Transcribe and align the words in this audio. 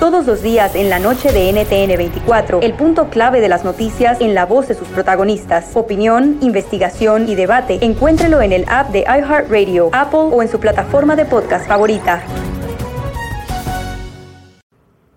Todos 0.00 0.26
los 0.26 0.40
días 0.40 0.74
en 0.74 0.88
la 0.88 0.98
noche 0.98 1.30
de 1.32 1.52
NTN 1.52 1.98
24, 1.98 2.62
el 2.62 2.72
punto 2.72 3.10
clave 3.10 3.42
de 3.42 3.48
las 3.50 3.62
noticias 3.62 4.22
en 4.22 4.32
la 4.32 4.46
voz 4.46 4.68
de 4.68 4.74
sus 4.74 4.88
protagonistas. 4.88 5.76
Opinión, 5.76 6.38
investigación 6.40 7.28
y 7.28 7.34
debate. 7.34 7.78
Encuéntrelo 7.84 8.40
en 8.40 8.52
el 8.52 8.64
app 8.68 8.90
de 8.90 9.00
iHeartRadio, 9.00 9.90
Apple 9.92 10.30
o 10.32 10.40
en 10.40 10.48
su 10.48 10.58
plataforma 10.58 11.14
de 11.14 11.26
podcast 11.26 11.68
favorita. 11.68 12.22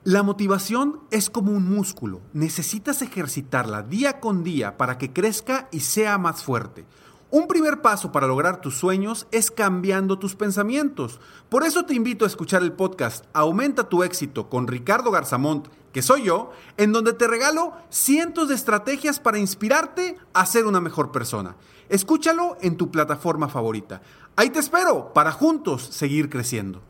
La 0.03 0.23
motivación 0.23 0.99
es 1.09 1.29
como 1.29 1.53
un 1.53 1.73
músculo. 1.73 2.19
Necesitas 2.33 3.01
ejercitarla 3.01 3.83
día 3.83 4.19
con 4.19 4.43
día 4.43 4.75
para 4.75 4.97
que 4.97 5.13
crezca 5.13 5.69
y 5.71 5.81
sea 5.81 6.17
más 6.17 6.43
fuerte. 6.43 6.85
Un 7.33 7.47
primer 7.47 7.79
paso 7.79 8.11
para 8.11 8.27
lograr 8.27 8.59
tus 8.59 8.77
sueños 8.77 9.25
es 9.31 9.51
cambiando 9.51 10.19
tus 10.19 10.35
pensamientos. 10.35 11.21
Por 11.47 11.63
eso 11.63 11.85
te 11.85 11.93
invito 11.93 12.25
a 12.25 12.27
escuchar 12.27 12.61
el 12.61 12.73
podcast 12.73 13.23
Aumenta 13.31 13.87
tu 13.87 14.03
éxito 14.03 14.49
con 14.49 14.67
Ricardo 14.67 15.11
Garzamont, 15.11 15.69
que 15.93 16.01
soy 16.01 16.23
yo, 16.23 16.51
en 16.75 16.91
donde 16.91 17.13
te 17.13 17.27
regalo 17.27 17.71
cientos 17.89 18.49
de 18.49 18.55
estrategias 18.55 19.21
para 19.21 19.39
inspirarte 19.39 20.17
a 20.33 20.45
ser 20.45 20.65
una 20.65 20.81
mejor 20.81 21.13
persona. 21.13 21.55
Escúchalo 21.87 22.57
en 22.59 22.75
tu 22.75 22.91
plataforma 22.91 23.47
favorita. 23.47 24.01
Ahí 24.35 24.49
te 24.49 24.59
espero 24.59 25.13
para 25.13 25.31
juntos 25.31 25.83
seguir 25.83 26.29
creciendo. 26.29 26.81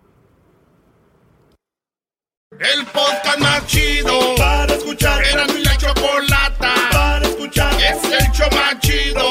El 2.58 2.84
podcast 2.88 3.40
más 3.40 3.68
chido 3.68 4.20
para 4.38 4.74
escuchar. 4.74 5.24
Era 5.24 5.46
mi 5.46 5.64
la 5.64 5.78
chocolata 5.78 6.74
para 6.92 7.28
escuchar. 7.28 7.74
Es 7.76 8.04
el 8.06 8.32
show 8.32 8.50
más 8.52 8.80
chido 8.80 9.31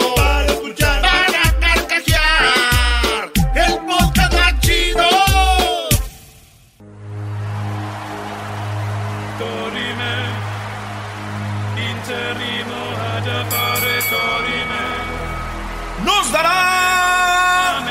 Dará 16.32 17.82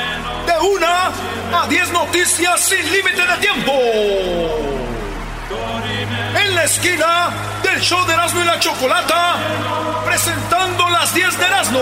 de 0.46 0.58
una 0.66 1.60
a 1.62 1.66
diez 1.68 1.90
noticias 1.90 2.60
sin 2.60 2.90
límite 2.90 3.22
de 3.26 3.36
tiempo. 3.36 3.72
En 6.42 6.54
la 6.54 6.64
esquina 6.64 7.30
del 7.62 7.80
show 7.80 8.04
de 8.06 8.14
Erasmo 8.14 8.40
y 8.40 8.44
la 8.44 8.58
Chocolata, 8.58 9.36
presentando 10.04 10.88
las 10.88 11.12
10 11.12 11.38
de 11.38 11.44
Erasmo. 11.44 11.80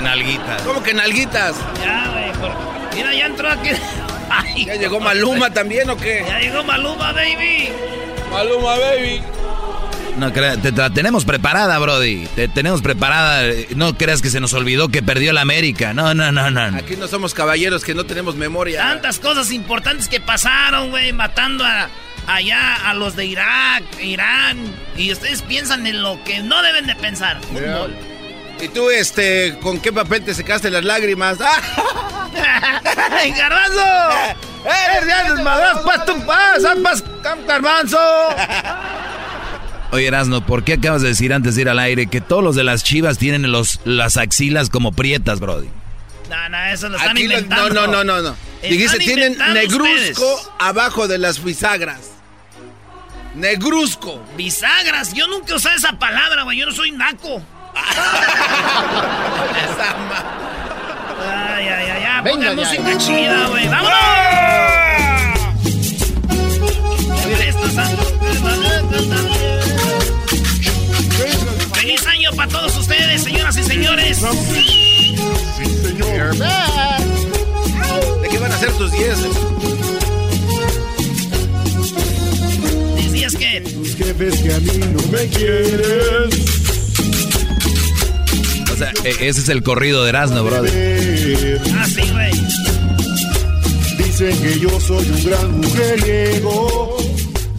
Nalguitas? 0.00 0.02
cálmense 0.02 0.02
nalguitas? 0.02 0.62
¿Cómo 0.62 0.82
que 0.82 0.94
nalguitas? 0.94 1.56
Ya, 1.82 2.08
güey. 2.12 2.32
por- 2.32 2.94
Mira, 2.94 3.14
ya 3.14 3.26
entró 3.26 3.50
aquí. 3.50 3.70
Ay, 4.30 4.64
¿Ya 4.64 4.74
llegó 4.76 5.00
Maluma 5.00 5.50
también 5.50 5.88
o 5.90 5.96
qué? 5.96 6.24
Ya 6.26 6.38
llegó 6.38 6.64
Maluma, 6.64 7.12
baby. 7.12 7.68
Maluma, 8.30 8.78
baby. 8.78 9.20
No 10.16 10.32
crea- 10.32 10.56
te 10.58 10.72
la 10.72 10.90
tenemos 10.90 11.24
preparada, 11.24 11.78
Brody. 11.78 12.26
Te 12.36 12.48
tenemos 12.48 12.82
preparada. 12.82 13.42
No 13.76 13.96
creas 13.96 14.20
que 14.22 14.28
se 14.30 14.40
nos 14.40 14.52
olvidó 14.54 14.88
que 14.88 15.02
perdió 15.02 15.32
la 15.32 15.40
América. 15.40 15.94
No, 15.94 16.14
no, 16.14 16.30
no, 16.32 16.50
no. 16.50 16.76
Aquí 16.78 16.96
no 16.96 17.08
somos 17.08 17.32
caballeros 17.34 17.82
que 17.84 17.94
no 17.94 18.04
tenemos 18.04 18.36
memoria. 18.36 18.80
Tantas 18.80 19.18
cosas 19.18 19.50
importantes 19.52 20.08
que 20.08 20.20
pasaron, 20.20 20.90
güey, 20.90 21.12
matando 21.14 21.64
a, 21.64 21.88
allá 22.26 22.74
a 22.88 22.94
los 22.94 23.16
de 23.16 23.24
Irak, 23.26 23.84
Irán. 24.02 24.58
Y 24.98 25.12
ustedes 25.12 25.40
piensan 25.42 25.86
en 25.86 26.02
lo 26.02 26.22
que 26.24 26.40
no 26.40 26.60
deben 26.62 26.86
de 26.86 26.94
pensar. 26.94 27.40
Fútbol. 27.40 27.94
¿Y 28.62 28.68
tú, 28.68 28.88
este, 28.90 29.58
con 29.60 29.80
qué 29.80 29.92
papel 29.92 30.24
te 30.24 30.34
secaste 30.34 30.70
las 30.70 30.84
lágrimas? 30.84 31.38
¡Ah! 31.40 32.30
¡Ay, 33.10 33.32
garbanzo! 33.32 33.80
¡Eh, 34.64 35.04
ya 35.06 35.32
desmadras! 35.32 35.78
¡Pas 35.80 36.04
tu 36.06 36.24
paz! 36.24 36.62
¡Pas, 36.82 37.04
garbanzo! 37.44 37.98
Oye, 39.90 40.06
Erasno, 40.06 40.46
¿por 40.46 40.62
qué 40.62 40.74
acabas 40.74 41.02
de 41.02 41.08
decir 41.08 41.34
antes 41.34 41.56
de 41.56 41.62
ir 41.62 41.68
al 41.68 41.80
aire 41.80 42.06
que 42.06 42.20
todos 42.20 42.42
los 42.42 42.54
de 42.54 42.62
las 42.62 42.84
chivas 42.84 43.18
tienen 43.18 43.50
los, 43.50 43.80
las 43.84 44.16
axilas 44.16 44.70
como 44.70 44.92
prietas, 44.92 45.40
Brody? 45.40 45.68
No, 46.30 46.48
no, 46.48 46.64
eso 46.66 46.88
lo 46.88 46.96
están 46.96 47.10
Aquí 47.10 47.24
inventando. 47.24 47.68
no, 47.74 47.86
no, 47.88 48.04
no, 48.04 48.04
no, 48.04 48.22
no. 48.30 48.36
Dijiste, 48.62 48.98
tienen 48.98 49.36
negruzco 49.52 49.90
ustedes. 49.90 50.48
abajo 50.60 51.08
de 51.08 51.18
las 51.18 51.42
bisagras. 51.42 52.12
Negruzco. 53.34 54.22
Bisagras. 54.36 55.12
Yo 55.14 55.26
nunca 55.26 55.56
usé 55.56 55.74
esa 55.74 55.98
palabra, 55.98 56.44
güey. 56.44 56.58
Yo 56.58 56.66
no 56.66 56.72
soy 56.72 56.92
naco. 56.92 57.42
Esa 59.64 59.88
ma- 60.08 60.24
Ay, 61.56 61.68
ay, 61.68 61.90
ay, 61.90 62.04
ay. 62.04 62.22
Venga, 62.24 62.48
ya. 62.48 62.54
música 62.54 62.98
chida, 62.98 63.46
güey. 63.48 63.68
¡Vámonos! 63.68 63.92
Feliz 71.74 72.06
año 72.06 72.30
para 72.36 72.48
todos 72.50 72.76
ustedes, 72.76 73.22
señoras 73.24 73.56
y 73.56 73.62
señores. 73.64 74.20
¿De 78.22 78.28
qué 78.28 78.38
van 78.38 78.52
a 78.52 78.58
ser 78.58 78.72
tus 78.72 78.92
10? 78.92 79.18
Decías 82.96 83.34
que 83.36 83.62
Que 83.96 84.12
ves 84.14 84.40
que 84.40 84.54
a 84.54 84.58
mí 84.58 84.78
no 84.94 85.02
me 85.12 85.26
quieres 85.28 86.30
E- 89.04 89.28
ese 89.28 89.40
es 89.40 89.48
el 89.48 89.62
corrido 89.62 90.02
de 90.04 90.10
Erasno, 90.10 90.44
Brody. 90.44 90.70
ver. 90.70 91.60
Ah, 91.76 91.86
sí, 91.86 92.02
güey. 92.10 92.32
Dicen 93.98 94.42
que 94.42 94.58
yo 94.60 94.80
soy 94.80 95.08
un 95.08 95.24
gran 95.24 95.60
mujeriego 95.60 96.96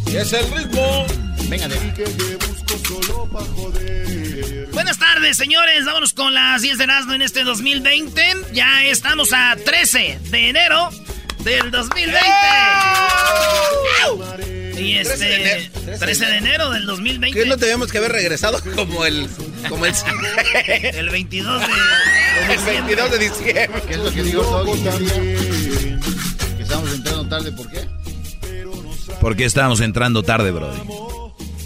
Es 0.08 0.34
el 0.34 0.46
ritmo. 0.52 1.06
Venga, 1.50 1.68
de 1.68 1.76
y 1.76 1.92
que 1.94 2.04
te 2.04 2.36
busco 2.36 2.78
solo 2.88 3.26
para 3.32 3.46
joder. 3.48 4.70
Buenas 4.74 4.98
tardes, 4.98 5.38
señores. 5.38 5.86
Vámonos 5.86 6.14
con 6.14 6.34
las 6.34 6.62
10 6.62 6.78
de 6.78 6.84
Erasmo 6.86 7.14
en 7.14 7.22
este 7.22 7.44
2020. 7.44 8.22
Ya 8.54 8.84
estamos 8.86 9.30
a 9.34 9.56
13 9.64 10.20
de 10.30 10.50
enero 10.50 10.90
del 11.44 11.70
2020. 11.72 12.20
Y 14.84 15.04
13 15.04 15.18
de 15.26 15.36
este, 15.36 15.80
enero, 15.80 16.00
13 16.00 16.26
de 16.26 16.38
enero 16.38 16.70
del 16.72 16.86
2020. 16.86 17.40
¿Qué 17.40 17.46
no 17.48 17.58
teníamos 17.58 17.92
que 17.92 17.98
haber 17.98 18.12
regresado 18.12 18.60
como 18.76 19.06
el... 19.06 19.28
como 19.70 19.86
el... 19.86 19.94
El 20.94 21.10
22 21.10 21.62
de, 21.62 21.68
de 21.68 21.74
el 22.54 22.58
diciembre. 22.60 22.96
22 22.96 23.12
de 23.12 23.20
diciembre. 23.20 23.82
¿Qué 23.88 23.94
es 23.94 24.00
lo 24.00 24.12
que 24.12 24.24
digo 24.24 24.44
Doggy? 24.44 24.82
también. 24.82 26.00
Que 26.58 26.64
estamos 26.64 26.94
entrando 26.94 27.28
tarde, 27.28 27.52
¿por 27.52 27.70
qué? 27.70 27.88
¿Por 29.22 29.36
qué 29.36 29.46
estábamos 29.46 29.80
entrando 29.82 30.24
tarde, 30.24 30.52
Brody? 30.52 30.80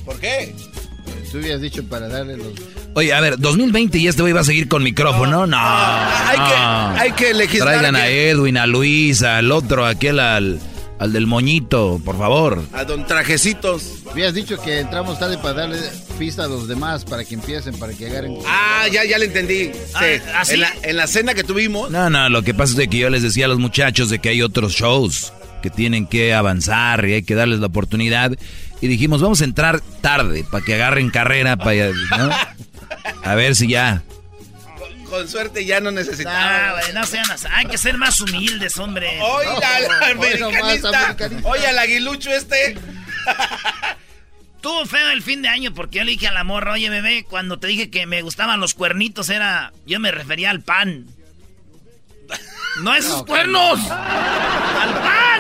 ¿Por 0.06 0.20
qué? 0.20 0.54
Tú 1.32 1.38
habías 1.40 1.60
dicho 1.62 1.84
para 1.84 2.08
darle 2.08 2.38
los... 2.38 2.48
Oye, 2.94 3.14
a 3.14 3.20
ver, 3.20 3.38
2020 3.38 3.98
y 3.98 4.08
este 4.08 4.22
güey 4.22 4.34
va 4.34 4.42
a 4.42 4.46
seguir 4.46 4.68
con 4.68 4.82
micrófono. 4.84 5.46
No, 5.46 5.58
Hay 5.60 6.38
que, 6.38 6.56
no. 6.58 7.00
hay 7.00 7.12
que 7.12 7.34
legislar. 7.34 7.68
Traigan 7.74 7.96
a 7.96 8.06
que- 8.06 8.30
Edwin, 8.32 8.58
a 8.58 8.66
Luis, 8.66 9.22
al 9.24 9.52
otro, 9.52 9.86
aquel, 9.86 10.20
al, 10.20 10.60
al 11.00 11.14
del 11.14 11.28
moñito, 11.28 12.02
por 12.04 12.18
favor. 12.18 12.64
A 12.74 12.84
don 12.84 13.06
Trajecitos. 13.06 14.04
Habías 14.10 14.34
dicho 14.34 14.62
que 14.62 14.80
entramos 14.80 15.20
tarde 15.20 15.38
para 15.38 15.54
darle 15.54 15.80
pista 16.18 16.46
a 16.46 16.48
los 16.48 16.68
demás, 16.68 17.06
para 17.06 17.24
que 17.24 17.36
empiecen, 17.36 17.78
para 17.78 17.94
que 17.94 18.08
agarren... 18.08 18.38
Ah, 18.48 18.86
ya, 18.92 19.06
ya 19.06 19.18
le 19.18 19.26
entendí. 19.26 19.66
Sí. 19.74 20.22
Ah, 20.34 20.42
¿así? 20.42 20.56
en, 20.56 20.62
la, 20.62 20.74
en 20.84 20.98
la 20.98 21.08
cena 21.08 21.34
que 21.34 21.44
tuvimos. 21.44 21.92
No, 21.92 22.10
no, 22.10 22.30
lo 22.30 22.42
que 22.44 22.54
pasa 22.54 22.72
es 22.72 22.78
de 22.78 22.88
que 22.88 22.98
yo 22.98 23.10
les 23.10 23.22
decía 23.22 23.46
a 23.46 23.50
los 23.50 23.60
muchachos 23.60 24.10
de 24.10 24.20
que 24.20 24.30
hay 24.30 24.42
otros 24.42 24.74
shows 24.74 25.34
que 25.62 25.70
tienen 25.70 26.08
que 26.08 26.34
avanzar 26.34 27.06
y 27.08 27.14
hay 27.14 27.24
que 27.24 27.36
darles 27.36 27.60
la 27.60 27.68
oportunidad. 27.68 28.32
Y 28.82 28.88
dijimos, 28.88 29.22
vamos 29.22 29.42
a 29.42 29.46
entrar 29.46 29.82
tarde 30.02 30.46
para 30.50 30.64
que 30.64 30.76
agarren 30.76 31.10
carrera, 31.10 31.58
para, 31.58 31.90
¿no? 32.18 32.30
A 33.24 33.36
ver 33.36 33.56
si 33.56 33.68
ya. 33.68 34.04
Con 35.10 35.28
suerte 35.30 35.66
ya 35.66 35.80
no 35.80 35.90
Ah, 35.90 35.94
necesitamos. 35.94 36.80
güey, 36.82 36.94
no 36.94 37.06
sean 37.06 37.32
así. 37.32 37.48
Hay 37.52 37.66
que 37.68 37.78
ser 37.78 37.98
más 37.98 38.20
humildes, 38.20 38.78
hombre. 38.78 39.10
Al 39.22 39.46
nomás, 39.46 40.12
americanista. 40.12 40.90
americanista. 40.90 41.48
Oye, 41.50 41.68
al 41.68 41.80
aguilucho 41.80 42.30
este. 42.32 42.78
Estuvo 44.56 44.86
feo 44.86 45.10
el 45.12 45.22
fin 45.22 45.42
de 45.42 45.48
año 45.50 45.74
porque 45.74 46.00
yo 46.00 46.04
le 46.04 46.12
dije 46.12 46.28
a 46.28 46.32
la 46.32 46.44
morra, 46.44 46.74
oye, 46.74 46.90
bebé, 46.90 47.24
cuando 47.30 47.58
te 47.60 47.68
dije 47.68 47.90
que 47.90 48.06
me 48.06 48.22
gustaban 48.22 48.60
los 48.60 48.74
cuernitos 48.74 49.30
era... 49.30 49.72
Yo 49.86 50.00
me 50.00 50.12
refería 50.12 50.50
al 50.50 50.62
pan. 50.62 51.06
¡No 52.82 52.92
a 52.92 52.98
esos 52.98 53.20
No, 53.20 53.26
cuernos! 53.26 53.80
¡Al 53.90 54.94
pan! 54.94 55.40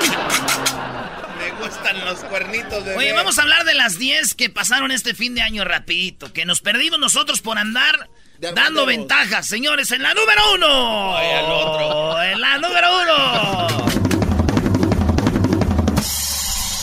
Me 1.40 1.52
gustan 1.68 2.06
los 2.06 2.20
cuernitos, 2.20 2.84
bebé. 2.86 2.96
Oye, 2.98 3.14
vamos 3.14 3.38
a 3.38 3.42
hablar 3.42 3.66
de 3.66 3.74
las 3.74 3.98
10 4.00 4.34
que 4.36 4.50
pasaron 4.50 4.92
este 4.92 5.14
fin 5.14 5.36
de 5.36 5.42
año 5.42 5.66
rapidito, 5.66 6.32
que 6.32 6.46
nos 6.46 6.62
perdimos 6.62 7.00
nosotros 7.00 7.42
por 7.42 7.58
andar 7.58 7.96
De 7.98 8.08
dando 8.40 8.86
ventajas. 8.86 9.48
Señores, 9.48 9.92
en 9.92 10.04
la 10.04 10.14
número 10.14 10.42
uno. 10.54 11.18
Ay, 11.18 11.32
al 11.32 11.46
otro. 11.46 12.22
En 12.28 12.42
la 12.42 12.58
número 12.58 12.88
uno. 13.02 13.68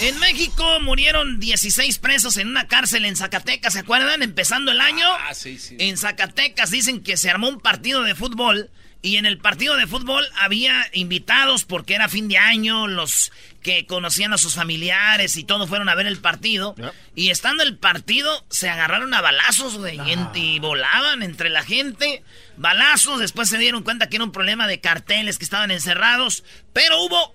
En 0.00 0.18
México 0.18 0.80
murieron 0.80 1.40
16 1.40 1.98
presos 1.98 2.36
en 2.36 2.48
una 2.48 2.66
cárcel 2.66 3.04
en 3.04 3.16
Zacatecas, 3.16 3.72
¿se 3.72 3.78
acuerdan? 3.80 4.22
Empezando 4.22 4.70
el 4.72 4.80
año. 4.80 5.06
Ah, 5.20 5.34
sí, 5.34 5.58
sí. 5.58 5.76
En 5.78 5.96
Zacatecas 5.96 6.70
dicen 6.70 7.02
que 7.02 7.16
se 7.16 7.30
armó 7.30 7.48
un 7.48 7.60
partido 7.60 8.02
de 8.02 8.14
fútbol 8.14 8.70
y 9.00 9.16
en 9.16 9.26
el 9.26 9.38
partido 9.38 9.76
de 9.76 9.86
fútbol 9.86 10.26
había 10.36 10.88
invitados 10.92 11.64
porque 11.64 11.94
era 11.94 12.08
fin 12.08 12.26
de 12.28 12.38
año, 12.38 12.86
los 12.86 13.32
que 13.64 13.86
conocían 13.86 14.32
a 14.32 14.38
sus 14.38 14.54
familiares 14.54 15.36
y 15.36 15.42
todo 15.42 15.66
fueron 15.66 15.88
a 15.88 15.96
ver 15.96 16.06
el 16.06 16.18
partido. 16.18 16.76
Y 17.16 17.30
estando 17.30 17.64
el 17.64 17.76
partido 17.76 18.44
se 18.50 18.68
agarraron 18.68 19.12
a 19.14 19.20
balazos, 19.20 19.78
güey, 19.78 19.98
en- 20.12 20.28
y 20.34 20.60
volaban 20.60 21.24
entre 21.24 21.50
la 21.50 21.64
gente. 21.64 22.22
Balazos, 22.56 23.18
después 23.18 23.48
se 23.48 23.58
dieron 23.58 23.82
cuenta 23.82 24.08
que 24.08 24.16
era 24.16 24.24
un 24.24 24.30
problema 24.32 24.68
de 24.68 24.80
carteles 24.80 25.38
que 25.38 25.44
estaban 25.44 25.72
encerrados, 25.72 26.44
pero 26.72 27.00
hubo 27.02 27.34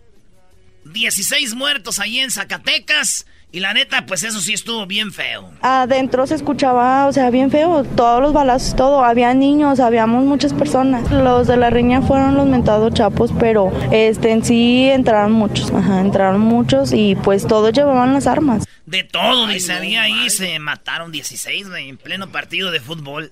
16 0.85 1.53
muertos 1.55 1.99
ahí 1.99 2.19
en 2.19 2.31
Zacatecas 2.31 3.25
y 3.51 3.59
la 3.61 3.73
neta, 3.73 4.05
pues 4.05 4.23
eso 4.23 4.39
sí 4.41 4.53
estuvo 4.53 4.85
bien 4.85 5.11
feo. 5.11 5.51
Adentro 5.61 6.27
se 6.27 6.35
escuchaba, 6.35 7.07
o 7.07 7.13
sea, 7.13 7.29
bien 7.31 7.49
feo, 7.49 7.83
todos 7.83 8.21
los 8.21 8.31
balazos, 8.31 8.75
todo. 8.75 9.03
Había 9.03 9.33
niños, 9.33 9.79
habíamos 9.79 10.23
muchas 10.25 10.53
personas. 10.53 11.11
Los 11.11 11.47
de 11.47 11.57
la 11.57 11.69
riña 11.69 12.01
fueron 12.01 12.35
los 12.35 12.47
mentados 12.47 12.93
chapos, 12.93 13.31
pero 13.39 13.71
este 13.91 14.31
en 14.31 14.43
sí 14.43 14.89
entraron 14.89 15.31
muchos, 15.31 15.71
ajá, 15.71 15.99
entraron 16.01 16.41
muchos 16.41 16.93
y 16.93 17.15
pues 17.15 17.47
todos 17.47 17.73
llevaban 17.73 18.13
las 18.13 18.27
armas. 18.27 18.65
De 18.85 19.03
todo, 19.03 19.47
dice, 19.47 19.73
había 19.73 20.03
ahí, 20.03 20.29
se 20.29 20.59
mataron 20.59 21.11
16, 21.11 21.69
güey, 21.69 21.89
en 21.89 21.97
pleno 21.97 22.31
partido 22.31 22.71
de 22.71 22.79
fútbol. 22.79 23.31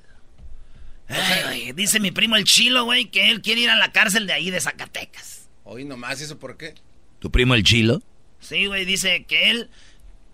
Ay, 1.10 1.44
güey, 1.44 1.72
dice 1.74 2.00
mi 2.00 2.12
primo 2.12 2.36
el 2.36 2.44
Chilo, 2.44 2.86
güey, 2.86 3.06
que 3.06 3.30
él 3.30 3.42
quiere 3.42 3.62
ir 3.62 3.70
a 3.70 3.76
la 3.76 3.92
cárcel 3.92 4.28
de 4.28 4.34
ahí 4.34 4.50
de 4.50 4.60
Zacatecas. 4.60 5.48
Hoy 5.64 5.86
nomás, 5.86 6.20
¿y 6.22 6.24
eso 6.24 6.40
por 6.40 6.58
qué? 6.58 6.74
¿Tu 7.20 7.30
primo 7.30 7.54
el 7.54 7.64
chilo? 7.64 8.02
Sí, 8.40 8.68
güey, 8.68 8.86
dice 8.86 9.26
que 9.26 9.50
él, 9.50 9.70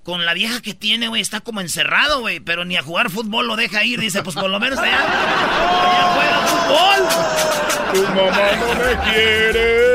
con 0.04 0.26
la 0.26 0.34
vieja 0.34 0.62
que 0.62 0.74
tiene, 0.74 1.08
güey, 1.08 1.22
está 1.22 1.40
como 1.40 1.62
encerrado, 1.62 2.20
güey, 2.20 2.40
pero 2.40 2.66
ni 2.66 2.76
a 2.76 2.84
jugar 2.84 3.10
fútbol 3.10 3.48
lo 3.48 3.56
deja 3.56 3.84
ir. 3.84 4.00
Dice, 4.00 4.22
pues 4.22 4.36
por 4.36 4.50
lo 4.50 4.60
menos 4.60 4.78
allá, 4.80 5.00
allá 5.00 6.14
juega 6.14 6.48
fútbol. 6.48 7.94
Tu 7.94 8.02
mamá 8.14 8.52
no 8.60 8.68
me 8.86 9.12
quiere. 9.12 9.94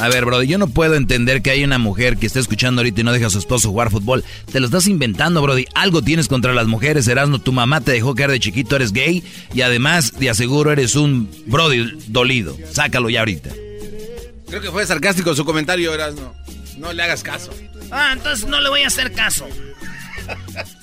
A 0.00 0.08
ver, 0.08 0.24
brother, 0.24 0.48
yo 0.48 0.58
no 0.58 0.66
puedo 0.66 0.96
entender 0.96 1.42
que 1.42 1.52
hay 1.52 1.62
una 1.62 1.78
mujer 1.78 2.16
que 2.16 2.26
está 2.26 2.40
escuchando 2.40 2.80
ahorita 2.80 3.00
y 3.00 3.04
no 3.04 3.12
deja 3.12 3.28
a 3.28 3.30
su 3.30 3.38
esposo 3.38 3.70
jugar 3.70 3.88
fútbol. 3.88 4.24
Te 4.50 4.58
lo 4.58 4.66
estás 4.66 4.88
inventando, 4.88 5.40
brody. 5.40 5.64
Algo 5.76 6.02
tienes 6.02 6.26
contra 6.26 6.52
las 6.52 6.66
mujeres, 6.66 7.06
Erasmo. 7.06 7.38
Tu 7.38 7.52
mamá 7.52 7.80
te 7.80 7.92
dejó 7.92 8.16
caer 8.16 8.32
de 8.32 8.40
chiquito, 8.40 8.74
eres 8.74 8.92
gay. 8.92 9.22
Y 9.54 9.60
además, 9.60 10.12
te 10.12 10.28
aseguro, 10.28 10.72
eres 10.72 10.96
un 10.96 11.30
brody 11.46 11.96
dolido. 12.08 12.56
Sácalo 12.72 13.10
ya 13.10 13.20
ahorita. 13.20 13.50
Creo 14.52 14.60
que 14.60 14.70
fue 14.70 14.86
sarcástico 14.86 15.34
su 15.34 15.46
comentario, 15.46 15.94
Erasmo. 15.94 16.34
No 16.76 16.92
le 16.92 17.02
hagas 17.02 17.22
caso. 17.22 17.50
Ah, 17.90 18.10
entonces 18.12 18.46
no 18.46 18.60
le 18.60 18.68
voy 18.68 18.82
a 18.82 18.88
hacer 18.88 19.10
caso. 19.12 19.48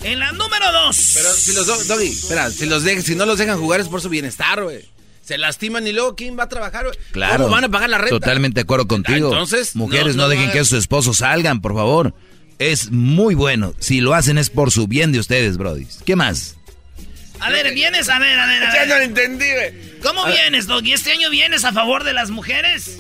En 0.02 0.18
la 0.18 0.32
número 0.32 0.72
dos. 0.72 1.12
Pero 1.14 1.32
si 1.34 1.54
los 1.54 1.68
do- 1.68 1.84
Doggy, 1.84 2.08
espera, 2.08 2.50
si, 2.50 2.66
los 2.66 2.84
de- 2.84 3.00
si 3.04 3.14
no 3.14 3.28
los 3.28 3.38
dejan 3.38 3.60
jugar 3.60 3.80
es 3.80 3.88
por 3.88 4.02
su 4.02 4.10
bienestar, 4.10 4.64
güey. 4.64 4.90
Se 5.24 5.38
lastiman 5.38 5.86
y 5.86 5.92
luego 5.94 6.16
¿quién 6.16 6.36
va 6.36 6.46
a 6.46 6.50
trabajar, 6.50 6.86
güey? 6.86 6.98
Claro. 7.12 7.44
¿Cómo 7.44 7.50
van 7.56 7.66
a 7.66 7.70
pagar 7.70 7.92
la 7.92 8.00
renta? 8.00 8.16
Totalmente 8.20 8.56
de 8.56 8.62
acuerdo 8.64 8.88
contigo. 8.88 9.28
Ah, 9.30 9.34
entonces, 9.34 9.76
Mujeres, 9.76 10.16
no- 10.16 10.24
no, 10.24 10.24
no 10.24 10.30
dejen 10.30 10.50
que 10.52 10.66
sus 10.66 10.80
esposos 10.80 11.18
salgan, 11.18 11.62
por 11.62 11.76
favor. 11.76 12.16
Es 12.58 12.90
muy 12.90 13.36
bueno. 13.36 13.76
Si 13.78 14.02
lo 14.02 14.16
hacen 14.16 14.40
es 14.40 14.50
por 14.50 14.72
su 14.72 14.88
bien 14.88 15.12
de 15.12 15.20
ustedes, 15.20 15.58
brody. 15.58 15.86
¿Qué 16.08 16.16
más? 16.16 16.56
A 17.40 17.52
ver, 17.52 17.72
vienes, 17.76 18.10
a 18.10 18.18
ver, 18.18 18.38
a 18.40 18.48
ver, 18.48 18.64
a 18.64 18.74
Ya 18.74 18.82
no 18.82 18.88
lo 18.88 18.94
ver. 18.96 19.04
entendí, 19.04 19.46
güey. 19.46 20.00
¿Cómo 20.02 20.26
vienes, 20.26 20.66
Doggy? 20.66 20.92
¿Este 20.94 21.12
año 21.12 21.30
vienes 21.30 21.64
a 21.64 21.72
favor 21.72 22.04
de 22.04 22.14
las 22.14 22.32
mujeres? 22.32 22.98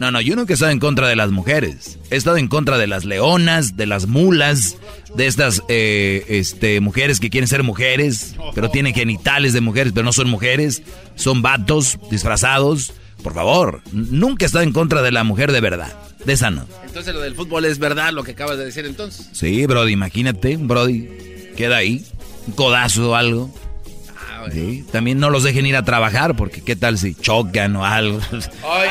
No, 0.00 0.10
no, 0.10 0.22
yo 0.22 0.34
nunca 0.34 0.52
he 0.52 0.54
estado 0.54 0.72
en 0.72 0.78
contra 0.78 1.08
de 1.08 1.14
las 1.14 1.30
mujeres. 1.30 1.98
He 2.10 2.16
estado 2.16 2.38
en 2.38 2.48
contra 2.48 2.78
de 2.78 2.86
las 2.86 3.04
leonas, 3.04 3.76
de 3.76 3.84
las 3.84 4.06
mulas, 4.06 4.78
de 5.14 5.26
estas 5.26 5.62
eh, 5.68 6.24
este, 6.28 6.80
mujeres 6.80 7.20
que 7.20 7.28
quieren 7.28 7.46
ser 7.46 7.62
mujeres, 7.62 8.34
pero 8.54 8.70
tienen 8.70 8.94
genitales 8.94 9.52
de 9.52 9.60
mujeres, 9.60 9.92
pero 9.92 10.06
no 10.06 10.14
son 10.14 10.30
mujeres. 10.30 10.82
Son 11.16 11.42
vatos 11.42 11.98
disfrazados. 12.10 12.94
Por 13.22 13.34
favor, 13.34 13.82
nunca 13.92 14.44
he 14.44 14.46
estado 14.46 14.64
en 14.64 14.72
contra 14.72 15.02
de 15.02 15.12
la 15.12 15.22
mujer 15.22 15.52
de 15.52 15.60
verdad. 15.60 15.94
De 16.24 16.32
esa 16.32 16.50
no. 16.50 16.66
Entonces 16.86 17.12
lo 17.12 17.20
del 17.20 17.34
fútbol 17.34 17.66
es 17.66 17.78
verdad 17.78 18.10
lo 18.14 18.24
que 18.24 18.32
acabas 18.32 18.56
de 18.56 18.64
decir 18.64 18.86
entonces. 18.86 19.28
Sí, 19.32 19.66
Brody, 19.66 19.92
imagínate, 19.92 20.56
Brody. 20.56 21.10
Queda 21.58 21.76
ahí. 21.76 22.06
Un 22.46 22.54
codazo 22.54 23.10
o 23.10 23.14
algo. 23.16 23.54
Güey. 24.40 24.52
Sí, 24.52 24.84
También 24.92 25.18
no 25.20 25.30
los 25.30 25.42
dejen 25.42 25.66
ir 25.66 25.76
a 25.76 25.84
trabajar, 25.84 26.34
porque 26.36 26.62
qué 26.62 26.76
tal 26.76 26.98
si 26.98 27.14
chocan 27.14 27.76
o 27.76 27.84
algo. 27.84 28.18
Oye, 28.62 28.90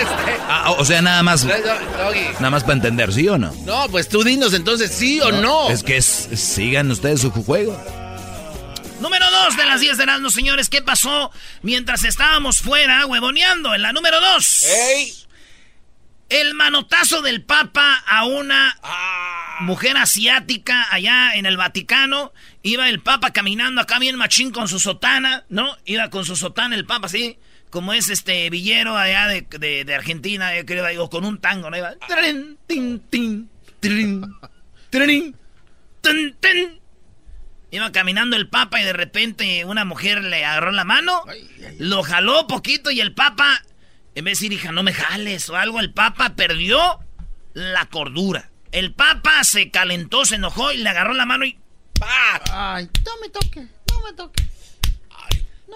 este. 0.00 0.36
Ah, 0.48 0.72
o 0.78 0.84
sea, 0.84 1.02
nada 1.02 1.22
más, 1.22 1.44
nada 1.44 2.50
más 2.50 2.62
para 2.62 2.74
entender, 2.74 3.12
¿sí 3.12 3.28
o 3.28 3.38
no? 3.38 3.52
No, 3.64 3.88
pues 3.88 4.08
tú 4.08 4.22
dinos 4.24 4.54
entonces 4.54 4.90
sí 4.92 5.20
o 5.20 5.30
no. 5.32 5.70
Es 5.70 5.82
que 5.82 5.96
es- 5.96 6.28
sigan 6.34 6.90
ustedes 6.90 7.20
su 7.20 7.30
juego. 7.30 7.78
Número 9.00 9.26
dos 9.30 9.56
de 9.56 9.66
las 9.66 9.80
10 9.80 9.98
de 9.98 10.04
Erasmus, 10.04 10.32
señores. 10.32 10.68
¿Qué 10.70 10.80
pasó 10.80 11.30
mientras 11.62 12.02
estábamos 12.04 12.60
fuera 12.62 13.04
huevoneando? 13.06 13.74
En 13.74 13.82
la 13.82 13.92
número 13.92 14.18
dos. 14.20 14.62
¡Ey! 14.64 15.12
El 16.28 16.54
manotazo 16.54 17.22
del 17.22 17.42
Papa 17.44 18.02
a 18.06 18.24
una 18.24 18.76
Ah. 18.82 19.58
mujer 19.60 19.96
asiática 19.96 20.86
allá 20.90 21.34
en 21.34 21.46
el 21.46 21.56
Vaticano. 21.56 22.32
Iba 22.62 22.88
el 22.88 23.00
Papa 23.00 23.32
caminando 23.32 23.80
acá 23.80 23.98
bien 24.00 24.16
machín 24.16 24.50
con 24.50 24.66
su 24.68 24.80
sotana, 24.80 25.44
¿no? 25.48 25.76
Iba 25.84 26.10
con 26.10 26.24
su 26.24 26.34
sotana 26.34 26.74
el 26.74 26.84
Papa 26.84 27.06
así, 27.06 27.38
como 27.70 27.92
es 27.92 28.08
este 28.08 28.50
villero 28.50 28.96
allá 28.96 29.28
de, 29.28 29.42
de- 29.42 29.84
de 29.84 29.94
Argentina, 29.94 30.54
yo 30.56 30.66
creo, 30.66 31.02
o 31.04 31.08
con 31.10 31.24
un 31.24 31.38
tango, 31.40 31.70
¿no? 31.70 31.76
Iba, 31.78 31.94
trin, 32.08 32.58
tin, 32.66 33.00
tin, 33.08 33.48
trin, 33.78 34.24
trin, 34.90 35.36
tin, 36.00 36.36
tin. 36.40 36.80
Iba 37.70 37.92
caminando 37.92 38.36
el 38.36 38.48
Papa 38.48 38.80
y 38.80 38.84
de 38.84 38.92
repente 38.92 39.64
una 39.64 39.84
mujer 39.84 40.24
le 40.24 40.44
agarró 40.44 40.72
la 40.72 40.84
mano, 40.84 41.22
lo 41.78 42.02
jaló 42.02 42.46
poquito 42.48 42.90
y 42.90 43.00
el 43.00 43.12
Papa, 43.14 43.62
en 44.16 44.24
vez 44.24 44.40
de 44.40 44.48
decir, 44.48 44.52
hija, 44.54 44.72
no 44.72 44.82
me 44.82 44.94
jales 44.94 45.48
o 45.50 45.56
algo, 45.56 45.78
el 45.78 45.92
Papa 45.92 46.34
perdió 46.34 47.00
la 47.52 47.84
cordura. 47.86 48.50
El 48.72 48.94
Papa 48.94 49.44
se 49.44 49.70
calentó, 49.70 50.24
se 50.24 50.36
enojó 50.36 50.72
y 50.72 50.78
le 50.78 50.88
agarró 50.88 51.12
la 51.12 51.26
mano 51.26 51.44
y 51.44 51.58
¡pa! 52.00 52.42
Ay, 52.50 52.88
no 53.04 53.12
me 53.20 53.28
toque, 53.28 53.60
no 53.60 54.00
me 54.00 54.12
toque. 54.14 54.42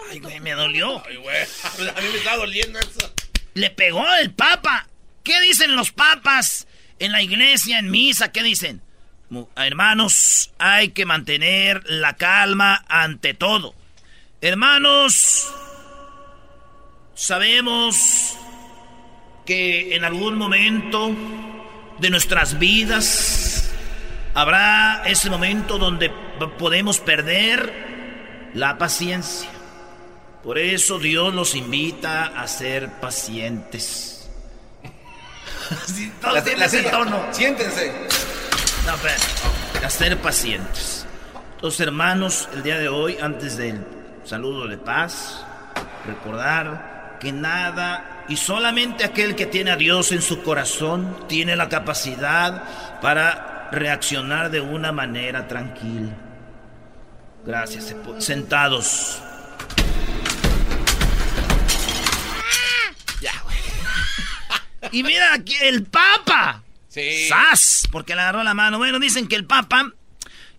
Ay, 0.09 0.19
güey, 0.19 0.39
me 0.39 0.53
dolió. 0.53 1.03
Ay, 1.05 1.17
güey. 1.17 1.37
A 1.95 2.01
mí 2.01 2.07
me 2.11 2.17
está 2.17 2.35
doliendo 2.35 2.79
eso. 2.79 3.13
Le 3.53 3.69
pegó 3.69 4.03
el 4.15 4.33
Papa. 4.33 4.87
¿Qué 5.23 5.39
dicen 5.41 5.75
los 5.75 5.91
papas 5.91 6.67
en 6.97 7.11
la 7.11 7.21
iglesia, 7.21 7.77
en 7.77 7.91
misa? 7.91 8.31
¿Qué 8.31 8.41
dicen? 8.41 8.81
Hermanos, 9.55 10.51
hay 10.57 10.89
que 10.89 11.05
mantener 11.05 11.83
la 11.85 12.15
calma 12.15 12.83
ante 12.87 13.35
todo. 13.35 13.75
Hermanos, 14.41 15.47
sabemos 17.25 18.35
que 19.45 19.95
en 19.95 20.03
algún 20.03 20.39
momento 20.39 21.11
de 21.99 22.09
nuestras 22.09 22.57
vidas 22.57 23.69
habrá 24.33 25.03
ese 25.05 25.29
momento 25.29 25.77
donde 25.77 26.09
podemos 26.57 26.99
perder 26.99 28.49
la 28.55 28.79
paciencia. 28.79 29.47
Por 30.43 30.57
eso 30.57 30.97
Dios 30.97 31.31
nos 31.31 31.53
invita 31.53 32.25
a 32.25 32.47
ser 32.47 32.89
pacientes. 32.99 34.17
Sí, 35.85 36.11
todos 36.19 36.33
La- 36.33 36.43
tienen 36.43 36.59
la 36.59 36.65
ese 36.65 36.79
silla. 36.79 36.91
tono. 36.91 37.23
Siéntense. 37.31 37.93
No. 38.85 39.85
A 39.85 39.89
ser 39.89 40.17
pacientes. 40.17 41.05
Los 41.61 41.79
hermanos, 41.79 42.49
el 42.53 42.63
día 42.63 42.77
de 42.77 42.89
hoy, 42.89 43.17
antes 43.21 43.55
del 43.55 43.85
saludo 44.25 44.67
de 44.67 44.77
paz, 44.77 45.45
recordar 46.05 46.90
que 47.21 47.31
nada 47.31 48.25
y 48.27 48.35
solamente 48.35 49.05
aquel 49.05 49.35
que 49.35 49.45
tiene 49.45 49.69
a 49.69 49.75
Dios 49.75 50.11
en 50.11 50.23
su 50.23 50.41
corazón 50.41 51.27
tiene 51.29 51.55
la 51.55 51.69
capacidad 51.69 52.99
para 52.99 53.69
reaccionar 53.71 54.49
de 54.49 54.59
una 54.59 54.91
manera 54.91 55.47
tranquila. 55.47 56.09
Gracias. 57.45 57.95
Sentados. 58.17 59.21
Ya, 63.21 63.33
güey. 63.43 63.57
Y 64.91 65.03
mira 65.03 65.33
aquí 65.33 65.55
el 65.61 65.83
Papa. 65.83 66.63
Sí. 66.87 67.27
¡Sas! 67.29 67.87
Porque 67.91 68.15
le 68.15 68.21
agarró 68.21 68.43
la 68.43 68.53
mano. 68.55 68.79
Bueno, 68.79 68.99
dicen 68.99 69.27
que 69.27 69.35
el 69.35 69.45
Papa 69.45 69.93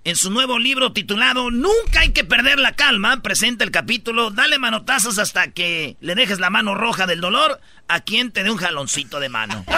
en 0.05 0.17
su 0.17 0.31
nuevo 0.31 0.59
libro 0.59 0.93
titulado 0.93 1.51
Nunca 1.51 2.01
hay 2.01 2.11
que 2.11 2.25
perder 2.25 2.59
la 2.59 2.73
calma, 2.73 3.23
presenta 3.23 3.65
el 3.65 3.71
capítulo 3.71 4.31
Dale 4.31 4.59
manotazos 4.59 5.19
hasta 5.19 5.53
que 5.53 5.97
le 6.01 6.15
dejes 6.15 6.41
la 6.41 6.51
mano 6.51 6.75
roja 6.75 7.07
del 7.07 7.21
dolor 7.21 7.61
a 7.89 8.01
quien 8.01 8.33
te 8.33 8.43
dé 8.43 8.51
un 8.51 8.59
jaloncito 8.59 9.21
de 9.21 9.29
mano. 9.29 9.65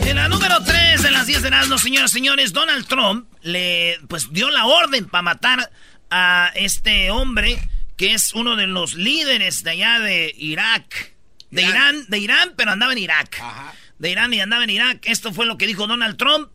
En 0.00 0.16
la 0.16 0.28
número 0.28 0.62
3 0.64 1.02
de 1.02 1.10
las 1.10 1.26
10 1.26 1.42
de 1.42 1.50
las 1.50 1.82
señoras 1.82 2.10
y 2.12 2.14
señores, 2.14 2.52
Donald 2.52 2.86
Trump 2.86 3.28
le 3.42 3.98
pues 4.08 4.32
dio 4.32 4.48
la 4.50 4.64
orden 4.64 5.06
para 5.06 5.22
matar 5.22 5.70
a 6.10 6.50
este 6.54 7.10
hombre 7.10 7.58
que 7.96 8.14
es 8.14 8.32
uno 8.32 8.56
de 8.56 8.66
los 8.66 8.94
líderes 8.94 9.64
de 9.64 9.70
allá 9.70 10.00
de 10.00 10.34
Irak. 10.38 11.14
De 11.50 11.62
Irán, 11.62 12.04
de 12.08 12.18
Irán, 12.18 12.52
pero 12.56 12.70
andaba 12.72 12.92
en 12.92 12.98
Irak. 12.98 13.42
De 13.98 14.10
Irán 14.10 14.32
y 14.32 14.40
andaba 14.40 14.64
en 14.64 14.70
Irak. 14.70 15.00
Esto 15.04 15.32
fue 15.32 15.46
lo 15.46 15.58
que 15.58 15.66
dijo 15.66 15.86
Donald 15.86 16.16
Trump. 16.16 16.50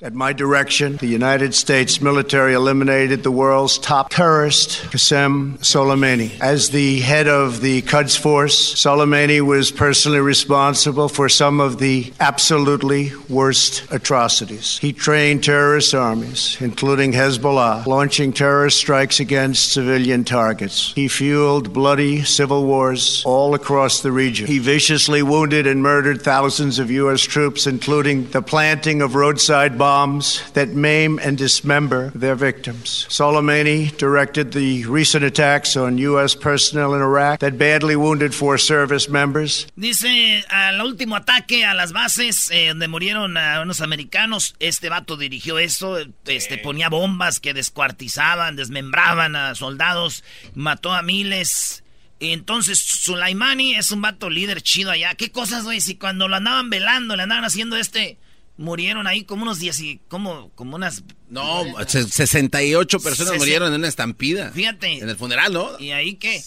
At 0.00 0.14
my 0.14 0.32
direction, 0.32 0.96
the 0.98 1.08
United 1.08 1.56
States 1.56 2.00
military 2.00 2.54
eliminated 2.54 3.24
the 3.24 3.32
world's 3.32 3.78
top 3.78 4.10
terrorist, 4.10 4.80
Qasem 4.92 5.58
Soleimani. 5.58 6.38
As 6.40 6.70
the 6.70 7.00
head 7.00 7.26
of 7.26 7.60
the 7.62 7.82
Quds 7.82 8.16
Force, 8.16 8.76
Soleimani 8.76 9.40
was 9.40 9.72
personally 9.72 10.20
responsible 10.20 11.08
for 11.08 11.28
some 11.28 11.58
of 11.58 11.80
the 11.80 12.12
absolutely 12.20 13.10
worst 13.28 13.90
atrocities. 13.90 14.78
He 14.78 14.92
trained 14.92 15.42
terrorist 15.42 15.92
armies, 15.96 16.56
including 16.60 17.12
Hezbollah, 17.12 17.84
launching 17.86 18.32
terrorist 18.32 18.78
strikes 18.78 19.18
against 19.18 19.72
civilian 19.72 20.22
targets. 20.22 20.92
He 20.92 21.08
fueled 21.08 21.72
bloody 21.72 22.22
civil 22.22 22.66
wars 22.66 23.24
all 23.26 23.52
across 23.52 24.00
the 24.02 24.12
region. 24.12 24.46
He 24.46 24.60
viciously 24.60 25.24
wounded 25.24 25.66
and 25.66 25.82
murdered 25.82 26.22
thousands 26.22 26.78
of 26.78 26.88
U.S. 26.88 27.22
troops, 27.22 27.66
including 27.66 28.30
the 28.30 28.42
planting 28.42 29.02
of 29.02 29.16
roadside 29.16 29.76
bombs 29.76 29.87
bombs 29.88 30.42
that 30.52 30.68
maim 30.74 31.18
and 31.18 31.38
dismember 31.38 32.10
their 32.14 32.34
victims. 32.34 33.06
Soleimani 33.08 33.96
directed 33.96 34.52
the 34.52 34.84
recent 34.84 35.24
attacks 35.24 35.78
on 35.78 35.96
U.S. 35.96 36.34
personnel 36.34 36.92
in 36.92 37.00
Iraq 37.00 37.40
that 37.40 37.56
badly 37.56 37.96
wounded 37.96 38.34
four 38.34 38.58
service 38.58 39.08
members. 39.08 39.66
Dice, 39.76 40.44
al 40.50 40.82
último 40.82 41.16
ataque 41.16 41.64
a 41.64 41.72
las 41.72 41.92
bases 41.92 42.50
eh, 42.50 42.68
donde 42.68 42.86
murieron 42.86 43.38
a 43.38 43.62
unos 43.62 43.80
americanos, 43.80 44.54
este 44.60 44.90
vato 44.90 45.16
dirigió 45.16 45.58
eso, 45.58 45.96
este, 46.26 46.58
ponía 46.58 46.90
bombas 46.90 47.40
que 47.40 47.54
descuartizaban, 47.54 48.56
desmembraban 48.56 49.36
a 49.36 49.54
soldados, 49.54 50.22
mató 50.54 50.92
a 50.92 51.00
miles. 51.00 51.82
Entonces, 52.20 52.78
Sulaimani 52.78 53.76
es 53.76 53.90
un 53.90 54.02
vato 54.02 54.28
líder 54.28 54.60
chido 54.60 54.90
allá. 54.90 55.14
¿Qué 55.14 55.30
cosas, 55.30 55.64
güey? 55.64 55.80
Si 55.80 55.94
cuando 55.94 56.28
lo 56.28 56.36
andaban 56.36 56.68
velando, 56.68 57.16
le 57.16 57.22
andaban 57.22 57.46
haciendo 57.46 57.78
este 57.78 58.18
murieron 58.58 59.06
ahí 59.06 59.24
como 59.24 59.44
unos 59.44 59.58
10 59.60 59.80
y 59.80 60.00
como, 60.08 60.50
como 60.50 60.76
unas... 60.76 61.04
No, 61.30 61.64
68 61.86 63.00
personas 63.00 63.38
murieron 63.38 63.72
en 63.72 63.80
una 63.80 63.88
estampida. 63.88 64.50
Fíjate. 64.50 64.98
En 64.98 65.08
el 65.08 65.16
funeral, 65.16 65.52
¿no? 65.52 65.78
¿Y 65.78 65.92
ahí 65.92 66.16
qué? 66.16 66.42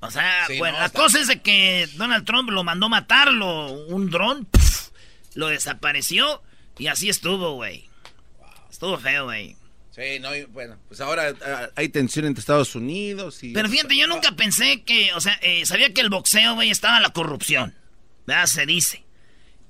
O 0.00 0.10
sea, 0.10 0.46
bueno, 0.56 0.78
la 0.78 0.88
cosa 0.88 1.20
es 1.20 1.26
de 1.26 1.42
que 1.42 1.86
Donald 1.96 2.24
Trump 2.24 2.48
lo 2.48 2.64
mandó 2.64 2.88
matarlo, 2.88 3.72
un 3.72 4.08
dron, 4.08 4.48
lo 5.34 5.48
desapareció 5.48 6.42
y 6.78 6.86
así 6.86 7.10
estuvo, 7.10 7.54
güey. 7.54 7.90
Estuvo 8.70 8.96
feo, 8.96 9.24
güey. 9.24 9.56
Sí, 9.90 10.18
no, 10.20 10.30
bueno, 10.52 10.78
pues 10.88 11.00
ahora 11.02 11.34
ah, 11.44 11.68
hay 11.74 11.90
tensión 11.90 12.24
entre 12.24 12.40
Estados 12.40 12.74
Unidos 12.74 13.42
y... 13.42 13.52
Pero 13.52 13.68
fíjate, 13.68 13.94
yo 13.96 14.06
nunca 14.06 14.32
pensé 14.32 14.82
que, 14.84 15.12
o 15.12 15.20
sea, 15.20 15.34
eh, 15.42 15.66
sabía 15.66 15.92
que 15.92 16.00
el 16.00 16.08
boxeo, 16.08 16.54
güey, 16.54 16.70
estaba 16.70 17.00
la 17.00 17.10
corrupción. 17.10 17.74
¿Verdad? 18.26 18.46
Se 18.46 18.64
dice. 18.64 19.04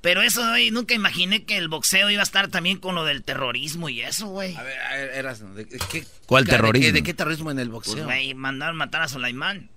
Pero 0.01 0.23
eso, 0.23 0.47
güey, 0.49 0.71
nunca 0.71 0.95
imaginé 0.95 1.45
que 1.45 1.59
el 1.59 1.69
boxeo 1.69 2.11
iba 2.11 2.23
a 2.23 2.25
estar 2.25 2.49
también 2.49 2.79
con 2.79 2.95
lo 2.95 3.05
del 3.05 3.23
terrorismo 3.23 3.91
y 3.91 4.01
eso, 4.01 4.29
güey. 4.29 4.57
A 4.57 4.63
ver, 4.63 4.79
eras, 5.15 5.43
¿de 5.55 5.67
qué, 5.67 6.07
¿Cuál 6.27 6.47
terrorismo? 6.47 6.93
¿de 6.93 7.03
qué, 7.03 7.13
terrorismo 7.13 7.51
en 7.51 7.59
el 7.59 7.69
boxeo? 7.69 7.95
Pues, 7.95 8.07
güey, 8.07 8.35
mandaron 8.35 8.77
matar 8.77 9.03
a 9.03 9.09
Sulaimán. 9.09 9.69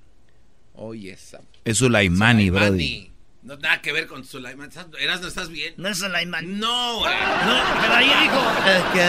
Oye, 0.76 1.12
esa. 1.12 1.42
Es 1.66 1.78
Sulaimani, 1.80 2.50
brody. 2.50 3.12
No, 3.44 3.58
nada 3.58 3.82
que 3.82 3.92
ver 3.92 4.08
con 4.08 4.24
Sulaimán. 4.24 4.70
Eras, 4.98 5.20
no 5.20 5.28
estás 5.28 5.50
bien. 5.50 5.74
No 5.76 5.90
es 5.90 5.98
Sulaimán. 5.98 6.58
No, 6.58 7.00
güey. 7.00 7.14
No, 7.14 7.62
pero 7.82 7.94
ahí 7.94 8.12
dijo. 8.24 8.42
Es 8.66 8.84
que 8.94 9.02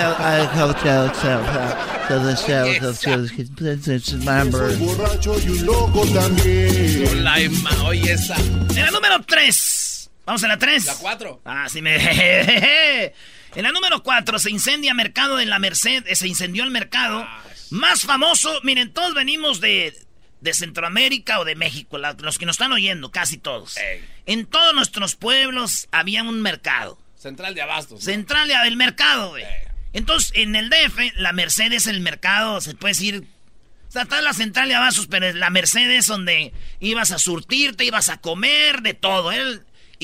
borracho 4.80 5.36
y 5.38 5.48
un 5.50 5.64
loco 5.64 6.04
también. 6.12 7.08
Sulaimán, 7.08 7.80
oye, 7.82 8.12
esa. 8.12 8.34
En 8.36 8.76
la 8.76 8.90
número 8.90 9.20
3. 9.24 9.93
Vamos 10.26 10.42
a 10.44 10.48
la 10.48 10.58
3. 10.58 10.84
La 10.86 10.94
4. 10.96 11.42
Ah, 11.44 11.68
sí 11.68 11.82
me... 11.82 11.96
en 13.54 13.62
la 13.62 13.72
número 13.72 14.02
4 14.02 14.38
se 14.38 14.50
incendia 14.50 14.94
mercado 14.94 15.38
en 15.38 15.50
la 15.50 15.58
Merced, 15.58 16.04
eh, 16.06 16.16
se 16.16 16.28
incendió 16.28 16.64
el 16.64 16.70
mercado 16.70 17.24
ah, 17.26 17.42
más 17.70 18.02
famoso. 18.02 18.60
Miren, 18.62 18.92
todos 18.92 19.14
venimos 19.14 19.60
de, 19.60 19.94
de 20.40 20.54
Centroamérica 20.54 21.40
o 21.40 21.44
de 21.44 21.56
México, 21.56 21.98
los 21.98 22.38
que 22.38 22.46
nos 22.46 22.54
están 22.54 22.72
oyendo, 22.72 23.10
casi 23.10 23.36
todos. 23.36 23.76
En 24.26 24.46
todos 24.46 24.74
nuestros 24.74 25.16
pueblos 25.16 25.88
había 25.90 26.22
un 26.22 26.40
mercado. 26.40 26.98
Central 27.16 27.54
de 27.54 27.62
Abastos. 27.62 28.04
Central 28.04 28.48
de, 28.48 28.54
del 28.54 28.76
mercado, 28.76 29.30
güey. 29.30 29.44
Entonces, 29.94 30.32
en 30.34 30.56
el 30.56 30.70
DF, 30.70 31.14
la 31.16 31.32
Merced 31.32 31.72
es 31.72 31.86
el 31.86 32.00
mercado, 32.00 32.60
se 32.60 32.74
puede 32.74 32.92
decir... 32.92 33.24
Está 33.94 34.20
la 34.22 34.32
central 34.32 34.68
de 34.68 34.74
Abastos, 34.74 35.06
pero 35.06 35.32
la 35.34 35.50
Merced 35.50 35.88
es 35.88 36.08
donde 36.08 36.52
ibas 36.80 37.12
a 37.12 37.18
surtirte, 37.18 37.84
ibas 37.84 38.08
a 38.08 38.20
comer, 38.20 38.82
de 38.82 38.92
todo. 38.92 39.30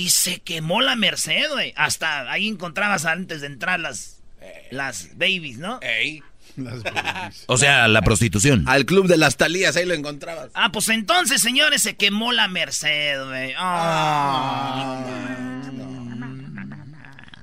Y 0.00 0.08
se 0.08 0.40
quemó 0.40 0.80
la 0.80 0.96
Merced, 0.96 1.50
güey. 1.50 1.74
Hasta 1.76 2.32
ahí 2.32 2.48
encontrabas 2.48 3.04
antes 3.04 3.42
de 3.42 3.48
entrar 3.48 3.78
las, 3.78 4.22
las 4.70 5.10
babies, 5.18 5.58
¿no? 5.58 5.78
Ey. 5.82 6.22
Las 6.56 6.82
babies. 6.82 7.44
O 7.46 7.58
sea, 7.58 7.86
la 7.86 8.00
prostitución. 8.00 8.64
Al 8.66 8.86
club 8.86 9.08
de 9.08 9.18
las 9.18 9.36
talías, 9.36 9.76
ahí 9.76 9.84
lo 9.84 9.92
encontrabas. 9.92 10.50
Ah, 10.54 10.72
pues 10.72 10.88
entonces, 10.88 11.42
señores, 11.42 11.82
se 11.82 11.96
quemó 11.96 12.32
la 12.32 12.48
Merced, 12.48 13.22
güey. 13.26 13.52
Ah. 13.58 15.04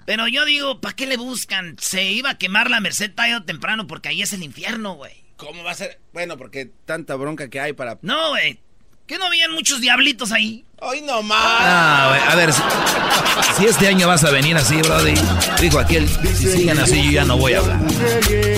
Pero 0.07 0.27
yo 0.27 0.43
digo, 0.43 0.81
¿para 0.81 0.95
qué 0.95 1.05
le 1.05 1.17
buscan? 1.17 1.75
Se 1.79 2.05
iba 2.05 2.31
a 2.31 2.37
quemar 2.39 2.71
la 2.71 2.79
Merced 2.79 3.13
tarde 3.13 3.35
o 3.35 3.43
temprano 3.43 3.85
porque 3.85 4.09
ahí 4.09 4.23
es 4.23 4.33
el 4.33 4.41
infierno, 4.41 4.95
güey. 4.95 5.13
¿Cómo 5.35 5.63
va 5.63 5.71
a 5.71 5.75
ser? 5.75 5.99
Bueno, 6.11 6.37
porque 6.37 6.71
tanta 6.85 7.13
bronca 7.15 7.49
que 7.49 7.59
hay 7.59 7.73
para... 7.73 7.99
No, 8.01 8.29
güey. 8.29 8.59
¿Qué 9.07 9.17
no 9.17 9.25
habían 9.25 9.53
muchos 9.53 9.79
diablitos 9.79 10.33
ahí? 10.33 10.65
¡Ay, 10.81 10.99
no 10.99 11.23
más! 11.23 11.39
Ah, 11.41 12.27
a 12.29 12.35
ver, 12.35 12.51
si, 12.51 13.65
este 13.65 13.87
año 13.87 14.05
vas 14.05 14.25
a 14.25 14.31
venir 14.31 14.57
así, 14.57 14.75
Brody, 14.81 15.13
dijo 15.61 15.79
aquel, 15.79 16.09
si 16.35 16.51
siguen 16.51 16.77
así 16.77 17.01
yo 17.05 17.11
ya 17.11 17.23
no 17.23 17.37
voy 17.37 17.53
a 17.53 17.59
hablar. 17.59 17.79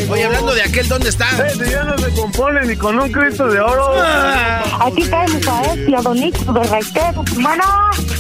Oye, 0.10 0.24
hablando 0.24 0.56
de 0.56 0.64
aquel, 0.64 0.88
¿dónde 0.88 1.10
está? 1.10 1.28
ya 1.54 1.84
no 1.84 1.96
se 2.00 2.10
compone 2.14 2.66
ni 2.66 2.76
con 2.76 3.00
un 3.00 3.12
Cristo 3.12 3.48
de 3.48 3.60
oro. 3.60 3.94
Ah. 3.96 4.88
Aquí 4.88 5.04
está 5.04 5.26
el 5.26 5.86
Tía 5.86 6.02
Donito 6.02 6.52
de 6.52 6.64
Raiteto. 6.64 7.24
Bueno, 7.36 7.64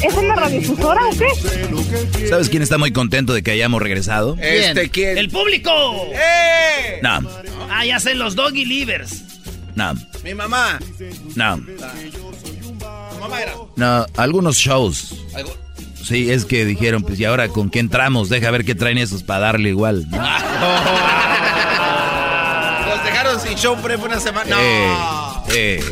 ¿es 0.03 0.15
en 0.15 0.27
la 0.27 0.35
radiofusora 0.35 1.01
o 1.07 1.17
qué? 1.17 2.27
¿Sabes 2.29 2.49
quién 2.49 2.61
está 2.61 2.77
muy 2.77 2.93
contento 2.93 3.33
de 3.33 3.41
que 3.41 3.49
hayamos 3.51 3.81
regresado? 3.81 4.37
Este, 4.39 4.89
¿quién? 4.89 5.17
¡El 5.17 5.29
público! 5.29 5.71
¡Eh! 6.13 6.99
No. 7.01 7.27
Ah, 7.71 7.85
ya 7.85 7.99
sé, 7.99 8.13
los 8.13 8.35
Doggy 8.35 8.65
Livers. 8.65 9.38
No. 9.75 9.93
Mi 10.23 10.33
mamá. 10.33 10.79
No. 11.35 11.61
No, 13.75 14.05
algunos 14.17 14.57
shows. 14.57 15.15
Sí, 16.03 16.31
es 16.31 16.45
que 16.45 16.65
dijeron, 16.65 17.03
pues, 17.03 17.19
¿y 17.19 17.25
ahora 17.25 17.49
con 17.49 17.69
qué 17.69 17.79
entramos? 17.79 18.29
Deja 18.29 18.49
ver 18.51 18.65
qué 18.65 18.73
traen 18.75 18.97
esos 18.97 19.21
para 19.23 19.41
darle 19.41 19.69
igual. 19.69 20.07
Los 22.89 23.03
dejaron 23.03 23.39
sin 23.39 23.55
show 23.55 23.79
pre 23.81 23.95
una 23.97 24.19
semana. 24.19 24.49
No. 24.49 25.43
Eh, 25.53 25.83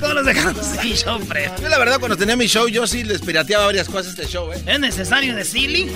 ¿Cómo 0.00 0.14
los 0.14 0.26
dejaron 0.26 0.56
sin 0.62 0.94
show 0.94 1.18
pre? 1.26 1.50
Yo 1.60 1.68
la 1.68 1.78
verdad 1.78 1.98
cuando 1.98 2.16
tenía 2.16 2.36
mi 2.36 2.46
show 2.46 2.68
yo 2.68 2.86
sí 2.86 3.02
les 3.02 3.20
pirateaba 3.22 3.66
varias 3.66 3.88
cosas 3.88 4.12
este 4.12 4.26
show, 4.26 4.52
¿eh? 4.52 4.62
¿Es 4.66 4.78
necesario 4.80 5.34
decirle? 5.34 5.88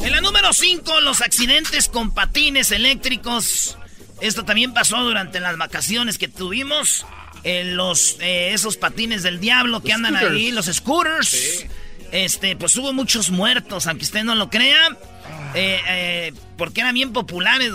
En 0.00 0.12
la 0.12 0.20
número 0.20 0.52
5, 0.52 1.00
los 1.02 1.20
accidentes 1.20 1.88
con 1.88 2.12
patines 2.12 2.72
eléctricos. 2.72 3.76
Esto 4.20 4.44
también 4.44 4.74
pasó 4.74 5.02
durante 5.02 5.40
las 5.40 5.56
vacaciones 5.56 6.18
que 6.18 6.28
tuvimos 6.28 7.06
los 7.44 8.16
eh, 8.20 8.52
esos 8.52 8.76
patines 8.76 9.22
del 9.22 9.40
diablo 9.40 9.80
que 9.82 9.92
andan 9.92 10.16
ahí, 10.16 10.50
los 10.52 10.66
scooters. 10.66 11.66
Este, 12.10 12.56
pues 12.56 12.74
hubo 12.76 12.92
muchos 12.92 13.30
muertos, 13.30 13.86
aunque 13.86 14.04
usted 14.04 14.24
no 14.24 14.34
lo 14.34 14.50
crea. 14.50 14.96
Eh, 15.54 15.80
eh, 15.88 16.32
porque 16.56 16.80
eran 16.80 16.94
bien 16.94 17.12
populares, 17.12 17.72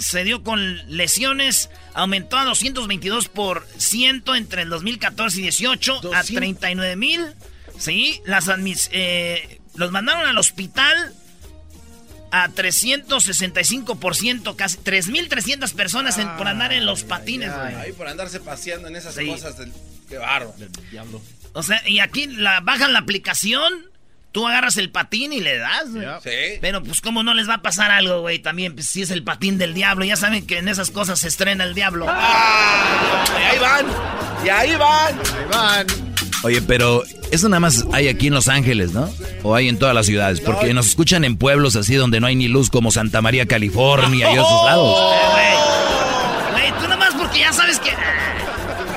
se 0.00 0.24
dio 0.24 0.42
con 0.42 0.76
lesiones, 0.88 1.70
aumentó 1.94 2.36
a 2.36 2.44
222 2.44 3.28
por 3.28 3.66
ciento 3.76 4.34
entre 4.34 4.62
el 4.62 4.70
2014 4.70 5.38
y 5.38 5.42
18 5.42 6.00
a 6.14 6.22
39 6.24 6.96
mil. 6.96 7.20
Sí, 7.78 8.20
las 8.24 8.46
los 9.74 9.90
mandaron 9.90 10.26
al 10.26 10.38
hospital 10.38 11.14
a 12.32 12.48
365%, 12.48 14.56
casi 14.56 14.78
3.300 14.78 15.72
personas 15.74 16.18
por 16.38 16.48
andar 16.48 16.72
en 16.72 16.86
los 16.86 17.04
patines, 17.04 17.54
güey. 17.54 17.74
Ahí 17.74 17.92
por 17.92 18.08
andarse 18.08 18.40
paseando 18.40 18.88
en 18.88 18.96
esas 18.96 19.14
cosas 19.14 19.58
del... 19.58 19.70
¡Qué 20.08 20.16
barro! 20.18 20.52
Del 20.58 20.72
diablo. 20.90 21.20
O 21.52 21.62
sea, 21.62 21.86
y 21.86 22.00
aquí 22.00 22.26
la, 22.26 22.60
bajan 22.60 22.94
la 22.94 23.00
aplicación 23.00 23.92
tú 24.32 24.48
agarras 24.48 24.78
el 24.78 24.90
patín 24.90 25.32
y 25.32 25.40
le 25.40 25.58
das, 25.58 25.92
güey. 25.92 26.06
Sí. 26.22 26.58
Pero 26.60 26.82
pues 26.82 27.00
cómo 27.02 27.22
no 27.22 27.34
les 27.34 27.48
va 27.48 27.54
a 27.56 27.62
pasar 27.62 27.90
algo, 27.90 28.22
güey, 28.22 28.38
también, 28.38 28.74
pues 28.74 28.86
si 28.86 29.02
es 29.02 29.10
el 29.10 29.22
patín 29.22 29.58
del 29.58 29.74
diablo, 29.74 30.04
ya 30.04 30.16
saben 30.16 30.46
que 30.46 30.58
en 30.58 30.68
esas 30.68 30.90
cosas 30.90 31.20
se 31.20 31.28
estrena 31.28 31.64
el 31.64 31.74
diablo. 31.74 32.06
Ah, 32.08 33.24
y 33.38 33.42
ahí 33.42 33.58
van. 33.58 33.86
Y 34.44 34.48
ahí 34.48 34.76
van. 34.76 35.18
Ahí 35.18 35.44
van. 35.50 36.11
Oye, 36.42 36.60
pero 36.62 37.02
eso 37.30 37.48
nada 37.48 37.60
más 37.60 37.84
hay 37.92 38.08
aquí 38.08 38.26
en 38.26 38.34
Los 38.34 38.48
Ángeles, 38.48 38.92
¿no? 38.92 39.08
O 39.44 39.54
hay 39.54 39.68
en 39.68 39.78
todas 39.78 39.94
las 39.94 40.06
ciudades, 40.06 40.40
porque 40.40 40.74
nos 40.74 40.86
escuchan 40.88 41.24
en 41.24 41.36
pueblos 41.36 41.76
así 41.76 41.94
donde 41.94 42.18
no 42.20 42.26
hay 42.26 42.34
ni 42.34 42.48
luz 42.48 42.68
como 42.70 42.90
Santa 42.90 43.22
María, 43.22 43.46
California 43.46 44.30
y 44.30 44.34
esos 44.34 44.64
lados. 44.64 44.98
Eh, 45.14 45.54
Güey, 46.50 46.70
güey, 46.70 46.80
tú 46.82 46.88
nomás 46.88 47.14
porque 47.14 47.40
ya 47.40 47.52
sabes 47.52 47.78
que... 47.78 47.90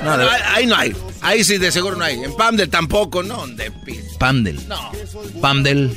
No, 0.03 0.17
de- 0.17 0.25
Ahí, 0.53 0.65
no 0.65 0.75
hay. 0.75 0.95
Ahí 1.21 1.43
sí, 1.43 1.57
de 1.57 1.71
seguro 1.71 1.95
no 1.95 2.03
hay. 2.03 2.15
En 2.23 2.35
Pamdel 2.35 2.69
tampoco, 2.69 3.23
¿no? 3.23 3.47
De 3.47 3.71
Pamdel. 4.19 4.59
No. 4.67 4.91
Pamdel. 5.41 5.91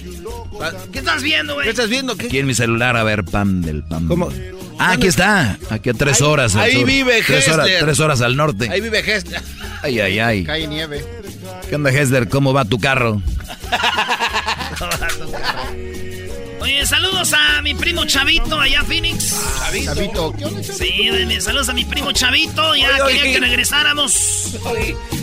¿Qué 0.92 0.98
estás 1.00 1.22
viendo, 1.22 1.54
güey? 1.54 1.64
¿Qué 1.64 1.70
estás 1.70 1.88
viendo? 1.88 2.16
¿Qué? 2.16 2.26
Aquí 2.26 2.38
en 2.38 2.46
mi 2.46 2.54
celular, 2.54 2.96
a 2.96 3.04
ver, 3.04 3.24
Pamdel, 3.24 3.84
Pamdel. 3.84 4.08
¿Cómo? 4.08 4.30
Ah, 4.78 4.92
aquí 4.92 5.06
está. 5.08 5.58
Aquí 5.70 5.90
a 5.90 5.94
tres 5.94 6.20
Ahí- 6.22 6.26
horas. 6.28 6.54
al 6.56 6.62
ahí 6.62 6.72
sur. 6.74 6.84
vive 6.86 7.22
tres 7.26 7.48
horas, 7.48 7.68
tres 7.80 8.00
horas 8.00 8.20
al 8.22 8.36
norte. 8.36 8.68
Ahí 8.70 8.80
vive 8.80 9.00
Hessler. 9.00 9.42
Ay, 9.82 10.00
ay, 10.00 10.18
ay. 10.18 10.44
Cae 10.44 10.66
nieve. 10.66 11.04
¿Qué 11.68 11.74
onda, 11.74 11.90
Hesler? 11.90 12.28
¿Cómo 12.28 12.52
va 12.52 12.64
tu 12.64 12.78
carro? 12.78 13.20
Oye, 16.60 16.86
saludos 16.86 17.32
a 17.32 17.62
mi 17.62 17.74
primo 17.74 18.04
Chavito 18.04 18.58
allá 18.60 18.78
en 18.80 18.86
Phoenix. 18.86 19.36
Chavito, 19.84 20.34
¿qué 20.36 20.44
onda, 20.44 20.62
Sí, 20.62 21.40
saludos 21.40 21.68
a 21.68 21.72
mi 21.74 21.84
primo 21.84 22.12
Chavito. 22.12 22.74
Ya 22.74 22.90
Oye, 22.90 23.02
oye. 23.02 23.14
quería 23.18 23.32
que 23.32 23.40
regresáramos. 23.40 24.12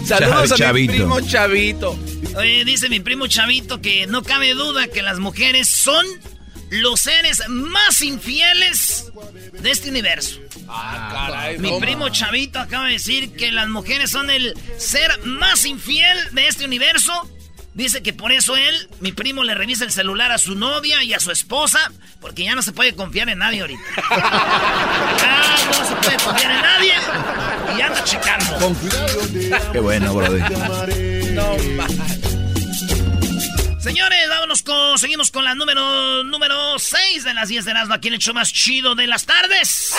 Saludos 0.05 0.51
a 0.51 0.55
Chavito. 0.55 0.91
mi 0.91 0.97
primo 0.99 1.21
Chavito. 1.21 1.97
Oye, 2.37 2.63
dice 2.65 2.89
mi 2.89 2.99
primo 2.99 3.27
Chavito 3.27 3.81
que 3.81 4.07
no 4.07 4.21
cabe 4.23 4.53
duda 4.53 4.87
que 4.87 5.01
las 5.01 5.19
mujeres 5.19 5.69
son 5.69 6.05
los 6.69 7.01
seres 7.01 7.47
más 7.47 8.01
infieles 8.01 9.11
de 9.53 9.71
este 9.71 9.89
universo. 9.89 10.39
Ah, 10.67 11.27
caray. 11.27 11.57
Mi 11.59 11.79
primo 11.79 12.09
Chavito 12.09 12.59
acaba 12.59 12.87
de 12.87 12.93
decir 12.93 13.35
que 13.35 13.51
las 13.51 13.67
mujeres 13.67 14.11
son 14.11 14.29
el 14.29 14.53
ser 14.77 15.19
más 15.25 15.65
infiel 15.65 16.17
de 16.33 16.47
este 16.47 16.65
universo. 16.65 17.13
Dice 17.73 18.01
que 18.01 18.13
por 18.13 18.31
eso 18.31 18.55
él, 18.55 18.89
mi 19.01 19.11
primo, 19.11 19.43
le 19.43 19.53
revisa 19.53 19.83
el 19.83 19.91
celular 19.91 20.31
a 20.31 20.37
su 20.37 20.55
novia 20.55 21.03
y 21.03 21.13
a 21.13 21.19
su 21.19 21.29
esposa, 21.29 21.91
porque 22.21 22.45
ya 22.45 22.55
no 22.55 22.61
se 22.61 22.71
puede 22.71 22.95
confiar 22.95 23.27
en 23.27 23.39
nadie 23.39 23.61
ahorita. 23.61 23.83
ya 25.19 25.67
no 25.67 25.85
se 25.85 25.95
puede 25.95 26.17
confiar 26.23 26.51
en 26.51 26.61
nadie 26.61 26.93
y 27.77 27.81
anda 27.81 28.03
checando. 28.05 28.57
Con 28.59 28.75
cuidado. 28.75 29.71
Qué 29.73 29.79
bueno, 29.81 30.13
brother. 30.13 30.51
No, 31.33 31.57
Señores, 33.85 34.17
vámonos 34.27 34.63
con, 34.63 34.97
seguimos 34.97 35.29
con 35.29 35.45
la 35.45 35.53
número 35.53 36.23
número 36.23 36.79
6 36.79 37.23
de 37.23 37.35
las 37.35 37.49
10 37.49 37.65
de 37.65 37.69
Erasmo, 37.71 37.93
aquí 37.93 38.07
en 38.07 38.15
el 38.15 38.19
show 38.19 38.33
más 38.33 38.51
chido 38.51 38.95
de 38.95 39.05
las 39.05 39.27
tardes. 39.27 39.93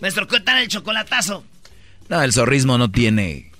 Nuestro 0.00 0.26
¿qué 0.26 0.40
tal 0.40 0.62
el 0.62 0.68
chocolatazo? 0.68 1.44
No, 2.08 2.22
el 2.22 2.32
zorrismo 2.32 2.78
no 2.78 2.90
tiene 2.90 3.52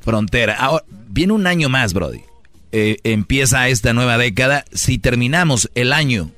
frontera. 0.00 0.56
Ahora, 0.56 0.84
viene 1.06 1.32
un 1.32 1.46
año 1.46 1.68
más, 1.68 1.92
Brody. 1.92 2.22
Eh, 2.72 2.96
empieza 3.04 3.68
esta 3.68 3.92
nueva 3.92 4.18
década. 4.18 4.64
Si 4.72 4.98
terminamos 4.98 5.70
el 5.76 5.92
año 5.92 6.32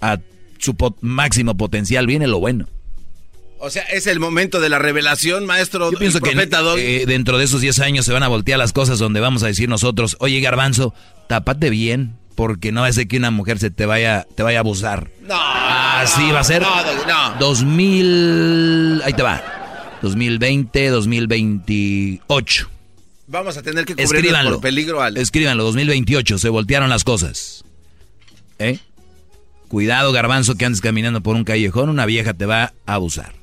a 0.00 0.16
su 0.56 0.74
máximo 1.02 1.58
potencial, 1.58 2.06
viene 2.06 2.26
lo 2.26 2.40
bueno. 2.40 2.68
O 3.62 3.68
sea, 3.68 3.82
es 3.82 4.06
el 4.06 4.20
momento 4.20 4.58
de 4.58 4.70
la 4.70 4.78
revelación, 4.78 5.44
maestro. 5.44 5.92
Yo 5.92 5.98
pienso 5.98 6.20
que 6.20 6.30
eh, 6.32 7.04
dentro 7.06 7.36
de 7.36 7.44
esos 7.44 7.60
10 7.60 7.78
años 7.80 8.06
se 8.06 8.12
van 8.12 8.22
a 8.22 8.28
voltear 8.28 8.58
las 8.58 8.72
cosas 8.72 8.98
donde 8.98 9.20
vamos 9.20 9.42
a 9.42 9.48
decir 9.48 9.68
nosotros, 9.68 10.16
oye 10.18 10.40
Garbanzo, 10.40 10.94
tápate 11.28 11.68
bien, 11.68 12.16
porque 12.36 12.72
no 12.72 12.80
va 12.80 12.86
a 12.86 12.92
ser 12.92 13.06
que 13.06 13.18
una 13.18 13.30
mujer 13.30 13.58
se 13.58 13.70
te 13.70 13.84
vaya, 13.84 14.26
te 14.34 14.42
vaya 14.42 14.58
a 14.58 14.60
abusar. 14.60 15.10
No. 15.28 15.34
Así 15.38 16.30
va 16.30 16.40
a 16.40 16.44
ser. 16.44 16.62
No, 16.62 16.70
no. 17.06 17.38
2000, 17.38 19.02
ahí 19.04 19.12
te 19.12 19.22
va. 19.22 19.98
2020, 20.00 20.88
2028. 20.88 22.70
Vamos 23.26 23.58
a 23.58 23.62
tener 23.62 23.84
que 23.84 23.92
Escríbanlo. 24.02 24.52
por 24.52 24.60
peligro 24.62 25.02
al... 25.02 25.18
Escríbanlo, 25.18 25.64
2028, 25.64 26.38
se 26.38 26.48
voltearon 26.48 26.88
las 26.88 27.04
cosas. 27.04 27.62
¿Eh? 28.58 28.78
Cuidado, 29.68 30.12
garbanzo, 30.12 30.54
que 30.54 30.64
andes 30.64 30.80
caminando 30.80 31.20
por 31.20 31.36
un 31.36 31.44
callejón, 31.44 31.90
una 31.90 32.06
vieja 32.06 32.32
te 32.32 32.46
va 32.46 32.72
a 32.86 32.94
abusar. 32.94 33.39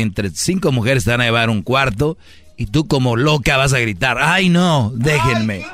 Entre 0.00 0.30
cinco 0.30 0.72
mujeres 0.72 1.04
te 1.04 1.10
van 1.10 1.20
a 1.20 1.24
llevar 1.24 1.50
un 1.50 1.62
cuarto 1.62 2.16
y 2.56 2.66
tú 2.66 2.86
como 2.86 3.16
loca 3.16 3.56
vas 3.56 3.72
a 3.72 3.78
gritar, 3.78 4.18
¡ay 4.20 4.48
no! 4.48 4.92
Déjenme. 4.94 5.66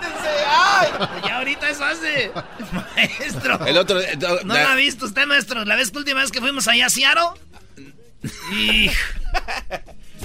Ya 1.24 1.38
ahorita 1.38 1.68
eso 1.70 1.84
hace. 1.84 2.30
Maestro. 2.96 3.64
El 3.66 3.76
otro... 3.78 4.00
eh, 4.00 4.14
do- 4.16 4.40
¿No 4.44 4.54
la 4.54 4.72
ha 4.72 4.76
visto 4.76 5.06
usted, 5.06 5.26
maestro? 5.26 5.64
¿La 5.64 5.74
vez 5.76 5.90
que 5.90 5.98
última 5.98 6.20
vez 6.20 6.30
que 6.30 6.40
fuimos 6.40 6.68
allá 6.68 6.86
a 6.86 6.90
Seattle? 6.90 7.22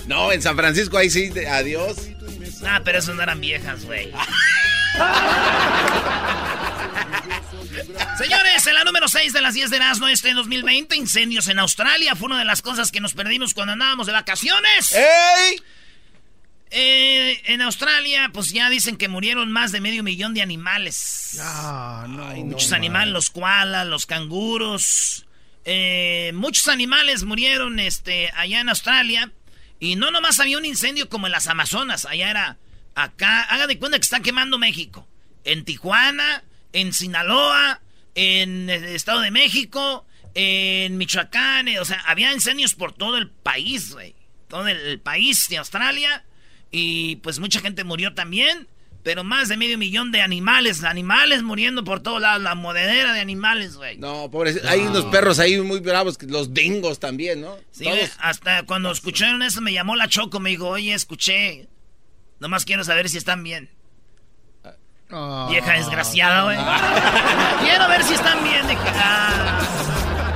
No, 0.08 0.32
en 0.32 0.42
San 0.42 0.56
Francisco 0.56 0.98
ahí 0.98 1.10
sí, 1.10 1.32
adiós. 1.50 1.98
Ah, 2.66 2.82
pero 2.84 3.00
eso 3.00 3.14
no 3.14 3.22
eran 3.24 3.40
viejas, 3.42 3.86
güey. 3.86 4.12
Señores, 8.18 8.68
en 8.68 8.74
la 8.76 8.84
número 8.84 9.08
6 9.08 9.34
de 9.34 9.42
las 9.42 9.54
10 9.54 9.70
de 9.70 9.78
Erasmo 9.78 10.08
este 10.08 10.34
2020, 10.34 10.96
incendios 10.96 11.48
en 11.48 11.60
Australia. 11.60 12.16
Fue 12.16 12.28
una 12.28 12.40
de 12.40 12.46
las 12.46 12.62
cosas 12.62 12.92
que 12.92 13.00
nos 13.00 13.14
perdimos 13.14 13.54
cuando 13.54 13.74
andábamos 13.74 14.08
de 14.08 14.14
vacaciones. 14.14 14.94
¡Ey! 14.94 15.62
Eh, 16.70 17.42
en 17.46 17.62
Australia, 17.62 18.30
pues 18.34 18.50
ya 18.52 18.70
dicen 18.70 18.98
que 18.98 19.08
murieron 19.08 19.52
más 19.52 19.72
de 19.72 19.80
medio 19.80 20.04
millón 20.04 20.34
de 20.34 20.42
animales. 20.42 21.38
muchos 22.44 22.74
animales, 22.74 23.14
los 23.14 23.30
koalas, 23.30 23.88
los 23.88 24.06
canguros. 24.06 25.26
eh, 25.64 26.32
muchos 26.34 26.68
animales 26.68 27.24
murieron 27.24 27.80
este, 27.80 28.32
allá 28.36 28.60
en 28.60 28.70
Australia. 28.70 29.32
Y 29.80 29.96
no 29.96 30.12
nomás 30.12 30.40
había 30.40 30.58
un 30.58 30.66
incendio 30.66 31.08
como 31.08 31.28
en 31.28 31.32
las 31.32 31.48
Amazonas. 31.48 32.06
Allá 32.06 32.30
era 32.32 32.58
acá. 32.96 33.44
Haga 33.44 33.68
de 33.68 33.78
cuenta 33.78 33.98
que 34.00 34.04
está 34.04 34.20
quemando 34.22 34.58
México. 34.58 35.08
En 35.44 35.64
Tijuana, 35.64 36.44
en 36.82 36.94
Sinaloa, 36.94 37.82
en 38.16 38.70
el 38.70 38.84
Estado 38.86 39.22
de 39.22 39.32
México, 39.32 40.06
en 40.36 40.98
Michoacán. 40.98 41.68
eh, 41.68 41.80
O 41.80 41.86
sea, 41.86 42.00
había 42.06 42.32
incendios 42.34 42.76
por 42.76 42.94
todo 42.94 43.18
el 43.18 43.30
país, 43.30 43.94
güey. 43.94 44.16
Todo 44.48 44.68
el, 44.68 45.00
país 45.00 45.48
de 45.50 45.58
Australia. 45.58 46.24
Y 46.72 47.18
pues 47.18 47.40
mucha 47.40 47.60
gente 47.60 47.84
murió 47.84 48.14
también. 48.14 48.68
Pero 49.04 49.24
más 49.24 49.48
de 49.48 49.58
medio 49.58 49.78
millón 49.78 50.12
de 50.12 50.22
animales. 50.22 50.84
Animales 50.84 51.42
muriendo 51.42 51.84
por 51.84 52.02
todos 52.02 52.22
lados. 52.22 52.44
La 52.44 52.56
modedera 52.56 53.14
de 53.14 53.22
animales, 53.22 53.76
güey. 53.76 53.98
No, 53.98 54.30
pobres, 54.30 54.64
hay 54.66 54.82
unos 54.82 55.06
perros 55.06 55.40
ahí 55.40 55.60
muy 55.62 55.80
bravos, 55.80 56.22
los 56.24 56.54
dingos 56.54 57.00
también, 57.00 57.42
¿no? 57.42 57.58
Sí, 57.72 57.86
Todos- 57.86 58.12
hasta 58.20 58.64
cuando 58.64 58.92
escucharon 58.92 59.42
eso 59.44 59.62
me 59.62 59.72
llamó 59.74 59.96
la 59.96 60.10
Choco, 60.10 60.40
me 60.40 60.50
dijo, 60.52 60.68
oye, 60.68 60.94
escuché. 60.94 61.70
Nomás 62.40 62.66
quiero 62.66 62.84
saber 62.84 63.10
si 63.10 63.18
están 63.18 63.44
bien. 63.44 63.70
Ah. 65.12 65.48
Vieja 65.50 65.74
desgraciada, 65.74 66.44
güey. 66.44 66.58
quiero 67.68 67.88
ver 67.88 68.04
si 68.04 68.14
están 68.14 68.44
bien. 68.44 68.68
Dije, 68.68 68.82
"Ah". 68.96 69.60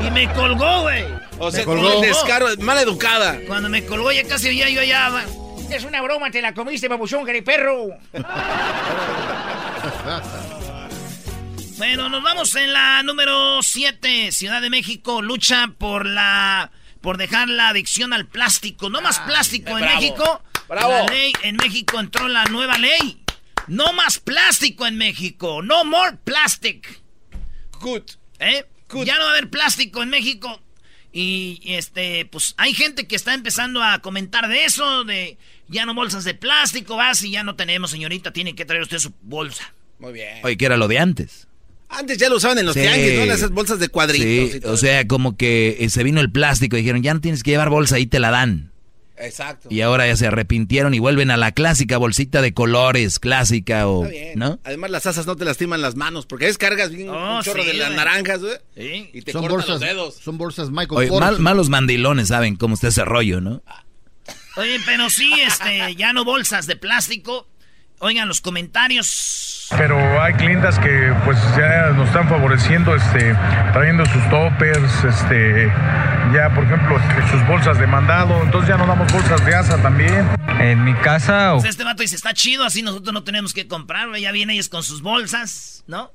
Y 0.05 0.11
me 0.11 0.31
colgó, 0.33 0.81
güey. 0.83 1.05
O 1.39 1.51
sea, 1.51 1.65
colgó. 1.65 1.83
con 1.89 1.93
el 1.93 2.01
descaro, 2.01 2.47
mal 2.59 2.77
educada. 2.77 3.37
Cuando 3.47 3.69
me 3.69 3.85
colgó 3.85 4.11
ya 4.11 4.23
casi 4.27 4.55
ya 4.55 4.69
yo 4.69 4.81
allá. 4.81 5.09
va. 5.09 5.23
Es 5.69 5.83
una 5.85 6.01
broma, 6.01 6.29
te 6.31 6.41
la 6.41 6.53
comiste, 6.53 6.87
babuchón, 6.87 7.25
perro. 7.45 7.87
Bueno, 11.77 12.09
nos 12.09 12.21
vamos 12.23 12.53
en 12.55 12.73
la 12.73 13.01
número 13.03 13.59
7. 13.63 14.31
Ciudad 14.31 14.61
de 14.61 14.69
México 14.69 15.21
lucha 15.21 15.69
por 15.77 16.05
la 16.05 16.71
por 17.01 17.17
dejar 17.17 17.47
la 17.47 17.69
adicción 17.69 18.13
al 18.13 18.27
plástico. 18.27 18.89
No 18.89 19.01
más 19.01 19.19
plástico 19.19 19.69
en 19.77 19.79
bravo, 19.85 19.99
México. 20.01 20.41
bravo. 20.67 20.91
La 20.91 21.03
ley 21.05 21.33
en 21.41 21.55
México 21.55 21.99
entró 21.99 22.27
la 22.27 22.43
nueva 22.45 22.77
ley. 22.77 23.17
No 23.67 23.93
más 23.93 24.19
plástico 24.19 24.85
en 24.87 24.97
México. 24.97 25.61
No 25.61 25.83
more 25.85 26.17
plastic. 26.23 27.01
Good. 27.79 28.03
¿Eh? 28.39 28.65
Ya 29.05 29.15
no 29.15 29.21
va 29.23 29.27
a 29.29 29.31
haber 29.31 29.49
plástico 29.49 30.03
en 30.03 30.09
México. 30.09 30.61
Y 31.13 31.61
este, 31.65 32.25
pues 32.25 32.53
hay 32.57 32.73
gente 32.73 33.05
que 33.07 33.15
está 33.15 33.33
empezando 33.33 33.83
a 33.83 33.99
comentar 33.99 34.47
de 34.47 34.65
eso, 34.65 35.03
de 35.03 35.37
ya 35.67 35.85
no 35.85 35.93
bolsas 35.93 36.23
de 36.23 36.33
plástico, 36.33 36.95
vas 36.95 37.21
y 37.23 37.31
ya 37.31 37.43
no 37.43 37.55
tenemos, 37.55 37.91
señorita, 37.91 38.31
tiene 38.31 38.55
que 38.55 38.63
traer 38.65 38.83
usted 38.83 38.99
su 38.99 39.13
bolsa. 39.21 39.73
Muy 39.99 40.13
bien. 40.13 40.39
Oye, 40.43 40.55
que 40.57 40.65
era 40.65 40.77
lo 40.77 40.87
de 40.87 40.99
antes. 40.99 41.47
Antes 41.89 42.17
ya 42.17 42.29
lo 42.29 42.37
usaban 42.37 42.57
en 42.59 42.65
los 42.65 42.73
Sí. 42.73 42.81
tianguis, 42.81 43.15
¿no? 43.17 43.33
Esas 43.33 43.51
bolsas 43.51 43.79
de 43.79 43.89
cuadritos 43.89 44.51
Sí, 44.51 44.57
y 44.57 44.59
todo. 44.61 44.71
o 44.73 44.77
sea, 44.77 45.05
como 45.05 45.35
que 45.35 45.77
eh, 45.81 45.89
se 45.89 46.03
vino 46.03 46.21
el 46.21 46.31
plástico 46.31 46.77
y 46.77 46.79
dijeron, 46.81 47.03
ya 47.03 47.13
no 47.13 47.19
tienes 47.19 47.43
que 47.43 47.51
llevar 47.51 47.69
bolsa, 47.69 47.97
ahí 47.97 48.05
te 48.07 48.19
la 48.19 48.31
dan. 48.31 48.70
Exacto. 49.21 49.67
Y 49.71 49.81
ahora 49.81 50.07
ya 50.07 50.15
se 50.15 50.27
arrepintieron 50.27 50.93
y 50.93 50.99
vuelven 50.99 51.31
a 51.31 51.37
la 51.37 51.51
clásica 51.51 51.97
bolsita 51.97 52.41
de 52.41 52.53
colores, 52.53 53.19
clásica 53.19 53.87
o... 53.87 54.05
Está 54.05 54.11
bien. 54.11 54.39
¿No? 54.39 54.59
Además, 54.63 54.89
las 54.91 55.05
asas 55.05 55.25
no 55.27 55.35
te 55.35 55.45
lastiman 55.45 55.81
las 55.81 55.95
manos, 55.95 56.25
porque 56.25 56.47
es 56.47 56.57
cargas 56.57 56.89
bien 56.91 57.09
Oh, 57.09 57.37
un 57.37 57.43
chorro 57.43 57.61
sí, 57.63 57.67
de 57.67 57.73
las 57.75 57.91
naranjas, 57.91 58.41
güey. 58.41 58.57
Sí. 58.75 59.09
Y 59.13 59.21
te 59.21 59.31
Son 59.31 59.41
cortan 59.41 59.57
bolsas, 59.57 59.69
los 59.69 59.79
dedos. 59.81 60.15
son 60.15 60.37
bolsas 60.37 60.69
Michael 60.71 60.97
Oye, 60.97 61.19
mal- 61.19 61.39
malos 61.39 61.69
mandilones 61.69 62.29
saben 62.29 62.55
cómo 62.55 62.73
está 62.75 62.87
ese 62.89 63.05
rollo, 63.05 63.41
¿no? 63.41 63.61
Oye, 64.57 64.79
pero 64.85 65.09
sí, 65.09 65.31
este, 65.45 65.95
ya 65.95 66.11
no 66.13 66.25
bolsas 66.25 66.67
de 66.67 66.75
plástico. 66.75 67.47
Oigan 67.99 68.27
los 68.27 68.41
comentarios. 68.41 69.67
Pero 69.77 69.95
hay 70.21 70.33
clientas 70.33 70.79
que 70.79 71.13
pues 71.23 71.37
ya 71.55 71.91
nos 71.95 72.07
están 72.07 72.27
favoreciendo, 72.27 72.95
este, 72.95 73.33
trayendo 73.73 74.05
sus 74.07 74.27
toppers, 74.29 75.03
este, 75.03 75.71
ya 76.33 76.53
por 76.53 76.63
ejemplo 76.63 76.97
este, 76.97 77.27
sus 77.29 77.45
bolsas 77.47 77.77
de 77.79 77.87
mandado, 77.87 78.41
entonces 78.43 78.69
ya 78.69 78.77
no 78.77 78.85
damos 78.85 79.11
bolsas 79.11 79.43
de 79.45 79.55
asa 79.55 79.81
también. 79.81 80.27
En 80.59 80.83
mi 80.83 80.93
casa... 80.93 81.53
Pues 81.53 81.65
este 81.65 81.83
vato 81.83 82.03
dice, 82.03 82.15
está 82.15 82.33
chido, 82.33 82.63
así 82.63 82.83
nosotros 82.83 83.13
no 83.13 83.23
tenemos 83.23 83.53
que 83.53 83.67
comprar, 83.67 84.15
ya 84.17 84.31
vienen 84.31 84.53
ellos 84.53 84.69
con 84.69 84.83
sus 84.83 85.01
bolsas, 85.01 85.83
¿no? 85.87 86.11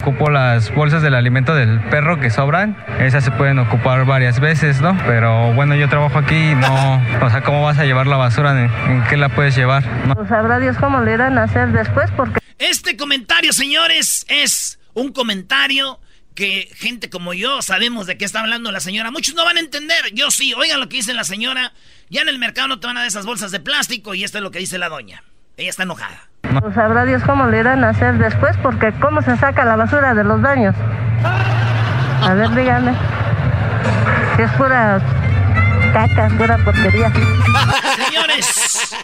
Ocupo 0.00 0.30
las 0.30 0.72
bolsas 0.74 1.02
del 1.02 1.14
alimento 1.14 1.54
del 1.54 1.80
perro 1.90 2.20
que 2.20 2.30
sobran. 2.30 2.76
Esas 3.00 3.24
se 3.24 3.30
pueden 3.32 3.58
ocupar 3.58 4.04
varias 4.06 4.38
veces, 4.40 4.80
¿no? 4.80 4.96
Pero 5.06 5.52
bueno, 5.54 5.74
yo 5.74 5.88
trabajo 5.88 6.18
aquí 6.18 6.50
y 6.50 6.54
no... 6.54 7.02
O 7.20 7.30
sea, 7.30 7.42
¿cómo 7.42 7.62
vas 7.62 7.78
a 7.78 7.84
llevar 7.84 8.06
la 8.06 8.16
basura? 8.16 8.52
¿En, 8.52 8.70
en 8.90 9.04
qué 9.04 9.16
la 9.16 9.28
puedes 9.28 9.56
llevar? 9.56 9.84
No. 10.06 10.14
Pues 10.14 10.28
sabrá 10.28 10.58
Dios 10.58 10.76
cómo 10.78 11.00
le 11.00 11.14
irán 11.14 11.36
a 11.36 11.44
hacer 11.44 11.72
después 11.72 12.10
porque... 12.16 12.40
Este 12.58 12.96
comentario, 12.96 13.52
señores, 13.52 14.24
es 14.28 14.78
un 14.94 15.12
comentario 15.12 15.98
que 16.34 16.70
gente 16.74 17.10
como 17.10 17.34
yo 17.34 17.62
sabemos 17.62 18.06
de 18.06 18.16
qué 18.16 18.24
está 18.24 18.40
hablando 18.40 18.72
la 18.72 18.80
señora. 18.80 19.10
Muchos 19.10 19.34
no 19.34 19.44
van 19.44 19.56
a 19.56 19.60
entender. 19.60 20.12
Yo 20.12 20.30
sí. 20.30 20.54
Oigan 20.54 20.80
lo 20.80 20.88
que 20.88 20.96
dice 20.96 21.14
la 21.14 21.24
señora. 21.24 21.72
Ya 22.08 22.22
en 22.22 22.28
el 22.28 22.38
mercado 22.38 22.68
no 22.68 22.80
te 22.80 22.86
van 22.86 22.96
a 22.96 23.00
dar 23.00 23.08
esas 23.08 23.26
bolsas 23.26 23.50
de 23.50 23.60
plástico 23.60 24.14
y 24.14 24.24
esto 24.24 24.38
es 24.38 24.44
lo 24.44 24.50
que 24.50 24.58
dice 24.58 24.78
la 24.78 24.88
doña. 24.88 25.22
Ella 25.56 25.70
está 25.70 25.82
enojada. 25.82 26.28
Pues 26.60 26.74
sabrá 26.74 27.04
Dios 27.04 27.22
cómo 27.24 27.46
le 27.46 27.60
irán 27.60 27.84
a 27.84 27.90
hacer 27.90 28.18
después 28.18 28.56
porque 28.62 28.92
cómo 29.00 29.22
se 29.22 29.36
saca 29.36 29.64
la 29.64 29.76
basura 29.76 30.14
de 30.14 30.24
los 30.24 30.40
baños. 30.40 30.74
A 31.22 32.34
ver, 32.34 32.50
díganme. 32.54 32.94
Si 34.36 34.42
es 34.42 34.50
pura 34.52 35.00
caca, 35.92 36.28
pura 36.36 36.58
porquería. 36.64 37.12
Señores, 38.04 38.96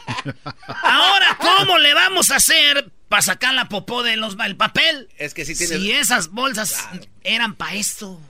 ahora 0.82 1.36
¿cómo 1.38 1.78
le 1.78 1.94
vamos 1.94 2.30
a 2.30 2.36
hacer 2.36 2.90
para 3.08 3.22
sacar 3.22 3.54
la 3.54 3.68
popó 3.68 4.02
de 4.02 4.16
los 4.16 4.36
el 4.44 4.56
papel? 4.56 5.08
Es 5.18 5.34
que 5.34 5.44
sí 5.44 5.54
tiene... 5.56 5.76
Si 5.78 5.92
esas 5.92 6.28
bolsas 6.28 6.88
eran 7.22 7.54
para 7.54 7.74
esto. 7.74 8.20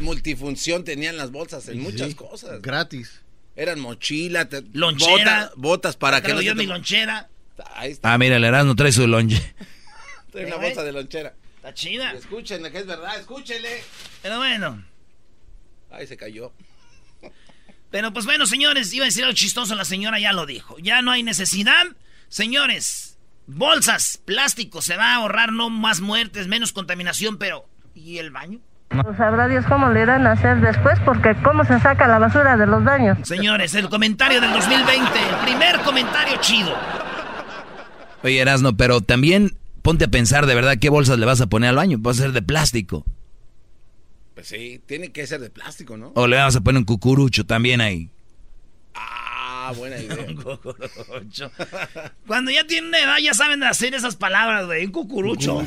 Multifunción 0.00 0.84
tenían 0.84 1.16
las 1.16 1.30
bolsas 1.30 1.68
en 1.68 1.80
muchas 1.80 2.14
cosas. 2.14 2.60
Gratis. 2.62 3.22
Eran 3.56 3.80
mochila, 3.80 4.48
te- 4.48 4.62
Lonchera. 4.72 5.44
bota- 5.46 5.52
botas 5.56 5.96
para 5.96 6.22
que 6.22 6.34
no 6.34 6.42
yo 6.42 6.52
te- 6.52 6.58
mi 6.58 6.66
lonchera. 6.66 7.28
Ahí 7.74 7.92
está. 7.92 8.12
Ah, 8.12 8.18
mira, 8.18 8.36
el 8.36 8.44
Erasmo 8.44 8.76
trae 8.76 8.92
su 8.92 9.06
lonche. 9.06 9.54
Trae 10.30 10.44
una 10.44 10.56
¿Eh? 10.56 10.60
bolsa 10.60 10.82
de 10.84 10.92
lonchera. 10.92 11.34
Está 11.56 11.72
chida. 11.72 12.12
Y 12.12 12.18
Escúchenle, 12.18 12.70
que 12.70 12.78
es 12.80 12.86
verdad, 12.86 13.18
escúchenle. 13.18 13.82
Pero 14.22 14.36
bueno. 14.36 14.84
Ay, 15.90 16.06
se 16.06 16.16
cayó. 16.18 16.52
Pero 17.90 18.12
pues 18.12 18.26
bueno, 18.26 18.44
señores, 18.46 18.92
iba 18.92 19.04
a 19.04 19.08
decir 19.08 19.24
algo 19.24 19.34
chistoso, 19.34 19.74
la 19.74 19.84
señora 19.86 20.18
ya 20.20 20.32
lo 20.32 20.44
dijo. 20.44 20.76
Ya 20.78 21.00
no 21.00 21.12
hay 21.12 21.22
necesidad. 21.22 21.84
Señores, 22.28 23.05
bolsas, 23.46 24.20
plástico, 24.24 24.82
se 24.82 24.96
va 24.96 25.12
a 25.12 25.16
ahorrar 25.16 25.52
no 25.52 25.70
más 25.70 26.00
muertes, 26.00 26.48
menos 26.48 26.72
contaminación, 26.72 27.38
pero 27.38 27.66
¿y 27.94 28.18
el 28.18 28.30
baño? 28.30 28.60
Pues 28.88 29.16
sabrá 29.16 29.48
Dios 29.48 29.64
cómo 29.66 29.90
le 29.90 30.02
irán 30.02 30.26
a 30.26 30.32
hacer 30.32 30.60
después 30.60 30.98
porque 31.04 31.34
cómo 31.42 31.64
se 31.64 31.80
saca 31.80 32.06
la 32.06 32.18
basura 32.18 32.56
de 32.56 32.66
los 32.66 32.84
baños. 32.84 33.18
Señores, 33.24 33.74
el 33.74 33.88
comentario 33.88 34.40
del 34.40 34.52
2020, 34.52 34.94
el 34.94 35.36
primer 35.44 35.80
comentario 35.80 36.36
chido. 36.40 36.72
Oye, 38.22 38.40
Erasmo, 38.40 38.76
pero 38.76 39.00
también 39.00 39.56
ponte 39.82 40.04
a 40.04 40.08
pensar 40.08 40.46
de 40.46 40.54
verdad 40.54 40.76
qué 40.80 40.88
bolsas 40.88 41.18
le 41.18 41.26
vas 41.26 41.40
a 41.40 41.46
poner 41.46 41.70
al 41.70 41.76
baño. 41.76 41.98
Va 42.00 42.12
a 42.12 42.14
ser 42.14 42.32
de 42.32 42.42
plástico. 42.42 43.04
Pues 44.34 44.48
sí, 44.48 44.80
tiene 44.86 45.12
que 45.12 45.26
ser 45.26 45.40
de 45.40 45.50
plástico, 45.50 45.96
¿no? 45.96 46.12
O 46.14 46.26
le 46.26 46.36
vas 46.36 46.56
a 46.56 46.60
poner 46.60 46.78
un 46.78 46.84
cucurucho 46.84 47.44
también 47.44 47.80
ahí. 47.80 48.10
Ah, 49.66 49.72
buena 49.72 49.98
idea. 49.98 50.26
Cuando 52.26 52.52
ya 52.52 52.64
tienen 52.66 52.94
edad 52.94 53.18
ya 53.18 53.34
saben 53.34 53.64
hacer 53.64 53.94
esas 53.94 54.14
palabras, 54.14 54.66
güey. 54.66 54.86
Un 54.86 54.92
cucurucho. 54.92 55.66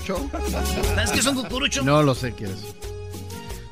¿Sabes 0.96 1.12
qué 1.12 1.20
es 1.20 1.26
un 1.26 1.36
cucurucho? 1.36 1.84
No 1.84 2.02
lo 2.02 2.16
sé 2.16 2.34
qué 2.34 2.46
es. 2.46 2.66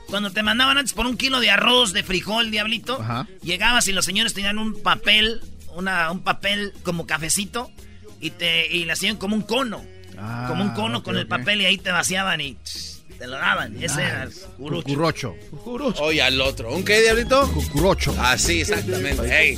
Cuando 0.10 0.32
te 0.32 0.44
mandaban 0.44 0.78
antes 0.78 0.94
por 0.94 1.06
un 1.06 1.16
kilo 1.16 1.40
de 1.40 1.50
arroz, 1.50 1.94
de 1.94 2.04
frijol, 2.04 2.52
diablito, 2.52 3.02
Ajá. 3.02 3.28
llegabas 3.42 3.88
y 3.88 3.94
los 3.94 4.04
señores 4.06 4.34
tenían 4.34 4.58
un 4.58 4.82
papel, 4.82 5.42
una, 5.76 6.12
un 6.12 6.22
papel 6.22 6.74
como 6.84 7.06
cafecito, 7.06 7.72
y 8.20 8.32
te 8.32 8.68
y 8.68 8.86
le 8.86 8.94
hacían 8.94 9.18
como 9.18 9.36
un 9.36 9.42
cono. 9.44 9.84
Ah, 10.18 10.46
como 10.50 10.64
un 10.64 10.72
cono 10.72 11.04
con 11.04 11.16
el 11.16 11.28
papel 11.28 11.62
y 11.62 11.66
ahí 11.66 11.78
te 11.78 11.92
vaciaban 11.92 12.42
y 12.42 12.56
tss, 12.56 12.97
te 13.18 13.28
lo 13.28 13.38
daban. 13.38 13.82
Ese 13.82 14.02
era 14.02 14.24
el 14.24 14.32
cucurucho. 14.58 15.36
Cucurocho. 15.50 16.04
Oye, 16.04 16.22
al 16.22 16.40
otro. 16.42 16.72
¿Un 16.74 16.84
qué, 16.86 17.02
diablito? 17.02 17.50
Cucurocho. 17.52 18.16
Ah, 18.20 18.38
sí, 18.38 18.62
exactamente. 18.62 19.58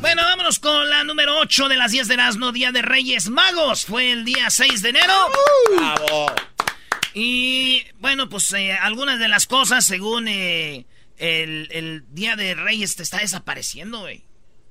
Bueno, 0.00 0.22
vámonos 0.22 0.58
con 0.58 0.88
la 0.88 1.04
número 1.04 1.38
8 1.40 1.68
de 1.68 1.76
las 1.76 1.92
10 1.92 2.08
de 2.08 2.14
Erasmo, 2.14 2.52
Día 2.52 2.72
de 2.72 2.82
Reyes 2.82 3.28
Magos. 3.28 3.84
Fue 3.86 4.12
el 4.12 4.24
día 4.24 4.50
6 4.50 4.82
de 4.82 4.88
enero. 4.90 5.14
Bravo. 5.76 6.26
Y 7.14 7.82
bueno, 8.00 8.28
pues 8.28 8.52
eh, 8.52 8.72
algunas 8.72 9.18
de 9.18 9.28
las 9.28 9.46
cosas, 9.46 9.84
según 9.84 10.26
eh, 10.28 10.86
el, 11.16 11.68
el 11.70 12.04
Día 12.10 12.36
de 12.36 12.54
Reyes, 12.54 12.96
te 12.96 13.02
está 13.02 13.18
desapareciendo, 13.18 14.00
güey. 14.00 14.24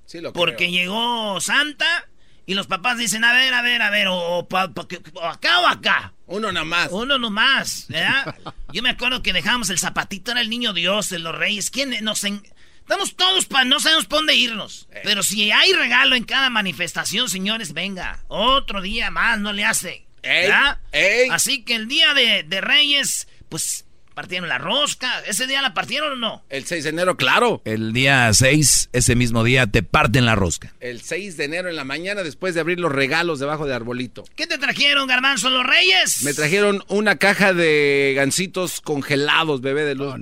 Sí, 0.06 0.20
lo 0.20 0.34
Porque 0.34 0.56
creo. 0.68 0.70
llegó 0.72 1.42
Santa 1.42 2.08
y 2.46 2.54
los 2.56 2.68
papás 2.68 2.98
dicen, 2.98 3.24
a 3.24 3.34
ver, 3.34 3.54
a 3.54 3.62
ver, 3.62 3.82
a 3.82 3.90
ver, 3.90 4.08
o, 4.08 4.16
o 4.16 4.48
o 4.50 5.26
acá 5.26 5.60
o 5.60 5.68
acá. 5.68 6.14
Uno 6.26 6.52
nada 6.52 6.66
más. 6.66 6.90
Uno 6.92 7.18
nomás, 7.18 7.86
¿verdad? 7.90 8.36
Yo 8.72 8.82
me 8.82 8.90
acuerdo 8.90 9.22
que 9.22 9.34
dejábamos 9.34 9.70
el 9.70 9.80
zapatito, 9.80 10.32
era 10.32 10.42
el 10.42 10.50
niño 10.50 10.74
Dios, 10.74 11.10
de 11.10 11.20
los 11.20 11.36
reyes. 11.36 11.70
¿Quién 11.70 11.94
nos 12.04 12.24
en- 12.24 12.44
Estamos 12.80 13.16
todos 13.16 13.46
para 13.46 13.64
no 13.64 13.80
sabemos 13.80 14.06
para 14.08 14.18
dónde 14.20 14.36
irnos. 14.36 14.90
Eh. 14.92 15.02
Pero 15.06 15.24
si 15.24 15.50
hay 15.52 15.72
regalo 15.72 16.16
en 16.16 16.26
cada 16.26 16.50
manifestación, 16.50 17.30
señores, 17.30 17.72
venga. 17.72 18.20
Otro 18.28 18.82
día 18.82 19.10
más 19.10 19.40
no 19.40 19.54
le 19.54 19.64
hace. 19.64 20.06
Ey, 20.22 20.48
¿verdad? 20.50 20.80
ey. 20.92 21.30
Así 21.32 21.64
que 21.64 21.76
el 21.76 21.88
día 21.88 22.14
de, 22.14 22.44
de 22.44 22.60
Reyes, 22.62 23.28
pues 23.48 23.86
partieron 24.14 24.48
la 24.50 24.58
rosca. 24.58 25.22
¿Ese 25.28 25.48
día 25.48 25.62
la 25.62 25.74
partieron 25.74 26.14
o 26.14 26.16
no? 26.16 26.44
El 26.50 26.66
6 26.66 26.84
de 26.84 26.90
enero, 26.92 27.18
claro. 27.18 27.62
El 27.66 27.94
día 27.94 28.32
6, 28.34 28.90
ese 28.94 29.16
mismo 29.16 29.44
día, 29.44 29.68
te 29.68 29.84
parten 29.84 30.26
la 30.26 30.36
rosca. 30.36 30.74
El 30.80 31.02
6 31.02 31.38
de 31.38 31.46
enero 31.46 31.70
en 31.70 31.76
la 31.76 31.84
mañana 31.84 32.24
después 32.24 32.54
de 32.56 32.62
abrir 32.62 32.80
los 32.80 32.92
regalos 32.92 33.40
debajo 33.40 33.66
de 33.66 33.74
arbolito. 33.74 34.24
¿Qué 34.36 34.48
te 34.48 34.58
trajeron, 34.58 35.08
Garbanzo, 35.08 35.50
los 35.50 35.66
Reyes? 35.66 36.24
Me 36.24 36.34
trajeron 36.34 36.84
una 36.88 37.18
caja 37.18 37.54
de 37.54 38.14
gancitos 38.16 38.82
congelados, 38.82 39.62
bebé 39.62 39.84
de 39.84 39.96
luz. 39.96 40.16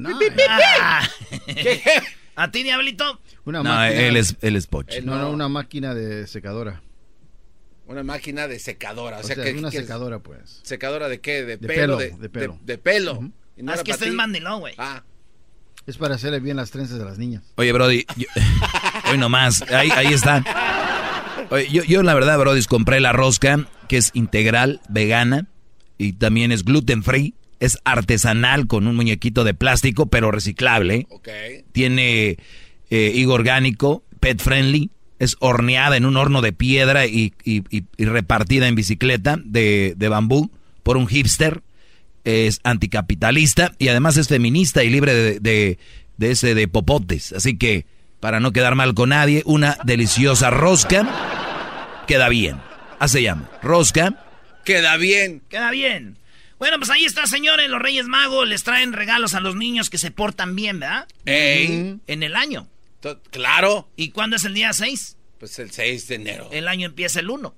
Ah. 0.50 1.08
¿A 2.36 2.50
ti, 2.52 2.64
Diablito? 2.64 3.20
Una 3.46 3.62
No, 3.64 3.70
máquina. 3.70 4.02
él 4.02 4.18
es, 4.18 4.36
él 4.42 4.56
es 4.56 4.68
pocho. 4.68 4.98
Él 4.98 5.06
No, 5.06 5.16
no, 5.16 5.24
no. 5.24 5.30
una 5.32 5.50
máquina 5.50 5.94
de 5.94 6.28
secadora. 6.28 6.82
Una 7.88 8.04
máquina 8.04 8.48
de 8.48 8.58
secadora. 8.60 9.18
O, 9.18 9.20
O 9.20 9.24
sea, 9.24 9.36
sea, 9.36 9.44
¿qué- 9.44 9.52
una 9.54 9.70
secadora, 9.70 10.20
pues. 10.20 10.62
¿Secadora 10.64 11.10
de 11.10 11.20
qué? 11.20 11.44
¿De, 11.44 11.58
De 11.58 11.68
pelo? 11.68 11.98
pelo, 11.98 11.98
De, 11.98 12.22
de 12.22 12.30
pelo. 12.30 12.54
de- 12.62 12.66
de 12.74 12.78
pelo. 12.78 13.32
No 13.62 13.72
Ah, 13.72 13.76
es 13.76 13.84
que 13.84 13.92
este 13.92 14.08
es 14.08 14.14
mandilón, 14.14 14.60
güey. 14.62 14.74
Ah, 14.78 15.04
Es 15.88 15.98
para 15.98 16.16
hacerle 16.16 16.40
bien 16.40 16.58
las 16.58 16.70
trenzas 16.72 17.00
de 17.00 17.06
las 17.06 17.18
niñas. 17.18 17.44
Oye, 17.56 17.72
Brody, 17.72 18.06
yo- 18.16 18.28
hoy 19.12 19.18
nomás, 19.18 19.62
ahí, 19.72 19.90
ahí 19.92 20.14
está. 20.14 20.44
Oye, 21.50 21.68
yo, 21.72 21.84
yo 21.84 22.04
la 22.04 22.14
verdad, 22.14 22.38
Brody, 22.40 22.64
compré 22.66 23.00
la 23.00 23.14
rosca, 23.14 23.66
que 23.88 23.98
es 23.98 24.12
integral, 24.14 24.80
vegana, 24.90 25.48
y 25.98 26.14
también 26.14 26.52
es 26.52 26.64
gluten 26.64 27.04
free, 27.04 27.34
es 27.60 27.78
artesanal 27.84 28.68
con 28.68 28.88
un 28.88 28.96
muñequito 28.96 29.44
de 29.44 29.54
plástico, 29.54 30.06
pero 30.08 30.32
reciclable. 30.32 31.08
ok. 31.10 31.30
Tiene 31.72 32.38
eh, 32.90 33.12
higo 33.16 33.34
orgánico, 33.34 34.04
pet 34.20 34.40
friendly, 34.42 34.92
es 35.20 35.36
horneada 35.40 35.98
en 35.98 36.06
un 36.06 36.18
horno 36.18 36.42
de 36.42 36.54
piedra 36.54 37.06
y, 37.06 37.34
y- 37.44 37.64
y- 37.76 37.84
y 37.98 38.06
repartida 38.06 38.68
en 38.68 38.76
bicicleta 38.76 39.38
de, 39.44 39.94
de 39.98 40.10
bambú 40.10 40.50
por 40.84 40.98
un 40.98 41.08
hipster. 41.08 41.62
Es 42.24 42.60
anticapitalista 42.64 43.74
y 43.80 43.88
además 43.88 44.18
es 44.18 44.28
feminista 44.28 44.84
y 44.84 44.90
libre 44.90 45.14
de, 45.14 45.40
de- 45.40 45.80
de 46.18 46.32
ese 46.32 46.54
de 46.54 46.68
popotes. 46.68 47.34
Así 47.34 47.58
que, 47.58 47.86
para 48.20 48.40
no 48.40 48.52
quedar 48.52 48.76
mal 48.76 48.94
con 48.94 49.10
nadie, 49.10 49.42
una 49.46 49.78
deliciosa 49.84 50.52
rosca 50.52 52.04
queda 52.08 52.30
bien. 52.30 52.58
Así 53.00 53.14
se 53.18 53.24
llama. 53.24 53.50
Rosca. 53.64 54.24
Queda 54.64 54.98
bien. 54.98 55.42
Queda 55.50 55.72
bien. 55.72 56.18
Bueno, 56.60 56.78
pues 56.78 56.92
ahí 56.92 57.06
está, 57.06 57.26
señores. 57.26 57.68
Los 57.70 57.82
Reyes 57.82 58.06
Magos 58.06 58.48
les 58.48 58.64
traen 58.64 58.94
regalos 58.94 59.34
a 59.34 59.40
los 59.40 59.56
niños 59.56 59.90
que 59.90 59.98
se 59.98 60.12
portan 60.12 60.56
bien, 60.56 60.80
¿verdad? 60.80 61.08
Ey. 61.26 61.98
En 62.06 62.22
el 62.22 62.36
año. 62.36 62.68
Claro. 63.32 63.90
¿Y 63.96 64.10
cuándo 64.12 64.36
es 64.36 64.44
el 64.46 64.54
día 64.54 64.72
6? 64.74 65.18
Pues 65.40 65.58
el 65.58 65.72
6 65.72 66.08
de 66.08 66.16
enero. 66.16 66.50
El 66.52 66.68
año 66.68 66.86
empieza 66.86 67.20
el 67.20 67.32
1. 67.32 67.56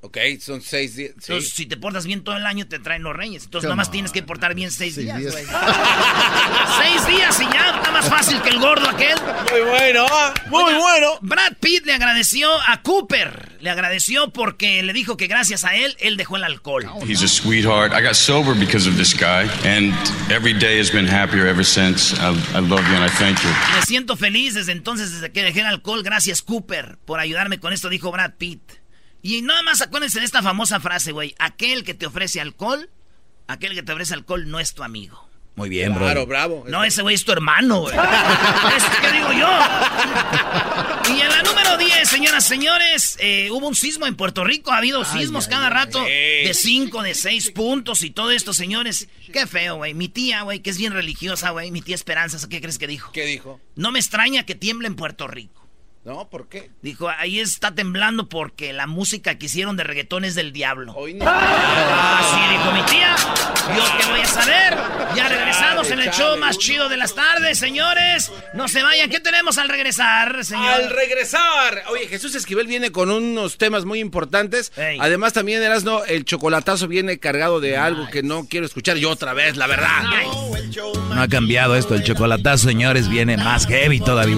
Ok, 0.00 0.16
son 0.40 0.62
seis 0.62 0.94
días. 0.94 1.10
Sí. 1.18 1.32
Entonces, 1.32 1.52
si 1.54 1.66
te 1.66 1.76
portas 1.76 2.06
bien 2.06 2.22
todo 2.22 2.36
el 2.36 2.46
año, 2.46 2.68
te 2.68 2.78
traen 2.78 3.02
los 3.02 3.16
Reyes. 3.16 3.44
Entonces, 3.44 3.68
Come 3.68 3.82
on. 3.82 3.90
tienes 3.90 4.12
que 4.12 4.22
portar 4.22 4.54
bien 4.54 4.70
6 4.70 4.94
Seis 4.94 5.06
días. 5.06 5.34
6 5.34 7.06
días 7.08 7.40
y 7.40 7.44
ya. 7.52 7.76
Está 7.76 7.90
más 7.90 8.08
fácil 8.08 8.40
que 8.42 8.50
el 8.50 8.60
gordo 8.60 8.88
aquel. 8.88 9.16
Muy 9.50 9.60
bueno, 9.68 10.06
ah, 10.08 10.34
muy 10.46 10.62
Oiga, 10.62 10.78
bueno. 10.78 11.18
Brad 11.22 11.54
Pitt 11.60 11.84
le 11.84 11.94
agradeció 11.94 12.48
a 12.68 12.80
Cooper. 12.82 13.56
Le 13.60 13.70
agradeció 13.70 14.32
porque 14.32 14.84
le 14.84 14.92
dijo 14.92 15.16
que 15.16 15.26
gracias 15.26 15.64
a 15.64 15.74
él, 15.74 15.96
él 15.98 16.16
dejó 16.16 16.36
el 16.36 16.44
alcohol. 16.44 16.84
He's 17.04 17.22
a 17.24 17.28
sweetheart. 17.28 17.92
I 17.92 18.00
got 18.00 18.14
sober 18.14 18.54
because 18.54 18.88
of 18.88 18.96
this 18.96 19.12
guy, 19.12 19.48
and 19.66 19.92
every 20.30 20.54
day 20.54 20.78
has 20.78 20.92
been 20.92 21.08
happier 21.08 21.48
ever 21.48 21.64
since. 21.64 22.14
I, 22.20 22.30
I 22.56 22.60
love 22.60 22.86
you 22.88 22.94
and 22.94 23.04
I 23.04 23.08
thank 23.18 23.36
you. 23.42 23.48
Me 23.74 23.82
siento 23.84 24.16
feliz 24.16 24.54
desde 24.54 24.70
entonces, 24.70 25.10
desde 25.10 25.32
que 25.32 25.42
dejé 25.42 25.60
el 25.60 25.66
alcohol. 25.66 26.04
Gracias, 26.04 26.40
Cooper, 26.42 26.98
por 27.04 27.18
ayudarme 27.18 27.58
con 27.58 27.72
esto, 27.72 27.88
dijo 27.88 28.12
Brad 28.12 28.34
Pitt. 28.38 28.62
Y 29.28 29.42
nada 29.42 29.62
más 29.62 29.82
acuérdense 29.82 30.20
de 30.20 30.24
esta 30.24 30.42
famosa 30.42 30.80
frase, 30.80 31.12
güey. 31.12 31.34
Aquel 31.38 31.84
que 31.84 31.92
te 31.92 32.06
ofrece 32.06 32.40
alcohol, 32.40 32.88
aquel 33.46 33.74
que 33.74 33.82
te 33.82 33.92
ofrece 33.92 34.14
alcohol 34.14 34.48
no 34.48 34.58
es 34.58 34.72
tu 34.72 34.82
amigo. 34.82 35.28
Muy 35.54 35.68
bien, 35.68 35.92
bro. 35.92 36.04
Claro, 36.04 36.26
bravo. 36.26 36.64
No, 36.66 36.82
ese 36.82 37.02
güey 37.02 37.14
es 37.14 37.26
tu 37.26 37.32
hermano, 37.32 37.82
güey. 37.82 37.94
¿Es 38.76 38.84
que 38.84 39.12
digo 39.12 39.30
yo? 39.32 39.48
Y 41.14 41.20
en 41.20 41.28
la 41.28 41.42
número 41.42 41.76
10, 41.76 42.08
señoras 42.08 42.46
y 42.46 42.48
señores, 42.48 43.18
eh, 43.20 43.50
hubo 43.50 43.68
un 43.68 43.74
sismo 43.74 44.06
en 44.06 44.14
Puerto 44.14 44.44
Rico. 44.44 44.72
Ha 44.72 44.78
habido 44.78 45.04
sismos 45.04 45.46
cada 45.46 45.68
rato 45.68 46.02
de 46.02 46.52
5, 46.54 47.02
de 47.02 47.14
6 47.14 47.50
puntos 47.50 48.04
y 48.04 48.10
todo 48.10 48.30
esto, 48.30 48.54
señores. 48.54 49.08
Qué 49.30 49.46
feo, 49.46 49.76
güey. 49.76 49.92
Mi 49.92 50.08
tía, 50.08 50.40
güey, 50.40 50.60
que 50.60 50.70
es 50.70 50.78
bien 50.78 50.94
religiosa, 50.94 51.50
güey. 51.50 51.70
Mi 51.70 51.82
tía 51.82 51.96
Esperanza, 51.96 52.38
¿qué 52.48 52.62
crees 52.62 52.78
que 52.78 52.86
dijo? 52.86 53.12
¿Qué 53.12 53.26
dijo? 53.26 53.60
No 53.74 53.92
me 53.92 53.98
extraña 53.98 54.46
que 54.46 54.54
tiemble 54.54 54.86
en 54.86 54.96
Puerto 54.96 55.26
Rico. 55.26 55.57
No, 56.08 56.30
¿por 56.30 56.48
qué? 56.48 56.70
Dijo, 56.80 57.10
ahí 57.10 57.38
está 57.38 57.74
temblando 57.74 58.30
porque 58.30 58.72
la 58.72 58.86
música 58.86 59.34
que 59.34 59.44
hicieron 59.44 59.76
de 59.76 59.84
reggaetón 59.84 60.24
es 60.24 60.34
del 60.34 60.54
diablo. 60.54 60.94
Hoy 60.96 61.12
no. 61.12 61.26
Así 61.28 62.40
dijo 62.50 62.72
mi 62.72 62.80
tía. 62.84 63.14
Yo 63.76 63.82
qué 63.98 64.06
voy 64.10 64.20
a 64.20 64.26
saber. 64.26 64.78
Ya 65.14 65.28
regresamos 65.28 65.90
en 65.90 66.00
el 66.00 66.10
show 66.10 66.38
más 66.38 66.56
chido 66.56 66.88
de 66.88 66.96
las 66.96 67.14
tardes, 67.14 67.58
señores. 67.58 68.32
No 68.54 68.68
se 68.68 68.82
vayan. 68.82 69.10
¿Qué 69.10 69.20
tenemos 69.20 69.58
al 69.58 69.68
regresar, 69.68 70.42
señor? 70.46 70.66
Al 70.66 70.88
regresar. 70.88 71.82
Oye, 71.90 72.08
Jesús 72.08 72.34
Esquivel 72.34 72.66
viene 72.66 72.90
con 72.90 73.10
unos 73.10 73.58
temas 73.58 73.84
muy 73.84 74.00
importantes. 74.00 74.72
Además, 75.00 75.34
también, 75.34 75.62
Erasno, 75.62 76.04
el 76.06 76.24
chocolatazo 76.24 76.88
viene 76.88 77.18
cargado 77.18 77.60
de 77.60 77.76
algo 77.76 78.08
que 78.08 78.22
no 78.22 78.46
quiero 78.48 78.64
escuchar 78.64 78.96
yo 78.96 79.10
otra 79.10 79.34
vez, 79.34 79.58
la 79.58 79.66
verdad. 79.66 80.04
No 81.10 81.20
ha 81.20 81.28
cambiado 81.28 81.76
esto. 81.76 81.94
El 81.94 82.02
chocolatazo, 82.02 82.66
señores, 82.66 83.10
viene 83.10 83.36
más 83.36 83.66
heavy 83.66 84.00
todavía. 84.00 84.36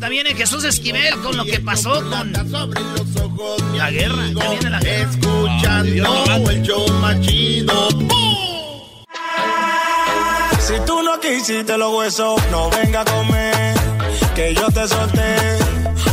También 0.00 0.26
en 0.26 0.36
Jesús 0.36 0.64
Esquivel 0.64 1.20
con 1.22 1.36
lo 1.36 1.44
que 1.44 1.60
pasó 1.60 2.02
con 2.08 2.32
la 3.76 3.90
guerra. 3.90 4.22
Ya 4.34 4.50
viene 4.50 4.70
la 4.70 4.80
guerra. 4.80 5.10
Escuchando 5.10 6.50
el 6.50 6.62
show 6.62 6.88
más 7.00 7.20
chido. 7.20 7.88
Si 10.60 10.74
tú 10.84 11.02
no 11.02 11.20
quisiste 11.20 11.78
los 11.78 11.94
huesos, 11.94 12.40
no 12.50 12.70
venga 12.70 13.02
a 13.02 13.04
comer. 13.04 13.74
Que 14.34 14.54
yo 14.54 14.66
te 14.68 14.88
solté 14.88 15.36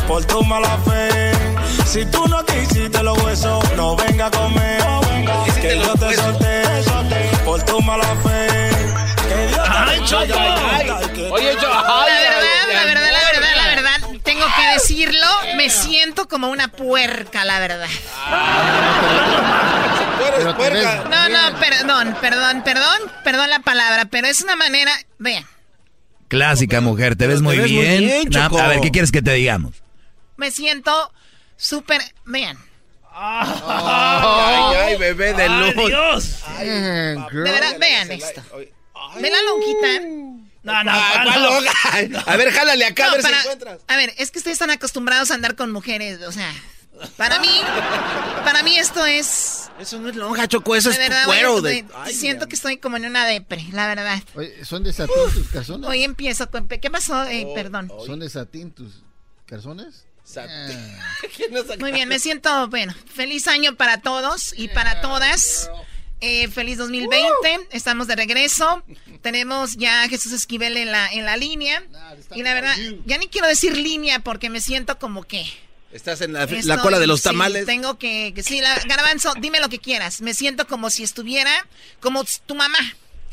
por 0.06 0.24
tu 0.24 0.42
mala 0.44 0.78
fe. 0.78 1.32
Si 1.86 2.04
tú 2.06 2.26
no 2.28 2.44
quisiste 2.44 3.02
los 3.02 3.20
huesos, 3.22 3.64
no 3.76 3.96
venga 3.96 4.26
a 4.26 4.30
comer. 4.30 4.82
Que 5.60 5.78
yo 5.78 5.92
te 5.94 6.14
solté 6.14 6.62
por 7.44 7.62
tu 7.62 7.80
mala 7.82 8.06
fe. 8.22 8.53
Choco! 10.04 11.32
Oye, 11.32 11.54
yo. 11.60 11.68
La 11.68 12.04
verdad, 12.06 12.66
la 12.72 12.84
verdad, 12.84 13.12
la 13.12 13.30
verdad, 13.32 13.56
la 13.56 13.66
verdad, 13.74 14.20
tengo 14.22 14.44
que 14.56 14.66
decirlo, 14.74 15.26
me 15.56 15.70
siento 15.70 16.28
como 16.28 16.48
una 16.50 16.68
puerca, 16.68 17.44
la 17.44 17.58
verdad. 17.60 17.88
Pero 20.58 21.04
No, 21.08 21.28
no, 21.28 21.58
perdón, 21.58 22.16
perdón, 22.20 22.62
perdón, 22.64 22.98
perdón 23.22 23.50
la 23.50 23.60
palabra, 23.60 24.04
pero 24.06 24.26
es 24.26 24.42
una 24.42 24.56
manera, 24.56 24.92
vean, 25.18 25.44
Clásica 26.28 26.80
mujer, 26.80 27.16
te 27.16 27.26
ves 27.26 27.40
muy 27.42 27.58
bien. 27.58 28.28
a 28.36 28.68
ver, 28.68 28.80
¿qué 28.80 28.90
quieres 28.90 29.12
que 29.12 29.22
te 29.22 29.32
digamos? 29.32 29.82
me 30.36 30.50
siento 30.50 31.12
súper, 31.56 32.00
vean, 32.24 32.58
Ay, 33.16 34.76
ay, 34.76 34.96
bebé 34.96 35.34
de 35.34 35.44
¡Ay, 35.44 35.72
luz. 35.74 35.86
Dios! 35.86 36.42
Girl. 36.58 37.44
de 37.44 37.50
verdad, 37.52 37.76
vean 37.78 38.10
esto. 38.10 38.42
¿Ven 39.20 39.32
la 39.32 39.42
lonjita? 39.42 40.44
No, 40.62 40.82
no, 40.84 40.90
Ah, 40.94 41.20
¿cuál 41.24 41.62
¿cuál 41.84 42.10
no? 42.10 42.20
A 42.26 42.36
ver, 42.36 42.50
jálale 42.52 42.84
acá, 42.86 43.08
a 43.08 43.12
ver 43.12 43.22
para- 43.22 43.36
si 43.40 43.42
encuentras. 43.48 43.80
a 43.86 43.96
ver, 43.96 44.14
es 44.16 44.30
que 44.30 44.38
ustedes 44.38 44.54
están 44.54 44.70
acostumbrados 44.70 45.30
a 45.30 45.34
andar 45.34 45.56
con 45.56 45.70
mujeres, 45.70 46.20
o 46.26 46.32
sea, 46.32 46.50
para 47.18 47.38
mí, 47.38 47.50
para 48.44 48.62
mí 48.62 48.78
esto 48.78 49.04
es, 49.04 49.68
Eso 49.78 49.98
no 49.98 50.08
es 50.08 50.16
lonja, 50.16 50.48
Choco, 50.48 50.74
eso 50.74 50.88
de 50.88 50.94
es 50.94 51.00
tu 51.04 51.08
verdad, 51.10 51.26
cuero. 51.26 51.60
voy 51.60 51.84
a- 51.94 52.04
de- 52.04 52.12
siento 52.14 52.48
que 52.48 52.54
estoy 52.54 52.78
como 52.78 52.96
en 52.96 53.04
una 53.04 53.26
depre, 53.26 53.62
la 53.72 53.86
verdad. 53.88 54.22
Oye, 54.36 54.64
¿son 54.64 54.82
de 54.84 54.92
satín 54.94 55.14
tus 55.34 55.48
calzones? 55.48 55.88
Hoy 55.88 56.02
empiezo 56.02 56.50
con, 56.50 56.66
¿qué 56.66 56.90
pasó? 56.90 57.24
Eh, 57.24 57.44
Oh, 57.46 57.54
perdón. 57.54 57.92
¿Son 58.06 58.20
de 58.20 58.30
satín 58.30 58.70
tus 58.72 59.02
calzones? 59.46 60.06
Sat- 60.24 60.48
Ah. 60.48 61.16
Muy 61.78 61.92
bien, 61.92 62.08
me 62.08 62.18
siento, 62.18 62.68
bueno, 62.68 62.94
feliz 63.14 63.46
año 63.48 63.74
para 63.74 64.00
todos 64.00 64.54
y 64.56 64.68
para 64.68 65.02
todas. 65.02 65.68
Eh, 66.26 66.48
feliz 66.48 66.78
2020, 66.78 67.68
estamos 67.72 68.06
de 68.06 68.16
regreso. 68.16 68.82
Tenemos 69.20 69.76
ya 69.76 70.04
a 70.04 70.08
Jesús 70.08 70.32
Esquivel 70.32 70.78
en 70.78 70.90
la, 70.90 71.06
en 71.12 71.26
la 71.26 71.36
línea. 71.36 71.82
Y 72.34 72.42
la 72.42 72.54
verdad, 72.54 72.74
ya 73.04 73.18
ni 73.18 73.26
quiero 73.26 73.46
decir 73.46 73.76
línea 73.76 74.20
porque 74.20 74.48
me 74.48 74.62
siento 74.62 74.98
como 74.98 75.24
que... 75.24 75.44
Estás 75.92 76.22
en 76.22 76.32
la, 76.32 76.46
cola 76.80 76.98
de 76.98 77.06
los 77.06 77.20
sí, 77.20 77.24
tamales. 77.24 77.66
tengo 77.66 77.98
que, 77.98 78.32
que 78.34 78.42
sí, 78.42 78.62
la, 78.62 78.74
Garbanzo, 78.86 79.34
dime 79.38 79.60
lo 79.60 79.68
que 79.68 79.78
quieras. 79.78 80.22
Me 80.22 80.32
siento 80.32 80.66
como 80.66 80.88
si 80.88 81.02
estuviera 81.02 81.52
como 82.00 82.24
tu 82.46 82.54
mamá. 82.54 82.78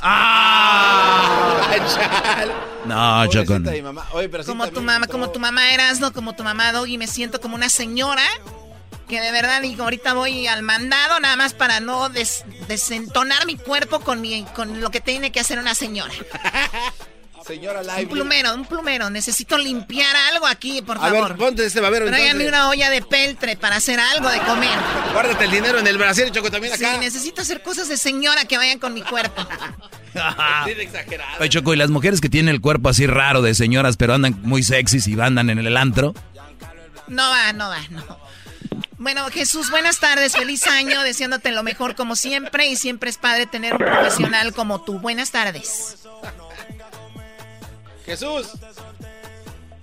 ¡Ah! 0.01 1.73
chal. 1.95 2.51
No, 2.88 3.25
Choco. 3.27 3.54
Oye, 4.12 4.27
pero 4.27 4.43
sí 4.43 4.49
Como 4.49 4.67
tu 4.67 4.82
mamá, 4.82 5.08
como 5.08 5.30
tu 5.32 5.39
mamá 5.39 5.73
eras, 5.73 6.01
¿no? 6.01 6.12
Como 6.12 6.36
tu 6.36 6.43
mamá 6.43 6.73
Doggy, 6.73 6.97
me 6.97 7.08
siento 7.08 7.39
como 7.39 7.56
una 7.56 7.69
señora 7.69 8.23
que 9.12 9.21
de 9.21 9.32
verdad 9.32 9.62
digo, 9.62 9.84
ahorita 9.84 10.13
voy 10.13 10.47
al 10.47 10.63
mandado 10.63 11.19
nada 11.19 11.36
más 11.36 11.54
para 11.54 11.80
no 11.82 12.08
des- 12.10 12.43
desentonar 12.67 13.45
mi 13.45 13.58
cuerpo 13.58 14.00
con 14.00 14.21
mi 14.21 14.43
con 14.56 14.80
lo 14.82 14.89
que 14.89 15.02
tiene 15.02 15.32
que 15.32 15.39
hacer 15.41 15.60
una 15.60 15.76
señora. 15.76 16.13
Señora 17.45 17.82
Un 17.82 17.88
Live. 17.88 18.06
plumero, 18.08 18.54
un 18.54 18.65
plumero. 18.65 19.10
Necesito 19.10 19.58
limpiar 19.58 20.15
algo 20.32 20.45
aquí, 20.45 20.82
por 20.84 20.97
A 21.00 21.10
ver, 21.10 21.13
favor. 21.21 21.38
ponte 21.38 21.65
ese 21.65 21.80
babero 21.82 22.06
Tráigame 22.06 22.47
una 22.47 22.69
olla 22.69 22.89
de 22.91 23.02
peltre 23.02 23.58
para 23.58 23.78
hacer 23.78 24.00
algo 24.00 24.30
de 24.30 24.38
comer. 24.41 24.69
Guárdate 25.12 25.45
el 25.45 25.52
dinero 25.52 25.80
en 25.80 25.88
el 25.88 25.97
Brasil, 25.97 26.32
Choco, 26.32 26.52
también 26.52 26.78
Sí, 26.78 26.86
acá. 26.86 27.00
necesito 27.00 27.41
hacer 27.41 27.63
cosas 27.63 27.89
de 27.89 27.97
señora 27.97 28.45
que 28.45 28.58
vayan 28.58 28.78
con 28.80 28.93
mi 28.93 29.02
cuerpo. 29.02 29.45
Sí, 30.13 30.71
exagerado. 30.78 31.38
Oye, 31.39 31.50
Choco, 31.50 31.74
y 31.74 31.78
las 31.78 31.89
mujeres 31.89 32.19
que 32.21 32.28
tienen 32.30 32.54
el 32.54 32.60
cuerpo 32.62 32.89
así 32.89 33.08
raro 33.08 33.41
de 33.41 33.54
señoras, 33.56 33.95
pero 33.97 34.13
andan 34.13 34.38
muy 34.43 34.62
sexys 34.62 35.08
y 35.08 35.19
andan 35.19 35.50
en 35.50 35.58
el 35.60 35.76
antro. 35.78 36.13
No 37.08 37.30
va, 37.30 37.54
no 37.54 37.69
va, 37.69 37.80
no. 37.89 38.19
Bueno, 39.01 39.25
Jesús, 39.31 39.71
buenas 39.71 39.99
tardes, 39.99 40.37
feliz 40.37 40.67
año, 40.67 41.01
deseándote 41.01 41.51
lo 41.51 41.63
mejor 41.63 41.95
como 41.95 42.15
siempre 42.15 42.67
y 42.67 42.75
siempre 42.75 43.09
es 43.09 43.17
padre 43.17 43.47
tener 43.47 43.73
un 43.73 43.79
profesional 43.79 44.53
como 44.53 44.83
tú. 44.83 44.99
Buenas 44.99 45.31
tardes. 45.31 46.07
Jesús. 48.05 48.51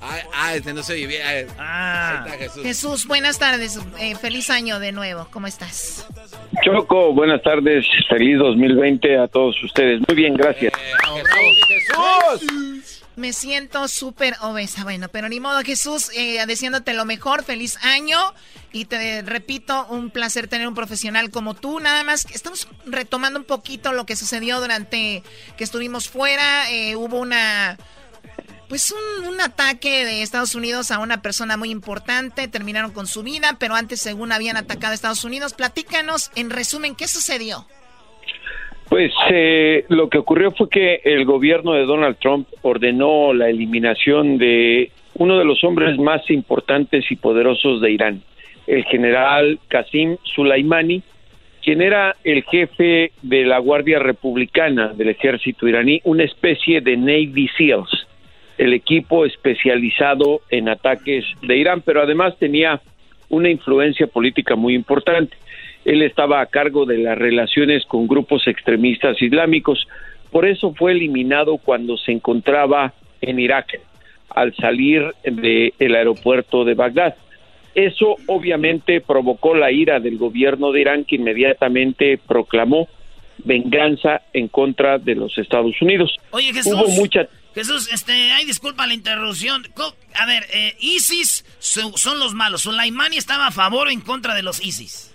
Ay, 0.00 0.22
ah, 0.32 0.54
este 0.54 0.72
no 0.72 0.84
se. 0.84 0.92
Ay, 0.94 1.46
Ah. 1.58 2.22
Ahí 2.22 2.30
está 2.30 2.38
Jesús. 2.38 2.62
Jesús, 2.62 3.06
buenas 3.08 3.40
tardes, 3.40 3.80
eh, 3.98 4.14
feliz 4.14 4.50
año 4.50 4.78
de 4.78 4.92
nuevo, 4.92 5.26
¿cómo 5.32 5.48
estás? 5.48 6.06
Choco, 6.64 7.12
buenas 7.12 7.42
tardes, 7.42 7.84
feliz 8.08 8.38
2020 8.38 9.18
a 9.18 9.26
todos 9.26 9.60
ustedes. 9.64 10.00
Muy 10.06 10.14
bien, 10.16 10.34
gracias. 10.34 10.72
Jesús. 12.38 12.97
Me 13.18 13.32
siento 13.32 13.88
súper 13.88 14.36
obesa, 14.42 14.84
bueno, 14.84 15.08
pero 15.08 15.28
ni 15.28 15.40
modo, 15.40 15.60
Jesús, 15.64 16.08
eh, 16.14 16.46
deseándote 16.46 16.94
lo 16.94 17.04
mejor, 17.04 17.42
feliz 17.42 17.76
año 17.82 18.16
y 18.72 18.84
te 18.84 19.22
repito, 19.22 19.88
un 19.88 20.10
placer 20.10 20.46
tener 20.46 20.68
un 20.68 20.76
profesional 20.76 21.28
como 21.32 21.54
tú. 21.54 21.80
Nada 21.80 22.04
más, 22.04 22.26
estamos 22.32 22.68
retomando 22.86 23.40
un 23.40 23.44
poquito 23.44 23.92
lo 23.92 24.06
que 24.06 24.14
sucedió 24.14 24.60
durante 24.60 25.24
que 25.56 25.64
estuvimos 25.64 26.08
fuera, 26.08 26.70
eh, 26.70 26.94
hubo 26.94 27.18
una... 27.18 27.76
Pues 28.68 28.92
un, 28.92 29.26
un 29.26 29.40
ataque 29.40 30.04
de 30.04 30.22
Estados 30.22 30.54
Unidos 30.54 30.92
a 30.92 31.00
una 31.00 31.20
persona 31.20 31.56
muy 31.56 31.70
importante, 31.70 32.46
terminaron 32.46 32.92
con 32.92 33.08
su 33.08 33.24
vida, 33.24 33.56
pero 33.58 33.74
antes 33.74 34.00
según 34.00 34.30
habían 34.30 34.56
atacado 34.56 34.92
a 34.92 34.94
Estados 34.94 35.24
Unidos. 35.24 35.54
Platícanos, 35.54 36.30
en 36.36 36.50
resumen, 36.50 36.94
¿qué 36.94 37.08
sucedió? 37.08 37.66
Pues 38.88 39.12
eh, 39.30 39.84
lo 39.88 40.08
que 40.08 40.18
ocurrió 40.18 40.50
fue 40.52 40.70
que 40.70 41.00
el 41.04 41.24
gobierno 41.26 41.72
de 41.72 41.84
Donald 41.84 42.16
Trump 42.18 42.48
ordenó 42.62 43.34
la 43.34 43.50
eliminación 43.50 44.38
de 44.38 44.90
uno 45.14 45.38
de 45.38 45.44
los 45.44 45.62
hombres 45.62 45.98
más 45.98 46.30
importantes 46.30 47.10
y 47.10 47.16
poderosos 47.16 47.80
de 47.82 47.90
Irán, 47.90 48.22
el 48.66 48.84
general 48.84 49.58
Qasim 49.68 50.16
Soleimani, 50.34 51.02
quien 51.62 51.82
era 51.82 52.16
el 52.24 52.44
jefe 52.44 53.12
de 53.20 53.44
la 53.44 53.58
Guardia 53.58 53.98
Republicana 53.98 54.88
del 54.94 55.10
ejército 55.10 55.68
iraní, 55.68 56.00
una 56.04 56.24
especie 56.24 56.80
de 56.80 56.96
Navy 56.96 57.50
SEALs, 57.58 58.06
el 58.56 58.72
equipo 58.72 59.26
especializado 59.26 60.40
en 60.50 60.68
ataques 60.68 61.26
de 61.42 61.56
Irán, 61.56 61.82
pero 61.84 62.00
además 62.00 62.38
tenía 62.38 62.80
una 63.28 63.50
influencia 63.50 64.06
política 64.06 64.56
muy 64.56 64.74
importante. 64.74 65.36
Él 65.88 66.02
estaba 66.02 66.42
a 66.42 66.46
cargo 66.46 66.84
de 66.84 66.98
las 66.98 67.16
relaciones 67.16 67.86
con 67.86 68.06
grupos 68.06 68.46
extremistas 68.46 69.22
islámicos, 69.22 69.88
por 70.30 70.46
eso 70.46 70.74
fue 70.74 70.92
eliminado 70.92 71.56
cuando 71.56 71.96
se 71.96 72.12
encontraba 72.12 72.92
en 73.22 73.40
Irak, 73.40 73.80
al 74.28 74.54
salir 74.56 75.14
del 75.24 75.94
aeropuerto 75.94 76.66
de 76.66 76.74
Bagdad. 76.74 77.14
Eso 77.74 78.16
obviamente 78.26 79.00
provocó 79.00 79.54
la 79.54 79.72
ira 79.72 79.98
del 79.98 80.18
gobierno 80.18 80.72
de 80.72 80.82
Irán 80.82 81.04
que 81.04 81.16
inmediatamente 81.16 82.18
proclamó 82.18 82.86
venganza 83.38 84.20
en 84.34 84.48
contra 84.48 84.98
de 84.98 85.14
los 85.14 85.38
Estados 85.38 85.80
Unidos. 85.80 86.14
Oye, 86.32 86.52
Jesús. 86.52 86.74
Hubo 86.74 86.88
mucha 86.88 87.26
Jesús, 87.54 87.88
este, 87.90 88.12
ay, 88.12 88.44
disculpa 88.44 88.86
la 88.86 88.92
interrupción. 88.92 89.66
A 90.16 90.26
ver, 90.26 90.46
eh, 90.52 90.76
ISIS 90.80 91.46
son 91.58 92.20
los 92.20 92.34
malos. 92.34 92.60
¿Sulaimani 92.62 93.16
estaba 93.16 93.46
a 93.46 93.52
favor 93.52 93.88
o 93.88 93.90
en 93.90 94.02
contra 94.02 94.34
de 94.34 94.42
los 94.42 94.62
ISIS? 94.62 95.14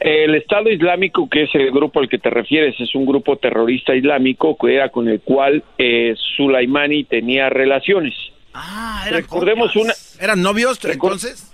El 0.00 0.34
Estado 0.36 0.70
Islámico, 0.70 1.28
que 1.28 1.44
es 1.44 1.54
el 1.54 1.70
grupo 1.72 2.00
al 2.00 2.08
que 2.08 2.18
te 2.18 2.30
refieres, 2.30 2.78
es 2.78 2.94
un 2.94 3.04
grupo 3.04 3.36
terrorista 3.36 3.94
islámico 3.94 4.56
que 4.56 4.74
era 4.74 4.90
con 4.90 5.08
el 5.08 5.20
cual 5.20 5.64
eh, 5.76 6.14
Sulaimani 6.36 7.04
tenía 7.04 7.50
relaciones. 7.50 8.14
Ah, 8.54 9.04
eran 9.08 9.22
Recordemos 9.22 9.74
una. 9.76 9.92
¿Eran 10.20 10.40
novios 10.42 10.78
entonces? 10.84 11.52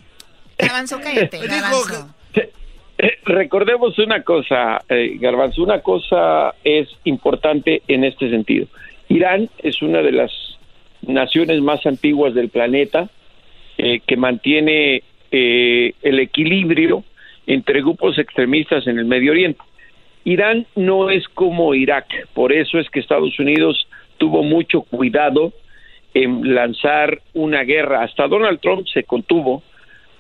Garbanzo, 0.58 1.00
cállate, 1.02 1.38
Garbanzo. 1.46 2.14
Eh, 2.96 3.18
recordemos 3.24 3.98
una 3.98 4.22
cosa, 4.22 4.82
eh, 4.88 5.16
Garbanzo, 5.18 5.62
una 5.62 5.80
cosa 5.80 6.54
es 6.62 6.88
importante 7.04 7.82
en 7.88 8.04
este 8.04 8.30
sentido. 8.30 8.66
Irán 9.08 9.50
es 9.58 9.82
una 9.82 10.00
de 10.00 10.12
las 10.12 10.30
naciones 11.02 11.60
más 11.60 11.84
antiguas 11.86 12.34
del 12.34 12.48
planeta 12.50 13.08
eh, 13.78 14.00
que 14.06 14.16
mantiene 14.16 15.02
eh, 15.30 15.94
el 16.02 16.20
equilibrio 16.20 17.04
entre 17.46 17.80
grupos 17.80 18.18
extremistas 18.18 18.86
en 18.86 18.98
el 18.98 19.04
Medio 19.04 19.32
Oriente. 19.32 19.60
Irán 20.24 20.66
no 20.74 21.10
es 21.10 21.28
como 21.28 21.74
Irak, 21.74 22.06
por 22.32 22.52
eso 22.52 22.78
es 22.78 22.88
que 22.90 23.00
Estados 23.00 23.38
Unidos 23.38 23.86
tuvo 24.16 24.42
mucho 24.42 24.82
cuidado 24.82 25.52
en 26.14 26.54
lanzar 26.54 27.20
una 27.34 27.62
guerra. 27.64 28.02
Hasta 28.04 28.28
Donald 28.28 28.60
Trump 28.60 28.86
se 28.86 29.04
contuvo 29.04 29.62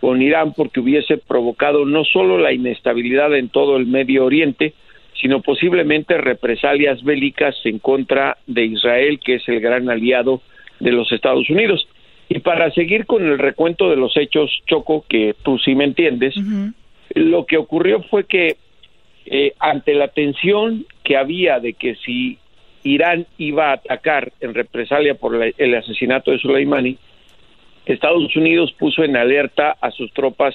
con 0.00 0.20
Irán 0.20 0.52
porque 0.52 0.80
hubiese 0.80 1.16
provocado 1.16 1.86
no 1.86 2.04
solo 2.04 2.36
la 2.36 2.52
inestabilidad 2.52 3.34
en 3.34 3.48
todo 3.48 3.76
el 3.76 3.86
Medio 3.86 4.26
Oriente, 4.26 4.74
sino 5.18 5.40
posiblemente 5.40 6.18
represalias 6.18 7.02
bélicas 7.02 7.56
en 7.64 7.78
contra 7.78 8.36
de 8.46 8.66
Israel, 8.66 9.18
que 9.24 9.36
es 9.36 9.48
el 9.48 9.60
gran 9.60 9.88
aliado 9.88 10.42
de 10.80 10.92
los 10.92 11.10
Estados 11.12 11.48
Unidos. 11.48 11.88
Y 12.28 12.40
para 12.40 12.70
seguir 12.72 13.06
con 13.06 13.24
el 13.24 13.38
recuento 13.38 13.88
de 13.88 13.96
los 13.96 14.16
hechos, 14.16 14.50
Choco, 14.66 15.04
que 15.08 15.34
tú 15.42 15.58
sí 15.58 15.74
me 15.74 15.84
entiendes, 15.84 16.34
lo 17.14 17.46
que 17.46 17.56
ocurrió 17.56 18.02
fue 18.02 18.24
que 18.24 18.56
eh, 19.26 19.54
ante 19.58 19.94
la 19.94 20.08
tensión 20.08 20.86
que 21.02 21.16
había 21.16 21.60
de 21.60 21.72
que 21.72 21.94
si 21.96 22.38
Irán 22.82 23.26
iba 23.38 23.70
a 23.70 23.74
atacar 23.74 24.32
en 24.40 24.54
represalia 24.54 25.14
por 25.14 25.42
el 25.56 25.74
asesinato 25.74 26.30
de 26.30 26.38
Soleimani, 26.38 26.98
Estados 27.86 28.34
Unidos 28.36 28.74
puso 28.78 29.04
en 29.04 29.16
alerta 29.16 29.76
a 29.80 29.90
sus 29.90 30.12
tropas 30.12 30.54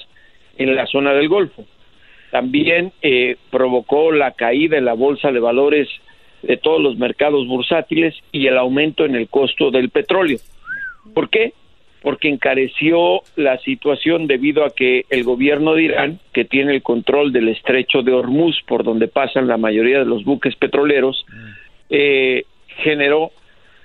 en 0.56 0.74
la 0.74 0.86
zona 0.86 1.12
del 1.12 1.28
Golfo. 1.28 1.64
También 2.30 2.92
eh, 3.02 3.36
provocó 3.50 4.12
la 4.12 4.32
caída 4.32 4.78
en 4.78 4.84
la 4.84 4.92
bolsa 4.92 5.32
de 5.32 5.40
valores 5.40 5.88
de 6.42 6.56
todos 6.56 6.80
los 6.80 6.96
mercados 6.96 7.46
bursátiles 7.46 8.14
y 8.32 8.46
el 8.46 8.56
aumento 8.56 9.04
en 9.04 9.14
el 9.14 9.28
costo 9.28 9.70
del 9.70 9.90
petróleo. 9.90 10.38
¿Por 11.14 11.28
qué? 11.28 11.52
Porque 12.02 12.28
encareció 12.28 13.22
la 13.36 13.58
situación 13.58 14.26
debido 14.26 14.64
a 14.64 14.70
que 14.70 15.04
el 15.10 15.22
gobierno 15.22 15.74
de 15.74 15.82
Irán, 15.82 16.20
que 16.32 16.44
tiene 16.44 16.74
el 16.74 16.82
control 16.82 17.32
del 17.32 17.48
estrecho 17.48 18.02
de 18.02 18.12
Hormuz, 18.12 18.56
por 18.66 18.84
donde 18.84 19.08
pasan 19.08 19.48
la 19.48 19.58
mayoría 19.58 19.98
de 19.98 20.06
los 20.06 20.24
buques 20.24 20.56
petroleros, 20.56 21.26
eh, 21.90 22.44
generó 22.82 23.32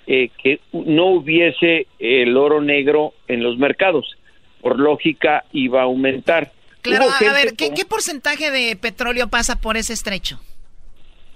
eh, 0.08 0.30
que 0.41 0.60
no 0.71 1.08
hubiese 1.08 1.88
el 1.99 2.38
oro 2.38 2.62
negro 2.62 3.13
en 3.28 3.43
los 3.43 3.58
mercados. 3.58 4.15
Por 4.62 4.80
lógica, 4.80 5.43
iba 5.51 5.82
a 5.82 5.86
aumentar. 5.86 6.51
Claro, 6.82 7.06
a 7.10 7.34
ver, 7.34 7.56
¿qué, 7.56 7.71
porcentaje 7.89 8.51
de 8.51 8.75
petróleo 8.75 9.28
pasa 9.28 9.60
por 9.60 9.78
ese 9.78 9.93
estrecho? 9.93 10.39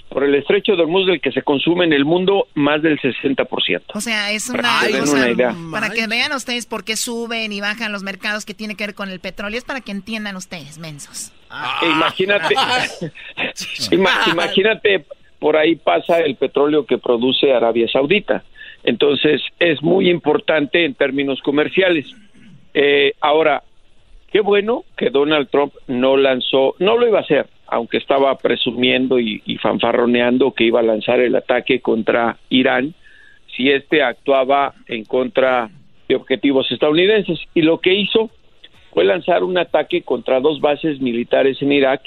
Por 0.10 0.24
el 0.24 0.34
estrecho 0.36 0.76
de 0.76 0.82
Hormuz 0.82 1.06
del 1.06 1.22
que 1.22 1.32
se 1.32 1.44
consume 1.44 1.86
en 1.86 1.94
el 1.94 2.04
mundo 2.04 2.48
más 2.56 2.82
del 2.82 3.00
60%. 3.00 3.82
O 3.94 4.02
sea, 4.02 4.32
es 4.32 4.50
una, 4.50 4.80
cosa, 5.00 5.56
para 5.72 5.90
que 5.92 6.08
vean 6.08 6.34
ustedes 6.34 6.66
por 6.66 6.84
qué 6.84 6.96
suben 6.96 7.52
y 7.52 7.62
bajan 7.62 7.92
los 7.92 8.02
mercados 8.02 8.44
que 8.46 8.54
tiene 8.54 8.76
que 8.76 8.88
ver 8.88 8.96
con 8.96 9.10
el 9.10 9.20
petróleo, 9.20 9.58
es 9.58 9.66
para 9.66 9.82
que 9.82 9.92
entiendan 9.92 10.36
ustedes, 10.36 10.80
mensos. 10.80 11.32
Ah. 11.50 11.80
Imagínate, 11.84 12.56
imagínate, 14.28 15.06
por 15.40 15.58
ahí 15.58 15.76
pasa 15.76 16.20
el 16.20 16.36
petróleo 16.36 16.86
que 16.86 16.98
produce 16.98 17.54
Arabia 17.54 17.88
Saudita. 17.92 18.44
Entonces, 18.84 19.42
es 19.60 19.82
muy 19.82 20.10
importante 20.10 20.86
en 20.86 20.94
términos 20.94 21.40
comerciales. 21.42 22.06
Eh, 22.74 23.14
ahora, 23.20 23.64
Qué 24.32 24.42
bueno 24.42 24.84
que 24.96 25.10
Donald 25.10 25.50
Trump 25.50 25.74
no 25.88 26.16
lanzó, 26.16 26.76
no 26.80 26.98
lo 26.98 27.08
iba 27.08 27.20
a 27.20 27.24
hacer, 27.24 27.48
aunque 27.72 27.98
estaba 27.98 28.38
presumiendo 28.38 29.20
y, 29.20 29.42
fanfarroneando 29.62 30.52
que 30.52 30.66
iba 30.66 30.80
a 30.80 30.84
lanzar 30.84 31.20
el 31.20 31.36
ataque 31.36 31.82
contra 31.82 32.38
Irán 32.50 32.94
si 33.56 33.70
este 33.70 34.02
actuaba 34.04 34.74
en 34.88 35.04
contra 35.06 35.70
de 36.08 36.16
objetivos 36.16 36.72
estadounidenses. 36.72 37.40
Y 37.54 37.62
lo 37.62 37.80
que 37.80 37.94
hizo 37.94 38.30
fue 38.94 39.04
lanzar 39.04 39.44
un 39.44 39.58
ataque 39.58 40.02
contra 40.02 40.40
dos 40.40 40.62
bases 40.62 41.02
militares 41.02 41.62
en 41.62 41.72
Irak 41.72 42.02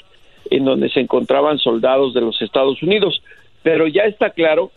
en 0.49 0.65
donde 0.65 0.89
se 0.89 0.99
encontraban 0.99 1.59
soldados 1.59 2.13
de 2.13 2.21
los 2.21 2.41
Estados 2.41 2.81
Unidos. 2.81 3.21
Pero 3.61 3.87
ya 3.87 4.03
está 4.03 4.31
claro 4.31 4.71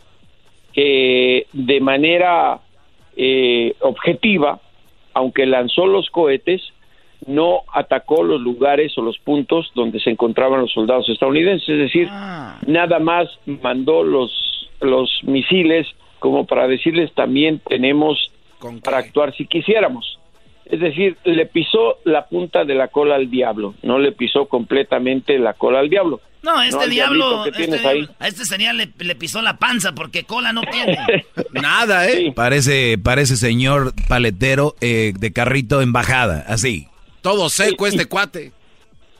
que 0.73 1.47
de 1.53 1.79
manera 1.81 2.59
eh, 3.15 3.73
objetiva, 3.79 4.59
aunque 5.13 5.45
lanzó 5.45 5.87
los 5.87 6.09
cohetes, 6.09 6.61
no 7.25 7.61
atacó 7.73 8.23
los 8.23 8.41
lugares 8.41 8.97
o 8.97 9.01
los 9.01 9.17
puntos 9.19 9.71
donde 9.75 9.99
se 9.99 10.11
encontraban 10.11 10.61
los 10.61 10.71
soldados 10.71 11.09
estadounidenses, 11.09 11.67
es 11.67 11.79
decir, 11.79 12.07
ah. 12.11 12.59
nada 12.67 12.99
más 12.99 13.27
mandó 13.45 14.03
los, 14.03 14.69
los 14.81 15.09
misiles 15.23 15.87
como 16.19 16.45
para 16.45 16.67
decirles 16.67 17.13
también 17.13 17.61
tenemos 17.67 18.31
para 18.83 18.99
actuar 18.99 19.35
si 19.35 19.45
quisiéramos. 19.45 20.19
Es 20.65 20.81
decir, 20.81 21.15
le 21.23 21.45
pisó 21.45 21.99
la 22.03 22.25
punta 22.25 22.65
de 22.65 22.75
la 22.75 22.89
cola 22.89 23.15
al 23.15 23.29
diablo, 23.29 23.75
no 23.83 23.99
le 23.99 24.11
pisó 24.11 24.47
completamente 24.47 25.39
la 25.39 25.53
cola 25.53 25.79
al 25.79 25.89
diablo. 25.89 26.19
No, 26.43 26.61
este 26.61 26.87
diablo, 26.87 27.45
este 27.45 28.13
a 28.19 28.27
este 28.27 28.45
señor 28.45 28.75
le, 28.75 29.15
pisó 29.15 29.41
la 29.41 29.57
panza 29.57 29.93
porque 29.93 30.23
cola 30.23 30.53
no 30.53 30.61
tiene. 30.61 30.97
Nada, 31.51 32.07
¿eh? 32.07 32.31
Parece, 32.35 32.97
parece 32.97 33.37
señor 33.37 33.93
paletero 34.07 34.75
eh, 34.81 35.13
de 35.17 35.33
carrito 35.33 35.81
en 35.81 35.93
bajada, 35.93 36.45
así. 36.47 36.87
Todo 37.27 37.49
seco 37.49 37.85
este 37.85 38.05
cuate. 38.05 38.53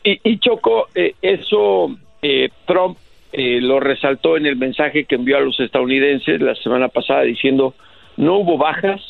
Y, 0.01 0.39
Choco, 0.39 0.87
eh, 0.95 1.15
eso 1.21 1.93
eh, 2.21 2.47
Trump 2.65 2.97
eh, 3.33 3.59
lo 3.59 3.81
resaltó 3.81 4.37
en 4.37 4.45
el 4.45 4.55
mensaje 4.55 5.03
que 5.03 5.15
envió 5.15 5.35
a 5.35 5.41
los 5.41 5.59
estadounidenses 5.59 6.39
la 6.39 6.55
semana 6.55 6.87
pasada 6.87 7.23
diciendo 7.23 7.75
no 8.15 8.37
hubo 8.37 8.57
bajas, 8.57 9.01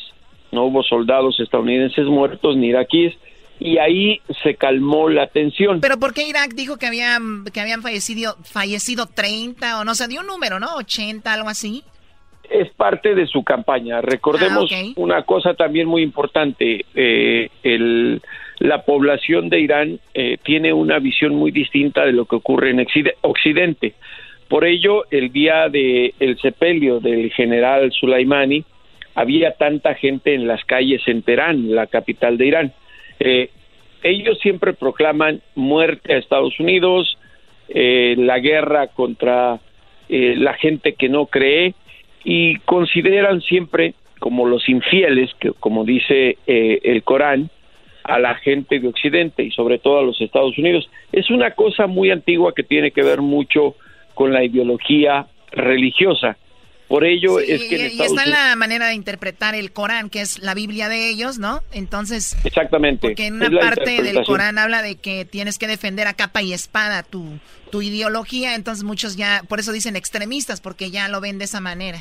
no 0.50 0.64
hubo 0.64 0.82
soldados 0.82 1.38
estadounidenses 1.38 2.06
muertos 2.06 2.56
ni 2.56 2.70
iraquíes 2.70 3.14
y 3.60 3.78
ahí 3.78 4.20
se 4.42 4.56
calmó 4.56 5.08
la 5.08 5.28
tensión. 5.28 5.80
Pero 5.80 6.00
¿por 6.00 6.12
qué 6.12 6.26
Irak 6.26 6.54
dijo 6.54 6.76
que 6.76 6.88
habían 6.88 7.44
que 7.44 7.60
habían 7.60 7.82
fallecido 7.82 8.34
fallecido 8.42 9.06
30 9.06 9.78
o 9.78 9.84
no 9.84 9.94
se 9.94 10.08
dio 10.08 10.22
un 10.22 10.26
número, 10.26 10.58
¿no? 10.58 10.74
80 10.74 11.32
algo 11.32 11.48
así. 11.48 11.84
Es 12.50 12.68
parte 12.70 13.14
de 13.14 13.28
su 13.28 13.44
campaña. 13.44 14.00
Recordemos 14.00 14.68
ah, 14.74 14.82
una 14.96 15.22
cosa 15.22 15.54
también 15.54 15.86
muy 15.86 16.02
importante, 16.02 16.84
el 16.94 18.20
la 18.58 18.82
población 18.82 19.48
de 19.48 19.60
Irán 19.60 20.00
eh, 20.14 20.36
tiene 20.42 20.72
una 20.72 20.98
visión 20.98 21.34
muy 21.34 21.50
distinta 21.50 22.04
de 22.04 22.12
lo 22.12 22.24
que 22.24 22.36
ocurre 22.36 22.70
en 22.70 22.84
Occidente. 23.22 23.94
Por 24.48 24.64
ello, 24.64 25.04
el 25.10 25.30
día 25.30 25.68
del 25.68 26.14
el 26.18 26.38
sepelio 26.38 27.00
del 27.00 27.30
general 27.32 27.92
Sulaimani, 27.92 28.64
había 29.14 29.52
tanta 29.52 29.94
gente 29.94 30.34
en 30.34 30.46
las 30.46 30.64
calles 30.64 31.02
en 31.06 31.22
Teherán, 31.22 31.74
la 31.74 31.86
capital 31.86 32.38
de 32.38 32.46
Irán. 32.46 32.72
Eh, 33.20 33.50
ellos 34.02 34.38
siempre 34.40 34.72
proclaman 34.72 35.40
muerte 35.54 36.14
a 36.14 36.18
Estados 36.18 36.58
Unidos, 36.60 37.18
eh, 37.68 38.14
la 38.16 38.38
guerra 38.38 38.88
contra 38.88 39.60
la 40.10 40.54
gente 40.54 40.94
que 40.94 41.10
no 41.10 41.26
cree 41.26 41.74
y 42.24 42.56
consideran 42.60 43.42
siempre 43.42 43.92
como 44.20 44.46
los 44.46 44.66
infieles, 44.66 45.30
que 45.38 45.52
como 45.52 45.84
dice 45.84 46.38
el 46.46 47.02
Corán, 47.02 47.50
a 48.08 48.18
la 48.18 48.34
gente 48.36 48.80
de 48.80 48.88
Occidente 48.88 49.42
y 49.44 49.50
sobre 49.50 49.78
todo 49.78 49.98
a 49.98 50.02
los 50.02 50.20
Estados 50.20 50.56
Unidos. 50.58 50.88
Es 51.12 51.30
una 51.30 51.52
cosa 51.52 51.86
muy 51.86 52.10
antigua 52.10 52.54
que 52.54 52.62
tiene 52.62 52.90
que 52.90 53.02
ver 53.02 53.20
mucho 53.20 53.76
con 54.14 54.32
la 54.32 54.42
ideología 54.42 55.26
religiosa. 55.52 56.36
Por 56.88 57.04
ello 57.04 57.38
es 57.38 57.64
que... 57.64 57.90
y 57.92 58.00
está 58.00 58.24
la 58.24 58.56
manera 58.56 58.88
de 58.88 58.94
interpretar 58.94 59.54
el 59.54 59.72
Corán, 59.72 60.08
que 60.08 60.22
es 60.22 60.38
la 60.38 60.54
Biblia 60.54 60.88
de 60.88 61.10
ellos, 61.10 61.38
¿no? 61.38 61.60
Entonces... 61.70 62.34
Exactamente. 62.44 63.08
Porque 63.08 63.26
en 63.26 63.34
una 63.34 63.50
parte 63.60 64.02
del 64.02 64.24
Corán 64.24 64.56
habla 64.56 64.80
de 64.80 64.96
que 64.96 65.26
tienes 65.26 65.58
que 65.58 65.66
defender 65.66 66.06
a 66.06 66.14
capa 66.14 66.40
y 66.40 66.54
espada 66.54 67.02
tu, 67.02 67.38
tu 67.70 67.82
ideología, 67.82 68.54
entonces 68.54 68.84
muchos 68.84 69.16
ya, 69.16 69.42
por 69.50 69.60
eso 69.60 69.70
dicen 69.72 69.96
extremistas, 69.96 70.62
porque 70.62 70.90
ya 70.90 71.08
lo 71.08 71.20
ven 71.20 71.36
de 71.36 71.44
esa 71.44 71.60
manera. 71.60 71.98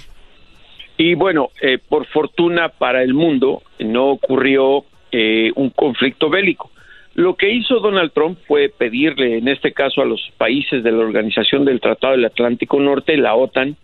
Y 0.95 1.15
bueno, 1.15 1.49
eh, 1.61 1.77
por 1.77 2.07
fortuna 2.07 2.69
para 2.69 3.03
el 3.03 3.13
mundo, 3.13 3.63
no 3.79 4.11
ocurrió 4.11 4.85
eh, 5.11 5.51
un 5.55 5.69
conflicto 5.69 6.29
bélico. 6.29 6.71
Lo 7.13 7.35
que 7.35 7.49
hizo 7.49 7.79
Donald 7.79 8.11
Trump 8.13 8.37
fue 8.47 8.69
pedirle, 8.69 9.37
en 9.37 9.47
este 9.47 9.73
caso 9.73 10.01
a 10.01 10.05
los 10.05 10.21
países 10.37 10.83
de 10.83 10.91
la 10.91 10.99
Organización 10.99 11.65
del 11.65 11.81
Tratado 11.81 12.13
del 12.13 12.25
Atlántico 12.25 12.79
Norte, 12.79 13.17
la 13.17 13.33
OTAN, 13.33 13.75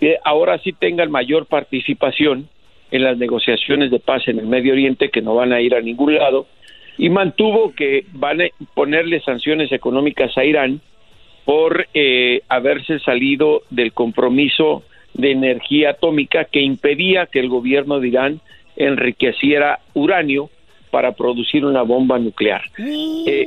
que 0.00 0.16
ahora 0.24 0.58
sí 0.58 0.72
tengan 0.72 1.10
mayor 1.10 1.46
participación 1.46 2.48
en 2.90 3.04
las 3.04 3.18
negociaciones 3.18 3.90
de 3.90 4.00
paz 4.00 4.26
en 4.26 4.38
el 4.38 4.46
Medio 4.46 4.72
Oriente, 4.72 5.10
que 5.10 5.22
no 5.22 5.34
van 5.34 5.52
a 5.52 5.60
ir 5.60 5.74
a 5.74 5.80
ningún 5.80 6.16
lado, 6.16 6.46
y 6.98 7.08
mantuvo 7.08 7.72
que 7.72 8.06
van 8.12 8.42
a 8.42 8.46
ponerle 8.74 9.20
sanciones 9.20 9.70
económicas 9.70 10.36
a 10.36 10.44
Irán 10.44 10.80
por 11.44 11.86
eh, 11.94 12.42
haberse 12.48 12.98
salido 13.00 13.62
del 13.70 13.92
compromiso 13.92 14.82
de 15.14 15.30
energía 15.30 15.90
atómica 15.90 16.44
que 16.44 16.60
impedía 16.60 17.26
que 17.26 17.40
el 17.40 17.48
gobierno 17.48 18.00
de 18.00 18.08
Irán 18.08 18.40
enriqueciera 18.76 19.80
uranio 19.94 20.50
para 20.90 21.12
producir 21.12 21.64
una 21.64 21.82
bomba 21.82 22.18
nuclear. 22.18 22.62
Eh, 22.78 23.46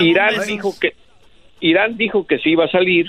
Irán 0.00 0.34
dijo 0.46 0.72
que 0.78 0.94
Irán 1.60 1.96
dijo 1.96 2.26
que 2.26 2.38
se 2.38 2.50
iba 2.50 2.64
a 2.64 2.70
salir, 2.70 3.06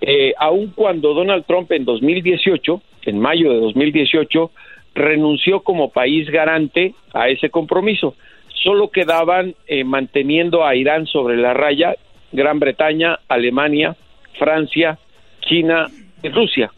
eh, 0.00 0.32
aun 0.38 0.72
cuando 0.74 1.14
Donald 1.14 1.44
Trump 1.46 1.70
en 1.72 1.84
2018, 1.84 2.82
en 3.02 3.18
mayo 3.18 3.52
de 3.52 3.60
2018, 3.60 4.50
renunció 4.94 5.60
como 5.60 5.90
país 5.90 6.28
garante 6.30 6.94
a 7.12 7.28
ese 7.28 7.50
compromiso. 7.50 8.14
Solo 8.62 8.90
quedaban 8.90 9.54
eh, 9.66 9.84
manteniendo 9.84 10.64
a 10.64 10.74
Irán 10.74 11.06
sobre 11.06 11.36
la 11.36 11.54
raya 11.54 11.94
Gran 12.32 12.58
Bretaña, 12.58 13.18
Alemania, 13.28 13.96
Francia, 14.38 14.98
China 15.42 15.86
y 16.22 16.28
Rusia. 16.28 16.72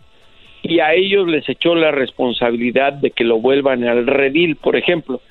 Y 0.69 0.81
a 0.81 0.93
ellos 0.93 1.27
les 1.27 1.49
echó 1.49 1.75
la 1.75 1.91
responsabilidad 1.91 2.93
de 2.93 3.11
que 3.11 3.25
lo 3.25 3.39
vuelvan 3.41 3.85
al 3.85 4.07
redil, 4.07 4.57
por 4.57 4.77
ejemplo. 4.77 5.23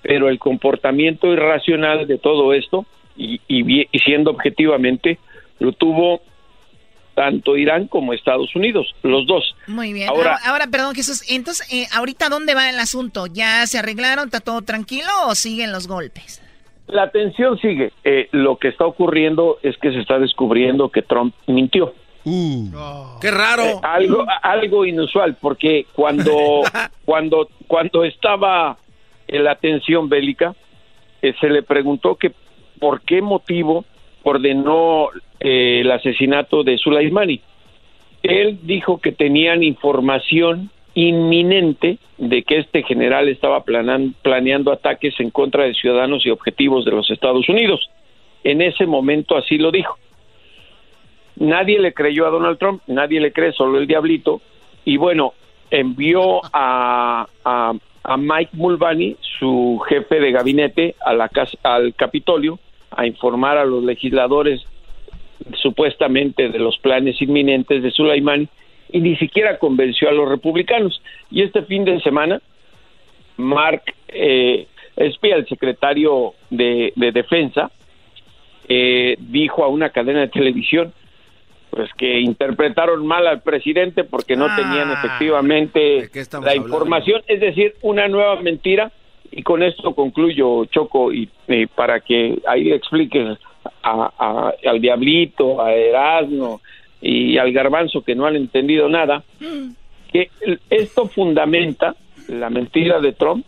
Pero 0.00 0.28
el 0.28 0.38
comportamiento 0.38 1.32
irracional 1.32 2.06
de 2.06 2.16
todo 2.16 2.54
esto 2.54 2.86
y, 3.16 3.40
y, 3.46 3.86
siendo 3.98 4.30
objetivamente, 4.30 5.18
lo 5.58 5.72
tuvo 5.72 6.22
tanto 7.14 7.56
Irán 7.56 7.88
como 7.88 8.12
Estados 8.12 8.54
Unidos, 8.56 8.94
los 9.02 9.26
dos. 9.26 9.54
Muy 9.66 9.92
bien. 9.92 10.08
Ahora, 10.08 10.38
ahora, 10.44 10.66
perdón, 10.66 10.94
Jesús, 10.94 11.22
entonces, 11.30 11.66
eh, 11.72 11.86
¿ahorita 11.94 12.28
dónde 12.28 12.54
va 12.54 12.70
el 12.70 12.78
asunto? 12.78 13.26
¿Ya 13.26 13.66
se 13.66 13.78
arreglaron? 13.78 14.26
¿Está 14.26 14.40
todo 14.40 14.62
tranquilo 14.62 15.08
o 15.26 15.34
siguen 15.34 15.72
los 15.72 15.88
golpes? 15.88 16.42
La 16.88 17.10
tensión 17.10 17.58
sigue. 17.58 17.92
Eh, 18.04 18.28
lo 18.32 18.56
que 18.56 18.68
está 18.68 18.86
ocurriendo 18.86 19.58
es 19.62 19.76
que 19.78 19.92
se 19.92 20.00
está 20.00 20.18
descubriendo 20.18 20.90
que 20.90 21.02
Trump 21.02 21.34
mintió. 21.46 21.94
Uh, 22.28 23.20
¡Qué 23.20 23.30
raro! 23.30 23.62
Eh, 23.62 23.80
algo, 23.82 24.26
algo 24.42 24.84
inusual, 24.84 25.36
porque 25.40 25.86
cuando, 25.92 26.62
cuando, 27.04 27.48
cuando 27.68 28.02
estaba 28.02 28.76
en 29.28 29.44
la 29.44 29.54
tensión 29.54 30.08
bélica, 30.08 30.54
se 31.20 31.48
le 31.48 31.62
preguntó 31.62 32.16
que 32.16 32.32
por 32.80 33.02
qué 33.02 33.22
motivo 33.22 33.84
ordenó 34.24 35.08
eh, 35.38 35.82
el 35.82 35.90
asesinato 35.92 36.64
de 36.64 36.78
Sulaimani. 36.78 37.40
Él 38.24 38.58
dijo 38.62 38.98
que 38.98 39.12
tenían 39.12 39.62
información 39.62 40.70
inminente 40.94 41.98
de 42.18 42.42
que 42.42 42.58
este 42.58 42.82
general 42.82 43.28
estaba 43.28 43.62
planeando 43.62 44.72
ataques 44.72 45.14
en 45.20 45.30
contra 45.30 45.64
de 45.64 45.74
ciudadanos 45.74 46.26
y 46.26 46.30
objetivos 46.30 46.84
de 46.84 46.90
los 46.90 47.08
Estados 47.08 47.48
Unidos. 47.48 47.88
En 48.42 48.62
ese 48.62 48.86
momento 48.86 49.36
así 49.36 49.58
lo 49.58 49.70
dijo. 49.70 49.96
Nadie 51.36 51.78
le 51.78 51.92
creyó 51.92 52.26
a 52.26 52.30
Donald 52.30 52.58
Trump, 52.58 52.82
nadie 52.86 53.20
le 53.20 53.32
cree, 53.32 53.52
solo 53.52 53.78
el 53.78 53.86
diablito. 53.86 54.40
Y 54.84 54.96
bueno, 54.96 55.34
envió 55.70 56.40
a, 56.52 57.26
Mike 58.18 58.50
Mulvaney, 58.52 59.16
su 59.38 59.82
jefe 59.88 60.20
de 60.20 60.32
gabinete, 60.32 60.94
a 61.04 61.12
la 61.12 61.28
casa, 61.28 61.58
al 61.62 61.94
Capitolio, 61.94 62.58
a 62.90 63.06
informar 63.06 63.58
a 63.58 63.64
los 63.64 63.82
legisladores 63.84 64.64
supuestamente 65.60 66.48
de 66.48 66.58
los 66.58 66.78
planes 66.78 67.20
inminentes 67.20 67.82
de 67.82 67.90
Soleimani 67.90 68.48
y 68.90 69.00
ni 69.00 69.16
siquiera 69.16 69.58
convenció 69.58 70.08
a 70.08 70.12
los 70.12 70.28
republicanos. 70.28 71.02
Y 71.30 71.42
este 71.42 71.62
fin 71.62 71.84
de 71.84 72.00
semana, 72.00 72.40
Mark 73.36 73.82
eh, 74.08 74.66
Espía, 74.96 75.36
el 75.36 75.46
secretario 75.46 76.32
de, 76.48 76.92
Defensa, 76.96 77.70
eh, 78.68 79.16
dijo 79.18 79.62
a 79.62 79.68
una 79.68 79.90
cadena 79.90 80.20
de 80.20 80.28
televisión 80.28 80.92
pues 81.70 81.90
que 81.94 82.20
interpretaron 82.20 83.06
mal 83.06 83.26
al 83.26 83.42
presidente 83.42 84.04
porque 84.04 84.36
no 84.36 84.46
tenían 84.56 84.90
ah. 84.90 84.94
efectivamente 84.94 86.10
la 86.42 86.56
información, 86.56 87.22
es 87.26 87.40
decir, 87.40 87.74
una 87.82 88.08
nueva 88.08 88.40
mentira 88.40 88.92
y 89.30 89.42
con 89.42 89.62
esto 89.62 89.94
concluyo, 89.94 90.64
Choco, 90.66 91.12
y, 91.12 91.28
para 91.74 92.00
que 92.00 92.38
ahí 92.46 92.72
expliques 92.72 93.38
a, 93.82 94.52
al 94.64 94.80
Diablito, 94.80 95.60
a 95.60 95.74
Erasmo 95.74 96.60
y 97.00 97.36
al 97.36 97.52
Garbanzo 97.52 98.02
que 98.02 98.14
no 98.14 98.26
han 98.26 98.36
entendido 98.36 98.88
nada, 98.88 99.24
que 100.12 100.30
esto 100.70 101.06
fundamenta 101.06 101.94
la 102.28 102.50
mentira 102.50 103.00
de 103.00 103.12
Trump, 103.12 103.44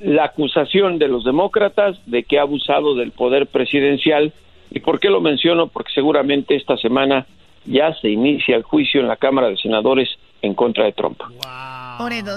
la 0.00 0.24
acusación 0.24 0.98
de 0.98 1.08
los 1.08 1.24
demócratas 1.24 1.98
de 2.06 2.24
que 2.24 2.38
ha 2.38 2.42
abusado 2.42 2.94
del 2.94 3.10
poder 3.12 3.46
presidencial. 3.46 4.32
¿Y 4.70 4.80
por 4.80 5.00
qué 5.00 5.08
lo 5.08 5.20
menciono? 5.20 5.68
Porque 5.68 5.92
seguramente 5.92 6.56
esta 6.56 6.76
semana 6.76 7.26
ya 7.66 7.94
se 7.94 8.08
inicia 8.10 8.56
el 8.56 8.62
juicio 8.62 9.00
en 9.00 9.08
la 9.08 9.16
Cámara 9.16 9.48
de 9.48 9.56
Senadores 9.56 10.08
en 10.44 10.54
contra 10.54 10.84
de 10.84 10.92
Trump. 10.92 11.18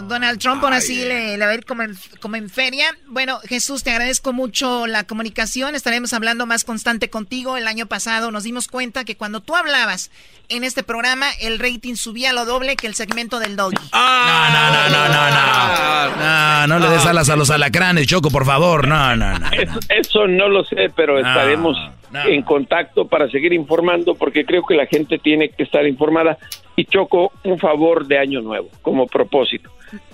Donald 0.08 0.40
Trump, 0.40 0.64
ahora 0.64 0.82
sí 0.82 1.04
le, 1.04 1.38
va 1.38 1.50
a 1.50 1.54
ir 1.54 1.66
como 1.66 1.84
en, 1.84 1.96
como 2.20 2.36
en 2.36 2.50
feria. 2.50 2.86
Bueno, 3.08 3.40
Jesús, 3.44 3.84
te 3.84 3.92
agradezco 3.92 4.34
mucho 4.34 4.88
la 4.88 5.06
comunicación. 5.06 5.76
Estaremos 5.76 6.14
hablando 6.14 6.46
más 6.46 6.64
constante 6.64 7.10
contigo. 7.10 7.58
El 7.58 7.68
año 7.68 7.88
pasado 7.88 8.32
nos 8.32 8.44
dimos 8.44 8.68
cuenta 8.68 9.04
que 9.04 9.16
cuando 9.16 9.42
tú 9.42 9.56
hablabas 9.56 10.12
en 10.50 10.64
este 10.64 10.84
programa, 10.84 11.28
el 11.42 11.60
rating 11.60 11.96
subía 11.96 12.34
lo 12.34 12.46
doble 12.46 12.76
que 12.76 12.88
el 12.88 12.96
segmento 12.96 13.40
del 13.40 13.56
doggy. 13.56 13.78
no, 13.92 14.50
no, 14.50 14.72
no, 14.72 14.90
no, 14.90 15.08
no, 15.10 15.30
no. 15.30 16.68
No, 16.68 16.68
no 16.68 16.80
le 16.80 16.90
des 16.90 17.06
alas 17.06 17.30
a 17.30 17.36
los 17.36 17.50
alacranes, 17.50 18.08
Choco, 18.08 18.30
por 18.30 18.46
favor. 18.46 18.88
No, 18.88 19.16
no, 19.16 19.40
no. 19.40 19.50
Eso, 19.90 20.28
no 20.28 20.48
lo 20.48 20.64
sé, 20.64 20.92
pero 20.96 21.18
estaremos 21.18 21.78
en 22.14 22.42
contacto 22.44 23.08
para 23.08 23.30
seguir 23.30 23.54
informando 23.54 24.16
porque 24.16 24.46
creo 24.46 24.64
que 24.64 24.76
la 24.76 24.86
gente 24.86 25.18
tiene 25.18 25.50
que 25.50 25.64
estar 25.64 25.86
informada 25.86 26.38
y 26.78 26.86
Choco 26.86 27.34
un 27.44 27.60
favor 27.60 28.08
de 28.08 28.20
año 28.20 28.40
nuevo 28.40 28.70
como 28.82 29.08
propósito. 29.08 29.70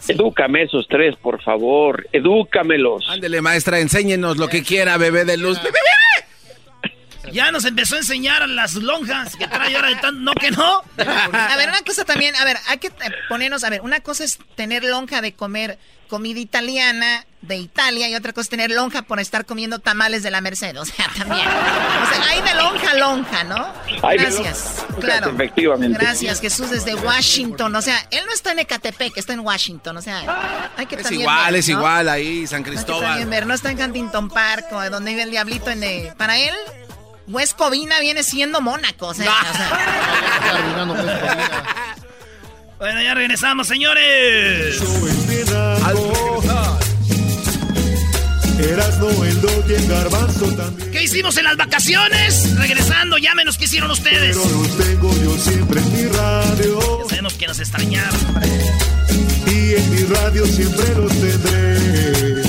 Edúcame 0.07 0.63
esos 0.63 0.87
tres, 0.87 1.15
por 1.17 1.41
favor, 1.41 2.07
edúcamelos. 2.11 3.07
Ándele, 3.09 3.41
maestra, 3.41 3.79
enséñenos 3.79 4.37
lo 4.37 4.47
que 4.47 4.63
quiera, 4.63 4.97
bebé 4.97 5.25
de 5.25 5.37
luz. 5.37 5.59
Ya 7.31 7.51
nos 7.51 7.65
empezó 7.65 7.95
a 7.95 7.99
enseñar 7.99 8.47
las 8.47 8.75
lonjas 8.75 9.35
que 9.35 9.47
trae 9.47 9.75
ahora 9.75 9.89
de 9.89 9.95
tan... 9.95 10.23
No, 10.23 10.33
que 10.35 10.51
no. 10.51 10.81
A 10.97 11.57
ver, 11.57 11.69
una 11.69 11.81
cosa 11.81 12.05
también, 12.05 12.35
a 12.35 12.45
ver, 12.45 12.57
hay 12.67 12.77
que 12.77 12.91
ponernos, 13.27 13.63
a 13.63 13.69
ver, 13.69 13.81
una 13.81 14.01
cosa 14.01 14.23
es 14.23 14.39
tener 14.55 14.83
lonja 14.83 15.21
de 15.21 15.33
comer 15.33 15.79
comida 16.13 16.39
italiana 16.39 17.25
de 17.41 17.57
Italia 17.57 18.07
y 18.07 18.13
otra 18.13 18.33
cosa 18.33 18.43
es 18.43 18.49
tener 18.49 18.69
lonja 18.69 19.01
por 19.01 19.19
estar 19.19 19.47
comiendo 19.47 19.79
tamales 19.79 20.21
de 20.21 20.29
la 20.29 20.41
Merced. 20.41 20.79
O 20.79 20.85
sea, 20.85 21.09
también. 21.17 21.47
O 21.47 22.13
sea, 22.13 22.23
hay 22.29 22.39
de 22.39 22.53
lonja 22.53 22.91
a 22.91 22.93
lonja, 22.93 23.43
¿no? 23.45 23.67
Gracias. 23.99 24.85
Claro. 24.99 25.31
Efectivamente. 25.31 25.97
Gracias, 25.99 26.39
Jesús, 26.39 26.69
desde 26.69 26.93
Washington. 26.93 27.75
O 27.75 27.81
sea, 27.81 27.97
él 28.11 28.21
no 28.27 28.31
está 28.31 28.51
en 28.51 28.59
Ecatepec, 28.59 29.17
está 29.17 29.33
en 29.33 29.39
Washington. 29.39 29.97
O 29.97 30.03
sea, 30.03 30.69
hay 30.77 30.85
que 30.85 30.97
es 30.97 31.11
igual, 31.11 31.55
es 31.55 31.67
igual 31.67 32.07
ahí, 32.07 32.45
San 32.45 32.61
Cristóbal. 32.61 33.17
Hay 33.17 33.25
ver, 33.25 33.47
no 33.47 33.55
está 33.55 33.71
en 33.71 33.81
Huntington 33.81 34.29
Park, 34.29 34.67
o 34.71 34.87
donde 34.91 35.09
vive 35.09 35.23
el 35.23 35.31
diablito. 35.31 35.71
En 35.71 35.79
de, 35.79 36.13
para 36.15 36.37
él, 36.37 36.53
West 37.27 37.57
Covina 37.57 37.99
viene 38.01 38.21
siendo 38.21 38.61
Mónaco. 38.61 39.07
O 39.07 39.13
sea, 39.15 39.31
o 39.51 40.95
sea. 40.95 41.95
Bueno, 42.83 43.01
ya 43.01 43.13
regresamos, 43.13 43.65
señores. 43.65 44.83
¿Qué 50.91 51.03
hicimos 51.03 51.37
en 51.37 51.45
las 51.45 51.55
vacaciones? 51.55 52.57
Regresando, 52.57 53.17
llámenos 53.17 53.57
qué 53.57 53.63
hicieron 53.63 53.89
ustedes. 53.89 54.35
Pero 54.35 54.49
los 54.49 54.77
tengo 54.77 55.15
yo 55.23 55.37
siempre 55.37 55.79
en 55.79 55.93
mi 55.93 56.03
radio. 56.07 57.03
Ya 57.03 57.09
sabemos 57.09 57.33
que 57.35 57.47
nos 57.47 57.59
extrañaron, 57.61 58.19
Y 59.47 59.75
en 59.75 59.89
mi 59.89 60.03
radio 60.03 60.45
siempre 60.45 60.95
los 60.95 61.11
tendré. 61.13 62.43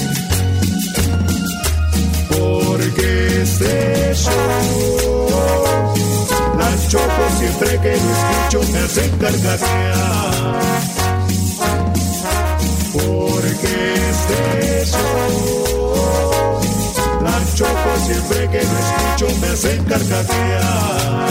Porque 2.29 3.43
este 3.43 4.15
show 4.17 5.94
las 6.85 6.89
choco 6.89 7.31
siempre 7.39 7.81
que 7.81 7.97
lo 7.97 8.13
escucho 8.13 8.73
me 8.73 8.79
hacen 8.79 9.11
carcajear. 9.19 10.61
Porque 12.93 13.95
este 14.11 14.87
show, 14.87 16.61
las 17.23 17.55
choco 17.55 17.97
siempre 18.07 18.49
que 18.51 18.63
lo 18.63 18.79
escucho 18.79 19.29
me 19.41 19.49
hacen 19.49 19.85
carcajear. 19.85 21.25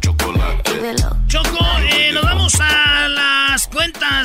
chocolate. 0.00 0.72
Choco, 1.28 1.64
eh, 1.80 2.12
nos 2.12 2.22
vamos 2.24 2.54
a 2.60 3.08
las 3.08 3.31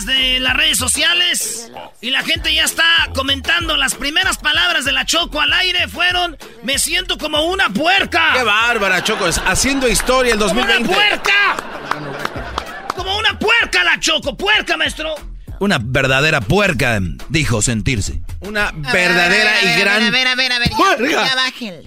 de 0.05 0.39
las 0.39 0.55
redes 0.55 0.77
sociales 0.77 1.71
y 2.01 2.09
la 2.09 2.23
gente 2.23 2.53
ya 2.53 2.63
está 2.63 2.85
comentando. 3.15 3.77
Las 3.77 3.95
primeras 3.95 4.37
palabras 4.37 4.85
de 4.85 4.91
la 4.91 5.05
Choco 5.05 5.41
al 5.41 5.51
aire 5.53 5.87
fueron: 5.87 6.37
Me 6.63 6.79
siento 6.79 7.17
como 7.17 7.43
una 7.43 7.69
puerca. 7.69 8.33
¡Qué 8.33 8.43
bárbara, 8.43 9.03
Choco! 9.03 9.27
Es 9.27 9.39
haciendo 9.39 9.87
historia 9.87 10.33
el 10.33 10.39
2020. 10.39 10.85
¡Como 10.85 10.97
una 10.97 11.09
puerca! 11.09 12.93
¡Como 12.95 13.17
una 13.17 13.39
puerca 13.39 13.83
la 13.83 13.99
Choco! 13.99 14.37
¡Puerca, 14.37 14.77
maestro! 14.77 15.15
Una 15.59 15.79
verdadera 15.81 16.41
puerca, 16.41 16.99
dijo 17.29 17.61
sentirse. 17.61 18.21
Una 18.41 18.71
verdadera 18.71 19.63
y 19.63 19.79
gran. 19.79 20.03
A 20.03 20.11
ver, 20.11 20.27
a 20.27 20.35
ver, 20.35 20.51
a 20.51 20.59
ver, 20.59 20.69
ya, 20.69 20.77
puerca. 20.77 21.09
ya 21.09 21.35
bájenle. 21.35 21.83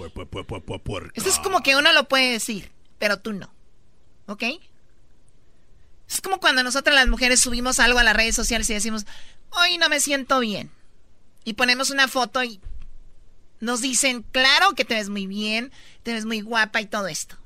Esto 1.15 1.29
es 1.29 1.39
como 1.39 1.63
que 1.63 1.77
uno 1.77 1.93
lo 1.93 2.09
puede 2.09 2.33
decir, 2.33 2.73
pero 2.99 3.21
tú 3.21 3.33
no. 3.33 3.53
¿Ok? 4.27 4.45
Es 6.11 6.21
como 6.21 6.41
cuando 6.41 6.65
nosotras 6.65 6.97
las 6.97 7.07
mujeres 7.07 7.41
subimos 7.41 7.79
algo 7.79 8.01
a 8.01 8.05
las 8.05 8.17
redes 8.17 8.35
sociales 8.35 8.69
y 8.69 8.75
decimos, 8.75 9.07
hoy 9.51 9.79
no 9.79 9.89
me 9.89 10.01
siento 10.01 10.41
bien. 10.41 10.71
Y 11.45 11.53
ponemos 11.55 11.91
una 11.91 12.09
foto 12.09 12.43
y 12.43 12.61
nos 13.61 13.81
dicen, 13.81 14.25
claro 14.33 14.73
que 14.75 14.85
te 14.85 14.95
ves 14.95 15.09
muy 15.09 15.29
bien, 15.29 15.71
te 16.03 16.13
ves 16.13 16.25
muy 16.25 16.41
guapa 16.41 16.81
y 16.81 16.87
todo 16.87 17.07
esto. 17.07 17.37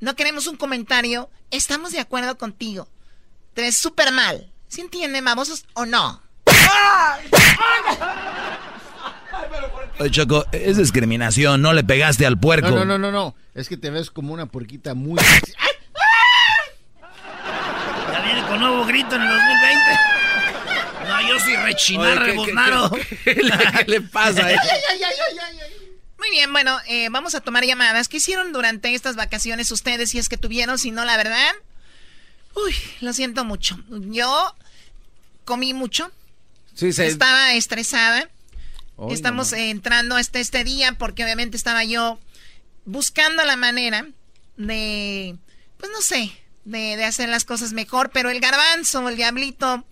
No 0.00 0.16
queremos 0.16 0.46
un 0.46 0.56
comentario, 0.56 1.28
estamos 1.50 1.92
de 1.92 2.00
acuerdo 2.00 2.38
contigo. 2.38 2.88
Te 3.52 3.60
ves 3.60 3.76
súper 3.76 4.10
mal. 4.10 4.50
¿Sí 4.68 4.80
entienden, 4.80 5.24
babosos 5.24 5.66
o 5.74 5.84
no? 5.84 6.22
Oye, 9.98 10.10
Choco, 10.10 10.46
es 10.50 10.78
discriminación, 10.78 11.60
no 11.60 11.72
le 11.72 11.84
pegaste 11.84 12.24
al 12.26 12.38
puerco. 12.38 12.70
No, 12.70 12.84
no, 12.84 12.98
no, 12.98 12.98
no, 12.98 13.12
no. 13.12 13.34
Es 13.54 13.68
que 13.68 13.76
te 13.76 13.90
ves 13.90 14.10
como 14.10 14.32
una 14.32 14.46
puerquita 14.46 14.94
muy... 14.94 15.20
Con 18.54 18.60
nuevo 18.60 18.84
grito 18.86 19.16
en 19.16 19.22
el 19.22 19.28
2020. 19.28 19.80
No, 21.08 21.28
yo 21.28 21.38
sí 21.40 21.54
rechinar, 21.56 22.22
Oye, 22.22 22.32
¿qué- 22.46 22.54
qué- 23.24 23.34
qué- 23.34 23.34
qué 23.34 23.84
le- 23.88 24.00
pasa, 24.00 24.50
eh? 24.52 24.56
Muy 26.18 26.30
bien, 26.30 26.50
bueno, 26.52 26.78
eh, 26.86 27.08
vamos 27.10 27.34
a 27.34 27.40
tomar 27.40 27.64
llamadas. 27.64 28.06
¿Qué 28.08 28.18
hicieron 28.18 28.52
durante 28.52 28.94
estas 28.94 29.14
vacaciones 29.16 29.70
ustedes, 29.72 30.10
si 30.10 30.18
es 30.18 30.28
que 30.28 30.36
tuvieron? 30.38 30.78
Si 30.78 30.92
no, 30.92 31.04
la 31.04 31.16
verdad, 31.16 31.52
uy, 32.54 32.74
lo 33.00 33.12
siento 33.12 33.44
mucho. 33.44 33.76
Yo 33.90 34.54
comí 35.44 35.74
mucho, 35.74 36.10
Sí, 36.74 36.92
se... 36.92 37.06
estaba 37.06 37.52
estresada. 37.54 38.28
Estamos 39.10 39.52
entrando 39.52 40.16
hasta 40.16 40.38
este 40.38 40.62
día 40.64 40.92
porque 40.92 41.24
obviamente 41.24 41.56
estaba 41.56 41.82
yo 41.84 42.18
buscando 42.86 43.44
la 43.44 43.56
manera 43.56 44.06
de, 44.56 45.36
pues 45.76 45.90
no 45.92 46.00
sé, 46.00 46.32
de, 46.64 46.96
de 46.96 47.04
hacer 47.04 47.28
las 47.28 47.44
cosas 47.44 47.72
mejor, 47.72 48.10
pero 48.10 48.30
el 48.30 48.40
garbanzo, 48.40 49.08
el 49.08 49.16
diablito, 49.16 49.84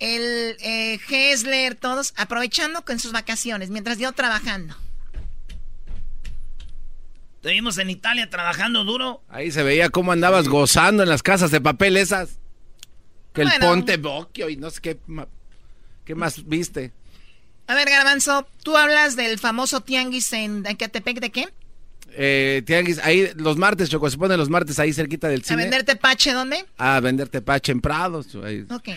el 0.00 0.56
eh, 0.60 0.98
Hessler, 1.08 1.74
todos 1.74 2.14
aprovechando 2.16 2.84
con 2.84 2.98
sus 2.98 3.12
vacaciones, 3.12 3.70
mientras 3.70 3.98
yo 3.98 4.12
trabajando. 4.12 4.74
Te 7.42 7.50
vimos 7.52 7.78
en 7.78 7.88
Italia 7.88 8.28
trabajando 8.28 8.84
duro. 8.84 9.22
Ahí 9.28 9.50
se 9.50 9.62
veía 9.62 9.88
cómo 9.88 10.12
andabas 10.12 10.48
gozando 10.48 11.02
en 11.02 11.08
las 11.08 11.22
casas 11.22 11.50
de 11.50 11.60
papel 11.60 11.96
esas. 11.96 12.38
Que 13.32 13.42
el. 13.42 13.50
Ponte 13.60 13.96
Bocchio 13.96 14.50
y 14.50 14.56
no 14.56 14.70
sé 14.70 14.80
qué, 14.80 14.98
qué 16.04 16.14
más 16.14 16.46
viste. 16.46 16.92
A 17.66 17.74
ver, 17.74 17.88
garbanzo, 17.88 18.46
tú 18.64 18.76
hablas 18.76 19.16
del 19.16 19.38
famoso 19.38 19.80
tianguis 19.80 20.32
en 20.32 20.66
Ecatepec, 20.66 21.20
¿de 21.20 21.30
qué? 21.30 21.48
Eh, 22.16 22.62
tianguis, 22.66 22.98
ahí 22.98 23.30
los 23.36 23.56
martes, 23.56 23.88
Choco, 23.88 24.10
se 24.10 24.18
ponen 24.18 24.36
los 24.38 24.48
martes 24.50 24.78
ahí 24.78 24.92
cerquita 24.92 25.28
del 25.28 25.40
¿A 25.40 25.44
cine. 25.44 25.62
vender 25.62 25.84
tepache 25.84 26.32
dónde? 26.32 26.64
A 26.78 27.00
vender 27.00 27.28
tepache 27.28 27.72
en 27.72 27.80
Prados. 27.80 28.26
ahí. 28.44 28.64
Ok. 28.70 28.88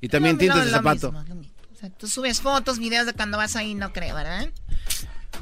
Y 0.00 0.08
también 0.08 0.36
No, 0.36 0.40
tintes 0.40 0.58
no, 0.58 0.64
de 0.64 0.70
zapato. 0.70 1.12
mismo, 1.12 1.28
lo 1.28 1.34
mismo. 1.36 1.52
O 1.72 1.76
sea, 1.76 1.90
tú 1.90 2.06
subes 2.08 2.40
fotos, 2.40 2.78
videos 2.78 3.06
de 3.06 3.12
cuando 3.12 3.36
vas 3.38 3.56
ahí, 3.56 3.74
no 3.74 3.92
creo, 3.92 4.14
¿verdad? 4.14 4.48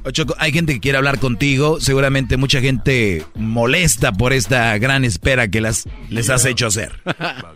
Oye, 0.05 0.13
Choco, 0.13 0.35
hay 0.39 0.53
gente 0.53 0.73
que 0.75 0.81
quiere 0.81 0.99
hablar 0.99 1.19
contigo. 1.21 1.81
Seguramente 1.81 2.37
mucha 2.37 2.61
gente 2.61 3.25
molesta 3.35 4.11
por 4.13 4.33
esta 4.33 4.77
gran 4.79 5.05
espera 5.05 5.47
que 5.49 5.61
las, 5.61 5.85
les 6.09 6.29
has 6.31 6.45
hecho 6.45 6.67
hacer. 6.67 7.01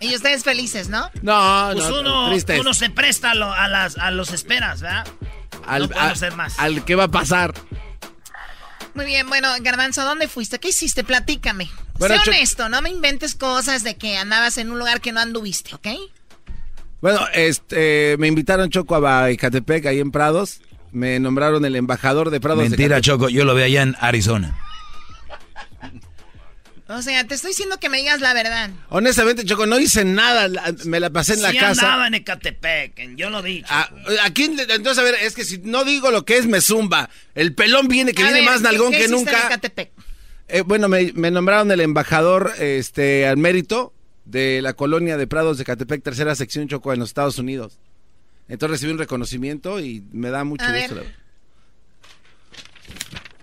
Y 0.00 0.14
ustedes 0.14 0.44
felices, 0.44 0.88
¿no? 0.88 1.10
No, 1.22 1.70
Pues 1.72 1.88
no, 1.88 2.00
uno, 2.00 2.30
tristes. 2.30 2.60
uno 2.60 2.72
se 2.72 2.88
presta 2.88 3.32
a, 3.32 3.34
lo- 3.34 3.52
a 3.52 3.66
las, 3.66 3.98
a 3.98 4.12
los 4.12 4.32
esperas, 4.32 4.80
¿verdad? 4.80 5.04
al, 5.66 5.82
no 5.82 5.88
podemos 5.88 6.08
a- 6.08 6.12
hacer 6.12 6.34
más. 6.36 6.56
al 6.60 6.84
que 6.84 6.94
va 6.94 7.04
a 7.04 7.08
pasar. 7.10 7.52
Muy 8.98 9.06
bien, 9.06 9.28
bueno, 9.28 9.46
Garbanzo, 9.60 10.04
¿dónde 10.04 10.26
fuiste? 10.26 10.58
¿Qué 10.58 10.70
hiciste? 10.70 11.04
Platícame. 11.04 11.70
Bueno, 12.00 12.16
sé 12.16 12.30
honesto, 12.30 12.68
no 12.68 12.82
me 12.82 12.90
inventes 12.90 13.36
cosas 13.36 13.84
de 13.84 13.94
que 13.94 14.16
andabas 14.16 14.58
en 14.58 14.72
un 14.72 14.78
lugar 14.80 15.00
que 15.00 15.12
no 15.12 15.20
anduviste, 15.20 15.72
¿ok? 15.76 15.86
Bueno, 17.00 17.20
este, 17.32 18.16
me 18.18 18.26
invitaron 18.26 18.70
Choco 18.70 18.96
a 19.06 19.30
Ecatepec, 19.30 19.86
ahí 19.86 20.00
en 20.00 20.10
Prados. 20.10 20.62
Me 20.90 21.20
nombraron 21.20 21.64
el 21.64 21.76
embajador 21.76 22.30
de 22.30 22.40
Prados. 22.40 22.64
de 22.64 22.70
Mentira. 22.70 23.00
Choco, 23.00 23.28
yo 23.28 23.44
lo 23.44 23.54
vi 23.54 23.62
allá 23.62 23.82
en 23.82 23.94
Arizona. 24.00 24.58
O 26.90 27.02
sea, 27.02 27.22
te 27.26 27.34
estoy 27.34 27.50
diciendo 27.50 27.78
que 27.78 27.90
me 27.90 27.98
digas 27.98 28.20
la 28.22 28.32
verdad. 28.32 28.70
Honestamente, 28.88 29.44
Choco, 29.44 29.66
no 29.66 29.78
hice 29.78 30.06
nada. 30.06 30.48
Me 30.86 31.00
la 31.00 31.10
pasé 31.10 31.34
en 31.34 31.42
la 31.42 31.52
casa. 31.52 31.82
andaba 31.82 32.06
en 32.06 32.14
Ecatepec, 32.14 32.98
en- 32.98 33.16
yo 33.18 33.28
lo 33.28 33.42
dije. 33.42 33.66
Ah, 33.68 33.90
¿A 34.24 34.30
quién 34.32 34.56
le- 34.56 34.62
entonces, 34.62 34.98
a 34.98 35.02
ver, 35.02 35.14
es 35.20 35.34
que 35.34 35.44
si 35.44 35.58
no 35.58 35.84
digo 35.84 36.10
lo 36.10 36.24
que 36.24 36.38
es, 36.38 36.46
me 36.46 36.62
zumba. 36.62 37.10
El 37.34 37.54
pelón 37.54 37.88
viene, 37.88 38.14
que 38.14 38.22
A 38.22 38.26
viene 38.26 38.40
ver, 38.40 38.48
más 38.50 38.62
nalgón 38.62 38.90
¿qué 38.92 38.98
que 39.00 39.04
en 39.04 39.10
nunca. 39.10 39.46
Ecatepec? 39.48 39.90
Eh, 40.48 40.62
bueno, 40.62 40.88
me, 40.88 41.12
me 41.12 41.30
nombraron 41.30 41.70
el 41.70 41.80
embajador 41.80 42.52
este, 42.58 43.26
al 43.26 43.36
mérito 43.36 43.92
de 44.24 44.62
la 44.62 44.72
colonia 44.72 45.18
de 45.18 45.26
Prados 45.26 45.58
de 45.58 45.64
Catepec, 45.66 46.02
tercera 46.02 46.34
sección 46.34 46.68
Choco 46.68 46.94
en 46.94 47.00
los 47.00 47.10
Estados 47.10 47.38
Unidos. 47.38 47.78
Entonces 48.48 48.78
recibí 48.80 48.92
un 48.92 48.98
reconocimiento 48.98 49.78
y 49.78 50.02
me 50.10 50.30
da 50.30 50.44
mucho 50.44 50.64
A 50.64 50.72
gusto. 50.72 50.94
ver. 50.94 51.04
la- 51.04 51.12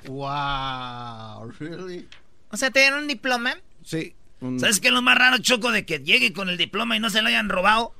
Wow, 0.09 1.51
really? 1.59 2.07
O 2.55 2.57
sea, 2.57 2.71
¿te 2.71 2.79
dieron 2.79 2.99
un 3.01 3.07
diploma? 3.09 3.57
Sí. 3.83 4.15
un- 4.39 4.59
¿Sabes 4.61 4.79
qué 4.79 4.87
es 4.87 4.93
lo 4.93 5.01
más 5.01 5.17
raro, 5.17 5.37
Choco, 5.39 5.71
de 5.71 5.85
que 5.85 5.99
llegue 5.99 6.31
con 6.31 6.47
el 6.47 6.55
diploma 6.57 6.95
y 6.95 7.01
no 7.01 7.09
se 7.09 7.21
lo 7.21 7.27
hayan 7.27 7.49
robado? 7.49 7.93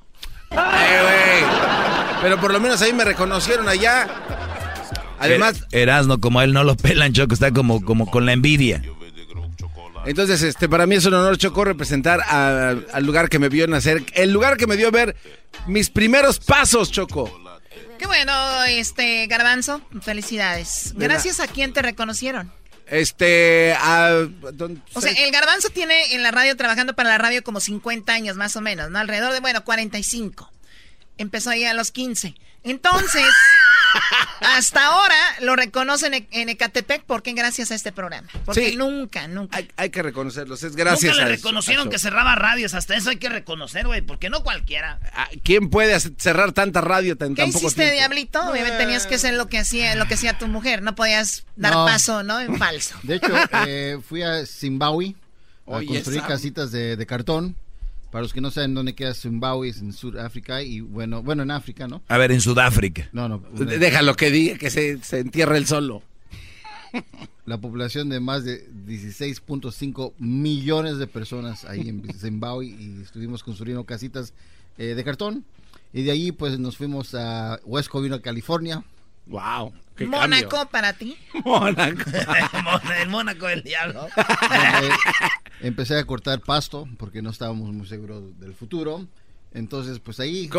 Eh, 0.51 0.56
güey. 0.56 2.22
Pero 2.22 2.39
por 2.39 2.53
lo 2.53 2.62
menos 2.62 2.82
ahí 2.82 2.93
me 2.93 3.03
reconocieron 3.03 3.68
allá. 3.68 4.08
Además, 5.20 5.66
Er- 5.72 5.82
Erasno, 5.89 6.22
como 6.22 6.39
a 6.39 6.45
él 6.45 6.53
no 6.53 6.64
lo 6.64 6.78
pelan, 6.78 7.12
Choco, 7.12 7.34
está 7.34 7.51
como, 7.51 7.84
como 7.84 8.10
con 8.10 8.26
la 8.26 8.32
envidia. 8.32 8.82
entonces, 10.06 10.41
este, 10.43 10.70
para 10.70 10.86
mí 10.86 10.95
es 10.95 11.06
un 11.06 11.16
honor, 11.16 11.38
Choco, 11.38 11.66
representar 11.66 12.22
a- 12.22 12.76
al 12.93 13.06
lugar 13.06 13.28
que 13.28 13.39
me 13.39 13.49
vio 13.49 13.68
nacer, 13.68 14.03
el 14.14 14.32
lugar 14.32 14.56
que 14.56 14.68
me 14.68 14.78
dio 14.78 14.91
ver 14.91 15.16
mis 15.68 15.89
primeros 15.89 16.39
pasos, 16.39 16.91
Choco. 16.91 17.41
Qué 17.97 18.08
bueno, 18.08 18.34
este, 18.66 19.26
Garbanzo, 19.28 19.82
felicidades. 20.01 20.93
De 20.95 21.08
Gracias 21.08 21.39
a 21.39 21.47
quién 21.47 21.74
te 21.74 21.82
reconocieron. 21.82 22.51
Este, 22.88 23.76
don- 24.54 24.84
O 24.94 25.02
sea, 25.02 25.12
el 25.12 25.32
Garbanzo 25.32 25.70
tiene 25.70 26.14
en 26.14 26.22
la 26.24 26.32
radio, 26.32 26.56
trabajando 26.56 26.94
para 26.94 27.10
la 27.10 27.18
radio 27.18 27.44
como 27.44 27.60
50 27.60 28.14
años 28.14 28.36
más 28.38 28.56
o 28.56 28.62
menos, 28.62 28.90
¿no? 28.92 29.00
Alrededor 29.00 29.34
de, 29.34 29.40
bueno, 29.40 29.64
45. 29.64 30.52
Empezó 31.18 31.50
ahí 31.50 31.64
a 31.66 31.74
los 31.74 31.92
15. 31.92 32.36
Entonces, 32.64 33.26
hasta 34.41 34.86
ahora 34.86 35.16
lo 35.41 35.56
reconocen 35.56 36.14
en, 36.14 36.28
en 36.32 36.50
Ecatepec 36.50 37.04
porque 37.06 37.34
gracias 37.34 37.72
a 37.72 37.76
este 37.76 37.91
programa. 37.91 38.28
Porque 38.46 38.70
Sí. 38.72 38.76
nunca, 38.78 39.28
nunca. 39.28 39.58
Hay, 39.58 39.70
hay 39.78 39.89
que 39.89 40.02
reconocerlos, 40.04 40.64
es 40.64 40.76
gracias 40.76 41.14
Nunca 41.14 41.26
a 41.26 41.28
le 41.30 41.34
eso, 41.36 41.41
reconocieron 41.43 41.88
a 41.88 41.89
que 41.91 42.00
cerraba 42.00 42.36
radios, 42.36 42.74
hasta 42.74 42.96
eso 42.96 43.10
hay 43.10 43.18
que 43.18 43.30
reconocer, 43.30 43.86
güey, 43.86 44.02
porque 44.02 44.30
no 44.30 44.43
cualquiera. 44.43 45.00
Ah, 45.14 45.28
¿Quién 45.43 45.70
puede 45.70 46.00
cerrar 46.00 46.52
tanta 46.52 46.82
radio 46.82 47.18
tan, 47.18 47.36
¿Qué 47.36 47.41
tan 47.43 47.52
poco 47.52 47.66
hiciste, 47.68 47.84
tiempo? 47.84 47.98
Diablito? 47.98 48.41
Obviamente 48.50 48.78
tenías 48.78 49.06
que 49.08 49.16
hacer 49.16 49.34
lo 49.36 49.48
que 49.48 49.58
hacía, 49.60 49.96
lo 49.96 50.08
que 50.08 50.14
hacía 50.16 50.38
tu 50.38 50.48
mujer. 50.48 50.82
No 50.82 50.96
podías 50.96 51.43
dar 51.56 51.74
No. 51.74 51.86
paso, 51.86 52.24
¿no? 52.24 52.39
En 52.39 52.58
falso. 52.58 52.96
De 53.04 53.16
hecho, 53.16 53.34
eh, 53.68 54.00
fui 54.08 54.24
a 54.24 54.46
Zimbabue 54.46 55.16
a 55.68 55.72
Oye, 55.78 55.88
construir 55.88 56.20
esa- 56.20 56.28
casitas 56.28 56.72
de, 56.72 56.96
de 56.96 57.06
cartón. 57.06 57.56
Para 58.16 58.24
los 58.24 58.32
que 58.32 58.39
no 58.39 58.49
saben 58.49 58.74
dónde 58.74 58.95
queda 58.95 59.13
Zimbabue, 59.13 59.68
es 59.68 59.82
en 59.82 59.91
Sudáfrica 59.91 60.61
y 60.63 60.80
bueno, 60.80 61.22
bueno, 61.22 61.43
en 61.43 61.51
África, 61.51 61.86
¿no? 61.86 62.01
A 62.07 62.18
ver, 62.18 62.32
en 62.32 62.39
Sudáfrica. 62.39 63.09
No, 63.11 63.28
no. 63.28 63.39
D- 63.51 63.78
Déjalo 63.78 64.16
que 64.16 64.32
diga, 64.32 64.57
que 64.57 64.70
se, 64.70 65.03
se 65.03 65.20
entierre 65.20 65.57
él 65.57 65.66
solo. 65.68 66.01
La 67.45 67.57
población 67.57 68.07
de 68.07 68.22
más 68.22 68.45
de 68.45 68.70
16.5 68.88 70.13
millones 70.18 70.97
de 70.97 71.07
personas 71.07 71.66
ahí 71.66 71.89
en 71.89 72.07
Zimbabue 72.18 72.68
y 72.68 73.01
estuvimos 73.03 73.43
construyendo 73.43 73.84
casitas 73.84 74.32
eh, 74.78 74.95
de 74.95 75.03
cartón. 75.03 75.43
Y 75.91 76.03
de 76.03 76.11
ahí 76.11 76.32
pues 76.32 76.57
nos 76.57 76.78
fuimos 76.78 77.13
a 77.16 77.59
West 77.66 77.89
Covina, 77.89 78.22
California. 78.22 78.82
Wow. 79.26 79.74
Mónaco 80.07 80.70
para 80.72 80.93
ti. 80.93 81.18
Mónaco. 81.43 82.09
el 83.01 83.09
Mónaco 83.09 83.47
del 83.47 83.61
diablo. 83.61 84.07
donde 84.16 84.89
empecé 85.62 85.97
a 85.97 86.03
cortar 86.06 86.39
pasto 86.41 86.88
porque 86.97 87.22
no 87.22 87.30
estábamos 87.30 87.72
muy 87.74 87.88
seguros 87.88 88.24
del 88.39 88.53
futuro. 88.53 89.06
Entonces, 89.53 89.99
pues 89.99 90.20
ahí. 90.20 90.49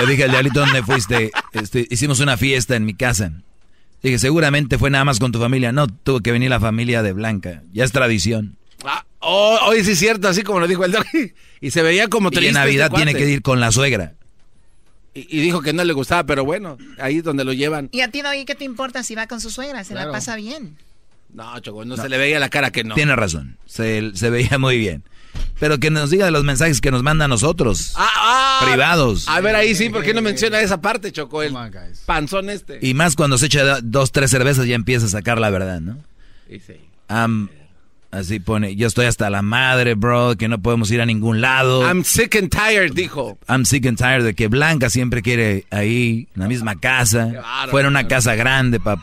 Le 0.00 0.06
dije 0.06 0.24
al 0.24 0.30
diablito 0.32 0.60
dónde 0.60 0.82
fuiste. 0.82 1.30
Este, 1.52 1.86
hicimos 1.90 2.18
una 2.20 2.36
fiesta 2.36 2.74
en 2.74 2.84
mi 2.84 2.94
casa. 2.94 3.30
Dije, 4.02 4.18
seguramente 4.18 4.78
fue 4.78 4.90
nada 4.90 5.04
más 5.04 5.18
con 5.20 5.30
tu 5.32 5.38
familia. 5.38 5.70
No, 5.72 5.86
tuvo 5.86 6.20
que 6.20 6.32
venir 6.32 6.50
la 6.50 6.60
familia 6.60 7.02
de 7.02 7.12
Blanca. 7.12 7.62
Ya 7.72 7.84
es 7.84 7.92
tradición. 7.92 8.56
Ah, 8.84 9.04
Oh, 9.26 9.58
hoy 9.68 9.82
sí 9.82 9.92
es 9.92 9.98
cierto, 9.98 10.28
así 10.28 10.42
como 10.42 10.60
lo 10.60 10.66
dijo 10.68 10.84
el 10.84 10.92
doggy. 10.92 11.32
Y 11.62 11.70
se 11.70 11.80
veía 11.82 12.08
como 12.08 12.28
Y 12.28 12.32
triste. 12.32 12.48
en 12.48 12.54
Navidad 12.56 12.86
este 12.88 12.96
tiene 12.96 13.12
cuate. 13.12 13.24
que 13.24 13.30
ir 13.32 13.40
con 13.40 13.58
la 13.58 13.72
suegra. 13.72 14.12
Y, 15.14 15.20
y 15.38 15.40
dijo 15.40 15.62
que 15.62 15.72
no 15.72 15.82
le 15.82 15.94
gustaba, 15.94 16.24
pero 16.26 16.44
bueno, 16.44 16.76
ahí 16.98 17.18
es 17.18 17.24
donde 17.24 17.42
lo 17.44 17.54
llevan. 17.54 17.88
¿Y 17.90 18.02
a 18.02 18.10
ti, 18.10 18.20
Doggy, 18.20 18.44
qué 18.44 18.54
te 18.54 18.64
importa 18.64 19.02
si 19.02 19.14
va 19.14 19.26
con 19.26 19.40
su 19.40 19.48
suegra? 19.50 19.82
Se 19.84 19.94
Claro. 19.94 20.08
la 20.08 20.12
pasa 20.12 20.36
bien. 20.36 20.76
No, 21.34 21.58
Choco, 21.60 21.84
no, 21.84 21.96
se 21.96 22.08
le 22.08 22.16
veía 22.16 22.38
la 22.38 22.48
cara 22.48 22.70
que 22.70 22.84
no. 22.84 22.94
Tiene 22.94 23.14
razón. 23.16 23.58
Se, 23.66 24.12
se 24.14 24.30
veía 24.30 24.56
muy 24.58 24.78
bien. 24.78 25.02
Pero 25.58 25.78
que 25.78 25.90
nos 25.90 26.10
diga 26.10 26.26
de 26.26 26.30
los 26.30 26.44
mensajes 26.44 26.80
que 26.80 26.90
nos 26.92 27.02
manda 27.02 27.24
a 27.24 27.28
nosotros. 27.28 27.92
Ah, 27.96 28.08
ah. 28.16 28.66
Privados. 28.70 29.26
A 29.28 29.40
ver, 29.40 29.56
ahí 29.56 29.74
sí, 29.74 29.88
¿por 29.90 30.02
qué 30.04 30.14
no 30.14 30.22
menciona 30.22 30.60
esa 30.60 30.80
parte, 30.80 31.10
Choco? 31.12 31.42
El 31.42 31.54
panzón 32.06 32.50
este. 32.50 32.78
Y 32.82 32.94
más 32.94 33.16
cuando 33.16 33.36
se 33.36 33.46
echa 33.46 33.80
dos, 33.82 34.12
tres 34.12 34.30
cervezas 34.30 34.66
ya 34.66 34.74
empieza 34.76 35.06
a 35.06 35.08
sacar 35.08 35.38
la 35.38 35.50
verdad, 35.50 35.80
¿no? 35.80 35.98
Y 36.48 36.60
sí. 36.60 36.74
Am- 37.08 37.50
así 38.12 38.38
pone, 38.38 38.76
yo 38.76 38.86
estoy 38.86 39.06
hasta 39.06 39.28
la 39.28 39.42
madre, 39.42 39.94
bro, 39.94 40.36
que 40.36 40.46
no 40.46 40.60
podemos 40.62 40.88
ir 40.92 41.00
a 41.00 41.06
ningún 41.06 41.40
lado. 41.40 41.82
I'm 41.82 42.04
sick 42.04 42.36
and 42.36 42.48
tired, 42.50 42.92
dijo. 42.92 43.38
I'm 43.48 43.64
sick 43.64 43.86
and 43.86 43.98
tired 43.98 44.22
de 44.24 44.34
que 44.34 44.46
Blanca 44.46 44.88
siempre 44.88 45.20
quiere 45.20 45.66
ahí, 45.70 46.28
en 46.36 46.42
la 46.42 46.48
misma 46.48 46.76
casa. 46.78 47.26
bárbaro, 47.26 47.70
Fuera 47.72 47.88
una 47.88 48.06
casa 48.06 48.36
grande 48.36 48.78
para 48.78 49.02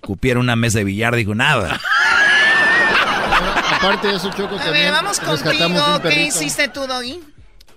cupiera 0.00 0.40
una 0.40 0.56
mesa 0.56 0.78
de 0.78 0.84
billar, 0.84 1.14
dijo 1.16 1.34
nada. 1.34 1.80
Aparte 3.72 4.08
de 4.08 4.16
eso, 4.16 4.30
Choco, 4.36 4.56
A 4.56 4.64
también 4.64 4.84
ver, 4.86 4.92
vamos 4.92 5.20
contigo. 5.20 6.00
¿Qué 6.02 6.26
hiciste 6.26 6.68
tú, 6.68 6.86
Doggy? 6.86 7.20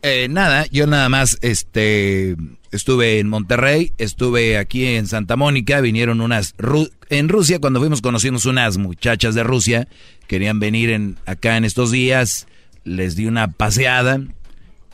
Eh, 0.02 0.28
nada, 0.30 0.66
yo 0.72 0.88
nada 0.88 1.10
más 1.10 1.38
este 1.42 2.36
estuve 2.72 3.20
en 3.20 3.28
Monterrey, 3.30 3.92
estuve 4.00 4.58
aquí 4.58 4.86
en 4.96 5.06
Santa 5.06 5.36
Mónica, 5.36 5.80
vinieron 5.82 6.22
unas 6.22 6.56
Ru- 6.58 6.92
en 7.10 7.30
Rusia 7.30 7.60
cuando 7.60 7.80
fuimos 7.80 8.02
conocimos 8.02 8.46
unas 8.46 8.78
muchachas 8.78 9.36
de 9.36 9.44
Rusia, 9.44 9.88
querían 10.28 10.60
venir 10.60 10.90
en 10.90 11.18
acá 11.28 11.58
en 11.58 11.66
estos 11.66 11.92
días, 11.92 12.48
les 12.84 13.16
di 13.16 13.28
una 13.28 13.50
paseada 13.52 14.22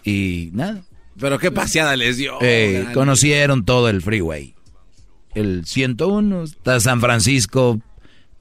y 0.04 0.50
nada. 0.54 0.82
Pero 1.18 1.40
qué 1.40 1.52
paseada 1.52 1.96
les 1.96 2.18
dio. 2.18 2.38
Eh, 2.42 2.88
conocieron 2.94 3.64
todo 3.64 3.88
el 3.90 4.02
freeway. 4.02 4.56
El 5.40 5.66
101, 5.66 6.44
está 6.44 6.80
San 6.80 7.00
Francisco, 7.02 7.80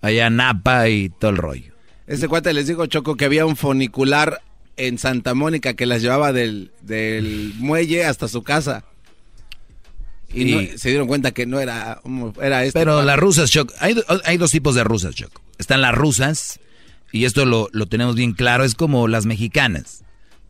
allá 0.01 0.31
Napa 0.31 0.89
y 0.89 1.09
todo 1.11 1.31
el 1.31 1.37
rollo. 1.37 1.73
Ese 2.07 2.29
cuate 2.29 2.53
les 2.53 2.67
dijo, 2.69 2.87
Choco, 2.87 3.17
que 3.17 3.25
había 3.25 3.45
un 3.45 3.57
funicular 3.57 4.41
en 4.77 4.99
Santa 4.99 5.35
Mónica 5.35 5.75
que 5.75 5.87
las 5.87 6.01
llevaba 6.03 6.33
del, 6.33 6.71
del 6.83 7.53
muelle 7.59 8.05
hasta 8.05 8.29
su 8.29 8.43
casa. 8.43 8.85
Y, 10.33 10.45
no- 10.47 10.61
se 10.79 10.89
dieron 10.91 11.07
cuenta 11.07 11.33
que 11.33 11.47
no 11.47 11.61
era, 11.61 12.01
era 12.41 12.65
este. 12.65 12.79
Pero 12.79 13.03
las 13.03 13.19
rusas, 13.19 13.51
Choc, 13.51 13.73
hay, 13.81 13.97
hay 14.25 14.37
dos 14.39 14.51
tipos 14.51 14.75
de 14.75 14.85
rusas, 14.85 15.15
Choc. 15.15 15.31
Están 15.59 15.81
las 15.81 15.95
rusas, 15.95 16.61
y 17.13 17.25
esto 17.25 17.45
lo, 17.47 17.69
lo 17.73 17.87
tenemos 17.87 18.15
bien 18.17 18.33
claro, 18.33 18.65
es 18.65 18.75
como 18.75 19.09
las 19.09 19.27
mexicanas. 19.27 20.03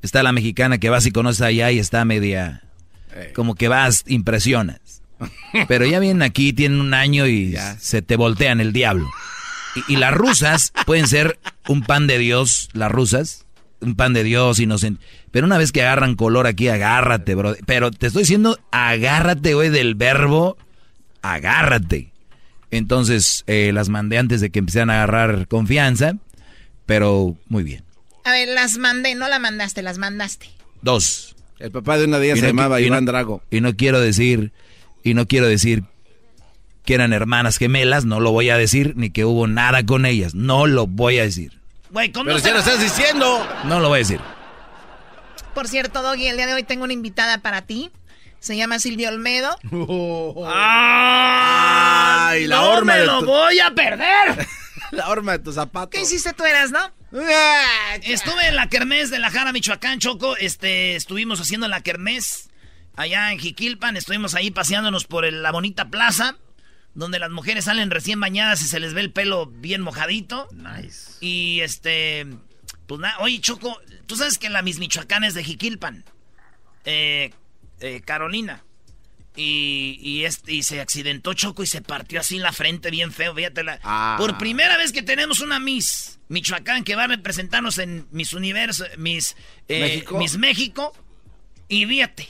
Está 0.03 0.23
la 0.23 0.33
mexicana 0.33 0.79
que 0.79 0.91
vas 0.91 1.07
y 1.07 1.11
conoces 1.11 1.43
allá 1.43 1.71
y 1.73 1.79
está 1.79 2.05
media... 2.05 2.63
Como 3.35 3.55
que 3.55 3.69
vas, 3.69 4.05
impresionas. 4.07 5.03
Pero 5.69 5.87
ya 5.87 5.99
vienen 5.99 6.23
aquí, 6.23 6.53
tienen 6.53 6.81
un 6.81 6.95
año 6.95 7.27
y 7.27 7.57
se 7.79 8.03
te 8.03 8.17
voltean 8.17 8.61
el 8.61 8.73
diablo. 8.73 9.09
Y, 9.89 9.95
y 9.95 9.97
las 9.97 10.13
rusas 10.15 10.73
pueden 10.87 11.07
ser 11.09 11.39
un 11.69 11.83
pan 11.83 12.07
de 12.07 12.19
Dios, 12.19 12.69
las 12.73 12.91
rusas, 12.91 13.45
un 13.81 13.95
pan 13.95 14.13
de 14.13 14.25
Dios 14.25 14.59
inocente. 14.59 15.05
Pero 15.31 15.47
una 15.47 15.59
vez 15.59 15.73
que 15.73 15.83
agarran 15.83 16.15
color 16.17 16.47
aquí, 16.47 16.69
agárrate, 16.69 17.35
bro. 17.35 17.57
Pero 17.67 17.91
te 17.91 18.07
estoy 18.07 18.23
diciendo, 18.23 18.59
agárrate, 18.71 19.55
güey, 19.55 19.69
del 19.71 19.95
verbo, 19.95 20.57
agárrate. 21.23 22.13
Entonces, 22.71 23.45
eh, 23.47 23.71
las 23.73 23.89
mandé 23.89 24.19
antes 24.19 24.41
de 24.41 24.51
que 24.51 24.59
empezaran 24.59 24.91
a 24.91 24.95
agarrar 24.95 25.47
confianza, 25.49 26.15
pero 26.85 27.37
muy 27.49 27.63
bien. 27.65 27.85
A 28.25 28.33
ver, 28.33 28.49
las 28.49 28.77
mandé, 28.79 29.15
no 29.15 29.29
la 29.29 29.39
mandaste, 29.39 29.83
las 29.83 29.99
mandaste. 29.99 30.49
Dos. 30.83 31.37
El 31.59 31.71
papá 31.71 31.97
de 31.97 32.05
una 32.05 32.19
de 32.19 32.27
ellas 32.27 32.39
Y 32.39 32.41
se 32.41 32.47
no 32.47 32.51
llamaba 32.53 32.81
Iván 32.81 33.05
no- 33.05 33.13
Drago. 33.13 33.43
Y 33.51 33.61
no 33.61 33.77
quiero 33.77 34.01
decir, 34.01 34.53
y 35.11 35.15
no 35.15 35.27
quiero 35.27 35.47
decir 35.47 35.85
que 36.85 36.95
eran 36.95 37.13
hermanas 37.13 37.57
gemelas, 37.59 38.05
no 38.05 38.21
lo 38.21 38.31
voy 38.33 38.51
a 38.51 38.57
decir, 38.57 38.93
ni 38.97 39.11
que 39.11 39.25
hubo 39.25 39.47
nada 39.47 39.85
con 39.85 40.07
ellas, 40.07 40.35
no 40.35 40.67
lo 40.67 40.87
voy 40.87 41.19
a 41.19 41.23
decir. 41.23 41.59
Güey, 41.91 42.13
¿cómo 42.13 42.27
Pero 42.27 42.39
se- 42.39 42.53
lo 42.53 42.59
estás 42.61 42.81
diciendo. 42.81 43.47
No 43.65 43.81
lo 43.81 43.89
voy 43.89 43.97
a 43.97 43.99
decir. 44.01 44.21
Por 45.55 45.67
cierto, 45.69 46.03
Doggy, 46.03 46.29
el 46.29 46.37
día 46.37 46.47
de 46.47 46.55
hoy 46.55 46.63
tengo 46.63 46.85
una 46.85 46.93
invitada 46.93 47.39
para 47.39 47.63
ti. 47.63 47.91
Se 48.41 48.57
llama 48.57 48.79
Silvia 48.79 49.09
Olmedo. 49.09 49.57
Ay, 52.29 52.47
la 52.47 52.57
no 52.57 52.71
horma 52.71 52.93
me 52.95 52.99
de 53.01 53.07
lo 53.07 53.21
tu- 53.21 53.27
voy 53.27 53.59
a 53.61 53.71
perder. 53.73 54.47
La 54.93 55.09
horma 55.09 55.33
de 55.33 55.39
tu 55.41 55.53
zapato. 55.53 55.91
¿Qué 55.91 56.01
hiciste 56.03 56.33
tú, 56.33 56.45
eras, 56.45 56.71
no? 56.71 56.79
Estuve 58.03 58.47
en 58.47 58.55
la 58.55 58.69
kermés 58.69 59.11
de 59.11 59.19
la 59.19 59.31
Jara, 59.33 59.51
Michoacán, 59.53 59.99
Choco. 59.99 60.37
Este, 60.37 60.95
estuvimos 60.95 61.41
haciendo 61.41 61.67
la 61.67 61.81
kermés 61.81 62.46
allá 62.97 63.31
en 63.33 63.39
Jiquilpan. 63.39 63.97
Estuvimos 63.97 64.35
ahí 64.35 64.51
paseándonos 64.51 65.05
por 65.05 65.25
el- 65.25 65.43
la 65.43 65.53
bonita 65.53 65.89
plaza, 65.91 66.37
donde 66.95 67.19
las 67.19 67.31
mujeres 67.31 67.67
salen 67.67 67.91
recién 67.91 68.19
bañadas 68.21 68.63
y 68.63 68.67
se 68.67 68.81
les 68.81 68.95
ve 68.95 69.03
el 69.03 69.13
pelo 69.13 69.47
bien 69.47 69.83
mojadito. 69.83 70.49
Nice. 70.53 71.13
Y 71.21 71.61
este, 71.61 72.27
pues 72.87 73.01
nada, 73.01 73.17
oye, 73.21 73.41
Choco, 73.41 73.79
tú 74.07 74.17
sabes 74.17 74.39
que 74.39 74.49
la 74.49 74.63
Miss 74.63 74.79
Michoacán 74.79 75.23
es 75.25 75.35
de 75.35 75.45
Jiquilpan. 75.45 76.05
Eh, 76.85 77.33
eh, 77.81 78.01
Carolina. 78.05 78.63
Y, 79.39 79.99
y, 80.01 80.25
este, 80.25 80.55
y 80.55 80.63
se 80.63 80.81
accidentó 80.81 81.35
Choco 81.35 81.63
y 81.63 81.67
se 81.67 81.83
partió 81.83 82.21
así 82.21 82.39
la 82.39 82.53
frente 82.53 82.91
bien 82.91 83.13
feo, 83.13 83.35
fíjate 83.35 83.63
la- 83.65 83.79
Ah. 83.83 84.17
Por 84.19 84.39
primera 84.39 84.79
vez 84.79 84.93
que 84.93 85.03
tenemos 85.03 85.41
una 85.41 85.61
Miss 85.61 86.19
Michoacán 86.29 86.85
que 86.85 86.97
va 86.97 87.05
a 87.05 87.09
representarnos 87.09 87.77
en 87.77 88.07
Miss 88.13 88.33
Universo, 88.33 88.87
Miss 88.97 89.37
eh, 89.69 89.81
México. 89.81 90.19
Miss 90.19 90.39
México. 90.39 90.93
Y 91.69 91.85
fíjate. 91.85 92.29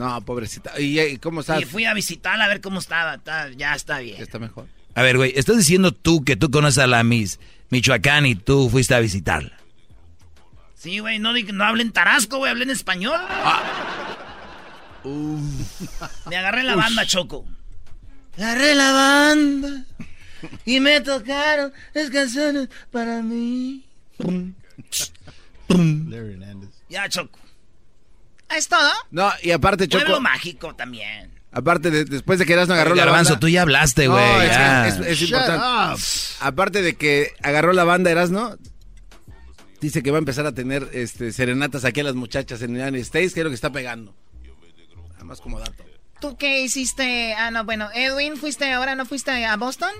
No, 0.00 0.20
pobrecita. 0.22 0.80
¿Y, 0.80 0.98
y 0.98 1.18
cómo 1.18 1.40
estás? 1.42 1.60
Y 1.60 1.66
fui 1.66 1.84
a 1.84 1.92
visitarla 1.92 2.46
a 2.46 2.48
ver 2.48 2.62
cómo 2.62 2.78
estaba. 2.78 3.16
Está- 3.16 3.50
ya 3.50 3.74
está 3.74 3.98
bien. 3.98 4.22
Está 4.22 4.38
mejor. 4.38 4.66
A 4.94 5.02
ver, 5.02 5.18
güey, 5.18 5.34
estás 5.36 5.58
diciendo 5.58 5.92
tú 5.92 6.24
que 6.24 6.36
tú 6.36 6.50
conoces 6.50 6.78
a 6.82 6.86
la 6.86 7.02
Miss 7.04 7.38
Michoacán 7.68 8.24
y 8.24 8.34
tú 8.34 8.70
fuiste 8.70 8.94
a 8.94 9.00
visitarla. 9.00 9.52
Sí, 10.74 11.00
güey, 11.00 11.18
no, 11.18 11.34
no 11.34 11.64
hablen 11.64 11.92
tarasco, 11.92 12.38
güey, 12.38 12.50
hablen 12.50 12.70
español. 12.70 13.20
Me 16.30 16.36
agarré 16.36 16.62
la 16.62 16.76
banda, 16.76 17.04
Choco. 17.04 17.46
Agarré 18.38 18.74
la 18.74 18.92
banda 18.92 19.84
y 20.64 20.80
me 20.80 21.02
tocaron 21.02 21.74
las 21.92 22.08
canciones 22.08 22.68
para 22.90 23.20
mí. 23.22 23.84
Larry 25.68 26.32
Hernández. 26.32 26.70
Ya, 26.88 27.06
Choco. 27.08 27.38
¿Es 28.56 28.68
todo? 28.68 28.90
No, 29.10 29.30
y 29.42 29.50
aparte, 29.52 29.86
Choco. 29.88 30.04
Pueblo 30.04 30.20
mágico 30.20 30.74
también. 30.74 31.30
Aparte, 31.52 31.90
de- 31.90 32.04
después 32.04 32.38
de 32.38 32.46
que 32.46 32.52
Erasmo 32.52 32.74
agarró 32.74 32.94
la 32.94 33.04
Garbanzo, 33.04 33.30
banda. 33.32 33.40
tú 33.40 33.48
ya 33.48 33.62
hablaste, 33.62 34.06
No, 34.06 34.12
güey. 34.12 34.46
es, 34.46 34.50
ya. 34.52 34.88
es- 34.88 34.98
es 35.00 35.18
Shut 35.18 35.30
importante. 35.30 35.94
up. 35.94 36.00
Aparte 36.40 36.82
de 36.82 36.94
que 36.94 37.32
agarró 37.42 37.72
la 37.72 37.84
banda 37.84 38.10
Erasmo, 38.10 38.56
dice 39.80 40.02
que 40.02 40.10
va 40.10 40.18
a 40.18 40.20
empezar 40.20 40.46
a 40.46 40.52
tener 40.52 40.88
este, 40.92 41.32
serenatas 41.32 41.84
aquí 41.84 42.00
a 42.00 42.04
las 42.04 42.14
muchachas 42.14 42.62
en 42.62 42.70
United 42.80 43.00
States, 43.00 43.34
que 43.34 43.40
es 43.40 43.44
lo 43.44 43.50
que 43.50 43.54
está 43.54 43.70
pegando. 43.72 44.14
Nada 45.12 45.24
más 45.24 45.40
como 45.40 45.58
dato. 45.58 45.84
¿Tú 46.20 46.36
qué 46.36 46.60
hiciste? 46.62 47.32
Ah, 47.34 47.50
no, 47.50 47.64
bueno, 47.64 47.88
Edwin, 47.94 48.36
¿fuiste 48.36 48.70
ahora 48.72 48.94
no 48.94 49.06
fuiste 49.06 49.44
a 49.44 49.56
Boston? 49.56 49.90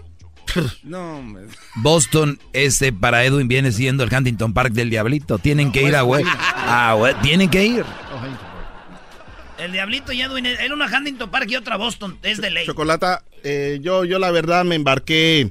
No, 0.83 1.19
hombre. 1.19 1.45
Boston, 1.77 2.39
ese 2.53 2.93
para 2.93 3.25
Edwin 3.25 3.47
viene 3.49 3.71
siendo 3.73 4.03
el 4.05 4.13
Huntington 4.15 4.53
Park 4.53 4.73
del 4.73 4.91
Diablito. 4.91 5.39
Tienen 5.39 5.71
que 5.73 5.83
ir 5.83 5.95
a 5.97 6.03
güey. 6.03 6.25
Ah, 6.27 6.95
güey, 6.99 7.15
tienen 7.23 7.49
que 7.49 7.65
ir. 7.65 7.85
El 9.59 9.73
Diablito 9.73 10.13
y 10.13 10.23
Edwin, 10.23 10.47
era 10.47 10.73
una 10.75 10.87
Huntington 10.87 11.31
Park 11.31 11.47
y 11.51 11.57
otra 11.57 11.77
Boston, 11.77 12.19
es 12.23 12.41
de 12.41 12.51
ley. 12.51 12.65
Chocolata, 12.67 13.23
eh, 13.45 13.79
yo, 13.83 14.05
yo 14.05 14.19
la 14.19 14.31
verdad 14.31 14.65
me 14.65 14.75
embarqué 14.75 15.51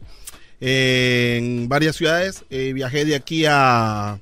eh, 0.62 1.36
en 1.38 1.70
varias 1.70 1.96
ciudades. 1.96 2.44
Eh, 2.50 2.74
viajé 2.74 3.06
de 3.06 3.16
aquí 3.16 3.46
a, 3.46 4.14
a 4.14 4.20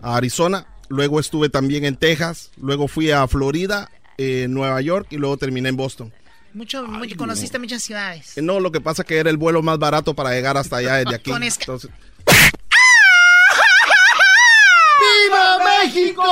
Arizona, 0.00 0.66
luego 0.88 1.20
estuve 1.20 1.48
también 1.48 1.86
en 1.86 1.96
Texas, 1.96 2.50
luego 2.60 2.86
fui 2.86 3.10
a 3.10 3.26
Florida, 3.28 3.90
eh, 4.18 4.46
Nueva 4.50 4.78
York 4.82 5.06
y 5.10 5.16
luego 5.16 5.38
terminé 5.38 5.70
en 5.70 5.76
Boston. 5.76 6.12
Mucho, 6.52 6.86
mucho- 6.86 7.16
conociste 7.16 7.58
muchas 7.58 7.82
ciudades. 7.82 8.34
No, 8.42 8.60
lo 8.60 8.72
que 8.72 8.80
pasa 8.82 9.04
que 9.04 9.16
era 9.16 9.30
el 9.30 9.36
vuelo 9.38 9.62
más 9.62 9.78
barato 9.78 10.12
para 10.14 10.30
llegar 10.32 10.56
hasta 10.58 10.76
allá 10.76 10.96
desde 10.96 11.14
aquí. 11.16 11.30
Con 11.30 11.42
esca- 11.42 11.60
Entonces, 11.60 11.90
¡Viva 15.00 15.58
México! 15.82 16.22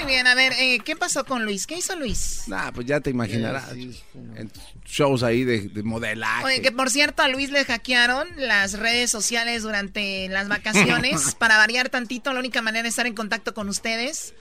Muy 0.00 0.12
bien, 0.12 0.26
a 0.26 0.34
ver, 0.34 0.52
eh, 0.58 0.78
¿qué 0.84 0.96
pasó 0.96 1.24
con 1.24 1.44
Luis? 1.44 1.66
¿Qué 1.66 1.76
hizo 1.76 1.94
Luis? 1.96 2.44
Nah, 2.46 2.70
pues 2.72 2.86
ya 2.86 3.00
te 3.00 3.10
imaginarás. 3.10 3.70
En 3.72 4.50
shows 4.86 5.22
ahí 5.22 5.44
de, 5.44 5.68
de 5.68 5.82
modelaje. 5.82 6.44
Oye, 6.44 6.62
que 6.62 6.72
por 6.72 6.90
cierto, 6.90 7.22
a 7.22 7.28
Luis 7.28 7.50
le 7.50 7.64
hackearon 7.64 8.28
las 8.36 8.78
redes 8.78 9.10
sociales 9.10 9.62
durante 9.62 10.28
las 10.28 10.48
vacaciones. 10.48 11.34
Para 11.38 11.56
variar 11.58 11.90
tantito, 11.90 12.32
la 12.32 12.40
única 12.40 12.62
manera 12.62 12.82
de 12.82 12.88
estar 12.88 13.06
en 13.06 13.14
contacto 13.14 13.52
con 13.52 13.68
ustedes. 13.68 14.34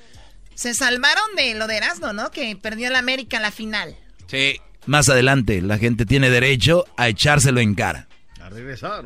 Se 0.56 0.74
salvaron 0.74 1.36
de 1.36 1.56
lo 1.56 1.68
de 1.68 1.78
Erasmo, 1.78 2.14
¿no? 2.14 2.32
Que 2.32 2.56
perdió 2.56 2.88
el 2.88 2.96
América 2.96 3.40
la 3.40 3.52
final. 3.52 3.96
Sí. 4.28 4.60
Más 4.86 5.10
adelante, 5.10 5.62
la 5.62 5.78
gente 5.78 6.06
tiene 6.06 6.30
derecho 6.30 6.86
a 6.98 7.10
echárselo 7.10 7.60
en 7.60 7.76
cara. 7.76 8.08
A 8.42 8.50
regresar. 8.50 9.06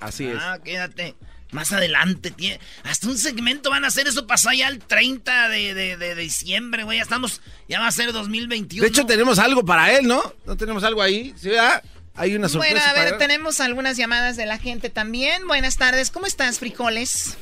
Así 0.00 0.26
es. 0.26 0.36
Ah, 0.38 0.58
quédate. 0.62 1.14
Más 1.54 1.72
adelante, 1.72 2.32
tie- 2.36 2.58
hasta 2.82 3.06
un 3.06 3.16
segmento 3.16 3.70
van 3.70 3.84
a 3.84 3.86
hacer 3.86 4.08
eso 4.08 4.26
pasó 4.26 4.50
ya 4.52 4.66
el 4.68 4.80
30 4.80 5.48
de, 5.48 5.72
de- 5.72 5.96
de 5.96 6.14
diciembre, 6.16 6.82
güey. 6.82 6.98
Ya 6.98 7.04
estamos, 7.04 7.40
ya 7.68 7.78
va 7.78 7.86
a 7.86 7.92
ser 7.92 8.12
2021. 8.12 8.82
De 8.82 8.88
hecho, 8.88 9.06
tenemos 9.06 9.38
algo 9.38 9.64
para 9.64 9.92
él, 9.96 10.08
¿no? 10.08 10.20
¿No 10.46 10.56
tenemos 10.56 10.82
algo 10.82 11.00
ahí? 11.00 11.32
¿Sí, 11.36 11.50
verdad? 11.50 11.80
Hay 12.16 12.34
una 12.34 12.48
sorpresa 12.48 12.74
Bueno, 12.74 12.90
a 12.90 12.92
ver, 13.00 13.04
para- 13.14 13.18
tenemos 13.18 13.60
algunas 13.60 13.96
llamadas 13.96 14.36
de 14.36 14.46
la 14.46 14.58
gente 14.58 14.90
también. 14.90 15.46
Buenas 15.46 15.76
tardes, 15.76 16.10
¿cómo 16.10 16.26
estás, 16.26 16.58
frijoles? 16.58 17.38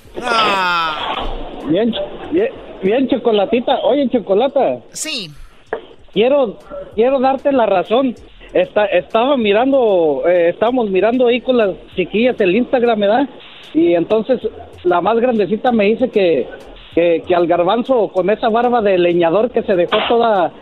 Bien, 1.71 1.91
bien, 2.33 2.49
bien, 2.83 3.09
chocolatita. 3.09 3.79
Oye, 3.85 4.09
chocolata. 4.11 4.81
Sí. 4.93 5.31
Quiero, 6.13 6.59
quiero 6.95 7.19
darte 7.21 7.51
la 7.53 7.67
razón. 7.67 8.15
Está, 8.53 8.85
estaba 8.87 9.37
mirando, 9.37 10.23
eh, 10.27 10.51
estábamos 10.51 10.91
mirando 10.91 11.27
ahí 11.27 11.41
con 11.41 11.57
las 11.57 11.71
chiquillas 11.97 12.39
el 12.41 12.55
Instagram, 12.55 13.01
¿verdad? 13.01 13.29
Y 13.73 13.95
entonces 13.95 14.41
la 14.85 15.01
más 15.01 15.17
grandecita 15.19 15.73
me 15.73 15.87
dice 15.87 16.11
que, 16.11 16.47
que, 16.95 17.23
que 17.27 17.35
al 17.35 17.47
garbanzo 17.47 18.09
con 18.09 18.29
esa 18.29 18.51
barba 18.51 18.83
de 18.83 18.99
leñador 18.99 19.51
que 19.51 19.63
se 19.63 19.75
dejó 19.75 19.97
toda 20.09 20.53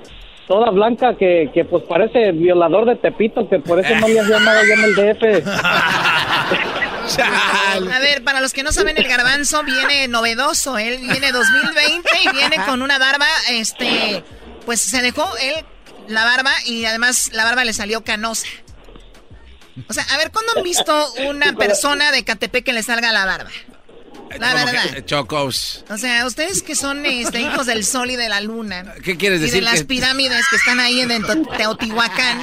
toda 0.46 0.70
blanca 0.70 1.14
que, 1.14 1.48
que 1.54 1.64
pues 1.64 1.84
parece 1.84 2.32
violador 2.32 2.84
de 2.84 2.96
Tepito, 2.96 3.48
que 3.48 3.60
por 3.60 3.78
eso 3.78 3.94
no 4.00 4.08
le 4.08 4.18
hacía 4.18 4.40
nada 4.40 4.60
allá 4.60 4.74
en 4.74 4.84
el 4.84 4.94
DF. 4.96 5.46
A 7.18 7.98
ver, 8.00 8.22
para 8.24 8.40
los 8.40 8.52
que 8.52 8.62
no 8.62 8.72
saben, 8.72 8.96
el 8.98 9.06
garbanzo 9.06 9.62
viene 9.62 10.08
novedoso. 10.08 10.78
Él 10.78 10.98
viene 11.00 11.32
2020 11.32 12.08
y 12.24 12.36
viene 12.36 12.56
con 12.66 12.82
una 12.82 12.98
barba, 12.98 13.26
este, 13.52 14.24
pues 14.66 14.80
se 14.80 15.02
dejó 15.02 15.24
él 15.40 15.64
la 16.08 16.24
barba 16.24 16.52
y 16.66 16.84
además 16.84 17.30
la 17.32 17.44
barba 17.44 17.64
le 17.64 17.72
salió 17.72 18.02
canosa. 18.04 18.46
O 19.88 19.92
sea, 19.92 20.04
a 20.10 20.16
ver, 20.18 20.30
¿cuándo 20.30 20.52
han 20.56 20.62
visto 20.62 21.12
una 21.28 21.52
persona 21.58 22.12
de 22.12 22.24
Catepec 22.24 22.64
que 22.64 22.72
le 22.72 22.82
salga 22.82 23.12
la 23.12 23.24
barba? 23.24 23.50
La 24.38 24.54
verdad. 24.54 25.04
Chocos. 25.06 25.84
O 25.90 25.98
sea, 25.98 26.24
ustedes 26.24 26.62
que 26.62 26.76
son 26.76 27.04
este, 27.04 27.40
hijos 27.40 27.66
del 27.66 27.84
sol 27.84 28.10
y 28.12 28.16
de 28.16 28.28
la 28.28 28.40
luna. 28.40 28.94
¿Qué 29.02 29.16
quieres 29.16 29.40
Y 29.40 29.44
decir? 29.44 29.56
de 29.56 29.62
las 29.62 29.80
Que- 29.80 29.84
pirámides 29.86 30.46
que 30.48 30.56
están 30.56 30.78
ahí 30.78 31.00
en 31.00 31.08
Teo- 31.08 31.56
Teotihuacán. 31.56 32.40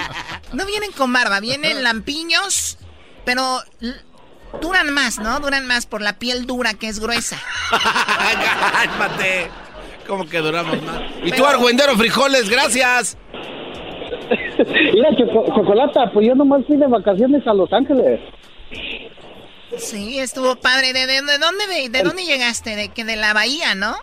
No 0.52 0.66
vienen 0.66 0.92
con 0.92 1.14
barba, 1.14 1.40
vienen 1.40 1.84
lampiños, 1.84 2.78
pero 3.26 3.62
duran 4.62 4.90
más, 4.94 5.18
¿no? 5.20 5.40
Duran 5.40 5.66
más 5.66 5.86
por 5.86 6.02
la 6.02 6.20
piel 6.20 6.46
dura 6.46 6.74
que 6.74 6.90
es 6.90 7.00
gruesa. 7.00 7.38
Cálmate. 7.72 9.50
¿Cómo 10.08 10.26
que 10.26 10.38
duramos 10.40 10.82
más? 10.84 11.02
Y 11.24 11.32
tú, 11.32 11.46
Argüendero 11.46 11.96
Frijoles, 11.98 12.50
gracias. 12.50 13.18
Mira, 14.94 15.10
Choco- 15.18 15.46
Chocolata, 15.56 16.12
pues 16.14 16.28
yo 16.28 16.36
nomás 16.36 16.66
fui 16.66 16.78
de 16.78 16.88
vacaciones 16.88 17.46
a 17.48 17.54
Los 17.54 17.72
Ángeles. 17.74 18.20
Sí, 19.78 20.18
estuvo 20.20 20.56
padre. 20.56 20.94
¿De, 20.94 21.06
de- 21.06 21.22
de 21.22 21.38
dónde, 21.38 21.90
de 21.90 22.04
dónde 22.04 22.24
llegaste? 22.24 22.76
De 22.76 22.90
que 22.90 23.04
de 23.04 23.16
la 23.16 23.34
bahía, 23.34 23.76
¿no? 23.76 23.94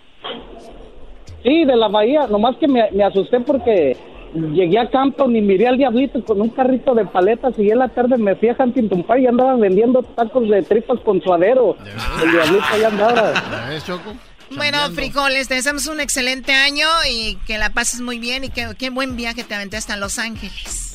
Sí, 1.43 1.65
de 1.65 1.77
la 1.77 1.89
bahía, 1.89 2.27
nomás 2.29 2.57
que 2.57 2.69
me, 2.69 2.91
me 2.93 3.05
asusté 3.05 3.41
porque 3.41 3.97
llegué 4.35 4.79
a 4.79 4.89
Campton 4.91 5.35
y 5.37 5.41
miré 5.43 5.69
al 5.69 5.77
diablito 5.77 6.25
con 6.25 6.41
un 6.41 6.49
carrito 6.51 6.95
de 6.95 7.05
paletas 7.05 7.55
y 7.59 7.71
en 7.71 7.79
la 7.81 7.89
tarde 7.89 8.17
me 8.17 8.35
fui 8.37 8.49
a 8.49 8.57
Huntington 8.59 9.03
Park 9.03 9.21
y 9.21 9.27
andaba 9.27 9.55
vendiendo 9.57 10.03
tacos 10.03 10.49
de 10.49 10.63
tripas 10.63 11.01
con 11.01 11.21
suadero. 11.23 11.77
El 12.23 12.31
diablito 12.33 12.65
ahí 12.73 12.85
andaba. 12.85 13.33
¿Ves, 13.69 13.85
Choco? 13.85 14.13
Bueno, 14.57 14.91
frijoles, 14.93 15.49
te 15.49 15.55
deseamos 15.55 15.87
un 15.87 16.01
excelente 16.01 16.53
año 16.53 16.87
y 17.11 17.37
que 17.47 17.59
la 17.59 17.71
pases 17.71 18.01
muy 18.01 18.19
bien 18.19 18.45
y 18.45 18.49
que 18.51 18.69
qué 18.79 18.91
buen 18.91 19.17
viaje 19.17 19.45
te 19.45 19.55
aventé 19.55 19.77
hasta 19.77 19.97
Los 19.97 20.19
Ángeles. 20.19 20.95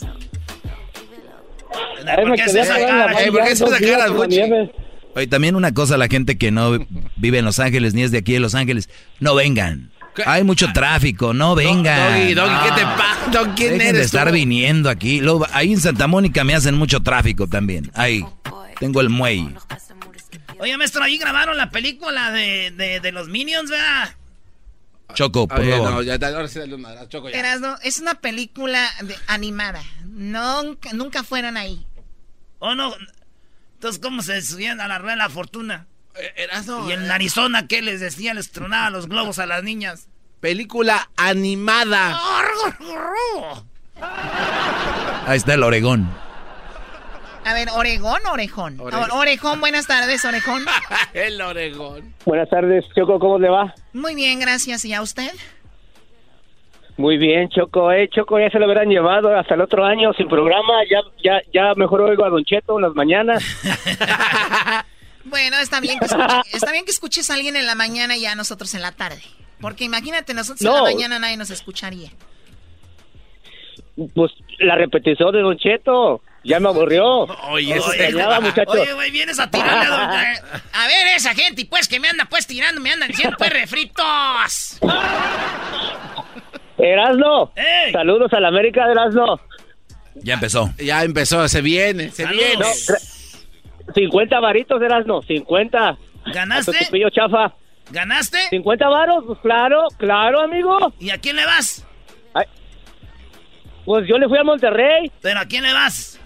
¿por 4.16 4.28
qué. 4.30 4.70
Oye, 5.16 5.28
también 5.28 5.56
una 5.56 5.74
cosa, 5.74 5.98
la 5.98 6.08
gente 6.08 6.38
que 6.38 6.52
no 6.52 6.78
vive 7.16 7.40
en 7.40 7.46
Los 7.46 7.60
Ángeles 7.60 7.94
ni 7.94 8.04
es 8.04 8.12
de 8.12 8.20
aquí 8.20 8.34
de 8.34 8.40
Los 8.40 8.56
Ángeles, 8.56 8.90
no 9.20 9.36
vengan. 9.36 9.92
Hay 10.26 10.44
mucho 10.44 10.72
tráfico, 10.74 11.34
no 11.34 11.56
vengan. 11.56 12.20
Doggy, 12.20 12.34
Doggy, 12.34 12.52
No. 12.54 12.64
¿qué 12.64 12.72
te 12.72 12.82
pasa? 12.82 13.20
Doggy, 13.32 13.52
¿Quién 13.56 13.72
Dejen 13.74 13.82
eres 13.88 13.94
de 13.94 14.06
estar 14.06 14.28
tú? 14.28 14.34
viniendo 14.34 14.90
aquí. 14.90 15.22
Luego, 15.22 15.48
ahí 15.54 15.72
en 15.74 15.80
Santa 15.80 16.08
Mónica 16.08 16.44
me 16.44 16.56
hacen 16.56 16.76
mucho 16.76 17.02
tráfico 17.02 17.48
también. 17.48 17.90
Ahí, 17.94 18.26
tengo 18.80 19.02
el 19.02 19.10
muelle. 19.10 19.50
Oye, 20.60 20.78
maestro, 20.78 21.04
ahí 21.04 21.18
grabaron 21.18 21.58
la 21.58 21.70
película 21.72 22.32
de, 22.32 22.72
de, 22.72 23.00
de 23.00 23.12
los 23.12 23.28
Minions, 23.30 23.70
¿verdad? 23.70 24.14
Choco, 25.14 25.48
por 25.48 25.60
Oye, 25.62 25.72
favor. 25.72 25.92
no, 25.92 26.02
ya, 26.04 26.14
ahora 26.28 26.48
sí 26.48 26.60
dale 26.60 26.78
Choco, 27.08 27.30
ya. 27.30 27.40
Erasno, 27.40 27.78
es 27.82 28.00
una 28.00 28.16
película 28.16 28.88
de- 29.02 29.16
animada. 29.28 29.82
Nunca, 30.06 30.94
nunca 30.94 31.24
fueron 31.24 31.58
ahí. 31.58 31.86
¿O 32.60 32.76
no? 32.76 32.94
Entonces, 33.76 34.02
¿cómo 34.02 34.22
se 34.22 34.42
subían 34.42 34.82
a 34.82 34.88
la 34.88 34.98
rueda 35.00 35.14
de 35.14 35.18
la 35.20 35.30
fortuna? 35.30 35.88
Erasno, 36.36 36.90
y 36.90 36.92
en 36.94 37.10
Arizona, 37.10 37.66
¿qué 37.68 37.82
les 37.82 38.02
decía? 38.02 38.34
Les 38.34 38.52
tronaba 38.52 38.90
los 38.90 39.08
globos 39.08 39.40
a 39.40 39.46
las 39.46 39.64
niñas. 39.64 40.08
Película 40.42 41.10
animada. 41.16 42.20
Ahí 45.26 45.38
está 45.38 45.54
el 45.54 45.64
Oregón. 45.64 46.10
A 47.50 47.54
ver, 47.56 47.70
¿Oregón 47.74 48.20
o 48.30 48.34
Orejón? 48.34 48.80
Oregón. 48.80 49.10
Orejón, 49.12 49.60
buenas 49.60 49.88
tardes, 49.88 50.24
Orejón. 50.24 50.64
el 51.14 51.42
Oregón. 51.42 52.14
Buenas 52.24 52.48
tardes, 52.50 52.86
Choco, 52.96 53.18
¿cómo 53.18 53.40
le 53.40 53.50
va? 53.50 53.74
Muy 53.94 54.14
bien, 54.14 54.40
gracias. 54.40 54.86
¿Y 54.86 54.94
a 54.94 55.02
usted? 55.02 55.32
Muy 56.98 57.18
bien, 57.18 57.50
Choco, 57.50 57.92
eh, 57.92 58.08
Choco, 58.14 58.40
ya 58.40 58.50
se 58.52 58.60
lo 58.60 58.66
habrán 58.66 58.90
llevado 58.90 59.36
hasta 59.36 59.56
el 59.56 59.62
otro 59.62 59.84
año 59.86 60.14
sin 60.14 60.28
programa, 60.28 60.74
ya, 60.92 61.00
ya, 61.24 61.42
ya 61.54 61.74
mejor 61.76 62.02
oigo 62.02 62.24
a 62.26 62.30
Don 62.30 62.44
Cheto 62.46 62.76
en 62.78 62.84
las 62.84 62.94
mañanas. 62.94 63.44
Bueno, 65.26 65.58
está 65.58 65.80
bien, 65.80 66.00
que 66.00 66.06
escuche- 66.06 66.42
está 66.54 66.72
bien 66.72 66.86
que 66.86 66.92
escuches 66.92 67.30
a 67.30 67.36
alguien 67.36 67.56
en 67.56 67.68
la 67.68 67.76
mañana 67.76 68.18
y 68.18 68.26
a 68.26 68.34
nosotros 68.36 68.74
en 68.74 68.82
la 68.82 68.94
tarde. 68.94 69.22
Porque 69.62 69.84
imagínate, 69.84 70.34
nosotros 70.34 70.62
en 70.62 70.68
No. 70.68 70.78
la 70.78 70.82
mañana 70.92 71.20
nadie 71.20 71.38
nos 71.38 71.52
escucharía. 71.52 72.10
Pues 74.16 74.32
la 74.60 74.76
repetición 74.76 75.32
de 75.34 75.42
Don 75.42 75.58
Cheto, 75.58 76.22
ya 76.44 76.60
me 76.60 76.70
aburrió. 76.70 77.06
Oye, 77.50 77.76
muchacho. 78.42 78.72
Oye, 78.72 78.94
güey, 78.94 79.12
vienes 79.12 79.40
a 79.40 79.50
tirarle 79.50 79.86
a 79.86 79.90
don... 79.90 80.20
eh, 80.20 80.62
A 80.74 80.88
ver, 80.88 81.08
esa 81.16 81.34
gente, 81.34 81.66
pues, 81.66 81.88
que 81.88 82.00
me 82.00 82.08
anda, 82.10 82.26
pues, 82.26 82.48
tirando, 82.48 82.80
me 82.82 82.92
andan 82.92 83.10
diciendo, 83.10 83.36
pues, 83.38 83.52
refritos. 83.52 84.80
Erasno, 86.78 87.52
¡Ey! 87.56 87.92
saludos 87.92 88.32
a 88.34 88.40
la 88.40 88.48
América 88.48 88.86
de 88.86 88.94
Erasno. 88.94 89.40
Ya 90.16 90.36
empezó. 90.36 90.74
Ya 90.78 91.04
empezó, 91.04 91.48
se 91.48 91.62
viene, 91.62 92.10
se 92.12 92.24
Saludos. 92.24 92.46
viene. 92.48 92.64
No, 92.64 92.68
gra- 92.68 93.94
50 93.96 94.40
varitos, 94.40 94.82
Erasno, 94.82 95.22
50. 95.24 95.98
¿Ganaste? 96.34 96.78
A 96.78 96.86
tu 96.86 96.92
pillo 96.92 97.10
chafa. 97.10 97.54
¿Ganaste? 97.92 98.38
50 98.50 98.88
varos, 98.88 99.24
pues 99.28 99.40
claro, 99.40 99.88
claro, 99.98 100.42
amigo. 100.42 100.94
¿Y 101.00 101.10
a 101.10 101.18
quién 101.18 101.36
le 101.36 101.46
vas? 101.46 101.86
Pues 103.86 104.08
yo 104.08 104.20
le 104.20 104.28
fui 104.28 104.38
a 104.38 104.44
Monterrey. 104.44 105.12
¿Pero 105.22 105.40
a 105.40 105.46
quién 105.46 105.64
le 105.64 105.74
vas? 105.74 106.19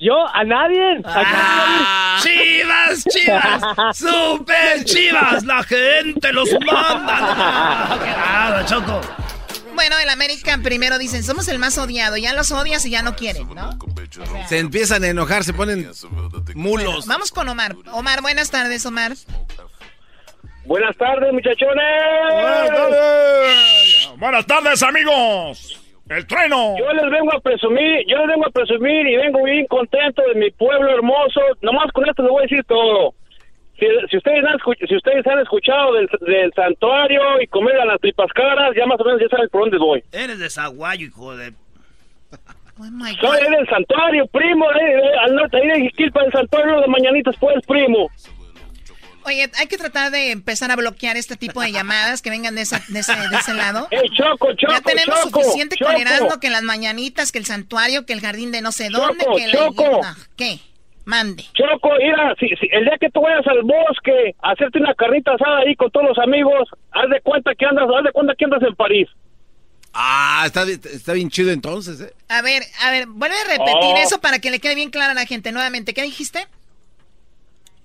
Yo, 0.00 0.14
a 0.32 0.44
nadie. 0.44 1.02
Ah, 1.04 2.18
¡Chivas, 2.22 3.04
chivas! 3.04 3.62
¡Super 3.98 4.82
chivas! 4.84 5.44
¡La 5.44 5.62
gente 5.62 6.32
los 6.32 6.48
manda! 6.64 7.98
¡Qué 8.02 8.10
nada, 8.10 8.64
Choco! 8.64 8.98
Bueno, 9.74 9.98
el 9.98 10.08
América 10.08 10.58
primero 10.62 10.96
dicen, 10.96 11.22
somos 11.22 11.48
el 11.48 11.58
más 11.58 11.76
odiado. 11.76 12.16
Ya 12.16 12.32
los 12.32 12.50
odias 12.50 12.86
y 12.86 12.90
ya 12.90 13.02
no 13.02 13.14
quieren, 13.14 13.46
¿no? 13.54 13.78
Se 14.48 14.58
empiezan 14.58 15.04
a 15.04 15.08
enojar, 15.08 15.44
se 15.44 15.52
ponen 15.52 15.90
mulos. 16.54 17.06
Vamos 17.06 17.30
con 17.30 17.46
Omar. 17.50 17.76
Omar, 17.92 18.22
buenas 18.22 18.50
tardes, 18.50 18.86
Omar. 18.86 19.12
Buenas 20.64 20.96
tardes, 20.96 21.30
muchachones. 21.30 21.84
Buenas 24.16 24.46
tardes, 24.46 24.82
amigos. 24.82 25.89
El 26.10 26.26
trueno. 26.26 26.74
Yo 26.76 26.92
les 26.92 27.08
vengo 27.08 27.32
a 27.32 27.40
presumir, 27.40 28.04
yo 28.08 28.18
les 28.18 28.26
vengo 28.26 28.46
a 28.46 28.50
presumir 28.50 29.06
y 29.06 29.16
vengo 29.16 29.44
bien 29.44 29.64
contento 29.66 30.22
de 30.22 30.34
mi 30.40 30.50
pueblo 30.50 30.90
hermoso. 30.92 31.40
Nomás 31.62 31.92
con 31.92 32.08
esto 32.08 32.22
les 32.24 32.32
voy 32.32 32.40
a 32.40 32.42
decir 32.42 32.64
todo. 32.64 33.14
Si, 33.78 33.86
si 34.10 34.16
ustedes 34.16 34.44
han 34.44 34.58
si 34.88 34.96
ustedes 34.96 35.24
han 35.26 35.38
escuchado 35.38 35.94
del, 35.94 36.08
del 36.20 36.52
santuario 36.52 37.40
y 37.40 37.46
comer 37.46 37.80
a 37.80 37.84
las 37.84 38.00
tripas 38.00 38.30
caras, 38.32 38.74
ya 38.76 38.86
más 38.86 39.00
o 39.00 39.04
menos 39.04 39.20
ya 39.20 39.28
saben 39.28 39.48
por 39.50 39.62
dónde 39.62 39.78
voy. 39.78 40.02
Eres 40.10 40.40
de 40.40 40.50
Zaguayo, 40.50 41.06
hijo 41.06 41.36
de... 41.36 41.52
Oh. 42.32 42.84
Soy 43.20 43.40
del 43.42 43.68
santuario, 43.68 44.26
primo, 44.28 44.64
eh, 44.72 44.78
eh, 44.80 45.18
al 45.22 45.34
norte, 45.34 45.58
ahí 45.58 45.68
de 45.68 45.80
Jiquilpa, 45.90 46.22
del 46.22 46.32
santuario 46.32 46.80
de 46.80 46.88
Mañanitas, 46.88 47.36
pues, 47.38 47.64
primo. 47.66 48.08
Oye, 49.30 49.50
hay 49.58 49.66
que 49.68 49.78
tratar 49.78 50.10
de 50.10 50.32
empezar 50.32 50.70
a 50.70 50.76
bloquear 50.76 51.16
este 51.16 51.36
tipo 51.36 51.60
de 51.60 51.70
llamadas 51.72 52.20
que 52.22 52.30
vengan 52.30 52.54
de, 52.54 52.62
esa- 52.62 52.82
de 52.88 52.98
ese, 53.00 53.14
de 53.14 53.36
ese 53.36 53.54
lado. 53.54 53.86
¡Ey, 53.92 54.08
Choco, 54.16 54.52
Choco, 54.54 54.72
ya 54.72 54.80
tenemos 54.80 55.20
Choco, 55.22 55.40
suficiente 55.42 55.76
Choco! 55.76 55.92
con 55.92 56.00
Erasmo, 56.00 56.40
que 56.40 56.50
las 56.50 56.62
mañanitas, 56.62 57.30
que 57.32 57.38
el 57.38 57.46
santuario, 57.46 58.06
que 58.06 58.12
el 58.12 58.20
jardín 58.20 58.50
de 58.52 58.60
no 58.60 58.72
sé 58.72 58.88
dónde, 58.90 59.24
Choco, 59.24 59.36
que 59.36 59.46
la... 59.46 59.52
Choco. 59.52 59.84
No, 60.02 60.14
¿Qué? 60.36 60.58
Mande. 61.04 61.44
Choco, 61.54 61.90
mira, 61.98 62.34
si, 62.38 62.46
si 62.56 62.68
el 62.72 62.84
día 62.84 62.96
que 63.00 63.08
tú 63.10 63.20
vayas 63.22 63.46
al 63.46 63.62
bosque 63.62 64.34
a 64.42 64.50
hacerte 64.52 64.78
una 64.78 64.94
carnita 64.94 65.32
asada 65.34 65.60
ahí 65.60 65.74
con 65.76 65.90
todos 65.90 66.06
los 66.08 66.18
amigos, 66.18 66.68
haz 66.92 67.08
de 67.10 67.20
cuenta 67.22 67.52
que 67.54 67.64
andas, 67.66 67.84
haz 67.96 68.04
de 68.04 68.12
cuenta 68.12 68.34
que 68.36 68.44
andas 68.44 68.62
en 68.62 68.74
París. 68.76 69.08
Ah, 69.92 70.44
está, 70.46 70.62
está 70.70 71.14
bien 71.14 71.30
chido 71.30 71.50
entonces, 71.50 72.00
¿eh? 72.00 72.12
A 72.28 72.42
ver, 72.42 72.62
a 72.82 72.90
ver, 72.92 73.06
vuelve 73.08 73.34
a 73.36 73.44
repetir 73.44 73.74
Oh. 73.74 73.96
eso 73.96 74.20
para 74.20 74.38
que 74.38 74.50
le 74.52 74.60
quede 74.60 74.76
bien 74.76 74.90
claro 74.90 75.10
a 75.10 75.14
la 75.14 75.26
gente 75.26 75.50
nuevamente. 75.50 75.94
¿Qué 75.94 76.02
dijiste? 76.02 76.46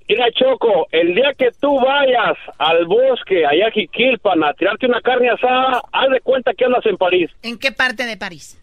Mira, 0.08 0.26
Choco, 0.34 0.88
el 0.92 1.16
día 1.16 1.34
que 1.36 1.50
tú 1.60 1.80
vayas 1.80 2.38
al 2.60 2.86
bosque, 2.86 3.46
allá 3.46 3.68
a 3.68 3.72
Jiquilpan, 3.72 4.44
a 4.44 4.54
tirarte 4.54 4.86
una 4.86 5.02
carne 5.02 5.30
asada, 5.32 5.82
haz 5.92 6.10
de 6.12 6.22
cuenta 6.22 6.52
que 6.54 6.66
andas 6.66 6.86
en 6.86 6.96
París. 6.96 7.32
¿En 7.42 7.58
qué 7.58 7.72
parte 7.72 8.06
de 8.06 8.16
París? 8.16 8.62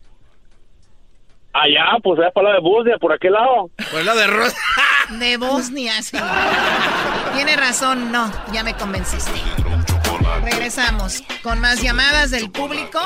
Allá, 1.53 1.99
pues 2.03 2.21
allá 2.21 2.31
para 2.31 2.51
la 2.51 2.55
de 2.55 2.61
Bosnia, 2.61 2.97
por 2.99 3.13
aquel 3.13 3.33
lado. 3.33 3.71
Por 3.91 4.05
la 4.05 4.15
de 4.15 4.27
Rosa. 4.27 4.57
De 5.19 5.37
Bosnia, 5.37 6.01
sí. 6.01 6.17
Tiene 7.35 7.57
razón, 7.57 8.13
no, 8.13 8.33
ya 8.53 8.63
me 8.63 8.73
convenciste. 8.75 9.33
Regresamos 10.43 11.23
con 11.43 11.61
más 11.61 11.83
llamadas 11.83 12.31
del 12.31 12.51
público. 12.51 12.99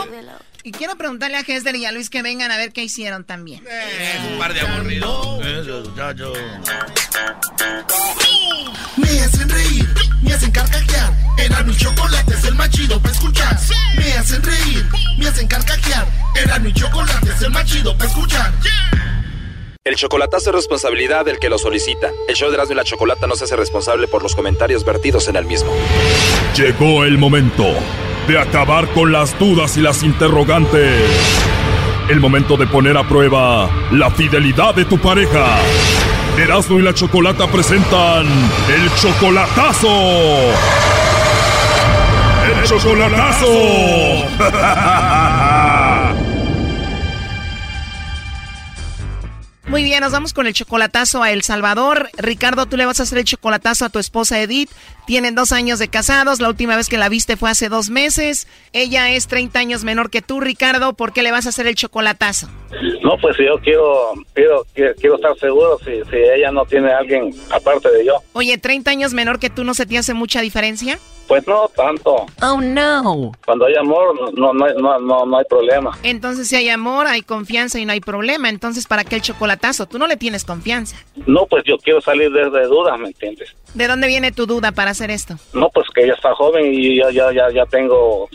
Y 0.67 0.73
quiero 0.73 0.97
preguntarle 0.97 1.37
a 1.37 1.43
Hester 1.47 1.77
y 1.77 1.85
a 1.85 1.93
Luis 1.93 2.11
que 2.11 2.23
vengan 2.23 2.51
a 2.51 2.57
ver 2.57 2.73
qué 2.73 2.83
hicieron 2.83 3.23
también. 3.23 3.63
Eh, 3.71 4.31
un 4.33 4.37
par 4.37 4.53
de 4.53 4.63
aburridos. 4.63 5.39
Me 8.97 9.21
hacen 9.21 9.49
reír, 9.49 9.89
me 10.23 10.33
hacen 10.33 10.51
carcajear. 10.51 11.13
Era 11.39 11.63
mi 11.63 11.77
chocolate, 11.77 12.35
es 12.35 12.45
el 12.47 12.57
más 12.57 12.69
chido 12.71 13.01
para 13.01 13.15
escuchar. 13.15 13.57
Me 13.97 14.13
hacen 14.15 14.43
reír, 14.43 14.85
me 15.17 15.29
hacen 15.29 15.47
carcajear. 15.47 16.09
Era 16.35 16.59
mi 16.59 16.73
chocolate, 16.73 17.31
es 17.31 17.43
el 17.43 17.53
más 17.53 17.65
chido 17.65 17.97
para 17.97 18.11
escuchar. 18.11 18.53
El 19.85 19.95
chocolatazo 19.95 20.51
es 20.51 20.57
responsabilidad 20.57 21.25
del 21.25 21.39
que 21.39 21.49
lo 21.49 21.59
solicita. 21.59 22.11
El 22.27 22.35
show 22.35 22.49
de 22.49 22.57
Erasmo 22.57 22.73
y 22.73 22.77
la 22.77 22.83
Chocolata 22.83 23.29
no 23.29 23.37
se 23.37 23.45
hace 23.45 23.55
responsable 23.55 24.09
por 24.09 24.25
los 24.25 24.35
comentarios 24.35 24.85
vertidos 24.85 25.29
en 25.29 25.37
el 25.37 25.45
mismo. 25.45 25.73
Llegó 26.57 27.05
el 27.05 27.19
momento 27.19 27.73
de 28.27 28.39
acabar 28.39 28.89
con 28.89 29.13
las 29.13 29.39
dudas 29.39 29.77
y 29.77 29.81
las 29.81 30.03
interrogantes. 30.03 31.03
El 32.09 32.21
momento 32.21 32.57
de 32.57 32.67
poner 32.67 32.97
a 32.97 33.07
prueba 33.09 33.71
la 33.93 34.11
fidelidad 34.11 34.75
de 34.75 34.85
tu 34.85 34.99
pareja. 34.99 35.59
Erasmo 36.37 36.79
y 36.79 36.83
la 36.83 36.93
Chocolata 36.93 37.47
presentan 37.47 38.27
el 38.27 38.95
chocolatazo. 38.97 39.89
El 42.53 42.65
chocolatazo. 42.65 43.47
Muy 49.69 49.83
bien, 49.83 50.01
nos 50.01 50.13
vamos 50.13 50.33
con 50.33 50.47
el 50.47 50.55
chocolatazo 50.55 51.25
a 51.25 51.33
El 51.33 51.43
Salvador. 51.43 52.09
Ricardo, 52.17 52.67
tú 52.67 52.77
le 52.77 52.87
vas 52.87 53.01
a 53.01 53.03
hacer 53.03 53.19
el 53.19 53.25
chocolatazo 53.25 53.85
a 53.85 53.89
tu 53.89 53.99
esposa 53.99 54.41
Edith. 54.41 54.71
Tienen 55.07 55.37
dos 55.37 55.53
años 55.53 55.79
de 55.79 55.87
casados. 55.89 56.41
La 56.41 56.49
última 56.49 56.75
vez 56.77 56.89
que 56.89 56.99
la 56.99 57.09
viste 57.09 57.37
fue 57.37 57.49
hace 57.49 57.69
dos 57.69 57.91
meses. 57.91 58.49
Ella 58.73 59.11
es 59.11 59.29
30 59.29 59.59
años 59.59 59.85
menor 59.85 60.11
que 60.11 60.21
tú, 60.21 60.41
Ricardo. 60.41 60.95
¿Por 60.95 61.13
qué 61.13 61.23
le 61.23 61.31
vas 61.31 61.47
a 61.47 61.51
hacer 61.51 61.69
el 61.69 61.77
chocolatazo? 61.77 62.49
No, 63.03 63.17
pues 63.21 63.37
yo 63.39 63.59
quiero, 63.63 64.15
quiero, 64.35 64.67
quiero, 64.75 64.95
quiero 64.97 65.15
estar 65.15 65.39
seguro 65.39 65.79
si, 65.79 66.03
si 66.11 66.17
ella 66.17 66.51
no 66.51 66.65
tiene 66.65 66.93
a 66.93 66.99
alguien 66.99 67.33
aparte 67.51 67.89
de 67.91 68.05
yo. 68.05 68.15
Oye, 68.33 68.59
30 68.59 68.91
años 68.91 69.15
menor 69.15 69.39
que 69.39 69.49
tú, 69.49 69.63
¿no 69.63 69.75
se 69.75 69.87
te 69.87 69.97
hace 69.97 70.13
mucha 70.13 70.41
diferencia? 70.41 70.99
Pues 71.29 71.47
no 71.47 71.69
tanto. 71.75 72.27
Oh, 72.43 72.61
no. 72.61 73.33
Cuando 73.45 73.67
hay 73.67 73.75
amor, 73.75 74.15
no, 74.37 74.53
no, 74.53 74.67
no, 74.75 74.99
no, 75.01 75.27
no 75.27 75.39
hay 75.39 75.45
problema. 75.49 75.97
Entonces, 76.03 76.49
si 76.49 76.57
hay 76.57 76.69
amor, 76.69 77.07
hay 77.07 77.23
confianza 77.23 77.79
y 77.81 77.85
no 77.85 77.93
hay 77.93 78.01
problema. 78.01 78.49
Entonces, 78.49 78.87
¿para 78.87 79.05
qué 79.05 79.17
el 79.17 79.23
chocolatazo? 79.23 79.87
Tú 79.87 79.99
no 79.99 80.07
le 80.07 80.17
tienes 80.17 80.45
confianza. 80.45 80.97
No, 81.27 81.47
pues 81.47 81.65
yo 81.65 81.79
quiero 81.79 82.01
salir 82.01 82.31
desde 82.31 82.67
dudas, 82.67 82.99
¿me 82.99 83.09
entiendes? 83.09 83.57
¿De 83.75 83.87
dónde 83.89 84.07
viene 84.07 84.33
tu 84.33 84.47
duda 84.47 84.73
para 84.73 84.93
hacer 84.93 85.11
esto? 85.11 85.37
No, 85.53 85.69
pues 85.71 85.87
que 85.95 86.05
ella 86.05 86.15
está 86.15 86.35
joven 86.35 86.73
y 86.73 86.97
ya, 86.97 87.11
ya, 87.11 87.33
ya, 87.33 87.51
ya 87.53 87.67
tengo, 87.67 88.29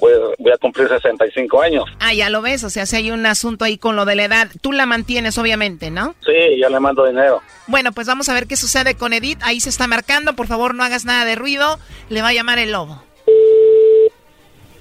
voy, 0.00 0.12
voy 0.38 0.52
a 0.52 0.58
cumplir 0.58 0.88
65 0.88 1.60
años. 1.60 1.84
Ah, 1.98 2.14
ya 2.14 2.30
lo 2.30 2.42
ves. 2.42 2.62
O 2.64 2.70
sea, 2.70 2.86
si 2.86 2.96
hay 2.96 3.10
un 3.10 3.26
asunto 3.26 3.64
ahí 3.64 3.76
con 3.76 3.96
lo 3.96 4.04
de 4.04 4.14
la 4.14 4.24
edad, 4.24 4.48
tú 4.60 4.72
la 4.72 4.86
mantienes, 4.86 5.36
obviamente, 5.38 5.90
¿no? 5.90 6.14
Sí, 6.24 6.60
ya 6.60 6.68
le 6.68 6.78
mando 6.80 7.04
dinero. 7.06 7.40
Bueno, 7.66 7.92
pues 7.92 8.06
vamos 8.06 8.28
a 8.28 8.34
ver 8.34 8.46
qué 8.46 8.56
sucede 8.56 8.94
con 8.94 9.12
Edith. 9.12 9.38
Ahí 9.42 9.60
se 9.60 9.68
está 9.68 9.86
marcando. 9.86 10.36
Por 10.36 10.46
favor, 10.46 10.74
no 10.74 10.84
hagas 10.84 11.04
nada 11.04 11.24
de 11.24 11.34
ruido. 11.34 11.78
Le 12.08 12.22
va 12.22 12.28
a 12.28 12.32
llamar 12.32 12.58
el 12.58 12.72
lobo. 12.72 13.02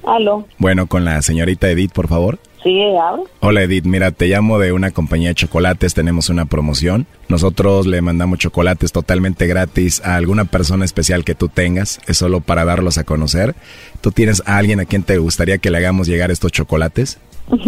Aló. 0.06 0.46
Bueno, 0.58 0.88
con 0.88 1.06
la 1.06 1.22
señorita 1.22 1.70
Edith, 1.70 1.94
por 1.94 2.08
favor. 2.08 2.40
Sí, 2.64 2.82
hablo. 2.96 3.26
Hola 3.42 3.64
Edith, 3.64 3.86
mira, 3.86 4.12
te 4.12 4.28
llamo 4.28 4.58
de 4.58 4.72
una 4.72 4.92
compañía 4.92 5.30
de 5.30 5.36
chocolates, 5.36 5.94
tenemos 5.94 6.30
una 6.30 6.46
promoción. 6.46 7.06
Nosotros 7.28 7.86
le 7.86 8.02
mandamos 8.02 8.40
chocolates 8.40 8.94
totalmente 8.94 9.48
gratis 9.48 10.02
a 10.06 10.16
alguna 10.16 10.46
persona 10.46 10.86
especial 10.86 11.26
que 11.26 11.36
tú 11.36 11.50
tengas, 11.50 12.00
es 12.08 12.18
solo 12.18 12.40
para 12.40 12.64
darlos 12.64 12.98
a 12.98 13.04
conocer. 13.04 13.56
¿Tú 14.02 14.12
tienes 14.12 14.42
a 14.46 14.58
alguien 14.58 14.80
a 14.80 14.86
quien 14.86 15.04
te 15.04 15.18
gustaría 15.18 15.58
que 15.58 15.72
le 15.72 15.78
hagamos 15.80 16.08
llegar 16.08 16.32
estos 16.32 16.52
chocolates? 16.52 17.20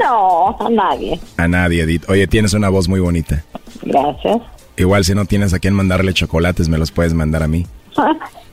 No, 0.00 0.56
a 0.60 0.70
nadie. 0.70 1.18
A 1.36 1.48
nadie, 1.48 1.82
Edith. 1.82 2.08
Oye, 2.08 2.26
tienes 2.28 2.54
una 2.54 2.68
voz 2.68 2.88
muy 2.88 3.00
bonita. 3.00 3.44
Gracias. 3.82 4.38
Igual 4.76 5.04
si 5.04 5.14
no 5.14 5.24
tienes 5.24 5.52
a 5.52 5.58
quien 5.58 5.74
mandarle 5.74 6.14
chocolates, 6.14 6.68
me 6.68 6.78
los 6.78 6.92
puedes 6.92 7.12
mandar 7.12 7.42
a 7.42 7.48
mí. 7.48 7.66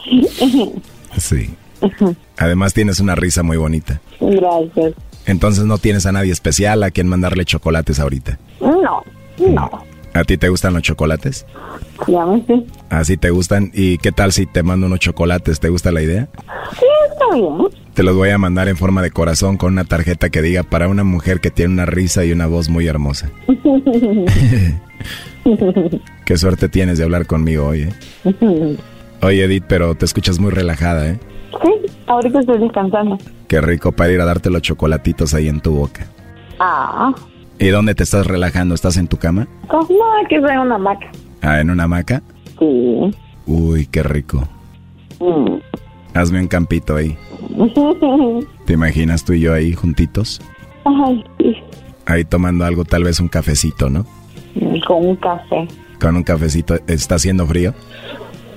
Sí. 1.18 1.54
Además 2.40 2.72
tienes 2.72 3.00
una 3.00 3.14
risa 3.14 3.42
muy 3.42 3.58
bonita. 3.58 4.00
Gracias. 4.18 4.94
Entonces 5.26 5.66
no 5.66 5.76
tienes 5.76 6.06
a 6.06 6.12
nadie 6.12 6.32
especial 6.32 6.82
a 6.82 6.90
quien 6.90 7.06
mandarle 7.06 7.44
chocolates 7.44 8.00
ahorita. 8.00 8.38
No, 8.60 9.04
no. 9.38 9.70
¿A 10.14 10.24
ti 10.24 10.38
te 10.38 10.48
gustan 10.48 10.72
los 10.72 10.82
chocolates? 10.82 11.44
Llámese. 12.08 12.64
¿Así 12.88 13.18
te 13.18 13.28
gustan? 13.28 13.70
¿Y 13.74 13.98
qué 13.98 14.10
tal 14.10 14.32
si 14.32 14.46
te 14.46 14.62
mando 14.62 14.86
unos 14.86 15.00
chocolates? 15.00 15.60
¿Te 15.60 15.68
gusta 15.68 15.92
la 15.92 16.00
idea? 16.00 16.28
Sí, 16.78 16.86
está 17.12 17.34
bien. 17.34 17.68
Te 17.92 18.02
los 18.02 18.16
voy 18.16 18.30
a 18.30 18.38
mandar 18.38 18.68
en 18.68 18.78
forma 18.78 19.02
de 19.02 19.10
corazón 19.10 19.58
con 19.58 19.74
una 19.74 19.84
tarjeta 19.84 20.30
que 20.30 20.40
diga 20.40 20.62
para 20.62 20.88
una 20.88 21.04
mujer 21.04 21.40
que 21.40 21.50
tiene 21.50 21.74
una 21.74 21.84
risa 21.84 22.24
y 22.24 22.32
una 22.32 22.46
voz 22.46 22.70
muy 22.70 22.86
hermosa. 22.86 23.30
Qué 26.24 26.38
suerte 26.38 26.70
tienes 26.70 26.96
de 26.96 27.04
hablar 27.04 27.26
conmigo 27.26 27.66
hoy. 27.66 27.82
¿eh? 27.82 27.92
Oye 29.20 29.44
Edith, 29.44 29.64
pero 29.68 29.94
te 29.94 30.06
escuchas 30.06 30.38
muy 30.38 30.50
relajada, 30.50 31.06
¿eh? 31.06 31.20
Ahorita 32.10 32.40
estoy 32.40 32.58
descansando. 32.58 33.16
Qué 33.46 33.60
rico 33.60 33.92
para 33.92 34.10
ir 34.10 34.20
a 34.20 34.24
darte 34.24 34.50
los 34.50 34.62
chocolatitos 34.62 35.32
ahí 35.32 35.46
en 35.46 35.60
tu 35.60 35.70
boca. 35.70 36.08
Ah, 36.58 37.14
¿Y 37.60 37.68
dónde 37.68 37.94
te 37.94 38.02
estás 38.02 38.26
relajando? 38.26 38.74
¿Estás 38.74 38.96
en 38.96 39.06
tu 39.06 39.16
cama? 39.16 39.46
pues 39.70 39.88
no, 39.90 40.24
aquí 40.24 40.34
soy 40.34 40.56
una 40.56 40.76
maca. 40.76 41.08
Ah, 41.40 41.60
en 41.60 41.70
una 41.70 41.84
hamaca. 41.84 42.20
Sí. 42.58 43.14
Uy, 43.46 43.86
qué 43.86 44.02
rico. 44.02 44.48
Mm. 45.20 45.58
Hazme 46.14 46.40
un 46.40 46.48
campito 46.48 46.96
ahí. 46.96 47.16
¿Te 48.66 48.72
imaginas 48.72 49.24
tú 49.24 49.34
y 49.34 49.40
yo 49.42 49.54
ahí 49.54 49.72
juntitos? 49.72 50.40
Ay, 50.84 51.24
sí. 51.38 51.56
Ahí 52.06 52.24
tomando 52.24 52.64
algo, 52.64 52.84
tal 52.84 53.04
vez 53.04 53.20
un 53.20 53.28
cafecito, 53.28 53.88
¿no? 53.88 54.04
Con 54.84 55.06
un 55.06 55.16
café. 55.16 55.68
Con 56.00 56.16
un 56.16 56.24
cafecito. 56.24 56.74
¿Está 56.88 57.14
haciendo 57.14 57.46
frío? 57.46 57.72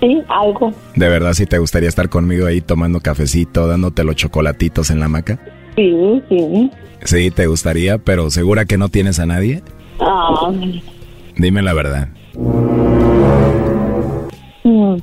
Sí, 0.03 0.21
algo. 0.27 0.73
¿De 0.95 1.07
verdad 1.07 1.31
si 1.31 1.45
te 1.45 1.59
gustaría 1.59 1.87
estar 1.87 2.09
conmigo 2.09 2.45
ahí 2.45 2.59
tomando 2.59 2.99
cafecito, 2.99 3.67
dándote 3.67 4.03
los 4.03 4.17
chocolatitos 4.17 4.89
en 4.91 4.99
la 4.99 5.05
hamaca? 5.05 5.39
Sí, 5.77 6.21
sí. 6.27 6.71
Sí, 7.05 7.31
te 7.31 7.47
gustaría, 7.47 7.97
pero 7.99 8.29
¿segura 8.29 8.65
que 8.65 8.77
no 8.77 8.89
tienes 8.89 9.19
a 9.19 9.25
nadie? 9.25 9.63
Ah, 10.01 10.51
Dime 11.37 11.61
la 11.61 11.73
verdad. 11.73 12.09
mm. 14.63 14.95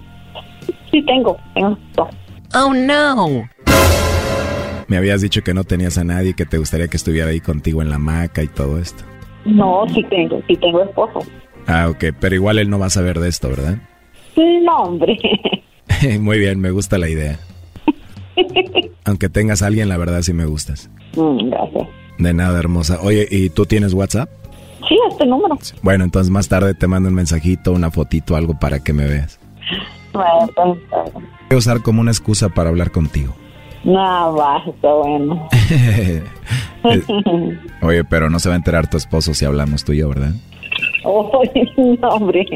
Sí, 0.91 1.03
tengo. 1.07 1.37
tengo 1.55 1.79
dos. 1.95 2.09
Oh, 2.55 2.75
no. 2.75 3.49
Me 4.87 4.97
habías 4.99 5.23
dicho 5.23 5.41
que 5.43 5.55
no 5.55 5.65
tenías 5.65 5.97
a 5.97 6.05
nadie, 6.05 6.35
que 6.35 6.45
te 6.45 6.59
gustaría 6.59 6.89
que 6.89 6.99
estuviera 6.99 7.31
ahí 7.31 7.41
contigo 7.41 7.81
en 7.81 7.89
la 7.89 7.97
hamaca 7.97 8.43
y 8.43 8.49
todo 8.49 8.79
esto. 8.79 9.03
No, 9.47 9.85
sí 9.95 10.05
tengo. 10.11 10.43
Sí 10.47 10.57
tengo 10.59 10.83
esposo. 10.83 11.21
Ah, 11.67 11.89
ok, 11.89 12.05
pero 12.21 12.35
igual 12.35 12.59
él 12.59 12.69
no 12.69 12.79
va 12.79 12.87
a 12.87 12.91
saber 12.91 13.19
de 13.19 13.29
esto, 13.29 13.49
¿verdad? 13.49 13.79
No, 14.65 14.77
hombre. 14.85 15.19
Muy 16.21 16.39
bien, 16.39 16.61
me 16.61 16.71
gusta 16.71 16.99
la 16.99 17.09
idea. 17.09 17.39
Aunque 19.05 19.29
tengas 19.29 19.63
a 19.63 19.67
alguien, 19.67 19.89
la 19.89 19.97
verdad 19.97 20.23
sí 20.23 20.33
me 20.33 20.45
gustas. 20.45 20.91
Mm, 21.17 21.51
Gracias. 21.51 21.89
De 22.19 22.35
nada, 22.35 22.59
hermosa. 22.59 22.99
Oye, 23.03 23.27
¿y 23.31 23.51
tú 23.51 23.67
tienes 23.67 23.95
WhatsApp? 23.95 24.29
Sí, 24.89 24.97
este 25.11 25.27
número. 25.27 25.59
Bueno, 25.83 26.05
entonces 26.05 26.31
más 26.31 26.49
tarde 26.49 26.75
te 26.75 26.87
mando 26.87 27.09
un 27.09 27.15
mensajito, 27.15 27.73
una 27.73 27.91
fotito, 27.91 28.37
algo 28.37 28.59
para 28.59 28.83
que 28.83 28.93
me 28.93 29.07
veas. 29.07 29.39
Bueno, 30.13 30.51
pues, 30.55 30.79
está 30.79 31.03
bien. 31.05 31.29
Voy 31.49 31.57
a 31.57 31.57
usar 31.57 31.83
como 31.83 32.01
una 32.01 32.11
excusa 32.11 32.49
para 32.49 32.69
hablar 32.71 32.91
contigo. 32.91 33.35
No, 33.85 34.35
va, 34.35 34.63
está 34.67 34.93
bueno. 34.93 35.49
Oye, 37.83 38.05
pero 38.05 38.29
no 38.31 38.39
se 38.39 38.49
va 38.49 38.55
a 38.55 38.59
enterar 38.59 38.89
tu 38.91 38.97
esposo 38.97 39.33
si 39.35 39.45
hablamos 39.45 39.85
tú 39.85 39.93
y 39.93 39.99
yo, 39.99 40.09
¿verdad? 40.09 40.33
Oye, 41.05 41.73
no, 42.01 42.09
hombre. 42.09 42.47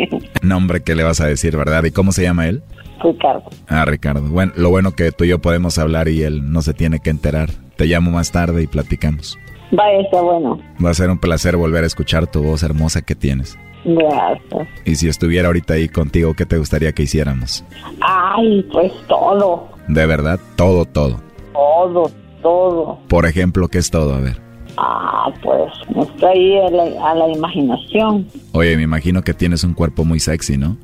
Nombre 0.42 0.82
que 0.82 0.94
le 0.94 1.04
vas 1.04 1.20
a 1.20 1.26
decir, 1.26 1.56
¿verdad? 1.56 1.84
¿Y 1.84 1.90
cómo 1.90 2.12
se 2.12 2.22
llama 2.22 2.48
él? 2.48 2.62
Ricardo. 3.02 3.44
Ah, 3.68 3.84
Ricardo. 3.84 4.22
Bueno, 4.22 4.52
lo 4.56 4.70
bueno 4.70 4.92
que 4.92 5.12
tú 5.12 5.24
y 5.24 5.28
yo 5.28 5.40
podemos 5.40 5.78
hablar 5.78 6.08
y 6.08 6.22
él 6.22 6.50
no 6.52 6.62
se 6.62 6.74
tiene 6.74 7.00
que 7.00 7.10
enterar. 7.10 7.50
Te 7.76 7.86
llamo 7.86 8.10
más 8.10 8.32
tarde 8.32 8.62
y 8.62 8.66
platicamos. 8.66 9.38
Vaya, 9.72 10.00
está 10.00 10.20
bueno. 10.20 10.60
Va 10.84 10.90
a 10.90 10.94
ser 10.94 11.10
un 11.10 11.18
placer 11.18 11.56
volver 11.56 11.84
a 11.84 11.86
escuchar 11.86 12.26
tu 12.26 12.42
voz 12.42 12.62
hermosa 12.62 13.02
que 13.02 13.14
tienes. 13.14 13.58
Gracias. 13.84 14.68
Y 14.84 14.94
si 14.94 15.08
estuviera 15.08 15.48
ahorita 15.48 15.74
ahí 15.74 15.88
contigo, 15.88 16.34
¿qué 16.34 16.46
te 16.46 16.56
gustaría 16.58 16.92
que 16.92 17.02
hiciéramos? 17.02 17.64
Ay, 18.00 18.66
pues 18.72 18.92
todo. 19.08 19.68
De 19.88 20.06
verdad, 20.06 20.38
todo, 20.56 20.84
todo. 20.86 21.20
Todo, 21.52 22.10
todo. 22.42 22.98
Por 23.08 23.26
ejemplo, 23.26 23.68
¿qué 23.68 23.78
es 23.78 23.90
todo? 23.90 24.14
A 24.14 24.20
ver. 24.20 24.43
Ah, 24.76 25.32
pues 25.42 25.72
no 25.94 26.02
está 26.02 26.28
ahí 26.28 26.58
a 26.58 26.70
la, 26.70 27.10
a 27.10 27.14
la 27.14 27.28
imaginación. 27.32 28.26
Oye, 28.52 28.76
me 28.76 28.82
imagino 28.82 29.22
que 29.22 29.34
tienes 29.34 29.64
un 29.64 29.74
cuerpo 29.74 30.04
muy 30.04 30.20
sexy, 30.20 30.56
¿no? 30.56 30.76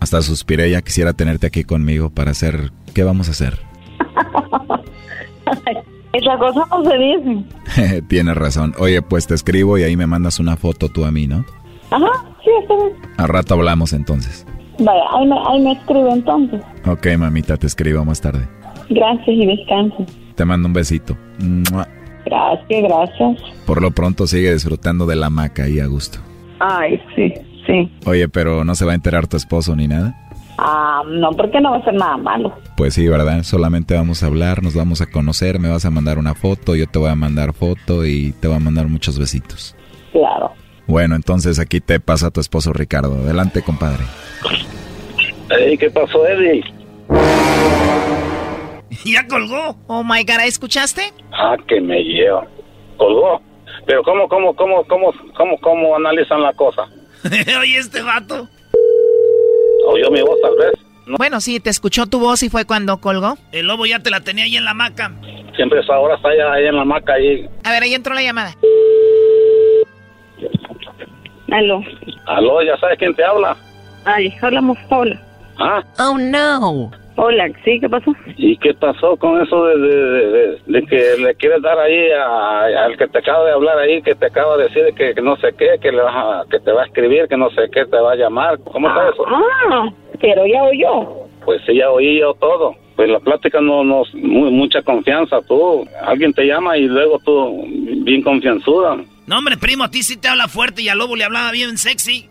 Hasta 0.00 0.22
suspiré, 0.22 0.70
ya 0.70 0.82
quisiera 0.82 1.12
tenerte 1.12 1.46
aquí 1.46 1.64
conmigo 1.64 2.10
para 2.10 2.30
hacer... 2.32 2.72
¿Qué 2.94 3.02
vamos 3.04 3.28
a 3.28 3.32
hacer? 3.32 3.58
Esa 6.12 6.38
cosa 6.38 6.64
no 6.70 6.84
se 6.84 6.96
dice. 6.96 8.02
Tienes 8.08 8.36
razón. 8.36 8.72
Oye, 8.78 9.02
pues 9.02 9.26
te 9.26 9.34
escribo 9.34 9.78
y 9.78 9.82
ahí 9.82 9.96
me 9.96 10.06
mandas 10.06 10.38
una 10.38 10.56
foto 10.56 10.88
tú 10.88 11.04
a 11.04 11.10
mí, 11.10 11.26
¿no? 11.26 11.44
Ajá, 11.90 12.06
sí, 12.44 12.50
está 12.62 12.74
bien. 12.76 12.92
Al 13.16 13.28
rato 13.28 13.54
hablamos 13.54 13.92
entonces. 13.92 14.46
Vaya, 14.78 15.02
ahí 15.12 15.26
me, 15.26 15.36
ahí 15.48 15.60
me 15.60 15.72
escribe 15.72 16.10
entonces. 16.12 16.60
Ok, 16.86 17.06
mamita, 17.18 17.56
te 17.56 17.66
escribo 17.66 18.04
más 18.04 18.20
tarde. 18.20 18.46
Gracias 18.90 19.28
y 19.28 19.46
descanse. 19.46 20.06
Te 20.36 20.44
mando 20.44 20.68
un 20.68 20.74
besito. 20.74 21.16
¡Mua! 21.40 21.88
Gracias, 22.24 22.82
gracias. 22.82 23.38
Por 23.66 23.82
lo 23.82 23.90
pronto 23.90 24.26
sigue 24.26 24.52
disfrutando 24.52 25.06
de 25.06 25.16
la 25.16 25.26
hamaca 25.26 25.64
ahí 25.64 25.80
a 25.80 25.86
gusto. 25.86 26.18
Ay, 26.60 27.00
sí, 27.14 27.32
sí. 27.66 27.90
Oye, 28.06 28.28
pero 28.28 28.64
no 28.64 28.74
se 28.74 28.84
va 28.84 28.92
a 28.92 28.94
enterar 28.94 29.26
tu 29.26 29.36
esposo 29.36 29.76
ni 29.76 29.88
nada. 29.88 30.14
Ah, 30.58 31.02
no, 31.06 31.30
porque 31.32 31.60
no 31.60 31.72
va 31.72 31.78
a 31.78 31.84
ser 31.84 31.94
nada 31.94 32.16
malo. 32.16 32.54
Pues 32.76 32.94
sí, 32.94 33.08
¿verdad? 33.08 33.42
Solamente 33.42 33.94
vamos 33.94 34.22
a 34.22 34.26
hablar, 34.26 34.62
nos 34.62 34.74
vamos 34.74 35.00
a 35.00 35.06
conocer, 35.06 35.58
me 35.58 35.68
vas 35.68 35.84
a 35.84 35.90
mandar 35.90 36.18
una 36.18 36.34
foto, 36.34 36.76
yo 36.76 36.86
te 36.86 36.98
voy 36.98 37.10
a 37.10 37.16
mandar 37.16 37.52
foto 37.54 38.06
y 38.06 38.32
te 38.40 38.46
voy 38.46 38.56
a 38.56 38.60
mandar 38.60 38.86
muchos 38.86 39.18
besitos. 39.18 39.74
Claro. 40.12 40.52
Bueno, 40.86 41.16
entonces 41.16 41.58
aquí 41.58 41.80
te 41.80 41.98
pasa 41.98 42.30
tu 42.30 42.40
esposo 42.40 42.72
Ricardo. 42.72 43.14
Adelante, 43.14 43.62
compadre. 43.62 44.04
¿Qué 45.78 45.90
pasó, 45.90 46.26
Eddie? 46.26 46.62
Ya 49.04 49.26
colgó. 49.26 49.76
Oh 49.86 50.02
my 50.04 50.24
God, 50.24 50.40
¿escuchaste? 50.44 51.12
Ah, 51.32 51.56
que 51.66 51.80
me 51.80 52.02
lleva. 52.02 52.46
Colgó. 52.96 53.40
Pero 53.86 54.02
¿cómo, 54.02 54.28
cómo, 54.28 54.54
cómo, 54.54 54.84
cómo, 54.84 55.12
cómo, 55.36 55.58
cómo 55.58 55.96
analizan 55.96 56.42
la 56.42 56.52
cosa? 56.52 56.82
Oye, 57.60 57.78
este 57.78 58.02
vato. 58.02 58.48
¿Oyó 59.86 60.10
mi 60.10 60.22
voz 60.22 60.40
tal 60.40 60.56
vez? 60.56 60.72
Bueno, 61.06 61.40
sí, 61.40 61.60
te 61.60 61.68
escuchó 61.70 62.06
tu 62.06 62.18
voz 62.18 62.42
y 62.42 62.48
fue 62.48 62.64
cuando 62.64 62.98
colgó. 62.98 63.36
El 63.52 63.66
lobo 63.66 63.84
ya 63.84 63.98
te 63.98 64.10
la 64.10 64.20
tenía 64.20 64.44
ahí 64.44 64.56
en 64.56 64.64
la 64.64 64.70
hamaca. 64.70 65.12
Siempre 65.54 65.80
es 65.80 65.90
ahora 65.90 66.16
está 66.16 66.30
allá, 66.30 66.52
ahí 66.52 66.66
en 66.66 66.76
la 66.76 66.82
hamaca 66.82 67.12
ahí. 67.14 67.46
A 67.62 67.70
ver, 67.70 67.82
ahí 67.82 67.94
entró 67.94 68.14
la 68.14 68.22
llamada. 68.22 68.54
Aló. 71.52 71.82
Aló, 72.26 72.62
¿ya 72.62 72.76
sabes 72.78 72.98
quién 72.98 73.14
te 73.14 73.22
habla? 73.22 73.56
Ay, 74.04 74.34
hablamos 74.40 74.78
hola. 74.88 75.20
¿Ah? 75.58 75.82
Oh, 75.98 76.18
no. 76.18 76.90
Hola, 77.16 77.48
¿sí? 77.64 77.78
¿Qué 77.80 77.88
pasó? 77.88 78.12
¿Y 78.36 78.56
qué 78.56 78.74
pasó 78.74 79.16
con 79.16 79.40
eso 79.40 79.66
de, 79.66 79.78
de, 79.78 79.96
de- 79.96 80.28
de- 80.30 80.58
de 80.66 80.82
que 80.86 81.22
le 81.22 81.34
quieres 81.36 81.62
dar 81.62 81.78
ahí 81.78 82.10
a- 82.10 82.84
al 82.86 82.96
que 82.96 83.06
te 83.06 83.18
acaba 83.18 83.44
de 83.46 83.52
hablar 83.52 83.78
ahí, 83.78 84.02
que 84.02 84.14
te 84.16 84.26
acaba 84.26 84.56
de 84.56 84.64
decir 84.64 84.82
que, 84.96 85.14
que 85.14 85.22
no 85.22 85.36
sé 85.36 85.54
qué, 85.56 85.78
que, 85.80 85.92
le 85.92 86.02
vas 86.02 86.14
a- 86.16 86.44
que 86.50 86.58
te 86.58 86.72
va 86.72 86.82
a 86.82 86.86
escribir, 86.86 87.28
que 87.28 87.36
no 87.36 87.50
sé 87.50 87.68
qué, 87.72 87.84
te 87.86 87.96
va 87.98 88.12
a 88.12 88.16
llamar? 88.16 88.58
¿Cómo 88.64 88.88
está 88.88 89.08
eso? 89.10 89.24
Ah, 89.28 89.88
pero 90.20 90.44
ya 90.46 90.62
oyó. 90.64 91.08
Pues 91.44 91.60
sí, 91.66 91.76
ya 91.76 91.90
oí 91.90 92.18
yo 92.18 92.34
todo. 92.34 92.74
Pues 92.96 93.08
la 93.10 93.20
plática 93.20 93.60
no 93.60 93.84
nos... 93.84 94.12
mu- 94.14 94.50
mucha 94.50 94.82
confianza, 94.82 95.40
tú. 95.42 95.86
Alguien 96.02 96.32
te 96.32 96.44
llama 96.46 96.76
y 96.78 96.82
luego 96.86 97.18
tú 97.24 97.64
bien 98.04 98.22
confianzuda. 98.22 98.96
No, 99.26 99.38
hombre, 99.38 99.56
primo, 99.56 99.84
a 99.84 99.90
ti 99.90 100.02
sí 100.02 100.16
te 100.20 100.28
habla 100.28 100.48
fuerte 100.48 100.82
y 100.82 100.88
al 100.88 100.98
lobo 100.98 101.16
le 101.16 101.24
hablaba 101.24 101.50
bien 101.52 101.76
sexy. 101.78 102.28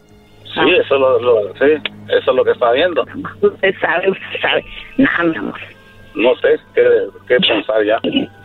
Sí, 0.54 0.62
eso 0.80 0.98
lo, 0.98 1.20
lo- 1.20 1.54
sí, 1.56 1.66
eso 2.10 2.32
es 2.32 2.36
lo 2.36 2.44
que 2.46 2.52
está 2.52 2.72
viendo. 2.72 3.06
Usted 3.42 3.74
sabe, 3.80 4.10
usted 4.12 4.42
sabe. 4.42 4.66
Nada, 4.98 5.24
mi 5.24 5.36
amor. 5.38 5.60
No 6.16 6.36
sé 6.36 6.60
qué, 6.76 6.84
qué 7.28 7.38
pensar 7.40 7.84
ya. 7.84 8.00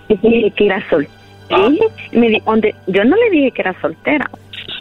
Dije 0.08 0.50
que 0.56 0.66
era 0.66 0.80
soltera. 0.88 1.68
Me 2.12 2.28
di- 2.28 2.40
donde, 2.46 2.74
yo 2.86 3.04
no 3.04 3.16
le 3.16 3.30
dije 3.30 3.50
que 3.52 3.62
era 3.62 3.78
soltera. 3.80 4.30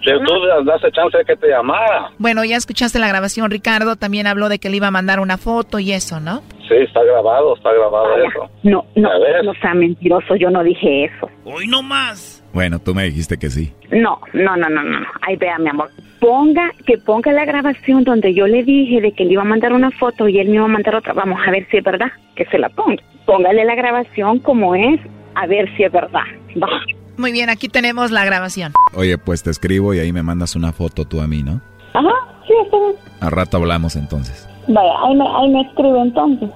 Pero 0.05 0.19
tú 0.21 0.33
le 0.35 0.63
das 0.65 0.81
chance 0.93 1.17
de 1.17 1.25
que 1.25 1.35
te 1.35 1.47
llamara. 1.49 2.09
Bueno, 2.17 2.43
ya 2.45 2.55
escuchaste 2.55 2.97
la 2.99 3.07
grabación, 3.09 3.51
Ricardo. 3.51 3.95
También 3.97 4.25
habló 4.27 4.47
de 4.47 4.57
que 4.59 4.69
le 4.69 4.77
iba 4.77 4.87
a 4.87 4.91
mandar 4.91 5.19
una 5.19 5.37
foto 5.37 5.79
y 5.79 5.91
eso, 5.91 6.19
¿no? 6.21 6.41
Sí, 6.67 6.75
está 6.75 7.03
grabado, 7.03 7.55
está 7.55 7.71
grabado 7.73 8.17
eso. 8.23 8.49
No, 8.63 8.85
no, 8.95 9.09
no 9.43 9.53
sea 9.55 9.73
mentiroso, 9.73 10.35
yo 10.35 10.49
no 10.49 10.63
dije 10.63 11.05
eso. 11.05 11.29
Hoy 11.45 11.67
no 11.67 11.81
más. 11.83 12.43
Bueno, 12.53 12.79
tú 12.79 12.93
me 12.95 13.03
dijiste 13.03 13.37
que 13.37 13.49
sí. 13.49 13.73
No, 13.91 14.19
no, 14.33 14.55
no, 14.57 14.69
no, 14.69 14.83
no. 14.83 14.99
no. 14.99 15.07
Ay, 15.21 15.35
vea, 15.35 15.57
mi 15.57 15.69
amor. 15.69 15.89
Ponga, 16.19 16.71
que 16.85 16.97
ponga 16.97 17.31
la 17.31 17.45
grabación 17.45 18.03
donde 18.03 18.33
yo 18.33 18.47
le 18.47 18.63
dije 18.63 19.01
de 19.01 19.11
que 19.11 19.23
le 19.25 19.33
iba 19.33 19.43
a 19.43 19.45
mandar 19.45 19.73
una 19.73 19.91
foto 19.91 20.27
y 20.27 20.39
él 20.39 20.49
me 20.49 20.55
iba 20.55 20.65
a 20.65 20.69
mandar 20.69 20.95
otra. 20.95 21.13
Vamos 21.13 21.39
a 21.45 21.51
ver 21.51 21.67
si 21.69 21.77
es 21.77 21.83
verdad. 21.83 22.11
Que 22.35 22.45
se 22.45 22.57
la 22.57 22.69
ponga. 22.69 23.03
Póngale 23.25 23.65
la 23.65 23.75
grabación 23.75 24.39
como 24.39 24.73
es, 24.75 24.99
a 25.35 25.45
ver 25.45 25.69
si 25.75 25.83
es 25.83 25.91
verdad. 25.91 26.23
Va. 26.61 26.69
Muy 27.17 27.31
bien, 27.31 27.49
aquí 27.49 27.67
tenemos 27.67 28.11
la 28.11 28.25
grabación. 28.25 28.73
Oye, 28.93 29.17
pues 29.17 29.43
te 29.43 29.49
escribo 29.49 29.93
y 29.93 29.99
ahí 29.99 30.13
me 30.13 30.23
mandas 30.23 30.55
una 30.55 30.71
foto 30.71 31.05
tú 31.05 31.19
a 31.19 31.27
mí, 31.27 31.43
¿no? 31.43 31.61
Ajá, 31.93 32.13
sí, 32.47 32.53
está 32.63 32.77
bien. 32.77 32.95
Al 33.21 33.31
rato 33.31 33.57
hablamos 33.57 33.95
entonces. 33.95 34.47
Vaya, 34.67 34.91
ahí 35.03 35.15
me, 35.15 35.25
ahí 35.27 35.49
me 35.49 35.61
escribe 35.61 35.99
entonces. 35.99 36.49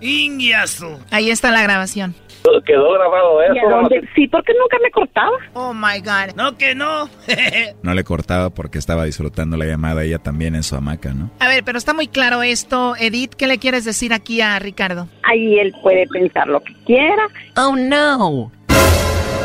Ingiazo. 0.00 0.98
Ahí 1.10 1.30
está 1.30 1.50
la 1.50 1.62
grabación. 1.62 2.14
Quedó 2.66 2.92
grabado 2.92 3.38
¿Y 3.54 3.58
a 3.58 3.68
dónde? 3.68 4.08
Sí, 4.14 4.28
porque 4.28 4.52
nunca 4.58 4.78
me 4.82 4.90
cortaba. 4.90 5.36
Oh 5.54 5.72
my 5.72 6.00
God. 6.00 6.34
No, 6.36 6.56
que 6.56 6.74
no. 6.74 7.08
No 7.82 7.94
le 7.94 8.04
cortaba 8.04 8.50
porque 8.50 8.78
estaba 8.78 9.04
disfrutando 9.04 9.56
la 9.56 9.64
llamada 9.64 10.04
ella 10.04 10.18
también 10.18 10.54
en 10.54 10.62
su 10.62 10.76
hamaca, 10.76 11.12
¿no? 11.12 11.30
A 11.40 11.48
ver, 11.48 11.64
pero 11.64 11.78
está 11.78 11.94
muy 11.94 12.06
claro 12.08 12.42
esto. 12.42 12.94
Edith, 12.98 13.34
¿qué 13.34 13.46
le 13.46 13.58
quieres 13.58 13.84
decir 13.84 14.12
aquí 14.12 14.40
a 14.40 14.58
Ricardo? 14.58 15.08
Ahí 15.24 15.58
él 15.58 15.72
puede 15.82 16.06
pensar 16.06 16.48
lo 16.48 16.60
que 16.60 16.74
quiera. 16.84 17.26
Oh, 17.56 17.74
no. 17.76 18.52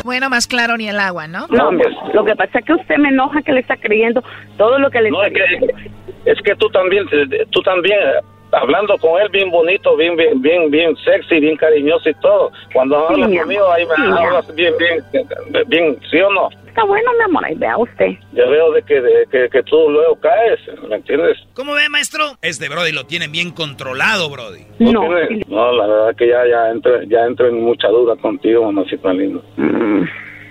Bueno, 0.04 0.30
más 0.30 0.46
claro 0.46 0.76
ni 0.76 0.88
el 0.88 1.00
agua, 1.00 1.26
¿no? 1.26 1.46
No, 1.48 1.70
lo 2.14 2.24
que 2.24 2.34
pasa 2.36 2.60
es 2.60 2.64
que 2.64 2.72
usted 2.74 2.96
me 2.96 3.08
enoja 3.08 3.42
que 3.42 3.52
le 3.52 3.60
está 3.60 3.76
creyendo 3.76 4.22
todo 4.56 4.78
lo 4.78 4.90
que 4.90 5.00
le 5.00 5.10
No, 5.10 5.22
está 5.22 5.38
es 5.44 5.60
que, 5.60 6.30
es 6.30 6.38
que 6.42 6.54
tú 6.56 6.68
también, 6.70 7.04
tú 7.50 7.60
también, 7.62 7.98
eh, 7.98 8.20
hablando 8.52 8.96
con 8.98 9.20
él 9.20 9.28
bien 9.30 9.50
bonito, 9.50 9.96
bien, 9.96 10.16
bien, 10.16 10.40
bien, 10.40 10.70
bien 10.70 10.96
sexy, 11.04 11.40
bien 11.40 11.56
cariñoso 11.56 12.08
y 12.10 12.14
todo. 12.14 12.50
Cuando 12.72 12.96
Sí, 13.08 13.14
hablas 13.14 13.28
mi 13.30 13.38
conmigo, 13.38 13.72
ahí 13.72 13.86
me 13.86 13.94
sí, 13.94 14.02
hablas 14.02 14.54
bien, 14.54 14.74
bien, 14.78 15.28
bien, 15.66 15.98
¿sí 16.10 16.20
o 16.20 16.30
no? 16.32 16.48
Está 16.68 16.84
bueno, 16.84 17.10
mi 17.18 17.24
amor, 17.24 17.44
ahí 17.44 17.54
vea 17.56 17.76
usted. 17.76 18.10
Yo 18.32 18.48
veo 18.48 18.70
de 18.72 18.82
que, 18.82 19.00
de 19.00 19.26
que, 19.32 19.48
que 19.50 19.62
tú 19.64 19.90
luego 19.90 20.14
caes, 20.20 20.60
¿me 20.88 20.94
entiendes? 20.96 21.36
¿Cómo 21.54 21.74
ve, 21.74 21.88
maestro? 21.88 22.24
Este 22.40 22.68
Brody 22.68 22.92
lo 22.92 23.04
tienen 23.04 23.32
bien 23.32 23.50
controlado, 23.50 24.30
Brody. 24.30 24.62
¿Tú 24.78 24.84
tienes- 24.92 25.48
no, 25.48 25.72
la 25.72 25.86
verdad 25.88 26.16
que 26.16 26.28
ya, 26.28 26.46
ya 26.46 26.70
entro, 26.70 27.02
ya 27.02 27.24
entro 27.26 27.48
en 27.48 27.62
mucha 27.64 27.88
duda 27.88 28.14
contigo, 28.16 28.64
mamacita 28.70 29.12
linda. 29.12 29.40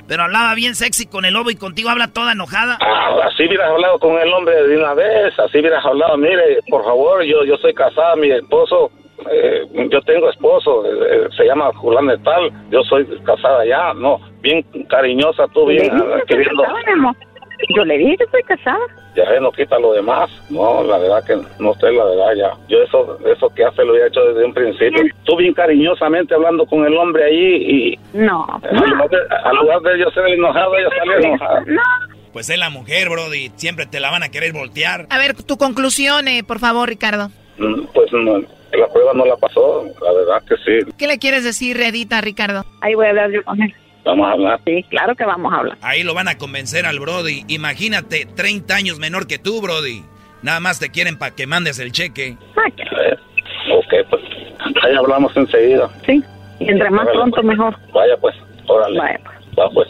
Pero 0.08 0.24
hablaba 0.24 0.56
bien 0.56 0.76
sexy 0.76 1.06
con 1.06 1.26
el 1.26 1.34
lobo 1.34 1.52
y 1.52 1.56
contigo 1.56 1.90
habla 1.90 2.08
toda 2.08 2.32
enojada. 2.32 2.78
Ah, 2.82 3.16
así 3.26 3.46
hubieras 3.46 3.70
hablado 3.70 4.00
con 4.00 4.18
el 4.18 4.32
hombre 4.34 4.56
de 4.64 4.78
una 4.78 4.94
vez, 4.94 5.38
así 5.38 5.60
hubieras 5.60 5.86
hablado, 5.86 6.18
mire, 6.18 6.60
por 6.70 6.84
favor, 6.84 7.24
yo 7.24 7.44
yo 7.44 7.58
soy 7.58 7.74
casada, 7.74 8.16
mi 8.16 8.32
esposo, 8.32 8.92
eh, 9.32 9.66
yo 9.92 10.02
tengo 10.02 10.30
esposo, 10.30 10.86
eh, 10.86 10.90
eh, 11.12 11.28
se 11.36 11.46
llama 11.46 11.72
Julián 11.76 12.08
de 12.08 12.18
Tal, 12.20 12.52
yo 12.70 12.84
soy 12.84 13.06
casada 13.26 13.66
ya, 13.66 13.94
no, 13.94 14.20
bien 14.42 14.64
cariñosa 14.90 15.48
tú, 15.54 15.66
bien 15.66 15.90
queriendo. 16.28 16.64
Yo 17.76 17.84
le 17.86 17.98
dije 17.98 18.18
que 18.18 18.24
estoy 18.26 18.44
casada. 18.44 18.80
ya 19.16 19.24
eh, 19.24 19.40
no 19.42 19.52
quita 19.52 19.78
lo 19.80 19.94
demás, 19.94 20.30
no, 20.50 20.84
la 20.84 20.98
verdad 21.00 21.24
que 21.26 21.36
no 21.60 21.74
sé, 21.76 21.92
la 21.92 22.04
verdad 22.06 22.34
ya, 22.38 22.52
yo 22.68 22.82
eso 22.84 23.18
eso 23.26 23.50
que 23.56 23.64
hace 23.66 23.84
lo 23.84 23.96
he 23.96 24.08
hecho 24.08 24.22
desde 24.22 24.46
un 24.46 24.54
principio, 24.54 25.04
tú 25.26 25.36
bien 25.38 25.54
cariñosamente 25.54 26.34
hablando 26.36 26.66
con 26.66 26.86
el 26.86 26.96
hombre 26.98 27.26
ahí 27.26 27.56
y 27.94 28.00
No. 28.18 28.46
al 28.64 28.90
lugar 28.90 29.10
de, 29.10 29.18
al 29.44 29.56
lugar 29.58 29.82
de 29.82 30.00
yo 30.00 30.10
ser 30.12 30.28
enojado, 30.28 30.78
ella 30.78 30.90
sale 30.98 31.28
enojada. 31.28 31.64
Pues 32.34 32.50
es 32.52 32.58
la 32.60 32.70
mujer, 32.70 33.10
Brody. 33.10 33.52
Siempre 33.56 33.88
te 33.88 34.00
la 34.00 34.12
van 34.12 34.22
a 34.22 34.30
querer 34.30 34.54
voltear. 34.54 35.08
A 35.10 35.18
ver, 35.18 35.34
tu 35.44 35.58
conclusión, 35.58 36.28
eh, 36.28 36.44
por 36.44 36.60
favor, 36.60 36.88
Ricardo. 36.88 37.30
Mm, 37.58 37.86
Pues 37.96 38.12
no, 38.14 38.38
la 38.38 38.88
prueba 38.94 39.14
no 39.16 39.26
la 39.26 39.36
pasó, 39.38 39.84
la 40.04 40.12
verdad 40.14 40.44
que 40.48 40.56
sí. 40.58 40.92
¿Qué 41.00 41.08
le 41.08 41.18
quieres 41.18 41.44
decir, 41.44 41.82
Edith, 41.82 42.14
a 42.14 42.22
Ricardo? 42.22 42.64
Ahí 42.82 42.94
voy 42.94 43.08
a 43.08 43.10
hablar 43.10 43.32
yo 43.32 43.44
con 43.44 43.60
él. 43.62 43.74
Vamos 44.08 44.26
a 44.26 44.32
hablar. 44.32 44.62
Sí, 44.66 44.84
claro 44.90 45.14
que 45.16 45.26
vamos 45.26 45.52
a 45.54 45.58
hablar. 45.58 45.78
Ahí 45.82 46.02
lo 46.04 46.14
van 46.14 46.30
a 46.30 46.38
convencer 46.38 46.86
al 46.86 46.98
Brody. 47.00 47.44
Imagínate, 47.50 48.26
30 48.26 48.74
años 48.74 49.00
menor 49.00 49.28
que 49.28 49.38
tú, 49.38 49.62
Brody. 49.62 50.02
Nada 50.42 50.62
más 50.62 50.80
te 50.80 50.90
quieren 50.90 51.18
para 51.18 51.36
que 51.36 51.46
mandes 51.46 51.78
el 51.80 51.92
cheque. 51.92 52.28
Eh, 52.28 53.18
ok, 53.74 53.94
pues 54.10 54.22
ahí 54.84 54.96
hablamos 54.96 55.36
enseguida. 55.36 55.90
Sí, 56.06 56.24
y 56.60 56.70
entre 56.70 56.90
más 56.90 57.02
Órale, 57.02 57.18
pronto 57.20 57.42
pues. 57.42 57.48
mejor. 57.48 57.76
Vaya 57.94 58.16
pues, 58.22 58.36
órale. 58.68 58.98
Vaya 58.98 59.20
Va 59.60 59.70
pues. 59.72 59.90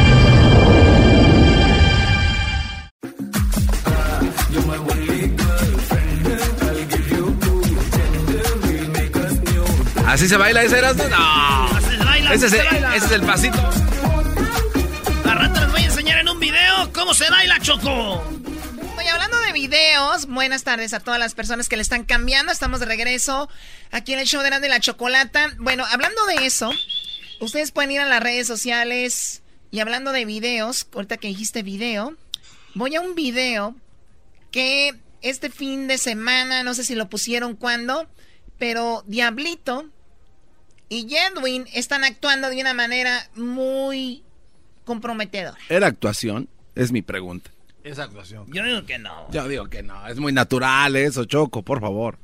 ¿Así 10.11 10.27
se 10.27 10.35
baila 10.35 10.61
ese 10.61 10.77
Erasmo? 10.77 11.07
No. 11.07 11.67
Así 11.67 11.89
se 11.89 12.03
baila, 12.03 12.33
ese, 12.33 12.45
así 12.45 12.45
es 12.45 12.51
se 12.51 12.59
el, 12.59 12.65
baila. 12.65 12.95
ese 12.97 13.05
es 13.05 13.11
el 13.13 13.21
pasito. 13.21 13.57
Al 15.23 15.39
rato 15.39 15.61
les 15.61 15.71
voy 15.71 15.81
a 15.83 15.85
enseñar 15.85 16.19
en 16.19 16.27
un 16.27 16.37
video 16.37 16.91
cómo 16.91 17.13
se 17.13 17.29
baila, 17.29 17.57
Choco. 17.61 18.21
Oye, 18.97 19.07
hablando 19.07 19.39
de 19.39 19.53
videos, 19.53 20.25
buenas 20.25 20.65
tardes 20.65 20.93
a 20.93 20.99
todas 20.99 21.17
las 21.17 21.33
personas 21.33 21.69
que 21.69 21.77
le 21.77 21.81
están 21.81 22.03
cambiando. 22.03 22.51
Estamos 22.51 22.81
de 22.81 22.87
regreso 22.87 23.47
aquí 23.91 24.11
en 24.11 24.19
el 24.19 24.25
show 24.27 24.41
de 24.41 24.49
Grande 24.49 24.67
y 24.67 24.69
la 24.69 24.81
Chocolata. 24.81 25.53
Bueno, 25.59 25.85
hablando 25.89 26.25
de 26.25 26.45
eso, 26.45 26.73
ustedes 27.39 27.71
pueden 27.71 27.91
ir 27.91 28.01
a 28.01 28.05
las 28.05 28.21
redes 28.21 28.47
sociales 28.47 29.43
y 29.71 29.79
hablando 29.79 30.11
de 30.11 30.25
videos, 30.25 30.87
ahorita 30.93 31.15
que 31.15 31.29
dijiste 31.29 31.63
video, 31.63 32.17
voy 32.73 32.97
a 32.97 32.99
un 32.99 33.15
video 33.15 33.77
que 34.51 34.91
este 35.21 35.49
fin 35.49 35.87
de 35.87 35.97
semana, 35.97 36.63
no 36.63 36.73
sé 36.73 36.83
si 36.83 36.95
lo 36.95 37.07
pusieron 37.07 37.55
cuando, 37.55 38.09
pero 38.57 39.05
Diablito 39.07 39.89
y 40.91 41.07
Jedwin 41.09 41.65
están 41.73 42.03
actuando 42.03 42.49
de 42.49 42.59
una 42.59 42.73
manera 42.73 43.29
muy 43.35 44.23
comprometedora. 44.83 45.57
¿Era 45.69 45.87
actuación? 45.87 46.49
Es 46.75 46.91
mi 46.91 47.01
pregunta. 47.01 47.49
Esa 47.85 48.03
actuación. 48.03 48.45
Yo 48.51 48.61
digo 48.63 48.85
que 48.85 48.99
no. 48.99 49.25
Yo 49.31 49.47
digo 49.47 49.69
que 49.69 49.83
no, 49.83 50.05
es 50.07 50.17
muy 50.19 50.33
natural 50.33 50.95
eso, 50.97 51.23
Choco, 51.25 51.61
por 51.61 51.79
favor. 51.79 52.17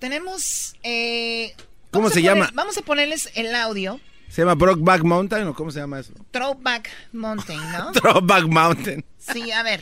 Tenemos. 0.00 0.74
eh, 0.82 1.54
¿Cómo 1.92 2.10
se 2.10 2.18
a 2.18 2.22
poner- 2.22 2.24
llama? 2.24 2.50
Vamos 2.54 2.76
a 2.76 2.82
ponerles 2.82 3.30
el 3.34 3.54
audio. 3.54 4.00
¿Se 4.28 4.42
llama 4.42 4.54
Brokeback 4.54 5.02
Mountain 5.04 5.46
o 5.46 5.54
cómo 5.54 5.70
se 5.70 5.78
llama 5.78 6.00
eso? 6.00 6.12
Throwback 6.32 6.90
Mountain, 7.12 7.60
¿no? 7.72 7.92
Throwback 7.92 8.46
Mountain. 8.48 9.04
Sí, 9.18 9.52
a 9.52 9.62
ver. 9.62 9.80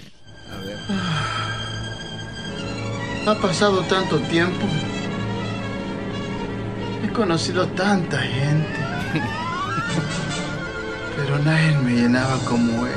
Ha 3.26 3.34
pasado 3.40 3.82
tanto 3.84 4.18
tiempo. 4.22 4.66
He 7.02 7.08
conocido 7.12 7.66
tanta 7.68 8.18
gente. 8.18 8.78
Pero 11.16 11.38
nadie 11.38 11.76
me 11.78 11.92
llenaba 11.92 12.36
como 12.48 12.86
él. 12.86 12.92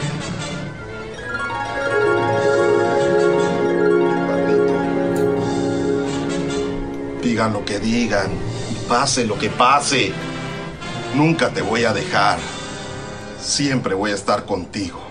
Digan 7.22 7.54
lo 7.54 7.64
que 7.66 7.80
digan, 7.80 8.32
y 8.72 8.88
pase 8.88 9.26
lo 9.26 9.38
que 9.40 9.50
pase, 9.50 10.12
nunca 11.16 11.50
te 11.50 11.62
voy 11.62 11.86
a 11.86 11.94
dejar. 11.94 12.38
Siempre 13.40 13.94
voy 13.96 14.12
a 14.12 14.16
estar 14.16 14.46
contigo. 14.46 15.02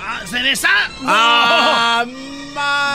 Ah, 0.00 0.20
¿Se 0.26 0.42
besa? 0.42 0.68
Ah, 1.04 2.04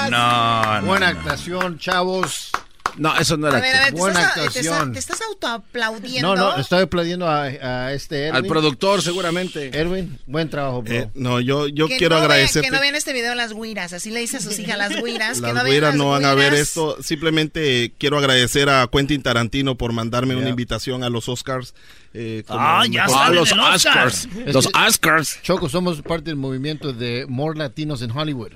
No, 0.09 0.81
no, 0.81 0.87
Buena 0.87 1.11
no. 1.13 1.19
actuación, 1.19 1.79
chavos. 1.79 2.51
No, 2.97 3.15
eso 3.17 3.37
no 3.37 3.47
A 3.47 3.51
ver, 3.51 3.75
a 3.75 3.79
ver, 3.85 3.93
te 3.93 3.99
Buena 3.99 4.19
estás, 4.21 4.33
te, 4.33 4.39
actuación. 4.41 4.73
estás, 4.73 4.91
te 4.93 4.99
estás 4.99 5.21
autoaplaudiendo. 5.27 6.35
No, 6.35 6.51
no, 6.55 6.57
estoy 6.61 6.81
aplaudiendo 6.83 7.27
a, 7.27 7.43
a 7.43 7.93
este 7.93 8.25
Erwin. 8.25 8.35
Al 8.35 8.45
productor, 8.45 9.01
seguramente. 9.01 9.69
Erwin, 9.77 10.17
buen 10.25 10.49
trabajo, 10.49 10.81
bro. 10.81 10.93
Eh, 10.93 11.09
no, 11.15 11.39
yo, 11.39 11.67
yo 11.67 11.87
que 11.87 11.97
quiero 11.97 12.15
no 12.15 12.21
agradecerte. 12.21 12.67
que 12.69 12.75
no 12.75 12.81
vean 12.81 12.95
este 12.95 13.13
video 13.13 13.35
las 13.35 13.53
guiras. 13.53 13.93
Así 13.93 14.09
le 14.11 14.19
dice 14.19 14.37
a 14.37 14.39
sus 14.39 14.57
hijas 14.59 14.77
las 14.77 14.89
que 14.89 14.95
no 14.95 15.01
güiras 15.01 15.41
las 15.41 15.95
no 15.95 16.09
van 16.09 16.25
a 16.25 16.33
ver 16.33 16.49
güiras. 16.51 16.67
esto. 16.67 16.97
Simplemente 17.01 17.93
quiero 17.97 18.17
agradecer 18.17 18.69
a 18.69 18.87
Quentin 18.91 19.21
Tarantino 19.21 19.75
por 19.75 19.93
mandarme 19.93 20.35
una 20.35 20.49
invitación 20.49 21.03
a 21.03 21.09
los 21.09 21.29
Oscars. 21.29 21.73
eh, 22.13 22.43
como 22.47 22.59
Ah, 22.59 22.83
ya 22.89 23.05
Ah, 23.09 23.29
los. 23.29 23.51
Oscars. 23.51 24.27
Los 24.45 24.67
Oscars. 24.73 25.39
Choco, 25.43 25.69
somos 25.69 26.01
parte 26.01 26.25
del 26.31 26.35
movimiento 26.35 26.93
de 26.93 27.25
More 27.27 27.57
Latinos 27.59 28.01
en 28.01 28.11
Hollywood. 28.11 28.53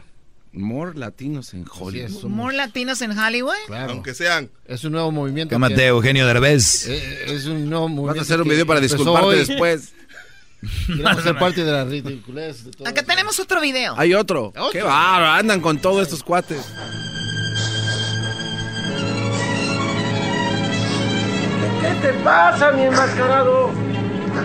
More 0.53 0.97
latinos 0.97 1.53
en 1.53 1.65
Hollywood. 1.69 2.09
Somos- 2.09 2.29
More 2.35 2.55
latinos 2.55 3.01
en 3.01 3.17
Hollywood. 3.17 3.53
Claro. 3.67 3.93
Aunque 3.93 4.13
sean. 4.13 4.49
Es 4.65 4.83
un 4.83 4.91
nuevo 4.91 5.11
movimiento. 5.11 5.51
Cálmate, 5.51 5.75
que- 5.75 5.87
Eugenio 5.87 6.27
Derbez. 6.27 6.87
eh, 6.87 7.25
es 7.27 7.45
un 7.45 7.69
nuevo 7.69 7.87
movimiento. 7.87 8.19
Vas 8.19 8.29
a 8.29 8.33
hacer 8.33 8.41
un 8.41 8.49
video 8.49 8.65
para 8.65 8.79
disculparte 8.81 9.27
hoy. 9.27 9.37
después. 9.45 9.93
Queremos 10.87 11.23
ser 11.23 11.39
parte 11.39 11.63
de 11.63 11.71
la 11.71 11.85
ridiculez. 11.85 12.65
de 12.65 12.71
todo 12.71 12.87
Acá 12.87 12.99
eso. 13.01 13.07
tenemos 13.09 13.39
otro 13.39 13.61
video. 13.61 13.95
Hay 13.97 14.13
otro. 14.13 14.47
Otro. 14.47 14.69
Qué 14.71 14.81
bárbaro, 14.83 15.31
andan 15.31 15.61
con 15.61 15.79
todos 15.79 16.03
estos 16.03 16.21
cuates. 16.21 16.61
¿Qué 21.81 22.07
te 22.07 22.13
pasa, 22.23 22.71
mi 22.71 22.83
enmascarado? 22.83 23.71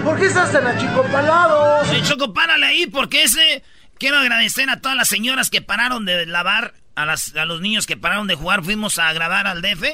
¿Por 0.05 0.19
qué 0.19 0.27
estás 0.27 0.53
tan 0.53 0.67
achicopalado? 0.67 1.85
Sí, 1.87 2.01
Choco, 2.03 2.33
párale 2.33 2.67
ahí 2.67 2.87
porque 2.87 3.25
ese... 3.25 3.63
Quiero 3.99 4.19
agradecer 4.19 4.69
a 4.71 4.81
todas 4.81 4.97
las 4.97 5.09
señoras 5.09 5.51
que 5.51 5.63
pararon 5.63 6.05
de 6.05 6.27
lavar, 6.27 6.75
a, 6.95 7.07
las, 7.07 7.35
a 7.37 7.45
los 7.45 7.61
niños 7.61 7.87
que 7.87 7.97
pararon 7.97 8.27
de 8.27 8.35
jugar. 8.35 8.63
Fuimos 8.63 8.99
a 8.99 9.13
grabar 9.13 9.47
al 9.47 9.63
DF, 9.63 9.85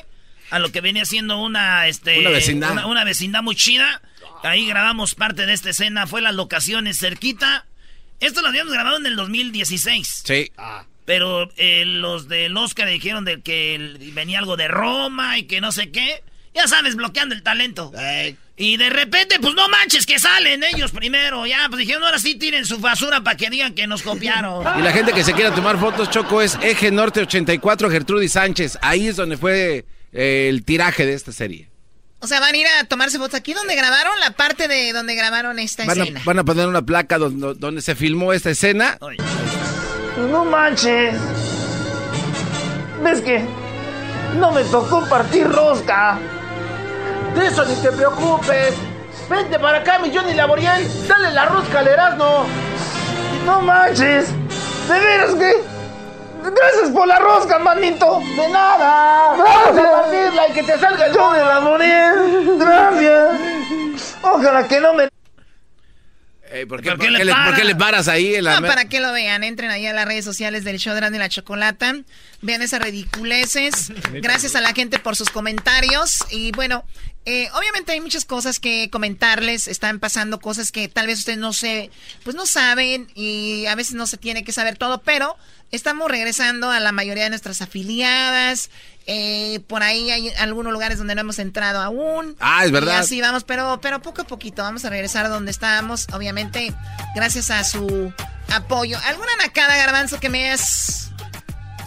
a 0.50 0.58
lo 0.58 0.72
que 0.72 0.80
venía 0.80 1.04
siendo 1.04 1.40
una, 1.40 1.86
este, 1.86 2.18
Una 2.20 2.30
vecindad. 2.30 2.72
Una, 2.72 2.86
una 2.86 3.04
vecindad 3.04 3.42
muy 3.42 3.56
chida. 3.56 4.02
Ahí 4.42 4.66
grabamos 4.66 5.14
parte 5.14 5.46
de 5.46 5.52
esta 5.52 5.70
escena. 5.70 6.06
Fue 6.06 6.20
las 6.20 6.34
locaciones 6.34 6.98
cerquita. 6.98 7.66
Esto 8.20 8.42
lo 8.42 8.48
habíamos 8.48 8.72
grabado 8.72 8.96
en 8.98 9.06
el 9.06 9.16
2016. 9.16 10.22
Sí. 10.24 10.52
Pero 11.04 11.50
eh, 11.56 11.84
los 11.84 12.28
del 12.28 12.56
Oscar 12.56 12.88
dijeron 12.88 13.24
de 13.24 13.40
que 13.40 13.96
venía 14.12 14.38
algo 14.38 14.56
de 14.56 14.68
Roma 14.68 15.38
y 15.38 15.44
que 15.44 15.60
no 15.60 15.72
sé 15.72 15.90
qué. 15.90 16.22
Ya 16.54 16.68
sabes, 16.68 16.94
bloqueando 16.96 17.34
el 17.34 17.42
talento. 17.42 17.92
Y 18.56 18.76
de 18.76 18.90
repente, 18.90 19.38
pues 19.40 19.54
no 19.54 19.68
manches, 19.68 20.04
que 20.06 20.18
salen 20.18 20.62
ellos 20.62 20.92
primero. 20.92 21.46
Ya, 21.46 21.66
pues 21.68 21.78
dijeron, 21.80 22.04
ahora 22.04 22.18
sí 22.18 22.34
tiren 22.34 22.66
su 22.66 22.78
basura 22.78 23.22
para 23.22 23.36
que 23.36 23.48
digan 23.50 23.74
que 23.74 23.86
nos 23.86 24.02
copiaron. 24.02 24.64
Y 24.78 24.82
la 24.82 24.92
gente 24.92 25.12
que 25.12 25.24
se 25.24 25.32
quiera 25.32 25.54
tomar 25.54 25.78
fotos, 25.78 26.10
Choco, 26.10 26.42
es 26.42 26.58
Eje 26.62 26.90
Norte 26.90 27.20
84, 27.22 27.90
Gertrudis 27.90 28.32
Sánchez. 28.32 28.78
Ahí 28.82 29.08
es 29.08 29.16
donde 29.16 29.36
fue 29.38 29.86
eh, 30.12 30.46
el 30.50 30.64
tiraje 30.64 31.06
de 31.06 31.14
esta 31.14 31.32
serie. 31.32 31.70
O 32.20 32.26
sea, 32.28 32.38
van 32.38 32.54
a 32.54 32.56
ir 32.56 32.66
a 32.80 32.84
tomarse 32.84 33.18
fotos 33.18 33.34
aquí 33.34 33.52
donde 33.54 33.74
grabaron 33.74 34.20
la 34.20 34.30
parte 34.32 34.68
de 34.68 34.92
donde 34.92 35.14
grabaron 35.16 35.58
esta 35.58 35.84
Van 35.86 35.98
a, 35.98 36.02
escena. 36.04 36.20
van 36.24 36.38
a 36.38 36.44
poner 36.44 36.68
una 36.68 36.82
placa 36.82 37.18
donde, 37.18 37.54
donde 37.54 37.82
se 37.82 37.96
filmó 37.96 38.32
esta 38.32 38.50
escena. 38.50 38.96
No 40.30 40.44
manches. 40.44 41.16
¿Ves 43.02 43.20
que 43.22 43.44
no 44.38 44.52
me 44.52 44.62
tocó 44.64 45.04
partir 45.08 45.48
rosca? 45.48 46.20
De 47.34 47.46
eso 47.46 47.64
ni 47.64 47.74
te 47.76 47.92
preocupes. 47.92 48.74
Vente 49.28 49.58
para 49.58 49.78
acá, 49.78 49.98
mi 49.98 50.14
Johnny 50.14 50.34
Laboriel. 50.34 50.88
Dale 51.08 51.30
la 51.32 51.46
rosca 51.46 51.80
al 51.80 51.88
Erasmo. 51.88 52.46
No 53.46 53.60
manches. 53.62 54.28
De 54.88 55.00
veras 55.00 55.34
que. 55.34 55.52
Gracias 56.42 56.90
por 56.92 57.06
la 57.06 57.18
rosca, 57.18 57.58
manito. 57.58 58.20
De 58.36 58.48
nada. 58.48 59.36
Vamos 59.36 59.78
a 59.78 60.02
partirla 60.02 60.48
y 60.48 60.52
que 60.52 60.62
te 60.64 60.78
salga 60.78 61.06
el 61.06 61.16
Johnny 61.16 61.38
Laboriel. 61.38 62.58
Gracias. 62.58 64.16
Ojalá 64.22 64.68
que 64.68 64.80
no 64.80 64.94
me. 64.94 65.08
Eh, 66.54 66.66
¿por, 66.66 66.82
qué, 66.82 66.90
¿Por 66.90 66.98
por 66.98 67.06
qué 67.06 67.10
le 67.10 67.18
qué 67.18 67.24
le, 67.24 67.32
por 67.32 67.40
paras? 67.40 67.58
qué 67.58 67.64
le 67.64 67.74
paras 67.74 68.08
ahí 68.08 68.34
en 68.34 68.44
la... 68.44 68.60
No, 68.60 68.66
para 68.66 68.84
que 68.84 69.00
lo 69.00 69.10
vean, 69.10 69.42
entren 69.42 69.70
ahí 69.70 69.86
a 69.86 69.94
las 69.94 70.04
redes 70.04 70.22
sociales 70.22 70.64
del 70.64 70.76
show 70.76 70.94
de 70.94 71.00
la 71.18 71.30
Chocolata, 71.30 71.94
vean 72.42 72.60
esas 72.60 72.82
ridiculeces, 72.82 73.90
gracias 74.12 74.54
a 74.54 74.60
la 74.60 74.74
gente 74.74 74.98
por 74.98 75.16
sus 75.16 75.30
comentarios 75.30 76.26
y 76.28 76.52
bueno, 76.52 76.84
eh, 77.24 77.48
obviamente 77.54 77.92
hay 77.92 78.00
muchas 78.00 78.24
cosas 78.24 78.58
que 78.58 78.90
comentarles, 78.90 79.68
están 79.68 80.00
pasando 80.00 80.40
cosas 80.40 80.72
que 80.72 80.88
tal 80.88 81.06
vez 81.06 81.20
ustedes 81.20 81.38
no 81.38 81.52
se, 81.52 81.90
pues 82.24 82.34
no 82.34 82.46
saben 82.46 83.08
y 83.14 83.66
a 83.66 83.74
veces 83.74 83.94
no 83.94 84.06
se 84.06 84.16
tiene 84.16 84.42
que 84.42 84.52
saber 84.52 84.76
todo, 84.76 85.02
pero 85.02 85.36
estamos 85.70 86.10
regresando 86.10 86.70
a 86.70 86.80
la 86.80 86.90
mayoría 86.92 87.24
de 87.24 87.30
nuestras 87.30 87.62
afiliadas, 87.62 88.70
eh, 89.06 89.60
por 89.68 89.82
ahí 89.82 90.10
hay 90.10 90.30
algunos 90.38 90.72
lugares 90.72 90.98
donde 90.98 91.14
no 91.14 91.20
hemos 91.20 91.38
entrado 91.38 91.80
aún. 91.80 92.36
Ah, 92.40 92.64
es 92.64 92.72
verdad. 92.72 92.94
Y 92.94 92.96
así 92.96 93.20
vamos, 93.20 93.44
pero, 93.44 93.80
pero 93.80 94.02
poco 94.02 94.22
a 94.22 94.24
poquito 94.24 94.62
vamos 94.62 94.84
a 94.84 94.90
regresar 94.90 95.26
a 95.26 95.28
donde 95.28 95.50
estábamos, 95.50 96.06
obviamente, 96.12 96.74
gracias 97.14 97.50
a 97.50 97.62
su 97.62 98.12
apoyo. 98.52 98.98
¿Alguna 99.06 99.30
nacada, 99.38 99.76
Garbanzo, 99.76 100.18
que 100.18 100.28
me 100.28 100.50
has... 100.50 101.11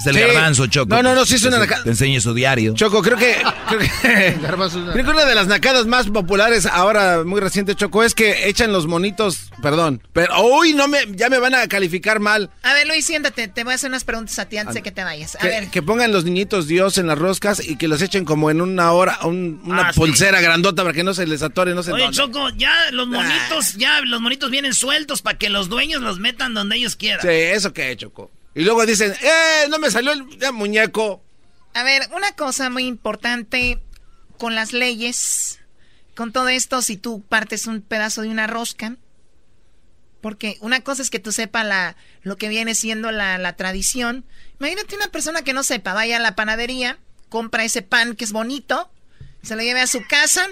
Es 0.06 0.16
el 0.16 0.16
Sí. 0.16 0.22
garbanzo, 0.34 0.68
Choco. 0.68 0.90
No, 0.96 1.02
no, 1.04 1.16
no, 1.16 1.26
sí 1.26 1.36
es 1.36 1.44
una 1.44 1.60
Te- 1.60 1.68
naca- 1.68 1.84
Te 1.84 1.90
enseñe 1.90 2.20
su 2.22 2.34
diario. 2.34 2.74
Choco, 2.76 3.02
creo 3.02 3.18
que, 3.18 3.36
creo 3.68 3.80
que, 3.80 3.86
una- 4.76 4.94
creo 4.94 5.06
que 5.06 5.12
una 5.12 5.26
de 5.26 5.36
las 5.36 5.48
nacadas 5.48 5.86
más 5.86 6.08
populares 6.08 6.66
ahora, 6.66 7.24
muy 7.26 7.42
reciente, 7.42 7.76
Choco, 7.76 8.04
es 8.04 8.14
que 8.14 8.48
echan 8.48 8.72
los 8.72 8.88
monitos, 8.88 9.50
perdón, 9.62 10.02
pero 10.14 10.40
uy, 10.42 10.74
no 10.74 10.88
me, 10.88 11.00
ya 11.16 11.30
me 11.30 11.40
van 11.40 11.56
a 11.56 11.68
calificar 11.68 12.20
mal. 12.20 12.50
A 12.64 12.74
ver, 12.74 12.88
Luis, 12.88 13.06
siéntate, 13.06 13.48
te 13.48 13.64
voy 13.64 13.72
a 13.74 13.76
hacer 13.76 13.90
unas 13.90 14.04
preguntas 14.04 14.38
a 14.40 14.46
ti 14.46 14.58
antes 14.58 14.76
de 14.76 14.82
que 14.84 14.92
te 14.92 15.04
vayas. 15.04 15.36
A 15.36 15.40
Que, 15.40 15.48
ver, 15.48 15.68
que 15.70 15.82
pongan 15.82 16.12
los 16.12 16.24
niñitos 16.26 16.68
Dios 16.68 16.98
en 16.98 17.08
las 17.08 17.18
roscas 17.18 17.66
y 17.68 17.78
que 17.78 17.88
los 17.88 18.02
echen 18.02 18.26
como 18.26 18.50
en 18.52 18.62
una 18.62 18.92
hora, 18.92 19.20
un- 19.24 19.62
una 19.66 19.90
Ah, 19.90 19.94
sí. 19.94 20.00
pulsera 20.00 20.42
grandota 20.42 20.84
para 20.84 20.94
que 20.94 21.04
no 21.04 21.14
se 21.14 21.26
les 21.28 21.42
atore, 21.42 21.74
no 21.74 21.84
se 21.84 21.92
Oye, 21.94 22.04
dónde. 22.04 22.18
Choco, 22.18 22.50
ya 22.58 22.74
los 22.92 23.08
monitos, 23.08 23.74
ya 23.76 24.02
los 24.02 24.22
monitos 24.22 24.52
vienen 24.52 24.74
sueltos 24.74 25.22
para 25.22 25.38
que 25.38 25.50
los 25.50 25.70
dueños 25.70 26.02
los 26.02 26.20
metan 26.20 26.54
donde 26.54 26.76
ellos 26.78 26.96
quieran. 26.96 27.22
Sí, 27.22 27.28
eso 27.30 27.74
que 27.74 27.96
Choco. 27.98 28.32
Y 28.56 28.64
luego 28.64 28.86
dicen, 28.86 29.14
¡eh! 29.22 29.68
No 29.70 29.78
me 29.80 29.92
salió 29.92 30.14
el, 30.14 30.26
muñeco. 30.54 31.22
a 31.74 31.84
ver, 31.84 32.10
una 32.16 32.36
cosa 32.36 32.70
muy 32.70 32.86
importante 32.86 33.80
con 34.38 34.56
las 34.56 34.74
leyes, 34.74 35.60
con 36.16 36.32
todo 36.32 36.48
esto, 36.48 36.82
si 36.82 36.98
tú 36.98 37.22
partes 37.22 37.68
un 37.68 37.82
pedazo 37.82 38.22
de 38.22 38.30
una 38.30 38.48
rosca, 38.48 38.96
porque 40.22 40.58
una 40.62 40.82
cosa 40.82 41.02
es 41.02 41.10
que 41.10 41.20
tú 41.20 41.32
sepas 41.32 41.66
la, 41.66 41.96
lo 42.24 42.38
que 42.38 42.50
viene 42.50 42.74
siendo 42.74 43.12
la, 43.12 43.38
la 43.38 43.56
tradición. 43.56 44.26
Imagínate 44.60 44.96
una 44.96 45.10
persona 45.10 45.44
que 45.44 45.54
no 45.54 45.62
sepa, 45.62 45.94
vaya 45.94 46.18
a 46.18 46.22
la 46.22 46.36
panadería, 46.36 46.98
compra 47.30 47.66
ese 47.66 47.82
pan 47.82 48.16
que 48.16 48.24
es 48.24 48.32
bonito 48.32 48.90
se 49.46 49.56
lo 49.56 49.62
lleve 49.62 49.82
a 49.82 49.88
su 49.88 50.06
casa, 50.08 50.48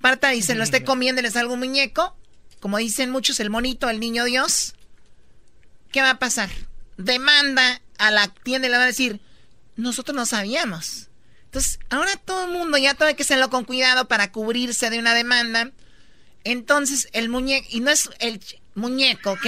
parta 0.00 0.34
y 0.34 0.42
se 0.42 0.54
lo 0.54 0.62
esté 0.62 0.84
comiendo 0.84 1.20
y 1.20 1.24
le 1.24 1.30
salga 1.30 1.52
un 1.52 1.58
muñeco, 1.58 2.16
como 2.60 2.76
dicen 2.78 3.10
muchos, 3.10 3.40
el 3.40 3.50
monito, 3.50 3.88
el 3.88 3.98
niño 3.98 4.24
Dios, 4.24 4.74
¿qué 5.90 6.02
va 6.02 6.10
a 6.10 6.18
pasar? 6.18 6.50
Demanda 6.96 7.80
a 7.98 8.10
la 8.10 8.28
tienda 8.28 8.68
y 8.68 8.70
le 8.70 8.76
va 8.76 8.84
a 8.84 8.86
decir, 8.86 9.20
nosotros 9.76 10.16
no 10.16 10.26
sabíamos. 10.26 11.08
Entonces, 11.44 11.78
ahora 11.90 12.16
todo 12.16 12.44
el 12.44 12.50
mundo 12.50 12.76
ya 12.76 12.94
tiene 12.94 13.16
que 13.16 13.22
hacerlo 13.22 13.50
con 13.50 13.64
cuidado 13.64 14.08
para 14.08 14.32
cubrirse 14.32 14.90
de 14.90 14.98
una 14.98 15.14
demanda. 15.14 15.70
Entonces, 16.44 17.08
el 17.12 17.28
muñeco, 17.28 17.66
y 17.70 17.80
no 17.80 17.90
es 17.90 18.10
el 18.18 18.40
muñeco, 18.74 19.32
¿ok? 19.32 19.46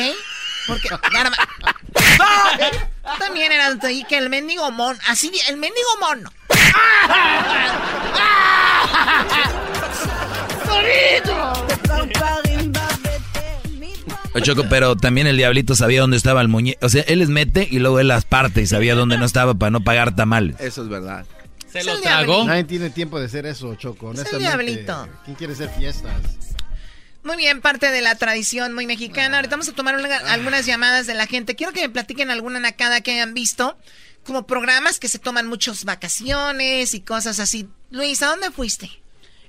Porque 0.66 0.88
también 3.18 3.52
era 3.52 3.76
ahí 3.82 4.04
que 4.04 4.18
el 4.18 4.30
mendigo 4.30 4.70
mono, 4.70 4.98
así, 5.06 5.30
el 5.48 5.56
mendigo 5.56 5.88
mono. 6.00 6.30
Choco, 14.42 14.64
pero 14.68 14.96
también 14.96 15.26
el 15.26 15.36
diablito 15.36 15.74
sabía 15.74 16.00
dónde 16.00 16.16
estaba 16.16 16.40
el 16.40 16.48
muñeco. 16.48 16.84
O 16.86 16.88
sea, 16.88 17.02
él 17.08 17.18
les 17.20 17.28
mete 17.28 17.66
y 17.70 17.78
luego 17.78 18.00
él 18.00 18.08
las 18.08 18.24
parte 18.24 18.62
y 18.62 18.66
sabía 18.66 18.94
dónde 18.94 19.18
no 19.18 19.24
estaba 19.24 19.54
para 19.54 19.70
no 19.70 19.80
pagar 19.82 20.14
tamales. 20.14 20.56
Eso 20.60 20.82
es 20.82 20.88
verdad. 20.88 21.26
Se 21.70 21.84
lo 21.84 22.00
tragó. 22.00 22.44
Nadie 22.44 22.64
tiene 22.64 22.90
tiempo 22.90 23.18
de 23.18 23.26
hacer 23.26 23.46
eso, 23.46 23.74
Choco. 23.74 24.12
Es 24.12 24.32
el 24.32 24.38
diablito. 24.38 25.08
¿Quién 25.24 25.36
quiere 25.36 25.52
hacer 25.52 25.70
fiestas? 25.70 26.12
Muy 27.24 27.36
bien, 27.36 27.60
parte 27.60 27.90
de 27.90 28.00
la 28.00 28.14
tradición 28.14 28.72
muy 28.72 28.86
mexicana. 28.86 29.36
Ahorita 29.36 29.56
vamos 29.56 29.68
a 29.68 29.72
tomar 29.72 29.96
algunas 29.96 30.64
llamadas 30.64 31.06
de 31.06 31.14
la 31.14 31.26
gente. 31.26 31.56
Quiero 31.56 31.72
que 31.72 31.82
me 31.82 31.90
platiquen 31.90 32.30
alguna 32.30 32.58
nacada 32.58 33.00
que 33.00 33.12
hayan 33.12 33.34
visto, 33.34 33.76
como 34.24 34.46
programas 34.46 34.98
que 34.98 35.08
se 35.08 35.18
toman 35.18 35.46
muchas 35.46 35.84
vacaciones 35.84 36.94
y 36.94 37.00
cosas 37.00 37.38
así. 37.40 37.68
Luis, 37.90 38.22
¿a 38.22 38.28
dónde 38.28 38.50
fuiste? 38.50 38.90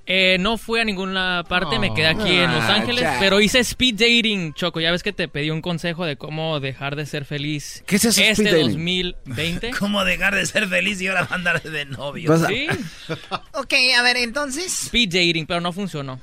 Eh, 0.06 0.38
no 0.40 0.58
fui 0.58 0.80
a 0.80 0.86
ninguna 0.86 1.44
parte, 1.48 1.78
me 1.78 1.94
quedé 1.94 2.08
aquí 2.08 2.32
en 2.32 2.52
Los 2.52 2.64
Ángeles, 2.64 3.08
pero 3.20 3.40
hice 3.40 3.60
speed 3.60 3.96
dating, 3.96 4.54
Choco. 4.54 4.80
Ya 4.80 4.92
ves 4.92 5.04
que 5.04 5.14
te 5.14 5.28
pedí 5.28 5.52
un 5.52 5.62
consejo 5.62 6.06
de 6.06 6.18
cómo 6.18 6.60
dejar 6.60 6.96
de 6.96 7.06
ser 7.06 7.26
feliz. 7.26 7.84
¿Qué 7.86 7.98
es 7.98 8.06
eso? 8.06 8.22
Este 8.22 8.60
2020. 8.60 9.72
¿Cómo 9.80 10.04
dejar 10.04 10.36
de 10.36 10.46
ser 10.46 10.68
feliz 10.68 11.00
y 11.02 11.08
ahora 11.08 11.28
mandar 11.30 11.62
de 11.62 11.86
novio? 11.86 12.36
Sí. 12.48 12.68
ok, 13.54 13.74
a 13.98 14.02
ver, 14.02 14.18
entonces. 14.18 14.86
Speed 14.86 15.10
dating, 15.10 15.46
pero 15.46 15.62
no 15.62 15.72
funcionó. 15.72 16.20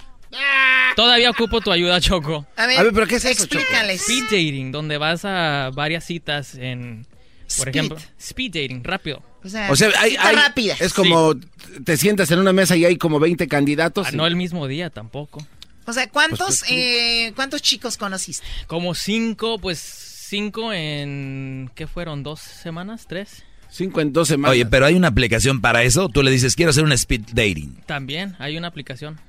Todavía 0.97 1.31
ocupo 1.31 1.61
tu 1.61 1.70
ayuda, 1.70 2.01
Choco. 2.01 2.47
A 2.57 2.66
ver, 2.66 2.93
¿pero 2.93 3.07
qué 3.07 3.16
es 3.16 3.24
eso, 3.24 3.44
explícales. 3.44 4.01
Speed 4.01 4.24
dating, 4.24 4.73
donde 4.73 4.98
vas 4.98 5.24
a 5.24 5.70
varias 5.74 6.05
citas 6.05 6.55
en... 6.55 7.07
Por 7.59 7.68
ejemplo, 7.68 7.97
speed 8.18 8.52
dating, 8.52 8.82
rápido. 8.85 9.23
O 9.44 9.48
sea, 9.48 9.70
O 9.70 9.77
sea, 9.77 9.90
hay, 9.98 10.10
cita 10.12 10.28
hay- 10.28 10.36
rápida. 10.36 10.77
es 10.81 10.93
como 10.93 11.35
te 11.85 11.97
sientas 11.97 12.31
en 12.31 12.39
una 12.40 12.52
mesa 12.52 12.77
y 12.77 12.85
hay 12.85 12.97
como 12.97 13.18
20 13.20 13.47
candidatos. 13.48 14.06
Ah, 14.09 14.10
y- 14.12 14.16
no 14.16 14.27
el 14.27 14.36
mismo 14.36 14.66
día 14.66 14.90
tampoco. 14.90 15.47
O 15.86 15.93
sea, 15.93 16.09
¿cuántos, 16.10 16.60
Pues, 16.60 16.64
eh, 16.70 17.32
¿cuántos 17.36 17.62
chicos 17.62 17.97
conociste? 17.97 18.44
Como 18.66 18.94
cinco, 18.97 19.59
pues 19.60 19.78
cinco 19.78 20.73
en... 20.73 21.70
¿Qué 21.77 21.86
fueron? 21.86 22.24
¿Dos 22.24 22.40
semanas? 22.40 23.06
¿Tres? 23.09 23.44
Cinco 23.70 24.01
en 24.01 24.12
dos 24.12 24.27
semanas. 24.27 24.52
Oye, 24.52 24.66
pero 24.66 24.86
hay 24.86 24.94
una 24.97 25.09
aplicación 25.09 25.60
para 25.60 25.85
eso. 25.85 26.09
Tú 26.09 26.24
le 26.24 26.32
dices, 26.32 26.56
quiero 26.56 26.70
hacer 26.70 26.82
un 26.82 26.90
speed 26.93 27.23
dating. 27.32 27.77
También 27.86 28.35
hay 28.40 28.56
una 28.56 28.66
aplicación. 28.66 29.20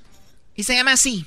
Y 0.56 0.64
se 0.64 0.74
llama 0.74 0.92
así. 0.94 1.26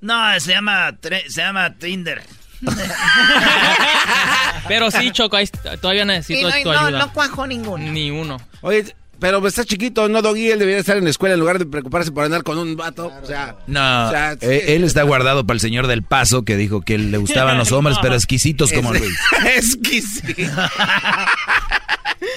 No, 0.00 0.38
se 0.40 0.52
llama, 0.52 0.96
se 1.28 1.40
llama 1.42 1.74
Tinder. 1.76 2.22
Pero 4.68 4.90
sí, 4.90 5.10
Choco, 5.10 5.36
ahí 5.36 5.46
todavía 5.80 6.02
Y 6.02 6.06
necesito 6.06 6.48
no, 6.48 6.54
tu 6.62 6.72
no, 6.72 6.80
ayuda. 6.80 6.98
no 6.98 7.12
cuajó 7.12 7.46
ninguno. 7.46 7.90
Ni 7.92 8.10
uno. 8.10 8.38
Oye, 8.62 8.94
pero 9.20 9.46
está 9.46 9.64
chiquito, 9.64 10.08
no 10.08 10.22
Doggy, 10.22 10.50
él 10.50 10.58
debería 10.58 10.80
estar 10.80 10.96
en 10.96 11.04
la 11.04 11.10
escuela 11.10 11.34
en 11.34 11.40
lugar 11.40 11.58
de 11.58 11.66
preocuparse 11.66 12.10
por 12.12 12.24
andar 12.24 12.42
con 12.42 12.58
un 12.58 12.76
vato. 12.76 13.12
O 13.22 13.26
sea, 13.26 13.56
No, 13.66 14.08
O 14.08 14.10
sea, 14.10 14.32
eh, 14.40 14.74
él 14.74 14.84
está 14.84 15.02
guardado 15.02 15.46
para 15.46 15.54
el 15.54 15.60
señor 15.60 15.86
del 15.86 16.02
paso 16.02 16.44
que 16.44 16.56
dijo 16.56 16.80
que 16.82 16.98
le 16.98 17.18
gustaban 17.18 17.56
los 17.58 17.72
hombres, 17.72 17.96
pero 18.02 18.14
exquisitos 18.14 18.72
como 18.72 18.94
Es- 18.94 19.00
Luis. 19.00 19.18
exquisito. 19.56 20.52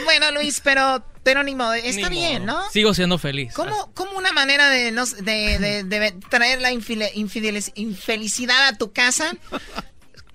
Bueno, 0.03 0.31
Luis, 0.31 0.61
pero, 0.63 1.03
pero 1.23 1.43
ni 1.43 1.53
modo. 1.55 1.73
Está 1.73 2.09
Ni 2.09 2.17
bien, 2.17 2.45
modo. 2.45 2.59
¿no? 2.63 2.69
Sigo 2.71 2.93
siendo 2.93 3.17
feliz. 3.17 3.53
¿Cómo, 3.53 3.91
cómo 3.93 4.17
una 4.17 4.31
manera 4.31 4.69
de, 4.69 4.91
no, 4.91 5.05
de, 5.05 5.59
de- 5.59 5.83
de 5.83 6.11
traer 6.29 6.61
la 6.61 6.71
infile- 6.71 7.11
infideliz- 7.13 7.71
infelicidad 7.75 8.67
a 8.67 8.77
tu 8.77 8.91
casa? 8.93 9.33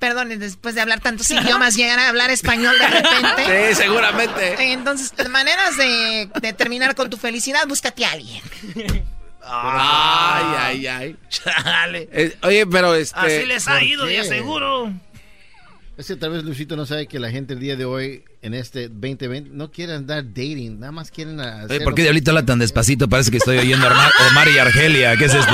Perdón, 0.03 0.37
después 0.41 0.75
de 0.75 0.81
hablar 0.81 0.99
tantos 0.99 1.31
idiomas, 1.31 1.77
llegar 1.77 1.97
a 2.01 2.09
hablar 2.09 2.29
español 2.33 2.75
de 2.77 2.89
repente. 2.89 3.69
Sí, 3.73 3.77
seguramente. 3.77 4.73
Entonces, 4.73 5.13
maneras 5.31 5.77
de, 5.77 6.29
de 6.41 6.53
terminar 6.53 6.97
con 6.97 7.09
tu 7.09 7.17
felicidad, 7.17 7.69
búscate 7.69 8.05
a 8.05 8.11
alguien. 8.11 8.43
Ay, 9.45 10.45
ay, 10.59 10.87
ay. 10.89 11.17
Chale. 11.29 12.09
Eh, 12.11 12.37
oye, 12.43 12.67
pero 12.67 12.97
este. 12.97 13.17
Así 13.17 13.47
les 13.47 13.69
ha 13.69 13.75
¿por 13.75 13.83
ido, 13.85 14.05
qué? 14.07 14.11
de 14.15 14.19
aseguro. 14.23 14.93
Es 15.99 16.07
que 16.07 16.17
tal 16.17 16.31
vez 16.31 16.43
Luisito 16.43 16.75
no 16.75 16.87
sabe 16.87 17.07
que 17.07 17.21
la 17.21 17.31
gente 17.31 17.53
el 17.53 17.61
día 17.61 17.77
de 17.77 17.85
hoy, 17.85 18.25
en 18.41 18.55
este 18.55 18.89
2020, 18.89 19.51
no 19.51 19.71
quiere 19.71 19.93
andar 19.95 20.25
dating, 20.25 20.81
nada 20.81 20.91
más 20.91 21.11
quieren 21.11 21.39
hacer... 21.39 21.71
Oye, 21.71 21.81
¿por 21.85 21.95
qué 21.95 22.03
Diablito 22.03 22.31
habla 22.31 22.47
tan 22.47 22.59
despacito? 22.59 23.09
Parece 23.11 23.31
que 23.31 23.37
estoy 23.37 23.59
oyendo 23.59 23.87
a 23.87 23.91
Omar, 23.93 24.11
Omar 24.31 24.49
y 24.49 24.59
Argelia. 24.59 25.17
¿Qué 25.19 25.27
es 25.27 25.35
esto? 25.35 25.53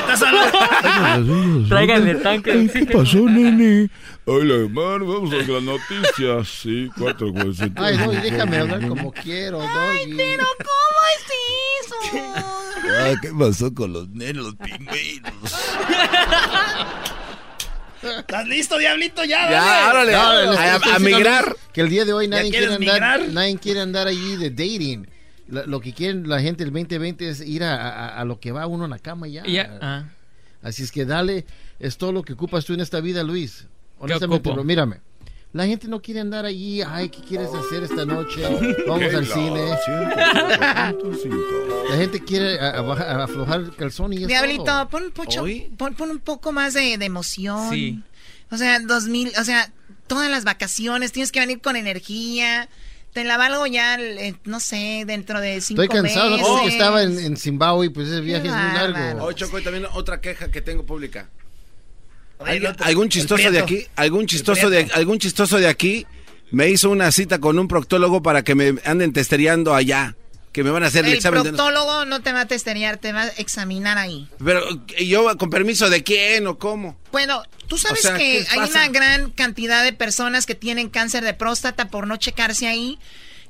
Estás 0.00 0.22
hablando- 0.22 1.68
Tráiganle 1.68 2.16
tanque. 2.16 2.68
¿Qué 2.72 2.86
pasó, 2.86 3.18
nene? 3.20 3.88
Hola, 4.24 4.54
hermano, 4.56 5.06
vamos 5.06 5.32
a 5.32 5.36
las 5.36 5.62
noticias. 5.62 6.48
Sí, 6.48 6.90
cuatro 6.98 7.32
cosas. 7.32 7.70
Ay, 7.76 7.96
no, 7.98 8.10
déjame 8.10 8.58
hablar 8.58 8.88
como 8.88 9.12
quiero, 9.12 9.58
Doggy. 9.58 10.16
Pero, 10.16 10.44
¿cómo 10.58 11.00
es 11.14 11.24
eso? 11.86 11.96
Ah, 12.90 13.14
¿Qué 13.22 13.30
pasó 13.38 13.72
con 13.72 13.92
los 13.92 14.08
nenes, 14.08 14.36
los 14.42 14.56
pingüinos? 14.56 15.32
¿Estás 18.02 18.46
listo, 18.48 18.78
diablito? 18.78 19.24
Ya, 19.24 19.50
Ya, 19.50 19.92
dale. 19.92 20.14
a, 20.14 20.98
migrar. 20.98 21.56
Que 21.72 21.80
el 21.80 21.88
día 21.88 22.04
de 22.04 22.12
hoy 22.12 22.28
nadie 22.28 22.50
quiere 22.50 22.66
andar, 22.66 22.78
migrar? 22.80 23.28
nadie 23.30 23.58
quiere 23.58 23.80
andar 23.80 24.06
allí 24.06 24.36
de 24.36 24.50
dating. 24.50 25.08
Lo 25.48 25.80
que 25.80 25.92
quieren 25.94 26.28
la 26.28 26.40
gente 26.40 26.62
el 26.64 26.72
2020 26.72 27.28
es 27.28 27.40
ir 27.40 27.64
a, 27.64 27.74
a- 27.76 28.20
a 28.20 28.24
lo 28.24 28.38
que 28.38 28.52
va 28.52 28.66
uno 28.66 28.84
en 28.84 28.90
la 28.90 28.98
cama 28.98 29.28
ya. 29.28 29.44
Ya, 29.46 29.78
ah. 29.80 30.04
Así 30.62 30.82
es 30.82 30.92
que 30.92 31.04
dale, 31.04 31.46
es 31.78 31.96
todo 31.96 32.12
lo 32.12 32.22
que 32.22 32.34
ocupas 32.34 32.64
tú 32.64 32.74
en 32.74 32.80
esta 32.80 33.00
vida, 33.00 33.22
Luis. 33.22 33.66
Honestamente, 33.98 34.48
ocupo? 34.48 34.54
bro, 34.54 34.64
mírame. 34.64 35.00
La 35.52 35.66
gente 35.66 35.88
no 35.88 36.02
quiere 36.02 36.20
andar 36.20 36.44
allí, 36.44 36.82
ay, 36.82 37.08
¿qué 37.08 37.20
quieres 37.22 37.48
hacer 37.54 37.82
esta 37.82 38.04
noche? 38.04 38.42
Vamos 38.86 39.14
al 39.14 39.26
cine. 39.26 39.70
La 41.90 41.96
gente 41.96 42.22
quiere 42.22 42.58
a- 42.60 42.70
a 42.78 42.80
bajar- 42.82 43.20
a 43.20 43.24
aflojar 43.24 43.60
el 43.60 43.74
calzón 43.74 44.12
y 44.12 44.26
Diablito, 44.26 44.64
todo. 44.64 44.88
pon, 44.88 45.10
pocho- 45.10 45.44
pon, 45.76 45.94
pon 45.94 46.10
un 46.10 46.18
poco 46.18 46.52
más 46.52 46.74
de, 46.74 46.98
de 46.98 47.04
emoción. 47.04 47.70
Sí. 47.70 48.02
O 48.50 48.56
sea, 48.56 48.78
2000, 48.80 49.32
o 49.40 49.44
sea, 49.44 49.70
todas 50.06 50.30
las 50.30 50.44
vacaciones, 50.44 51.12
tienes 51.12 51.32
que 51.32 51.40
venir 51.40 51.60
con 51.60 51.76
energía. 51.76 52.68
Te 53.12 53.24
la 53.24 53.38
valgo 53.38 53.66
ya, 53.66 53.96
eh, 53.98 54.34
no 54.44 54.60
sé, 54.60 55.04
dentro 55.06 55.40
de 55.40 55.60
cinco 55.62 55.82
Estoy 55.82 56.02
cansado, 56.02 56.36
meses. 56.36 56.72
estaba 56.74 57.02
en, 57.02 57.18
en 57.18 57.36
Zimbabue, 57.38 57.90
pues 57.90 58.08
ese 58.08 58.20
viaje 58.20 58.48
es 58.48 58.52
muy 58.52 58.72
largo. 58.74 59.24
Oye, 59.24 59.34
Choco, 59.34 59.58
y 59.58 59.64
también 59.64 59.86
otra 59.94 60.20
queja 60.20 60.50
que 60.50 60.60
tengo 60.60 60.84
pública. 60.84 61.28
¿Algún, 62.40 62.76
el 62.86 63.02
el 63.02 63.08
chistoso 63.08 63.50
de 63.50 63.58
aquí? 63.58 63.86
¿Algún 63.96 64.20
El 64.22 64.26
chistoso 64.26 64.70
de, 64.70 64.88
algún 64.94 65.18
chistoso 65.18 65.58
de 65.58 65.66
aquí 65.68 66.06
me 66.50 66.68
hizo 66.70 66.90
una 66.90 67.12
cita 67.12 67.38
con 67.38 67.58
un 67.58 67.68
proctólogo 67.68 68.22
para 68.22 68.42
que 68.42 68.54
me 68.54 68.74
anden 68.84 69.12
testereando 69.12 69.74
allá? 69.74 70.14
Que 70.52 70.64
me 70.64 70.70
van 70.70 70.82
a 70.82 70.86
hacer 70.86 71.04
el, 71.04 71.12
El 71.12 71.16
examen 71.18 71.42
de... 71.42 71.50
proctólogo 71.50 72.04
no 72.06 72.20
te 72.22 72.32
va 72.32 72.40
a 72.42 72.46
testear, 72.46 72.96
te 72.96 73.12
va 73.12 73.22
a 73.22 73.28
examinar 73.28 73.98
ahí. 73.98 74.28
Pero, 74.42 74.62
¿y 74.96 75.08
yo 75.08 75.36
con 75.36 75.50
permiso 75.50 75.90
de 75.90 76.02
quién 76.02 76.46
o 76.46 76.58
cómo? 76.58 76.96
Bueno, 77.12 77.42
tú 77.66 77.76
sabes 77.76 78.00
O 78.00 78.08
sea, 78.08 78.16
que 78.16 78.44
¿qué 78.44 78.46
hay 78.50 78.58
pasa? 78.58 78.70
una 78.72 78.88
gran 78.88 79.30
cantidad 79.30 79.84
de 79.84 79.92
personas 79.92 80.46
que 80.46 80.54
tienen 80.54 80.88
cáncer 80.88 81.22
de 81.24 81.34
próstata 81.34 81.88
por 81.88 82.06
no 82.06 82.16
checarse 82.16 82.66
ahí. 82.66 82.98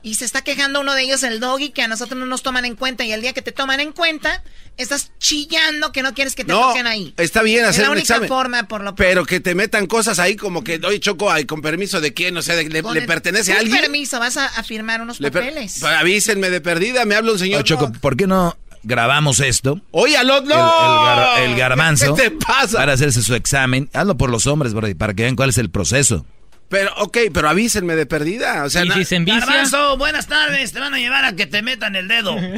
Y 0.02 0.14
se 0.14 0.24
está 0.24 0.42
quejando 0.42 0.80
uno 0.80 0.94
de 0.94 1.02
ellos, 1.02 1.22
el 1.24 1.40
doggy, 1.40 1.70
que 1.70 1.82
a 1.82 1.88
nosotros 1.88 2.18
no 2.18 2.24
nos 2.26 2.42
toman 2.42 2.64
en 2.64 2.76
cuenta. 2.76 3.04
Y 3.04 3.12
el 3.12 3.20
día 3.20 3.32
que 3.32 3.42
te 3.42 3.50
toman 3.52 3.80
en 3.80 3.90
cuenta, 3.92 4.42
estás 4.76 5.10
chillando 5.18 5.90
que 5.90 6.02
no 6.02 6.14
quieres 6.14 6.36
que 6.36 6.44
te 6.44 6.52
No, 6.52 6.68
toquen 6.68 6.86
ahí. 6.86 7.12
está 7.16 7.42
bien 7.42 7.64
Es 7.64 7.70
hacer 7.70 7.82
la 7.82 7.88
un 7.90 7.96
única 7.98 8.14
examen. 8.14 8.28
forma, 8.28 8.68
por 8.68 8.82
lo 8.82 8.94
Pero 8.94 9.26
que 9.26 9.40
te 9.40 9.54
metan 9.56 9.86
cosas 9.88 10.18
ahí 10.20 10.36
como 10.36 10.62
que, 10.62 10.80
oye, 10.86 11.00
Choco, 11.00 11.30
ay, 11.32 11.46
con 11.46 11.62
permiso 11.62 12.00
de 12.00 12.14
quién, 12.14 12.36
o 12.36 12.42
sea, 12.42 12.54
de- 12.54 12.68
le, 12.68 12.82
pertenece 13.02 13.52
a 13.52 13.56
con 13.56 13.64
alguien. 13.64 13.80
permiso, 13.82 14.20
vas 14.20 14.36
a, 14.36 14.46
a 14.46 14.62
firmar 14.62 15.00
unos 15.02 15.18
Le 15.20 15.30
papeles. 15.32 15.78
Pues 15.80 15.92
avísenme 15.92 16.48
de 16.50 16.60
perdida, 16.60 17.04
me 17.04 17.16
habla 17.16 17.32
un 17.32 17.38
señor. 17.40 17.58
Oye, 17.62 17.64
Choco, 17.68 17.90
¿por 18.00 18.16
qué 18.16 18.28
no 18.28 18.56
grabamos 18.84 19.40
esto? 19.40 19.80
Oye, 19.90 20.16
aló, 20.16 20.40
no. 20.42 20.54
El, 20.54 20.54
el 20.54 20.56
gar- 20.56 21.38
el 21.40 21.56
garbanzo. 21.56 22.14
¿Qué 22.14 22.22
te 22.22 22.30
pasa? 22.30 22.78
Para 22.78 22.92
hacerse 22.92 23.20
su 23.22 23.34
examen. 23.34 23.90
Hazlo 23.92 24.16
por 24.16 24.30
los 24.30 24.46
hombres, 24.46 24.72
para 24.96 25.12
que 25.14 25.24
vean 25.24 25.34
cuál 25.34 25.50
es 25.50 25.58
el 25.58 25.70
proceso. 25.70 26.24
Pero, 26.68 26.92
ok, 26.98 27.16
pero 27.32 27.48
avísenme 27.48 27.96
de 27.96 28.04
perdida. 28.04 28.64
O 28.64 28.70
sea, 28.70 28.84
¿Y 28.84 28.88
na- 28.88 28.94
si 28.94 29.04
se 29.06 29.16
envicia? 29.16 29.40
Garbanzo, 29.40 29.96
buenas 29.96 30.26
tardes. 30.26 30.72
Te 30.72 30.80
van 30.80 30.92
a 30.94 30.98
llevar 30.98 31.24
a 31.24 31.32
que 31.34 31.46
te 31.46 31.62
metan 31.62 31.96
el 31.96 32.08
dedo. 32.08 32.36
es 32.38 32.52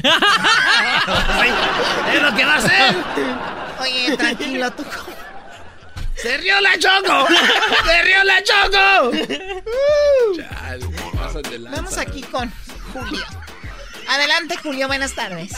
lo 2.22 2.34
que 2.34 2.44
va 2.44 2.54
a 2.54 2.58
hacer. 2.58 2.96
Oye, 3.80 4.16
tranquilo, 4.16 4.70
tú. 4.72 4.84
¡Se 6.16 6.36
rió 6.36 6.60
la 6.60 6.78
Choco! 6.78 7.26
¡Se 7.86 8.02
rió 8.02 8.24
la 8.24 8.42
Choco! 8.42 9.12
Chale. 10.36 10.86
Vamos 11.70 11.96
aquí 11.96 12.22
con 12.22 12.52
Julio. 12.92 13.24
Adelante, 14.08 14.56
Julio, 14.62 14.86
buenas 14.88 15.14
tardes. 15.14 15.52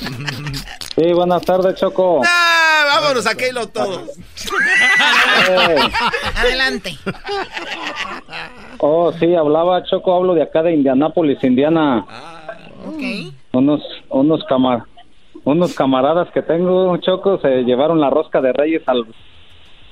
Sí, 0.96 1.12
buenas 1.12 1.42
tardes, 1.42 1.76
Choco. 1.76 2.22
Ah, 2.24 3.00
vámonos 3.00 3.26
a 3.26 3.34
Keilo 3.36 3.68
todos. 3.68 4.18
Adelante. 6.36 6.96
Oh, 8.78 9.12
sí, 9.12 9.34
hablaba 9.34 9.84
Choco, 9.84 10.14
hablo 10.14 10.34
de 10.34 10.42
acá 10.42 10.62
de 10.62 10.74
Indianápolis, 10.74 11.42
Indiana. 11.44 12.04
Ok. 12.86 13.32
Unos, 13.52 13.80
unos 14.08 14.44
camar, 14.44 14.84
unos 15.44 15.74
camaradas 15.74 16.28
que 16.32 16.42
tengo, 16.42 16.96
Choco, 16.98 17.38
se 17.40 17.62
llevaron 17.62 18.00
la 18.00 18.10
rosca 18.10 18.40
de 18.40 18.52
Reyes 18.52 18.82
al, 18.86 19.06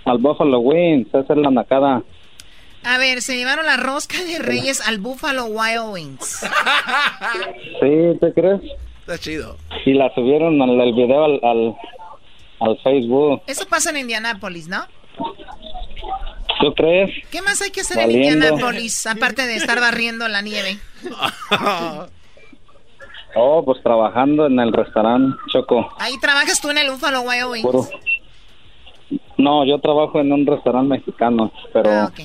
al 0.04 0.18
Buffalo 0.18 0.58
Wings. 0.60 1.08
Esa 1.08 1.32
es 1.32 1.38
la 1.38 1.50
nacada. 1.50 2.02
A 2.84 2.98
ver, 2.98 3.20
se 3.22 3.36
llevaron 3.36 3.66
la 3.66 3.76
rosca 3.76 4.22
de 4.22 4.38
Reyes 4.38 4.86
al 4.86 4.98
Buffalo 4.98 5.46
Wild 5.46 5.92
Wings. 5.92 6.46
Sí, 7.80 8.18
¿te 8.20 8.32
crees? 8.32 8.60
Está 9.06 9.18
chido. 9.18 9.56
Y 9.84 9.92
la 9.94 10.12
subieron 10.14 10.60
al, 10.60 10.80
el 10.80 10.92
video 10.94 11.24
al, 11.24 11.40
al, 11.44 11.76
al 12.60 12.78
Facebook. 12.82 13.42
Eso 13.46 13.64
pasa 13.68 13.90
en 13.90 13.98
Indianápolis, 13.98 14.66
¿no? 14.68 14.84
¿Tú 16.60 16.74
crees? 16.74 17.10
¿Qué 17.30 17.40
más 17.42 17.60
hay 17.62 17.70
que 17.70 17.82
hacer 17.82 17.98
en 17.98 18.06
Valiendo. 18.06 18.46
Indianápolis 18.46 19.06
aparte 19.06 19.46
de 19.46 19.56
estar 19.56 19.78
barriendo 19.78 20.26
la 20.28 20.42
nieve? 20.42 20.78
Oh, 23.38 23.62
pues 23.62 23.82
trabajando 23.82 24.46
en 24.46 24.58
el 24.58 24.72
restaurante, 24.72 25.36
Choco. 25.52 25.90
Ahí 25.98 26.18
trabajas 26.22 26.58
tú 26.58 26.70
en 26.70 26.78
el 26.78 26.90
Buffalo 26.90 27.20
Wild 27.20 27.50
Wings. 27.50 27.62
Puro. 27.66 27.86
No, 29.36 29.66
yo 29.66 29.78
trabajo 29.78 30.18
en 30.20 30.32
un 30.32 30.46
restaurante 30.46 30.88
mexicano, 30.88 31.52
pero 31.70 31.90
Ah, 31.90 32.10
ok. 32.10 32.20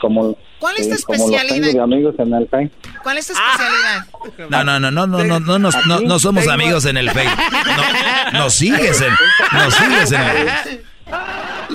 como, 0.00 0.36
¿Cuál 0.60 0.76
es 0.78 0.88
tu 0.88 0.94
especialidad? 0.94 1.72
de 1.72 1.80
amigos 1.80 2.14
en 2.18 2.34
el 2.34 2.46
Face. 2.48 2.70
¿Cuál 3.02 3.18
es 3.18 3.26
tu 3.26 3.32
especialidad? 3.32 4.06
No, 4.50 4.62
no, 4.64 4.78
no, 4.78 4.90
no, 4.90 5.06
no, 5.06 5.24
no, 5.24 5.40
no, 5.40 5.58
no, 5.58 6.00
no 6.00 6.18
somos 6.18 6.44
Tengo- 6.44 6.54
amigos 6.54 6.84
en 6.86 6.96
el 6.98 7.10
Facebook. 7.10 7.38
No, 8.32 8.38
nos 8.40 8.54
sigues 8.54 9.00
en, 9.00 9.12
nos 9.58 9.74
sigues 9.74 10.12
en 10.12 10.20
el 10.20 10.48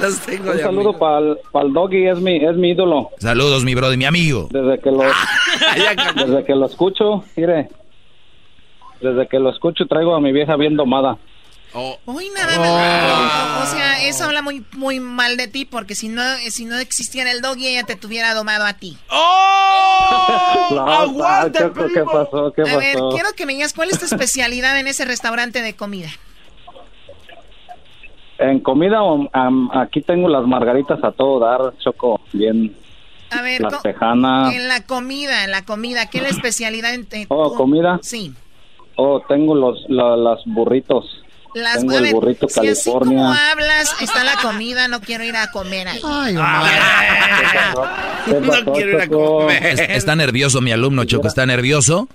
Los 0.02 0.20
tengo 0.20 0.52
Un 0.52 0.60
saludo 0.60 0.98
para 0.98 1.20
el 1.20 1.74
doggy, 1.74 2.08
es 2.08 2.20
mi, 2.20 2.38
es 2.38 2.56
mi 2.56 2.70
ídolo. 2.72 3.10
Saludos, 3.20 3.64
mi 3.64 3.76
brother, 3.76 3.98
mi 3.98 4.06
amigo. 4.06 4.48
Desde 4.52 4.80
que 4.80 4.92
lo, 4.92 5.04
desde 6.16 6.46
que 6.46 6.56
lo 6.56 6.66
escucho, 6.68 7.24
mire, 7.36 7.70
desde 9.02 9.28
que 9.28 9.40
lo 9.40 9.50
escucho 9.50 9.86
traigo 9.88 10.16
a 10.16 10.22
mi 10.22 10.32
vieja 10.32 10.56
bien 10.56 10.76
domada. 10.76 11.18
Uy, 12.06 12.30
nada 12.36 12.58
más. 12.60 13.68
O 13.68 13.72
sea, 13.76 14.08
eso 14.08 14.24
habla 14.26 14.42
muy, 14.42 14.64
muy 14.74 15.00
mal 15.00 15.36
de 15.38 15.48
ti, 15.48 15.66
porque 15.66 15.94
si 15.96 16.08
no, 16.08 16.22
si 16.50 16.66
no 16.66 16.78
existiera 16.78 17.32
el 17.32 17.42
doggy, 17.42 17.68
ella 17.68 17.84
te 17.84 17.96
tuviera 17.96 18.34
domado 18.34 18.66
a 18.66 18.74
ti. 18.74 18.98
No, 20.72 20.86
Choco, 21.52 21.86
¿Qué 21.94 22.04
pasó? 22.04 22.52
¿Qué 22.54 22.62
A 22.64 22.78
ver, 22.78 22.98
quiero 23.12 23.30
que 23.36 23.46
me 23.46 23.54
digas 23.54 23.74
cuál 23.74 23.90
es 23.92 24.00
tu 24.00 24.06
especialidad 24.06 24.80
en 24.80 24.88
ese 24.88 25.06
restaurante 25.06 25.62
de 25.62 25.76
comida. 25.76 26.10
En 28.38 28.60
comida, 28.60 29.02
um, 29.04 29.28
um, 29.34 29.72
aquí 29.78 30.02
tengo 30.02 30.28
las 30.28 30.46
margaritas 30.46 31.02
a 31.04 31.12
todo 31.12 31.40
dar, 31.40 31.78
Choco, 31.80 32.20
bien. 32.34 32.76
A 33.32 33.42
ver, 33.42 33.62
Las 33.62 33.82
tejanas. 33.82 34.54
en 34.54 34.68
la 34.68 34.86
comida, 34.86 35.44
en 35.44 35.52
la 35.52 35.64
comida, 35.66 36.10
¿qué 36.10 36.18
es 36.18 36.24
la 36.24 36.30
especialidad 36.30 36.94
en 36.94 37.08
Oh, 37.30 37.56
comida. 37.56 38.00
Sí. 38.02 38.34
Oh, 38.96 39.22
tengo 39.28 39.56
los, 39.56 39.86
la- 39.90 40.16
las 40.18 40.40
burritos. 40.46 41.24
Las, 41.56 41.80
tengo 41.80 41.94
a 41.94 41.98
el 42.00 42.12
burrito 42.14 42.48
si 42.50 42.68
así 42.68 42.84
como 42.92 43.00
California. 43.00 43.52
hablas, 43.52 43.96
está 44.02 44.24
la 44.24 44.36
comida, 44.42 44.88
no 44.88 45.02
quiero 45.02 45.24
ir 45.24 45.36
a 45.36 45.50
comer 45.52 45.88
ahí. 45.88 46.02
¿Qué 48.26 48.34
pasó, 48.34 48.74
Choco? 49.06 49.50
Es- 49.50 49.80
está 49.80 50.16
nervioso 50.16 50.62
mi 50.62 50.72
alumno, 50.72 51.06
Choco, 51.06 51.28
está 51.28 51.46
nervioso. 51.46 52.08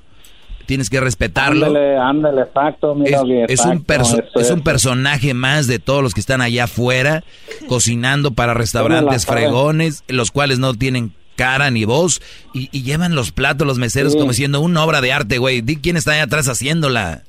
Tienes 0.66 0.88
que 0.88 1.00
respetarlo. 1.00 1.66
Ándale, 1.66 1.96
ándale, 1.98 2.42
exacto, 2.42 2.94
mira 2.94 3.18
Es, 3.18 3.24
bien. 3.24 3.46
es 3.48 3.60
un 3.64 3.84
perso- 3.84 4.22
es 4.36 4.50
un 4.50 4.60
personaje 4.62 5.34
más 5.34 5.66
de 5.66 5.80
todos 5.80 6.00
los 6.02 6.14
que 6.14 6.20
están 6.20 6.40
allá 6.42 6.64
afuera 6.64 7.24
cocinando 7.66 8.32
para 8.32 8.54
restaurantes 8.54 9.26
fregones, 9.26 10.04
los 10.06 10.30
cuales 10.30 10.60
no 10.60 10.74
tienen 10.74 11.12
cara 11.34 11.70
ni 11.70 11.84
voz 11.86 12.20
y, 12.54 12.68
y 12.70 12.82
llevan 12.82 13.14
los 13.16 13.32
platos 13.32 13.66
los 13.66 13.78
meseros 13.78 14.12
Sí. 14.12 14.18
como 14.20 14.32
siendo 14.32 14.60
una 14.60 14.84
obra 14.84 15.00
de 15.00 15.12
arte, 15.12 15.38
güey. 15.38 15.60
Di 15.60 15.76
quién 15.76 15.96
está 15.96 16.12
allá 16.12 16.24
atrás 16.24 16.46
haciéndola. 16.46 17.22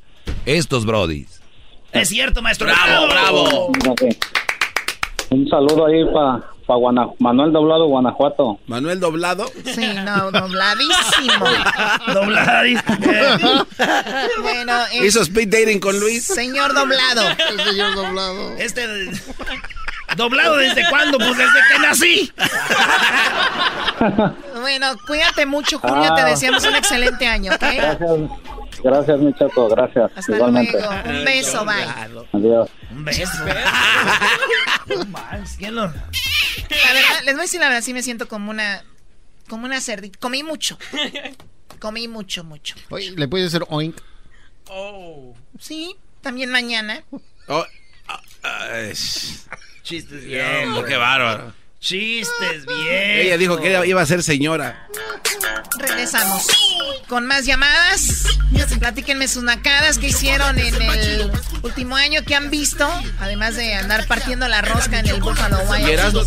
Estos 0.45 0.85
brodis. 0.85 1.40
Es 1.93 2.09
cierto, 2.09 2.41
maestro. 2.41 2.68
Bravo, 2.68 3.07
bravo. 3.07 3.72
Fíjate. 3.73 4.18
Un 5.30 5.47
saludo 5.47 5.85
ahí 5.85 6.03
para 6.13 6.51
Manuel 7.19 7.51
Doblado, 7.51 7.88
Guanajuato. 7.88 8.59
Manuel 8.68 8.99
Doblado. 8.99 9.45
Sí, 9.65 9.88
no, 10.05 10.31
dobladísimo. 10.31 11.45
Dobladísimo. 12.13 12.97
bueno, 14.41 14.73
eh, 14.93 15.05
Hizo 15.05 15.22
speed 15.22 15.49
dating 15.49 15.80
con 15.80 15.99
Luis. 15.99 16.23
señor 16.23 16.73
doblado. 16.73 17.22
El 17.49 17.63
señor 17.69 17.95
Doblado. 17.95 18.55
Este. 18.57 18.85
¿Doblado 20.15 20.57
desde 20.57 20.88
cuándo? 20.89 21.17
Pues 21.17 21.38
desde 21.38 21.59
que 21.71 21.79
nací. 21.79 22.31
Bueno, 24.59 24.95
cuídate 25.07 25.45
mucho, 25.45 25.79
Julio. 25.79 26.13
Te 26.15 26.21
Ah. 26.21 26.25
deseamos 26.25 26.63
un 26.65 26.75
excelente 26.75 27.27
año, 27.27 27.53
¿ok? 27.53 27.61
Gracias, 27.61 28.11
gracias, 28.83 29.19
mi 29.19 29.33
Choco, 29.35 29.69
gracias. 29.69 30.11
Hasta 30.15 30.35
Igualmente. 30.35 30.71
luego. 30.73 30.93
Un 31.05 31.25
beso, 31.25 31.65
bye. 31.65 31.85
Adiós. 32.33 32.69
Un 32.91 33.05
beso. 33.05 33.31
No 34.88 35.05
manches, 35.05 35.55
¿quién 35.57 35.75
lo- 35.75 35.83
La 35.85 36.93
verdad, 36.93 37.21
les 37.23 37.33
voy 37.35 37.41
a 37.41 37.43
decir 37.43 37.59
la 37.59 37.67
verdad, 37.67 37.81
sí 37.83 37.93
me 37.93 38.01
siento 38.03 38.27
como 38.27 38.49
una, 38.51 38.83
como 39.47 39.65
una 39.65 39.79
cerdita. 39.79 40.17
Comí 40.19 40.43
mucho. 40.43 40.77
Comí 41.79 42.07
mucho, 42.07 42.43
mucho. 42.43 42.75
Oye, 42.89 43.11
¿le 43.11 43.27
puedes 43.27 43.47
hacer 43.47 43.63
oink? 43.69 43.97
Sí, 45.59 45.95
también 46.21 46.49
mañana. 46.49 47.03
Oh, 47.47 47.63
ah, 48.07 48.19
ay, 48.43 48.93
Chistes 49.83 50.23
bien. 50.25 50.73
bien. 50.73 50.85
qué 50.85 50.95
bárbaro. 50.95 51.53
Chistes 51.79 52.65
bien. 52.65 53.19
Ella 53.19 53.37
dijo 53.37 53.57
que 53.57 53.87
iba 53.87 54.01
a 54.01 54.05
ser 54.05 54.21
señora. 54.23 54.87
Regresamos 55.79 56.47
con 57.07 57.25
más 57.25 57.45
llamadas. 57.45 58.25
Platíquenme 58.79 59.27
sus 59.27 59.43
nacadas 59.43 59.97
que 59.97 60.07
hicieron 60.07 60.57
en 60.57 60.81
el 60.81 61.31
último 61.61 61.95
año 61.95 62.23
que 62.23 62.35
han 62.35 62.49
visto, 62.49 62.89
además 63.19 63.55
de 63.55 63.73
andar 63.75 64.07
partiendo 64.07 64.47
la 64.47 64.61
rosca 64.61 64.99
en 64.99 65.07
el 65.07 65.21
Buffalo 65.21 65.59
Wild. 65.69 66.13
¿no? 66.13 66.21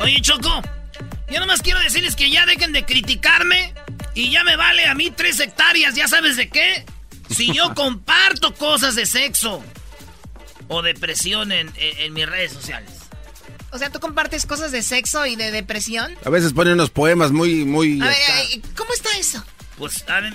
Oye, 0.00 0.20
Choco, 0.20 0.53
yo 1.34 1.40
nomás 1.40 1.62
quiero 1.62 1.80
decirles 1.80 2.14
que 2.14 2.30
ya 2.30 2.46
dejen 2.46 2.72
de 2.72 2.84
criticarme 2.84 3.74
y 4.14 4.30
ya 4.30 4.44
me 4.44 4.54
vale 4.56 4.86
a 4.86 4.94
mí 4.94 5.10
tres 5.10 5.40
hectáreas, 5.40 5.96
¿ya 5.96 6.06
sabes 6.06 6.36
de 6.36 6.48
qué? 6.48 6.86
Si 7.28 7.52
yo 7.52 7.74
comparto 7.74 8.54
cosas 8.54 8.94
de 8.94 9.04
sexo 9.04 9.60
o 10.68 10.82
depresión 10.82 11.50
en, 11.52 11.68
en- 11.76 11.98
en 11.98 12.12
mis 12.12 12.26
redes 12.28 12.52
sociales. 12.52 12.90
O 13.72 13.78
sea, 13.78 13.90
tú 13.90 13.98
compartes 13.98 14.46
cosas 14.46 14.70
de 14.70 14.82
sexo 14.82 15.26
y 15.26 15.34
de 15.34 15.50
depresión. 15.50 16.14
A 16.24 16.30
veces 16.30 16.52
pone 16.52 16.72
unos 16.72 16.90
poemas 16.90 17.32
muy, 17.32 17.64
muy. 17.64 18.00
A 18.00 18.04
ver, 18.06 18.16
¿cómo 18.76 18.92
está 18.94 19.10
eso? 19.18 19.44
Pues, 19.76 20.04
a 20.08 20.20
ver, 20.20 20.32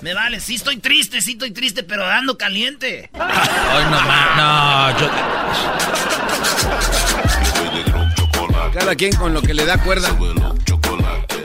me 0.00 0.12
vale, 0.14 0.40
sí 0.40 0.56
estoy 0.56 0.78
triste, 0.78 1.20
sí 1.22 1.32
estoy 1.32 1.52
triste, 1.52 1.84
pero 1.84 2.04
dando 2.04 2.36
caliente. 2.36 3.08
Ay, 3.14 3.84
no, 3.84 4.02
no, 4.90 4.98
yo- 4.98 5.10
Cada 8.72 8.94
quien 8.94 9.14
con 9.14 9.34
lo 9.34 9.42
que 9.42 9.52
le 9.52 9.66
da 9.66 9.82
cuerda. 9.82 10.10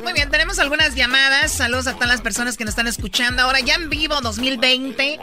Muy 0.03 0.13
bien, 0.13 0.31
tenemos 0.31 0.59
algunas 0.59 0.95
llamadas. 0.95 1.51
Saludos 1.51 1.87
a 1.87 1.93
todas 1.93 2.07
las 2.07 2.21
personas 2.21 2.55
que 2.55 2.63
nos 2.63 2.71
están 2.71 2.87
escuchando 2.87 3.41
ahora 3.43 3.59
ya 3.59 3.75
en 3.75 3.89
vivo 3.89 4.21
2020. 4.21 5.19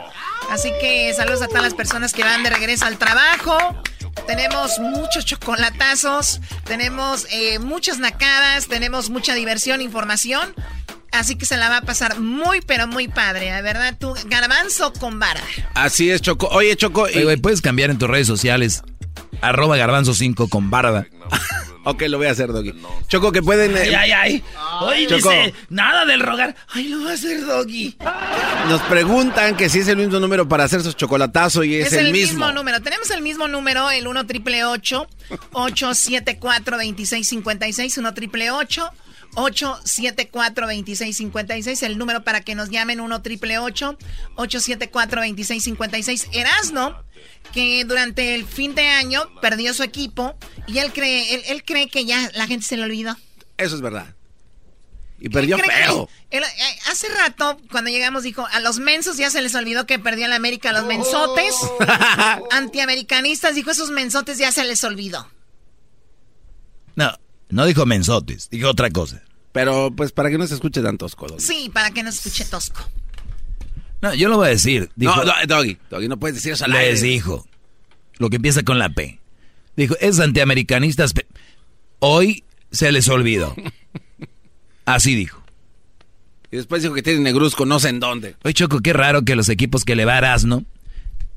Así 0.51 0.71
que 0.79 1.11
saludos 1.15 1.41
a 1.41 1.47
todas 1.47 1.63
las 1.63 1.73
personas 1.73 2.13
que 2.13 2.23
van 2.23 2.43
de 2.43 2.51
regreso 2.51 2.85
al 2.85 2.97
trabajo. 2.97 3.57
Tenemos 4.27 4.77
muchos 4.79 5.25
chocolatazos, 5.25 6.41
tenemos 6.63 7.25
eh, 7.31 7.59
muchas 7.59 7.97
nacadas, 7.99 8.67
tenemos 8.67 9.09
mucha 9.09 9.33
diversión, 9.33 9.81
información. 9.81 10.53
Así 11.11 11.35
que 11.35 11.45
se 11.45 11.57
la 11.57 11.69
va 11.69 11.77
a 11.77 11.81
pasar 11.81 12.19
muy, 12.19 12.61
pero 12.61 12.87
muy 12.87 13.07
padre, 13.07 13.51
¿de 13.51 13.61
verdad? 13.61 13.95
Tú, 13.97 14.13
garbanzo 14.25 14.93
con 14.93 15.19
vara. 15.19 15.41
Así 15.73 16.11
es, 16.11 16.21
Choco. 16.21 16.47
Oye, 16.47 16.75
Choco. 16.75 17.03
Oye, 17.03 17.23
güey, 17.23 17.37
puedes 17.37 17.61
cambiar 17.61 17.89
en 17.89 17.97
tus 17.97 18.09
redes 18.09 18.27
sociales. 18.27 18.83
Arroba 19.41 19.77
garbanzo 19.77 20.13
5 20.13 20.49
con 20.49 20.69
barda. 20.69 21.07
Ok, 21.85 22.01
lo 22.09 22.17
voy 22.17 22.27
a 22.27 22.31
hacer, 22.31 22.51
Doggy. 22.51 22.73
Choco, 23.07 23.31
que 23.31 23.41
pueden. 23.41 23.77
eh, 23.77 23.95
Ay, 23.95 23.95
ay, 23.95 24.11
ay. 24.11 24.43
Hoy 24.81 25.07
Choco. 25.07 25.29
dice, 25.29 25.53
nada 25.69 26.03
del 26.05 26.19
rogar. 26.19 26.55
Ay, 26.73 26.89
lo 26.89 27.03
va 27.05 27.11
a 27.11 27.13
hacer 27.13 27.45
Doggy. 27.45 27.95
Nos 28.69 28.81
preguntan 28.83 29.55
que 29.55 29.69
si 29.69 29.79
es 29.79 29.87
el 29.87 29.97
mismo 29.97 30.19
número 30.19 30.47
para 30.47 30.63
hacer 30.65 30.81
sus 30.83 30.95
chocolatazos 30.95 31.65
y 31.65 31.75
es, 31.75 31.87
Es, 31.87 31.93
el, 31.93 32.11
mismo. 32.11 32.51
número. 32.51 32.81
Tenemos 32.81 33.09
el 33.11 33.21
mismo 33.21 33.47
número, 33.47 33.89
el 33.91 34.07
1 34.07 34.25
triple 34.27 34.65
874 34.65 36.77
2656 36.77 37.97
1 37.97 38.13
triple 38.13 38.51
8 38.51 38.89
874-2656, 39.35 41.83
el 41.83 41.97
número 41.97 42.23
para 42.23 42.41
que 42.41 42.55
nos 42.55 42.69
llamen 42.69 42.99
1 42.99 43.21
triple 43.21 43.57
874-2656. 43.59 46.27
Erasno, 46.33 47.01
que 47.53 47.85
durante 47.85 48.35
el 48.35 48.45
fin 48.45 48.75
de 48.75 48.87
año 48.87 49.23
perdió 49.41 49.73
su 49.73 49.81
equipo 49.83 50.35
y 50.67 50.79
él 50.79 50.91
cree, 50.93 51.51
él, 51.51 51.63
cree 51.63 51.89
que 51.89 52.05
ya 52.05 52.31
la 52.35 52.47
gente 52.47 52.65
se 52.65 52.75
le 52.77 52.83
olvidó. 52.83 53.17
Eso 53.57 53.75
es 53.75 53.81
verdad. 53.81 54.15
Y 55.19 55.29
perdió 55.29 55.57
feo. 55.57 56.09
Eh, 56.29 56.41
hace 56.91 57.07
rato, 57.09 57.57
cuando 57.71 57.89
llegamos, 57.89 58.23
dijo, 58.23 58.45
a 58.51 58.59
los 58.59 58.79
mensos 58.79 59.15
ya 59.17 59.29
se 59.29 59.41
les 59.41 59.55
olvidó 59.55 59.85
que 59.85 59.97
perdió 59.97 60.27
la 60.27 60.35
América. 60.35 60.71
A 60.71 60.73
los 60.73 60.83
mensotes, 60.85 61.55
antiamericanistas, 62.51 63.55
dijo, 63.55 63.71
esos 63.71 63.91
mensotes 63.91 64.37
ya 64.37 64.51
se 64.51 64.65
les 64.65 64.83
olvidó. 64.83 65.31
No, 66.95 67.17
no 67.49 67.65
dijo 67.65 67.85
mensotes, 67.85 68.49
dijo 68.49 68.69
otra 68.69 68.89
cosa. 68.89 69.21
Pero 69.51 69.93
pues 69.95 70.11
para 70.11 70.29
que 70.29 70.37
no 70.37 70.45
se 70.47 70.55
escuche 70.55 70.81
tan 70.81 70.97
tosco, 70.97 71.27
Sí, 71.39 71.69
para 71.73 71.91
que 71.91 72.03
no 72.03 72.11
se 72.11 72.17
escuche 72.17 72.45
tosco. 72.45 72.81
No, 74.01 74.13
yo 74.13 74.29
lo 74.29 74.37
voy 74.37 74.47
a 74.47 74.49
decir. 74.49 74.89
Dijo, 74.95 75.15
no, 75.23 75.33
Doggy, 75.47 75.77
Doggy, 75.89 76.07
no 76.07 76.17
puedes 76.17 76.35
decir 76.35 76.53
eso 76.53 76.65
al 76.65 76.71
Les 76.71 77.01
dijo, 77.01 77.47
lo 78.17 78.29
que 78.29 78.35
empieza 78.35 78.63
con 78.63 78.77
la 78.77 78.89
P. 78.89 79.19
Dijo, 79.75 79.95
es 79.99 80.19
antiamericanistas. 80.19 81.13
Hoy 81.99 82.43
se 82.71 82.91
les 82.91 83.07
olvidó. 83.07 83.55
Así 84.85 85.15
dijo. 85.15 85.41
Y 86.51 86.57
después 86.57 86.83
dijo 86.83 86.93
que 86.93 87.01
tiene 87.01 87.19
negruzco 87.21 87.65
no 87.65 87.79
sé 87.79 87.89
en 87.89 87.99
dónde. 87.99 88.35
Oye, 88.43 88.53
Choco, 88.53 88.79
qué 88.81 88.93
raro 88.93 89.23
que 89.23 89.35
los 89.35 89.49
equipos 89.49 89.83
que 89.83 89.95
le 89.95 90.05
va 90.05 90.17
a 90.17 90.37
¿no? 90.45 90.63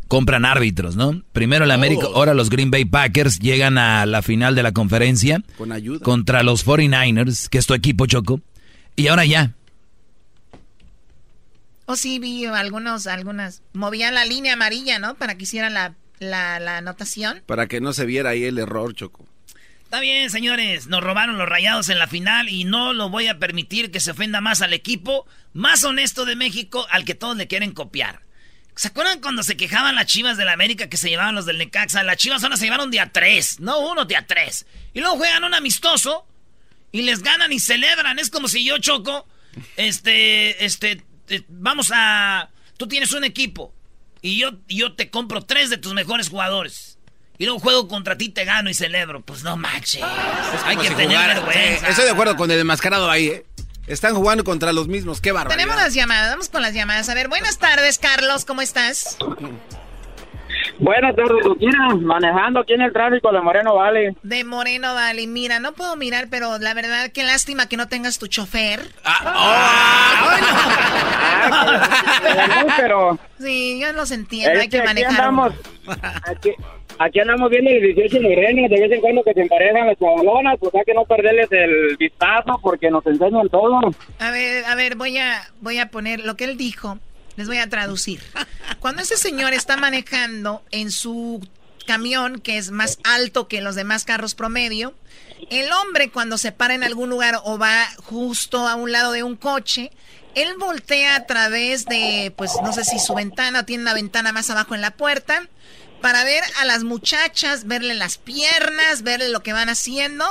Compran 0.09 0.45
árbitros, 0.45 0.97
¿no? 0.97 1.23
Primero 1.33 1.65
el 1.65 1.71
América, 1.71 2.07
oh. 2.09 2.17
ahora 2.17 2.35
los 2.35 2.51
Green 2.51 2.71
Bay 2.71 2.85
Packers 2.85 3.39
llegan 3.39 3.79
a 3.79 4.07
la 4.07 4.23
final 4.23 4.55
de 4.55 4.63
la 4.63 4.73
conferencia. 4.73 5.43
Con 5.57 5.71
ayuda. 5.71 6.01
Contra 6.01 6.43
los 6.43 6.67
49ers, 6.67 7.49
que 7.49 7.59
es 7.59 7.67
tu 7.67 7.75
equipo, 7.75 8.07
Choco. 8.07 8.41
Y 8.97 9.09
ahora 9.09 9.25
ya. 9.25 9.55
O 11.87 11.93
oh, 11.93 11.97
sí, 11.97 12.19
vi 12.19 12.45
algunos, 12.47 13.07
algunas. 13.07 13.63
Movían 13.73 14.15
la 14.15 14.25
línea 14.25 14.55
amarilla, 14.55 14.99
¿no? 14.99 15.15
Para 15.15 15.37
que 15.37 15.45
hicieran 15.45 15.75
la, 15.75 15.95
la, 16.19 16.59
la 16.59 16.79
anotación. 16.79 17.43
Para 17.47 17.67
que 17.67 17.81
no 17.81 17.93
se 17.93 18.05
viera 18.05 18.31
ahí 18.31 18.45
el 18.45 18.59
error, 18.59 18.95
Choco. 18.95 19.27
Está 19.85 20.01
bien, 20.01 20.29
señores, 20.29 20.87
nos 20.89 21.03
robaron 21.03 21.39
los 21.39 21.49
rayados 21.49 21.89
en 21.89 21.99
la 21.99 22.07
final 22.07 22.51
y 22.51 22.65
no 22.65 22.93
lo 22.93 23.09
voy 23.09 23.27
a 23.27 23.39
permitir 23.39 23.91
que 23.91 24.01
se 24.01 24.11
ofenda 24.11 24.43
más 24.43 24.61
al 24.61 24.75
equipo 24.75 25.27
más 25.55 25.83
honesto 25.83 26.27
de 26.27 26.37
México 26.37 26.87
al 26.91 27.07
que 27.07 27.15
todos 27.15 27.39
le 27.39 27.47
quieren 27.47 27.73
copiar. 27.73 28.21
¿Se 28.79 28.87
acuerdan 28.87 29.21
cuando 29.21 29.43
se 29.43 29.57
quejaban 29.57 29.97
las 29.97 30.07
chivas 30.07 30.37
de 30.37 30.45
la 30.45 30.53
América 30.53 30.89
que 30.89 30.97
se 30.97 31.09
llevaban 31.09 31.35
los 31.35 31.47
del 31.47 31.59
Necaxa? 31.59 32.05
Las 32.05 32.17
chivas 32.17 32.45
ahora 32.45 32.57
se 32.57 32.63
llevaron 32.63 32.93
día 32.93 33.11
tres, 33.13 33.59
no 33.59 33.81
uno, 33.81 34.05
día 34.05 34.25
tres. 34.25 34.67
Y 34.95 35.01
luego 35.01 35.17
juegan 35.17 35.43
un 35.43 35.53
amistoso 35.53 36.25
y 36.93 37.03
les 37.03 37.25
ganan 37.25 37.53
y 37.53 37.59
celebran. 37.59 38.21
Es 38.21 38.31
como 38.31 38.47
si 38.47 38.65
yo 38.65 38.79
choco, 38.79 39.27
este, 39.77 40.65
este, 40.65 41.03
vamos 41.49 41.91
a, 41.93 42.51
tú 42.77 42.87
tienes 42.87 43.11
un 43.11 43.25
equipo 43.25 43.75
y 44.23 44.39
yo, 44.39 44.53
yo 44.69 44.95
te 44.95 45.11
compro 45.11 45.43
tres 45.43 45.71
de 45.71 45.79
tus 45.79 45.93
mejores 45.93 46.29
jugadores 46.29 46.99
y 47.37 47.47
luego 47.47 47.59
juego 47.59 47.89
contra 47.89 48.17
ti, 48.17 48.29
te 48.29 48.45
gano 48.45 48.71
y 48.71 48.75
celebro. 48.75 49.23
Pues 49.23 49.43
no 49.43 49.57
manches. 49.57 50.05
Hay 50.65 50.77
que 50.77 50.91
tener 50.91 51.19
vergüenza. 51.19 51.89
estoy 51.89 52.05
de 52.05 52.13
acuerdo 52.13 52.37
con 52.37 52.49
el 52.49 52.61
enmascarado 52.61 53.11
ahí, 53.11 53.27
¿eh? 53.27 53.47
Están 53.89 54.15
jugando 54.15 54.45
contra 54.45 54.73
los 54.73 54.87
mismos, 54.87 55.21
qué 55.21 55.33
barbaridad. 55.33 55.57
Tenemos 55.57 55.83
las 55.83 55.95
llamadas, 55.95 56.31
vamos 56.31 56.49
con 56.51 56.61
las 56.61 56.75
llamadas. 56.75 57.09
A 57.09 57.15
ver, 57.15 57.29
buenas 57.29 57.59
tardes, 57.59 57.99
Carlos, 57.99 58.45
¿cómo 58.45 58.61
estás? 58.61 59.17
Buenas 60.79 61.17
tardes, 61.17 61.45
Luquina, 61.45 61.89
manejando 61.97 62.61
aquí 62.61 62.75
en 62.75 62.83
el 62.83 62.93
tráfico 62.93 63.33
de 63.33 63.41
Moreno 63.41 63.75
Valley. 63.75 64.15
De 64.23 64.45
Moreno 64.45 64.95
Valley, 64.95 65.27
mira, 65.27 65.59
no 65.59 65.73
puedo 65.73 65.97
mirar, 65.97 66.29
pero 66.31 66.59
la 66.59 66.75
verdad, 66.75 67.11
qué 67.13 67.25
lástima 67.25 67.67
que 67.67 67.79
no 67.79 67.89
tengas 67.89 68.19
tu 68.19 68.27
chofer. 68.27 68.93
Ah, 69.05 70.39
oh, 72.67 72.67
pero... 72.77 73.19
Sí, 73.41 73.81
yo 73.81 73.93
los 73.93 74.11
entiendo, 74.11 74.61
hay 74.61 74.69
que, 74.69 74.83
manejar. 74.83 75.13
Andamos, 75.13 75.55
aquí, 76.25 76.53
aquí 76.99 77.21
andamos 77.21 77.51
viendo 77.51 77.71
el 77.71 77.95
18 77.95 78.21
morenos, 78.21 78.71
de 78.71 78.81
vez 78.81 78.93
en 78.93 79.01
cuando 79.01 79.23
que 79.23 79.35
se 79.35 79.43
emparejan 79.43 79.87
las 79.87 79.99
chavalonas, 79.99 80.57
pues 80.59 80.75
hay 80.75 80.85
que 80.85 80.95
no 80.95 81.05
perderles 81.05 81.51
el 81.51 81.97
vistazo 81.97 82.59
porque 82.63 82.91
nos 82.91 83.07
enseñan 83.07 83.49
todo. 83.49 83.81
A 84.19 84.31
ver, 84.31 84.65
a 84.65 84.75
ver, 84.75 84.97
voy 84.97 85.19
a, 85.19 85.49
voy 85.61 85.79
a 85.79 85.91
poner 85.91 86.21
lo 86.21 86.37
que 86.37 86.45
él 86.45 86.57
dijo, 86.57 86.99
les 87.37 87.47
voy 87.47 87.59
a 87.59 87.69
traducir. 87.69 88.21
Cuando 88.81 89.03
ese 89.03 89.17
señor 89.17 89.53
está 89.53 89.77
manejando 89.77 90.63
en 90.71 90.91
su 90.91 91.47
camión, 91.87 92.41
que 92.41 92.59
es 92.59 92.71
más 92.71 92.99
alto 93.05 93.49
que 93.49 93.61
los 93.61 93.75
demás 93.75 94.05
carros 94.05 94.35
promedio, 94.35 94.95
el 95.51 95.71
hombre 95.73 96.11
cuando 96.11 96.37
se 96.37 96.53
para 96.53 96.75
en 96.75 96.83
algún 96.83 97.09
lugar 97.09 97.37
o 97.45 97.59
va 97.59 97.87
justo 98.05 98.67
a 98.67 98.75
un 98.75 98.93
lado 98.93 99.13
de 99.13 99.23
un 99.23 99.37
coche, 99.37 99.93
él 100.35 100.49
voltea 100.59 101.17
a 101.17 101.27
través 101.27 101.87
de, 101.87 102.33
pues 102.37 102.53
no 102.63 102.73
sé 102.73 102.85
si 102.85 102.99
su 102.99 103.15
ventana 103.15 103.65
tiene 103.65 103.83
una 103.85 103.95
ventana 103.95 104.33
más 104.33 104.51
abajo 104.51 104.75
en 104.75 104.81
la 104.81 104.91
puerta 104.91 105.49
para 106.01 106.25
ver 106.25 106.43
a 106.61 106.65
las 106.65 106.85
muchachas, 106.85 107.67
verle 107.67 107.95
las 107.95 108.19
piernas, 108.19 109.03
verle 109.03 109.29
lo 109.29 109.43
que 109.43 109.53
van 109.53 109.69
haciendo. 109.69 110.25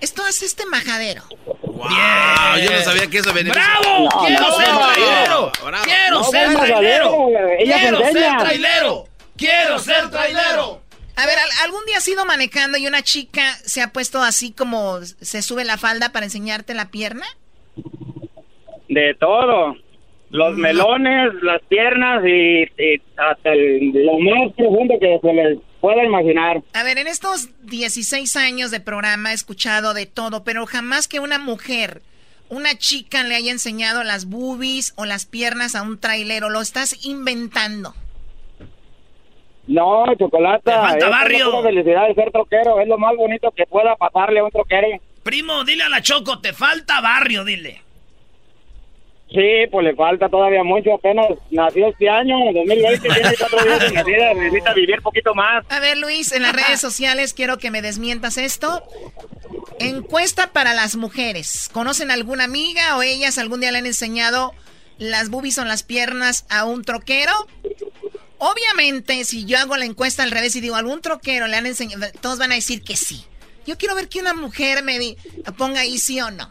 Esto 0.00 0.26
es 0.26 0.42
este 0.42 0.64
majadero. 0.66 1.22
Wow, 1.62 1.88
yo 2.62 2.70
no 2.72 2.82
sabía 2.82 3.06
que 3.08 3.18
eso 3.18 3.32
venía. 3.32 3.52
¡Bravo! 3.52 4.08
¡Quiero 4.26 4.52
ser 4.52 4.66
trailero! 4.66 5.52
¡Quiero 5.84 6.24
ser 6.24 6.56
trailero! 6.56 7.16
¡Quiero 7.58 7.98
ser 8.12 8.36
trailero! 8.38 9.08
¡Quiero 9.36 9.78
ser 9.78 10.10
trailero! 10.10 10.82
A 11.16 11.26
ver, 11.26 11.36
¿algún 11.62 11.84
día 11.84 11.98
has 11.98 12.08
ido 12.08 12.24
manejando 12.24 12.78
y 12.78 12.86
una 12.86 13.02
chica 13.02 13.58
se 13.64 13.82
ha 13.82 13.92
puesto 13.92 14.22
así 14.22 14.52
como 14.52 15.00
se 15.02 15.42
sube 15.42 15.64
la 15.64 15.76
falda 15.76 16.12
para 16.12 16.24
enseñarte 16.24 16.72
la 16.72 16.90
pierna? 16.90 17.26
De 18.88 19.14
todo. 19.20 19.76
Los 20.30 20.56
melones, 20.56 21.34
las 21.42 21.60
piernas 21.62 22.24
y, 22.24 22.64
hasta 23.16 23.54
lo 23.54 24.18
más 24.20 24.52
profundo 24.56 24.94
que 25.00 25.18
se 25.20 25.32
les 25.32 25.58
pueda 25.80 26.04
imaginar. 26.04 26.62
A 26.72 26.84
ver, 26.84 26.98
en 26.98 27.08
estos 27.08 27.48
16 27.62 28.36
años 28.36 28.70
de 28.70 28.80
programa 28.80 29.32
he 29.32 29.34
escuchado 29.34 29.92
de 29.92 30.06
todo, 30.06 30.44
pero 30.44 30.66
jamás 30.66 31.08
que 31.08 31.18
una 31.18 31.38
mujer, 31.38 32.02
una 32.48 32.76
chica 32.76 33.24
le 33.24 33.34
haya 33.34 33.50
enseñado 33.50 34.04
las 34.04 34.26
boobies 34.26 34.94
o 34.96 35.04
las 35.04 35.26
piernas 35.26 35.74
a 35.74 35.82
un 35.82 35.98
trailero. 35.98 36.48
Lo 36.48 36.60
estás 36.60 37.04
inventando. 37.04 37.94
No, 39.66 40.04
chocolata. 40.16 40.96
Es 40.96 41.08
barrio. 41.08 41.62
felicidad 41.62 42.08
de 42.08 42.14
ser 42.14 42.30
troquero. 42.30 42.80
Es 42.80 42.88
lo 42.88 42.98
más 42.98 43.16
bonito 43.16 43.50
que 43.50 43.66
pueda 43.66 43.96
pasarle 43.96 44.40
a 44.40 44.44
un 44.44 44.50
troquero. 44.50 44.86
Primo, 45.22 45.64
dile 45.64 45.84
a 45.84 45.88
la 45.88 46.02
Choco, 46.02 46.40
te 46.40 46.52
falta 46.52 47.00
barrio, 47.00 47.44
dile. 47.44 47.82
Sí, 49.32 49.66
pues 49.70 49.84
le 49.84 49.94
falta 49.94 50.28
todavía 50.28 50.64
mucho, 50.64 50.94
apenas 50.94 51.26
nació 51.50 51.88
este 51.88 52.08
año, 52.08 52.36
2020, 52.52 53.08
tiene 53.08 53.36
cuatro 53.38 53.62
días 53.62 53.80
de 53.80 53.92
nacida, 53.92 54.34
necesita 54.34 54.74
vivir 54.74 55.00
poquito 55.02 55.34
más. 55.36 55.64
A 55.70 55.78
ver, 55.78 55.98
Luis, 55.98 56.32
en 56.32 56.42
las 56.42 56.52
redes 56.52 56.80
sociales 56.80 57.32
quiero 57.32 57.58
que 57.58 57.70
me 57.70 57.80
desmientas 57.80 58.38
esto. 58.38 58.82
Encuesta 59.78 60.52
para 60.52 60.74
las 60.74 60.96
mujeres. 60.96 61.68
¿Conocen 61.72 62.10
alguna 62.10 62.44
amiga 62.44 62.96
o 62.96 63.02
ellas 63.02 63.38
algún 63.38 63.60
día 63.60 63.70
le 63.70 63.78
han 63.78 63.86
enseñado 63.86 64.52
las 64.98 65.28
boobies 65.28 65.58
o 65.58 65.64
las 65.64 65.84
piernas 65.84 66.44
a 66.50 66.64
un 66.64 66.82
troquero? 66.82 67.32
Obviamente, 68.38 69.24
si 69.24 69.44
yo 69.44 69.58
hago 69.58 69.76
la 69.76 69.84
encuesta 69.84 70.24
al 70.24 70.32
revés 70.32 70.56
y 70.56 70.60
digo 70.60 70.74
algún 70.74 71.02
troquero 71.02 71.46
le 71.46 71.56
han 71.56 71.66
enseñado, 71.66 72.04
todos 72.20 72.38
van 72.38 72.50
a 72.50 72.56
decir 72.56 72.82
que 72.82 72.96
sí. 72.96 73.24
Yo 73.64 73.78
quiero 73.78 73.94
ver 73.94 74.08
que 74.08 74.18
una 74.18 74.34
mujer 74.34 74.82
me 74.82 74.98
ponga 75.56 75.80
ahí 75.80 75.98
sí 75.98 76.20
o 76.20 76.32
no. 76.32 76.50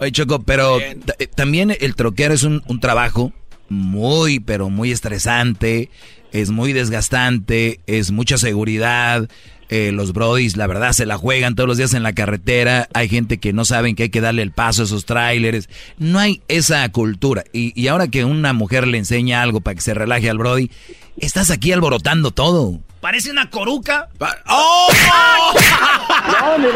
Oye, 0.00 0.12
Choco, 0.12 0.40
pero 0.40 0.80
eh, 0.80 0.96
también 1.34 1.76
el 1.78 1.94
troquero 1.94 2.32
es 2.32 2.42
un, 2.42 2.62
trabajo 2.80 3.34
muy, 3.68 4.40
pero 4.40 4.70
muy 4.70 4.92
estresante, 4.92 5.90
es 6.32 6.48
muy 6.50 6.72
desgastante, 6.72 7.80
es 7.86 8.10
mucha 8.10 8.38
seguridad. 8.38 9.28
Eh, 9.68 9.92
los 9.92 10.14
brodis, 10.14 10.56
la 10.56 10.66
verdad, 10.66 10.92
se 10.92 11.04
la 11.04 11.18
juegan 11.18 11.54
todos 11.54 11.68
los 11.68 11.76
días 11.76 11.92
en 11.92 12.02
la 12.02 12.14
carretera. 12.14 12.88
Hay 12.94 13.10
gente 13.10 13.38
que 13.38 13.52
no 13.52 13.66
saben 13.66 13.94
que 13.94 14.04
hay 14.04 14.08
que 14.08 14.22
darle 14.22 14.40
el 14.40 14.52
paso 14.52 14.80
a 14.80 14.84
esos 14.86 15.04
tráileres. 15.04 15.68
No 15.98 16.18
hay 16.18 16.40
esa 16.48 16.88
cultura. 16.88 17.44
Y, 17.52 17.78
y, 17.80 17.88
ahora 17.88 18.08
que 18.08 18.24
una 18.24 18.54
mujer 18.54 18.88
le 18.88 18.96
enseña 18.96 19.42
algo 19.42 19.60
para 19.60 19.74
que 19.74 19.82
se 19.82 19.92
relaje 19.92 20.30
al 20.30 20.38
brody, 20.38 20.70
estás 21.18 21.50
aquí 21.50 21.72
alborotando 21.72 22.30
todo. 22.30 22.80
Parece 23.02 23.30
una 23.30 23.50
coruca. 23.50 24.08
¡Oh! 24.48 24.88
no, 26.40 26.58
mi 26.58 26.68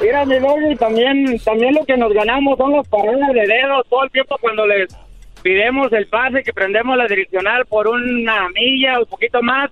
Mira, 0.00 0.24
mi 0.24 0.36
y 0.70 0.76
también, 0.76 1.38
también 1.40 1.74
lo 1.74 1.84
que 1.84 1.96
nos 1.96 2.12
ganamos 2.12 2.58
son 2.58 2.72
los 2.72 2.86
paradas 2.88 3.32
de 3.32 3.46
dedos 3.46 3.86
todo 3.88 4.04
el 4.04 4.10
tiempo 4.10 4.36
cuando 4.40 4.66
les 4.66 4.88
pidemos 5.42 5.92
el 5.92 6.06
pase, 6.08 6.42
que 6.42 6.52
prendemos 6.52 6.96
la 6.96 7.06
direccional 7.06 7.66
por 7.66 7.86
una 7.86 8.48
milla 8.50 8.98
o 8.98 9.02
un 9.02 9.08
poquito 9.08 9.42
más. 9.42 9.70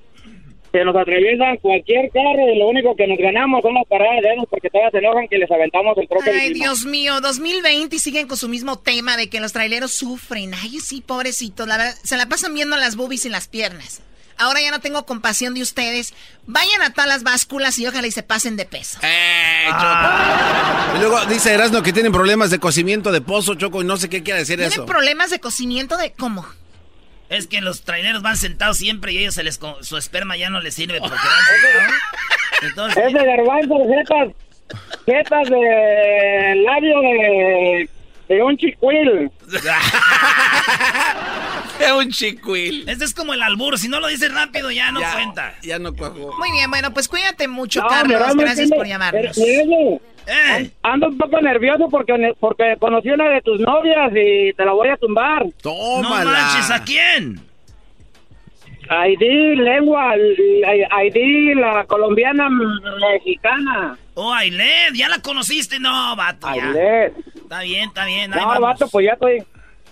Se 0.70 0.84
nos 0.84 0.96
atraviesan 0.96 1.58
cualquier 1.58 2.08
carro 2.10 2.48
y 2.50 2.58
lo 2.58 2.68
único 2.68 2.96
que 2.96 3.06
nos 3.06 3.18
ganamos 3.18 3.60
son 3.60 3.74
las 3.74 3.86
paradas 3.86 4.22
de 4.22 4.28
dedos 4.30 4.46
porque 4.48 4.70
todavía 4.70 4.90
se 4.90 4.98
enojan 4.98 5.28
que 5.28 5.36
les 5.36 5.50
aventamos 5.50 5.98
el 5.98 6.08
troque. 6.08 6.30
Ay, 6.30 6.54
Dios 6.54 6.86
mío, 6.86 7.20
2020 7.20 7.94
y 7.94 7.98
siguen 7.98 8.26
con 8.26 8.38
su 8.38 8.48
mismo 8.48 8.78
tema 8.78 9.18
de 9.18 9.28
que 9.28 9.40
los 9.40 9.52
traileros 9.52 9.92
sufren. 9.92 10.54
Ay, 10.54 10.80
sí, 10.80 11.02
pobrecitos, 11.06 11.68
la 11.68 11.76
verdad, 11.76 11.94
se 12.02 12.16
la 12.16 12.26
pasan 12.26 12.54
viendo 12.54 12.76
las 12.78 12.96
boobies 12.96 13.26
y 13.26 13.28
las 13.28 13.48
piernas. 13.48 14.02
Ahora 14.38 14.60
ya 14.60 14.70
no 14.70 14.80
tengo 14.80 15.04
compasión 15.06 15.54
de 15.54 15.62
ustedes. 15.62 16.14
Vayan 16.46 16.82
a 16.82 16.92
todas 16.92 17.08
las 17.08 17.22
básculas 17.22 17.78
y 17.78 17.86
ojalá 17.86 18.06
y 18.06 18.10
se 18.12 18.22
pasen 18.22 18.56
de 18.56 18.64
peso. 18.64 18.98
¡Eh, 19.02 19.66
Choco! 19.70 20.96
Y 20.96 20.98
luego 21.00 21.26
dice 21.26 21.52
Erasmo 21.54 21.82
que 21.82 21.92
tienen 21.92 22.12
problemas 22.12 22.50
de 22.50 22.58
cocimiento 22.58 23.12
de 23.12 23.20
pozo, 23.20 23.54
Choco, 23.54 23.82
y 23.82 23.84
no 23.84 23.96
sé 23.96 24.08
qué 24.08 24.22
quiere 24.22 24.40
decir 24.40 24.56
¿Tienen 24.56 24.72
eso. 24.72 24.86
problemas 24.86 25.30
de 25.30 25.40
cocimiento 25.40 25.96
de 25.96 26.12
cómo? 26.12 26.46
Es 27.28 27.46
que 27.46 27.60
los 27.62 27.82
traineros 27.82 28.22
van 28.22 28.36
sentados 28.36 28.76
siempre 28.76 29.12
y 29.12 29.18
ellos 29.18 29.34
se 29.34 29.42
les 29.42 29.58
su 29.80 29.96
esperma 29.96 30.36
ya 30.36 30.50
no 30.50 30.60
les 30.60 30.74
sirve 30.74 30.98
porque 31.00 31.14
van 31.16 31.44
sentados. 31.62 31.94
Entonces, 32.62 33.04
Es 33.06 33.12
de 33.14 33.24
garbanzo, 33.24 33.74
jetas, 33.88 34.28
jetas 35.06 35.48
de 35.48 36.62
labio 36.64 37.00
de, 37.00 37.88
de 38.28 38.42
un 38.42 38.56
chicuil. 38.56 39.30
Es 41.80 41.90
un 41.90 42.10
chicuil. 42.10 42.88
Este 42.88 43.04
es 43.04 43.14
como 43.14 43.34
el 43.34 43.42
albur, 43.42 43.76
si 43.76 43.88
no 43.88 43.98
lo 43.98 44.06
dices 44.06 44.32
rápido 44.32 44.70
ya 44.70 44.92
no 44.92 45.00
cuenta. 45.12 45.54
Ya 45.62 45.78
no 45.78 45.92
cuajo. 45.92 46.32
Muy 46.38 46.52
bien, 46.52 46.70
bueno, 46.70 46.92
pues 46.92 47.08
cuídate 47.08 47.48
mucho, 47.48 47.80
No, 47.80 47.88
Carlos. 47.88 48.36
Gracias 48.36 48.70
por 48.70 48.86
llamarnos. 48.86 49.36
Eh, 49.38 50.70
Ando 50.82 51.08
un 51.08 51.18
poco 51.18 51.40
nervioso 51.40 51.88
porque, 51.90 52.34
porque 52.38 52.76
conocí 52.78 53.10
una 53.10 53.28
de 53.30 53.40
tus 53.40 53.58
novias 53.58 54.12
y 54.14 54.52
te 54.52 54.64
la 54.64 54.72
voy 54.72 54.88
a 54.88 54.96
tumbar. 54.96 55.44
No 55.64 56.02
manches, 56.02 56.70
¿a 56.70 56.84
quién? 56.84 57.40
Aidí, 58.88 59.56
lengua, 59.56 60.12
Aidí, 60.90 61.54
la 61.54 61.84
colombiana 61.86 62.48
mexicana. 62.50 63.98
Oh, 64.14 64.32
Ailed, 64.34 64.92
ya 64.94 65.08
la 65.08 65.20
conociste, 65.20 65.78
no, 65.80 66.14
vato. 66.16 66.46
ya. 66.54 66.64
Ailed. 66.70 67.12
Está 67.36 67.60
bien, 67.62 67.88
está 67.88 68.04
bien. 68.04 68.32
ahí 68.34 68.40
No, 68.40 68.46
vamos. 68.48 68.60
vato, 68.62 68.88
pues 68.88 69.06
ya 69.06 69.12
estoy, 69.12 69.42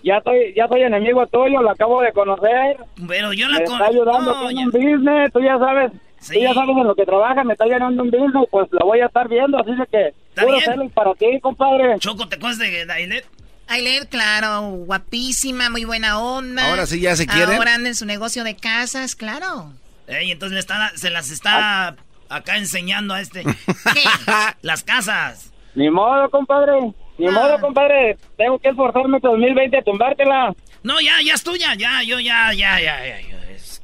ya 0.03 0.17
estoy, 0.19 0.53
ya 0.55 0.69
soy 0.69 0.83
enemigo 0.83 1.27
tuyo, 1.27 1.63
lo 1.63 1.71
acabo 1.71 2.03
de 2.03 2.13
conocer. 2.13 2.77
Pero 3.09 3.33
yo 3.33 3.47
me 3.47 3.53
la 3.55 3.59
está 3.61 3.71
conozco. 3.79 3.93
ayudando 3.95 4.35
con 4.41 4.59
un 4.59 4.71
business, 4.71 5.33
tú 5.33 5.41
ya 5.43 5.59
sabes, 5.59 5.93
tú 5.93 6.35
ya 6.39 6.53
sabes 6.55 6.77
en 6.77 6.85
lo 6.87 6.95
que 6.95 7.05
trabaja, 7.07 7.45
me 7.45 7.53
está 7.55 7.65
llenando 7.67 8.03
un 8.03 8.11
business, 8.11 8.47
pues 8.51 8.69
lo 8.73 8.87
voy 8.87 9.01
a 9.01 9.07
estar 9.07 9.29
viendo, 9.29 9.59
así 9.59 9.71
de 9.75 9.87
que 9.87 10.15
puro 10.41 10.53
bien? 10.59 10.65
celos 10.65 10.93
para 10.93 11.15
ti, 11.15 11.41
compadre. 11.41 11.99
Choco, 11.99 12.29
¿te 12.29 12.37
acuerdas 12.37 12.59
de 12.59 12.87
Ailed? 12.93 13.25
Ailed, 13.69 14.09
claro, 14.09 14.63
guapísima, 14.85 15.71
muy 15.71 15.85
buena 15.85 16.19
onda. 16.21 16.69
Ahora 16.71 16.87
sí 16.87 17.01
ya 17.01 17.15
se 17.17 17.27
quieren. 17.27 17.57
Ahora 17.57 17.75
anda 17.75 17.89
en 17.89 17.95
su 17.95 18.05
negocio 18.05 18.43
de 18.45 18.57
casas, 18.57 19.15
claro. 19.17 19.73
Ey, 20.09 20.31
entonces 20.33 20.55
le 20.55 20.61
está- 20.61 20.91
se 20.97 21.09
las 21.11 21.31
está 21.31 21.95
acá 22.31 22.57
enseñando 22.57 23.12
a 23.15 23.20
este. 23.20 23.44
Las 24.62 24.82
casas. 24.82 25.51
Ni 25.74 25.90
modo, 25.90 26.28
compadre, 26.31 26.73
ni 27.19 27.28
Ah. 27.28 27.32
modo, 27.32 27.61
compadre, 27.61 28.16
tengo 28.39 28.59
que 28.59 28.70
esforzarme 28.70 29.19
este 29.19 29.28
2020 29.28 29.78
a 29.78 29.82
tumbártela. 29.82 30.55
No, 30.82 31.01
ya, 31.01 31.20
ya 31.24 31.35
es 31.35 31.43
tuya, 31.44 31.74
ya, 31.74 32.02
yo 32.02 32.19
ya, 32.19 32.52
ya, 32.55 32.81
ya, 32.81 32.98
ya. 33.05 33.20
ya, 33.20 33.51
es- 33.51 33.82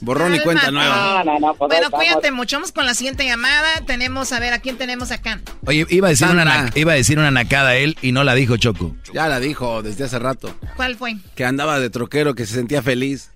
Borrón 0.00 0.34
y 0.34 0.40
cuenta 0.40 0.64
Cálmate. 0.64 0.86
nueva. 0.86 1.24
No, 1.24 1.32
no, 1.32 1.38
no, 1.46 1.54
pues 1.54 1.68
Bueno, 1.70 1.90
cuídate 1.90 2.30
mucho. 2.30 2.56
Vamos 2.56 2.72
con 2.72 2.84
la 2.84 2.92
siguiente 2.92 3.24
llamada. 3.24 3.80
Tenemos, 3.86 4.32
a 4.32 4.40
ver, 4.40 4.52
¿a 4.52 4.58
quién 4.58 4.76
tenemos 4.76 5.10
acá? 5.10 5.40
Oye, 5.64 5.86
iba 5.88 6.08
a, 6.08 6.10
decir 6.10 6.26
una, 6.28 6.44
Sandra. 6.44 6.72
iba 6.78 6.92
a 6.92 6.96
decir 6.96 7.18
una 7.18 7.30
nacada 7.30 7.76
él 7.76 7.96
y 8.02 8.12
no 8.12 8.22
la 8.22 8.34
dijo 8.34 8.58
Choco. 8.58 8.94
Ya 9.14 9.28
la 9.28 9.40
dijo 9.40 9.82
desde 9.82 10.04
hace 10.04 10.18
rato. 10.18 10.54
¿Cuál 10.76 10.96
fue? 10.96 11.14
Que 11.36 11.46
andaba 11.46 11.80
de 11.80 11.88
troquero, 11.88 12.34
que 12.34 12.44
se 12.44 12.52
sentía 12.54 12.82
feliz. 12.82 13.30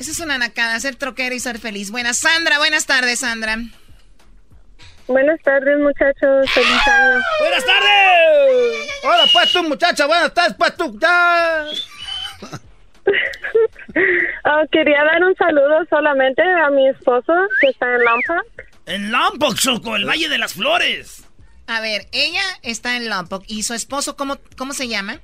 Esa 0.00 0.12
es 0.12 0.20
una 0.20 0.38
nacada, 0.38 0.80
ser 0.80 0.96
troquero 0.96 1.34
y 1.34 1.40
ser 1.40 1.58
feliz. 1.58 1.90
Buenas, 1.90 2.16
Sandra, 2.16 2.56
buenas 2.56 2.86
tardes, 2.86 3.18
Sandra. 3.18 3.58
Buenas 5.06 5.38
tardes, 5.42 5.78
muchachos. 5.78 6.50
Feliz 6.54 6.88
año. 6.88 7.20
¡Buenas 7.38 7.64
tardes! 7.66 8.90
Hola, 9.04 9.24
pues 9.30 9.52
tú, 9.52 9.62
muchacha, 9.62 10.06
buenas 10.06 10.32
tardes, 10.32 10.56
pues 10.56 10.74
tú. 10.74 10.98
Ya. 10.98 11.66
Ah, 14.44 14.62
quería 14.72 15.04
dar 15.04 15.22
un 15.22 15.36
saludo 15.36 15.84
solamente 15.90 16.40
a 16.42 16.70
mi 16.70 16.88
esposo 16.88 17.34
que 17.60 17.68
está 17.68 17.94
en 17.94 18.02
Lompoc. 18.02 18.72
En 18.86 19.12
Lompoc, 19.12 19.54
Choco, 19.58 19.96
el 19.96 20.08
Valle 20.08 20.30
de 20.30 20.38
las 20.38 20.54
Flores. 20.54 21.24
A 21.66 21.82
ver, 21.82 22.06
ella 22.12 22.42
está 22.62 22.96
en 22.96 23.10
Lompoc 23.10 23.44
y 23.48 23.64
su 23.64 23.74
esposo, 23.74 24.16
¿cómo, 24.16 24.38
cómo 24.56 24.72
se 24.72 24.88
llama? 24.88 25.20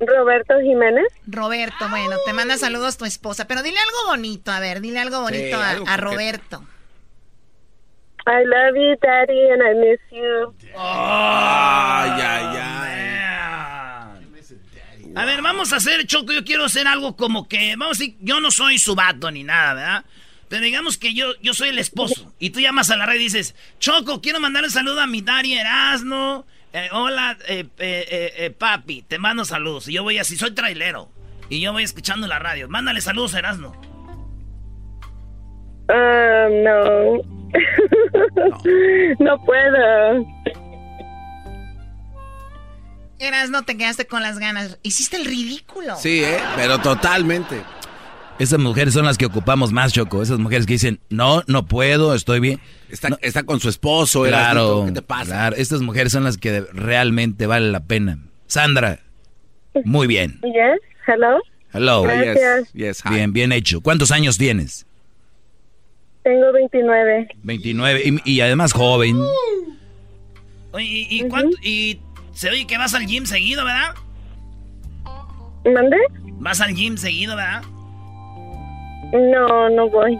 Roberto 0.00 0.54
Jiménez. 0.60 1.06
Roberto, 1.26 1.88
bueno, 1.90 2.16
te 2.24 2.32
manda 2.32 2.56
saludos 2.56 2.96
tu 2.96 3.04
esposa, 3.04 3.46
pero 3.46 3.62
dile 3.62 3.78
algo 3.78 4.06
bonito, 4.08 4.50
a 4.50 4.58
ver, 4.60 4.80
dile 4.80 4.98
algo 4.98 5.20
bonito 5.20 5.56
a, 5.58 5.70
algo 5.70 5.84
a 5.88 5.94
que- 5.96 6.00
Roberto. 6.00 6.64
I 8.26 8.44
love 8.44 8.76
you, 8.76 8.96
Daddy, 9.02 9.50
and 9.50 9.62
I 9.62 9.74
miss 9.80 10.00
you. 10.10 10.54
Ay, 10.76 12.10
ay, 12.20 12.56
ay. 12.56 12.80
A 15.16 15.24
ver, 15.24 15.42
vamos 15.42 15.72
a 15.72 15.76
hacer, 15.76 16.06
Choco, 16.06 16.32
yo 16.32 16.44
quiero 16.44 16.64
hacer 16.66 16.86
algo 16.86 17.16
como 17.16 17.48
que, 17.48 17.74
vamos 17.76 17.98
a 17.98 18.00
decir, 18.00 18.16
yo 18.20 18.38
no 18.40 18.50
soy 18.50 18.78
su 18.78 18.94
vato 18.94 19.30
ni 19.30 19.42
nada, 19.42 19.74
¿verdad? 19.74 20.04
Pero 20.48 20.62
digamos 20.64 20.98
que 20.98 21.14
yo, 21.14 21.32
yo 21.42 21.52
soy 21.54 21.70
el 21.70 21.78
esposo. 21.78 22.32
Y 22.38 22.50
tú 22.50 22.60
llamas 22.60 22.90
a 22.90 22.96
la 22.96 23.06
red 23.06 23.16
y 23.16 23.24
dices, 23.24 23.54
Choco, 23.80 24.20
quiero 24.20 24.38
mandar 24.40 24.64
un 24.64 24.70
saludo 24.70 25.00
a 25.00 25.06
mi 25.06 25.20
Dari 25.22 25.54
Erasno. 25.54 26.44
Eh, 26.72 26.88
hola, 26.92 27.36
eh, 27.48 27.66
eh, 27.78 28.06
eh, 28.10 28.32
eh, 28.36 28.50
papi, 28.50 29.02
te 29.02 29.18
mando 29.18 29.44
saludos. 29.44 29.88
Y 29.88 29.94
yo 29.94 30.02
voy 30.02 30.18
así, 30.18 30.36
soy 30.36 30.52
trailero. 30.52 31.10
Y 31.48 31.60
yo 31.60 31.72
voy 31.72 31.82
escuchando 31.82 32.26
la 32.28 32.38
radio. 32.38 32.68
Mándale 32.68 33.00
saludos 33.00 33.34
Erasno. 33.34 33.72
Ah, 35.88 36.46
no. 36.48 37.22
no 39.18 39.44
puedo. 39.44 40.26
Eras, 43.18 43.50
no 43.50 43.64
te 43.64 43.76
quedaste 43.76 44.06
con 44.06 44.22
las 44.22 44.38
ganas. 44.38 44.78
Hiciste 44.82 45.16
el 45.16 45.24
ridículo. 45.24 45.96
Sí, 45.96 46.22
¿eh? 46.22 46.38
Pero 46.56 46.78
totalmente. 46.78 47.62
Esas 48.40 48.58
mujeres 48.58 48.94
son 48.94 49.04
las 49.04 49.18
que 49.18 49.26
ocupamos 49.26 49.70
más, 49.70 49.92
Choco. 49.92 50.22
Esas 50.22 50.38
mujeres 50.38 50.66
que 50.66 50.72
dicen, 50.72 50.98
no, 51.10 51.42
no 51.46 51.66
puedo, 51.66 52.14
estoy 52.14 52.40
bien. 52.40 52.58
Está, 52.88 53.16
está 53.22 53.42
con 53.44 53.60
su 53.60 53.68
esposo, 53.68 54.24
Claro, 54.24 54.84
¿qué 54.86 54.92
te 54.92 55.02
pasa? 55.02 55.26
claro. 55.26 55.56
Estas 55.56 55.82
mujeres 55.82 56.10
son 56.12 56.24
las 56.24 56.38
que 56.38 56.62
realmente 56.72 57.46
vale 57.46 57.70
la 57.70 57.80
pena. 57.80 58.18
Sandra, 58.46 58.98
muy 59.84 60.06
bien. 60.06 60.40
Yes, 60.42 60.80
hello. 61.06 61.38
Hello. 61.72 62.02
Gracias. 62.02 63.02
Bien, 63.08 63.32
bien 63.32 63.52
hecho. 63.52 63.80
¿Cuántos 63.80 64.10
años 64.10 64.36
tienes? 64.38 64.86
Tengo 66.24 66.52
29. 66.52 67.28
29. 67.42 68.02
Y, 68.24 68.30
y 68.32 68.40
además 68.40 68.72
joven. 68.72 69.16
Oye, 70.72 70.84
¿y, 70.84 71.06
y 71.10 71.28
cuánto- 71.28 71.56
y 71.62 72.00
se 72.32 72.48
oye 72.48 72.66
que 72.66 72.78
vas 72.78 72.94
al 72.94 73.06
gym 73.06 73.26
seguido, 73.26 73.64
¿verdad? 73.64 73.94
¿Mande? 75.64 75.96
Vas 76.38 76.60
al 76.60 76.74
gym 76.74 76.96
seguido, 76.96 77.36
¿verdad? 77.36 77.62
No, 79.12 79.70
no 79.70 79.88
voy. 79.90 80.18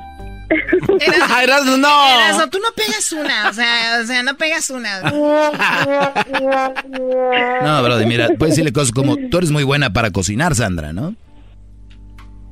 Erasno, 1.42 1.76
no. 1.76 2.08
Erasno, 2.08 2.50
tú 2.50 2.58
no 2.58 2.68
pegas 2.74 3.12
una, 3.12 3.48
o 3.48 3.52
sea, 3.52 4.00
o 4.02 4.06
sea, 4.06 4.22
no 4.22 4.36
pegas 4.36 4.70
una. 4.70 5.00
No, 7.62 7.82
brother, 7.82 8.06
mira, 8.06 8.28
puedes 8.38 8.54
decirle 8.54 8.72
cosas 8.72 8.92
como, 8.92 9.16
tú 9.30 9.38
eres 9.38 9.50
muy 9.50 9.64
buena 9.64 9.92
para 9.92 10.10
cocinar, 10.10 10.54
Sandra, 10.54 10.92
¿no? 10.92 11.14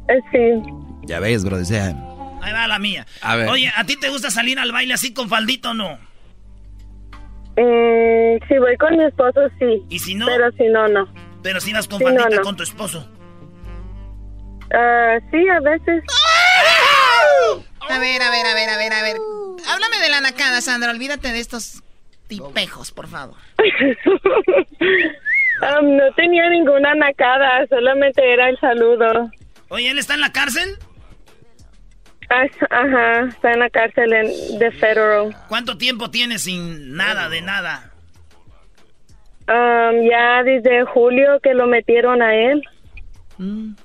Eh, 0.08 0.20
Sí. 0.32 0.62
Ya 1.06 1.20
ves, 1.20 1.44
brother, 1.44 1.62
o 1.62 1.66
sea, 1.66 1.94
Ahí 2.42 2.52
va 2.52 2.68
la 2.68 2.78
mía. 2.78 3.06
A 3.22 3.36
ver. 3.36 3.48
Oye, 3.48 3.72
¿a 3.74 3.84
ti 3.84 3.96
te 3.96 4.10
gusta 4.10 4.30
salir 4.30 4.58
al 4.58 4.72
baile 4.72 4.94
así 4.94 5.12
con 5.12 5.28
faldito 5.28 5.70
o 5.70 5.74
no? 5.74 5.98
Mm, 7.56 8.38
si 8.46 8.58
voy 8.58 8.76
con 8.76 8.96
mi 8.96 9.04
esposo, 9.04 9.40
sí. 9.58 9.82
¿Y 9.88 9.98
si 9.98 10.14
no? 10.14 10.26
Pero 10.26 10.52
si 10.52 10.68
no, 10.68 10.86
no. 10.88 11.08
Pero 11.42 11.60
si 11.60 11.72
vas 11.72 11.88
con 11.88 12.00
no, 12.00 12.06
faldita 12.06 12.36
no. 12.36 12.42
con 12.42 12.56
tu 12.56 12.62
esposo. 12.62 13.08
Ah, 14.72 15.18
sí, 15.30 15.48
a 15.48 15.60
veces. 15.60 16.04
A 17.90 17.98
ver, 17.98 18.22
a 18.22 18.30
ver, 18.30 18.46
a 18.46 18.54
ver, 18.54 18.68
a 18.68 18.76
ver, 18.76 18.92
a 18.92 19.02
ver. 19.02 19.16
Háblame 19.68 19.98
de 20.00 20.08
la 20.08 20.20
nacada, 20.20 20.60
Sandra. 20.60 20.90
Olvídate 20.90 21.32
de 21.32 21.40
estos 21.40 21.82
tipejos, 22.28 22.92
por 22.92 23.08
favor. 23.08 23.36
Ah, 25.60 25.80
no 25.82 26.12
tenía 26.14 26.48
ninguna 26.50 26.94
nacada, 26.94 27.66
solamente 27.68 28.22
era 28.32 28.48
el 28.48 28.56
saludo. 28.60 29.28
Oye, 29.70 29.90
¿él 29.90 29.98
está 29.98 30.14
en 30.14 30.20
la 30.20 30.30
cárcel? 30.30 30.78
Ajá, 32.28 33.26
está 33.28 33.52
en 33.52 33.58
la 33.58 33.70
cárcel 33.70 34.12
en, 34.12 34.58
de 34.58 34.70
Federal. 34.70 35.34
¿Cuánto 35.48 35.76
tiempo 35.76 36.10
tienes 36.10 36.42
sin 36.42 36.94
nada 36.94 37.28
de 37.28 37.40
nada? 37.42 37.92
Um, 39.48 40.08
ya 40.08 40.42
desde 40.44 40.84
julio 40.84 41.40
que 41.42 41.54
lo 41.54 41.66
metieron 41.66 42.22
a 42.22 42.34
él. 42.34 42.62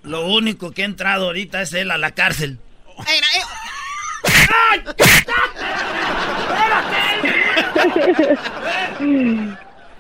Lo 0.04 0.28
único 0.28 0.72
que 0.72 0.82
ha 0.82 0.86
entrado 0.86 1.26
ahorita 1.26 1.62
es 1.62 1.74
él 1.74 1.90
a 1.90 1.98
la 1.98 2.12
cárcel. 2.12 2.60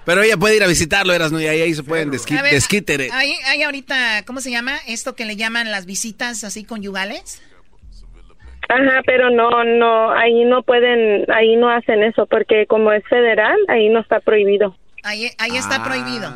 Pero 0.05 0.21
ella 0.21 0.35
puede 0.37 0.57
ir 0.57 0.63
a 0.63 0.67
visitarlo, 0.67 1.13
Erasno, 1.13 1.39
y 1.39 1.47
ahí, 1.47 1.61
ahí 1.61 1.73
se 1.73 1.83
pueden 1.83 2.11
desqui- 2.11 2.41
ver, 2.41 2.51
desquitere. 2.51 3.09
Hay, 3.13 3.33
hay 3.47 3.63
ahorita, 3.63 4.23
¿cómo 4.25 4.41
se 4.41 4.51
llama? 4.51 4.77
Esto 4.87 5.15
que 5.15 5.23
le 5.25 5.37
llaman 5.37 5.71
las 5.71 5.85
visitas 5.85 6.43
así 6.43 6.65
conyugales. 6.65 7.41
Ajá, 8.67 9.01
pero 9.05 9.29
no, 9.29 9.63
no, 9.63 10.11
ahí 10.11 10.43
no 10.45 10.63
pueden, 10.63 11.25
ahí 11.31 11.55
no 11.55 11.69
hacen 11.69 12.03
eso 12.03 12.25
porque 12.25 12.65
como 12.65 12.91
es 12.91 13.03
federal, 13.07 13.57
ahí 13.69 13.87
no 13.89 13.99
está 14.01 14.19
prohibido. 14.19 14.75
Ahí, 15.03 15.29
ahí 15.37 15.55
está 15.57 15.83
prohibido. 15.83 16.33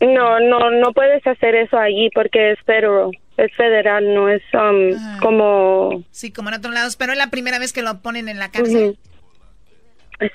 No, 0.00 0.40
no, 0.40 0.70
no 0.70 0.92
puedes 0.92 1.26
hacer 1.26 1.54
eso 1.54 1.78
allí 1.78 2.10
porque 2.14 2.52
es 2.52 2.58
federal. 2.66 3.10
Es 3.38 3.54
federal, 3.56 4.14
no 4.14 4.28
es 4.28 4.42
um, 4.52 5.18
como... 5.20 6.04
Sí, 6.10 6.30
como 6.30 6.48
en 6.50 6.56
otros 6.56 6.74
lados, 6.74 6.96
pero 6.96 7.12
es 7.12 7.18
la 7.18 7.30
primera 7.30 7.58
vez 7.58 7.72
que 7.72 7.82
lo 7.82 8.00
ponen 8.00 8.28
en 8.28 8.38
la 8.38 8.50
cárcel. 8.50 8.98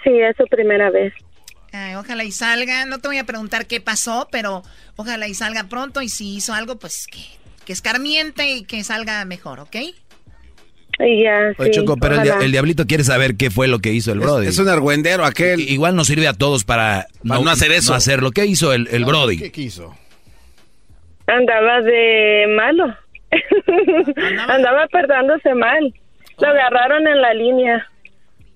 Sí, 0.04 0.10
es 0.20 0.36
su 0.38 0.46
primera 0.48 0.90
vez. 0.90 1.14
Ay, 1.74 1.96
ojalá 1.96 2.24
y 2.24 2.32
salga. 2.32 2.86
No 2.86 3.00
te 3.00 3.08
voy 3.10 3.18
a 3.18 3.26
preguntar 3.26 3.66
qué 3.68 3.82
pasó, 3.82 4.28
pero 4.32 4.64
ojalá 4.96 5.28
y 5.28 5.34
salga 5.34 5.66
pronto. 5.66 6.02
Y 6.02 6.10
si 6.10 6.36
hizo 6.36 6.54
algo, 6.54 6.78
pues 6.80 7.08
que, 7.08 7.20
que 7.66 7.74
escarmiente 7.74 8.50
y 8.50 8.64
que 8.64 8.84
salga 8.84 9.26
mejor, 9.26 9.60
¿ok? 9.60 9.76
Ya, 11.00 11.54
Oye, 11.58 11.72
Choco, 11.72 11.98
pero 11.98 12.16
el, 12.16 12.22
dia- 12.22 12.38
el 12.40 12.52
diablito 12.52 12.86
quiere 12.86 13.04
saber 13.04 13.36
qué 13.36 13.50
fue 13.50 13.68
lo 13.68 13.80
que 13.80 13.92
hizo 13.92 14.12
el 14.12 14.20
Es- 14.20 14.24
Brody. 14.26 14.48
es 14.48 14.60
un 14.60 14.70
argüendero 14.70 15.26
aquel. 15.26 15.60
Igual 15.60 15.96
nos 15.96 16.06
sirve 16.08 16.28
a 16.28 16.34
todos 16.34 16.64
para, 16.64 17.08
Para 17.28 17.42
no 17.42 17.50
hacer 17.50 17.72
eso. 17.72 17.92
No 17.92 17.98
hacer 17.98 18.22
lo 18.22 18.32
que 18.32 18.46
hizo 18.46 18.72
el, 18.74 18.88
el 18.92 19.04
Brody. 19.04 19.38
¿Qué 19.40 19.52
quiso? 19.52 19.98
Andaba 21.28 21.82
de 21.82 22.46
malo. 22.56 22.96
Andaba 24.48 24.88
portándose 24.92 25.54
mal. 25.54 25.94
Lo 26.40 26.48
agarraron 26.48 27.08
en 27.08 27.22
la 27.22 27.34
línea, 27.34 27.88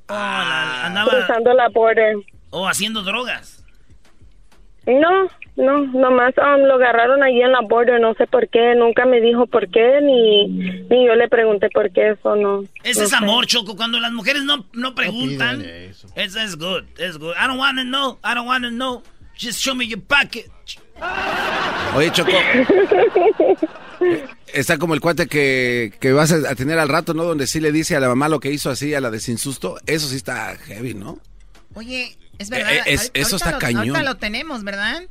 andaba 0.07 1.09
cruzando 1.11 1.53
la 1.53 1.69
border. 1.69 2.15
o 2.49 2.67
haciendo 2.67 3.03
drogas. 3.03 3.63
No, 4.87 5.27
no, 5.57 5.79
nomás 5.87 6.33
um, 6.37 6.61
lo 6.65 6.75
agarraron 6.75 7.21
ahí 7.21 7.41
en 7.41 7.51
la 7.51 7.59
border, 7.61 7.99
no 7.99 8.13
sé 8.13 8.25
por 8.25 8.47
qué, 8.47 8.73
nunca 8.75 9.05
me 9.05 9.19
dijo 9.19 9.45
por 9.45 9.69
qué, 9.69 9.99
ni, 10.01 10.47
ni 10.47 11.05
yo 11.05 11.13
le 11.15 11.27
pregunté 11.27 11.69
por 11.69 11.91
qué, 11.91 12.11
eso 12.11 12.35
no. 12.37 12.63
Ese 12.83 13.01
no 13.01 13.05
es 13.05 13.09
sé. 13.09 13.15
amor, 13.17 13.45
Choco. 13.47 13.75
Cuando 13.75 13.99
las 13.99 14.13
mujeres 14.13 14.43
no, 14.43 14.65
no 14.73 14.95
preguntan. 14.95 15.61
eso 15.61 16.39
es 16.39 16.55
good, 16.57 16.85
es 16.97 17.17
good. 17.19 17.33
I 17.35 17.47
don't 17.47 17.59
want 17.59 17.77
to 17.77 17.83
know, 17.83 18.17
I 18.23 18.33
don't 18.33 18.47
want 18.47 18.63
to 18.63 18.71
know. 18.71 19.03
Just 19.35 19.59
show 19.59 19.75
me 19.75 19.85
your 19.85 20.01
pocket. 20.01 20.49
Oye, 21.95 22.11
Choco. 22.11 22.31
Está 24.53 24.77
como 24.77 24.93
el 24.93 25.01
cuate 25.01 25.27
que, 25.27 25.93
que 25.99 26.13
vas 26.13 26.31
a 26.31 26.55
tener 26.55 26.79
al 26.79 26.89
rato, 26.89 27.13
¿no? 27.13 27.23
Donde 27.25 27.47
sí 27.47 27.59
le 27.59 27.71
dice 27.71 27.95
a 27.95 27.99
la 27.99 28.07
mamá 28.07 28.29
lo 28.29 28.39
que 28.39 28.51
hizo 28.51 28.69
así, 28.69 28.93
a 28.93 29.01
la 29.01 29.11
de 29.11 29.19
sin 29.19 29.37
susto. 29.37 29.77
Eso 29.85 30.07
sí 30.07 30.15
está 30.15 30.55
heavy, 30.55 30.93
¿no? 30.93 31.19
Oye, 31.73 32.17
es 32.39 32.49
verdad. 32.49 32.71
Eh, 32.73 32.81
es- 32.85 32.99
ahorita- 33.01 33.19
eso 33.19 33.35
está 33.35 33.51
lo- 33.51 33.59
cañón. 33.59 33.79
Ahorita 33.89 34.03
lo 34.03 34.15
tenemos, 34.15 34.63
¿verdad? 34.63 35.03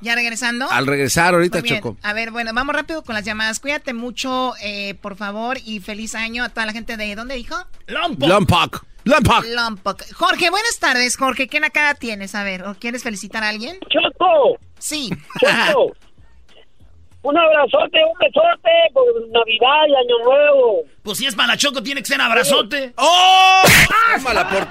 Ya 0.00 0.14
regresando. 0.14 0.70
Al 0.70 0.86
regresar 0.86 1.34
ahorita. 1.34 1.62
Choco. 1.62 1.96
A 2.02 2.12
ver, 2.12 2.30
bueno, 2.30 2.52
vamos 2.54 2.74
rápido 2.74 3.02
con 3.02 3.14
las 3.14 3.24
llamadas. 3.24 3.58
Cuídate 3.58 3.94
mucho, 3.94 4.52
eh, 4.62 4.94
por 5.00 5.16
favor, 5.16 5.58
y 5.64 5.80
feliz 5.80 6.14
año 6.14 6.44
a 6.44 6.48
toda 6.50 6.66
la 6.66 6.72
gente 6.72 6.96
de... 6.96 7.14
¿Dónde 7.14 7.34
dijo? 7.36 7.56
Lompoc. 7.86 8.28
Lompoc. 8.28 8.84
Lompoc. 9.04 9.44
Lompoc. 9.54 10.02
Jorge, 10.14 10.50
buenas 10.50 10.78
tardes, 10.78 11.16
Jorge. 11.16 11.46
¿Qué 11.48 11.60
cara 11.70 11.94
tienes? 11.94 12.34
A 12.34 12.42
ver, 12.44 12.62
¿o 12.64 12.74
quieres 12.74 13.02
felicitar 13.02 13.42
a 13.44 13.48
alguien? 13.50 13.78
Choco. 13.90 14.58
Sí. 14.78 15.10
Choco. 15.40 15.92
Un 17.22 17.38
abrazote, 17.38 17.98
un 18.04 18.18
besote 18.18 18.70
por 18.92 19.06
Navidad 19.30 19.86
y 19.88 19.94
Año 19.94 20.18
Nuevo. 20.24 20.82
Pues 21.02 21.18
si 21.18 21.26
es 21.26 21.34
para 21.34 21.56
Choco, 21.56 21.82
tiene 21.82 22.00
que 22.02 22.06
ser 22.06 22.20
abrazote. 22.20 22.92
¡Oh! 22.98 23.62
Tómala 24.16 24.46
por... 24.48 24.62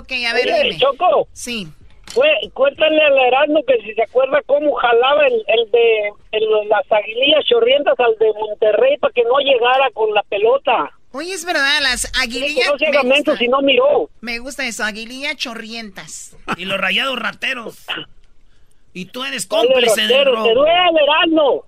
Ok, 0.00 0.10
a 0.28 0.32
ver, 0.34 0.46
Oye, 0.48 0.62
dime. 0.64 0.78
Choco. 0.78 1.28
Sí. 1.32 1.68
Cué- 2.14 2.50
Cuéntale 2.52 3.00
al 3.00 3.16
Erasmo 3.16 3.60
que 3.66 3.76
si 3.82 3.94
se 3.94 4.02
acuerda 4.02 4.40
cómo 4.46 4.74
jalaba 4.74 5.24
el, 5.26 5.34
el 5.46 5.70
de 5.70 6.08
el- 6.32 6.68
las 6.68 6.90
aguilillas 6.90 7.44
chorrientas 7.44 7.94
al 8.00 8.16
de 8.18 8.32
Monterrey 8.38 8.96
para 8.98 9.12
que 9.12 9.22
no 9.22 9.38
llegara 9.38 9.88
con 9.94 10.12
la 10.12 10.22
pelota. 10.24 10.90
Oye, 11.12 11.32
es 11.32 11.44
verdad, 11.44 11.80
las 11.82 12.10
aguilillas... 12.20 12.68
no 12.68 13.04
me 13.04 13.16
gusta. 13.16 13.36
si 13.36 13.48
no 13.48 13.60
miró. 13.60 14.10
Me 14.20 14.38
gusta 14.38 14.66
eso, 14.66 14.84
aguilillas 14.84 15.36
chorrientas. 15.36 16.36
Y 16.56 16.64
los 16.64 16.78
rayados 16.78 17.18
rateros. 17.18 17.86
Y 18.94 19.06
tú 19.06 19.24
eres 19.24 19.46
cómplice 19.46 20.02
ratero, 20.02 20.34
robo. 20.34 20.48
Te 20.48 20.54
duele, 20.54 21.00
Erasmo. 21.02 21.64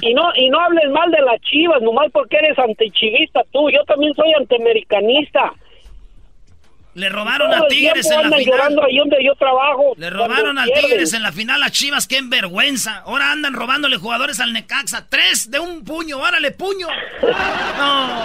Y 0.00 0.14
no, 0.14 0.30
y 0.36 0.48
no 0.48 0.60
hables 0.60 0.90
mal 0.90 1.10
de 1.10 1.20
las 1.20 1.40
chivas, 1.42 1.82
nomás 1.82 2.10
porque 2.12 2.36
eres 2.38 2.58
antichivista 2.58 3.42
tú. 3.52 3.68
Yo 3.70 3.84
también 3.84 4.14
soy 4.14 4.32
antiamericanista. 4.32 5.52
Le 6.98 7.08
robaron 7.08 7.54
a 7.54 7.64
Tigres 7.68 8.10
en 8.10 8.28
la 8.28 8.36
final. 8.36 8.44
llorando 8.44 8.84
ahí 8.84 8.98
donde 8.98 9.16
yo 9.24 9.32
trabajo. 9.36 9.94
Le 9.96 10.10
robaron 10.10 10.58
a. 10.58 10.64
Tigres 10.64 11.12
en 11.12 11.22
la 11.22 11.30
final 11.30 11.62
a 11.62 11.70
Chivas, 11.70 12.08
qué 12.08 12.20
vergüenza. 12.22 13.02
Ahora 13.06 13.30
andan 13.30 13.54
robándole 13.54 13.98
jugadores 13.98 14.40
al 14.40 14.52
Necaxa. 14.52 15.06
Tres 15.08 15.48
de 15.48 15.60
un 15.60 15.84
puño, 15.84 16.18
órale, 16.18 16.50
puño. 16.50 16.88
No. 17.78 18.18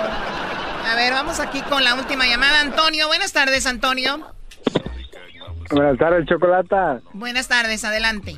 A 0.86 0.96
ver, 0.96 1.14
vamos 1.14 1.40
aquí 1.40 1.62
con 1.62 1.84
la 1.84 1.94
última 1.94 2.26
llamada. 2.26 2.62
Antonio, 2.62 3.08
buenas 3.08 3.32
tardes, 3.32 3.68
Antonio. 3.68 4.34
Buenas 5.70 5.98
tardes, 6.00 6.26
Chocolata. 6.28 7.00
Buenas 7.14 7.48
tardes, 7.48 7.86
adelante. 7.86 8.38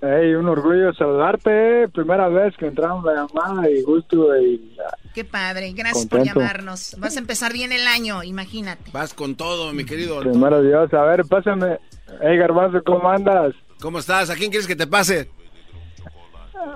Hey, 0.00 0.34
un 0.34 0.48
orgullo 0.48 0.92
saludarte. 0.94 1.88
Primera 1.88 2.28
vez 2.28 2.56
que 2.56 2.66
entramos 2.66 3.04
la 3.04 3.14
llamada 3.14 3.68
y 3.68 3.82
gusto. 3.82 4.36
Y, 4.40 4.76
Qué 5.12 5.24
padre, 5.24 5.72
gracias 5.72 6.06
por 6.06 6.22
llamarnos. 6.22 6.96
Vas 6.98 7.16
a 7.16 7.20
empezar 7.20 7.52
bien 7.52 7.72
el 7.72 7.86
año, 7.86 8.22
imagínate. 8.22 8.92
Vas 8.92 9.12
con 9.12 9.34
todo, 9.34 9.72
mi 9.72 9.84
querido. 9.84 10.20
primero 10.20 10.62
Dios, 10.62 10.92
a 10.94 11.02
ver, 11.02 11.24
pásame. 11.24 11.78
Hey, 12.20 12.36
Garbanzo, 12.36 12.82
¿cómo 12.84 13.10
andas? 13.10 13.54
¿Cómo 13.80 13.98
estás? 13.98 14.30
¿A 14.30 14.36
quién 14.36 14.50
quieres 14.50 14.68
que 14.68 14.76
te 14.76 14.86
pase? 14.86 15.30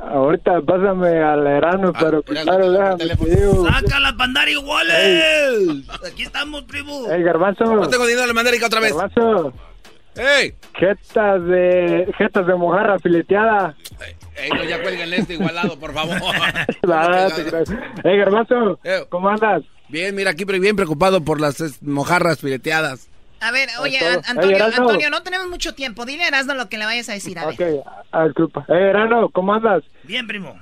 Ahorita 0.08 0.60
pásame 0.62 1.22
al 1.22 1.46
Erano, 1.46 1.92
pero 1.92 2.22
primero 2.22 2.70
déjame 2.70 3.16
te 3.16 3.36
digo. 3.36 3.68
Saca 3.68 4.00
la 4.00 4.16
pandari 4.16 4.56
Wallet. 4.56 5.84
Aquí 6.06 6.24
estamos, 6.24 6.62
primo. 6.64 7.06
Hey, 7.08 7.22
Garbanzo. 7.22 7.64
No 7.64 7.88
tengo 7.88 8.06
dinero 8.06 8.26
de 8.26 8.32
mandarica 8.32 8.66
otra 8.66 8.80
vez. 8.80 8.94
Garbanzo. 8.94 9.52
¡Ey! 10.16 10.54
Jetas 10.78 11.44
de, 11.46 12.12
jetas 12.18 12.46
de 12.46 12.54
mojarra 12.54 12.98
fileteada. 12.98 13.74
Ey, 14.36 14.50
no, 14.50 14.64
ya 14.64 14.82
cuelgan 14.82 15.12
este 15.14 15.34
igualado, 15.34 15.78
por 15.78 15.92
favor. 15.92 16.16
Te 17.36 17.44
creas. 17.44 17.70
Hey, 18.04 18.18
Garbanzo, 18.18 18.78
¿cómo 19.08 19.28
andas? 19.28 19.62
Bien, 19.88 20.14
mira, 20.14 20.30
aquí 20.30 20.44
bien 20.44 20.76
preocupado 20.76 21.22
por 21.22 21.40
las 21.40 21.82
mojarras 21.82 22.40
fileteadas. 22.40 23.08
A 23.40 23.50
ver, 23.50 23.68
oye, 23.80 23.98
Antonio, 24.26 24.56
Erasmo. 24.56 24.88
Antonio, 24.88 25.10
no 25.10 25.22
tenemos 25.22 25.48
mucho 25.48 25.74
tiempo. 25.74 26.04
Dile 26.04 26.24
a 26.24 26.28
Erasmo 26.28 26.54
lo 26.54 26.68
que 26.68 26.78
le 26.78 26.84
vayas 26.84 27.08
a 27.08 27.14
decir. 27.14 27.38
A 27.38 27.46
ver. 27.46 27.54
Ok, 27.54 27.86
ah, 28.12 28.24
disculpa. 28.24 28.64
Hey, 28.68 28.76
Erano, 28.90 29.28
¿cómo 29.30 29.52
andas? 29.52 29.82
Bien, 30.04 30.26
primo. 30.26 30.56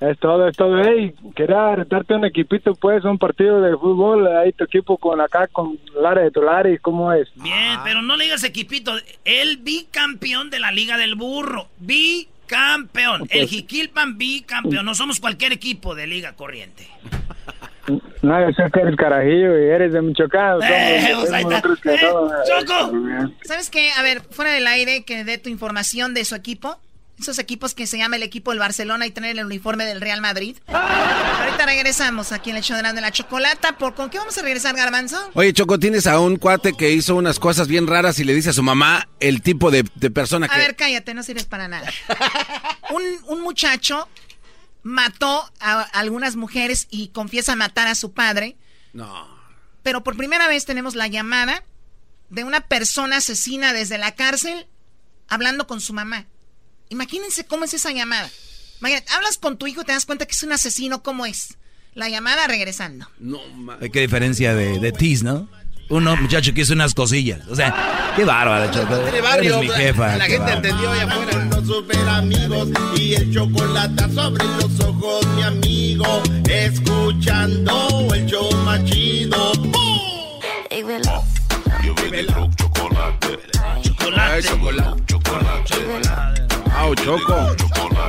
Es 0.00 0.18
todo, 0.18 0.46
es 0.48 0.56
todo. 0.56 0.78
Hey, 0.82 1.14
quería 1.34 1.74
retarte 1.74 2.14
un 2.14 2.24
equipito, 2.26 2.74
pues, 2.74 3.02
un 3.04 3.16
partido 3.18 3.62
de 3.62 3.74
fútbol. 3.78 4.26
Ahí 4.26 4.52
tu 4.52 4.64
equipo 4.64 4.98
con 4.98 5.20
acá, 5.22 5.46
con 5.48 5.78
Lara 6.00 6.20
de 6.22 6.30
Tolares, 6.30 6.80
¿cómo 6.82 7.12
es? 7.14 7.28
Bien, 7.36 7.78
pero 7.82 8.02
no 8.02 8.14
le 8.16 8.24
digas 8.24 8.44
equipito. 8.44 8.92
El 9.24 9.56
bicampeón 9.58 10.50
de 10.50 10.58
la 10.60 10.70
Liga 10.70 10.98
del 10.98 11.14
Burro. 11.14 11.68
Bicampeón. 11.78 13.26
El 13.30 13.48
Jiquilpan 13.48 14.18
bicampeón. 14.18 14.84
No 14.84 14.94
somos 14.94 15.18
cualquier 15.18 15.52
equipo 15.52 15.94
de 15.94 16.06
Liga 16.06 16.34
Corriente. 16.34 16.86
No, 18.22 18.40
yo 18.40 18.52
sé 18.52 18.64
que 18.72 18.80
eres 18.80 18.96
carajillo 18.96 19.56
y 19.58 19.64
eres 19.70 19.92
de 19.92 20.02
Michoacán. 20.02 20.58
Eh, 20.62 21.06
somos- 21.08 21.28
pues 21.28 21.40
somos 21.40 21.54
otros 21.58 21.80
que 21.80 21.94
Eh, 21.94 21.98
no. 22.02 22.30
Choco. 22.60 23.32
¿Sabes 23.44 23.70
qué? 23.70 23.90
A 23.96 24.02
ver, 24.02 24.22
fuera 24.30 24.50
del 24.52 24.66
aire, 24.66 25.04
que 25.04 25.24
dé 25.24 25.38
tu 25.38 25.48
información 25.48 26.12
de 26.12 26.24
su 26.24 26.34
equipo. 26.34 26.78
Esos 27.18 27.38
equipos 27.38 27.74
que 27.74 27.86
se 27.86 27.96
llama 27.96 28.16
el 28.16 28.22
equipo 28.22 28.50
del 28.50 28.60
Barcelona 28.60 29.06
y 29.06 29.10
tener 29.10 29.38
el 29.38 29.44
uniforme 29.44 29.86
del 29.86 30.00
Real 30.02 30.20
Madrid. 30.20 30.56
Ahorita 30.66 31.64
regresamos 31.64 32.30
aquí 32.32 32.50
en 32.50 32.56
el 32.56 32.62
show 32.62 32.76
de 32.76 33.00
la 33.00 33.10
Chocolata. 33.10 33.78
¿Por 33.78 33.94
con 33.94 34.10
qué 34.10 34.18
vamos 34.18 34.36
a 34.36 34.42
regresar, 34.42 34.76
Garbanzo? 34.76 35.30
Oye, 35.34 35.52
Choco, 35.54 35.78
tienes 35.78 36.06
a 36.06 36.20
un 36.20 36.36
cuate 36.36 36.74
que 36.74 36.90
hizo 36.90 37.14
unas 37.14 37.38
cosas 37.38 37.68
bien 37.68 37.86
raras 37.86 38.18
y 38.18 38.24
le 38.24 38.34
dice 38.34 38.50
a 38.50 38.52
su 38.52 38.62
mamá 38.62 39.08
el 39.18 39.40
tipo 39.40 39.70
de, 39.70 39.84
de 39.94 40.10
persona 40.10 40.46
que... 40.46 40.54
A 40.54 40.58
ver, 40.58 40.76
cállate, 40.76 41.14
no 41.14 41.22
sirves 41.22 41.46
para 41.46 41.68
nada. 41.68 41.90
Un, 42.90 43.02
un 43.28 43.40
muchacho 43.40 44.08
mató 44.82 45.50
a 45.58 45.80
algunas 45.80 46.36
mujeres 46.36 46.86
y 46.90 47.08
confiesa 47.08 47.56
matar 47.56 47.88
a 47.88 47.94
su 47.94 48.12
padre. 48.12 48.56
No. 48.92 49.26
Pero 49.82 50.04
por 50.04 50.16
primera 50.16 50.48
vez 50.48 50.64
tenemos 50.64 50.94
la 50.94 51.06
llamada 51.06 51.64
de 52.28 52.44
una 52.44 52.60
persona 52.60 53.16
asesina 53.16 53.72
desde 53.72 53.98
la 53.98 54.14
cárcel 54.14 54.66
hablando 55.28 55.66
con 55.66 55.80
su 55.80 55.92
mamá. 55.92 56.26
Imagínense 56.88 57.44
cómo 57.44 57.64
es 57.64 57.74
esa 57.74 57.92
llamada. 57.92 58.30
Imagínate, 58.80 59.10
hablas 59.12 59.38
con 59.38 59.56
tu 59.56 59.66
hijo 59.66 59.82
y 59.82 59.84
te 59.84 59.92
das 59.92 60.06
cuenta 60.06 60.26
que 60.26 60.32
es 60.32 60.42
un 60.42 60.52
asesino, 60.52 61.02
¿cómo 61.02 61.26
es? 61.26 61.56
La 61.94 62.08
llamada 62.08 62.46
regresando. 62.46 63.08
No, 63.18 63.40
Hay 63.80 63.90
qué 63.90 64.00
diferencia 64.00 64.54
de, 64.54 64.78
de 64.78 64.92
Tease, 64.92 65.24
¿no? 65.24 65.48
Uno, 65.88 66.16
muchacho, 66.16 66.52
que 66.52 66.62
hizo 66.62 66.72
unas 66.72 66.94
cosillas. 66.94 67.46
O 67.48 67.54
sea, 67.54 68.12
qué 68.16 68.24
bárbaro, 68.24 68.70
Choco. 68.72 68.98
Tiene 68.98 69.20
barrio, 69.20 69.58
Eres 69.58 69.70
mi 69.70 69.76
jefa. 69.76 70.16
La 70.16 70.26
gente 70.26 70.52
entendió 70.52 70.90
allá 70.90 71.04
afuera. 71.04 71.44
Los 71.44 71.66
super 71.66 72.08
amigos 72.08 72.68
y 72.96 73.14
el 73.14 73.32
chocolate 73.32 74.12
sobre 74.12 74.44
los 74.44 74.80
ojos, 74.80 75.26
mi 75.36 75.42
amigo. 75.42 76.22
Escuchando 76.48 78.08
el 78.14 78.26
show 78.26 78.52
más 78.64 78.84
chido. 78.84 79.52
Club 81.94 82.56
Chocolate. 82.56 83.38
Chocolate. 83.82 85.04
chocolate. 85.06 86.46
Au, 86.76 86.94
Choco. 86.94 87.56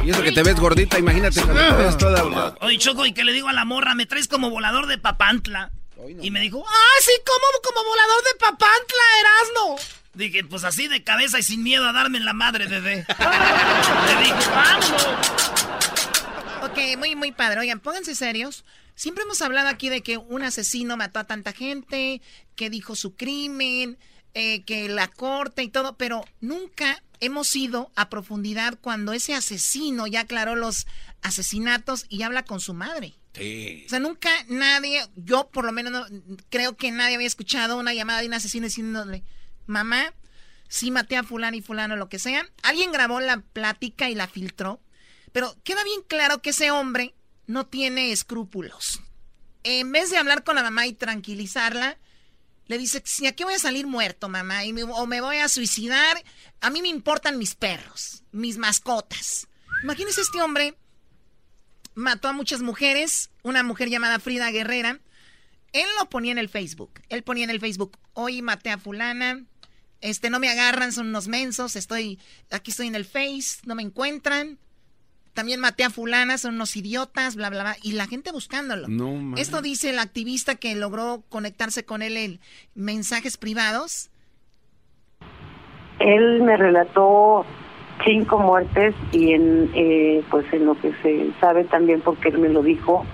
Y 0.03 0.11
eso 0.11 0.21
que 0.21 0.31
te 0.31 0.43
ves 0.43 0.55
gordita, 0.59 0.99
imagínate 0.99 1.41
cuando 1.41 1.77
te 1.77 1.83
ves 1.83 1.97
toda... 1.97 2.55
Oye, 2.61 2.77
Choco, 2.77 3.05
y 3.05 3.13
que 3.13 3.23
le 3.23 3.33
digo 3.33 3.47
a 3.47 3.53
la 3.53 3.65
morra, 3.65 3.95
me 3.95 4.05
traes 4.05 4.27
como 4.27 4.49
volador 4.49 4.87
de 4.87 4.97
Papantla. 4.97 5.71
Y 6.21 6.31
me 6.31 6.39
dijo, 6.39 6.63
ah, 6.67 7.01
sí, 7.01 7.11
como, 7.25 7.45
como 7.63 7.89
volador 7.89 8.23
de 8.23 8.39
Papantla, 8.39 9.03
Erasno. 9.19 9.75
Dije, 10.13 10.43
pues 10.43 10.63
así 10.63 10.87
de 10.87 11.03
cabeza 11.03 11.39
y 11.39 11.43
sin 11.43 11.63
miedo 11.63 11.87
a 11.87 11.93
darme 11.93 12.17
en 12.17 12.25
la 12.25 12.33
madre, 12.33 12.67
bebé. 12.67 13.05
Le 14.07 14.15
dije, 14.23 14.49
vámonos. 14.49 15.07
Ok, 16.63 16.97
muy, 16.97 17.15
muy 17.15 17.31
padre. 17.31 17.59
Oigan, 17.61 17.79
pónganse 17.79 18.15
serios. 18.15 18.63
Siempre 18.97 19.25
hemos 19.25 19.43
hablado 19.43 19.69
aquí 19.69 19.89
de 19.89 20.01
que 20.01 20.17
un 20.17 20.41
asesino 20.41 20.97
mató 20.97 21.19
a 21.19 21.27
tanta 21.27 21.53
gente, 21.53 22.19
que 22.55 22.71
dijo 22.71 22.95
su 22.95 23.15
crimen, 23.15 23.99
eh, 24.33 24.63
que 24.63 24.89
la 24.89 25.07
corte 25.07 25.61
y 25.61 25.69
todo, 25.69 25.97
pero 25.97 26.25
nunca 26.41 27.03
hemos 27.19 27.55
ido 27.55 27.91
a 27.95 28.09
profundidad 28.09 28.79
cuando 28.81 29.13
ese 29.13 29.35
asesino 29.35 30.07
ya 30.07 30.21
aclaró 30.21 30.55
los 30.55 30.87
asesinatos 31.21 32.07
y 32.09 32.23
habla 32.23 32.43
con 32.43 32.59
su 32.59 32.73
madre. 32.73 33.13
Sí. 33.33 33.83
O 33.85 33.89
sea, 33.89 33.99
nunca 33.99 34.31
nadie, 34.47 35.05
yo 35.15 35.47
por 35.49 35.63
lo 35.63 35.71
menos 35.71 35.91
no, 35.91 36.07
creo 36.49 36.75
que 36.75 36.89
nadie 36.89 37.13
había 37.13 37.27
escuchado 37.27 37.77
una 37.77 37.93
llamada 37.93 38.21
de 38.21 38.27
un 38.27 38.33
asesino 38.33 38.65
diciéndole, 38.65 39.23
mamá, 39.67 40.11
sí 40.69 40.89
maté 40.89 41.17
a 41.17 41.23
fulano 41.23 41.55
y 41.55 41.61
fulano, 41.61 41.97
lo 41.97 42.09
que 42.09 42.17
sea. 42.17 42.49
Alguien 42.63 42.91
grabó 42.91 43.19
la 43.19 43.41
plática 43.41 44.09
y 44.09 44.15
la 44.15 44.27
filtró, 44.27 44.81
pero 45.33 45.55
queda 45.63 45.83
bien 45.83 46.01
claro 46.07 46.41
que 46.41 46.49
ese 46.49 46.71
hombre 46.71 47.13
no 47.47 47.65
tiene 47.65 48.11
escrúpulos. 48.11 49.01
En 49.63 49.91
vez 49.91 50.11
de 50.11 50.17
hablar 50.17 50.43
con 50.43 50.55
la 50.55 50.63
mamá 50.63 50.85
y 50.85 50.93
tranquilizarla, 50.93 51.97
le 52.67 52.77
dice, 52.77 53.01
si 53.05 53.27
aquí 53.27 53.43
voy 53.43 53.55
a 53.55 53.59
salir 53.59 53.87
muerto, 53.87 54.29
mamá, 54.29 54.61
o 54.93 55.07
me 55.07 55.21
voy 55.21 55.37
a 55.37 55.47
suicidar, 55.47 56.21
a 56.59 56.69
mí 56.69 56.81
me 56.81 56.89
importan 56.89 57.37
mis 57.37 57.55
perros, 57.55 58.23
mis 58.31 58.57
mascotas. 58.57 59.47
Imagínese 59.83 60.21
este 60.21 60.41
hombre, 60.41 60.77
mató 61.95 62.27
a 62.27 62.33
muchas 62.33 62.61
mujeres, 62.61 63.29
una 63.43 63.63
mujer 63.63 63.89
llamada 63.89 64.19
Frida 64.19 64.51
Guerrera. 64.51 64.99
Él 65.71 65.87
lo 65.97 66.09
ponía 66.09 66.31
en 66.31 66.37
el 66.37 66.49
Facebook. 66.49 67.01
Él 67.09 67.23
ponía 67.23 67.45
en 67.45 67.49
el 67.49 67.59
Facebook, 67.59 67.97
hoy 68.13 68.41
maté 68.41 68.69
a 68.69 68.77
fulana, 68.77 69.45
este, 70.01 70.29
no 70.29 70.39
me 70.39 70.49
agarran, 70.49 70.91
son 70.91 71.07
unos 71.07 71.27
mensos, 71.27 71.75
estoy, 71.75 72.19
aquí 72.51 72.71
estoy 72.71 72.87
en 72.87 72.95
el 72.95 73.05
Face, 73.05 73.59
no 73.65 73.75
me 73.75 73.83
encuentran. 73.83 74.59
También 75.37 75.59
maté 75.59 75.83
a 75.83 75.91
fulana, 75.91 76.39
son 76.39 76.55
unos 76.55 76.75
idiotas, 76.75 77.35
bla, 77.35 77.51
bla, 77.51 77.61
bla. 77.61 77.75
Y 77.83 77.91
la 77.91 78.07
gente 78.07 78.31
buscándolo. 78.31 78.87
No, 78.87 79.11
man. 79.11 79.37
Esto 79.37 79.61
dice 79.61 79.91
el 79.91 79.99
activista 79.99 80.55
que 80.55 80.73
logró 80.73 81.21
conectarse 81.29 81.85
con 81.85 82.01
él 82.01 82.17
en 82.17 82.39
mensajes 82.73 83.37
privados. 83.37 84.09
Él 85.99 86.41
me 86.41 86.57
relató 86.57 87.45
cinco 88.03 88.39
muertes 88.39 88.95
y 89.11 89.33
en 89.33 89.69
eh, 89.75 90.23
pues 90.31 90.51
en 90.51 90.65
lo 90.65 90.73
que 90.81 90.91
se 91.03 91.29
sabe 91.39 91.65
también 91.65 92.01
porque 92.01 92.29
él 92.29 92.39
me 92.39 92.49
lo 92.49 92.63
dijo 92.63 93.05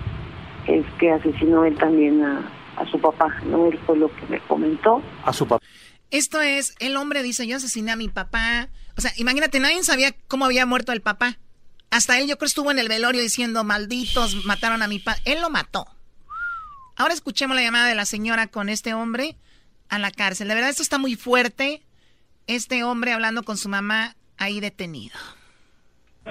es 0.66 0.86
que 0.98 1.10
asesinó 1.10 1.66
él 1.66 1.76
también 1.76 2.24
a, 2.24 2.50
a 2.78 2.86
su 2.90 2.98
papá, 2.98 3.36
no 3.44 3.66
él 3.66 3.78
fue 3.84 3.98
lo 3.98 4.08
que 4.08 4.24
me 4.30 4.40
comentó. 4.40 5.02
A 5.26 5.32
su 5.34 5.46
papá. 5.46 5.62
Esto 6.10 6.40
es, 6.40 6.74
el 6.78 6.96
hombre 6.96 7.22
dice, 7.22 7.46
yo 7.46 7.56
asesiné 7.56 7.92
a 7.92 7.96
mi 7.96 8.08
papá. 8.08 8.70
O 8.96 9.02
sea, 9.02 9.10
imagínate, 9.18 9.60
nadie 9.60 9.82
sabía 9.82 10.14
cómo 10.26 10.46
había 10.46 10.64
muerto 10.64 10.92
el 10.92 11.02
papá. 11.02 11.36
Hasta 11.94 12.18
él 12.18 12.26
yo 12.26 12.38
creo 12.38 12.48
estuvo 12.48 12.72
en 12.72 12.80
el 12.80 12.88
velorio 12.88 13.22
diciendo, 13.22 13.62
malditos, 13.62 14.44
mataron 14.44 14.82
a 14.82 14.88
mi 14.88 14.98
papá. 14.98 15.20
Él 15.24 15.40
lo 15.40 15.48
mató. 15.48 15.86
Ahora 16.96 17.14
escuchemos 17.14 17.54
la 17.54 17.62
llamada 17.62 17.86
de 17.86 17.94
la 17.94 18.04
señora 18.04 18.48
con 18.48 18.68
este 18.68 18.94
hombre 18.94 19.36
a 19.88 20.00
la 20.00 20.10
cárcel. 20.10 20.48
De 20.48 20.56
verdad, 20.56 20.70
esto 20.70 20.82
está 20.82 20.98
muy 20.98 21.14
fuerte. 21.14 21.84
Este 22.48 22.82
hombre 22.82 23.12
hablando 23.12 23.44
con 23.44 23.56
su 23.56 23.68
mamá 23.68 24.16
ahí 24.38 24.58
detenido. 24.58 25.16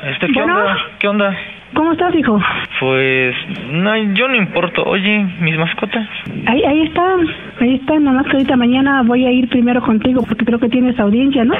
Este, 0.01 0.27
¿qué 0.27 0.33
Bueno. 0.39 0.57
onda? 0.59 0.75
¿Qué 0.99 1.07
onda? 1.07 1.37
¿Cómo 1.75 1.91
estás, 1.93 2.13
hijo? 2.15 2.39
Pues, 2.79 3.35
no, 3.69 3.95
yo 4.13 4.27
no 4.27 4.35
importo. 4.35 4.83
Oye, 4.83 5.23
mis 5.39 5.57
mascotas. 5.57 6.07
Ahí, 6.45 6.63
ahí 6.63 6.81
está, 6.83 7.15
ahí 7.61 7.75
está, 7.75 7.99
nada 7.99 8.17
más 8.17 8.25
que 8.27 8.33
ahorita 8.33 8.55
mañana 8.57 9.01
voy 9.03 9.25
a 9.25 9.31
ir 9.31 9.49
primero 9.49 9.81
contigo 9.81 10.23
porque 10.27 10.45
creo 10.45 10.59
que 10.59 10.69
tienes 10.69 10.99
audiencia, 10.99 11.43
¿no? 11.45 11.55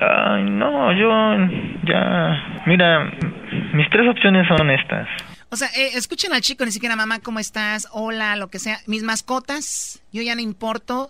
Ay, 0.00 0.44
no, 0.44 0.92
yo 0.92 1.08
ya... 1.84 2.62
Mira, 2.66 3.10
mis 3.72 3.88
tres 3.90 4.08
opciones 4.08 4.46
son 4.48 4.70
estas. 4.70 5.08
O 5.50 5.56
sea, 5.56 5.68
eh, 5.68 5.90
escuchen 5.96 6.32
al 6.32 6.40
chico, 6.40 6.64
ni 6.64 6.70
siquiera 6.72 6.96
mamá, 6.96 7.18
¿cómo 7.22 7.38
estás? 7.38 7.88
Hola, 7.92 8.36
lo 8.36 8.48
que 8.48 8.58
sea. 8.58 8.76
Mis 8.86 9.02
mascotas, 9.04 10.02
yo 10.12 10.22
ya 10.22 10.34
no 10.34 10.40
importo. 10.40 11.08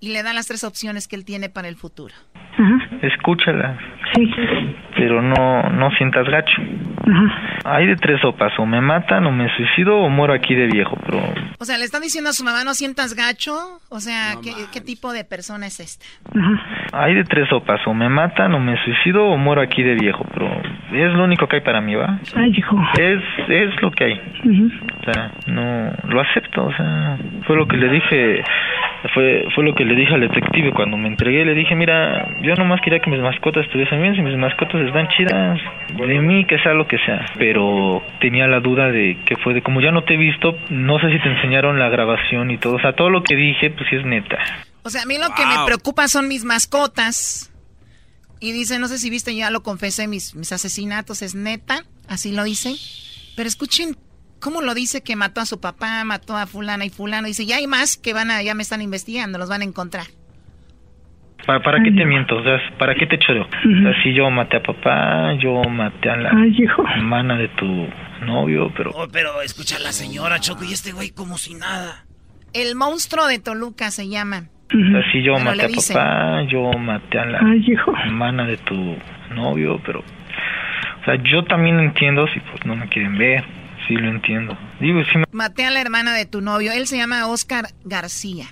Y 0.00 0.12
le 0.12 0.22
dan 0.22 0.36
las 0.36 0.46
tres 0.46 0.62
opciones 0.62 1.08
que 1.08 1.16
él 1.16 1.24
tiene 1.24 1.48
para 1.48 1.66
el 1.66 1.74
futuro. 1.74 2.14
Escúchalas. 3.02 3.76
Sí. 4.14 4.30
Pero 4.96 5.22
no, 5.22 5.62
no 5.70 5.90
sientas 5.92 6.26
gacho. 6.28 6.60
Hay 7.64 7.86
de 7.86 7.96
tres 7.96 8.20
sopas. 8.20 8.52
O 8.58 8.66
me 8.66 8.80
matan, 8.80 9.24
o 9.26 9.30
me 9.30 9.48
suicido, 9.56 9.96
o 9.98 10.08
muero 10.08 10.32
aquí 10.34 10.54
de 10.54 10.66
viejo. 10.66 10.96
Pero 11.04 11.20
O 11.58 11.64
sea, 11.64 11.78
le 11.78 11.84
están 11.84 12.02
diciendo 12.02 12.30
a 12.30 12.32
su 12.32 12.44
mamá, 12.44 12.64
no 12.64 12.74
sientas 12.74 13.14
gacho. 13.14 13.54
O 13.90 14.00
sea, 14.00 14.34
¿qué, 14.42 14.50
qué 14.72 14.80
tipo 14.80 15.12
de 15.12 15.24
persona 15.24 15.66
es 15.66 15.80
esta? 15.80 16.04
hay 16.92 17.14
de 17.14 17.24
tres 17.24 17.48
sopas. 17.48 17.80
O 17.86 17.94
me 17.94 18.08
matan, 18.08 18.54
o 18.54 18.60
me 18.60 18.76
suicido, 18.84 19.26
o 19.26 19.36
muero 19.38 19.62
aquí 19.62 19.82
de 19.82 19.94
viejo. 19.94 20.24
Pero 20.32 20.50
es 20.92 21.12
lo 21.14 21.24
único 21.24 21.46
que 21.46 21.56
hay 21.56 21.62
para 21.62 21.80
mí, 21.80 21.94
¿va? 21.94 22.18
Ay, 22.34 22.52
hijo. 22.56 22.76
Es, 22.98 23.22
es 23.48 23.82
lo 23.82 23.90
que 23.92 24.04
hay. 24.04 24.20
O 25.00 25.12
sea, 25.12 25.32
no 25.46 25.92
lo 26.08 26.20
acepto, 26.20 26.64
o 26.64 26.72
sea, 26.74 27.18
fue 27.46 27.56
lo 27.56 27.66
que 27.66 27.76
le 27.76 27.88
dije, 27.88 28.42
fue 29.14 29.46
fue 29.54 29.64
lo 29.64 29.74
que 29.74 29.84
le 29.84 29.94
dije 29.94 30.14
al 30.14 30.20
detective 30.20 30.72
cuando 30.72 30.96
me 30.96 31.08
entregué, 31.08 31.44
le 31.44 31.54
dije, 31.54 31.74
mira, 31.74 32.28
yo 32.42 32.54
nomás 32.56 32.80
quería 32.80 33.00
que 33.00 33.10
mis 33.10 33.20
mascotas 33.20 33.64
estuviesen 33.64 33.97
bien, 34.00 34.14
si 34.14 34.22
mis 34.22 34.36
mascotas 34.36 34.80
están 34.80 35.08
chidas, 35.08 35.58
de 35.96 36.20
mí 36.20 36.44
que 36.46 36.58
sea 36.58 36.74
lo 36.74 36.86
que 36.86 36.98
sea, 36.98 37.26
pero 37.38 38.02
tenía 38.20 38.46
la 38.46 38.60
duda 38.60 38.90
de 38.90 39.18
que 39.24 39.36
fue 39.36 39.54
de 39.54 39.62
como 39.62 39.80
ya 39.80 39.90
no 39.90 40.04
te 40.04 40.14
he 40.14 40.16
visto, 40.16 40.56
no 40.70 40.98
sé 40.98 41.10
si 41.10 41.18
te 41.20 41.28
enseñaron 41.28 41.78
la 41.78 41.88
grabación 41.88 42.50
y 42.50 42.58
todo, 42.58 42.76
o 42.76 42.80
sea, 42.80 42.94
todo 42.94 43.10
lo 43.10 43.22
que 43.22 43.36
dije 43.36 43.70
pues 43.70 43.88
sí 43.90 43.96
es 43.96 44.04
neta. 44.04 44.38
O 44.82 44.90
sea, 44.90 45.02
a 45.02 45.06
mí 45.06 45.18
lo 45.18 45.28
que 45.34 45.44
me 45.44 45.54
preocupa 45.66 46.08
son 46.08 46.28
mis 46.28 46.44
mascotas. 46.44 47.52
Y 48.40 48.52
dice, 48.52 48.78
no 48.78 48.86
sé 48.86 48.98
si 48.98 49.10
viste, 49.10 49.34
ya 49.34 49.50
lo 49.50 49.62
confesé, 49.62 50.06
mis, 50.06 50.34
mis 50.34 50.52
asesinatos 50.52 51.22
es 51.22 51.34
neta, 51.34 51.84
así 52.06 52.32
lo 52.32 52.44
dice. 52.44 52.74
Pero 53.36 53.48
escuchen 53.48 53.96
cómo 54.40 54.62
lo 54.62 54.74
dice 54.74 55.02
que 55.02 55.16
mató 55.16 55.40
a 55.40 55.46
su 55.46 55.60
papá, 55.60 56.04
mató 56.04 56.36
a 56.36 56.46
fulana 56.46 56.84
y 56.84 56.90
fulano. 56.90 57.26
Dice, 57.26 57.46
ya 57.46 57.56
hay 57.56 57.66
más 57.66 57.96
que 57.96 58.12
van 58.12 58.30
a, 58.30 58.42
ya 58.42 58.54
me 58.54 58.62
están 58.62 58.80
investigando, 58.80 59.38
los 59.38 59.48
van 59.48 59.62
a 59.62 59.64
encontrar. 59.64 60.06
¿Para, 61.46 61.60
para 61.60 61.82
qué 61.82 61.90
te 61.90 62.04
miento? 62.04 62.36
O 62.36 62.42
sea, 62.42 62.58
¿para 62.78 62.94
qué 62.94 63.06
te 63.06 63.18
choreo? 63.18 63.44
O 63.44 63.82
sea, 63.82 64.02
si 64.02 64.12
yo 64.12 64.28
maté 64.30 64.58
a 64.58 64.62
papá, 64.62 65.32
yo 65.34 65.62
maté 65.64 66.10
a 66.10 66.16
la 66.16 66.30
Ay, 66.30 66.54
hermana 66.96 67.36
de 67.36 67.48
tu 67.48 67.88
novio, 68.26 68.70
pero... 68.76 68.90
Oh, 68.94 69.08
pero 69.10 69.40
escucha 69.42 69.76
a 69.76 69.80
la 69.80 69.92
señora, 69.92 70.40
Choco, 70.40 70.64
y 70.64 70.72
este 70.72 70.92
güey 70.92 71.10
como 71.10 71.38
si 71.38 71.54
nada. 71.54 72.04
El 72.52 72.74
monstruo 72.76 73.26
de 73.26 73.38
Toluca 73.38 73.90
se 73.90 74.08
llama. 74.08 74.44
O 74.66 74.90
sea, 74.92 75.10
si 75.12 75.22
yo 75.22 75.38
maté 75.38 75.62
a 75.62 75.66
dicen. 75.68 75.94
papá, 75.96 76.42
yo 76.42 76.70
maté 76.72 77.18
a 77.18 77.24
la 77.24 77.38
Ay, 77.40 77.64
hermana 78.04 78.44
de 78.46 78.56
tu 78.58 78.96
novio, 79.34 79.80
pero... 79.86 80.00
O 80.00 81.04
sea, 81.04 81.14
yo 81.22 81.44
también 81.44 81.80
entiendo 81.80 82.26
si 82.28 82.40
pues 82.40 82.66
no 82.66 82.76
me 82.76 82.86
quieren 82.88 83.16
ver, 83.16 83.42
sí 83.86 83.94
lo 83.94 84.08
entiendo. 84.10 84.58
Digo, 84.80 85.02
si 85.04 85.16
me, 85.16 85.24
Maté 85.32 85.64
a 85.64 85.70
la 85.70 85.80
hermana 85.80 86.12
de 86.12 86.26
tu 86.26 86.42
novio. 86.42 86.72
Él 86.72 86.86
se 86.86 86.98
llama 86.98 87.26
Oscar 87.28 87.66
García. 87.84 88.44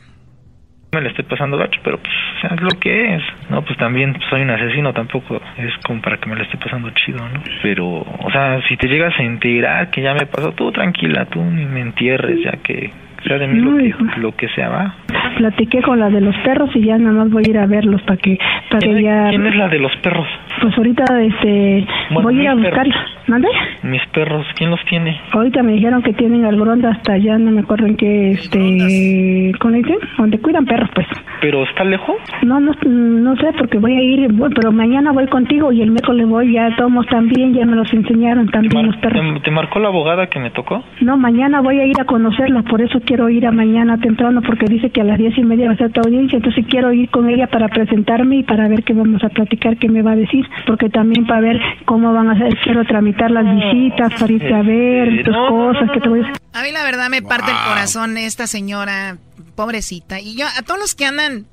me 0.93 1.03
la 1.03 1.11
estoy 1.11 1.25
pasando 1.27 1.59
gacho, 1.59 1.79
pero 1.85 1.99
pues 2.01 2.15
es 2.43 2.61
lo 2.61 2.69
que 2.81 3.15
es. 3.17 3.23
No, 3.51 3.63
pues 3.63 3.77
también 3.79 4.13
pues, 4.13 4.25
soy 4.29 4.43
un 4.43 4.51
asesino, 4.51 4.93
tampoco 4.93 5.41
es 5.57 5.73
como 5.87 6.01
para 6.01 6.17
que 6.19 6.29
me 6.29 6.37
la 6.37 6.43
esté 6.43 6.57
pasando 6.59 6.91
chido, 6.91 7.19
¿no? 7.19 7.41
Pero, 7.63 7.87
o 7.87 8.31
sea, 8.31 8.61
si 8.69 8.77
te 8.77 8.89
llegas 8.89 9.19
a 9.19 9.23
enterar 9.23 9.91
que 9.91 10.03
ya 10.03 10.15
me 10.15 10.27
pasó, 10.27 10.53
tú 10.53 10.71
tranquila, 10.73 11.25
tú 11.27 11.43
ni 11.43 11.65
me 11.65 11.81
entierres, 11.81 12.41
ya 12.43 12.53
que 12.63 12.91
sea 13.27 13.39
de 13.39 13.47
mí 13.49 13.61
No, 13.61 13.73
lo, 13.73 13.85
hijo. 13.85 14.05
que, 14.15 14.21
lo 14.21 14.37
que 14.37 14.49
sea, 14.49 14.69
va. 14.69 14.95
Platiqué 15.37 15.83
con 15.83 15.99
la 15.99 16.09
de 16.09 16.21
los 16.21 16.37
perros 16.39 16.71
y 16.75 16.85
ya 16.85 16.97
nada 16.99 17.13
más 17.13 17.31
voy 17.31 17.43
a 17.47 17.51
ir 17.51 17.59
a 17.59 17.67
verlos 17.67 18.01
para 18.03 18.17
que, 18.19 18.39
para 18.71 18.81
que 18.81 19.03
ya... 19.03 19.29
¿Quién 19.31 19.47
es 19.47 19.57
la 19.57 19.69
de 19.69 19.79
los 19.79 19.95
perros? 19.97 20.27
Pues 20.61 20.77
ahorita, 20.77 21.05
este, 21.23 21.87
Bueno, 22.11 22.23
voy 22.29 22.39
a 22.39 22.43
ir 22.43 22.49
a 22.49 22.55
buscarla. 22.55 22.95
¿Mande? 23.29 23.49
Mis 23.83 24.05
perros, 24.13 24.47
¿quién 24.57 24.71
los 24.71 24.81
tiene? 24.89 25.21
Ahorita 25.33 25.63
me 25.63 25.73
dijeron 25.73 26.01
que 26.03 26.13
tienen 26.13 26.45
al 26.45 26.57
Gronda 26.61 26.91
hasta 26.91 27.15
allá, 27.15 27.37
no 27.39 27.51
me 27.51 27.61
acuerdo 27.61 27.87
en 27.87 27.97
qué, 27.97 28.31
este, 28.31 29.53
¿cómo 29.59 29.73
le 29.73 29.79
dicen? 29.79 29.99
Donde 30.17 30.39
cuidan 30.39 30.65
perros, 30.65 30.89
pues. 30.95 31.07
¿Pero 31.41 31.65
está 31.65 31.85
lejos? 31.85 32.15
No, 32.43 32.61
no, 32.61 32.73
no 32.85 33.37
sé, 33.37 33.49
porque 33.59 33.79
voy 33.79 33.93
a 33.97 34.01
ir, 34.03 34.33
voy- 34.33 34.51
pero 34.55 34.71
mañana 34.73 35.13
voy 35.13 35.27
contigo 35.27 35.73
y 35.73 35.83
el 35.83 35.91
miércoles 35.91 36.27
voy, 36.29 36.53
ya 36.53 36.75
tomos 36.77 37.05
también, 37.09 37.53
ya 37.53 37.67
me 37.67 37.75
los 37.77 37.93
enseñaron 37.93 38.49
también 38.49 38.87
los 38.87 38.97
perros. 38.99 39.23
¿Te, 39.35 39.41
te 39.41 39.51
marcó 39.51 39.81
la 39.81 39.89
abogada 39.89 40.29
que 40.29 40.39
me 40.39 40.51
tocó? 40.51 40.85
No, 41.01 41.17
mañana 41.17 41.61
voy 41.61 41.81
a 41.81 41.85
ir 41.87 42.01
a 42.01 42.05
conocerlos, 42.05 42.65
por 42.65 42.81
eso 42.81 43.01
quiero 43.05 43.29
ir 43.29 43.45
a 43.47 43.51
mañana 43.51 43.99
temprano, 43.99 44.41
porque 44.43 44.67
dice 44.67 44.91
que 44.91 45.01
a 45.01 45.05
las 45.05 45.19
diez 45.19 45.37
y 45.37 45.43
media 45.43 45.67
va 45.67 45.73
a 45.75 45.77
ser 45.77 45.91
tu 45.93 46.01
audiencia, 46.01 46.37
entonces 46.37 46.65
quiero 46.69 46.93
ir 46.93 47.09
con 47.11 47.29
ella 47.29 47.49
para 47.49 47.69
presentarme 47.69 48.37
y 48.37 48.43
para 48.45 48.69
ver 48.69 48.85
qué 48.85 48.95
vamos 48.95 49.23
a 49.25 49.29
platicar, 49.31 49.77
qué 49.79 49.89
me 49.89 50.03
va 50.03 50.13
a 50.13 50.17
decir, 50.17 50.46
porque 50.67 50.89
también 50.89 51.27
para 51.27 51.41
ver 51.41 51.61
cómo 51.85 52.13
van 52.13 52.29
a 52.29 52.33
hacer, 52.33 52.57
quiero 52.65 52.85
tramitar 52.85 53.31
las 53.31 53.45
visitas, 53.45 54.13
para 54.21 54.33
irte 54.33 54.55
a 54.55 54.63
ver, 54.63 55.25
tus 55.25 55.37
cosas, 55.37 55.91
que 55.93 56.01
te 56.01 56.09
voy 56.09 56.21
a 56.21 56.23
decir. 56.23 56.37
A 56.53 56.63
mí 56.63 56.73
la 56.73 56.85
verdad 56.85 57.09
me 57.11 57.23
parte 57.23 57.51
el 57.51 57.57
corazón 57.69 58.17
esta 58.17 58.47
señora, 58.47 59.19
pobrecita. 59.55 60.21
Y 60.21 60.37
yo, 60.37 60.47
a 60.47 60.63
todos 60.63 60.81
los 60.81 60.95
que 60.95 61.05
andan, 61.07 61.47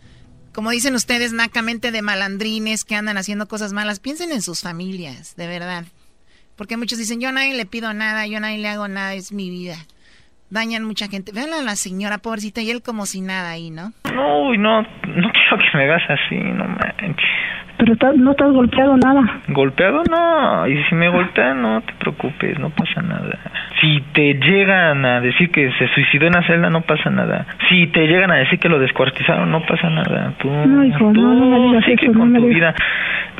como 0.53 0.71
dicen 0.71 0.95
ustedes, 0.95 1.33
nacamente 1.33 1.91
de 1.91 2.01
malandrines, 2.01 2.85
que 2.85 2.95
andan 2.95 3.17
haciendo 3.17 3.47
cosas 3.47 3.73
malas, 3.73 3.99
piensen 3.99 4.31
en 4.31 4.41
sus 4.41 4.61
familias, 4.61 5.35
de 5.35 5.47
verdad. 5.47 5.85
Porque 6.55 6.77
muchos 6.77 6.99
dicen, 6.99 7.19
yo 7.19 7.29
a 7.29 7.31
nadie 7.31 7.55
le 7.55 7.65
pido 7.65 7.93
nada, 7.93 8.27
yo 8.27 8.37
a 8.37 8.39
nadie 8.39 8.59
le 8.59 8.69
hago 8.69 8.87
nada, 8.87 9.13
es 9.15 9.31
mi 9.33 9.49
vida. 9.49 9.75
dañan 10.51 10.83
mucha 10.83 11.07
gente. 11.07 11.31
Vean 11.31 11.51
a 11.51 11.63
la 11.63 11.75
señora, 11.75 12.19
pobrecita, 12.19 12.61
y 12.61 12.69
él 12.69 12.83
como 12.83 13.07
si 13.07 13.21
nada 13.21 13.49
ahí, 13.49 13.71
¿no? 13.71 13.91
No, 14.13 14.47
uy, 14.49 14.57
no, 14.59 14.83
no 14.83 14.87
quiero 15.33 15.57
que 15.57 15.77
me 15.77 15.83
hagas 15.85 16.03
así, 16.09 16.35
no 16.35 16.65
manches. 16.67 17.22
Pero 17.77 17.93
estás- 17.93 18.15
no 18.15 18.31
estás 18.31 18.51
golpeado 18.51 18.95
nada. 18.97 19.21
¿Golpeado? 19.47 20.03
No. 20.09 20.67
Y 20.67 20.83
si 20.85 20.95
me 20.95 21.09
golpean, 21.09 21.61
no 21.61 21.81
te 21.81 21.93
preocupes, 21.93 22.59
no 22.59 22.69
pasa 22.69 23.01
nada. 23.01 23.37
Si 23.83 24.01
te 24.13 24.35
llegan 24.35 25.03
a 25.05 25.19
decir 25.19 25.51
que 25.51 25.69
se 25.73 25.87
suicidó 25.89 26.25
en 26.27 26.33
la 26.33 26.43
celda, 26.43 26.69
no 26.69 26.81
pasa 26.81 27.09
nada. 27.09 27.45
Si 27.69 27.87
te 27.87 28.07
llegan 28.07 28.31
a 28.31 28.35
decir 28.35 28.57
que 28.57 28.69
lo 28.69 28.79
descuartizaron, 28.79 29.51
no 29.51 29.61
pasa 29.65 29.89
nada. 29.89 30.31
Tú, 30.39 30.49
No, 30.49 30.85
hijo, 30.85 31.11
tú 31.13 31.21
no, 31.21 31.33
no 31.35 31.45
me 31.59 31.67
digas 31.67 31.83
sigue 31.83 32.05
eso, 32.05 32.13
no 32.13 32.19
con 32.19 32.31
me 32.31 32.39
tu 32.39 32.45
digas. 32.47 32.73
vida. 32.75 32.85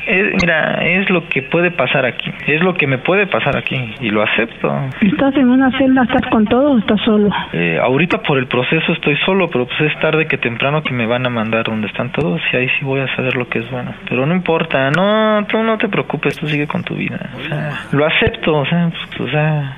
Es- 0.06 0.34
mira, 0.42 0.84
es 0.86 1.10
lo 1.10 1.30
que 1.30 1.44
puede 1.44 1.72
pasar 1.72 2.06
aquí. 2.06 2.30
Es 2.46 2.62
lo 2.62 2.74
que 2.74 2.88
me 2.88 2.98
puede 2.98 3.26
pasar 3.28 3.56
aquí. 3.56 3.78
Y 4.02 4.10
lo 4.10 4.22
acepto. 4.22 4.70
¿Estás 5.00 5.34
en 5.38 5.50
una 5.50 5.72
celda, 5.78 6.04
estás 6.04 6.28
con 6.30 6.44
todo 6.46 6.74
o 6.74 6.78
estás 6.78 7.00
solo? 7.06 7.30
Eh, 7.54 7.80
ahorita 7.82 8.18
por 8.22 8.38
el 8.38 8.48
proceso 8.48 8.92
estoy 8.92 9.16
solo, 9.26 9.50
pero 9.50 9.66
pues 9.66 9.80
es 9.94 9.98
tarde 10.02 10.28
que 10.28 10.38
temprano 10.38 10.84
que 10.84 10.94
me 10.94 11.06
van 11.06 11.26
a 11.26 11.30
mandar 11.30 11.64
donde 11.64 11.88
están 11.88 12.12
todos 12.12 12.42
y 12.52 12.58
ahí 12.58 12.68
sí 12.78 12.84
voy 12.84 13.00
a 13.00 13.08
saber 13.16 13.38
lo 13.38 13.48
que 13.48 13.60
es 13.60 13.72
bueno. 13.72 13.94
Pero 14.10 14.26
no 14.26 14.36
importa, 14.36 14.92
no, 14.92 15.46
tú 15.48 15.64
no 15.64 15.78
te 15.78 15.88
preocupes, 15.88 16.38
tú 16.38 16.48
sigue 16.48 16.68
con 16.68 16.84
tu 16.84 16.96
vida. 16.96 17.30
O 17.38 17.48
sea, 17.48 17.70
lo 17.94 18.06
acepto, 18.06 18.58
o 18.58 18.66
sea, 18.66 18.90
pues, 19.18 19.22
o 19.22 19.32
sea, 19.32 19.78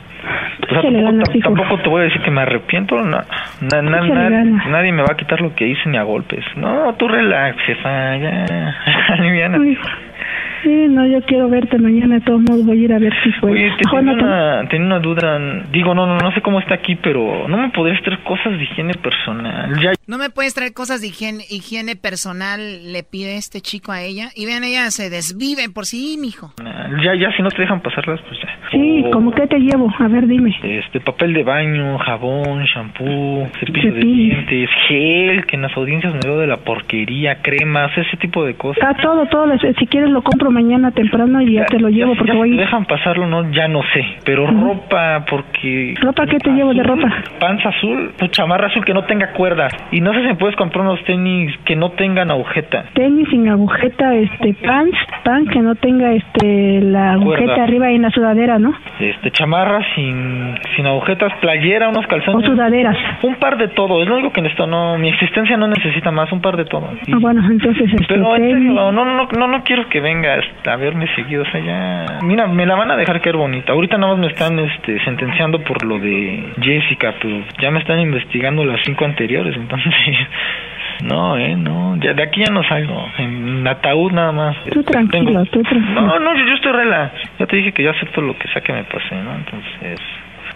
o 0.64 0.68
sea, 0.69 0.80
Échale 0.80 1.02
tampoco, 1.43 1.77
te 1.80 1.89
voy 1.89 2.02
a 2.02 2.03
decir 2.06 2.22
que 2.22 2.31
me 2.31 2.41
arrepiento, 2.41 2.95
no, 3.02 3.03
na- 3.61 3.81
na- 3.81 3.97
Échale 3.97 4.14
na- 4.15 4.30
ganas. 4.30 4.68
nadie 4.68 4.91
me 4.91 5.02
va 5.02 5.10
a 5.11 5.15
quitar 5.18 5.41
lo 5.41 5.53
que 5.56 5.68
hice 5.68 5.89
ni 5.89 5.97
a 5.97 6.03
golpes. 6.03 6.43
No, 6.56 6.93
tú 6.95 7.07
relax, 7.07 7.57
jefa, 7.65 8.18
ya, 8.18 8.45
aliviana. 9.10 9.57
Sí, 10.66 10.88
no, 10.90 11.06
yo 11.06 11.22
quiero 11.22 11.48
verte 11.48 11.78
mañana, 11.78 12.16
de 12.16 12.22
todos 12.22 12.42
modos 12.42 12.66
voy 12.66 12.82
a 12.82 12.84
ir 12.86 12.94
a 12.94 12.98
ver 12.98 13.14
si 13.24 13.30
puedo. 13.40 13.54
Oye, 13.54 13.70
te 13.78 13.84
tenía 13.88 14.14
una, 14.14 14.68
tenía 14.68 14.88
una 14.88 15.00
duda, 15.00 15.40
digo, 15.72 15.94
no, 15.94 16.08
no, 16.08 16.18
no 16.18 16.32
sé 16.32 16.42
cómo 16.42 16.60
está 16.60 16.74
aquí, 16.74 16.96
pero 16.96 17.48
no 17.48 17.56
me 17.58 17.70
podrías 17.70 18.02
traer 18.02 18.20
cosas 18.24 18.58
de 18.58 18.64
higiene 18.64 18.94
personal. 18.96 19.80
Ya, 19.80 19.94
No 20.08 20.18
me 20.18 20.32
puedes 20.32 20.56
traer 20.56 20.74
cosas 20.74 21.02
de 21.02 21.08
higiene, 21.08 21.44
higiene 21.52 21.96
personal, 21.96 22.60
le 22.92 23.04
pide 23.04 23.38
este 23.38 23.62
chico 23.62 23.92
a 23.92 24.02
ella. 24.02 24.30
Y 24.36 24.48
vean, 24.48 24.64
ella 24.64 24.90
se 24.90 25.12
desvive 25.12 25.70
por 25.72 25.86
sí, 25.86 26.18
mijo. 26.20 26.52
Ya, 27.04 27.14
ya, 27.14 27.32
si 27.38 27.44
no 27.44 27.50
te 27.50 27.62
dejan 27.62 27.82
pasarlas, 27.82 28.20
pues 28.28 28.40
ya. 28.42 28.50
Sí, 28.72 29.04
O, 29.06 29.12
¿cómo 29.12 29.32
que 29.34 29.46
te 29.46 29.60
llevo? 29.60 29.94
A 30.00 30.08
ver, 30.08 30.26
dime. 30.26 30.56
Este, 30.64 31.00
papel 31.00 31.34
de 31.34 31.44
baño, 31.44 31.98
jabón, 32.00 32.64
shampoo, 32.64 33.48
cepillo 33.60 33.94
de 33.94 34.00
Cepillo. 34.02 34.36
dientes, 34.36 34.70
gel, 34.88 35.46
que 35.46 35.56
en 35.58 35.62
las 35.62 35.78
audiencias 35.78 36.12
me 36.14 36.22
veo 36.24 36.40
de 36.40 36.48
la 36.48 36.58
porquería, 36.58 37.42
cremas, 37.44 37.92
ese 37.98 38.18
tipo 38.18 38.44
de 38.44 38.56
cosas. 38.56 38.82
Está 38.82 39.00
todo, 39.02 39.26
todo. 39.28 39.46
Si 39.78 39.86
quieres 39.88 40.10
lo 40.10 40.24
compro 40.24 40.50
mañana 40.56 40.91
temprano 40.91 41.41
y 41.41 41.53
ya 41.53 41.65
te 41.65 41.80
lo 41.80 41.90
llevo 41.90 42.14
Ya, 42.14 42.18
porque 42.18 42.32
si 42.32 42.38
voy... 42.38 42.57
dejan 42.57 42.86
pasarlo, 42.86 43.27
no, 43.27 43.52
ya 43.52 43.68
no 43.68 43.82
sé. 43.94 44.03
Pero 44.26 44.48
ropa, 44.48 45.26
porque... 45.30 45.94
¿Ropa 46.02 46.26
qué 46.26 46.38
te 46.38 46.52
llevo 46.52 46.73
de 46.73 46.84
ropa? 46.84 47.07
Panza 47.40 47.69
azul, 47.69 48.11
tu 48.18 48.27
chamarra 48.27 48.68
azul 48.68 48.84
que 48.86 48.94
no 48.94 49.03
tenga 49.03 49.32
cuerda. 49.34 49.68
Y 49.91 50.02
no 50.02 50.14
sé 50.14 50.22
si 50.22 50.27
me 50.27 50.36
puedes 50.36 50.56
comprar 50.56 50.84
unos 50.86 51.03
tenis 51.03 51.53
que 51.65 51.76
no 51.76 51.91
tengan 51.91 52.32
agujeta. 52.32 52.86
Tenis 52.94 53.27
sin 53.30 53.48
agujeta, 53.49 54.15
este, 54.15 54.53
pants, 54.65 54.98
pants 55.23 55.52
que 55.52 55.60
no 55.60 55.76
tenga 55.76 56.14
este 56.14 56.82
la 56.82 57.14
agujeta 57.14 57.45
Cuerda. 57.45 57.64
arriba 57.64 57.91
en 57.91 58.02
la 58.03 58.10
sudadera, 58.11 58.57
¿no? 58.60 58.73
Este, 58.99 59.32
chamarra 59.32 59.82
sin, 59.95 60.56
sin 60.76 60.86
agujetas, 60.88 61.34
playera, 61.41 61.90
unos 61.90 62.07
calzones. 62.07 62.48
O 62.48 62.52
sudaderas. 62.52 62.95
Un 63.23 63.36
par 63.36 63.57
de 63.57 63.68
todo, 63.69 64.02
es 64.02 64.07
lo 64.07 64.15
único 64.15 64.32
que 64.32 64.41
necesito, 64.41 64.68
no, 64.68 64.98
mi 64.98 65.10
existencia 65.10 65.57
no 65.57 65.68
necesita 65.68 66.11
más, 66.11 66.32
un 66.32 66.41
par 66.41 66.56
de 66.57 66.65
todo. 66.65 66.90
Y- 67.06 67.14
Ah, 67.14 67.18
bueno, 67.19 67.41
entonces 67.49 67.91
este, 67.94 68.06
pero 68.07 68.36
en 68.36 68.41
tenis. 68.41 68.53
serio, 68.56 68.91
no, 68.91 68.91
no, 68.91 69.27
no, 69.38 69.48
no, 69.48 69.64
quiero 69.64 69.88
que 69.90 69.99
a 70.66 70.76
verme 70.76 71.07
seguido, 71.16 71.44
o 71.44 71.45
sea, 71.52 71.60
ya... 71.60 72.20
Mira, 72.22 72.48
me 72.48 72.66
la 72.66 72.76
van 72.76 72.91
a 72.91 72.95
dejar 72.95 73.22
caer 73.22 73.38
bonita. 73.38 73.74
Ahorita 73.74 73.98
nada 73.98 74.14
más 74.14 74.22
me 74.22 74.28
están 74.28 74.57
este, 74.60 75.03
sentenciando 75.03 75.60
por 75.64 75.84
lo 75.86 75.99
de 75.99 76.53
Jessica, 76.62 77.14
pero 77.22 77.44
ya 77.60 77.72
me 77.72 77.80
están 77.80 77.99
investigando 77.99 78.66
las 78.66 78.82
cinco 78.84 79.06
anteriores, 79.06 79.56
entonces... 79.56 79.94
No, 81.03 81.38
eh, 81.38 81.56
no, 81.57 81.98
ya, 81.98 82.14
de 82.14 82.24
aquí 82.24 82.40
ya 82.40 82.53
no 82.53 82.64
salgo, 82.64 83.06
en 83.18 83.68
ataúd 83.68 84.14
nada 84.14 84.32
más. 84.32 84.56
Tú 84.72 84.82
tranquilo, 84.84 85.44
tú 85.48 85.62
tranquilo. 85.62 86.02
No, 86.02 86.20
no, 86.20 86.34
yo, 86.36 86.45
yo 86.45 86.53
estoy 86.53 86.72
rela. 86.72 87.12
Ya 87.38 87.45
te 87.45 87.57
dije 87.57 87.74
que 87.74 87.84
yo 87.84 87.91
acepto 87.91 88.22
lo 88.22 88.38
que 88.38 88.48
sea 88.48 88.62
que 88.62 88.72
me 88.72 88.86
pase, 88.86 89.14
¿no? 89.16 89.36
Entonces, 89.36 89.99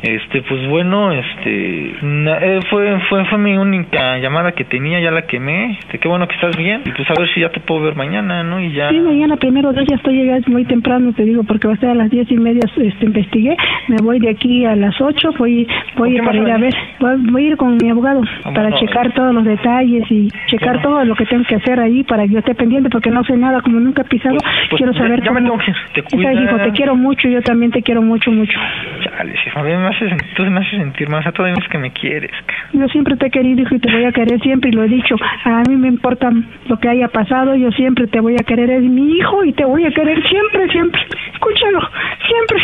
este, 0.02 0.42
pues 0.44 0.68
bueno, 0.68 1.12
este, 1.12 1.94
na- 2.02 2.38
eh, 2.42 2.62
fue, 2.70 3.00
fue, 3.10 3.26
fue 3.26 3.38
mi 3.38 3.58
única 3.58 4.18
llamada 4.20 4.54
que 4.54 4.64
tenía, 4.64 5.00
ya 5.00 5.12
la 5.12 5.24
quemé. 5.24 5.72
Este, 5.82 6.00
qué 6.00 6.08
bueno 6.08 6.28
que 6.28 6.36
estás 6.36 6.56
bien. 6.58 6.82
Y 6.86 6.92
pues 6.92 7.10
a 7.10 7.16
ver 7.16 7.28
si 7.34 7.42
ya 7.42 7.50
te 7.50 7.60
puedo 7.60 7.82
ver 7.82 7.96
mañana, 7.96 8.44
¿no? 8.44 8.60
Y 8.62 8.72
ya. 8.72 8.90
Sí, 8.90 9.00
mañana 9.00 9.36
primero 9.38 9.72
ya 9.74 9.96
estoy 9.96 10.16
llegando 10.16 10.50
muy 10.52 10.66
temprano, 10.66 11.12
te 11.14 11.24
digo, 11.24 11.44
porque 11.44 11.68
va 11.68 11.74
a 11.74 11.78
ser 11.78 11.90
a 11.90 11.96
las 11.96 12.10
diez 12.10 12.30
y 12.32 12.38
media, 12.38 12.62
este, 12.78 13.06
investigué, 13.06 13.56
me 13.88 13.98
voy 14.02 14.20
de 14.20 14.30
aquí 14.30 14.66
a 14.66 14.76
las 14.76 15.00
ocho, 15.02 15.30
voy, 15.38 15.68
voy 15.98 16.18
para 16.22 16.38
ir 16.38 16.50
a 16.52 16.58
ver, 16.58 16.74
voy, 17.00 17.16
voy 17.32 17.46
a 17.46 17.48
ir 17.50 17.58
con 17.58 17.78
mi 17.78 17.90
abogado 17.90 18.22
Ah, 18.44 18.52
para 18.54 18.72
checar 18.76 19.12
todos 19.14 19.34
los 19.34 19.44
detalles 19.44 20.04
y 20.10 20.30
checar 20.48 20.82
todo 20.82 21.04
lo 21.06 21.16
que 21.16 21.26
tengo 21.26 21.44
que 21.44 21.56
hacer 21.56 21.80
ahí 21.80 22.04
para 22.04 22.24
que 22.24 22.34
yo 22.34 22.40
esté 22.40 22.56
pendiente, 22.56 22.90
porque 22.90 23.10
no 23.10 23.24
sé 23.24 23.36
nada, 23.38 23.62
como 23.62 23.80
nunca 23.80 24.02
he 24.04 24.06
pisado, 24.06 24.38
pues 24.70 24.78
quiero 24.78 24.92
ya- 24.94 25.00
saber 25.00 25.22
ya 25.24 25.32
me 25.32 25.42
cómo... 25.42 25.58
tengo 25.62 25.74
que. 25.94 26.02
Te 26.02 26.18
Ya 26.18 26.34
hijo, 26.34 26.42
cuidas. 26.52 26.64
te 26.64 26.72
quiero 26.72 26.96
mucho, 26.96 27.28
yo 27.28 27.42
también 27.42 27.72
te 27.72 27.82
quiero 27.82 28.02
mucho, 28.02 28.32
mucho. 28.32 28.58
Chale, 29.04 29.36
jefa, 29.38 29.62
me 29.90 29.96
haces, 29.96 30.36
tú 30.36 30.44
me 30.44 30.60
haces 30.60 30.80
sentir 30.80 31.10
más. 31.10 31.26
A 31.26 31.32
todavía 31.32 31.56
es 31.62 31.70
que 31.70 31.78
me 31.78 31.92
quieres. 31.92 32.32
Yo 32.74 32.88
siempre 32.88 33.16
te 33.18 33.28
he 33.28 33.32
querido, 33.32 33.62
hijo, 33.62 33.76
y 33.76 33.80
te 33.80 33.92
voy 33.92 34.06
a 34.06 34.12
querer 34.12 34.40
siempre, 34.42 34.70
y 34.70 34.74
lo 34.74 34.84
he 34.84 34.88
dicho. 34.88 35.16
A 35.46 35.64
mí 35.68 35.76
me 35.76 35.88
importa 35.88 36.30
lo 36.68 36.80
que 36.80 36.90
haya 36.90 37.08
pasado, 37.08 37.56
yo 37.56 37.72
siempre 37.72 38.08
te 38.08 38.20
voy 38.20 38.36
a 38.36 38.44
querer, 38.44 38.70
es 38.70 38.84
mi 38.84 39.18
hijo, 39.18 39.44
y 39.44 39.54
te 39.54 39.66
voy 39.66 39.86
a 39.86 39.92
querer 39.92 40.22
siempre, 40.28 40.70
siempre. 40.72 41.02
Escúchalo, 41.34 41.80
siempre. 42.28 42.60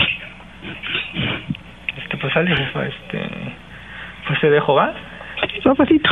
Este, 1.98 2.18
pues 2.18 2.34
jefa, 2.34 2.86
este. 2.86 3.30
Pues 4.28 4.40
te 4.40 4.50
dejo, 4.50 4.74
¿va? 4.74 4.94
Papacito. 5.64 6.10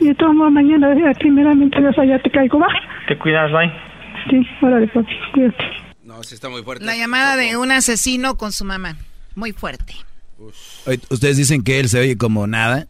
Y 0.00 0.06
de 0.06 0.14
todos 0.14 0.34
modos, 0.34 0.52
mañana, 0.52 0.92
eh, 0.92 1.12
primeramente, 1.18 1.80
Dios, 1.80 1.96
allá 1.98 2.18
te 2.18 2.30
caigo, 2.30 2.58
¿va? 2.58 2.68
Te 3.06 3.16
cuidas, 3.16 3.50
bye. 3.52 3.72
Sí, 4.30 4.46
órale, 4.60 4.86
papi, 4.88 5.12
cuídate. 5.32 5.64
No, 6.04 6.22
sí 6.22 6.34
está 6.34 6.48
muy 6.48 6.62
fuerte. 6.62 6.84
La 6.84 6.96
llamada 6.96 7.36
de 7.36 7.56
un 7.56 7.70
asesino 7.70 8.36
con 8.36 8.52
su 8.52 8.64
mamá. 8.64 8.94
Muy 9.34 9.52
fuerte. 9.52 9.94
Ustedes 11.10 11.36
dicen 11.36 11.62
que 11.62 11.80
él 11.80 11.88
se 11.88 12.00
oye 12.00 12.16
como 12.16 12.46
nada. 12.46 12.88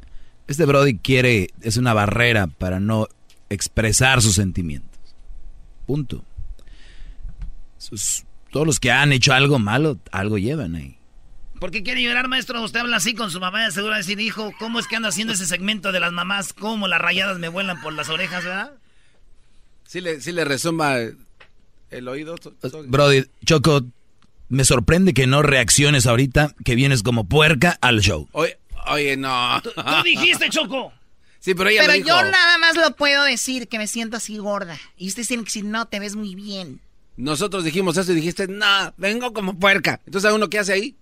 Este 0.48 0.64
Brody 0.66 0.96
quiere, 0.98 1.50
es 1.62 1.76
una 1.76 1.94
barrera 1.94 2.46
para 2.46 2.80
no 2.80 3.08
expresar 3.48 4.20
sus 4.22 4.34
sentimientos. 4.34 4.90
Punto. 5.86 6.24
Sus- 7.78 8.24
todos 8.50 8.66
los 8.66 8.80
que 8.80 8.90
han 8.90 9.12
hecho 9.12 9.32
algo 9.32 9.58
malo, 9.58 9.98
algo 10.10 10.38
llevan 10.38 10.74
ahí. 10.74 10.96
¿Por 11.58 11.70
qué 11.70 11.82
quiere 11.82 12.02
llorar, 12.02 12.28
maestro? 12.28 12.62
Usted 12.62 12.80
habla 12.80 12.96
así 12.96 13.14
con 13.14 13.30
su 13.30 13.38
mamá, 13.40 13.70
seguro 13.70 13.94
decir, 13.96 14.18
hijo, 14.20 14.52
¿cómo 14.58 14.78
es 14.80 14.88
que 14.88 14.96
ando 14.96 15.08
haciendo 15.08 15.32
ese 15.32 15.46
segmento 15.46 15.92
de 15.92 16.00
las 16.00 16.12
mamás? 16.12 16.52
¿Cómo 16.52 16.88
las 16.88 17.00
rayadas 17.00 17.38
me 17.38 17.48
vuelan 17.48 17.80
por 17.80 17.92
las 17.92 18.08
orejas, 18.08 18.44
verdad? 18.44 18.72
Sí 19.86 20.00
le, 20.00 20.20
sí 20.20 20.32
le 20.32 20.44
resuma 20.44 20.96
el 21.90 22.08
oído. 22.08 22.34
Brody, 22.88 23.24
Choco, 23.44 23.82
me 24.52 24.64
sorprende 24.64 25.14
que 25.14 25.26
no 25.26 25.42
reacciones 25.42 26.06
ahorita, 26.06 26.54
que 26.64 26.74
vienes 26.74 27.02
como 27.02 27.24
puerca 27.24 27.76
al 27.80 28.00
show. 28.00 28.28
Oye, 28.32 28.58
oye, 28.88 29.16
no. 29.16 29.60
Tú 29.62 29.70
dijiste, 30.04 30.48
Choco. 30.50 30.92
Sí, 31.40 31.54
pero 31.54 31.70
ella 31.70 31.80
Pero 31.80 31.92
lo 31.94 31.96
dijo. 31.98 32.08
yo 32.08 32.22
nada 32.30 32.58
más 32.58 32.76
lo 32.76 32.94
puedo 32.94 33.24
decir, 33.24 33.66
que 33.66 33.78
me 33.78 33.86
siento 33.88 34.16
así 34.16 34.38
gorda. 34.38 34.78
Y 34.96 35.08
ustedes 35.08 35.26
tienen 35.28 35.44
que 35.44 35.48
decir, 35.48 35.64
no, 35.64 35.86
te 35.88 35.98
ves 35.98 36.14
muy 36.14 36.34
bien. 36.36 36.80
Nosotros 37.16 37.64
dijimos 37.64 37.96
eso 37.96 38.12
y 38.12 38.14
dijiste, 38.14 38.46
no, 38.46 38.94
vengo 38.96 39.32
como 39.32 39.58
puerca. 39.58 40.00
Entonces, 40.06 40.30
¿a 40.30 40.34
uno 40.34 40.48
qué 40.48 40.60
hace 40.60 40.72
ahí? 40.72 40.96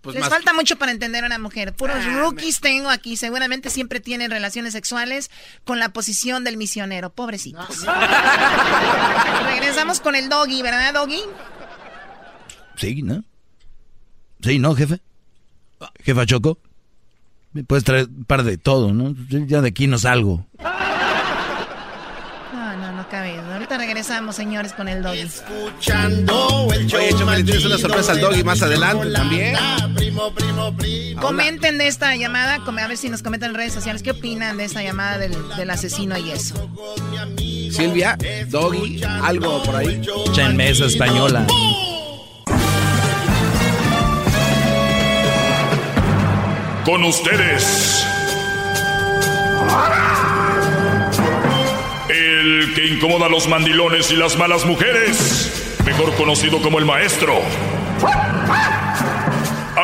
Pues 0.00 0.14
Les 0.14 0.20
más- 0.22 0.30
falta 0.30 0.52
mucho 0.54 0.76
para 0.78 0.92
entender 0.92 1.22
a 1.24 1.26
una 1.26 1.38
mujer. 1.38 1.74
Puros 1.74 1.96
Ah, 2.00 2.18
rookies 2.20 2.60
tengo 2.60 2.88
aquí. 2.88 3.16
Seguramente 3.16 3.68
siempre 3.68 4.00
tienen 4.00 4.30
relaciones 4.30 4.72
sexuales 4.72 5.30
con 5.64 5.78
la 5.80 5.90
posición 5.90 6.44
del 6.44 6.56
misionero. 6.56 7.10
Pobrecitos. 7.10 7.84
Regresamos 9.46 10.00
con 10.00 10.14
el 10.14 10.28
doggy, 10.28 10.62
¿verdad, 10.62 10.94
doggy? 10.94 11.20
Sí, 12.76 13.02
¿no? 13.02 13.24
Sí, 14.42 14.58
¿no, 14.58 14.74
jefe? 14.74 15.00
Jefa 16.04 16.26
Choco. 16.26 16.58
Me 17.52 17.64
puedes 17.64 17.84
traer 17.84 18.06
un 18.06 18.24
par 18.24 18.42
de 18.42 18.58
todo, 18.58 18.92
¿no? 18.92 19.14
Ya 19.46 19.62
de 19.62 19.68
aquí 19.68 19.86
no 19.86 19.98
salgo. 19.98 20.46
No, 22.52 22.76
no, 22.76 22.92
no 22.92 23.08
cabe. 23.08 23.38
Ahorita 23.38 23.78
regresamos, 23.78 24.36
señores, 24.36 24.74
con 24.74 24.88
el 24.88 25.02
doggy. 25.02 25.20
Escuchando 25.20 26.68
el 26.74 26.84
Oye, 26.94 27.10
Choco, 27.12 27.30
le 27.30 27.44
tienes 27.44 27.64
una 27.64 27.78
sorpresa 27.78 28.12
al 28.12 28.20
doggy 28.20 28.44
más 28.44 28.60
adelante 28.60 29.10
también. 29.10 29.56
Comenten 31.20 31.78
de 31.78 31.88
esta 31.88 32.14
llamada, 32.14 32.56
a 32.56 32.88
ver 32.88 32.96
si 32.98 33.08
nos 33.08 33.22
comentan 33.22 33.50
en 33.50 33.56
redes 33.56 33.72
sociales 33.72 34.02
qué 34.02 34.10
opinan 34.10 34.58
de 34.58 34.64
esta 34.64 34.82
llamada 34.82 35.16
del, 35.16 35.34
del 35.56 35.70
asesino 35.70 36.18
y 36.18 36.30
eso. 36.30 36.70
Silvia, 37.70 38.18
doggy, 38.48 39.02
algo 39.02 39.62
por 39.62 39.76
ahí. 39.76 40.02
en 40.36 40.56
mesa 40.56 40.84
española. 40.84 41.46
Con 46.86 47.02
ustedes. 47.04 48.06
El 52.08 52.72
que 52.74 52.86
incomoda 52.86 53.26
a 53.26 53.28
los 53.28 53.48
mandilones 53.48 54.10
y 54.12 54.16
las 54.16 54.36
malas 54.38 54.64
mujeres. 54.64 55.76
Mejor 55.84 56.14
conocido 56.14 56.62
como 56.62 56.78
el 56.78 56.84
maestro. 56.84 57.40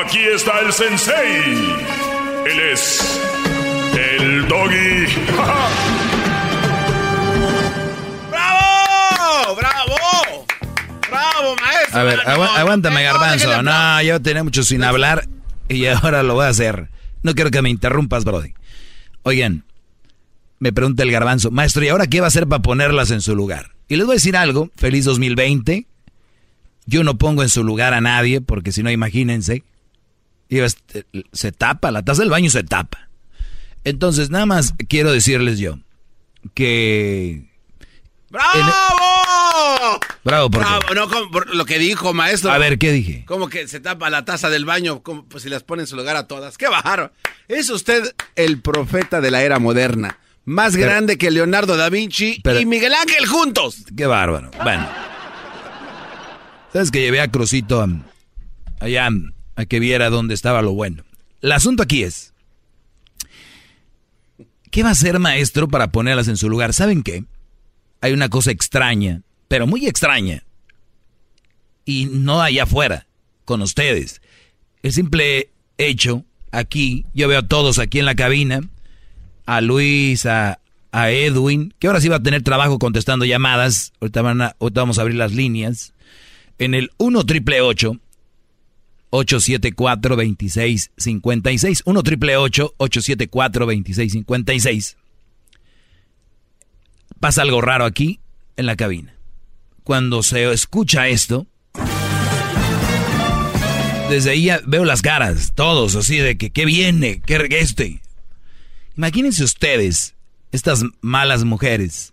Aquí 0.05 0.21
está 0.35 0.61
el 0.61 0.73
sensei. 0.73 1.77
Él 2.47 2.61
es 2.73 3.21
el 3.95 4.47
doggy. 4.49 5.07
¡Bravo! 8.31 9.57
¡Bravo! 9.57 10.47
¡Bravo, 11.11 11.57
maestro! 11.61 12.01
A 12.01 12.03
ver, 12.05 12.21
agu- 12.21 12.57
aguántame, 12.57 13.03
garbanzo. 13.03 13.63
No, 13.63 14.03
yo 14.03 14.23
tenía 14.23 14.45
mucho 14.45 14.63
sin 14.63 14.83
hablar 14.85 15.25
y 15.73 15.87
ahora 15.87 16.23
lo 16.23 16.35
voy 16.35 16.47
a 16.47 16.49
hacer. 16.49 16.89
No 17.23 17.35
quiero 17.35 17.51
que 17.51 17.63
me 17.63 17.71
interrumpas, 17.71 18.25
Brody. 18.25 18.55
Oigan, 19.23 19.65
me 20.59 20.73
pregunta 20.73 21.03
el 21.03 21.11
garbanzo, 21.11 21.51
maestro, 21.51 21.85
¿y 21.85 21.89
ahora 21.89 22.07
qué 22.07 22.21
va 22.21 22.27
a 22.27 22.29
hacer 22.29 22.47
para 22.47 22.63
ponerlas 22.63 23.11
en 23.11 23.21
su 23.21 23.35
lugar? 23.35 23.73
Y 23.89 23.97
les 23.97 24.07
voy 24.07 24.15
a 24.15 24.17
decir 24.17 24.37
algo, 24.37 24.71
feliz 24.77 25.05
2020. 25.05 25.87
Yo 26.87 27.05
no 27.05 27.19
pongo 27.19 27.43
en 27.43 27.49
su 27.49 27.63
lugar 27.63 27.95
a 27.95 28.01
nadie, 28.01 28.41
porque 28.41 28.73
si 28.73 28.83
no, 28.83 28.91
imagínense, 28.91 29.65
se 31.33 31.53
tapa, 31.53 31.91
la 31.91 32.05
taza 32.05 32.23
del 32.23 32.31
baño 32.31 32.51
se 32.51 32.65
tapa. 32.65 33.09
Entonces, 33.85 34.31
nada 34.31 34.47
más 34.47 34.75
quiero 34.89 35.13
decirles 35.13 35.59
yo 35.59 35.79
que... 36.55 37.52
¡Bravo! 38.33 40.01
Bravo, 40.25 40.51
¿por 40.51 40.63
qué? 40.63 40.67
Bravo, 40.69 40.95
no, 40.95 41.09
como 41.09 41.31
por 41.31 41.55
lo 41.55 41.65
que 41.67 41.79
dijo, 41.79 42.15
maestro. 42.15 42.51
A 42.51 42.57
ver, 42.59 42.79
¿qué 42.79 42.91
dije? 42.91 43.25
Como 43.27 43.49
que 43.49 43.69
se 43.69 43.79
tapa 43.81 44.09
la 44.09 44.25
taza 44.25 44.49
del 44.49 44.65
baño, 44.65 45.03
como 45.03 45.27
pues 45.27 45.43
si 45.43 45.51
las 45.51 45.63
pone 45.63 45.83
en 45.83 45.87
su 45.87 45.97
lugar 45.97 46.17
a 46.17 46.27
todas. 46.27 46.57
¡Qué 46.57 46.67
bárbaro! 46.69 47.13
Es 47.49 47.69
usted 47.69 48.15
el 48.35 48.61
profeta 48.63 49.21
de 49.21 49.31
la 49.31 49.43
era 49.43 49.59
moderna. 49.59 50.19
Más 50.47 50.73
Pero- 50.73 50.87
grande 50.87 51.19
que 51.19 51.31
Leonardo 51.31 51.77
da 51.77 51.91
Vinci 51.91 52.41
Pero- 52.43 52.59
y 52.59 52.65
Miguel 52.67 52.95
Ángel 52.95 53.27
juntos. 53.27 53.85
Qué 53.97 54.07
bárbaro. 54.07 54.51
Bueno. 54.63 54.89
¿Sabes 56.73 56.91
que 56.91 57.01
llevé 57.03 57.21
a 57.21 57.31
Crucito 57.31 57.87
allá 58.81 59.09
a 59.57 59.65
que 59.67 59.79
viera 59.79 60.09
dónde 60.09 60.33
estaba 60.35 60.63
lo 60.63 60.73
bueno? 60.73 61.05
El 61.43 61.53
asunto 61.53 61.83
aquí 61.83 62.03
es, 62.03 62.33
¿qué 64.71 64.83
va 64.83 64.89
a 64.89 64.93
hacer 64.93 65.19
maestro 65.19 65.69
para 65.69 65.93
ponerlas 65.93 66.29
en 66.29 66.39
su 66.39 66.49
lugar? 66.49 66.73
¿Saben 66.73 67.03
qué? 67.03 67.25
Hay 68.03 68.13
una 68.13 68.29
cosa 68.29 68.51
extraña, 68.51 69.23
pero 69.49 69.67
muy 69.67 69.87
extraña, 69.87 70.45
y 71.87 72.05
no 72.05 72.43
allá 72.43 72.65
afuera, 72.65 73.07
con 73.47 73.63
ustedes. 73.63 74.21
El 74.83 74.93
simple 74.93 75.49
hecho, 75.79 76.25
aquí, 76.51 77.07
yo 77.15 77.29
veo 77.29 77.39
a 77.39 77.47
todos 77.49 77.79
aquí 77.79 77.99
en 78.01 78.05
la 78.05 78.15
cabina, 78.15 78.61
a 79.47 79.61
Luis, 79.63 80.27
a, 80.27 80.59
Edwin, 80.93 81.73
que 81.79 81.87
ahora 81.87 82.01
sí 82.03 82.09
va 82.09 82.17
a 82.17 82.23
tener 82.23 82.43
trabajo 82.43 82.79
contestando 82.79 83.25
llamadas. 83.25 83.95
Ahorita, 84.01 84.21
van 84.21 84.43
a- 84.43 84.57
ahorita 84.61 84.83
vamos 84.83 84.99
a 84.99 85.03
abrir 85.03 85.17
las 85.17 85.33
líneas. 85.33 85.95
En 86.59 86.75
el 86.75 86.91
1 86.99 87.25
triple 87.25 87.63
874 89.11 90.17
2656 90.17 91.83
1 91.87 92.03
triple 92.03 92.37
874 92.37 93.67
2656 93.67 94.97
Pasa 97.21 97.43
algo 97.43 97.61
raro 97.61 97.85
aquí 97.85 98.21
en 98.57 98.67
la 98.67 98.77
cabina. 98.77 99.15
Cuando 99.85 100.23
se 100.23 100.53
escucha 100.53 101.09
esto, 101.09 101.47
desde 104.11 104.31
ahí 104.31 104.49
veo 104.67 104.85
las 104.85 105.03
caras, 105.03 105.53
todos 105.55 105.97
así 105.97 106.19
de 106.19 106.37
que 106.37 106.51
qué 106.51 106.65
viene, 106.65 107.23
qué 107.25 107.47
este. 107.51 108.03
Imagínense 108.97 109.43
ustedes, 109.43 110.15
estas 110.53 110.85
malas 111.01 111.45
mujeres. 111.45 112.13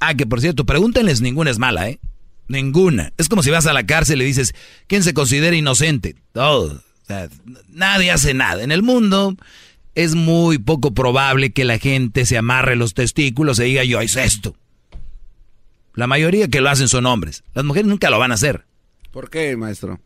Ah, 0.00 0.14
que 0.14 0.26
por 0.26 0.40
cierto, 0.40 0.66
pregúntenles, 0.66 1.20
ninguna 1.20 1.50
es 1.50 1.58
mala, 1.58 1.88
¿eh? 1.88 2.00
Ninguna. 2.48 3.12
Es 3.16 3.28
como 3.28 3.42
si 3.42 3.50
vas 3.50 3.66
a 3.66 3.72
la 3.72 3.86
cárcel 3.86 4.16
y 4.16 4.18
le 4.20 4.24
dices, 4.24 4.54
¿quién 4.86 5.02
se 5.02 5.14
considera 5.14 5.56
inocente? 5.56 6.16
Todos. 6.32 6.72
O 6.72 7.06
sea, 7.06 7.28
nadie 7.68 8.10
hace 8.10 8.34
nada. 8.34 8.62
En 8.62 8.72
el 8.72 8.82
mundo 8.82 9.36
es 9.96 10.14
muy 10.14 10.58
poco 10.58 10.92
probable 10.92 11.52
que 11.52 11.64
la 11.64 11.78
gente 11.78 12.26
se 12.26 12.36
amarre 12.36 12.76
los 12.76 12.94
testículos 12.94 13.58
y 13.58 13.64
diga, 13.64 13.82
yo 13.82 14.00
hice 14.02 14.22
esto. 14.24 14.54
La 15.94 16.06
mayoría 16.06 16.48
que 16.48 16.60
lo 16.60 16.68
hacen 16.68 16.86
son 16.86 17.06
hombres. 17.06 17.42
Las 17.54 17.64
mujeres 17.64 17.88
nunca 17.88 18.10
lo 18.10 18.18
van 18.18 18.30
a 18.30 18.34
hacer. 18.34 18.66
¿Por 19.10 19.30
qué, 19.30 19.56
maestro? 19.56 19.98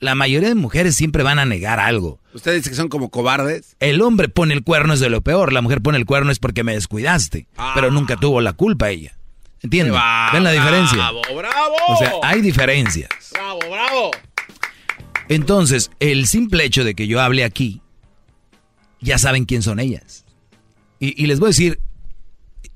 La 0.00 0.14
mayoría 0.14 0.48
de 0.48 0.54
mujeres 0.54 0.96
siempre 0.96 1.22
van 1.22 1.38
a 1.38 1.44
negar 1.44 1.80
algo. 1.80 2.18
¿Usted 2.32 2.54
dice 2.54 2.70
que 2.70 2.76
son 2.76 2.88
como 2.88 3.10
cobardes? 3.10 3.76
El 3.78 4.00
hombre 4.00 4.30
pone 4.30 4.54
el 4.54 4.64
cuerno 4.64 4.94
es 4.94 5.00
de 5.00 5.10
lo 5.10 5.20
peor, 5.20 5.52
la 5.52 5.60
mujer 5.60 5.82
pone 5.82 5.98
el 5.98 6.06
cuerno 6.06 6.32
es 6.32 6.38
porque 6.38 6.64
me 6.64 6.72
descuidaste, 6.72 7.46
pero 7.74 7.90
nunca 7.90 8.16
tuvo 8.16 8.40
la 8.40 8.54
culpa 8.54 8.88
ella. 8.88 9.18
¿Entienden? 9.60 10.00
¿Ven 10.32 10.44
la 10.44 10.52
diferencia? 10.52 10.96
¡Bravo, 10.96 11.20
bravo! 11.36 11.76
O 11.88 11.96
sea, 11.98 12.12
hay 12.22 12.40
diferencias. 12.40 13.10
¡Bravo, 13.32 13.58
bravo! 13.68 14.10
Entonces, 15.28 15.90
el 16.00 16.26
simple 16.26 16.64
hecho 16.64 16.84
de 16.84 16.94
que 16.94 17.06
yo 17.06 17.20
hable 17.20 17.44
aquí, 17.44 17.82
ya 19.00 19.18
saben 19.18 19.44
quién 19.44 19.62
son 19.62 19.80
ellas. 19.80 20.24
Y, 21.00 21.26
les 21.26 21.38
voy 21.38 21.48
a 21.48 21.50
decir, 21.50 21.80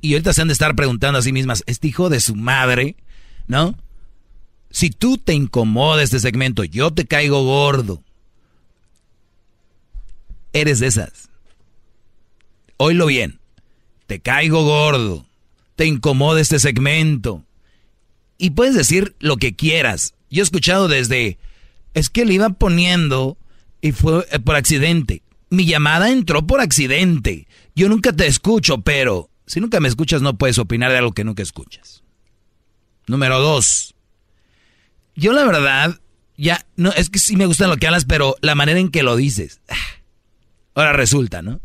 y 0.00 0.12
ahorita 0.12 0.32
se 0.32 0.42
han 0.42 0.48
de 0.48 0.52
estar 0.52 0.76
preguntando 0.76 1.18
a 1.18 1.22
sí 1.22 1.32
mismas, 1.32 1.64
este 1.66 1.88
hijo 1.88 2.08
de 2.08 2.20
su 2.20 2.36
madre, 2.36 2.96
¿no? 3.48 3.76
Si 4.70 4.90
tú 4.90 5.18
te 5.18 5.34
incomoda 5.34 6.02
este 6.02 6.20
segmento, 6.20 6.62
yo 6.64 6.92
te 6.92 7.06
caigo 7.06 7.44
gordo. 7.44 8.02
Eres 10.52 10.78
de 10.78 10.86
esas. 10.86 11.28
Oílo 12.76 13.06
bien. 13.06 13.40
Te 14.06 14.20
caigo 14.20 14.64
gordo. 14.64 15.26
Te 15.76 15.86
incomoda 15.86 16.40
este 16.40 16.58
segmento. 16.58 17.44
Y 18.38 18.50
puedes 18.50 18.74
decir 18.74 19.14
lo 19.18 19.36
que 19.36 19.54
quieras. 19.54 20.14
Yo 20.30 20.42
he 20.42 20.44
escuchado 20.44 20.88
desde, 20.88 21.38
es 21.94 22.08
que 22.08 22.24
le 22.24 22.34
iba 22.34 22.48
poniendo 22.50 23.36
y 23.80 23.92
fue 23.92 24.26
eh, 24.30 24.38
por 24.38 24.56
accidente. 24.56 25.22
Mi 25.52 25.66
llamada 25.66 26.10
entró 26.10 26.46
por 26.46 26.62
accidente. 26.62 27.46
Yo 27.74 27.90
nunca 27.90 28.14
te 28.14 28.26
escucho, 28.26 28.80
pero 28.80 29.28
si 29.44 29.60
nunca 29.60 29.80
me 29.80 29.88
escuchas 29.88 30.22
no 30.22 30.38
puedes 30.38 30.56
opinar 30.56 30.90
de 30.90 30.96
algo 30.96 31.12
que 31.12 31.24
nunca 31.24 31.42
escuchas. 31.42 32.02
Número 33.06 33.38
dos. 33.38 33.94
Yo 35.14 35.34
la 35.34 35.44
verdad, 35.44 36.00
ya, 36.38 36.64
no, 36.76 36.90
es 36.92 37.10
que 37.10 37.18
sí 37.18 37.36
me 37.36 37.44
gusta 37.44 37.66
lo 37.66 37.76
que 37.76 37.86
hablas, 37.86 38.06
pero 38.06 38.34
la 38.40 38.54
manera 38.54 38.80
en 38.80 38.88
que 38.88 39.02
lo 39.02 39.14
dices. 39.14 39.60
ah, 39.68 39.76
Ahora 40.74 40.94
resulta, 40.94 41.42
¿no? 41.42 41.60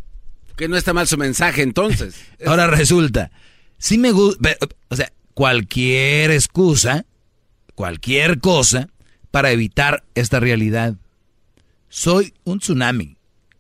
Que 0.58 0.68
no 0.68 0.76
está 0.76 0.92
mal 0.92 1.08
su 1.08 1.18
mensaje, 1.18 1.62
entonces. 1.62 2.20
Ahora 2.46 2.68
resulta. 2.68 3.32
Sí 3.78 3.98
me 3.98 4.12
gusta, 4.12 4.58
o 4.90 4.98
sea, 4.98 5.14
cualquier 5.34 6.32
excusa, 6.32 7.06
cualquier 7.74 8.42
cosa 8.42 8.90
para 9.32 9.52
evitar 9.52 10.04
esta 10.14 10.42
realidad. 10.42 10.98
Soy 11.88 12.34
un 12.44 12.60
tsunami 12.60 13.17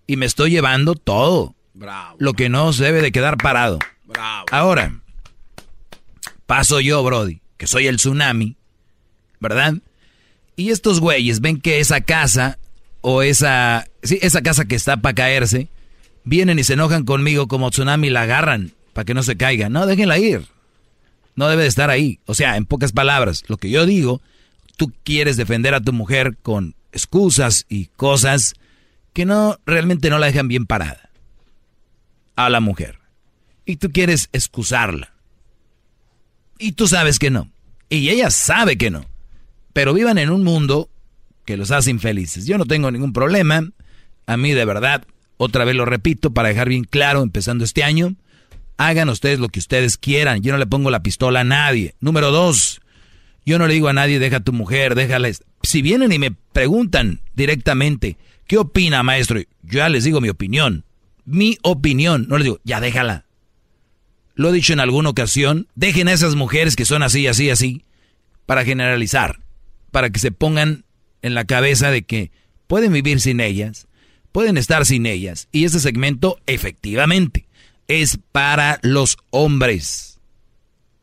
y 0.08 0.16
me 0.16 0.26
estoy 0.26 0.52
llevando 0.52 0.96
todo. 0.96 1.54
Bravo. 1.74 2.16
Lo 2.20 2.34
que 2.34 2.50
no 2.50 2.74
se 2.74 2.86
debe 2.86 3.02
de 3.02 3.12
quedar 3.12 3.38
parado. 3.38 3.78
Bravo. 4.06 4.46
Ahora, 4.52 5.00
paso 6.46 6.80
yo, 6.80 7.04
Brody, 7.04 7.42
que 7.58 7.68
soy 7.68 7.88
el 7.88 7.98
tsunami, 7.98 8.56
¿verdad? 9.40 9.76
Y 10.56 10.72
estos 10.72 11.00
güeyes 11.00 11.42
ven 11.42 11.62
que 11.62 11.80
esa 11.80 12.02
casa 12.02 12.58
o 13.02 13.22
esa, 13.22 13.86
sí, 14.02 14.18
esa 14.22 14.42
casa 14.42 14.66
que 14.66 14.76
está 14.76 14.98
para 14.98 15.14
caerse, 15.14 15.68
vienen 16.24 16.58
y 16.58 16.64
se 16.64 16.74
enojan 16.74 17.06
conmigo 17.06 17.48
como 17.48 17.70
tsunami 17.70 18.08
y 18.08 18.10
la 18.10 18.24
agarran 18.24 18.72
para 18.94 19.06
que 19.06 19.14
no 19.14 19.22
se 19.22 19.38
caiga. 19.38 19.70
No, 19.70 19.86
déjenla 19.86 20.18
ir. 20.18 20.48
No 21.36 21.48
debe 21.48 21.62
de 21.64 21.68
estar 21.70 21.92
ahí. 21.92 22.20
O 22.26 22.34
sea, 22.34 22.58
en 22.58 22.66
pocas 22.66 22.94
palabras, 22.94 23.44
lo 23.48 23.58
que 23.58 23.70
yo 23.70 23.86
digo, 23.86 24.22
tú 24.78 24.92
quieres 25.04 25.38
defender 25.38 25.76
a 25.76 25.82
tu 25.82 25.94
mujer 25.94 26.38
con 26.42 26.74
excusas 26.92 27.66
y 27.70 27.86
cosas 27.96 28.56
que 29.18 29.26
no 29.26 29.58
realmente 29.66 30.12
no 30.12 30.20
la 30.20 30.28
dejan 30.28 30.48
bien 30.48 30.68
parada 30.68 31.10
a 32.36 32.52
la 32.52 32.60
mujer. 32.60 33.00
Y 33.66 33.78
tú 33.78 33.92
quieres 33.92 34.30
excusarla. 34.32 35.12
Y 36.60 36.74
tú 36.74 36.88
sabes 36.88 37.18
que 37.18 37.32
no. 37.32 37.50
Y 37.90 38.10
ella 38.10 38.30
sabe 38.30 38.78
que 38.78 38.92
no. 38.92 39.08
Pero 39.74 39.96
vivan 39.96 40.20
en 40.20 40.30
un 40.30 40.44
mundo 40.44 40.88
que 41.46 41.58
los 41.58 41.72
hace 41.72 41.90
infelices. 41.90 42.46
Yo 42.46 42.60
no 42.60 42.66
tengo 42.66 42.92
ningún 42.92 43.12
problema. 43.12 43.68
A 44.28 44.38
mí 44.38 44.52
de 44.52 44.66
verdad, 44.66 45.04
otra 45.38 45.66
vez 45.66 45.76
lo 45.76 45.86
repito 45.86 46.30
para 46.30 46.50
dejar 46.50 46.70
bien 46.70 46.84
claro, 46.84 47.24
empezando 47.24 47.64
este 47.64 47.84
año, 47.84 48.14
hagan 48.78 49.10
ustedes 49.10 49.40
lo 49.40 49.50
que 49.50 49.58
ustedes 49.58 49.98
quieran. 49.98 50.44
Yo 50.44 50.52
no 50.52 50.60
le 50.60 50.68
pongo 50.68 50.92
la 50.92 51.02
pistola 51.02 51.40
a 51.40 51.44
nadie. 51.44 51.96
Número 52.02 52.30
dos, 52.30 52.82
yo 53.48 53.58
no 53.58 53.66
le 53.66 53.74
digo 53.74 53.88
a 53.88 53.94
nadie, 53.94 54.20
deja 54.20 54.38
a 54.38 54.44
tu 54.44 54.54
mujer, 54.54 54.94
déjales. 54.94 55.44
Si 55.64 55.82
vienen 55.82 56.12
y 56.12 56.20
me 56.20 56.36
preguntan 56.54 57.22
directamente, 57.34 58.16
¿qué 58.48 58.58
opina, 58.58 59.04
maestro? 59.04 59.40
Yo 59.40 59.80
ya 59.80 59.90
les 59.90 60.04
digo 60.04 60.22
mi 60.22 60.30
opinión. 60.30 60.86
Mi 61.26 61.58
opinión. 61.62 62.26
No 62.28 62.38
les 62.38 62.46
digo, 62.46 62.60
ya 62.64 62.80
déjala. 62.80 63.26
Lo 64.36 64.50
he 64.50 64.54
dicho 64.54 64.74
en 64.74 64.80
alguna 64.80 65.10
ocasión, 65.10 65.68
dejen 65.76 66.08
a 66.08 66.14
esas 66.14 66.36
mujeres 66.36 66.76
que 66.76 66.86
son 66.86 67.04
así, 67.04 67.28
así, 67.28 67.50
así, 67.50 67.84
para 68.46 68.64
generalizar, 68.64 69.40
para 69.92 70.12
que 70.12 70.20
se 70.20 70.32
pongan 70.32 70.86
en 71.24 71.34
la 71.34 71.46
cabeza 71.46 71.90
de 71.90 72.04
que 72.04 72.32
pueden 72.68 72.94
vivir 72.94 73.20
sin 73.20 73.40
ellas, 73.40 73.88
pueden 74.32 74.58
estar 74.58 74.86
sin 74.86 75.08
ellas. 75.08 75.48
Y 75.52 75.66
este 75.66 75.80
segmento, 75.80 76.38
efectivamente, 76.46 77.48
es 77.88 78.20
para 78.32 78.80
los 78.84 79.18
hombres. 79.32 80.20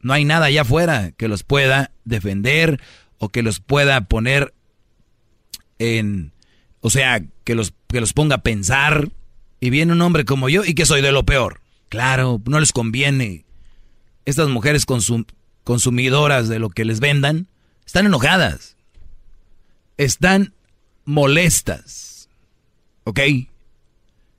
No 0.00 0.12
hay 0.12 0.24
nada 0.24 0.46
allá 0.46 0.62
afuera 0.62 1.12
que 1.16 1.28
los 1.28 1.42
pueda 1.42 1.90
defender 2.04 2.80
o 3.18 3.30
que 3.30 3.42
los 3.42 3.58
pueda 3.58 4.02
poner 4.02 4.54
en, 5.78 6.33
o 6.86 6.90
sea, 6.90 7.22
que 7.44 7.54
los, 7.54 7.72
que 7.88 7.98
los 8.02 8.12
ponga 8.12 8.36
a 8.36 8.42
pensar. 8.42 9.08
Y 9.58 9.70
viene 9.70 9.94
un 9.94 10.02
hombre 10.02 10.26
como 10.26 10.50
yo 10.50 10.66
y 10.66 10.74
que 10.74 10.84
soy 10.84 11.00
de 11.00 11.12
lo 11.12 11.24
peor. 11.24 11.62
Claro, 11.88 12.42
no 12.44 12.60
les 12.60 12.72
conviene. 12.72 13.46
Estas 14.26 14.50
mujeres 14.50 14.84
consum 14.84 15.24
consumidoras 15.64 16.46
de 16.50 16.58
lo 16.58 16.68
que 16.68 16.84
les 16.84 17.00
vendan 17.00 17.48
están 17.86 18.04
enojadas. 18.04 18.76
Están 19.96 20.52
molestas. 21.06 22.28
¿Ok? 23.04 23.20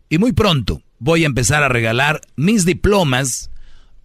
Y 0.09 0.17
muy 0.19 0.31
pronto 0.31 0.84
voy 0.99 1.23
a 1.23 1.27
empezar 1.27 1.63
a 1.63 1.69
regalar 1.69 2.22
mis 2.35 2.63
diplomas, 2.63 3.49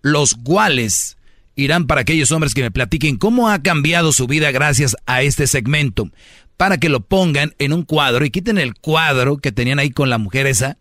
los 0.00 0.32
cuales 0.32 1.18
irán 1.60 1.86
para 1.86 2.02
aquellos 2.02 2.30
hombres 2.32 2.54
que 2.54 2.62
me 2.62 2.70
platiquen 2.70 3.16
cómo 3.16 3.48
ha 3.48 3.62
cambiado 3.62 4.12
su 4.12 4.26
vida 4.26 4.50
gracias 4.50 4.96
a 5.06 5.22
este 5.22 5.46
segmento, 5.46 6.10
para 6.56 6.78
que 6.78 6.88
lo 6.88 7.00
pongan 7.00 7.54
en 7.58 7.72
un 7.72 7.84
cuadro 7.84 8.24
y 8.24 8.30
quiten 8.30 8.58
el 8.58 8.74
cuadro 8.74 9.38
que 9.38 9.52
tenían 9.52 9.78
ahí 9.78 9.90
con 9.90 10.10
la 10.10 10.18
mujer 10.18 10.46
esa, 10.46 10.78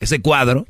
ese 0.00 0.20
cuadro, 0.20 0.66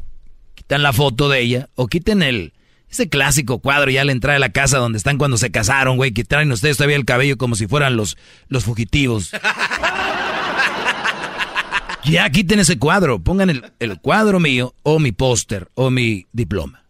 quitan 0.54 0.82
la 0.82 0.92
foto 0.92 1.28
de 1.28 1.40
ella, 1.40 1.68
o 1.74 1.86
quiten 1.86 2.22
el, 2.22 2.52
ese 2.90 3.08
clásico 3.08 3.58
cuadro 3.58 3.90
ya 3.90 4.04
le 4.04 4.12
entrada 4.12 4.34
de 4.34 4.40
la 4.40 4.52
casa 4.52 4.78
donde 4.78 4.98
están 4.98 5.18
cuando 5.18 5.36
se 5.36 5.50
casaron, 5.50 5.96
güey, 5.96 6.12
que 6.12 6.24
traen 6.24 6.52
ustedes 6.52 6.76
todavía 6.76 6.96
el 6.96 7.04
cabello 7.04 7.36
como 7.36 7.54
si 7.54 7.66
fueran 7.66 7.96
los, 7.96 8.16
los 8.48 8.64
fugitivos. 8.64 9.32
ya 12.04 12.28
quiten 12.30 12.60
ese 12.60 12.78
cuadro, 12.78 13.18
pongan 13.18 13.50
el, 13.50 13.72
el 13.78 14.00
cuadro 14.00 14.40
mío, 14.40 14.74
o 14.82 14.98
mi 14.98 15.12
póster, 15.12 15.68
o 15.74 15.90
mi 15.90 16.26
diploma. 16.32 16.84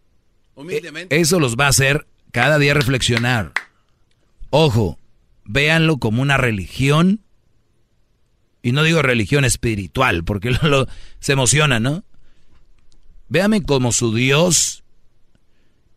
Humildemente. 0.54 1.20
Eso 1.20 1.38
los 1.38 1.56
va 1.56 1.66
a 1.66 1.68
hacer 1.68 2.06
cada 2.36 2.58
día 2.58 2.74
reflexionar. 2.74 3.52
Ojo, 4.50 4.98
véanlo 5.46 5.96
como 5.96 6.20
una 6.20 6.36
religión. 6.36 7.22
Y 8.60 8.72
no 8.72 8.82
digo 8.82 9.00
religión 9.00 9.46
espiritual, 9.46 10.22
porque 10.22 10.50
lo, 10.62 10.68
lo- 10.68 10.88
se 11.18 11.32
emociona, 11.32 11.80
¿no? 11.80 12.04
Véame 13.30 13.62
como 13.62 13.90
su 13.90 14.14
Dios, 14.14 14.84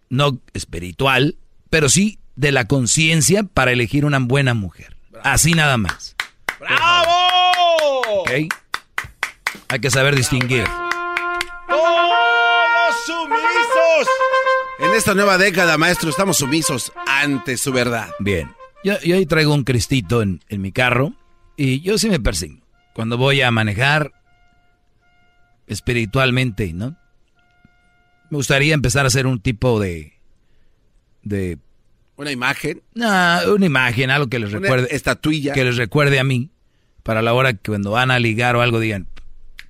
no 0.10 0.40
espiritual, 0.53 1.36
pero 1.70 1.90
sí 1.90 2.20
de 2.38 2.53
la 2.53 2.68
conciencia 2.68 3.44
para 3.44 3.74
elegir 3.74 4.06
una 4.06 4.20
buena 4.20 4.53
mujer. 4.53 4.95
Así 5.26 5.52
nada 5.52 5.76
más. 5.76 6.16
¡Bravo! 6.57 8.22
¿Ok? 8.22 8.30
Hay 9.68 9.80
que 9.82 9.91
saber 9.91 10.16
distinguir. 10.16 10.64
¡Todos 10.64 10.89
esta 14.99 15.13
nueva 15.15 15.38
década, 15.38 15.77
maestro, 15.77 16.09
estamos 16.09 16.38
sumisos 16.38 16.91
ante 17.07 17.57
su 17.57 17.71
verdad. 17.71 18.09
Bien. 18.19 18.51
Yo, 18.84 18.99
yo 19.01 19.15
ahí 19.15 19.26
traigo 19.26 19.53
un 19.53 19.63
cristito 19.63 20.21
en, 20.21 20.41
en 20.49 20.61
mi 20.61 20.71
carro 20.71 21.13
y 21.57 21.81
yo 21.81 21.97
sí 21.97 22.09
me 22.09 22.19
persigno. 22.19 22.61
Cuando 22.93 23.17
voy 23.17 23.41
a 23.41 23.49
manejar 23.51 24.11
espiritualmente, 25.67 26.73
¿no? 26.73 26.95
Me 28.30 28.38
gustaría 28.38 28.73
empezar 28.73 29.05
a 29.05 29.07
hacer 29.07 29.26
un 29.26 29.39
tipo 29.39 29.80
de... 29.80 30.13
de 31.23 31.57
Una 32.15 32.31
imagen. 32.31 32.81
no, 32.93 33.07
una 33.55 33.65
imagen, 33.65 34.11
algo 34.11 34.27
que 34.27 34.39
les 34.39 34.49
Una 34.51 34.59
recuerde... 34.59 34.88
estatuilla. 34.95 35.53
Que 35.53 35.63
les 35.63 35.77
recuerde 35.77 36.19
a 36.19 36.23
mí, 36.23 36.51
para 37.03 37.21
la 37.21 37.34
hora 37.34 37.53
que 37.53 37.71
cuando 37.71 37.91
van 37.91 38.11
a 38.11 38.19
ligar 38.19 38.55
o 38.55 38.61
algo 38.61 38.80
digan, 38.80 39.07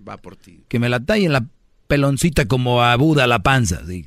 Va 0.08 0.18
por 0.18 0.36
ti. 0.36 0.64
que 0.68 0.80
me 0.80 0.90
la 0.90 1.00
tallen 1.00 1.34
la 1.34 1.46
peloncita 1.88 2.46
como 2.46 2.82
a 2.84 2.96
Buda 2.96 3.28
la 3.28 3.40
panza. 3.40 3.82
sí. 3.86 4.06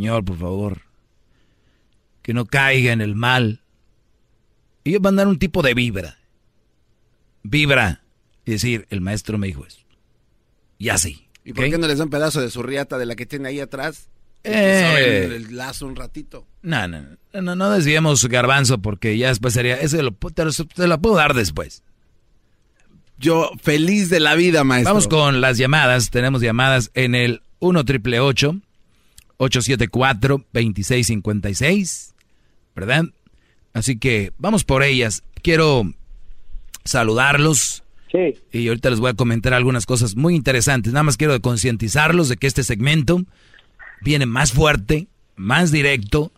Señor, 0.00 0.24
por 0.24 0.38
favor, 0.38 0.80
que 2.22 2.32
no 2.32 2.46
caiga 2.46 2.90
en 2.94 3.02
el 3.02 3.14
mal. 3.14 3.60
Y 4.82 4.92
yo 4.92 5.00
mandar 5.00 5.28
un 5.28 5.38
tipo 5.38 5.60
de 5.60 5.74
vibra. 5.74 6.16
Vibra. 7.42 8.02
Y 8.46 8.52
decir, 8.52 8.86
el 8.88 9.02
maestro 9.02 9.36
me 9.36 9.48
dijo 9.48 9.66
eso. 9.66 9.80
Y 10.78 10.88
así. 10.88 11.28
¿Y 11.44 11.52
por 11.52 11.68
qué 11.68 11.76
no 11.76 11.86
les 11.86 11.98
da 11.98 12.04
un 12.04 12.10
pedazo 12.10 12.40
de 12.40 12.48
su 12.50 12.62
riata 12.62 12.96
de 12.96 13.04
la 13.04 13.14
que 13.14 13.26
tiene 13.26 13.50
ahí 13.50 13.60
atrás? 13.60 14.08
Eh. 14.42 14.86
sobren 14.88 15.32
el 15.32 15.54
lazo 15.54 15.84
un 15.86 15.96
ratito. 15.96 16.46
No, 16.62 16.88
no, 16.88 17.02
no, 17.34 17.42
no, 17.42 17.54
no 17.54 17.70
desviemos 17.70 18.24
garbanzo 18.26 18.78
porque 18.78 19.18
ya 19.18 19.28
después 19.28 19.52
sería, 19.52 19.76
lo, 19.76 20.18
pu- 20.18 20.32
te, 20.32 20.46
lo, 20.46 20.50
te 20.50 20.86
lo 20.88 20.98
puedo 20.98 21.16
dar 21.16 21.34
después. 21.34 21.82
Yo 23.18 23.50
feliz 23.60 24.08
de 24.08 24.20
la 24.20 24.34
vida, 24.34 24.64
maestro. 24.64 24.94
Vamos 24.94 25.08
con 25.08 25.42
las 25.42 25.58
llamadas. 25.58 26.08
Tenemos 26.08 26.40
llamadas 26.40 26.90
en 26.94 27.14
el 27.14 27.42
1 27.58 27.84
triple 27.84 28.18
874 28.20 28.69
2656, 29.40 32.14
¿verdad? 32.76 33.06
Así 33.72 33.98
que 33.98 34.32
vamos 34.38 34.64
por 34.64 34.82
ellas. 34.82 35.22
Quiero 35.42 35.90
saludarlos. 36.84 37.82
Sí. 38.12 38.36
Y 38.52 38.68
ahorita 38.68 38.90
les 38.90 39.00
voy 39.00 39.10
a 39.10 39.14
comentar 39.14 39.54
algunas 39.54 39.86
cosas 39.86 40.14
muy 40.16 40.34
interesantes. 40.34 40.92
Nada 40.92 41.04
más 41.04 41.16
quiero 41.16 41.40
concientizarlos 41.40 42.28
de 42.28 42.36
que 42.36 42.46
este 42.46 42.64
segmento 42.64 43.24
viene 44.02 44.26
más 44.26 44.52
fuerte, 44.52 45.08
más 45.36 45.72
directo. 45.72 46.32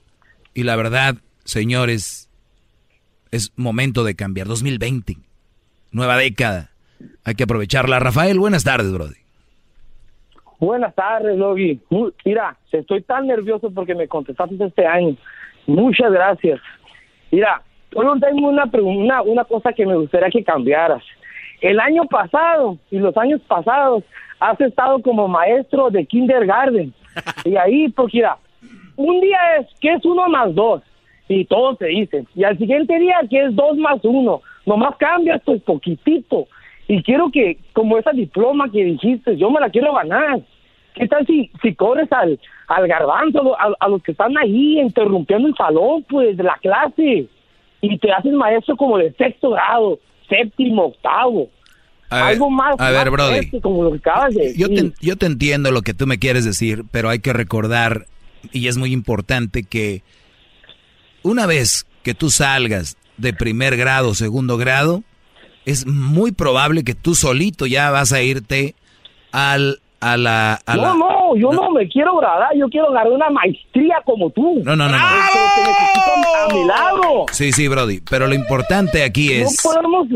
Y 0.54 0.62
la 0.64 0.76
verdad, 0.76 1.16
señores, 1.44 2.28
es 3.30 3.52
momento 3.56 4.04
de 4.04 4.14
cambiar. 4.14 4.46
2020, 4.46 5.16
nueva 5.90 6.18
década. 6.18 6.70
Hay 7.24 7.34
que 7.34 7.44
aprovecharla. 7.44 7.98
Rafael, 7.98 8.38
buenas 8.38 8.64
tardes, 8.64 8.92
Brody. 8.92 9.22
Buenas 10.62 10.94
tardes, 10.94 11.36
Logi. 11.36 11.80
Mira, 12.24 12.56
estoy 12.70 13.02
tan 13.02 13.26
nervioso 13.26 13.68
porque 13.74 13.97
me 13.97 14.06
contestaste 14.06 14.64
este 14.64 14.86
año. 14.86 15.16
Muchas 15.66 16.12
gracias. 16.12 16.60
Mira, 17.32 17.60
hoy 17.97 18.20
tengo 18.20 18.48
una, 18.48 18.70
una, 18.72 19.22
una 19.22 19.44
cosa 19.44 19.72
que 19.72 19.84
me 19.84 19.97
gustaría 19.97 20.30
que 20.30 20.44
cambiaras. 20.44 21.02
El 21.60 21.80
año 21.80 22.05
pasado 22.05 22.78
y 22.93 23.01
los 23.01 23.16
años 23.16 23.40
pasados 23.48 24.05
has 24.39 24.60
estado 24.60 25.02
como 25.02 25.26
maestro 25.26 25.90
de 25.90 26.06
kindergarten. 26.06 26.94
Y 27.44 27.56
ahí, 27.56 27.89
porque 27.89 28.18
mira, 28.18 28.36
un 28.94 29.20
día 29.20 29.39
es 29.59 29.66
que 29.80 29.93
es 29.94 30.05
uno 30.05 30.28
más 30.28 30.55
dos 30.55 30.80
y 31.26 31.44
todos 31.44 31.76
te 31.78 31.86
dicen. 31.86 32.28
Y 32.36 32.44
al 32.44 32.56
siguiente 32.56 32.97
día 33.01 33.16
que 33.28 33.47
es 33.47 33.56
dos 33.56 33.76
más 33.78 33.98
uno. 34.05 34.43
Nomás 34.64 34.94
cambias 34.97 35.43
pues 35.44 35.60
poquitito. 35.62 36.47
Y 36.86 37.02
quiero 37.02 37.32
que, 37.32 37.59
como 37.72 37.98
esa 37.98 38.12
diploma 38.12 38.70
que 38.70 38.84
dijiste, 38.84 39.36
yo 39.36 39.51
me 39.51 39.59
la 39.59 39.70
quiero 39.70 39.93
ganar. 39.94 40.40
¿Qué 40.94 41.09
tal 41.09 41.27
si, 41.27 41.51
si 41.62 41.74
corres 41.74 42.10
al, 42.12 42.39
al 42.69 42.86
garbanzo, 42.89 43.59
a, 43.59 43.73
a 43.81 43.89
los 43.89 44.02
que 44.02 44.12
están 44.12 44.36
ahí 44.39 44.78
interrumpiendo 44.81 45.48
el 45.48 45.55
salón, 45.56 46.05
pues, 46.09 46.36
de 46.36 46.43
la 46.43 46.56
clase? 46.60 47.27
Y 47.81 47.98
te 47.98 48.12
haces 48.12 48.32
maestro 48.32 48.77
como 48.77 48.98
de 48.98 49.12
sexto 49.14 49.51
grado, 49.51 49.98
séptimo, 50.28 50.86
octavo. 50.86 51.48
A 52.10 52.16
ver, 52.16 52.24
Algo 52.24 52.51
más, 52.51 52.74
a 52.78 52.90
ver, 52.90 53.10
Brody. 53.10 53.60
como 53.60 53.85
lo 53.85 53.93
que 53.93 53.98
acabas 53.98 54.35
de 54.35 54.55
Yo 54.56 54.69
decir. 54.69 54.93
te, 54.93 55.06
yo 55.06 55.16
te 55.16 55.27
entiendo 55.27 55.70
lo 55.70 55.82
que 55.82 55.94
tú 55.94 56.06
me 56.06 56.19
quieres 56.19 56.44
decir, 56.44 56.85
pero 56.90 57.09
hay 57.09 57.19
que 57.20 57.32
recordar, 57.32 58.06
y 58.52 58.69
es 58.69 58.77
muy 58.77 58.93
importante, 58.93 59.62
que 59.64 60.02
una 61.23 61.47
vez 61.47 61.86
que 62.02 62.14
tú 62.14 62.31
salgas 62.31 62.97
de 63.16 63.32
primer 63.32 63.77
grado, 63.77 64.14
segundo 64.14 64.59
grado, 64.59 65.02
es 65.64 65.86
muy 65.86 66.32
probable 66.32 66.85
que 66.85 66.94
tú 66.94 67.14
solito 67.14 67.66
ya 67.66 67.90
vas 67.90 68.12
a 68.12 68.23
irte 68.23 68.74
al, 69.32 69.81
a 70.02 70.16
la... 70.16 70.60
a 70.66 70.76
no, 70.76 70.82
la- 70.82 70.94
no, 70.94 71.36
yo 71.36 71.50
no. 71.52 71.70
me 71.70 71.88
quiero 71.88 72.16
gradar, 72.18 72.50
yo 72.56 72.68
quiero 72.68 72.90
ganar 72.92 73.10
una 73.12 73.30
maestría 73.30 73.96
como 74.04 74.30
tú. 74.30 74.60
No, 74.64 74.76
no, 74.76 74.88
no, 74.88 74.98
no. 74.98 74.98
Te 74.98 76.54
a 76.54 76.54
mi 76.54 76.66
lado. 76.66 77.26
Sí, 77.32 77.52
sí, 77.52 77.68
Brody, 77.68 78.00
pero 78.10 78.26
lo 78.26 78.34
importante 78.34 79.04
aquí 79.04 79.28
No 79.28 79.46
es... 79.46 79.62
podemos... 79.62 80.08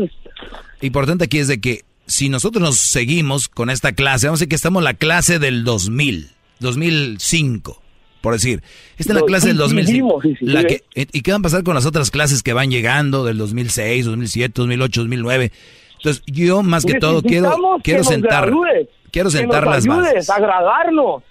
importante 0.81 1.23
aquí 1.25 1.39
es 1.39 1.47
de 1.47 1.59
que 1.61 1.83
si 2.05 2.29
nosotros 2.29 2.61
nos 2.61 2.77
seguimos 2.77 3.49
con 3.49 3.69
esta 3.69 3.91
clase, 3.93 4.27
vamos 4.27 4.39
a 4.39 4.41
decir 4.41 4.49
que 4.49 4.55
estamos 4.55 4.81
en 4.81 4.85
la 4.85 4.93
clase 4.93 5.39
del 5.39 5.63
2000, 5.63 6.29
2005, 6.59 7.81
por 8.21 8.33
decir. 8.33 8.61
Esta 8.97 9.13
es 9.13 9.19
la 9.21 9.25
clase 9.25 9.47
del 9.47 9.57
sí, 9.57 9.61
sí, 9.61 9.67
2005. 9.75 9.93
vimos, 10.07 10.23
sí, 10.23 10.35
sí, 10.39 10.45
la 10.45 10.63
que- 10.63 10.83
¿Y 10.95 11.21
qué 11.21 11.31
van 11.31 11.41
a 11.41 11.43
pasar 11.43 11.63
con 11.63 11.75
las 11.75 11.85
otras 11.85 12.11
clases 12.11 12.43
que 12.43 12.53
van 12.53 12.69
llegando 12.71 13.23
del 13.25 13.37
2006, 13.37 14.05
2007, 14.05 14.53
2008, 14.55 15.01
2009? 15.01 15.51
Entonces, 15.97 16.23
yo 16.27 16.61
más 16.61 16.85
que 16.85 16.95
todo 16.99 17.21
quiero, 17.23 17.55
quiero 17.83 18.01
que 18.03 18.07
sentar, 18.07 18.45
gradúes, 18.45 18.87
quiero 19.17 19.29
que 19.29 19.37
sentar 19.37 19.65
nos 19.65 19.75
las 19.75 19.85
ayudes 19.85 20.13
bases. 20.13 20.29
a 20.29 20.39
gradarnos. 20.39 21.23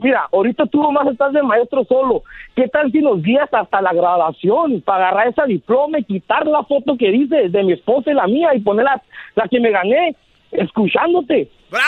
Mira, 0.00 0.28
ahorita 0.32 0.66
tú 0.66 0.80
nomás 0.80 1.08
estás 1.08 1.32
de 1.32 1.42
maestro 1.42 1.84
solo. 1.84 2.22
¿Qué 2.54 2.68
tal 2.68 2.90
si 2.92 3.00
nos 3.00 3.20
guías 3.22 3.48
hasta 3.52 3.82
la 3.82 3.92
graduación 3.92 4.80
para 4.82 5.08
agarrar 5.08 5.28
esa 5.28 5.44
diploma 5.44 5.98
y 5.98 6.04
quitar 6.04 6.46
la 6.46 6.62
foto 6.62 6.96
que 6.96 7.10
dice 7.10 7.48
de 7.48 7.62
mi 7.64 7.72
esposa 7.72 8.10
y 8.10 8.14
la 8.14 8.26
mía 8.26 8.54
y 8.54 8.60
poner 8.60 8.84
la, 8.84 9.02
la 9.34 9.48
que 9.48 9.58
me 9.58 9.70
gané 9.70 10.14
escuchándote? 10.52 11.50
¡Bravo! 11.70 11.84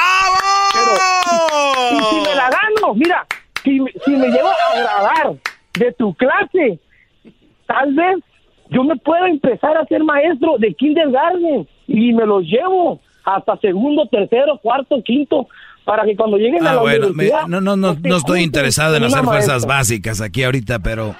y 1.92 2.02
si 2.02 2.16
me 2.16 2.34
la 2.34 2.50
gano, 2.50 2.94
mira, 2.94 3.26
si, 3.62 3.78
si 4.04 4.10
me 4.10 4.28
llevo 4.28 4.48
a 4.48 4.76
agradar 4.76 5.36
de 5.78 5.92
tu 5.92 6.12
clase, 6.14 6.78
tal 7.66 7.94
vez 7.94 8.16
yo 8.70 8.82
me 8.84 8.96
pueda 8.96 9.28
empezar 9.28 9.76
a 9.76 9.86
ser 9.86 10.02
maestro 10.02 10.56
de 10.58 10.74
kindergarten 10.74 11.68
y 11.86 12.12
me 12.12 12.26
los 12.26 12.42
llevo 12.44 13.00
hasta 13.24 13.56
segundo, 13.58 14.06
tercero, 14.10 14.58
cuarto, 14.62 15.02
quinto, 15.04 15.46
para 15.84 16.04
que 16.04 16.14
cuando 16.16 16.36
lleguen 16.36 16.66
a 16.66 16.70
Ah, 16.70 16.74
la 16.76 16.80
bueno, 16.80 17.06
me- 17.06 17.12
universidad... 17.12 17.46
no, 17.48 17.60
no, 17.60 17.76
no, 17.76 17.96
te 18.00 18.08
no 18.08 18.16
estoy 18.16 18.42
interesado 18.42 18.96
en 18.96 19.04
hacer 19.04 19.24
fuerzas 19.24 19.48
maestra. 19.48 19.74
básicas 19.76 20.20
aquí 20.20 20.42
ahorita, 20.44 20.78
pero 20.80 21.14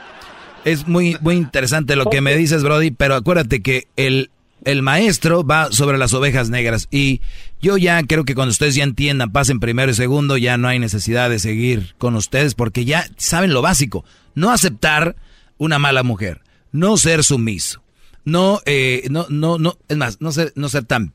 es 0.65 0.87
muy, 0.87 1.17
muy 1.21 1.37
interesante 1.37 1.97
lo 1.97 2.07
que 2.07 2.21
me 2.21 2.35
dices, 2.37 2.63
Brody, 2.63 2.91
pero 2.91 3.15
acuérdate 3.15 3.63
que 3.63 3.89
el, 3.97 4.31
el 4.65 4.83
maestro 4.83 5.43
va 5.45 5.73
sobre 5.73 5.97
las 5.99 6.13
ovejas 6.13 6.51
negras 6.51 6.87
y 6.91 7.21
yo 7.63 7.79
ya 7.79 8.03
creo 8.03 8.25
que 8.25 8.35
cuando 8.35 8.51
ustedes 8.53 8.75
ya 8.75 8.85
entiendan, 8.85 9.33
pasen 9.33 9.59
primero 9.61 9.91
y 9.91 9.95
segundo, 9.95 10.37
ya 10.37 10.59
no 10.59 10.69
hay 10.69 10.79
necesidad 10.79 11.31
de 11.31 11.39
seguir 11.39 11.95
con 11.99 12.15
ustedes 12.15 12.55
porque 12.55 12.85
ya 12.85 13.05
saben 13.17 13.53
lo 13.55 13.63
básico. 13.63 14.05
No 14.35 14.51
aceptar 14.51 15.17
una 15.59 15.79
mala 15.79 16.03
mujer, 16.03 16.41
no 16.73 16.97
ser 16.99 17.25
sumiso, 17.25 17.83
no, 18.25 18.61
eh, 18.67 19.07
no, 19.11 19.27
no, 19.31 19.59
no, 19.59 19.75
es 19.89 19.97
más, 19.97 20.21
no 20.21 20.31
ser, 20.31 20.53
no 20.55 20.69
ser 20.69 20.85
tan, 20.85 21.11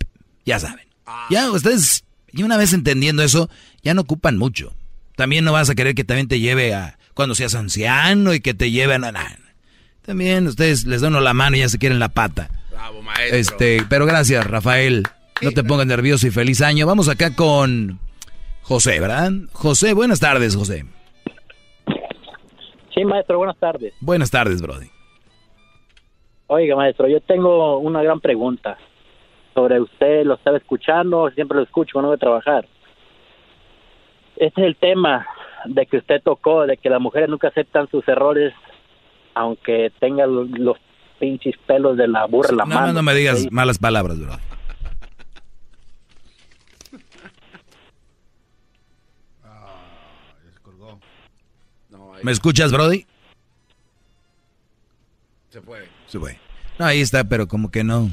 ya 0.45 0.59
saben. 0.59 0.85
Ya 1.29 1.51
ustedes, 1.51 2.05
y 2.31 2.43
una 2.43 2.57
vez 2.57 2.73
entendiendo 2.73 3.23
eso, 3.23 3.49
ya 3.83 3.93
no 3.93 4.01
ocupan 4.01 4.37
mucho. 4.37 4.73
También 5.15 5.45
no 5.45 5.53
vas 5.53 5.69
a 5.69 5.75
querer 5.75 5.95
que 5.95 6.03
también 6.03 6.27
te 6.27 6.39
lleve 6.39 6.73
a, 6.73 6.97
cuando 7.13 7.35
seas 7.35 7.55
anciano 7.55 8.33
y 8.33 8.39
que 8.39 8.53
te 8.53 8.71
lleven 8.71 9.03
a 9.03 9.11
nada. 9.11 9.39
También 10.01 10.45
ustedes 10.47 10.85
les 10.85 11.01
dan 11.01 11.13
la 11.13 11.33
mano 11.33 11.55
y 11.55 11.59
ya 11.59 11.69
se 11.69 11.79
quieren 11.79 11.99
la 11.99 12.09
pata. 12.09 12.49
Bravo, 12.71 13.01
maestro. 13.01 13.37
Este, 13.37 13.83
pero 13.89 14.05
gracias, 14.05 14.45
Rafael. 14.45 15.03
No 15.41 15.51
te 15.51 15.63
pongas 15.63 15.87
nervioso 15.87 16.27
y 16.27 16.31
feliz 16.31 16.61
año. 16.61 16.85
Vamos 16.85 17.09
acá 17.09 17.35
con 17.35 17.99
José, 18.61 18.99
¿verdad? 18.99 19.31
José, 19.51 19.93
buenas 19.93 20.19
tardes, 20.19 20.55
José. 20.55 20.85
Sí, 22.93 23.03
maestro, 23.03 23.37
buenas 23.37 23.57
tardes. 23.57 23.93
Buenas 23.99 24.31
tardes, 24.31 24.61
Brody. 24.61 24.87
Oiga, 26.47 26.75
maestro, 26.75 27.07
yo 27.07 27.19
tengo 27.21 27.79
una 27.79 28.03
gran 28.03 28.19
pregunta 28.19 28.77
sobre 29.55 29.81
usted. 29.81 30.23
Lo 30.25 30.35
estaba 30.35 30.57
escuchando, 30.57 31.31
siempre 31.31 31.57
lo 31.57 31.63
escucho 31.63 31.93
cuando 31.93 32.09
voy 32.09 32.15
a 32.17 32.19
trabajar. 32.19 32.67
Este 34.35 34.61
es 34.61 34.67
el 34.67 34.75
tema 34.75 35.25
de 35.65 35.87
que 35.87 35.97
usted 35.97 36.21
tocó, 36.21 36.67
de 36.67 36.77
que 36.77 36.89
las 36.91 37.01
mujeres 37.01 37.29
nunca 37.29 37.47
aceptan 37.47 37.89
sus 37.89 38.07
errores, 38.07 38.53
aunque 39.33 39.91
tengan 39.99 40.35
los, 40.35 40.49
los 40.51 40.77
pinches 41.19 41.55
pelos 41.65 41.97
de 41.97 42.07
la 42.07 42.25
burra 42.25 42.49
en 42.51 42.57
la 42.57 42.65
No, 42.65 42.75
mano. 42.75 42.93
no 42.93 43.01
me 43.01 43.15
digas 43.15 43.47
malas 43.49 43.79
palabras, 43.79 44.19
bro. 44.19 44.33
¿Me 52.23 52.31
escuchas, 52.31 52.71
Brody? 52.71 53.05
Se 55.49 55.61
fue. 55.61 55.87
Se 56.07 56.19
fue. 56.19 56.39
No, 56.79 56.85
ahí 56.85 57.01
está, 57.01 57.23
pero 57.23 57.47
como 57.47 57.69
que 57.71 57.83
no. 57.83 58.09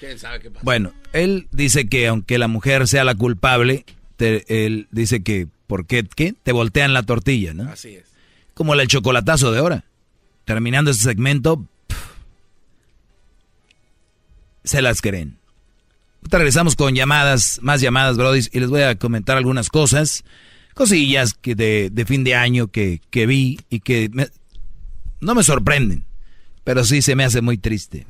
¿Quién 0.00 0.18
sabe 0.18 0.40
qué 0.40 0.50
pasa? 0.50 0.64
Bueno, 0.64 0.92
él 1.12 1.48
dice 1.52 1.88
que 1.88 2.06
aunque 2.06 2.38
la 2.38 2.48
mujer 2.48 2.86
sea 2.88 3.04
la 3.04 3.14
culpable, 3.14 3.84
te- 4.16 4.44
él 4.66 4.86
dice 4.90 5.22
que, 5.22 5.48
¿por 5.66 5.86
qué? 5.86 6.04
¿Qué? 6.14 6.34
Te 6.42 6.52
voltean 6.52 6.92
la 6.92 7.02
tortilla, 7.02 7.54
¿no? 7.54 7.70
Así 7.70 7.94
es. 7.96 8.04
Como 8.54 8.74
el 8.74 8.86
chocolatazo 8.88 9.52
de 9.52 9.58
ahora. 9.60 9.84
Terminando 10.44 10.90
este 10.90 11.04
segmento, 11.04 11.66
se 14.64 14.82
las 14.82 15.00
creen. 15.00 15.38
Ahorita 16.22 16.38
regresamos 16.38 16.76
con 16.76 16.94
llamadas, 16.94 17.58
más 17.62 17.80
llamadas, 17.80 18.16
Brody, 18.16 18.40
y 18.52 18.60
les 18.60 18.68
voy 18.70 18.82
a 18.82 18.96
comentar 18.98 19.36
algunas 19.36 19.68
cosas, 19.68 20.24
cosillas 20.74 21.34
que 21.34 21.54
de, 21.54 21.90
de 21.92 22.04
fin 22.04 22.24
de 22.24 22.34
año 22.34 22.68
que, 22.68 23.00
que 23.10 23.26
vi 23.26 23.60
y 23.70 23.80
que 23.80 24.10
me- 24.12 24.28
no 25.20 25.34
me 25.34 25.42
sorprenden, 25.42 26.04
pero 26.64 26.84
sí 26.84 27.02
se 27.02 27.14
me 27.14 27.24
hace 27.24 27.40
muy 27.40 27.56
triste. 27.58 28.06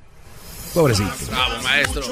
Pobrecito. 0.79 1.11
Bravo, 1.29 1.63
maestro. 1.65 2.03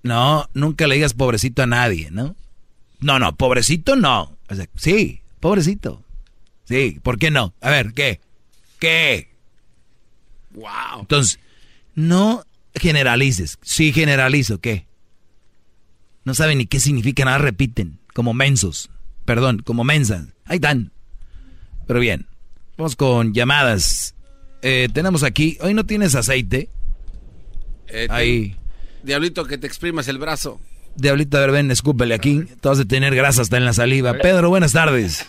no, 0.03 0.49
nunca 0.55 0.87
le 0.87 0.95
digas 0.97 1.15
pobrecito 1.15 1.63
a 1.63 1.67
nadie, 1.67 2.11
¿no? 2.11 2.37
No, 3.01 3.19
no, 3.19 3.35
pobrecito 3.37 3.97
no. 3.97 4.37
O 4.49 4.55
sea, 4.55 4.67
sí, 4.77 5.21
pobrecito. 5.41 6.03
Sí, 6.67 6.99
¿por 7.03 7.19
qué 7.19 7.31
no? 7.31 7.55
A 7.61 7.71
ver, 7.71 7.93
¿qué? 7.93 8.21
¿Qué? 8.79 9.29
Wow. 10.53 11.01
Entonces, 11.01 11.39
no 11.95 12.45
generalices. 12.75 13.59
Sí 13.63 13.93
generalizo, 13.93 14.61
¿qué? 14.61 14.87
No 16.25 16.35
saben 16.35 16.59
ni 16.59 16.67
qué 16.67 16.81
significa, 16.81 17.25
nada 17.25 17.39
repiten. 17.39 17.99
Como 18.15 18.35
mensos. 18.35 18.91
Perdón, 19.25 19.63
como 19.65 19.85
mensas. 19.85 20.27
Ahí 20.47 20.57
están. 20.57 20.93
Pero 21.87 22.01
bien, 22.01 22.27
vamos 22.77 22.97
con 22.97 23.35
llamadas. 23.35 24.15
Eh, 24.63 24.89
tenemos 24.93 25.23
aquí, 25.23 25.59
hoy 25.61 25.75
no 25.75 25.85
tienes 25.85 26.15
aceite. 26.15 26.71
Eh, 27.89 28.07
Ahí. 28.11 28.57
Diablito, 29.03 29.45
que 29.45 29.59
te 29.59 29.67
exprimas 29.67 30.09
el 30.09 30.19
brazo. 30.19 30.59
Diablito, 30.97 31.37
a 31.37 31.41
ver, 31.41 31.51
ven, 31.51 31.71
escúpele 31.71 32.15
aquí. 32.15 32.45
Te 32.61 32.69
vas 32.69 32.81
a 32.81 32.85
tener 32.87 33.15
grasa 33.15 33.43
hasta 33.43 33.59
en 33.59 33.65
la 33.67 33.73
saliva. 33.75 34.15
Pedro, 34.15 34.49
buenas 34.49 34.73
tardes. 34.73 35.29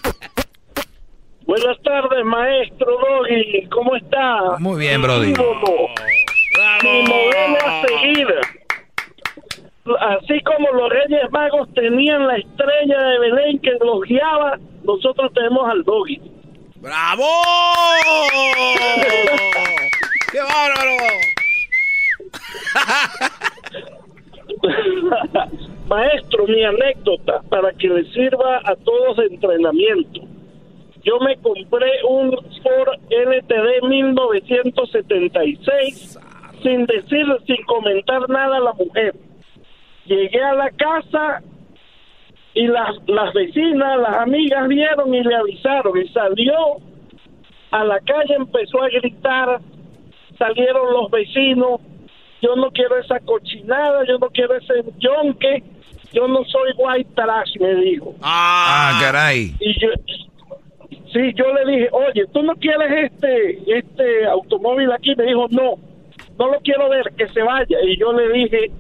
Buenas 1.46 1.78
tardes, 1.84 2.24
maestro 2.26 2.88
Doggy. 2.88 3.68
¿Cómo 3.70 3.96
está? 3.96 4.58
Muy 4.60 4.80
bien, 4.80 5.02
Brody. 5.02 5.28
Mi 5.28 7.02
modelo 7.02 7.58
a 7.66 7.82
seguir. 7.88 8.28
Así 9.86 10.42
como 10.42 10.72
los 10.72 10.90
Reyes 10.90 11.32
Magos 11.32 11.72
tenían 11.76 12.26
la 12.26 12.38
estrella 12.38 13.00
de 13.00 13.20
Belén 13.20 13.60
que 13.60 13.78
los 13.80 14.02
guiaba, 14.02 14.58
nosotros 14.84 15.32
tenemos 15.34 15.70
al 15.70 15.84
Doggy. 15.84 16.20
¡Bravo! 16.82 17.24
¡Qué 20.32 20.40
bárbaro! 20.42 20.90
Maestro, 25.88 26.48
mi 26.48 26.64
anécdota 26.64 27.44
para 27.50 27.72
que 27.74 27.88
le 27.88 28.06
sirva 28.12 28.62
a 28.66 28.76
todos 28.78 29.18
de 29.18 29.28
entrenamiento. 29.28 30.22
Yo 31.04 31.20
me 31.20 31.38
compré 31.38 31.92
un 32.10 32.32
Ford 32.64 33.00
LTD 33.12 33.84
1976 33.88 36.18
sin 36.64 36.88
decir, 36.88 37.28
sin 37.46 37.64
comentar 37.66 38.28
nada 38.28 38.58
a 38.58 38.62
la 38.62 38.74
mujer. 38.74 39.14
Llegué 40.06 40.44
a 40.44 40.54
la 40.54 40.70
casa 40.72 41.42
y 42.54 42.68
las, 42.68 42.96
las 43.08 43.34
vecinas, 43.34 44.00
las 44.00 44.18
amigas 44.18 44.68
vieron 44.68 45.14
y 45.14 45.22
le 45.22 45.36
avisaron 45.36 45.98
y 45.98 46.08
salió 46.10 46.78
a 47.72 47.84
la 47.84 48.00
calle, 48.00 48.36
empezó 48.36 48.82
a 48.82 48.90
gritar, 48.90 49.60
salieron 50.38 50.94
los 50.94 51.12
vecinos, 51.12 51.82
yo 52.42 52.56
no 52.56 52.72
quiero 52.72 52.98
esa 52.98 53.20
cochinada, 53.20 54.06
yo 54.08 54.18
no 54.20 54.30
quiero 54.30 54.56
ese 54.56 54.84
yonque, 55.00 55.64
yo 56.14 56.28
no 56.28 56.46
soy 56.46 56.72
white 56.78 57.10
trash, 57.16 57.58
me 57.60 57.76
dijo. 57.76 58.16
Ah, 58.22 59.00
caray. 59.02 59.54
Y 59.60 59.80
yo, 59.80 59.90
sí, 61.12 61.34
yo 61.36 61.54
le 61.54 61.72
dije, 61.72 61.90
oye, 61.92 62.26
¿tú 62.32 62.44
no 62.44 62.56
quieres 62.56 63.12
este, 63.12 63.78
este 63.78 64.26
automóvil 64.28 64.92
aquí? 64.92 65.14
Me 65.16 65.26
dijo, 65.26 65.48
no, 65.50 65.76
no 66.40 66.52
lo 66.52 66.60
quiero 66.62 66.90
ver, 66.90 67.12
que 67.18 67.28
se 67.30 67.42
vaya. 67.42 67.78
Y 67.84 67.98
yo 67.98 68.14
le 68.14 68.30
dije, 68.30 68.72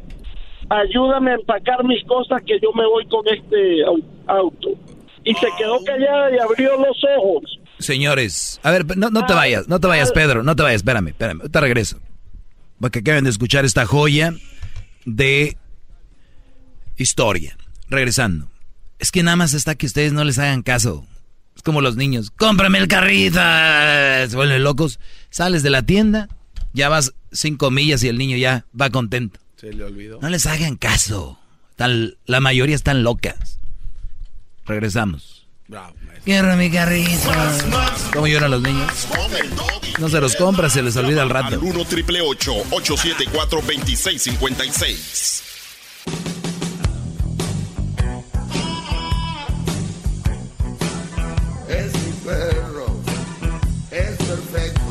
ayúdame 0.70 1.32
a 1.32 1.36
empacar 1.36 1.84
mis 1.84 2.04
cosas 2.06 2.42
que 2.46 2.60
yo 2.62 2.72
me 2.74 2.86
voy 2.86 3.06
con 3.08 3.22
este 3.28 3.84
au- 3.86 4.04
auto. 4.28 4.70
Y 5.24 5.34
se 5.36 5.48
quedó 5.58 5.84
callada 5.84 6.30
y 6.36 6.38
abrió 6.40 6.78
los 6.78 6.98
ojos. 7.18 7.60
Señores, 7.80 8.60
a 8.64 8.72
ver, 8.72 8.86
no, 8.98 9.10
no 9.10 9.26
te 9.26 9.34
vayas, 9.34 9.68
no 9.68 9.80
te 9.80 9.88
vayas, 9.88 10.12
Pedro, 10.12 10.44
no 10.44 10.56
te 10.56 10.64
vayas, 10.64 10.78
espérame, 10.78 11.08
espérame, 11.10 11.50
te 11.50 11.60
regreso. 11.62 12.00
Porque 12.80 13.00
acaban 13.00 13.24
de 13.24 13.30
escuchar 13.32 13.66
esta 13.66 13.86
joya 13.86 14.34
de 15.06 15.58
historia. 16.98 17.58
Regresando. 17.90 18.48
Es 19.00 19.12
que 19.12 19.24
nada 19.24 19.36
más 19.38 19.54
está 19.54 19.76
que 19.76 19.86
ustedes 19.86 20.14
no 20.14 20.24
les 20.24 20.40
hagan 20.40 20.64
caso. 20.64 21.06
Es 21.56 21.62
como 21.62 21.82
los 21.82 21.96
niños, 21.96 22.32
cómprame 22.32 22.80
el 22.80 22.88
carrito, 22.88 23.40
se 23.40 24.36
vuelven 24.36 24.64
locos. 24.64 25.00
Sales 25.30 25.64
de 25.64 25.70
la 25.70 25.84
tienda, 25.84 26.28
ya 26.74 26.90
vas 26.90 27.14
cinco 27.32 27.72
millas 27.72 28.04
y 28.04 28.10
el 28.10 28.18
niño 28.18 28.38
ya 28.38 28.66
va 28.80 28.90
contento. 28.90 29.40
Se 29.58 29.72
le 29.74 29.84
olvidó. 29.84 30.20
No 30.22 30.30
les 30.30 30.46
hagan 30.46 30.76
caso. 30.76 31.40
Tal, 31.76 32.18
la 32.26 32.40
mayoría 32.40 32.76
están 32.76 33.04
locas. 33.04 33.60
Regresamos. 34.66 35.48
Bravo, 35.68 35.96
Quiero 36.24 36.56
mi 36.56 36.70
carrito. 36.72 37.32
¿Cómo 38.14 38.28
lloran 38.28 38.52
los 38.52 38.62
niños? 38.62 38.92
No 40.00 40.10
se 40.10 40.20
los 40.22 40.36
compra, 40.36 40.70
se 40.70 40.82
les 40.82 40.96
olvida 40.96 41.22
al 41.22 41.30
rato. 41.30 41.56
Al 41.56 41.64
1 41.64 41.86
triple 41.86 42.22
874 42.22 43.62
2656. 43.62 45.44
Es 51.70 51.94
mi 51.94 52.12
perro. 52.24 53.00
Es 53.92 54.18
perfecto. 54.18 54.82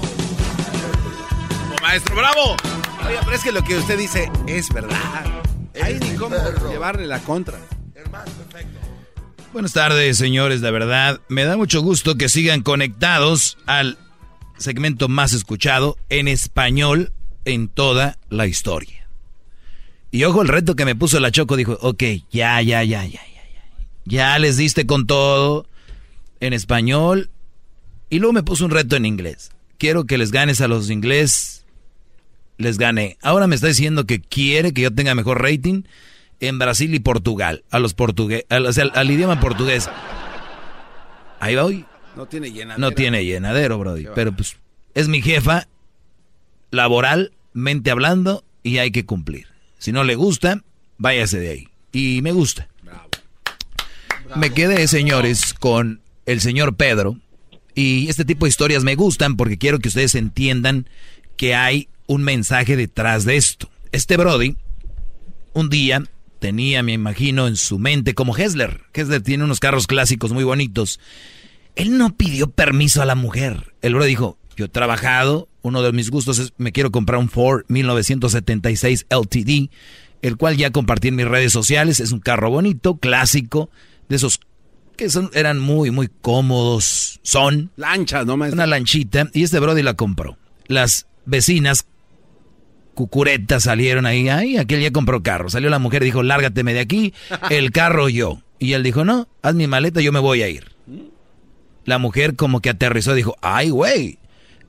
Maestro, 1.82 2.16
bravo. 2.16 2.56
Oiga, 3.06 3.20
pero 3.24 3.36
es 3.36 3.42
que 3.42 3.52
lo 3.52 3.62
que 3.62 3.76
usted 3.76 3.98
dice 3.98 4.30
es 4.46 4.72
verdad. 4.72 5.24
Hay 5.82 5.98
ni 6.00 6.14
cómo 6.16 6.36
llevarle 6.70 7.06
la 7.06 7.20
contra. 7.20 7.58
Buenas 9.52 9.72
tardes, 9.72 10.16
señores, 10.16 10.60
de 10.60 10.70
verdad. 10.70 11.20
Me 11.28 11.44
da 11.44 11.56
mucho 11.56 11.80
gusto 11.80 12.16
que 12.16 12.28
sigan 12.28 12.62
conectados 12.62 13.56
al 13.66 13.98
segmento 14.58 15.08
más 15.08 15.32
escuchado 15.32 15.96
en 16.08 16.28
español 16.28 17.12
en 17.44 17.68
toda 17.68 18.18
la 18.30 18.46
historia. 18.46 19.08
Y 20.10 20.24
ojo, 20.24 20.42
el 20.42 20.48
reto 20.48 20.76
que 20.76 20.84
me 20.84 20.94
puso 20.94 21.20
la 21.20 21.30
Choco 21.30 21.56
dijo, 21.56 21.76
ok, 21.80 22.02
ya, 22.30 22.60
ya, 22.62 22.82
ya, 22.84 23.04
ya, 23.04 23.06
ya, 23.06 23.22
ya. 23.26 23.86
Ya 24.04 24.38
les 24.38 24.56
diste 24.56 24.86
con 24.86 25.06
todo 25.06 25.66
en 26.40 26.52
español. 26.52 27.30
Y 28.10 28.18
luego 28.20 28.32
me 28.32 28.42
puso 28.42 28.64
un 28.64 28.70
reto 28.70 28.96
en 28.96 29.06
inglés. 29.06 29.50
Quiero 29.78 30.04
que 30.04 30.18
les 30.18 30.30
ganes 30.30 30.60
a 30.60 30.68
los 30.68 30.88
inglés. 30.90 31.63
Les 32.56 32.78
gané. 32.78 33.18
Ahora 33.22 33.46
me 33.46 33.54
está 33.54 33.68
diciendo 33.68 34.06
que 34.06 34.20
quiere 34.20 34.72
que 34.72 34.82
yo 34.82 34.92
tenga 34.92 35.14
mejor 35.14 35.42
rating 35.42 35.82
en 36.40 36.58
Brasil 36.58 36.94
y 36.94 37.00
Portugal. 37.00 37.64
A 37.70 37.78
los 37.78 37.94
al, 37.98 38.92
al 38.94 39.10
idioma 39.10 39.40
portugués. 39.40 39.88
Ahí 41.40 41.54
va 41.54 41.64
hoy. 41.64 41.84
No 42.16 42.26
tiene 42.26 42.52
llenadera. 42.52 42.78
No 42.78 42.92
tiene 42.92 43.24
llenadero, 43.24 43.78
Brody. 43.78 44.06
Pero 44.14 44.32
pues 44.32 44.56
es 44.94 45.08
mi 45.08 45.20
jefa, 45.20 45.66
laboralmente 46.70 47.90
hablando, 47.90 48.44
y 48.62 48.78
hay 48.78 48.90
que 48.92 49.04
cumplir. 49.04 49.48
Si 49.78 49.92
no 49.92 50.04
le 50.04 50.14
gusta, 50.14 50.62
váyase 50.96 51.38
de 51.38 51.50
ahí. 51.50 51.68
Y 51.92 52.22
me 52.22 52.32
gusta. 52.32 52.68
Me 54.36 54.50
quedé, 54.50 54.88
señores, 54.88 55.54
con 55.54 56.00
el 56.26 56.40
señor 56.40 56.76
Pedro. 56.76 57.18
Y 57.74 58.08
este 58.08 58.24
tipo 58.24 58.46
de 58.46 58.50
historias 58.50 58.84
me 58.84 58.94
gustan 58.94 59.36
porque 59.36 59.58
quiero 59.58 59.78
que 59.80 59.88
ustedes 59.88 60.14
entiendan 60.14 60.88
que 61.36 61.54
hay 61.54 61.88
un 62.06 62.22
mensaje 62.22 62.76
detrás 62.76 63.24
de 63.24 63.36
esto. 63.36 63.70
Este 63.92 64.16
Brody, 64.16 64.56
un 65.52 65.68
día 65.68 66.04
tenía, 66.38 66.82
me 66.82 66.92
imagino, 66.92 67.46
en 67.46 67.56
su 67.56 67.78
mente, 67.78 68.14
como 68.14 68.36
Hessler. 68.36 68.82
Hessler 68.92 69.22
tiene 69.22 69.44
unos 69.44 69.60
carros 69.60 69.86
clásicos 69.86 70.32
muy 70.32 70.44
bonitos. 70.44 71.00
Él 71.76 71.96
no 71.96 72.16
pidió 72.16 72.50
permiso 72.50 73.02
a 73.02 73.06
la 73.06 73.14
mujer. 73.14 73.74
El 73.82 73.94
Brody 73.94 74.08
dijo, 74.08 74.38
yo 74.56 74.66
he 74.66 74.68
trabajado, 74.68 75.48
uno 75.62 75.82
de 75.82 75.92
mis 75.92 76.10
gustos 76.10 76.38
es, 76.38 76.52
me 76.58 76.72
quiero 76.72 76.90
comprar 76.90 77.18
un 77.18 77.28
Ford 77.28 77.64
1976 77.68 79.06
LTD, 79.08 79.70
el 80.22 80.36
cual 80.36 80.56
ya 80.56 80.70
compartí 80.70 81.08
en 81.08 81.16
mis 81.16 81.26
redes 81.26 81.52
sociales. 81.52 82.00
Es 82.00 82.12
un 82.12 82.20
carro 82.20 82.50
bonito, 82.50 82.98
clásico, 82.98 83.70
de 84.08 84.16
esos 84.16 84.40
que 84.96 85.10
son, 85.10 85.30
eran 85.34 85.58
muy, 85.58 85.90
muy 85.90 86.08
cómodos. 86.08 87.20
Son. 87.22 87.70
Lanchas, 87.76 88.26
¿no, 88.26 88.36
maestro? 88.36 88.56
Una 88.56 88.66
lanchita. 88.66 89.28
Y 89.32 89.42
este 89.42 89.58
Brody 89.58 89.82
la 89.82 89.94
compró. 89.94 90.36
Las 90.66 91.06
vecinas 91.26 91.86
cucuretas 92.94 93.64
salieron 93.64 94.06
ahí. 94.06 94.28
Ay, 94.28 94.56
aquel 94.56 94.80
ya 94.80 94.90
compró 94.90 95.22
carro. 95.22 95.50
Salió 95.50 95.70
la 95.70 95.78
mujer 95.78 96.02
y 96.02 96.06
dijo, 96.06 96.22
lárgateme 96.22 96.74
de 96.74 96.80
aquí, 96.80 97.12
el 97.50 97.70
carro 97.70 98.08
yo. 98.08 98.38
Y 98.58 98.72
él 98.72 98.82
dijo, 98.82 99.04
no, 99.04 99.28
haz 99.42 99.54
mi 99.54 99.66
maleta, 99.66 100.00
yo 100.00 100.12
me 100.12 100.20
voy 100.20 100.42
a 100.42 100.48
ir. 100.48 100.72
La 101.84 101.98
mujer 101.98 102.34
como 102.36 102.60
que 102.60 102.70
aterrizó 102.70 103.12
y 103.12 103.16
dijo, 103.16 103.36
ay, 103.42 103.70
güey, 103.70 104.18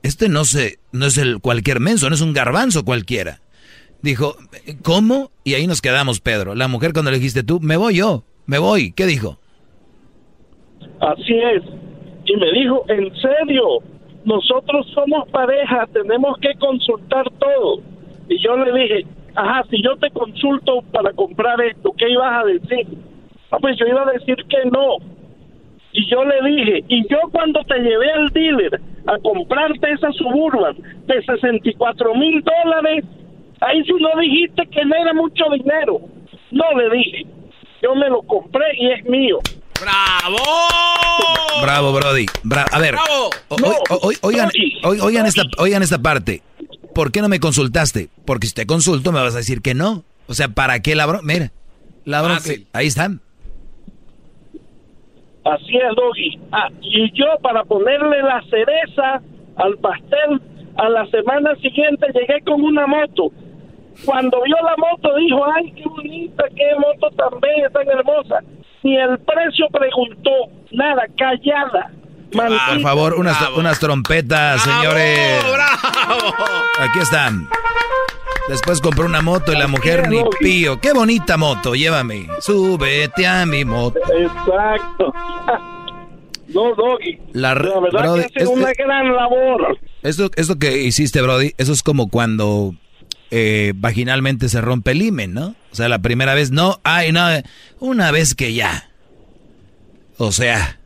este 0.02 0.28
no, 0.28 0.44
se, 0.44 0.78
no 0.92 1.06
es 1.06 1.16
el 1.16 1.40
cualquier 1.40 1.80
menso, 1.80 2.08
no 2.08 2.14
es 2.14 2.20
un 2.20 2.34
garbanzo 2.34 2.84
cualquiera. 2.84 3.40
Dijo, 4.02 4.36
¿cómo? 4.82 5.30
Y 5.42 5.54
ahí 5.54 5.66
nos 5.66 5.80
quedamos, 5.80 6.20
Pedro. 6.20 6.54
La 6.54 6.68
mujer 6.68 6.92
cuando 6.92 7.10
le 7.10 7.18
dijiste 7.18 7.42
tú, 7.42 7.60
me 7.60 7.76
voy 7.76 7.96
yo, 7.96 8.24
me 8.44 8.58
voy. 8.58 8.92
¿Qué 8.92 9.06
dijo? 9.06 9.38
Así 11.00 11.34
es. 11.34 11.62
Y 12.26 12.36
me 12.36 12.52
dijo, 12.52 12.84
en 12.88 13.10
serio, 13.16 13.82
nosotros 14.24 14.86
somos 14.92 15.28
pareja, 15.30 15.86
tenemos 15.92 16.36
que 16.40 16.52
consultar 16.58 17.24
todo. 17.38 17.80
Y 18.28 18.38
yo 18.42 18.56
le 18.56 18.72
dije, 18.80 19.06
ajá, 19.34 19.62
si 19.70 19.82
yo 19.82 19.96
te 19.96 20.10
consulto 20.10 20.82
para 20.92 21.12
comprar 21.12 21.60
esto, 21.60 21.92
¿qué 21.96 22.08
ibas 22.10 22.42
a 22.42 22.44
decir? 22.44 22.86
Ah, 23.50 23.58
pues 23.60 23.76
yo 23.78 23.86
iba 23.86 24.02
a 24.02 24.12
decir 24.12 24.36
que 24.48 24.64
no. 24.70 24.96
Y 25.92 26.06
yo 26.10 26.24
le 26.24 26.42
dije, 26.50 26.84
y 26.88 27.02
yo 27.08 27.18
cuando 27.32 27.62
te 27.64 27.78
llevé 27.78 28.10
al 28.12 28.28
dealer 28.30 28.80
a 29.06 29.18
comprarte 29.18 29.90
esa 29.92 30.10
suburban 30.12 30.76
de 31.06 31.22
64 31.24 32.14
mil 32.16 32.42
dólares, 32.42 33.04
ahí 33.60 33.82
sí 33.84 33.92
no 34.00 34.20
dijiste 34.20 34.66
que 34.66 34.84
no 34.84 34.94
era 34.96 35.14
mucho 35.14 35.44
dinero. 35.54 36.00
No 36.50 36.64
le 36.76 36.96
dije, 36.96 37.26
yo 37.82 37.94
me 37.94 38.08
lo 38.10 38.20
compré 38.22 38.64
y 38.78 38.90
es 38.90 39.04
mío. 39.06 39.38
¡Bravo! 39.80 40.36
Bravo, 41.62 41.92
Brody. 41.92 42.26
Bra- 42.44 42.66
a 42.70 42.78
ver, 42.78 42.92
¡Bravo! 42.94 43.30
o- 43.48 43.54
o- 43.94 44.08
o- 44.08 44.12
oigan, 44.28 44.48
oigan, 44.84 45.26
esta, 45.26 45.42
oigan 45.58 45.82
esta 45.82 45.98
parte. 45.98 46.42
¿Por 46.96 47.12
qué 47.12 47.20
no 47.20 47.28
me 47.28 47.40
consultaste? 47.40 48.08
Porque 48.24 48.46
si 48.46 48.54
te 48.54 48.64
consulto 48.64 49.12
me 49.12 49.20
vas 49.20 49.34
a 49.34 49.44
decir 49.44 49.60
que 49.60 49.74
no. 49.74 50.02
O 50.28 50.32
sea, 50.32 50.48
¿para 50.48 50.80
qué 50.80 50.94
la 50.94 51.04
bronca? 51.04 51.26
Mira, 51.26 51.52
la 52.06 52.22
Fácil. 52.22 52.66
ahí 52.72 52.86
están. 52.86 53.20
Así 55.44 55.76
es, 55.76 55.94
Doggy. 55.94 56.38
Ah, 56.52 56.70
y 56.80 57.12
yo, 57.12 57.26
para 57.42 57.64
ponerle 57.64 58.22
la 58.22 58.42
cereza 58.48 59.20
al 59.56 59.76
pastel, 59.76 60.40
a 60.78 60.88
la 60.88 61.06
semana 61.08 61.54
siguiente 61.56 62.06
llegué 62.14 62.40
con 62.46 62.62
una 62.62 62.86
moto. 62.86 63.30
Cuando 64.06 64.42
vio 64.44 64.56
la 64.56 64.74
moto 64.78 65.14
dijo, 65.16 65.44
ay, 65.54 65.72
qué 65.72 65.84
bonita, 65.86 66.44
qué 66.56 66.64
moto 66.78 67.14
tan 67.14 67.38
bella, 67.40 67.68
tan 67.74 67.88
hermosa. 67.88 68.38
Ni 68.82 68.96
el 68.96 69.18
precio 69.18 69.66
preguntó, 69.70 70.30
nada, 70.70 71.04
callada. 71.18 71.90
Por 72.32 72.80
favor, 72.82 73.14
unas, 73.14 73.36
unas 73.56 73.78
trompetas, 73.78 74.62
señores. 74.62 75.44
Aquí 76.78 76.98
están. 77.00 77.48
Después 78.48 78.80
compró 78.80 79.06
una 79.06 79.22
moto 79.22 79.52
y 79.52 79.56
la 79.56 79.66
mujer 79.66 80.08
ni 80.08 80.22
pío. 80.38 80.80
Qué 80.80 80.92
bonita 80.92 81.36
moto, 81.36 81.74
llévame. 81.74 82.28
Súbete 82.40 83.26
a 83.26 83.44
mi 83.46 83.64
moto. 83.64 83.98
Exacto. 84.16 85.12
No, 86.48 86.74
Doggy. 86.76 87.18
La, 87.32 87.54
La 87.56 87.80
verdad 87.80 88.02
Brody, 88.02 88.20
que 88.20 88.26
hace 88.26 88.44
es- 88.44 88.48
una 88.48 88.72
gran 88.72 89.12
labor. 89.12 89.78
Esto, 90.02 90.30
esto 90.36 90.56
que 90.60 90.78
hiciste, 90.78 91.20
Brody, 91.20 91.52
eso 91.58 91.72
es 91.72 91.82
como 91.82 92.08
cuando 92.08 92.72
eh, 93.32 93.72
vaginalmente 93.74 94.48
se 94.48 94.60
rompe 94.60 94.92
el 94.92 95.02
himen, 95.02 95.34
¿no? 95.34 95.56
O 95.72 95.74
sea, 95.74 95.88
la 95.88 95.98
primera 95.98 96.34
vez 96.34 96.52
no, 96.52 96.78
ay, 96.84 97.10
no, 97.10 97.26
una 97.80 98.12
vez 98.12 98.36
que 98.36 98.54
ya. 98.54 98.88
O 100.18 100.30
sea, 100.30 100.78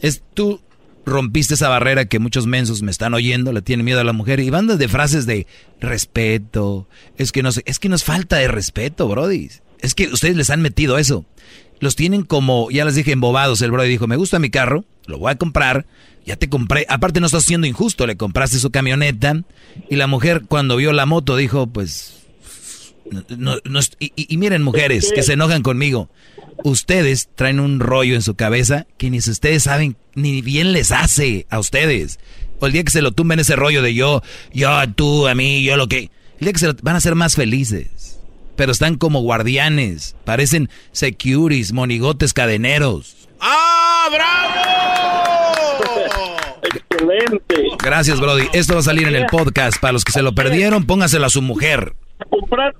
es 0.00 0.22
tú 0.34 0.60
rompiste 1.06 1.54
esa 1.54 1.68
barrera 1.68 2.04
que 2.04 2.18
muchos 2.18 2.46
mensos 2.46 2.82
me 2.82 2.90
están 2.90 3.14
oyendo, 3.14 3.52
le 3.52 3.62
tienen 3.62 3.84
miedo 3.84 4.00
a 4.00 4.04
la 4.04 4.12
mujer 4.12 4.40
y 4.40 4.50
van 4.50 4.66
de 4.66 4.88
frases 4.88 5.26
de 5.26 5.46
respeto, 5.80 6.86
es 7.16 7.32
que 7.32 7.42
no 7.42 7.50
es 7.64 7.78
que 7.78 7.88
nos 7.88 8.04
falta 8.04 8.36
de 8.36 8.48
respeto, 8.48 9.08
Brody. 9.08 9.50
Es 9.80 9.94
que 9.94 10.08
ustedes 10.08 10.36
les 10.36 10.50
han 10.50 10.60
metido 10.60 10.98
eso. 10.98 11.24
Los 11.80 11.96
tienen 11.96 12.22
como, 12.22 12.70
ya 12.70 12.84
les 12.84 12.94
dije, 12.94 13.12
embobados. 13.12 13.62
El 13.62 13.70
Brody 13.70 13.88
dijo, 13.88 14.06
me 14.06 14.16
gusta 14.16 14.38
mi 14.38 14.50
carro, 14.50 14.84
lo 15.06 15.18
voy 15.18 15.32
a 15.32 15.36
comprar, 15.36 15.86
ya 16.26 16.36
te 16.36 16.50
compré. 16.50 16.84
Aparte 16.90 17.20
no 17.20 17.26
estás 17.26 17.44
siendo 17.44 17.66
injusto, 17.66 18.06
le 18.06 18.16
compraste 18.16 18.58
su 18.58 18.70
camioneta 18.70 19.42
y 19.88 19.96
la 19.96 20.06
mujer 20.06 20.42
cuando 20.46 20.76
vio 20.76 20.92
la 20.92 21.06
moto 21.06 21.36
dijo, 21.36 21.66
pues, 21.66 22.26
no, 23.36 23.56
y 23.98 24.36
miren 24.36 24.62
mujeres 24.62 25.10
que 25.14 25.22
se 25.22 25.32
enojan 25.32 25.62
conmigo. 25.62 26.10
Ustedes 26.64 27.28
traen 27.34 27.60
un 27.60 27.80
rollo 27.80 28.14
en 28.14 28.22
su 28.22 28.34
cabeza 28.34 28.86
que 28.98 29.10
ni 29.10 29.20
si 29.20 29.30
ustedes 29.30 29.62
saben, 29.64 29.96
ni 30.14 30.42
bien 30.42 30.72
les 30.72 30.92
hace 30.92 31.46
a 31.50 31.58
ustedes. 31.58 32.18
O 32.58 32.66
el 32.66 32.72
día 32.72 32.84
que 32.84 32.90
se 32.90 33.02
lo 33.02 33.12
tumben 33.12 33.40
ese 33.40 33.56
rollo 33.56 33.82
de 33.82 33.94
yo, 33.94 34.22
yo, 34.52 34.70
tú, 34.94 35.26
a 35.26 35.34
mí, 35.34 35.62
yo 35.62 35.76
lo 35.76 35.88
que... 35.88 36.10
El 36.38 36.46
día 36.46 36.52
que 36.52 36.58
se 36.58 36.66
lo, 36.66 36.74
van 36.82 36.96
a 36.96 37.00
ser 37.00 37.14
más 37.14 37.34
felices. 37.34 38.20
Pero 38.56 38.72
están 38.72 38.96
como 38.96 39.20
guardianes. 39.20 40.16
Parecen 40.24 40.68
securities, 40.92 41.72
monigotes, 41.72 42.34
cadeneros. 42.34 43.28
¡Ah, 43.40 44.08
bravo! 44.10 44.70
Excelente. 46.62 47.54
Gracias, 47.82 48.20
Brody. 48.20 48.48
Esto 48.52 48.74
va 48.74 48.80
a 48.80 48.84
salir 48.84 49.08
en 49.08 49.16
el 49.16 49.26
podcast. 49.26 49.80
Para 49.80 49.92
los 49.92 50.04
que 50.04 50.12
se 50.12 50.22
lo 50.22 50.34
perdieron, 50.34 50.84
póngaselo 50.84 51.26
a 51.26 51.30
su 51.30 51.40
mujer. 51.40 51.94
comprar 52.28 52.74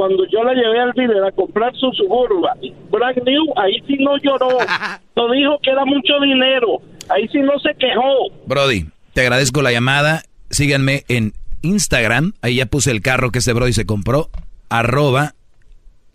cuando 0.00 0.24
yo 0.32 0.42
la 0.42 0.54
llevé 0.54 0.80
al 0.80 0.92
dealer 0.92 1.24
a 1.24 1.32
comprar 1.32 1.76
su 1.76 1.92
suburba 1.92 2.56
brand 2.90 3.22
new 3.22 3.44
ahí 3.56 3.82
sí 3.86 3.98
no 4.00 4.16
lloró 4.16 4.48
no 5.16 5.30
dijo 5.30 5.58
que 5.62 5.70
era 5.72 5.84
mucho 5.84 6.18
dinero 6.22 6.80
ahí 7.10 7.28
sí 7.28 7.40
no 7.40 7.58
se 7.58 7.74
quejó 7.74 8.30
Brody, 8.46 8.86
te 9.12 9.20
agradezco 9.20 9.60
la 9.60 9.72
llamada. 9.72 10.22
Síganme 10.48 11.04
en 11.08 11.34
Instagram, 11.62 12.32
ahí 12.40 12.56
ya 12.56 12.66
puse 12.66 12.90
el 12.90 13.02
carro 13.02 13.30
que 13.30 13.40
ese 13.40 13.52
Brody 13.52 13.72
se 13.72 13.84
compró, 13.86 14.30
arroba 14.70 15.34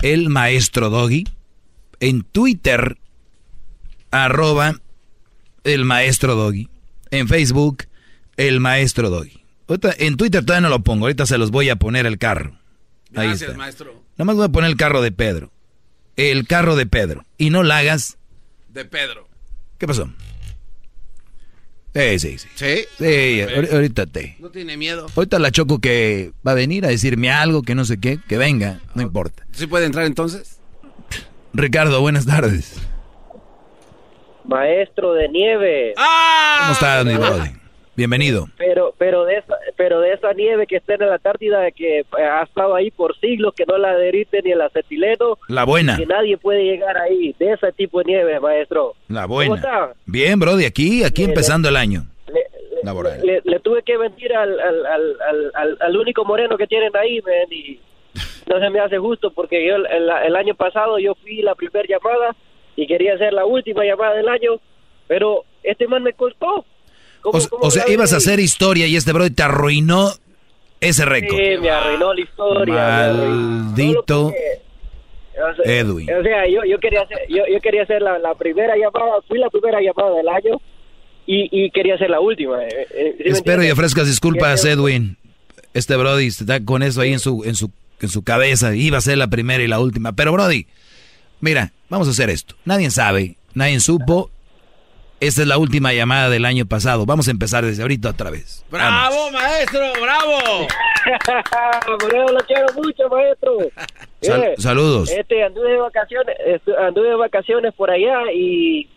el 0.02 0.30
maestro 0.30 0.90
Doggy. 0.90 1.26
En 2.00 2.24
Twitter, 2.24 2.98
arroba 4.12 4.82
el 5.64 5.86
maestro 5.86 6.36
Doggy. 6.36 6.68
En 7.12 7.28
Facebook, 7.28 7.84
el 8.38 8.60
maestro 8.60 9.10
Doggy. 9.10 9.40
en 10.00 10.18
Twitter 10.18 10.44
todavía 10.44 10.68
no 10.68 10.76
lo 10.76 10.84
pongo, 10.84 11.06
ahorita 11.06 11.26
se 11.26 11.38
los 11.38 11.52
voy 11.52 11.70
a 11.70 11.76
poner 11.76 12.06
el 12.08 12.18
carro. 12.18 12.58
Ahí 13.16 13.28
Gracias, 13.30 13.50
está. 13.50 13.58
maestro. 13.58 13.94
Nada 14.18 14.26
más 14.26 14.36
voy 14.36 14.46
a 14.46 14.50
poner 14.50 14.70
el 14.70 14.78
carro 14.78 15.02
de 15.02 15.12
Pedro. 15.12 15.52
El 16.16 16.48
carro 16.48 16.76
de 16.76 16.86
Pedro. 16.86 17.26
Y 17.38 17.50
no 17.50 17.64
la 17.64 17.80
hagas. 17.80 18.18
De 18.70 18.86
Pedro. 18.86 19.28
¿Qué 19.78 19.88
pasó? 19.88 20.10
Sí, 21.94 22.20
sí, 22.20 22.38
sí. 22.38 22.48
¿Sí? 22.56 22.76
Sí, 22.98 23.42
ahor- 23.42 23.72
ahorita 23.74 24.06
te. 24.06 24.36
No 24.40 24.50
tiene 24.50 24.76
miedo. 24.76 25.08
Ahorita 25.16 25.40
la 25.40 25.52
choco 25.52 25.80
que 25.80 26.34
va 26.46 26.52
a 26.52 26.56
venir 26.56 26.86
a 26.86 26.90
decirme 26.90 27.32
algo, 27.32 27.62
que 27.64 27.74
no 27.74 27.86
sé 27.86 28.00
qué, 28.00 28.20
que 28.28 28.38
venga, 28.38 28.82
no 28.96 29.02
importa. 29.02 29.46
¿Sí 29.54 29.66
puede 29.68 29.86
entrar 29.86 30.06
entonces? 30.06 30.60
Ricardo, 31.54 32.02
buenas 32.02 32.26
tardes. 32.26 32.74
Maestro 34.46 35.14
de 35.14 35.30
nieve. 35.30 35.94
¿Cómo 36.60 36.72
estás, 36.74 37.06
mi 37.06 37.14
brody? 37.16 37.50
Bienvenido. 37.96 38.48
Pero, 38.58 38.94
pero 38.98 39.24
de 39.26 39.38
esa, 39.38 39.56
pero 39.78 40.02
de 40.02 40.14
esa 40.14 40.34
nieve 40.34 40.68
que 40.68 40.76
está 40.78 40.96
en 40.96 41.08
la 41.08 41.16
Antártida 41.16 41.72
que 41.72 42.00
eh, 42.00 42.06
ha 42.18 42.44
estado 42.44 42.76
ahí 42.76 42.92
por 42.92 43.18
siglos, 43.20 43.54
que 43.56 43.66
no 43.66 43.78
la 43.78 43.96
derrite 43.96 44.42
ni 44.44 44.52
el 44.52 44.62
acetileno. 44.62 45.38
La 45.48 45.64
buena. 45.64 45.96
Que 45.98 46.06
nadie 46.06 46.38
puede 46.38 46.64
llegar 46.64 46.98
ahí. 46.98 47.34
De 47.40 47.54
ese 47.54 47.72
tipo 47.72 48.00
de 48.00 48.06
nieve, 48.06 48.40
maestro. 48.40 48.96
La 49.08 49.22
¿Cómo 49.24 49.36
buena. 49.36 49.56
está? 49.56 49.94
Bien, 50.06 50.38
brody, 50.40 50.66
aquí, 50.66 51.04
aquí 51.04 51.22
Bien, 51.22 51.30
empezando 51.32 51.70
el 51.70 51.78
año. 51.78 52.02
Laboral. 52.84 53.22
Le, 53.24 53.42
le 53.44 53.60
tuve 53.62 53.82
que 53.82 53.98
mentir 53.98 54.32
al, 54.36 54.60
al, 54.60 54.86
al, 54.86 55.16
al, 55.56 55.78
al- 55.80 55.98
único 55.98 56.24
moreno 56.26 56.56
que 56.58 56.68
tienen 56.68 56.96
ahí, 56.96 57.20
man, 57.22 57.34
y 57.50 57.80
no 58.48 58.60
se 58.60 58.70
me 58.70 58.80
hace 58.80 58.98
justo 59.00 59.32
porque 59.32 59.66
yo 59.66 59.78
el, 59.78 59.88
el 59.88 60.36
año 60.36 60.54
pasado 60.54 61.00
yo 61.00 61.16
fui 61.16 61.42
la 61.42 61.56
primera 61.56 61.88
llamada 61.88 62.36
y 62.76 62.86
quería 62.86 63.16
hacer 63.16 63.34
la 63.34 63.46
última 63.46 63.84
llamada 63.86 64.14
del 64.16 64.30
año, 64.30 64.60
pero 65.08 65.46
este 65.64 65.88
man 65.88 66.04
me 66.04 66.14
O, 67.26 67.40
o 67.62 67.72
sea, 67.72 67.86
ibas 67.90 68.14
a 68.14 68.18
hacer 68.18 68.40
historia 68.40 68.88
y 68.88 68.96
este 68.96 69.12
brody 69.12 69.32
te 69.32 69.44
arruinó 69.44 70.12
ese 70.80 71.06
récord. 71.06 71.38
Sí, 71.38 71.58
me 71.60 71.70
arruinó 71.70 72.14
la 72.14 72.22
historia. 72.22 73.14
Maldito 73.14 74.32
Edwin. 75.66 76.10
O 76.14 76.24
sea, 76.24 76.48
yo, 76.48 76.64
yo 76.66 76.80
quería 76.80 77.02
hacer, 77.02 77.18
yo, 77.30 77.44
yo 77.52 77.60
quería 77.62 77.84
hacer 77.84 78.02
la, 78.02 78.18
la 78.20 78.36
primera 78.36 78.76
llamada, 78.78 79.22
fui 79.28 79.38
la 79.38 79.50
primera 79.50 79.80
llamada 79.82 80.16
del 80.16 80.28
año 80.30 80.62
y, 81.26 81.50
y 81.52 81.72
quería 81.72 81.96
hacer 81.96 82.10
la 82.10 82.20
última. 82.20 82.64
eh, 82.64 82.88
eh, 82.92 83.16
¿sí 83.18 83.24
me 83.26 83.30
Espero 83.32 83.64
y 83.64 83.72
ofrezcas 83.72 84.08
disculpas, 84.08 84.64
Edwin. 84.64 85.18
Este 85.74 85.96
Brody 85.98 86.28
está 86.28 86.64
con 86.64 86.84
eso 86.84 87.02
ahí 87.02 87.12
en 87.12 87.20
su, 87.20 87.44
en 87.44 87.56
su, 87.56 87.70
en 88.00 88.10
su 88.10 88.24
cabeza. 88.24 88.74
Iba 88.76 88.98
a 88.98 89.02
ser 89.02 89.18
la 89.18 89.28
primera 89.28 89.62
y 89.62 89.68
la 89.68 89.80
última. 89.80 90.14
Pero 90.14 90.32
Brody, 90.32 90.68
mira, 91.42 91.74
vamos 91.90 92.08
a 92.08 92.12
hacer 92.12 92.30
esto. 92.30 92.56
Nadie 92.64 92.90
sabe, 92.92 93.36
nadie 93.54 93.80
supo. 93.82 94.30
Esta 95.22 95.42
es 95.42 95.48
la 95.48 95.58
última 95.58 95.94
llamada 95.94 96.30
del 96.30 96.46
año 96.46 96.66
pasado. 96.66 97.06
Vamos 97.06 97.28
a 97.28 97.32
empezar 97.32 97.66
desde 97.66 97.82
ahorita 97.82 98.10
otra 98.10 98.30
vez. 98.32 98.66
¡Bravo, 98.70 99.32
maestro! 99.32 99.80
¡Bravo! 100.02 100.68
Eso 101.06 102.34
lo 102.34 102.40
quiero 102.46 102.66
mucho, 102.76 103.10
maestro. 103.10 103.58
Sal- 104.22 104.54
saludos. 104.58 105.10
Este, 105.12 105.44
anduve 105.44 105.72
de 105.72 105.78
vacaciones, 105.78 106.36
estu- 106.48 106.76
anduve 106.78 107.10
de 107.10 107.16
vacaciones 107.16 107.74
por 107.76 107.90
allá 107.92 108.32
y 108.34 108.90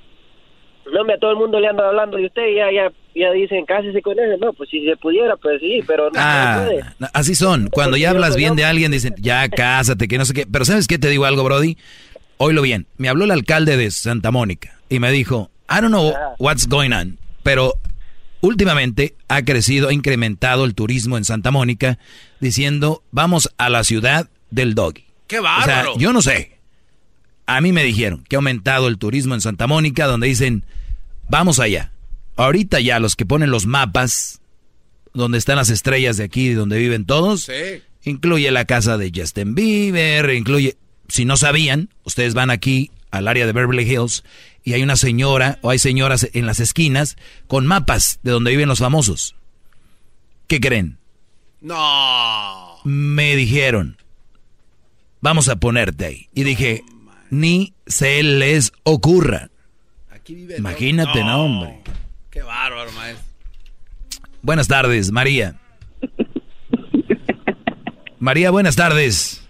no 0.93 1.05
me 1.05 1.15
a 1.15 1.19
todo 1.19 1.33
el 1.33 1.37
mundo 1.37 1.61
le 1.61 1.69
anda 1.69 1.87
hablando 1.87 2.17
de 2.17 2.27
usted 2.27 2.43
y 2.49 2.57
ya, 2.57 2.73
ya, 2.73 2.91
ya 3.15 3.31
dicen, 3.33 3.65
cásese 3.67 4.01
con 4.03 4.19
él. 4.19 4.39
No, 4.41 4.53
pues 4.55 4.71
si 4.71 4.85
se 4.87 4.97
pudiera, 4.97 5.37
pues 5.37 5.61
sí, 5.61 5.83
pero 5.87 6.05
no, 6.05 6.11
no 6.13 6.21
Ah, 6.21 6.65
puede. 6.67 6.81
así 7.13 7.35
son. 7.35 7.69
Cuando 7.69 7.97
ya 7.97 8.11
hablas 8.11 8.37
bien 8.37 8.57
de 8.57 8.65
alguien, 8.65 8.91
dicen, 8.91 9.15
ya 9.19 9.49
cásate, 9.49 10.09
que 10.09 10.19
no 10.19 10.25
sé 10.25 10.33
qué. 10.35 10.47
Pero 10.51 10.65
¿sabes 10.65 10.87
qué? 10.89 10.99
Te 10.99 11.09
digo 11.09 11.27
algo, 11.27 11.45
Brody. 11.45 11.77
Oílo 12.39 12.63
bien. 12.63 12.87
Me 12.97 13.09
habló 13.09 13.25
el 13.25 13.31
alcalde 13.33 13.77
de 13.77 13.91
Santa 13.91 14.31
Mónica 14.31 14.79
y 14.89 14.99
me 14.99 15.11
dijo, 15.11 15.51
I 15.69 15.81
don't 15.81 15.91
know 15.91 16.15
what's 16.39 16.67
going 16.67 16.93
on, 16.93 17.19
pero 17.43 17.75
últimamente 18.41 19.15
ha 19.29 19.43
crecido, 19.43 19.89
ha 19.89 19.93
incrementado 19.93 20.65
el 20.65 20.75
turismo 20.75 21.17
en 21.19 21.25
Santa 21.25 21.51
Mónica, 21.51 21.99
diciendo, 22.41 23.03
vamos 23.11 23.51
a 23.59 23.69
la 23.69 23.85
ciudad 23.85 24.29
del 24.51 24.75
doggy. 24.75 25.05
¡Qué 25.27 25.39
O 25.41 25.43
sea, 25.43 25.51
bárbaro! 25.59 25.95
yo 25.99 26.13
no 26.13 26.23
sé. 26.23 26.59
A 27.47 27.61
mí 27.61 27.73
me 27.73 27.83
dijeron 27.85 28.25
que 28.29 28.37
ha 28.37 28.39
aumentado 28.39 28.89
el 28.89 28.99
turismo 28.99 29.35
en 29.35 29.41
Santa 29.41 29.67
Mónica, 29.67 30.07
donde 30.07 30.27
dicen, 30.29 30.65
vamos 31.29 31.59
allá. 31.61 31.93
Ahorita 32.37 32.79
ya 32.81 33.01
los 33.01 33.17
que 33.17 33.27
ponen 33.27 33.51
los 33.51 33.67
mapas, 33.67 34.41
donde 35.15 35.39
están 35.39 35.57
las 35.57 35.71
estrellas 35.71 36.17
de 36.17 36.25
aquí, 36.25 36.51
donde 36.51 36.79
viven 36.79 37.05
todos, 37.05 37.43
Sí. 37.43 37.83
incluye 38.05 38.51
la 38.51 38.65
casa 38.67 38.97
de 38.99 39.11
Justin 39.15 39.55
Bieber, 39.55 40.31
incluye, 40.35 40.77
si 41.09 41.25
no 41.25 41.37
sabían, 41.37 41.89
ustedes 42.05 42.35
van 42.35 42.51
aquí 42.51 42.91
al 43.11 43.29
área 43.29 43.47
de 43.47 43.53
Beverly 43.53 43.91
Hills 43.91 44.25
y 44.65 44.75
hay 44.75 44.83
una 44.83 44.97
señora 44.97 45.59
o 45.63 45.71
hay 45.71 45.79
señoras 45.79 46.29
en 46.33 46.47
las 46.47 46.61
esquinas 46.61 47.17
con 47.47 47.67
mapas 47.67 48.21
de 48.23 48.33
donde 48.33 48.51
viven 48.51 48.69
los 48.69 48.81
famosos. 48.81 49.35
¿Qué 50.47 50.61
creen? 50.61 50.99
No. 51.61 52.77
Me 52.85 53.37
dijeron, 53.37 53.99
vamos 55.21 55.49
a 55.49 55.57
ponerte 55.57 56.07
ahí. 56.07 56.29
Y 56.35 56.45
dije, 56.45 56.85
ni 57.31 57.75
se 57.87 58.23
les 58.23 58.73
ocurra. 58.85 59.51
Imagínate, 60.27 61.25
no, 61.25 61.45
hombre. 61.45 61.81
¡Qué 62.31 62.43
bárbaro, 62.43 62.93
maestro! 62.93 63.25
Buenas 64.43 64.69
tardes, 64.69 65.11
María. 65.11 65.59
María, 68.19 68.51
buenas 68.51 68.77
tardes. 68.77 69.48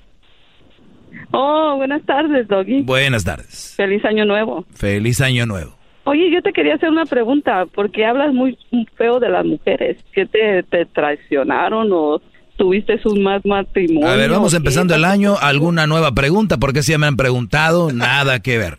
Oh, 1.31 1.77
buenas 1.77 2.03
tardes, 2.05 2.49
Doggy. 2.49 2.83
Buenas 2.83 3.25
tardes. 3.25 3.75
Feliz 3.77 4.05
año 4.05 4.25
nuevo. 4.25 4.65
Feliz 4.75 5.21
año 5.21 5.47
nuevo. 5.47 5.75
Oye, 6.05 6.31
yo 6.33 6.41
te 6.41 6.53
quería 6.53 6.77
hacer 6.77 6.89
una 6.89 7.05
pregunta, 7.05 7.67
porque 7.75 8.07
hablas 8.07 8.33
muy 8.33 8.57
feo 8.97 9.21
de 9.21 9.29
las 9.29 9.45
mujeres. 9.45 9.99
¿Qué 10.13 10.25
te, 10.25 10.63
te 10.63 10.87
traicionaron 10.87 11.89
o 11.93 12.23
tuviste 12.57 12.99
un 13.05 13.23
mal 13.23 13.43
matrimonio? 13.45 14.09
A 14.09 14.17
ver, 14.17 14.31
vamos 14.31 14.55
empezando 14.55 14.95
el 14.95 15.05
año. 15.05 15.35
¿Alguna 15.41 15.87
nueva 15.87 16.13
pregunta? 16.13 16.57
Porque 16.57 16.83
si 16.83 16.93
ya 16.93 16.99
me 16.99 17.07
han 17.07 17.17
preguntado, 17.17 17.93
nada 17.93 18.41
que 18.41 18.57
ver. 18.57 18.79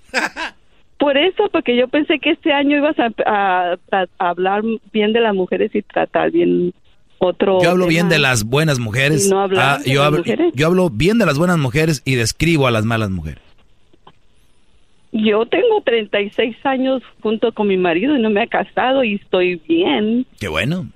Por 0.98 1.18
eso, 1.18 1.50
porque 1.52 1.78
yo 1.78 1.88
pensé 1.88 2.18
que 2.20 2.32
este 2.32 2.52
año 2.52 2.78
ibas 2.78 2.96
a, 3.00 3.10
a- 3.28 3.76
a 3.92 4.06
hablar 4.30 4.64
bien 4.92 5.14
de 5.14 5.22
las 5.22 5.36
mujeres 5.36 5.74
y 5.76 5.82
tratar 5.84 6.32
bien 6.32 6.74
otro. 7.20 7.62
Yo 7.62 7.70
hablo 7.70 7.88
bien 7.88 8.10
de 8.10 8.20
las 8.20 8.44
buenas 8.44 8.80
mujeres. 8.80 9.28
¿Y 9.28 9.30
no 9.30 9.48
de 9.48 9.56
yo, 9.86 10.04
hablo, 10.04 10.20
mujeres? 10.20 10.54
yo 10.56 10.68
hablo 10.68 10.90
bien 10.90 11.18
de 11.18 11.26
las 11.26 11.38
buenas 11.38 11.58
mujeres 11.58 12.02
y 12.06 12.16
describo 12.16 12.68
a 12.68 12.72
las 12.72 12.86
malas 12.86 13.10
mujeres. 13.10 13.44
Yo 15.12 15.46
tengo 15.48 15.82
36 15.84 16.56
años 16.66 17.02
junto 17.22 17.52
con 17.54 17.68
mi 17.68 17.78
marido 17.78 18.16
y 18.16 18.22
no 18.22 18.30
me 18.30 18.44
ha 18.44 18.48
casado 18.48 19.04
y 19.04 19.16
estoy 19.16 19.56
bien. 19.68 20.26
Qué 20.40 20.48
bueno. 20.48 20.88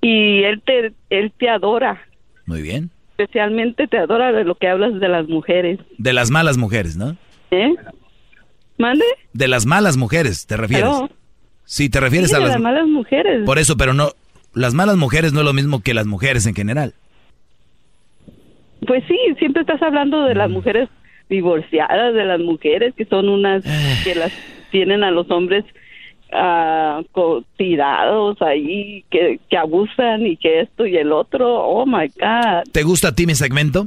Y 0.00 0.42
él 0.42 0.62
te, 0.64 0.92
él 1.10 1.32
te 1.38 1.48
adora. 1.48 2.00
Muy 2.46 2.62
bien. 2.62 2.90
Especialmente 3.10 3.86
te 3.86 3.98
adora 3.98 4.32
de 4.32 4.44
lo 4.44 4.54
que 4.54 4.68
hablas 4.68 4.98
de 4.98 5.08
las 5.08 5.28
mujeres. 5.28 5.78
De 5.98 6.12
las 6.12 6.30
malas 6.30 6.56
mujeres, 6.56 6.96
¿no? 6.96 7.16
¿Eh? 7.50 7.74
¿Mande? 8.78 9.04
De 9.34 9.48
las 9.48 9.66
malas 9.66 9.96
mujeres, 9.98 10.46
¿te 10.46 10.56
refieres? 10.56 10.90
Sí, 11.64 11.88
te 11.90 12.00
refieres 12.00 12.30
Sí, 12.30 12.34
a 12.36 12.38
de 12.38 12.44
las... 12.44 12.52
las 12.54 12.60
malas 12.62 12.88
mujeres. 12.88 13.44
Por 13.44 13.58
eso, 13.58 13.76
pero 13.76 13.92
no... 13.92 14.12
Las 14.54 14.74
malas 14.74 14.96
mujeres 14.96 15.32
no 15.32 15.40
es 15.40 15.46
lo 15.46 15.52
mismo 15.52 15.82
que 15.82 15.94
las 15.94 16.06
mujeres 16.06 16.46
en 16.46 16.54
general. 16.54 16.94
Pues 18.86 19.02
sí, 19.08 19.16
siempre 19.38 19.62
estás 19.62 19.80
hablando 19.82 20.24
de 20.24 20.34
las 20.34 20.50
Mm. 20.50 20.52
mujeres 20.54 20.88
divorciadas, 21.28 22.12
de 22.14 22.24
las 22.24 22.40
mujeres 22.40 22.94
que 22.94 23.04
son 23.06 23.28
unas 23.28 23.62
que 24.04 24.14
las 24.14 24.32
tienen 24.70 25.04
a 25.04 25.10
los 25.10 25.30
hombres 25.30 25.64
ah, 26.34 27.02
co- 27.12 27.44
tirados 27.56 28.40
ahí, 28.42 29.04
que, 29.10 29.38
que 29.50 29.56
abusan 29.56 30.26
y 30.26 30.36
que 30.36 30.60
esto 30.60 30.86
y 30.86 30.96
el 30.96 31.12
otro. 31.12 31.62
Oh 31.62 31.84
my 31.86 32.08
God. 32.08 32.64
¿Te 32.72 32.82
gusta 32.82 33.08
a 33.08 33.14
ti 33.14 33.26
mi 33.26 33.34
segmento? 33.34 33.86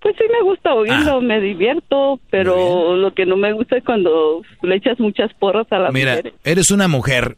Pues 0.00 0.14
sí 0.16 0.24
me 0.32 0.42
gusta 0.48 0.70
Ah. 0.70 0.74
oírlo, 0.74 1.20
me 1.20 1.40
divierto, 1.40 2.20
pero 2.30 2.96
lo 2.96 3.12
que 3.14 3.26
no 3.26 3.36
me 3.36 3.52
gusta 3.52 3.76
es 3.76 3.84
cuando 3.84 4.42
le 4.62 4.76
echas 4.76 5.00
muchas 5.00 5.32
porras 5.34 5.66
a 5.72 5.78
las 5.78 5.92
Mira, 5.92 6.12
mujeres. 6.16 6.34
eres 6.44 6.70
una 6.70 6.86
mujer 6.86 7.36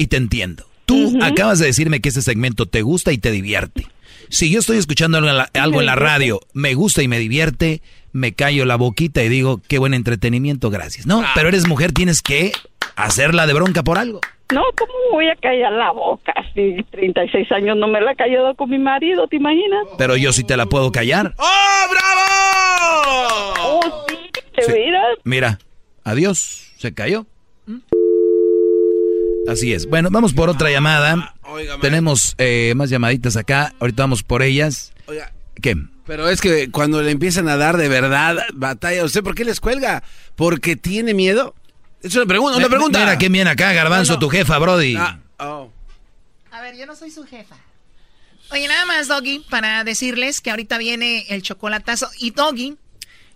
y 0.00 0.06
te 0.06 0.16
entiendo. 0.16 0.64
Tú 0.86 1.18
acabas 1.22 1.58
de 1.60 1.66
decirme 1.66 2.00
que 2.00 2.08
este 2.08 2.22
segmento 2.22 2.66
te 2.66 2.82
gusta 2.82 3.12
y 3.12 3.18
te 3.18 3.30
divierte. 3.30 3.86
Si 4.28 4.50
yo 4.50 4.58
estoy 4.60 4.78
escuchando 4.78 5.18
algo 5.18 5.30
en 5.30 5.36
la, 5.36 5.50
algo 5.54 5.80
en 5.80 5.86
la 5.86 5.94
radio, 5.94 6.40
me 6.52 6.74
gusta 6.74 7.02
y 7.02 7.08
me 7.08 7.18
divierte, 7.18 7.82
me 8.12 8.32
callo 8.32 8.64
la 8.64 8.76
boquita 8.76 9.22
y 9.22 9.28
digo, 9.28 9.60
qué 9.68 9.78
buen 9.78 9.94
entretenimiento, 9.94 10.70
gracias. 10.70 11.06
No, 11.06 11.22
pero 11.34 11.48
eres 11.48 11.68
mujer, 11.68 11.92
tienes 11.92 12.22
que 12.22 12.52
hacerla 12.96 13.46
de 13.46 13.52
bronca 13.54 13.82
por 13.84 13.98
algo. 13.98 14.20
No, 14.52 14.62
¿cómo 14.76 14.92
voy 15.12 15.28
a 15.28 15.36
callar 15.36 15.72
la 15.72 15.92
boca? 15.92 16.32
Si 16.54 16.82
36 16.90 17.52
años 17.52 17.76
no 17.76 17.86
me 17.86 18.00
la 18.00 18.12
he 18.12 18.16
callado 18.16 18.54
con 18.56 18.70
mi 18.70 18.78
marido, 18.78 19.28
¿te 19.28 19.36
imaginas? 19.36 19.86
Pero 19.98 20.16
yo 20.16 20.32
sí 20.32 20.42
te 20.44 20.56
la 20.56 20.66
puedo 20.66 20.90
callar. 20.90 21.34
¡Oh, 21.38 21.84
bravo! 21.92 23.54
Oh, 23.60 24.06
sí, 24.08 24.16
te 24.54 24.62
Sí. 24.64 24.72
miras. 24.72 25.18
Mira, 25.24 25.58
adiós, 26.04 26.72
se 26.78 26.92
cayó. 26.94 27.26
Así 29.48 29.72
es. 29.72 29.86
Bueno, 29.86 30.10
vamos 30.10 30.32
por 30.32 30.48
otra 30.48 30.70
llamada. 30.70 31.34
Tenemos 31.80 32.34
eh, 32.38 32.72
más 32.76 32.90
llamaditas 32.90 33.36
acá. 33.36 33.74
Ahorita 33.80 34.02
vamos 34.02 34.22
por 34.22 34.42
ellas. 34.42 34.92
Oiga. 35.06 35.32
¿Qué? 35.60 35.76
Pero 36.06 36.28
es 36.28 36.40
que 36.40 36.70
cuando 36.70 37.02
le 37.02 37.10
empiezan 37.10 37.48
a 37.48 37.56
dar 37.56 37.76
de 37.76 37.88
verdad 37.88 38.36
batalla, 38.54 39.04
¿usted 39.04 39.22
por 39.22 39.34
qué 39.34 39.44
les 39.44 39.60
cuelga? 39.60 40.02
¿Porque 40.36 40.76
tiene 40.76 41.14
miedo? 41.14 41.54
Es 42.02 42.14
una 42.16 42.26
pregunta, 42.26 42.56
una 42.58 42.68
pregunta. 42.68 42.98
Mira 42.98 43.18
quién 43.18 43.32
viene 43.32 43.50
acá, 43.50 43.72
Garbanzo, 43.72 44.12
No, 44.12 44.16
no. 44.16 44.20
tu 44.20 44.28
jefa, 44.30 44.58
Brody. 44.58 44.96
Ah, 44.96 45.18
oh. 45.38 45.70
A 46.50 46.60
ver, 46.62 46.76
yo 46.76 46.86
no 46.86 46.96
soy 46.96 47.10
su 47.10 47.24
jefa. 47.24 47.56
Oye, 48.50 48.66
nada 48.66 48.84
más, 48.86 49.06
Doggy, 49.06 49.44
para 49.48 49.84
decirles 49.84 50.40
que 50.40 50.50
ahorita 50.50 50.78
viene 50.78 51.26
el 51.28 51.42
chocolatazo. 51.42 52.08
Y 52.18 52.32
Doggy, 52.32 52.76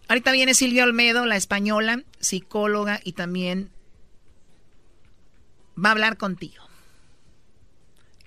ahorita 0.09 0.33
viene 0.33 0.55
Silvia 0.55 0.83
Olmedo, 0.85 1.27
la 1.27 1.37
española, 1.37 2.03
psicóloga, 2.19 3.01
y 3.05 3.13
también 3.13 3.71
va 5.83 5.91
a 5.91 5.93
hablar 5.93 6.17
contigo. 6.17 6.63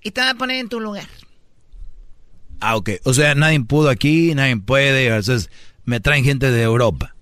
Y 0.04 0.12
te 0.12 0.22
va 0.22 0.32
a 0.32 0.36
poner 0.36 0.58
en 0.58 0.70
tu 0.70 0.80
lugar. 0.80 1.08
Ah, 2.60 2.76
ok. 2.76 2.92
O 3.04 3.14
sea, 3.14 3.36
nadie 3.36 3.60
pudo 3.62 3.90
aquí, 3.90 4.34
nadie 4.36 4.58
puede. 4.58 5.08
Entonces, 5.08 5.50
me 5.86 6.00
traen 6.00 6.24
gente 6.24 6.52
de 6.52 6.64
Europa. 6.64 7.16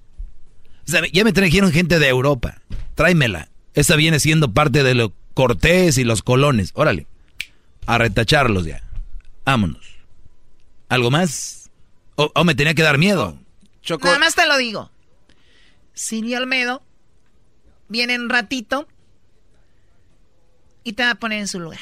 O 0.88 0.92
sea, 0.92 1.02
ya 1.12 1.24
me 1.24 1.34
trajeron 1.34 1.72
gente 1.72 2.00
de 2.00 2.08
Europa. 2.08 2.62
Tráemela. 2.96 3.50
Esta 3.74 3.96
viene 3.96 4.20
siendo 4.20 4.54
parte 4.54 4.84
de 4.84 4.94
los 4.94 5.12
Cortés 5.34 5.98
y 5.98 6.04
los 6.04 6.22
colones. 6.22 6.72
Órale. 6.76 7.08
A 7.86 7.98
retacharlos 7.98 8.66
ya. 8.66 8.82
Vámonos. 9.46 9.86
¿Algo 10.88 11.12
más? 11.12 11.70
¿O, 12.16 12.32
o 12.34 12.44
me 12.44 12.56
tenía 12.56 12.74
que 12.74 12.84
dar 12.84 12.98
miedo? 12.98 13.38
Nada 13.90 14.20
más 14.20 14.36
te 14.36 14.48
lo 14.48 14.58
digo. 14.58 14.90
Silvia 15.94 16.40
Olmedo 16.40 16.84
viene 17.88 18.16
en 18.16 18.30
ratito 18.30 18.88
y 20.86 20.94
te 20.94 21.04
va 21.04 21.12
a 21.12 21.16
poner 21.16 21.40
en 21.40 21.50
su 21.50 21.60
lugar. 21.60 21.80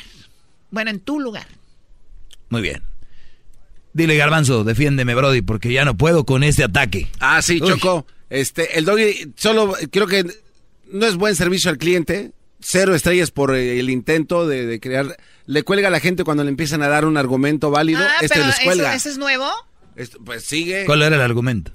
Bueno, 0.72 0.90
en 0.90 1.00
tu 1.00 1.20
lugar. 1.20 1.46
Muy 2.50 2.62
bien. 2.62 2.82
Dile, 3.94 4.16
Garbanzo, 4.18 4.64
defiéndeme, 4.64 5.14
Brody, 5.14 5.44
porque 5.44 5.72
ya 5.72 5.86
no 5.86 5.96
puedo 5.96 6.26
con 6.26 6.44
este 6.44 6.64
ataque. 6.64 7.08
Ah, 7.20 7.44
sí, 7.44 7.60
Uy. 7.62 7.68
Choco. 7.70 8.08
Este, 8.32 8.80
el 8.80 8.86
doggy 8.86 9.32
solo 9.36 9.76
creo 9.92 10.08
que 10.08 10.26
no 10.92 11.06
es 11.06 11.16
buen 11.16 11.36
servicio 11.36 11.70
al 11.70 11.78
cliente. 11.78 12.32
Cero 12.60 12.96
estrellas 12.96 13.30
por 13.30 13.54
el 13.54 13.90
intento 13.92 14.48
de, 14.48 14.66
de 14.66 14.80
crear. 14.80 15.18
Le 15.46 15.64
cuelga 15.64 15.90
a 15.90 15.92
la 15.92 16.00
gente 16.00 16.24
cuando 16.24 16.44
le 16.44 16.50
empiezan 16.50 16.82
a 16.82 16.88
dar 16.88 17.06
un 17.06 17.18
argumento 17.18 17.70
válido. 17.70 18.00
ah, 18.02 18.14
este 18.22 18.36
pero 18.36 18.48
les 18.48 18.60
cuelga. 18.62 18.96
¿eso 18.96 19.10
es 19.10 19.18
nuevo? 19.20 19.48
Esto, 19.96 20.18
pues 20.24 20.44
sigue. 20.44 20.86
¿Cuál 20.86 21.04
era 21.04 21.16
el 21.18 21.22
argumento? 21.22 21.74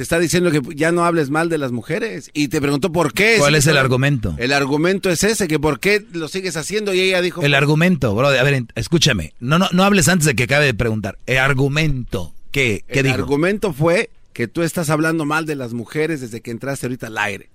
Te 0.00 0.04
está 0.04 0.18
diciendo 0.18 0.50
que 0.50 0.62
ya 0.76 0.92
no 0.92 1.04
hables 1.04 1.28
mal 1.28 1.50
de 1.50 1.58
las 1.58 1.72
mujeres. 1.72 2.30
Y 2.32 2.48
te 2.48 2.58
preguntó 2.62 2.90
por 2.90 3.12
qué. 3.12 3.34
¿Cuál 3.36 3.54
es 3.54 3.66
el 3.66 3.76
argumento? 3.76 4.34
El 4.38 4.54
argumento 4.54 5.10
es 5.10 5.22
ese, 5.24 5.46
que 5.46 5.58
por 5.58 5.78
qué 5.78 6.02
lo 6.14 6.26
sigues 6.28 6.56
haciendo. 6.56 6.94
Y 6.94 7.00
ella 7.00 7.20
dijo. 7.20 7.42
El 7.42 7.52
argumento, 7.52 8.14
Brody. 8.14 8.38
A 8.38 8.42
ver, 8.42 8.64
escúchame. 8.76 9.34
No, 9.40 9.58
no, 9.58 9.68
no 9.72 9.84
hables 9.84 10.08
antes 10.08 10.24
de 10.24 10.34
que 10.34 10.44
acabe 10.44 10.64
de 10.64 10.72
preguntar. 10.72 11.18
El 11.26 11.36
argumento. 11.36 12.32
¿Qué, 12.50 12.82
qué 12.90 13.00
el 13.00 13.04
dijo? 13.08 13.16
argumento 13.16 13.74
fue 13.74 14.08
que 14.32 14.48
tú 14.48 14.62
estás 14.62 14.88
hablando 14.88 15.26
mal 15.26 15.44
de 15.44 15.56
las 15.56 15.74
mujeres 15.74 16.22
desde 16.22 16.40
que 16.40 16.50
entraste 16.50 16.86
ahorita 16.86 17.08
al 17.08 17.18
aire. 17.18 17.50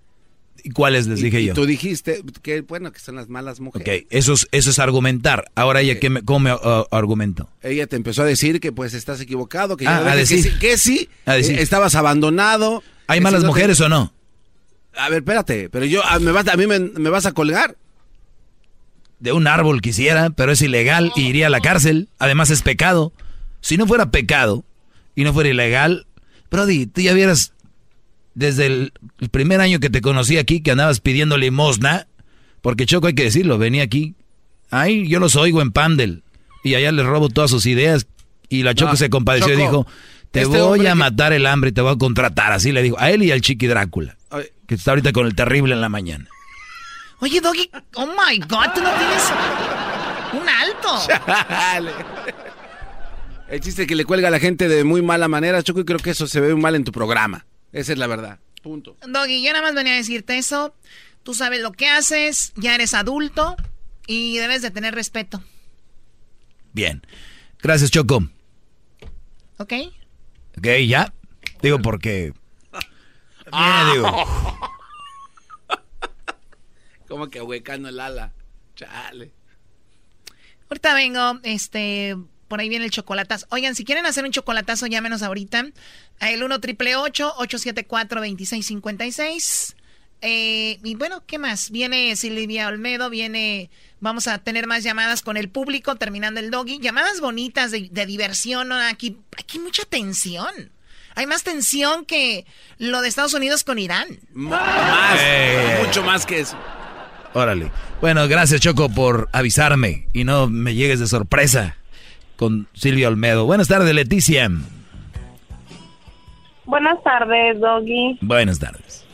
¿Y 0.68 0.72
cuáles 0.72 1.06
les 1.06 1.22
dije 1.22 1.42
y 1.42 1.46
yo? 1.46 1.54
tú 1.54 1.68
dijiste 1.68 2.24
que, 2.42 2.62
bueno, 2.62 2.92
que 2.92 2.98
son 3.00 3.16
las 3.16 3.30
malas 3.30 3.60
mujeres. 3.60 4.02
Ok, 4.02 4.08
eso 4.10 4.34
es, 4.34 4.48
eso 4.52 4.72
es 4.72 4.80
argumentar. 4.80 5.46
Ahora 5.54 5.82
ella, 5.82 6.00
¿qué 6.00 6.10
me, 6.10 6.24
¿cómo 6.24 6.40
me 6.40 6.54
uh, 6.54 6.86
argumento? 6.90 7.48
Ella 7.62 7.86
te 7.86 7.96
empezó 7.96 8.24
a 8.24 8.26
decir 8.26 8.60
que 8.60 8.72
pues 8.72 8.96
estás 8.96 9.22
equivocado, 9.22 9.78
que, 9.78 9.88
Ah, 9.88 10.00
ves 10.00 10.08
a 10.08 10.12
que 10.14 10.18
decir. 10.18 10.42
sí, 10.44 10.60
que 10.60 10.78
sí, 10.80 11.10
A 11.28 11.34
decir. 11.36 11.60
eh, 11.60 11.62
estabas 11.62 11.94
abandonado. 11.94 12.82
¿Hay 13.06 13.20
que 13.20 13.24
malas 13.24 13.44
mujeres 13.44 13.80
o 13.80 13.90
no? 13.90 14.12
A 14.98 15.10
ver, 15.10 15.20
espérate, 15.20 15.70
pero 15.70 15.86
yo, 15.86 16.04
a, 16.04 16.18
me 16.20 16.32
vas, 16.32 16.48
a 16.48 16.58
mí 16.58 16.66
me, 16.66 16.80
me 16.80 17.10
vas 17.12 17.28
a 17.28 17.34
colgar. 17.34 17.78
De 19.20 19.32
un 19.32 19.48
árbol 19.48 19.82
quisiera, 19.82 20.30
pero 20.32 20.52
es 20.52 20.62
ilegal 20.62 21.12
y 21.16 21.28
iría 21.28 21.48
a 21.48 21.50
la 21.52 21.62
cárcel. 21.62 22.10
Además 22.20 22.50
es 22.50 22.62
pecado. 22.64 23.14
Si 23.62 23.78
no 23.78 23.88
fuera 23.88 24.12
pecado 24.12 24.64
y 25.16 25.24
no 25.24 25.34
fuera 25.34 25.50
ilegal, 25.50 26.08
Brody, 26.52 26.86
tú 26.88 27.02
ya 27.02 27.14
vieras 27.14 27.54
desde 28.36 28.68
el, 28.68 28.94
el 29.20 29.30
primer 29.30 29.60
año 29.62 29.80
que 29.80 29.90
te 29.90 30.02
conocí 30.02 30.38
aquí 30.38 30.62
que 30.62 30.72
andabas 30.72 31.00
pidiendo 31.00 31.38
limosna, 31.38 32.08
porque 32.62 32.86
Choco 32.86 33.08
hay 33.08 33.16
que 33.16 33.24
decirlo, 33.24 33.58
venía 33.58 33.84
aquí. 33.84 34.14
Ay, 34.72 35.08
yo 35.08 35.20
los 35.20 35.36
oigo 35.36 35.62
en 35.62 35.72
Pandel 35.72 36.24
y 36.64 36.76
allá 36.76 36.92
les 36.92 37.06
robo 37.06 37.30
todas 37.30 37.50
sus 37.52 37.66
ideas 37.66 38.08
y 38.50 38.64
la 38.64 38.74
Choco 38.76 38.92
No, 38.92 38.98
se 38.98 39.10
compadeció 39.10 39.54
y 39.54 39.58
dijo, 39.58 39.88
te 40.32 40.42
este 40.42 40.60
voy 40.62 40.86
a 40.86 40.90
que- 40.92 40.96
matar 40.96 41.34
el 41.34 41.46
hambre 41.48 41.70
y 41.70 41.74
te 41.74 41.82
voy 41.82 41.94
a 41.94 41.98
contratar, 41.98 42.52
así 42.52 42.72
le 42.72 42.82
dijo, 42.84 42.98
a 43.00 43.10
él 43.12 43.24
y 43.24 43.32
al 43.32 43.42
Chiqui 43.42 43.68
Drácula, 43.68 44.18
que 44.68 44.76
está 44.76 44.92
ahorita 44.92 45.12
con 45.14 45.26
el 45.28 45.36
terrible 45.36 45.74
en 45.74 45.82
la 45.82 45.90
mañana. 45.90 46.28
Oye, 47.22 47.40
Doggy, 47.40 47.70
oh 47.96 48.08
my 48.08 48.38
God, 48.40 48.74
tú 48.76 48.82
no 48.82 48.90
tienes 48.98 49.32
un 50.34 50.50
alto. 50.50 51.08
Chale. 51.48 51.92
El 53.48 53.60
chiste 53.62 53.86
que 53.88 53.96
le 53.96 54.06
cuelga 54.06 54.28
a 54.28 54.32
la 54.32 54.40
gente 54.40 54.68
de 54.68 54.84
muy 54.84 55.02
mala 55.02 55.28
manera, 55.28 55.62
Choco, 55.64 55.80
y 55.82 55.86
creo 55.86 56.00
que 56.00 56.10
eso 56.10 56.28
se 56.28 56.40
ve 56.42 56.54
muy 56.54 56.62
mal 56.62 56.76
en 56.76 56.84
tu 56.84 56.92
programa. 56.92 57.46
Esa 57.76 57.92
es 57.92 57.98
la 58.00 58.08
verdad. 58.08 58.40
Punto. 58.64 58.96
Doggy, 59.06 59.44
yo 59.44 59.52
nada 59.52 59.62
más 59.62 59.76
venía 59.76 59.94
a 59.94 59.98
decirte 59.98 60.38
eso. 60.38 60.74
Tú 61.24 61.34
sabes 61.34 61.60
lo 61.60 61.74
que 61.74 61.90
haces, 61.90 62.54
ya 62.56 62.74
eres 62.74 62.94
adulto 62.94 63.58
y 64.08 64.38
debes 64.38 64.62
de 64.62 64.72
tener 64.72 64.96
respeto, 64.96 65.44
Bien. 66.72 67.06
Gracias, 67.62 67.92
Choco. 67.92 68.24
¿ok? 69.58 69.74
Ok, 70.58 70.68
ya. 70.88 71.14
Digo 71.62 71.80
porque. 71.80 72.34
Viene, 73.52 73.92
digo. 73.94 74.12
Como 77.10 77.30
que 77.30 77.42
huecando 77.42 77.90
el 77.90 78.00
ala. 78.00 78.34
Chale. 78.76 79.34
Ahorita 80.70 80.94
vengo, 80.94 81.40
este, 81.44 82.16
por 82.48 82.60
ahí 82.60 82.70
viene 82.70 82.86
el 82.86 82.92
chocolatazo. 82.92 83.48
Oigan, 83.50 83.76
si 83.76 83.86
quieren 83.86 84.06
hacer 84.06 84.24
un 84.24 84.32
chocolatazo, 84.32 84.88
llámenos 84.88 85.24
ahorita. 85.24 85.66
El 86.20 86.44
1 86.44 86.60
triple 86.60 86.96
874 86.96 88.22
2656 88.22 89.76
eh, 90.22 90.80
y 90.84 90.96
bueno, 90.96 91.24
¿qué 91.28 91.38
más? 91.38 91.70
Viene 91.70 92.16
Silvia 92.16 92.68
Olmedo, 92.68 93.10
viene, 93.10 93.70
vamos 94.00 94.28
a 94.28 94.40
tener 94.40 94.66
más 94.66 94.84
llamadas 94.84 95.22
con 95.22 95.38
el 95.38 95.50
público 95.50 95.96
terminando 95.98 96.40
el 96.40 96.52
doggy. 96.52 96.80
Llamadas 96.80 97.22
bonitas 97.22 97.72
de, 97.72 97.90
de 97.92 98.06
diversión, 98.06 98.70
¿no? 98.70 98.76
aquí, 98.76 99.18
aquí 99.38 99.58
hay 99.58 99.64
mucha 99.64 99.84
tensión. 99.86 100.72
Hay 101.14 101.28
más 101.28 101.44
tensión 101.44 102.06
que 102.06 102.46
lo 102.78 103.02
de 103.02 103.08
Estados 103.08 103.34
Unidos 103.34 103.64
con 103.64 103.80
Irán. 103.80 104.08
Más. 104.34 105.18
Eh. 105.22 105.84
Mucho 105.86 106.04
más 106.04 106.26
que 106.26 106.42
eso. 106.42 106.58
Órale. 107.34 107.72
Bueno, 108.02 108.28
gracias, 108.28 108.62
Choco, 108.62 108.90
por 108.90 109.30
avisarme 109.32 110.08
y 110.12 110.24
no 110.24 110.48
me 110.48 110.74
llegues 110.74 111.00
de 111.00 111.08
sorpresa 111.08 111.78
con 112.36 112.68
Silvia 112.74 113.08
Olmedo. 113.08 113.46
Buenas 113.46 113.68
tardes, 113.68 113.94
Leticia. 113.94 114.50
Buenas 116.66 117.02
tardes, 117.04 117.60
Doggy. 117.60 118.18
Buenas 118.22 118.60
tardes. 118.60 119.06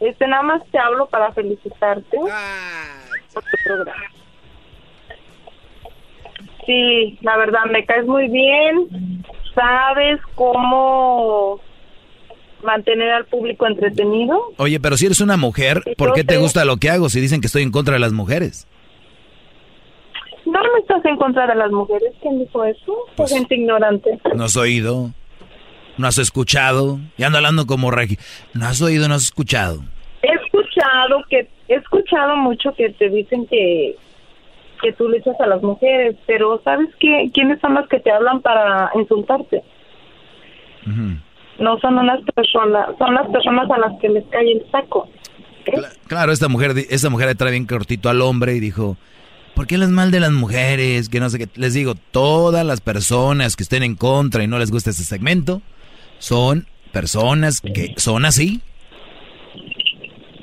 Este, 0.00 0.26
nada 0.26 0.42
más 0.42 0.62
te 0.70 0.78
hablo 0.78 1.06
para 1.08 1.32
felicitarte 1.32 2.16
Ah, 2.30 2.98
por 3.32 3.42
tu 3.44 3.56
programa. 3.64 4.04
Sí, 6.66 7.18
la 7.22 7.36
verdad, 7.36 7.60
me 7.70 7.84
caes 7.86 8.06
muy 8.06 8.28
bien. 8.28 9.24
Sabes 9.54 10.20
cómo 10.34 11.60
mantener 12.62 13.10
al 13.12 13.24
público 13.26 13.66
entretenido. 13.66 14.52
Oye, 14.58 14.80
pero 14.80 14.96
si 14.96 15.06
eres 15.06 15.20
una 15.20 15.36
mujer, 15.36 15.82
¿por 15.96 16.12
qué 16.12 16.24
te 16.24 16.36
gusta 16.38 16.64
lo 16.64 16.76
que 16.78 16.90
hago 16.90 17.08
si 17.08 17.20
dicen 17.20 17.40
que 17.40 17.46
estoy 17.46 17.62
en 17.62 17.70
contra 17.70 17.94
de 17.94 18.00
las 18.00 18.12
mujeres? 18.12 18.66
No, 20.46 20.60
no 20.62 20.76
estás 20.80 21.04
en 21.04 21.16
contra 21.16 21.46
de 21.46 21.54
las 21.56 21.70
mujeres. 21.70 22.12
¿Quién 22.22 22.38
dijo 22.38 22.64
eso? 22.64 22.94
Pues- 23.16 23.32
gente 23.32 23.54
ignorante. 23.56 24.18
¿No 24.34 24.44
has 24.44 24.56
oído? 24.56 25.10
¿No 25.98 26.06
has 26.06 26.18
escuchado? 26.18 26.98
Y 27.16 27.24
ando 27.24 27.38
hablando 27.38 27.66
como 27.66 27.90
Regi. 27.90 28.18
¿No 28.54 28.66
has 28.66 28.80
oído? 28.80 29.08
¿No 29.08 29.14
has 29.14 29.24
escuchado? 29.24 29.82
He 30.22 30.32
escuchado 30.44 31.24
que 31.28 31.48
he 31.68 31.74
escuchado 31.74 32.36
mucho 32.36 32.72
que 32.74 32.90
te 32.90 33.08
dicen 33.08 33.46
que 33.46 33.96
que 34.82 34.92
tú 34.92 35.08
le 35.08 35.18
echas 35.18 35.40
a 35.40 35.46
las 35.46 35.62
mujeres, 35.62 36.16
pero 36.26 36.60
¿sabes 36.62 36.88
qué? 37.00 37.30
¿Quiénes 37.32 37.58
son 37.60 37.74
los 37.74 37.88
que 37.88 37.98
te 37.98 38.10
hablan 38.10 38.42
para 38.42 38.90
insultarte? 38.94 39.62
No 41.58 41.78
son 41.78 41.98
unas 41.98 42.20
personas, 42.34 42.90
son 42.98 43.14
las 43.14 43.26
personas 43.28 43.70
a 43.70 43.78
las 43.78 43.98
que 44.00 44.08
les 44.10 44.24
cae 44.26 44.52
el 44.52 44.70
saco. 44.70 45.08
Claro, 46.06 46.30
esta 46.30 46.48
mujer, 46.48 46.72
esta 46.90 47.10
mujer 47.10 47.28
le 47.28 47.34
trae 47.34 47.50
bien 47.52 47.66
cortito 47.66 48.08
al 48.08 48.20
hombre 48.20 48.54
y 48.54 48.60
dijo, 48.60 48.96
¿por 49.56 49.66
qué 49.66 49.76
las 49.78 49.88
mal 49.88 50.12
de 50.12 50.20
las 50.20 50.30
mujeres? 50.30 51.08
Que 51.08 51.18
no 51.18 51.28
sé 51.30 51.38
qué. 51.38 51.48
Les 51.56 51.74
digo, 51.74 51.94
todas 52.12 52.64
las 52.64 52.80
personas 52.80 53.56
que 53.56 53.64
estén 53.64 53.82
en 53.82 53.96
contra 53.96 54.44
y 54.44 54.46
no 54.46 54.58
les 54.60 54.70
gusta 54.70 54.90
este 54.90 55.02
segmento 55.02 55.60
son 56.20 56.66
personas 56.92 57.60
que 57.60 57.94
son 57.96 58.24
así. 58.24 58.60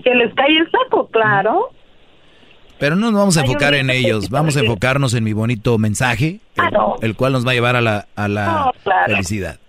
Que 0.03 0.13
les 0.15 0.33
cae 0.33 0.57
el 0.57 0.69
saco, 0.69 1.07
claro. 1.07 1.69
Pero 2.79 2.95
no 2.97 3.11
nos 3.11 3.19
vamos 3.21 3.37
a 3.37 3.41
enfocar 3.41 3.73
en 3.75 3.89
ellos, 3.89 4.29
vamos 4.29 4.57
a 4.57 4.59
enfocarnos 4.59 5.13
en 5.13 5.23
mi 5.23 5.31
bonito 5.31 5.77
mensaje, 5.77 6.41
el, 6.55 6.61
Ah, 6.65 6.69
no. 6.71 6.95
el 7.01 7.15
cual 7.15 7.31
nos 7.31 7.47
va 7.47 7.51
a 7.51 7.53
llevar 7.53 7.77
a 7.77 7.81
la, 7.81 8.07
a 8.15 8.27
la 8.27 8.45
No, 8.45 8.71
claro. 8.83 9.13
felicidad. 9.13 9.59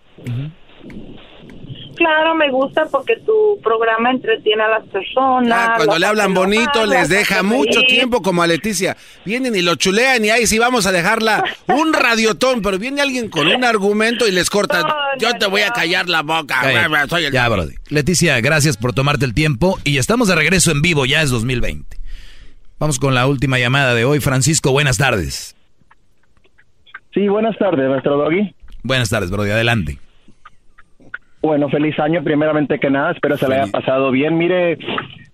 Claro, 2.05 2.35
me 2.35 2.51
gusta 2.51 2.87
porque 2.91 3.17
tu 3.25 3.59
programa 3.63 4.11
entretiene 4.11 4.63
a 4.63 4.69
las 4.69 4.87
personas. 4.89 5.53
Ah, 5.71 5.73
cuando 5.77 5.99
le 5.99 6.07
hablan 6.07 6.35
bonito, 6.35 6.85
les 6.87 7.09
deja 7.09 7.43
mucho 7.43 7.81
tiempo, 7.89 8.21
como 8.23 8.43
a 8.43 8.47
Leticia. 8.47 8.97
Vienen 9.25 9.55
y 9.55 9.63
lo 9.63 9.75
chulean 9.77 10.25
y 10.25 10.31
ahí 10.31 10.47
sí 10.47 10.59
vamos 10.59 10.87
a 10.87 10.93
dejarla 10.93 11.43
un 11.69 11.93
radiotón, 11.93 12.61
pero 12.63 12.79
viene 12.79 13.01
alguien 13.01 13.29
con 13.29 13.47
un 13.49 13.65
argumento 13.65 14.27
y 14.29 14.33
les 14.33 14.51
corta. 14.51 14.85
Yo 15.19 15.33
te 15.39 15.47
voy 15.47 15.63
a 15.63 15.71
callar 15.71 16.09
la 16.09 16.23
boca. 16.23 16.59
Cállate. 16.61 17.09
Soy 17.09 17.25
el- 17.25 17.33
Ya, 17.33 17.49
Brody. 17.49 17.75
Leticia, 17.89 18.41
gracias 18.41 18.77
por 18.77 18.93
tomarte 18.93 19.25
el 19.25 19.33
tiempo 19.35 19.79
y 19.85 19.99
estamos 19.99 20.29
de 20.29 20.35
regreso 20.35 20.71
en 20.73 20.83
vivo, 20.83 21.07
ya 21.07 21.23
es 21.23 21.31
2020. 21.31 21.97
Vamos 22.79 22.99
con 22.99 23.15
la 23.15 23.27
última 23.27 23.59
llamada 23.59 23.95
de 23.95 24.05
hoy. 24.05 24.21
Francisco, 24.21 24.73
buenas 24.73 24.99
tardes. 24.99 25.57
Sí, 27.15 27.29
buenas 27.29 27.57
tardes, 27.59 27.89
nuestro 27.89 28.17
doggy. 28.19 28.55
Buenas 28.83 29.09
tardes, 29.09 29.31
Brody, 29.31 29.51
adelante. 29.51 29.99
Bueno, 31.45 31.69
feliz 31.69 31.99
año 31.99 32.25
primeramente 32.25 32.79
que 32.79 32.89
nada, 32.89 33.11
espero 33.11 33.37
se 33.37 33.47
le 33.47 33.57
haya 33.57 33.71
pasado 33.71 34.11
bien. 34.11 34.39
Mire, 34.39 34.79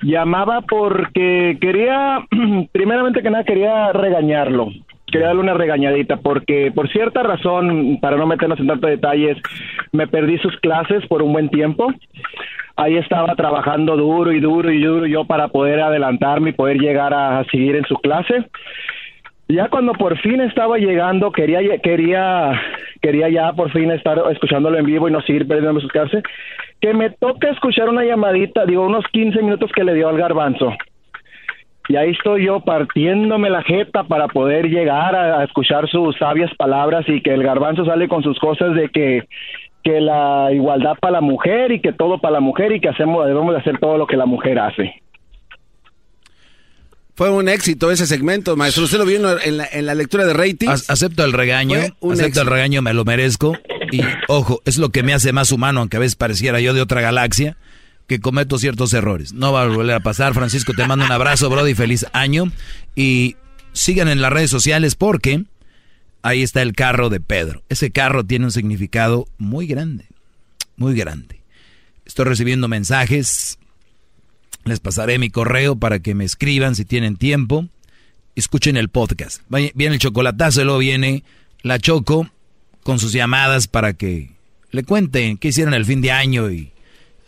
llamaba 0.03 0.61
porque 0.63 1.57
quería, 1.61 2.27
primeramente 2.73 3.23
que 3.23 3.31
nada 3.31 3.45
quería 3.45 3.93
regañarlo, 3.93 4.73
quería 5.07 5.29
darle 5.29 5.43
una 5.43 5.55
regañadita 5.55 6.17
porque 6.17 6.73
por 6.75 6.91
cierta 6.91 7.23
razón, 7.23 7.99
para 8.01 8.17
no 8.17 8.27
meternos 8.27 8.59
en 8.59 8.67
tantos 8.67 8.91
detalles, 8.91 9.39
me 9.93 10.09
perdí 10.09 10.37
sus 10.39 10.57
clases 10.57 11.07
por 11.07 11.23
un 11.23 11.33
buen 11.33 11.49
tiempo. 11.49 11.95
Ahí 12.75 12.97
estaba 12.97 13.37
trabajando 13.37 13.97
duro 13.97 14.33
y 14.33 14.41
duro 14.41 14.73
y 14.73 14.83
duro 14.83 15.07
yo 15.07 15.27
para 15.27 15.47
poder 15.47 15.79
adelantarme 15.79 16.51
y 16.51 16.55
poder 16.55 16.79
llegar 16.79 17.15
a, 17.15 17.39
a 17.39 17.45
seguir 17.45 17.77
en 17.77 17.85
su 17.85 17.95
clase. 17.95 18.47
Ya 19.53 19.69
cuando 19.69 19.95
por 19.95 20.17
fin 20.19 20.41
estaba 20.41 20.79
llegando, 20.79 21.33
quería 21.33 21.61
quería 21.79 22.53
quería 23.01 23.29
ya 23.29 23.53
por 23.53 23.73
fin 23.73 23.91
estar 23.91 24.23
escuchándolo 24.31 24.79
en 24.79 24.87
vivo 24.87 25.09
y 25.09 25.13
no 25.13 25.21
seguir 25.23 25.49
perdiendo 25.49 25.81
sus 25.81 25.91
clases, 25.91 26.23
que 26.81 26.95
me 26.95 27.11
toca 27.11 27.51
escuchar 27.51 27.89
una 27.89 28.05
llamadita, 28.05 28.65
digo, 28.65 28.87
unos 28.87 29.05
15 29.13 29.43
minutos 29.43 29.73
que 29.73 29.83
le 29.83 29.95
dio 29.95 30.09
al 30.09 30.19
garbanzo. 30.19 30.73
Y 31.89 31.97
ahí 31.97 32.11
estoy 32.11 32.47
yo 32.47 32.61
partiéndome 32.61 33.51
la 33.51 33.63
jeta 33.63 34.05
para 34.05 34.29
poder 34.29 34.69
llegar 34.69 35.17
a, 35.17 35.41
a 35.41 35.45
escuchar 35.45 35.89
sus 35.89 36.17
sabias 36.17 36.55
palabras 36.55 37.05
y 37.09 37.21
que 37.21 37.35
el 37.35 37.43
garbanzo 37.43 37.85
sale 37.85 38.07
con 38.07 38.23
sus 38.23 38.39
cosas 38.39 38.75
de 38.75 38.89
que 38.91 39.25
que 39.83 40.01
la 40.01 40.51
igualdad 40.53 40.95
para 41.01 41.13
la 41.15 41.21
mujer 41.23 41.73
y 41.73 41.81
que 41.81 41.93
todo 41.93 42.19
para 42.19 42.35
la 42.35 42.41
mujer 42.41 42.71
y 42.73 42.81
que 42.81 42.91
hacemos 42.91 43.27
debemos 43.27 43.55
de 43.55 43.61
hacer 43.61 43.79
todo 43.79 43.97
lo 43.97 44.07
que 44.07 44.17
la 44.17 44.27
mujer 44.27 44.59
hace. 44.59 45.01
Fue 47.21 47.29
un 47.29 47.51
éxito 47.51 47.91
ese 47.91 48.07
segmento, 48.07 48.57
maestro. 48.57 48.85
¿Usted 48.85 48.97
lo 48.97 49.05
vio 49.05 49.17
en 49.43 49.59
la, 49.59 49.69
en 49.71 49.85
la 49.85 49.95
lectura 49.95 50.25
de 50.25 50.33
ratings? 50.33 50.73
Ac- 50.73 50.85
Acepto 50.89 51.23
el 51.23 51.35
regaño, 51.35 51.77
acepto 51.79 52.13
éxito. 52.15 52.41
el 52.41 52.47
regaño, 52.47 52.81
me 52.81 52.95
lo 52.95 53.05
merezco. 53.05 53.59
Y 53.93 54.01
ojo, 54.29 54.63
es 54.65 54.79
lo 54.79 54.89
que 54.89 55.03
me 55.03 55.13
hace 55.13 55.31
más 55.35 55.53
humano, 55.53 55.81
aunque 55.81 55.99
a 55.99 56.01
veces 56.01 56.17
pareciera 56.17 56.61
yo 56.61 56.73
de 56.73 56.81
otra 56.81 57.03
galaxia, 57.03 57.59
que 58.07 58.21
cometo 58.21 58.59
ciertos 58.59 58.95
errores. 58.95 59.35
No 59.35 59.53
va 59.53 59.65
a 59.65 59.67
volver 59.67 59.97
a 59.97 60.01
pasar. 60.01 60.33
Francisco, 60.33 60.73
te 60.73 60.87
mando 60.87 61.05
un 61.05 61.13
abrazo, 61.13 61.51
Brody, 61.51 61.75
feliz 61.75 62.07
año. 62.15 62.51
Y 62.97 63.37
sigan 63.75 64.09
en 64.09 64.23
las 64.23 64.33
redes 64.33 64.51
sociales 64.51 64.95
porque 64.95 65.45
ahí 66.23 66.43
está 66.43 66.63
el 66.63 66.73
carro 66.73 67.11
de 67.11 67.21
Pedro. 67.21 67.63
Ese 67.69 67.91
carro 67.91 68.25
tiene 68.25 68.47
un 68.47 68.51
significado 68.53 69.27
muy 69.37 69.67
grande, 69.67 70.07
muy 70.77 70.95
grande. 70.97 71.43
Estoy 72.07 72.25
recibiendo 72.25 72.67
mensajes. 72.67 73.59
Les 74.65 74.81
pasaré 74.81 75.19
mi 75.19 75.31
correo 75.31 75.77
para 75.77 76.01
que 76.01 76.15
me 76.15 76.25
escriban 76.25 76.75
si 76.75 76.85
tienen 76.85 77.17
tiempo. 77.17 77.67
Escuchen 78.37 78.77
el 78.77 78.89
podcast. 78.89 79.43
Viene 79.49 79.95
el 79.95 80.01
chocolatazo 80.01 80.61
y 80.61 80.65
luego 80.65 80.79
viene 80.79 81.25
la 81.63 81.79
Choco 81.79 82.29
con 82.83 82.99
sus 82.99 83.13
llamadas 83.13 83.69
para 83.69 83.95
que 83.95 84.31
le 84.71 84.85
cuenten 84.85 85.37
qué 85.37 85.49
hicieron 85.49 85.75
el 85.75 85.85
fin 85.85 86.01
de 86.01 86.13
año 86.13 86.51
y... 86.51 86.73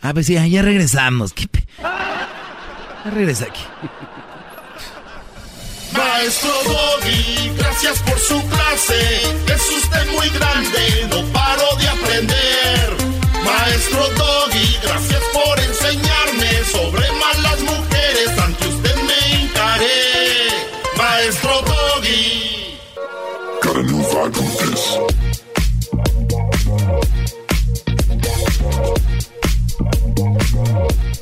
Ah, 0.01 0.13
pues 0.13 0.25
sí, 0.27 0.33
ya 0.33 0.61
regresamos. 0.61 1.33
¿Qué 1.33 1.47
Ya 1.79 3.11
regresa 3.13 3.45
aquí. 3.45 3.61
Maestro 5.93 6.51
Doggy, 6.65 7.51
gracias 7.57 7.99
por 8.01 8.19
su 8.19 8.41
clase. 8.47 9.21
Es 9.53 9.83
usted 9.83 10.11
muy 10.11 10.29
grande, 10.29 11.07
no 11.09 11.31
paro 11.31 11.63
de 11.79 11.87
aprender. 11.87 13.12
Maestro 13.43 14.07
Doggy, 14.17 14.79
gracias 14.81 15.23
por 15.33 15.59
enseñarme 15.59 16.63
sobre 16.71 17.11
malas 17.13 17.59
mujeres. 17.61 18.29
Ante 18.39 18.67
usted 18.67 18.95
me 18.95 19.43
hincaré. 19.43 20.47
Maestro 20.97 21.61
Doggy. 21.61 22.43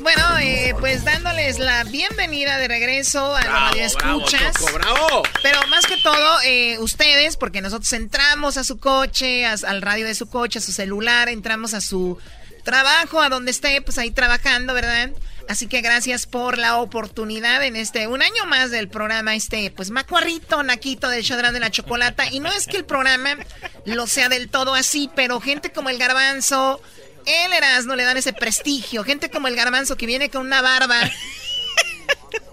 Bueno, 0.00 0.38
eh, 0.40 0.74
pues 0.80 1.04
dándoles 1.04 1.58
la 1.58 1.84
bienvenida 1.84 2.58
de 2.58 2.68
regreso 2.68 3.34
a 3.34 3.42
la 3.44 3.50
radio 3.50 3.84
escuchas. 3.84 4.54
bravo. 4.72 5.22
Pero 5.42 5.66
más 5.68 5.86
que 5.86 5.96
todo, 5.98 6.40
eh, 6.44 6.78
ustedes, 6.78 7.36
porque 7.36 7.60
nosotros 7.60 7.92
entramos 7.92 8.56
a 8.56 8.64
su 8.64 8.78
coche, 8.78 9.46
a- 9.46 9.56
al 9.66 9.82
radio 9.82 10.06
de 10.06 10.14
su 10.14 10.28
coche, 10.28 10.58
a 10.58 10.62
su 10.62 10.72
celular, 10.72 11.28
entramos 11.28 11.74
a 11.74 11.80
su 11.80 12.18
trabajo, 12.64 13.20
a 13.20 13.28
donde 13.28 13.50
esté, 13.50 13.80
pues 13.82 13.98
ahí 13.98 14.10
trabajando, 14.10 14.74
¿verdad? 14.74 15.10
Así 15.48 15.66
que 15.66 15.80
gracias 15.80 16.26
por 16.26 16.56
la 16.58 16.76
oportunidad 16.76 17.64
en 17.64 17.74
este, 17.74 18.06
un 18.06 18.22
año 18.22 18.46
más 18.46 18.70
del 18.70 18.88
programa, 18.88 19.34
este, 19.34 19.72
pues 19.72 19.90
macuarrito, 19.90 20.62
naquito 20.62 21.08
del 21.08 21.24
Chodrán 21.24 21.52
de 21.52 21.58
la 21.60 21.70
Chocolata. 21.70 22.26
Y 22.30 22.38
no 22.38 22.52
es 22.52 22.66
que 22.68 22.76
el 22.76 22.84
programa 22.84 23.36
lo 23.84 24.06
sea 24.06 24.28
del 24.28 24.48
todo 24.48 24.74
así, 24.74 25.10
pero 25.16 25.40
gente 25.40 25.72
como 25.72 25.88
el 25.90 25.98
Garbanzo, 25.98 26.80
el 27.26 27.52
Erasmo 27.52 27.94
le 27.94 28.04
dan 28.04 28.16
ese 28.16 28.32
prestigio. 28.32 29.04
Gente 29.04 29.30
como 29.30 29.48
el 29.48 29.56
Garbanzo 29.56 29.96
que 29.96 30.06
viene 30.06 30.30
con 30.30 30.46
una 30.46 30.62
barba 30.62 30.98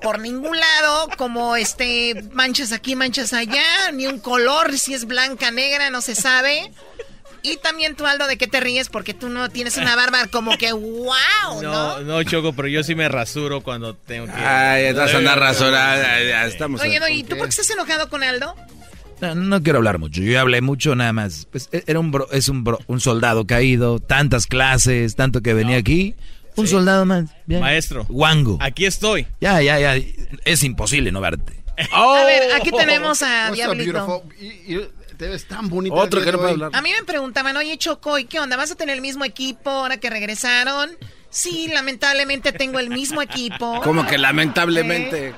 por 0.02 0.20
ningún 0.20 0.58
lado, 0.58 1.10
como 1.18 1.56
este, 1.56 2.24
manchas 2.34 2.72
aquí, 2.72 2.96
manchas 2.96 3.34
allá, 3.34 3.92
ni 3.94 4.08
un 4.08 4.20
color, 4.20 4.78
si 4.78 4.94
es 4.94 5.06
blanca, 5.06 5.52
negra, 5.52 5.90
no 5.90 6.02
se 6.02 6.16
sabe. 6.16 6.72
Y 7.42 7.58
también 7.58 7.96
tú, 7.96 8.06
Aldo, 8.06 8.28
¿de 8.28 8.38
qué 8.38 8.48
te 8.48 8.60
ríes? 8.60 8.90
Porque 8.90 9.14
tú 9.14 9.30
no 9.30 9.50
tienes 9.50 9.78
una 9.78 9.96
barba 9.96 10.28
como 10.28 10.58
que 10.58 10.74
wow, 10.74 11.62
¿no? 11.62 11.62
No, 11.62 12.00
no, 12.02 12.24
Choco, 12.24 12.54
pero 12.54 12.68
yo 12.68 12.84
sí 12.84 12.96
me 12.96 13.08
rasuro 13.08 13.62
cuando 13.62 13.96
tengo 13.96 14.26
que... 14.26 14.34
Ay, 14.34 14.86
estás 14.86 15.14
a 15.14 15.18
andar 15.18 15.40
rasurada, 15.40 16.22
ya 16.22 16.46
estamos. 16.46 16.82
Oye, 16.82 17.00
no, 17.00 17.08
¿y 17.08 17.24
tú 17.24 17.38
por 17.38 17.48
qué 17.48 17.52
estás 17.52 17.70
enojado 17.70 18.10
con 18.10 18.24
Aldo? 18.24 18.56
No, 19.22 19.36
no 19.36 19.64
quiero 19.64 19.78
hablar 19.80 20.00
mucho. 20.00 20.22
Yo 20.22 20.32
ya 20.32 20.42
hablé 20.42 20.62
mucho 20.62 20.96
nada 20.96 21.14
más. 21.14 21.48
Pues 21.52 21.70
e- 21.72 21.84
era 21.88 22.00
un 22.00 22.12
bro- 22.12 22.28
es 22.32 22.50
un, 22.50 22.64
bro- 22.64 22.80
un 22.88 23.00
soldado 23.00 23.46
caído, 23.46 24.00
tantas 24.00 24.48
clases, 24.48 25.16
tanto 25.16 25.42
que 25.42 25.54
venía 25.54 25.78
aquí. 25.78 26.16
Un 26.56 26.68
soldado 26.68 27.06
más. 27.06 27.26
Bien. 27.46 27.62
Maestro. 27.62 28.06
Wango. 28.10 28.58
Aquí 28.62 28.86
estoy. 28.86 29.28
Ya, 29.40 29.62
ya, 29.62 29.80
ya. 29.80 29.96
Es 30.46 30.64
imposible 30.64 31.12
no 31.12 31.22
verte. 31.22 31.62
A 31.94 32.24
ver, 32.26 32.52
aquí 32.54 32.72
tenemos 32.72 33.22
a 33.22 33.52
Diablito. 33.52 34.24
te 35.18 35.28
ves 35.30 35.46
tan 35.48 35.70
bonito. 35.70 35.96
Otro 35.96 36.20
que 36.20 36.26
no 36.28 36.32
de 36.34 36.38
puede 36.38 36.52
hablar. 36.52 36.72
A 36.74 36.82
mí 36.82 36.90
me 36.98 37.06
preguntaban, 37.06 37.56
oye, 37.56 37.78
Choco, 37.78 38.20
¿y 38.20 38.26
qué 38.26 38.40
onda? 38.40 38.58
¿Vas 38.58 38.72
a 38.72 38.76
tener 38.76 38.96
el 38.96 39.02
mismo 39.02 39.24
equipo 39.24 39.70
ahora 39.70 39.98
que 39.98 40.10
regresaron? 40.10 40.90
Sí, 41.30 41.70
lamentablemente 41.72 42.52
tengo 42.52 42.80
el 42.80 42.90
mismo 42.90 43.22
equipo. 43.22 43.80
Como 43.82 44.06
que 44.08 44.18
lamentablemente. 44.18 45.34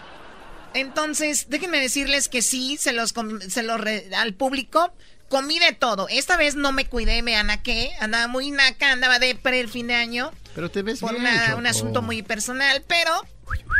Entonces, 0.73 1.47
déjenme 1.49 1.79
decirles 1.79 2.27
que 2.29 2.41
sí, 2.41 2.77
se 2.79 2.93
los, 2.93 3.13
com- 3.13 3.39
se 3.41 3.63
los 3.63 3.79
re- 3.79 4.09
al 4.15 4.33
público. 4.33 4.93
Comí 5.29 5.59
de 5.59 5.71
todo. 5.71 6.07
Esta 6.09 6.35
vez 6.37 6.55
no 6.55 6.71
me 6.73 6.85
cuidé, 6.85 7.21
me 7.21 7.35
anaqué. 7.37 7.91
Andaba 7.99 8.27
muy 8.27 8.51
naca, 8.51 8.91
andaba 8.91 9.17
de 9.19 9.33
pre 9.35 9.59
el 9.61 9.69
fin 9.69 9.87
de 9.87 9.95
año. 9.95 10.31
Pero 10.55 10.69
te 10.69 10.81
ves 10.81 10.99
Por 10.99 11.11
bien, 11.11 11.21
una- 11.25 11.55
un 11.55 11.67
asunto 11.67 12.01
muy 12.01 12.21
personal, 12.21 12.83
pero... 12.87 13.25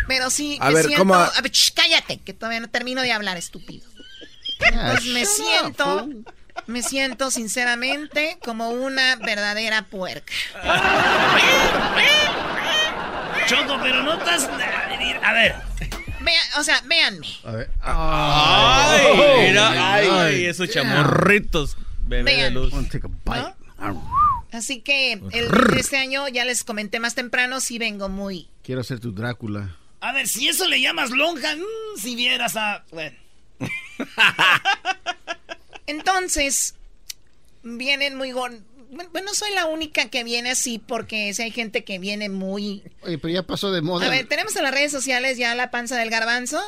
Pero 0.08 0.30
sí, 0.30 0.58
A 0.61 0.68
me 0.70 0.76
ver, 0.76 0.86
siento... 0.86 1.02
¿cómo 1.02 1.16
a- 1.16 1.26
a 1.28 1.42
ver, 1.42 1.52
cállate, 1.76 2.20
que 2.20 2.34
todavía 2.34 2.60
no 2.61 2.70
termino 2.70 3.02
de 3.02 3.11
hablar, 3.11 3.38
estúpido. 3.38 3.86
Pues 4.60 5.06
me 5.06 5.26
siento... 5.26 6.08
Me 6.68 6.84
siento 6.84 7.32
sinceramente 7.32 8.38
como 8.44 8.70
una 8.70 9.16
verdadera 9.16 9.84
puerca. 9.84 10.34
Choco, 13.48 13.78
pero 13.82 14.03
no 14.03 14.14
estás. 14.14 14.48
A 15.24 15.34
ver. 15.34 15.56
Vean, 16.32 16.48
o 16.60 16.64
sea, 16.64 16.82
véanme. 16.85 17.27
A 17.43 17.51
ver. 17.51 17.69
Ay, 17.82 19.06
Oh, 19.06 19.42
mira, 19.42 19.93
ay, 19.95 20.08
ay, 20.10 20.45
esos 20.45 20.69
chamorritos. 20.69 21.76
Bebé 22.06 22.43
de 22.43 22.51
luz. 22.51 22.72
Wanna 22.72 22.88
take 22.88 23.06
a 23.06 23.10
bite. 23.10 23.53
Así 24.53 24.80
que 24.82 25.14
el, 25.14 25.50
este 25.77 25.98
año 25.98 26.27
ya 26.30 26.45
les 26.45 26.64
comenté 26.64 27.00
más 27.01 27.16
temprano, 27.16 27.60
sí 27.60 27.77
vengo 27.80 28.08
muy... 28.10 28.48
Quiero 28.64 28.82
ser 28.84 29.00
tu 29.01 29.11
Drácula. 29.11 29.76
A 30.00 30.14
ver, 30.14 30.27
si 30.27 30.48
eso 30.48 30.68
le 30.68 30.80
llamas 30.82 31.11
lonja, 31.11 31.56
mm, 31.56 31.98
si 32.00 32.16
vieras 32.16 32.56
a. 32.56 32.84
Bueno. 32.92 33.16
Entonces, 35.88 36.76
vienen 37.64 38.16
muy... 38.18 38.34
Bueno, 39.11 39.34
soy 39.34 39.53
la 39.53 39.68
única 39.68 40.10
que 40.10 40.24
viene 40.26 40.52
así 40.52 40.78
porque 40.78 41.34
si 41.34 41.42
hay 41.44 41.52
gente 41.52 41.84
que 41.86 41.98
viene 41.98 42.28
muy... 42.28 42.84
Oye, 43.03 43.18
pero 43.18 43.34
ya 43.34 43.44
pasó 43.44 43.72
de 43.72 43.82
moda. 43.82 44.06
A 44.06 44.10
ver, 44.10 44.28
tenemos 44.28 44.53
en 44.58 44.64
las 44.64 44.74
redes 44.74 44.92
sociales 44.92 45.38
ya 45.38 45.56
la 45.56 45.72
panza 45.72 45.98
del 45.98 46.10
garbanzo. 46.10 46.61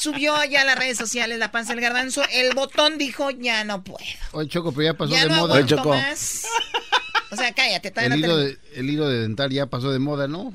Subió 0.00 0.34
ya 0.44 0.62
a 0.62 0.64
las 0.64 0.76
redes 0.78 0.98
sociales 0.98 1.38
la 1.38 1.52
panza 1.52 1.72
del 1.74 1.80
garbanzo. 1.80 2.22
El 2.32 2.54
botón 2.54 2.98
dijo, 2.98 3.30
ya 3.30 3.62
no 3.62 3.84
puedo. 3.84 4.04
Oye, 4.32 4.48
Choco, 4.48 4.72
pero 4.72 4.82
ya 4.82 4.94
pasó 4.94 5.12
Ya 5.12 5.22
de 5.22 5.28
no 5.28 5.36
moda. 5.36 5.54
aguanto 5.58 5.84
más. 5.88 6.44
O 7.30 7.36
sea, 7.36 7.52
cállate, 7.54 7.88
El 7.88 7.94
todavía 7.94 8.08
no 8.10 8.16
hilo, 8.16 8.36
de, 8.38 8.58
el 8.74 8.90
hilo 8.90 9.08
de 9.08 9.20
dental 9.20 9.50
ya 9.50 9.66
pasó 9.66 9.90
de 9.92 9.98
moda, 10.00 10.26
¿no? 10.26 10.52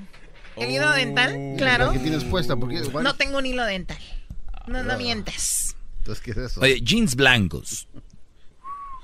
¿El 0.57 0.69
hilo 0.69 0.91
dental? 0.91 1.55
Claro. 1.57 1.87
La 1.87 1.93
que 1.93 1.99
tienes 1.99 2.23
puesta, 2.25 2.55
porque... 2.57 2.81
bueno, 2.81 3.09
No 3.11 3.15
tengo 3.15 3.37
un 3.37 3.45
hilo 3.45 3.63
dental. 3.63 3.97
No, 4.67 4.79
Ah. 4.79 4.83
no 4.83 4.97
mientas. 4.97 5.75
Entonces, 5.99 6.21
¿qué 6.23 6.31
es 6.31 6.37
eso? 6.37 6.59
Oye, 6.61 6.81
jeans 6.81 7.15
blancos. 7.15 7.87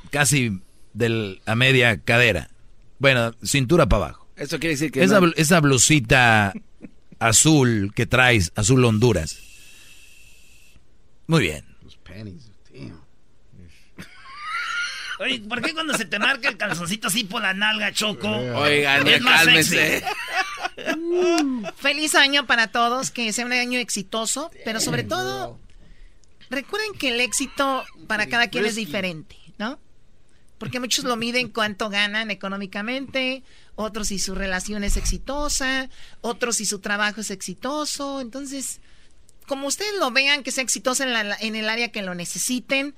Casi 0.09 0.59
del, 0.93 1.42
a 1.45 1.56
media 1.56 2.00
cadera. 2.01 2.50
Bueno, 3.00 3.34
cintura 3.43 3.88
para 3.88 4.06
abajo. 4.06 4.27
Eso 4.35 4.59
quiere 4.59 4.76
decir 4.76 4.92
que 4.92 5.03
Esa, 5.03 5.19
no- 5.19 5.27
bl- 5.27 5.34
esa 5.38 5.59
blusita 5.59 6.53
azul 7.19 7.92
que 7.95 8.06
traes, 8.06 8.51
azul 8.56 8.84
Honduras. 8.85 9.38
Muy 11.27 11.42
bien. 11.43 11.66
Los 11.84 11.98
pennies, 11.98 12.50
damn. 12.74 13.00
Oye, 15.19 15.40
¿por 15.42 15.61
qué 15.61 15.74
cuando 15.74 15.93
se 15.98 16.06
te 16.06 16.18
marca 16.18 16.48
el 16.50 16.58
calzoncito 16.58 17.09
así 17.09 17.26
por 17.26 17.42
la 17.42 17.53
nalga, 17.53 17.92
Choco? 17.92 18.30
Oigan, 18.30 19.06
es 19.08 19.22
más 19.22 19.43
cálmense. 19.43 20.00
sexy? 20.01 20.06
Feliz 21.77 22.16
año 22.16 22.45
para 22.48 22.68
todos, 22.68 23.11
que 23.11 23.32
sea 23.34 23.45
un 23.45 23.51
año 23.53 23.80
exitoso, 23.80 24.50
pero 24.64 24.80
sobre 24.80 25.03
todo, 25.03 25.59
recuerden 26.50 26.93
que 26.98 27.09
el 27.09 27.19
éxito 27.19 27.84
para 28.08 28.27
cada 28.27 28.48
quien 28.48 28.66
es 28.66 28.76
diferente, 28.76 29.35
¿no? 29.58 29.77
Porque 30.59 30.79
muchos 30.79 31.05
lo 31.05 31.15
miden 31.15 31.47
cuánto 31.49 31.89
ganan 31.89 32.29
económicamente, 32.31 33.43
otros 33.75 34.09
si 34.09 34.19
su 34.19 34.35
relación 34.35 34.83
es 34.83 34.97
exitosa, 34.97 35.89
otros 36.21 36.57
si 36.57 36.65
su 36.65 36.79
trabajo 36.79 37.21
es 37.21 37.31
exitoso. 37.31 38.19
Entonces, 38.21 38.81
como 39.47 39.67
ustedes 39.67 39.93
lo 39.99 40.11
vean, 40.11 40.43
que 40.43 40.51
sea 40.51 40.63
exitoso 40.63 41.03
en, 41.03 41.13
la- 41.13 41.38
en 41.39 41.55
el 41.55 41.69
área 41.69 41.91
que 41.91 42.01
lo 42.01 42.13
necesiten 42.13 42.93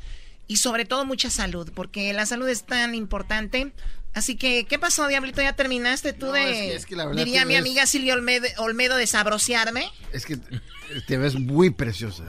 y 0.47 0.57
sobre 0.57 0.85
todo 0.85 1.05
mucha 1.05 1.29
salud, 1.29 1.71
porque 1.73 2.11
la 2.13 2.25
salud 2.25 2.49
es 2.49 2.63
tan 2.65 2.95
importante. 2.95 3.71
Así 4.13 4.35
que, 4.35 4.65
¿qué 4.65 4.77
pasó, 4.77 5.07
Diablito? 5.07 5.41
¿Ya 5.41 5.55
terminaste 5.55 6.11
tú 6.11 6.25
No, 6.25 6.31
de, 6.33 6.49
es 6.51 6.57
que- 6.57 6.75
es 6.75 6.85
que 6.87 6.95
la 6.97 7.05
verdad 7.05 7.23
diría 7.23 7.45
mi 7.45 7.53
ves- 7.53 7.61
amiga 7.61 7.85
Silvia 7.85 8.13
Olmedo, 8.15 8.47
Olmedo, 8.57 8.97
de 8.97 9.07
sabrosearme? 9.07 9.89
Es 10.11 10.25
que 10.25 10.37
te 11.07 11.17
ves 11.17 11.35
muy 11.35 11.69
preciosa. 11.69 12.23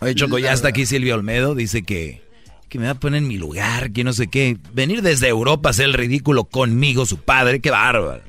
Oye, 0.00 0.14
Choco, 0.16 0.38
ya 0.38 0.52
está 0.52 0.68
aquí 0.68 0.84
Silvia 0.86 1.14
Olmedo. 1.14 1.54
Dice 1.54 1.82
que, 1.84 2.24
que 2.72 2.78
me 2.78 2.86
va 2.86 2.92
a 2.92 2.94
poner 2.94 3.18
en 3.18 3.28
mi 3.28 3.36
lugar, 3.36 3.92
que 3.92 4.02
no 4.02 4.14
sé 4.14 4.28
qué. 4.28 4.56
Venir 4.72 5.02
desde 5.02 5.28
Europa 5.28 5.68
a 5.68 5.72
hacer 5.72 5.84
el 5.84 5.92
ridículo 5.92 6.44
conmigo, 6.44 7.04
su 7.04 7.18
padre, 7.18 7.60
qué 7.60 7.70
bárbaro. 7.70 8.22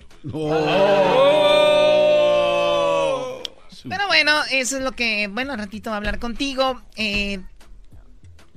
Pero 3.87 4.07
bueno, 4.07 4.33
eso 4.51 4.77
es 4.77 4.83
lo 4.83 4.91
que, 4.91 5.27
bueno, 5.29 5.53
al 5.53 5.59
ratito 5.59 5.91
va 5.91 5.95
a 5.95 5.97
hablar 5.97 6.19
contigo. 6.19 6.81
Eh, 6.97 7.39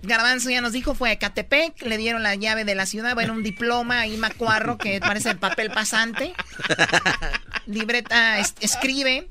Garbanzo 0.02 0.50
ya 0.50 0.60
nos 0.60 0.73
dijo, 0.73 0.94
fue 0.97 1.10
a 1.10 1.12
Ecatepec, 1.12 1.82
le 1.82 1.97
dieron 1.98 2.24
la 2.24 2.34
llave 2.34 2.65
de 2.65 2.74
la 2.74 2.86
ciudad, 2.86 3.15
bueno, 3.15 3.32
un 3.32 3.44
diploma 3.44 4.00
ahí 4.00 4.16
macuarro 4.16 4.78
que 4.78 4.98
parece 5.00 5.31
el 5.31 5.39
papel 5.39 5.70
pasante. 5.70 6.34
Libreta 7.66 8.40
es- 8.40 8.55
escribe. 8.60 9.28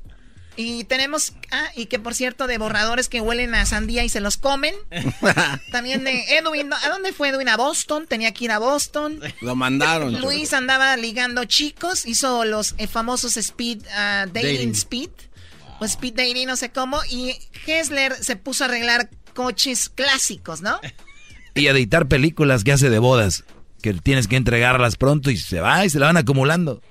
Y 0.56 0.84
tenemos, 0.84 1.34
ah, 1.52 1.68
y 1.76 1.86
que 1.86 1.98
por 1.98 2.14
cierto, 2.14 2.46
de 2.46 2.56
borradores 2.58 3.08
que 3.08 3.20
huelen 3.20 3.54
a 3.54 3.66
sandía 3.66 4.04
y 4.04 4.08
se 4.08 4.20
los 4.20 4.36
comen. 4.38 4.74
También 5.72 6.02
de 6.04 6.38
Edwin, 6.38 6.72
¿a 6.72 6.88
dónde 6.88 7.12
fue 7.12 7.28
Edwin? 7.28 7.48
A 7.48 7.56
Boston, 7.56 8.06
tenía 8.08 8.32
que 8.32 8.46
ir 8.46 8.50
a 8.50 8.58
Boston. 8.58 9.20
Lo 9.42 9.54
mandaron. 9.54 10.20
Luis 10.20 10.52
andaba 10.52 10.96
ligando 10.96 11.44
chicos, 11.44 12.06
hizo 12.06 12.44
los 12.44 12.74
eh, 12.78 12.86
famosos 12.86 13.36
speed 13.36 13.82
ah, 13.94 14.26
dating, 14.32 14.56
Dating. 14.56 14.70
speed 14.74 15.10
o 15.78 15.84
speed 15.84 16.14
dating, 16.14 16.46
no 16.46 16.56
sé 16.56 16.70
cómo, 16.70 17.00
y 17.10 17.36
Hessler 17.66 18.14
se 18.14 18.36
puso 18.36 18.64
a 18.64 18.68
arreglar 18.68 19.10
coches 19.34 19.88
clásicos, 19.90 20.62
¿no? 20.62 20.80
Y 21.54 21.68
a 21.68 21.70
editar 21.70 22.06
películas 22.06 22.64
que 22.64 22.72
hace 22.72 22.90
de 22.90 22.98
bodas, 22.98 23.44
que 23.94 24.00
tienes 24.00 24.26
que 24.26 24.36
entregarlas 24.36 24.96
pronto 24.96 25.30
y 25.30 25.36
se 25.36 25.60
va 25.60 25.84
y 25.84 25.90
se 25.90 25.98
la 25.98 26.06
van 26.06 26.16
acumulando. 26.16 26.82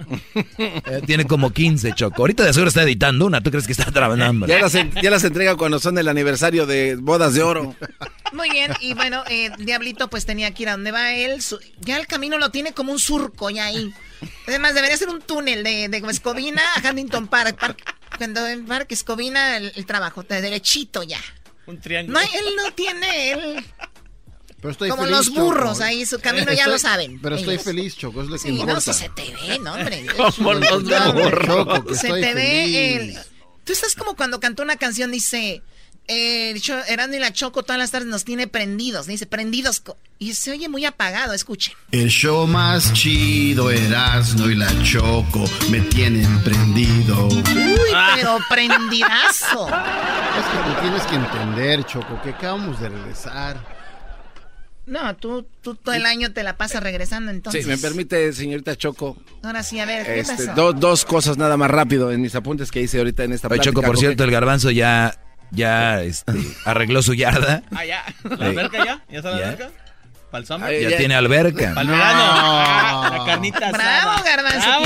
Eh, 0.57 1.01
tiene 1.05 1.25
como 1.25 1.51
15, 1.51 1.93
Choco. 1.93 2.21
Ahorita 2.21 2.43
de 2.43 2.53
seguro 2.53 2.69
está 2.69 2.83
editando 2.83 3.25
una, 3.25 3.41
¿tú 3.41 3.49
crees 3.49 3.65
que 3.65 3.71
está 3.73 3.91
trabajando? 3.91 4.45
Ya 4.47 4.59
las, 4.59 4.75
en- 4.75 4.91
ya 5.01 5.09
las 5.09 5.23
entrega 5.23 5.55
cuando 5.55 5.79
son 5.79 5.97
el 5.97 6.07
aniversario 6.07 6.65
de 6.65 6.95
bodas 6.95 7.33
de 7.33 7.43
oro. 7.43 7.75
Muy 8.33 8.49
bien, 8.49 8.71
y 8.81 8.93
bueno, 8.93 9.23
eh, 9.29 9.49
Diablito 9.57 10.09
pues 10.09 10.25
tenía 10.25 10.51
que 10.53 10.63
ir 10.63 10.69
a 10.69 10.73
donde 10.73 10.91
va 10.91 11.13
él, 11.13 11.41
su- 11.41 11.59
ya 11.81 11.97
el 11.97 12.07
camino 12.07 12.37
lo 12.37 12.49
tiene 12.51 12.73
como 12.73 12.91
un 12.91 12.99
surco 12.99 13.49
ya 13.49 13.65
ahí. 13.65 13.93
Además, 14.47 14.73
debería 14.75 14.95
ser 14.97 15.09
un 15.09 15.21
túnel 15.21 15.63
de, 15.63 15.89
de 15.89 15.97
Escobina 16.09 16.61
a 16.75 16.89
Huntington 16.89 17.27
Park, 17.27 17.57
Park- 17.59 17.95
cuando 18.17 18.45
en 18.47 18.65
Parque 18.65 18.93
Escobina 18.93 19.57
el, 19.57 19.71
el 19.75 19.85
trabajo, 19.85 20.23
de 20.23 20.41
derechito 20.41 21.03
ya. 21.03 21.19
Un 21.67 21.79
triángulo. 21.79 22.19
No, 22.19 22.25
él 22.25 22.45
no 22.57 22.71
tiene, 22.73 23.31
él... 23.31 23.65
Pero 24.61 24.71
estoy 24.71 24.89
Como 24.89 25.03
feliz, 25.03 25.17
los 25.17 25.27
Choco. 25.27 25.41
burros 25.41 25.81
ahí, 25.81 26.05
su 26.05 26.19
camino 26.19 26.45
ya 26.47 26.53
Estoy- 26.63 26.71
lo 26.71 26.79
saben. 26.79 27.19
Pero 27.21 27.35
estoy 27.35 27.53
ellos. 27.55 27.63
feliz, 27.65 27.95
Choco, 27.97 28.21
es 28.23 28.27
lo 28.29 28.33
que 28.37 28.39
Sí, 28.41 28.47
importa. 28.49 28.73
no, 28.73 28.79
eso 28.79 28.93
se 28.93 29.09
te 29.09 29.23
ve, 29.23 29.59
no, 29.59 29.73
hombre. 29.73 30.05
Como 30.37 30.53
los 30.53 30.83
burros. 31.13 31.97
Se 31.99 32.07
te 32.07 32.33
ve 32.33 32.95
el... 32.95 33.17
Tú 33.63 33.73
estás 33.73 33.95
como 33.95 34.15
cuando 34.15 34.39
cantó 34.39 34.63
una 34.63 34.75
canción, 34.77 35.11
dice... 35.11 35.61
Eh, 36.07 36.53
Erasmo 36.87 37.15
y 37.15 37.19
la 37.19 37.33
Choco 37.33 37.63
todas 37.63 37.79
las 37.79 37.89
tardes 37.89 38.07
nos 38.07 38.23
tiene 38.25 38.45
prendidos. 38.47 39.07
Dice, 39.07 39.25
prendidos. 39.25 39.81
Y 40.19 40.35
se 40.35 40.51
oye 40.51 40.69
muy 40.69 40.85
apagado, 40.85 41.33
escuche. 41.33 41.73
El 41.91 42.09
show 42.09 42.45
más 42.45 42.93
chido, 42.93 43.71
Erasmo 43.71 44.47
y 44.51 44.55
la 44.55 44.71
Choco 44.83 45.45
me 45.71 45.79
tienen 45.81 46.43
prendido. 46.43 47.25
Uy, 47.27 47.89
pero 48.13 48.37
prendidazo. 48.47 49.67
Es 49.67 50.45
que 50.45 50.57
tú 50.75 50.81
tienes 50.81 51.01
que 51.03 51.15
entender, 51.15 51.83
Choco, 51.87 52.21
que 52.21 52.29
acabamos 52.29 52.79
de 52.79 52.89
regresar. 52.89 53.74
No, 54.87 55.15
tú, 55.15 55.47
tú 55.61 55.73
todo 55.75 55.95
el 55.95 56.05
año 56.05 56.31
te 56.31 56.43
la 56.43 56.57
pasas 56.57 56.83
regresando 56.83 57.31
entonces. 57.31 57.63
Sí, 57.63 57.69
me 57.69 57.77
permite, 57.77 58.31
señorita 58.33 58.75
Choco. 58.75 59.17
Ahora 59.43 59.63
sí, 59.63 59.79
a 59.79 59.85
ver, 59.85 60.05
¿qué 60.05 60.19
Este, 60.19 60.45
pasó? 60.47 60.53
do- 60.53 60.73
dos 60.73 61.05
cosas 61.05 61.37
nada 61.37 61.57
más 61.57 61.71
rápido 61.71 62.11
en 62.11 62.21
mis 62.21 62.35
apuntes 62.35 62.69
que 62.71 62.81
hice 62.81 62.99
ahorita 62.99 63.23
en 63.23 63.33
esta 63.33 63.47
Oye. 63.47 63.59
Choco, 63.61 63.81
por 63.81 63.97
cierto, 63.97 64.23
el 64.23 64.29
garbanzo 64.31 64.69
ya, 64.69 65.17
ya 65.51 66.01
este, 66.03 66.33
arregló 66.65 67.01
su 67.01 67.15
yarda. 67.15 67.63
Ah, 67.71 67.83
ya. 67.85 68.03
¿La 68.37 68.45
alberca 68.47 68.85
ya? 68.85 69.03
¿Ya 69.09 69.17
está 69.17 69.31
la 69.31 69.39
Ya. 69.39 69.45
alberca? 69.49 69.71
¿Para 70.29 70.41
el 70.41 70.47
summer? 70.47 70.89
Ya, 70.89 70.97
tiene 70.97 71.15
alberca. 71.15 71.73
Ah, 71.77 73.09
la 73.19 73.25
carnita 73.25 73.71
Bravo, 73.71 74.11
asada. 74.11 74.23
Garbanzo, 74.23 74.67
Bravo, 74.67 74.85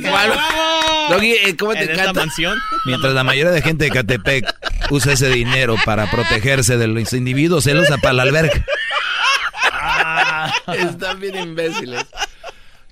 bravo. 0.00 1.08
Doggy, 1.10 1.32
eh, 1.32 1.56
¿cómo 1.56 1.72
te 1.72 1.82
esta 1.82 1.92
encanta? 1.92 2.20
mansión. 2.20 2.58
Mientras 2.86 3.12
la 3.14 3.22
mayoría 3.22 3.52
de 3.52 3.62
gente 3.62 3.84
de 3.84 3.90
Catepec 3.90 4.44
usa 4.90 5.12
ese 5.12 5.28
dinero 5.28 5.76
para 5.84 6.10
protegerse 6.10 6.76
de 6.78 6.86
los 6.88 7.12
individuos, 7.12 7.66
él 7.68 7.78
usa 7.78 7.98
para 7.98 8.14
la 8.14 8.22
alberca. 8.24 8.64
Están 10.74 11.20
bien 11.20 11.36
imbéciles. 11.36 12.04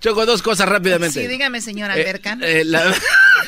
Choco, 0.00 0.26
dos 0.26 0.42
cosas 0.42 0.68
rápidamente. 0.68 1.20
Sí, 1.22 1.26
dígame, 1.26 1.60
señor 1.60 1.90
Eh, 1.90 1.94
Alberca. 1.94 2.36
eh, 2.42 2.62
la, 2.64 2.94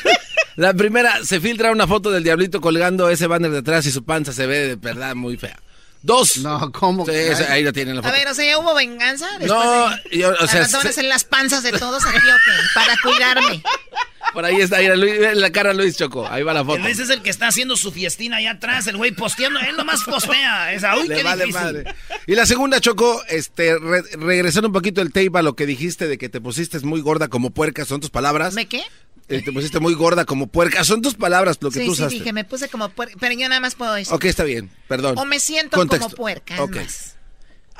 la 0.55 0.73
primera, 0.73 1.23
se 1.23 1.39
filtra 1.39 1.71
una 1.71 1.85
foto 1.87 2.09
del 2.11 2.23
diablito 2.23 2.59
colgando 2.61 3.09
ese 3.09 3.27
banner 3.27 3.51
de 3.51 3.59
atrás 3.59 3.85
y 3.85 3.91
su 3.91 4.03
panza 4.03 4.33
se 4.33 4.47
ve 4.47 4.59
de 4.69 4.75
verdad 4.75 5.13
muy 5.15 5.37
fea. 5.37 5.59
Dos. 6.01 6.37
No, 6.37 6.71
¿cómo? 6.71 7.05
Sí, 7.05 7.11
ahí 7.49 7.63
lo 7.63 7.73
tienen 7.73 7.95
la 7.95 8.01
A 8.01 8.03
foto. 8.03 8.15
ver, 8.15 8.27
o 8.27 8.33
sea, 8.33 8.45
¿ya 8.45 8.57
hubo 8.59 8.73
venganza? 8.75 9.27
Después 9.39 9.49
No, 9.49 9.89
de... 9.89 10.17
yo- 10.17 10.33
o 10.39 10.47
sea, 10.47 10.61
a 10.61 10.65
se- 10.67 10.77
hacer 10.89 11.05
las 11.05 11.23
panzas 11.23 11.63
de 11.63 11.71
todos 11.73 12.05
aquí. 12.05 12.17
Para 12.73 12.95
cuidarme. 13.01 13.63
Por 14.33 14.45
ahí 14.45 14.57
está, 14.61 14.81
Luis, 14.95 15.17
ve 15.19 15.35
la 15.35 15.51
cara 15.51 15.69
de 15.69 15.75
Luis 15.75 15.97
Choco. 15.97 16.27
Ahí 16.27 16.43
va 16.43 16.53
la 16.53 16.63
foto. 16.63 16.77
El 16.77 16.83
Luis 16.83 16.99
es 16.99 17.09
el 17.09 17.21
que 17.21 17.29
está 17.29 17.47
haciendo 17.47 17.75
su 17.77 17.91
fiestina 17.91 18.37
allá 18.37 18.51
atrás, 18.51 18.85
el 18.87 18.97
güey 18.97 19.11
posteando, 19.11 19.59
él 19.59 19.75
nomás 19.77 20.03
postea. 20.03 20.73
Esa, 20.73 20.97
uy, 20.97 21.07
Le 21.07 21.15
qué 21.17 21.23
vale 21.23 21.45
difícil. 21.45 21.63
madre. 21.65 21.95
Y 22.27 22.35
la 22.35 22.45
segunda, 22.45 22.79
Choco, 22.79 23.21
este, 23.29 23.77
re- 23.79 24.03
regresando 24.17 24.67
un 24.67 24.73
poquito 24.73 25.01
el 25.01 25.11
tape 25.11 25.31
a 25.35 25.41
lo 25.41 25.55
que 25.55 25.65
dijiste 25.65 26.07
de 26.07 26.17
que 26.17 26.29
te 26.29 26.39
pusiste 26.41 26.79
muy 26.81 27.01
gorda 27.01 27.27
como 27.29 27.49
puerca, 27.51 27.85
son 27.85 27.99
tus 28.01 28.09
palabras. 28.09 28.53
¿Me 28.53 28.67
qué? 28.67 28.81
Eh, 29.29 29.41
te 29.43 29.51
pusiste 29.51 29.79
muy 29.79 29.93
gorda 29.93 30.23
como 30.23 30.47
puerca, 30.47 30.83
son 30.85 31.01
tus 31.01 31.15
palabras 31.15 31.57
lo 31.59 31.69
que 31.69 31.79
sí, 31.81 31.85
tú 31.85 31.95
sí, 31.95 32.01
usaste. 32.01 32.15
dije, 32.19 32.31
me 32.31 32.45
puse 32.45 32.69
como 32.69 32.87
puerca, 32.89 33.15
pero 33.19 33.33
yo 33.35 33.49
nada 33.49 33.59
más 33.59 33.75
puedo 33.75 33.93
decir. 33.93 34.13
Ok, 34.13 34.23
está 34.25 34.43
bien, 34.45 34.69
perdón. 34.87 35.17
O 35.17 35.25
me 35.25 35.39
siento 35.41 35.75
Contexto. 35.77 36.05
como 36.05 36.15
puerca, 36.15 36.53
es 36.55 36.59
Ok. 36.61 36.75
más. 36.77 37.15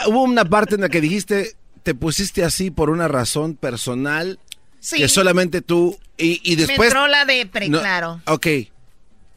Hubo 0.07 0.23
una 0.23 0.43
parte 0.45 0.75
en 0.75 0.81
la 0.81 0.89
que 0.89 0.99
dijiste, 1.01 1.55
te 1.83 1.95
pusiste 1.95 2.43
así 2.43 2.69
por 2.69 2.89
una 2.89 3.07
razón 3.07 3.55
personal 3.55 4.39
Sí. 4.79 4.97
que 4.97 5.07
solamente 5.07 5.61
tú 5.61 5.97
y, 6.17 6.39
y 6.43 6.55
después... 6.55 6.79
Me 6.79 6.85
entró 6.85 7.07
la 7.07 7.25
depre, 7.25 7.69
No, 7.69 7.79
claro. 7.79 8.21
Ok. 8.25 8.47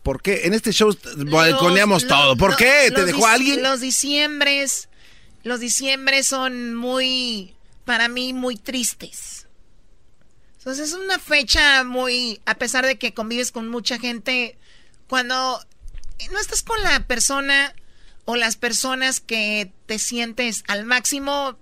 ¿Por 0.02 0.22
qué? 0.22 0.42
En 0.44 0.54
este 0.54 0.72
show 0.72 0.96
balconeamos 1.16 2.06
todo. 2.06 2.36
¿Por 2.36 2.56
qué? 2.56 2.90
¿Te 2.94 3.04
dejó 3.04 3.26
alguien? 3.26 3.62
Los 3.62 3.80
diciembres, 3.80 4.88
los 5.42 5.60
diciembres 5.60 6.26
son 6.26 6.74
muy, 6.74 7.54
para 7.84 8.08
mí, 8.08 8.32
muy 8.32 8.56
tristes. 8.56 9.46
Entonces 10.58 10.90
es 10.90 10.94
una 10.94 11.18
fecha 11.18 11.84
muy, 11.84 12.40
a 12.46 12.54
pesar 12.54 12.86
de 12.86 12.98
que 12.98 13.14
convives 13.14 13.50
con 13.50 13.68
mucha 13.68 13.98
gente, 13.98 14.58
cuando 15.06 15.60
no 16.32 16.38
estás 16.38 16.62
con 16.62 16.82
la 16.82 17.06
persona 17.06 17.74
o 18.24 18.36
las 18.36 18.56
personas 18.56 19.20
que 19.20 19.72
te 19.86 19.98
sientes 19.98 20.64
al 20.68 20.84
máximo, 20.84 21.58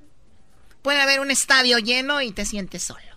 puede 0.82 1.00
haber 1.00 1.20
un 1.20 1.30
estadio 1.30 1.78
lleno 1.78 2.22
y 2.22 2.32
te 2.32 2.44
sientes 2.44 2.82
solo. 2.82 3.07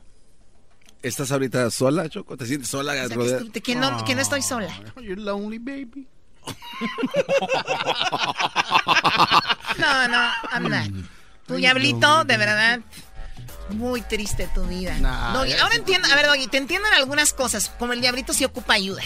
¿Estás 1.02 1.32
ahorita 1.32 1.70
sola, 1.72 2.08
Choco? 2.10 2.38
¿Te 2.38 2.46
sientes 2.46 2.70
sola? 2.70 2.92
O 2.92 2.96
sea, 2.96 3.08
que, 3.08 3.16
rodea- 3.16 3.38
estoy- 3.40 3.62
que 3.62 3.76
no, 3.76 4.04
que 4.06 4.14
no 4.16 4.22
estoy 4.22 4.42
sola. 4.42 4.72
You're 5.02 5.20
lonely, 5.22 5.58
baby. 5.58 6.08
No, 9.78 10.08
no, 10.08 10.32
I'm 10.54 10.70
not. 10.70 11.06
Tu 11.48 11.56
diablito, 11.56 12.24
de 12.26 12.38
verdad. 12.38 12.80
Muy 13.70 14.02
triste 14.02 14.50
tu 14.54 14.64
vida. 14.66 14.98
Nah, 15.00 15.34
Doggy, 15.34 15.54
ahora 15.54 15.76
entiendo, 15.76 16.08
a 16.12 16.16
ver, 16.16 16.26
Doggy, 16.28 16.48
te 16.48 16.58
entiendo 16.58 16.88
en 16.90 16.94
algunas 16.96 17.34
cosas. 17.34 17.70
Como 17.80 17.94
el 17.94 18.02
diablito 18.02 18.34
sí 18.34 18.44
ocupa 18.44 18.74
ayuda. 18.74 19.02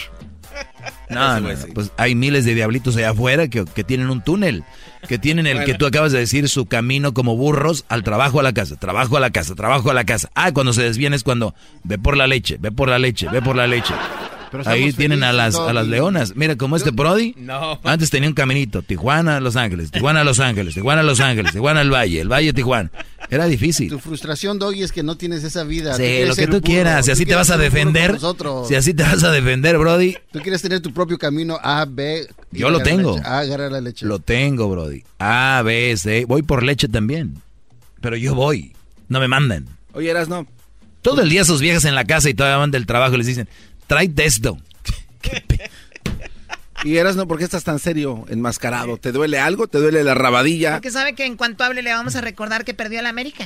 No, 1.08 1.40
no, 1.40 1.52
no, 1.52 1.66
pues 1.74 1.90
hay 1.96 2.14
miles 2.14 2.44
de 2.44 2.54
diablitos 2.54 2.96
allá 2.96 3.10
afuera 3.10 3.46
que, 3.48 3.64
que 3.64 3.84
tienen 3.84 4.10
un 4.10 4.22
túnel, 4.24 4.64
que 5.06 5.18
tienen 5.18 5.46
el 5.46 5.64
que 5.64 5.74
tú 5.74 5.86
acabas 5.86 6.12
de 6.12 6.18
decir, 6.18 6.48
su 6.48 6.66
camino 6.66 7.14
como 7.14 7.36
burros 7.36 7.84
al 7.88 8.02
trabajo 8.02 8.40
a 8.40 8.42
la 8.42 8.52
casa, 8.52 8.76
trabajo 8.76 9.16
a 9.16 9.20
la 9.20 9.30
casa, 9.30 9.54
trabajo 9.54 9.90
a 9.90 9.94
la 9.94 10.04
casa. 10.04 10.30
Ah, 10.34 10.52
cuando 10.52 10.72
se 10.72 10.82
desvían 10.82 11.14
es 11.14 11.22
cuando 11.22 11.54
ve 11.84 11.98
por 11.98 12.16
la 12.16 12.26
leche, 12.26 12.56
ve 12.60 12.72
por 12.72 12.88
la 12.88 12.98
leche, 12.98 13.28
ve 13.30 13.42
por 13.42 13.56
la 13.56 13.66
leche. 13.66 13.94
Pero 14.64 14.70
Ahí 14.70 14.92
tienen 14.92 15.22
a 15.22 15.32
las, 15.32 15.54
a 15.54 15.72
las 15.72 15.86
leonas. 15.86 16.34
Mira, 16.36 16.56
como 16.56 16.76
este 16.76 16.90
Brody, 16.90 17.34
No. 17.36 17.80
antes 17.84 18.10
tenía 18.10 18.28
un 18.28 18.34
caminito, 18.34 18.82
Tijuana, 18.82 19.40
Los 19.40 19.56
Ángeles, 19.56 19.90
Tijuana, 19.90 20.24
Los 20.24 20.40
Ángeles, 20.40 20.74
Tijuana, 20.74 21.02
Los 21.02 21.20
Ángeles, 21.20 21.52
Tijuana, 21.52 21.80
el 21.80 21.92
Valle, 21.92 22.20
el 22.20 22.28
Valle, 22.30 22.52
Tijuana. 22.52 22.90
Era 23.28 23.46
difícil. 23.46 23.88
Tu 23.88 23.98
frustración, 23.98 24.58
Doggy, 24.58 24.82
es 24.82 24.92
que 24.92 25.02
no 25.02 25.16
tienes 25.16 25.42
esa 25.42 25.64
vida. 25.64 25.94
Sí, 25.96 26.24
lo 26.26 26.34
que 26.36 26.46
tú 26.46 26.60
quieras, 26.60 27.04
si 27.06 27.10
tú 27.10 27.12
así 27.12 27.26
te 27.26 27.34
vas 27.34 27.50
a 27.50 27.56
defender, 27.56 28.12
nosotros. 28.14 28.68
si 28.68 28.74
así 28.74 28.94
te 28.94 29.02
vas 29.02 29.24
a 29.24 29.30
defender, 29.30 29.78
Brody, 29.78 30.16
Tú 30.32 30.40
quieres 30.40 30.62
tener 30.62 30.80
tu 30.80 30.92
propio 30.92 31.18
camino 31.18 31.58
A, 31.62 31.86
B. 31.88 32.26
Yo 32.52 32.70
lo 32.70 32.80
tengo. 32.80 33.18
A, 33.24 33.40
agarrar 33.40 33.72
la 33.72 33.80
leche. 33.80 34.06
Lo 34.06 34.18
tengo, 34.20 34.68
Brody. 34.68 35.02
A, 35.18 35.62
B, 35.64 35.96
C. 35.96 36.24
Voy 36.26 36.42
por 36.42 36.62
leche 36.62 36.88
también. 36.88 37.42
Pero 38.00 38.16
yo 38.16 38.34
voy. 38.34 38.72
No 39.08 39.18
me 39.20 39.28
mandan. 39.28 39.66
Oye, 39.92 40.10
eras 40.10 40.28
no. 40.28 40.46
Todo 41.02 41.22
el 41.22 41.28
día 41.28 41.44
sus 41.44 41.60
viejas 41.60 41.84
en 41.84 41.94
la 41.94 42.04
casa 42.04 42.28
y 42.28 42.34
todavía 42.34 42.58
van 42.58 42.70
del 42.70 42.86
trabajo 42.86 43.14
y 43.14 43.18
les 43.18 43.26
dicen, 43.26 43.48
trae 43.86 44.10
esto. 44.18 44.58
Y 46.84 46.98
eras 46.98 47.16
no, 47.16 47.26
¿por 47.26 47.38
qué 47.38 47.44
estás 47.44 47.64
tan 47.64 47.78
serio, 47.78 48.26
enmascarado? 48.28 48.96
¿Te 48.98 49.10
duele 49.10 49.38
algo? 49.38 49.66
¿Te 49.66 49.78
duele 49.78 50.04
la 50.04 50.14
rabadilla? 50.14 50.72
Porque 50.74 50.90
sabe 50.90 51.14
que 51.14 51.24
en 51.24 51.36
cuanto 51.36 51.64
hable 51.64 51.82
le 51.82 51.92
vamos 51.92 52.16
a 52.16 52.20
recordar 52.20 52.64
que 52.64 52.74
perdió 52.74 53.00
el 53.00 53.06
América. 53.06 53.44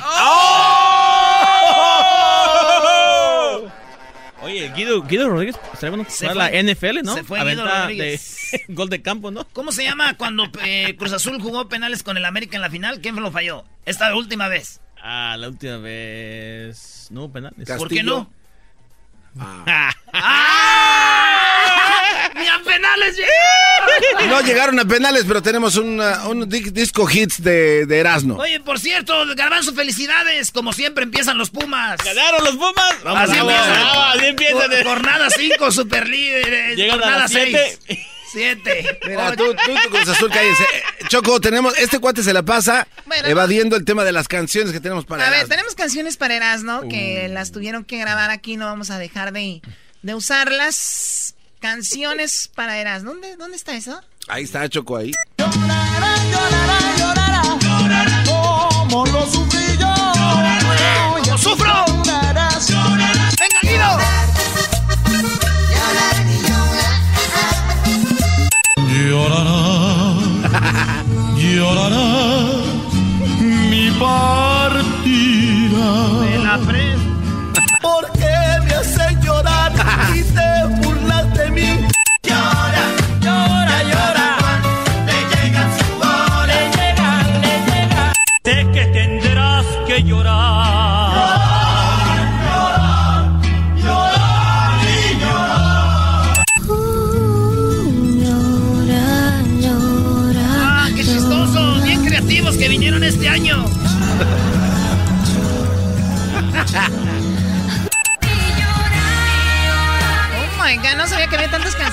Oye, 4.42 4.72
Guido, 4.74 5.02
Guido 5.02 5.28
Rodríguez 5.28 5.56
bueno 5.80 6.04
Se 6.08 6.26
fue. 6.26 6.34
la 6.34 6.50
NFL, 6.50 7.02
¿no? 7.02 7.14
Se 7.14 7.24
fue 7.24 7.44
Guido 7.44 7.66
Rodríguez. 7.66 8.50
de 8.52 8.64
gol 8.74 8.88
de 8.88 9.02
campo, 9.02 9.30
¿no? 9.30 9.46
¿Cómo 9.52 9.70
se 9.70 9.84
llama 9.84 10.16
cuando 10.16 10.44
eh, 10.64 10.96
Cruz 10.98 11.12
Azul 11.12 11.40
jugó 11.40 11.68
penales 11.68 12.02
con 12.02 12.16
el 12.16 12.24
América 12.24 12.56
en 12.56 12.62
la 12.62 12.70
final? 12.70 13.00
¿Quién 13.00 13.16
lo 13.16 13.30
falló? 13.30 13.64
Esta 13.84 14.14
última 14.14 14.48
vez. 14.48 14.80
Ah, 15.02 15.36
la 15.38 15.48
última 15.48 15.76
vez. 15.78 17.06
No, 17.10 17.30
penales. 17.30 17.70
¿Por 17.78 17.88
qué 17.88 18.02
no? 18.02 18.30
Ah. 19.38 19.94
¡Ni 22.36 22.46
a 22.46 22.58
penales 22.64 23.16
No 24.28 24.40
llegaron 24.42 24.78
a 24.78 24.84
penales, 24.84 25.24
pero 25.26 25.42
tenemos 25.42 25.76
una- 25.76 26.26
un 26.28 26.48
di- 26.48 26.70
disco 26.70 27.08
hits 27.10 27.42
de, 27.42 27.86
de 27.86 27.98
Erasmo. 27.98 28.36
Oye, 28.36 28.60
por 28.60 28.78
cierto, 28.78 29.14
Garbanzo, 29.36 29.72
felicidades. 29.74 30.50
Como 30.50 30.72
siempre 30.72 31.04
empiezan 31.04 31.38
los 31.38 31.50
Pumas. 31.50 31.98
¡Ganaron 32.04 32.44
los 32.44 32.56
Pumas! 32.56 32.92
Así 32.92 33.04
Vamos, 33.04 33.30
empiezan. 33.30 33.82
vamos, 33.82 34.14
así 34.16 34.26
empiezan. 34.26 34.70
Jor- 34.70 34.84
Jornada 34.84 35.28
5, 35.30 35.70
super 35.72 36.08
líderes. 36.08 36.76
Llegan 36.76 36.98
jornada 36.98 37.18
las 37.22 37.30
siete. 38.32 38.80
7. 38.82 38.98
Mira, 39.08 39.34
tú, 39.36 39.44
tú, 39.54 39.72
tu 39.84 39.90
Cruz 39.90 40.08
Azul, 40.08 40.30
cállense. 40.30 40.62
Eh, 40.62 40.82
Choco, 41.08 41.40
tenemos, 41.40 41.76
este 41.78 41.98
cuate 41.98 42.22
se 42.22 42.32
la 42.32 42.42
pasa 42.42 42.86
Bueno, 43.06 43.26
evadiendo 43.28 43.76
el 43.76 43.84
tema 43.84 44.04
de 44.04 44.12
las 44.12 44.28
canciones 44.28 44.72
que 44.72 44.80
tenemos 44.80 45.04
para 45.04 45.26
A 45.26 45.30
ver, 45.30 45.48
tenemos 45.48 45.74
canciones 45.74 46.16
para 46.16 46.34
Erasmo 46.36 46.88
que 46.88 47.26
Uh. 47.28 47.32
las 47.32 47.52
tuvieron 47.52 47.84
que 47.84 47.98
grabar 47.98 48.30
aquí, 48.30 48.56
no 48.56 48.66
vamos 48.66 48.90
a 48.90 48.98
dejar 48.98 49.32
de, 49.32 49.60
de 50.02 50.14
usarlas. 50.14 51.34
Canciones 51.60 52.48
para 52.54 52.78
Erasmo. 52.78 53.10
¿Dónde, 53.12 53.36
¿Dónde 53.36 53.56
está 53.56 53.74
eso? 53.76 54.00
Ahí 54.28 54.44
está 54.44 54.66
Choco, 54.68 54.96
ahí. 54.96 55.12
Como 58.24 59.06
lo 59.06 59.26
sufrí 59.30 59.69
Llorará, 71.60 72.06
mi 73.68 73.90
partida. 74.00 74.80
¿Por 77.82 78.04
qué 78.09 78.09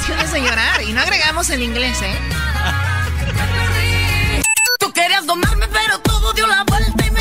canciones 0.08 0.32
de 0.32 0.42
llorar. 0.42 0.82
Y 0.84 0.94
no 0.94 1.02
agregamos 1.02 1.50
en 1.50 1.62
inglés, 1.62 2.02
¿eh? 2.02 2.16
Tú 4.80 4.92
querías 4.94 5.26
domarme, 5.26 5.68
pero 5.68 6.00
todo 6.00 6.34
dio 6.34 6.48
la 6.48 6.64
vuelta 6.64 7.06
y 7.06 7.12
me 7.12 7.20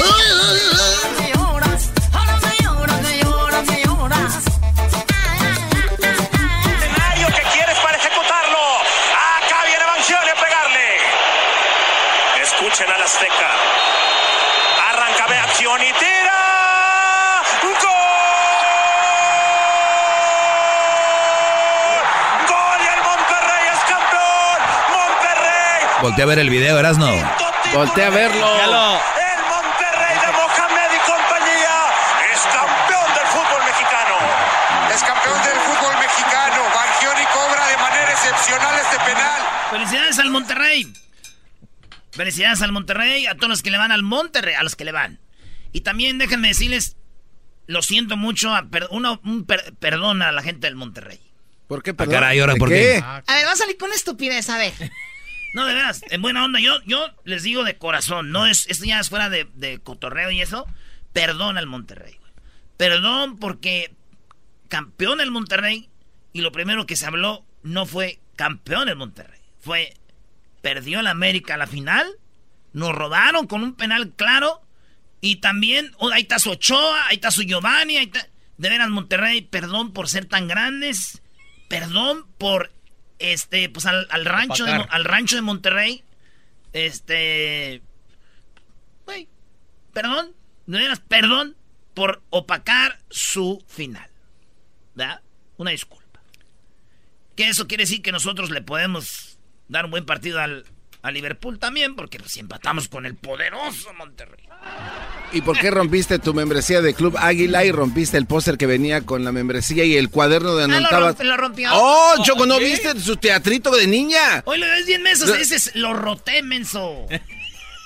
Voltea 26.02 26.24
a 26.24 26.28
ver 26.28 26.38
el 26.38 26.50
video, 26.50 26.78
Erasno. 26.78 27.06
Voltea 27.72 28.06
a 28.06 28.10
verlo. 28.10 28.46
El 28.46 29.42
Monterrey 29.48 30.16
de 30.20 30.32
Mohamed 30.32 30.90
y 30.94 31.10
compañía 31.10 31.76
es 32.32 32.40
campeón 32.42 33.14
del 33.14 33.26
fútbol 33.28 33.64
mexicano. 33.64 34.16
Es 34.94 35.02
campeón 35.02 35.42
del 35.42 35.58
fútbol 35.60 35.94
mexicano. 36.00 36.62
Bangioni 36.74 37.26
cobra 37.32 37.66
de 37.68 37.76
manera 37.78 38.10
excepcional 38.12 38.74
este 38.80 38.96
penal. 39.04 39.40
Felicidades 39.70 40.18
al 40.18 40.30
Monterrey. 40.30 40.92
Felicidades 42.12 42.62
al 42.62 42.72
Monterrey, 42.72 43.26
a 43.26 43.34
todos 43.34 43.48
los 43.48 43.62
que 43.62 43.70
le 43.70 43.78
van 43.78 43.92
al 43.92 44.02
Monterrey, 44.02 44.54
a 44.54 44.62
los 44.62 44.76
que 44.76 44.84
le 44.84 44.92
van. 44.92 45.18
Y 45.72 45.80
también 45.82 46.18
déjenme 46.18 46.48
decirles, 46.48 46.96
lo 47.66 47.82
siento 47.82 48.16
mucho, 48.16 48.54
a 48.54 48.62
per- 48.68 48.86
uno- 48.90 49.20
un 49.24 49.44
per- 49.44 49.74
perdón 49.78 50.22
a 50.22 50.32
la 50.32 50.42
gente 50.42 50.66
del 50.66 50.76
Monterrey. 50.76 51.20
¿Por 51.68 51.82
qué, 51.82 51.92
perdón? 51.94 52.14
caray, 52.14 52.38
¿ahora 52.38 52.52
¿De 52.54 52.58
por 52.58 52.68
qué? 52.68 52.74
qué? 52.74 53.04
A 53.04 53.34
ver, 53.34 53.46
va 53.46 53.52
a 53.52 53.56
salir 53.56 53.76
con 53.76 53.92
estupidez, 53.92 54.48
a 54.50 54.56
ver. 54.56 54.72
No, 55.56 55.64
de 55.64 55.72
veras, 55.72 56.02
en 56.10 56.20
buena 56.20 56.44
onda, 56.44 56.60
yo, 56.60 56.82
yo 56.84 57.08
les 57.24 57.42
digo 57.42 57.64
de 57.64 57.78
corazón, 57.78 58.30
no 58.30 58.46
es, 58.46 58.66
esto 58.68 58.84
ya 58.84 59.00
es 59.00 59.08
fuera 59.08 59.30
de, 59.30 59.48
de 59.54 59.78
cotorreo 59.78 60.30
y 60.30 60.42
eso, 60.42 60.66
perdón 61.14 61.56
al 61.56 61.66
Monterrey. 61.66 62.14
güey. 62.20 62.32
Perdón 62.76 63.38
porque 63.38 63.94
campeón 64.68 65.18
el 65.22 65.30
Monterrey 65.30 65.88
y 66.34 66.42
lo 66.42 66.52
primero 66.52 66.84
que 66.84 66.94
se 66.94 67.06
habló 67.06 67.46
no 67.62 67.86
fue 67.86 68.20
campeón 68.36 68.90
el 68.90 68.96
Monterrey, 68.96 69.40
fue 69.58 69.94
perdió 70.60 71.00
el 71.00 71.06
América 71.06 71.56
la 71.56 71.66
final, 71.66 72.06
nos 72.74 72.94
robaron 72.94 73.46
con 73.46 73.62
un 73.62 73.76
penal 73.76 74.12
claro 74.14 74.60
y 75.22 75.36
también, 75.36 75.90
oh, 75.96 76.10
ahí 76.10 76.20
está 76.20 76.38
su 76.38 76.50
Ochoa, 76.50 77.06
ahí 77.06 77.14
está 77.14 77.30
su 77.30 77.44
Giovanni, 77.44 77.96
ahí 77.96 78.04
está, 78.04 78.28
de 78.58 78.68
veras 78.68 78.90
Monterrey, 78.90 79.40
perdón 79.40 79.94
por 79.94 80.10
ser 80.10 80.26
tan 80.26 80.48
grandes, 80.48 81.22
perdón 81.70 82.26
por 82.36 82.75
este, 83.18 83.68
pues 83.68 83.86
al, 83.86 84.06
al 84.10 84.24
rancho 84.24 84.64
de, 84.64 84.72
al 84.72 85.04
rancho 85.04 85.36
de 85.36 85.42
Monterrey, 85.42 86.04
este, 86.72 87.82
güey, 89.04 89.28
perdón, 89.92 90.34
de 90.66 90.78
veras, 90.78 91.00
perdón 91.00 91.56
por 91.94 92.22
opacar 92.30 92.98
su 93.08 93.64
final, 93.68 94.10
¿verdad? 94.94 95.22
Una 95.56 95.70
disculpa. 95.70 96.20
Que 97.34 97.48
eso 97.48 97.66
quiere 97.66 97.84
decir 97.84 98.02
que 98.02 98.12
nosotros 98.12 98.50
le 98.50 98.60
podemos 98.60 99.38
dar 99.68 99.86
un 99.86 99.92
buen 99.92 100.04
partido 100.04 100.40
al, 100.40 100.64
a 101.02 101.10
Liverpool 101.10 101.58
también, 101.58 101.94
porque 101.94 102.18
pues, 102.18 102.32
si 102.32 102.40
empatamos 102.40 102.88
con 102.88 103.06
el 103.06 103.14
poderoso 103.14 103.92
Monterrey. 103.94 104.46
¿Y 105.32 105.40
por 105.42 105.58
qué 105.58 105.70
rompiste 105.70 106.18
tu 106.18 106.32
membresía 106.32 106.80
de 106.80 106.94
Club 106.94 107.16
Águila 107.18 107.64
y 107.64 107.72
rompiste 107.72 108.16
el 108.16 108.26
póster 108.26 108.56
que 108.56 108.66
venía 108.66 109.02
con 109.02 109.24
la 109.24 109.32
membresía 109.32 109.84
y 109.84 109.96
el 109.96 110.08
cuaderno 110.08 110.54
de 110.54 110.64
Ah, 110.64 110.68
lo, 110.68 110.76
anotabas? 110.76 111.16
romp- 111.16 111.22
lo 111.24 111.36
rompió. 111.36 111.70
¡Oh, 111.72 112.14
Choco, 112.22 112.46
¿no 112.46 112.58
viste 112.58 112.98
su 113.00 113.16
teatrito 113.16 113.70
de 113.74 113.86
niña? 113.86 114.42
Hoy 114.46 114.58
lo 114.58 114.66
ves 114.66 114.86
bien 114.86 115.02
menso, 115.02 115.26
se 115.26 115.36
dices, 115.36 115.72
lo 115.74 115.92
roté 115.94 116.42
menso. 116.42 117.06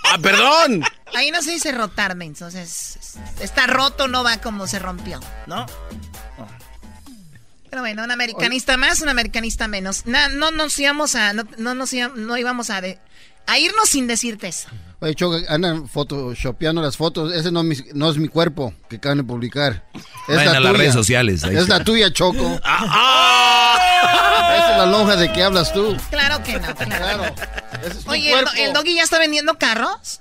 ¡Ah, 0.04 0.18
perdón! 0.18 0.82
Ahí 1.14 1.30
no 1.30 1.42
se 1.42 1.50
dice 1.52 1.72
rotar, 1.72 2.14
menso. 2.14 2.46
o 2.46 2.50
sea, 2.50 2.62
es- 2.62 2.96
es- 3.00 3.14
está 3.40 3.66
roto, 3.66 4.06
no 4.06 4.22
va 4.22 4.40
como 4.40 4.66
se 4.66 4.78
rompió, 4.78 5.18
¿no? 5.46 5.66
Pero 7.70 7.82
bueno, 7.82 8.02
un 8.02 8.10
americanista 8.10 8.76
más, 8.76 9.00
un 9.00 9.08
americanista 9.08 9.68
menos. 9.68 10.04
Na- 10.06 10.28
no 10.28 10.50
nos 10.50 10.76
íbamos 10.78 11.14
a, 11.14 11.32
no, 11.32 11.44
no 11.56 11.74
nos 11.74 11.92
íbamos, 11.92 12.18
no 12.18 12.36
íbamos 12.36 12.68
a, 12.70 12.80
de- 12.80 12.98
a 13.46 13.58
irnos 13.58 13.88
sin 13.88 14.06
decirte 14.08 14.48
eso. 14.48 14.68
Oye, 15.02 15.14
Choco, 15.14 15.38
andan 15.48 15.88
photoshopeando 15.88 16.82
las 16.82 16.96
fotos. 16.96 17.32
Ese 17.32 17.50
no, 17.50 17.60
es 17.60 17.66
mi- 17.66 17.90
no 17.94 18.10
es 18.10 18.18
mi 18.18 18.28
cuerpo 18.28 18.74
que 18.88 18.96
acaban 18.96 19.18
de 19.18 19.24
publicar. 19.24 19.82
Es 20.28 20.36
Vayan 20.36 20.52
la 20.52 20.58
a 20.58 20.60
las 20.60 20.72
tuya. 20.72 20.78
redes 20.82 20.94
sociales, 20.94 21.42
ahí 21.44 21.54
Es 21.56 21.62
está. 21.62 21.78
la 21.78 21.84
tuya, 21.84 22.12
Choco. 22.12 22.60
Ah, 22.64 24.54
Esa 24.56 24.70
es 24.72 24.78
la 24.78 24.86
lonja 24.86 25.16
de 25.16 25.32
que 25.32 25.42
hablas 25.42 25.72
tú. 25.72 25.96
Claro 26.10 26.42
que 26.42 26.58
no, 26.58 26.74
claro. 26.74 27.34
Oye, 28.06 28.28
¿el, 28.32 28.42
cuerpo. 28.44 28.50
el 28.58 28.72
doggy 28.72 28.94
ya 28.96 29.02
está 29.04 29.18
vendiendo 29.18 29.56
carros? 29.58 30.20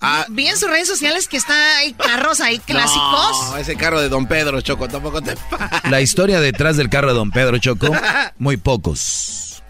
Ah. 0.00 0.26
Vi 0.28 0.46
en 0.48 0.56
sus 0.56 0.68
redes 0.68 0.88
sociales 0.88 1.26
que 1.28 1.36
está 1.36 1.78
hay 1.78 1.92
carros 1.94 2.40
ahí 2.40 2.58
clásicos. 2.66 3.50
No, 3.50 3.56
ese 3.56 3.76
carro 3.76 4.00
de 4.00 4.08
Don 4.08 4.26
Pedro, 4.26 4.60
Choco, 4.60 4.88
tampoco 4.88 5.22
te... 5.22 5.34
La 5.90 6.00
historia 6.00 6.40
detrás 6.40 6.76
del 6.76 6.90
carro 6.90 7.08
de 7.08 7.14
Don 7.14 7.30
Pedro 7.30 7.58
Choco, 7.58 7.88
muy 8.38 8.56
pocos. 8.56 9.62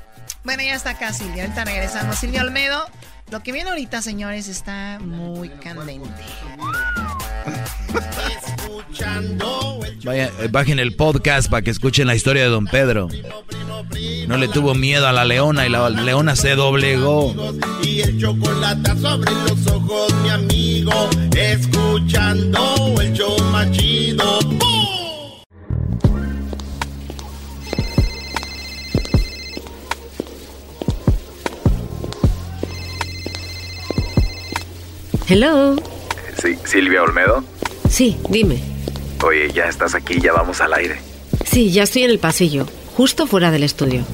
Bueno, 0.45 0.63
ya 0.63 0.75
está 0.75 0.91
acá 0.91 1.13
Silvia. 1.13 1.45
Ahorita 1.45 1.65
regresamos. 1.65 2.19
Silvia 2.19 2.43
Olmedo. 2.43 2.85
Lo 3.33 3.43
que 3.43 3.51
viene 3.51 3.71
ahorita, 3.71 4.03
señores, 4.03 4.47
está 4.47 4.99
muy 5.01 5.49
candente. 5.49 6.07
Vaya, 10.05 10.31
eh, 10.39 10.49
bajen 10.51 10.79
el 10.79 10.95
podcast 10.95 11.49
para 11.49 11.63
que 11.63 11.71
escuchen 11.71 12.07
la 12.07 12.15
historia 12.15 12.43
de 12.43 12.51
Don 12.51 12.67
Pedro. 12.67 13.09
No 14.29 14.37
le 14.37 14.49
tuvo 14.49 14.75
miedo 14.75 15.09
a 15.09 15.13
la 15.13 15.25
leona 15.25 15.67
y 15.67 15.71
la 15.71 15.89
leona 15.89 16.37
se 16.37 16.55
doblegó. 16.57 17.35
Y 17.83 18.01
el 18.01 18.21
chocolate 18.21 19.01
sobre 19.01 19.33
los 19.33 19.67
ojos, 19.67 20.13
mi 20.23 20.29
amigo. 20.29 20.93
Escuchando 21.35 23.01
Hello. 35.33 35.77
Sí, 36.43 36.59
Silvia 36.67 37.03
Olmedo. 37.03 37.43
Sí, 37.89 38.19
dime. 38.29 38.61
Oye, 39.25 39.51
ya 39.51 39.65
estás 39.65 39.95
aquí, 39.95 40.21
ya 40.21 40.31
vamos 40.35 40.61
al 40.61 40.75
aire. 40.75 41.01
Sí, 41.47 41.73
ya 41.73 41.85
estoy 41.85 42.03
en 42.03 42.11
el 42.11 42.19
pasillo, 42.19 42.67
justo 42.95 43.27
fuera 43.27 43.51
del 43.51 43.63
estudio. 43.63 44.05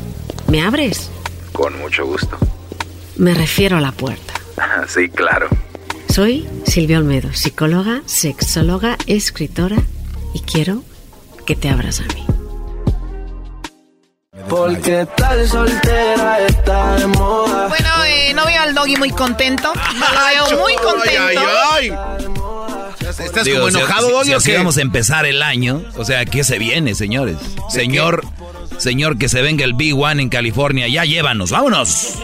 ¿Me 0.47 0.63
abres? 0.63 1.11
Con 1.53 1.77
mucho 1.81 2.07
gusto. 2.07 2.39
Me 3.17 3.35
refiero 3.35 3.77
a 3.79 3.81
la 3.81 3.91
puerta. 3.91 4.35
Sí, 4.87 5.09
claro. 5.09 5.49
Soy 6.09 6.47
Silvia 6.65 6.99
Olmedo, 6.99 7.33
psicóloga, 7.33 8.03
sexóloga, 8.07 8.97
escritora 9.09 9.79
y 10.35 10.43
quiero 10.43 10.85
que 11.47 11.57
te 11.57 11.69
abras 11.69 11.99
a 11.99 12.05
mí. 12.15 12.27
Porque 14.49 15.07
tal 15.17 15.49
soltera 15.49 16.39
está 16.47 16.94
de 16.97 17.07
moda. 17.09 17.68
Bueno, 17.68 18.05
eh, 18.07 18.33
no 18.35 18.47
veo 18.47 18.62
al 18.62 18.75
doggy 18.75 18.97
muy 18.97 19.10
contento. 19.10 19.73
No 19.75 20.07
lo 20.12 20.27
veo 20.51 20.59
muy 20.60 20.75
contento. 20.77 21.41
¿Estás 23.09 23.44
Digo, 23.44 23.59
como 23.60 23.70
si- 23.70 23.78
enojado, 23.78 24.07
si, 24.07 24.12
Doggy, 24.12 24.27
si 24.28 24.35
o 24.35 24.41
qué? 24.41 24.57
vamos 24.59 24.77
a 24.77 24.81
empezar 24.83 25.25
el 25.27 25.43
año, 25.43 25.83
o 25.97 26.05
sea, 26.05 26.25
¿qué 26.27 26.44
se 26.44 26.59
viene, 26.59 26.94
señores? 26.94 27.36
Señor, 27.70 28.23
señor, 28.78 29.18
que 29.18 29.28
se 29.28 29.41
venga 29.43 29.65
el 29.65 29.73
Big 29.75 29.94
One 29.99 30.23
en 30.23 30.28
California, 30.28 30.89
ya 30.89 31.05
llévanos, 31.05 31.51
vámonos. 31.51 32.15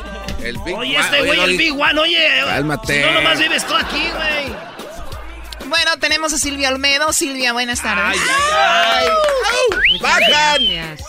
El 0.42 0.58
Big 0.58 0.76
Oye, 0.76 0.98
este 0.98 1.22
güey, 1.24 1.40
el. 1.40 1.56
Big 1.56 1.72
One, 1.72 1.98
oye. 2.00 2.28
Cálmate. 2.46 3.00
Si 3.00 3.06
no 3.06 3.12
nomás 3.12 3.38
vives 3.38 3.66
tú 3.66 3.74
aquí, 3.74 4.02
güey. 4.14 5.68
Bueno, 5.68 5.92
tenemos 5.98 6.32
a 6.34 6.38
Silvia 6.38 6.68
Olmedo. 6.68 7.12
Silvia, 7.14 7.54
buenas 7.54 7.80
tardes. 7.82 8.20
Gracias. 10.00 11.00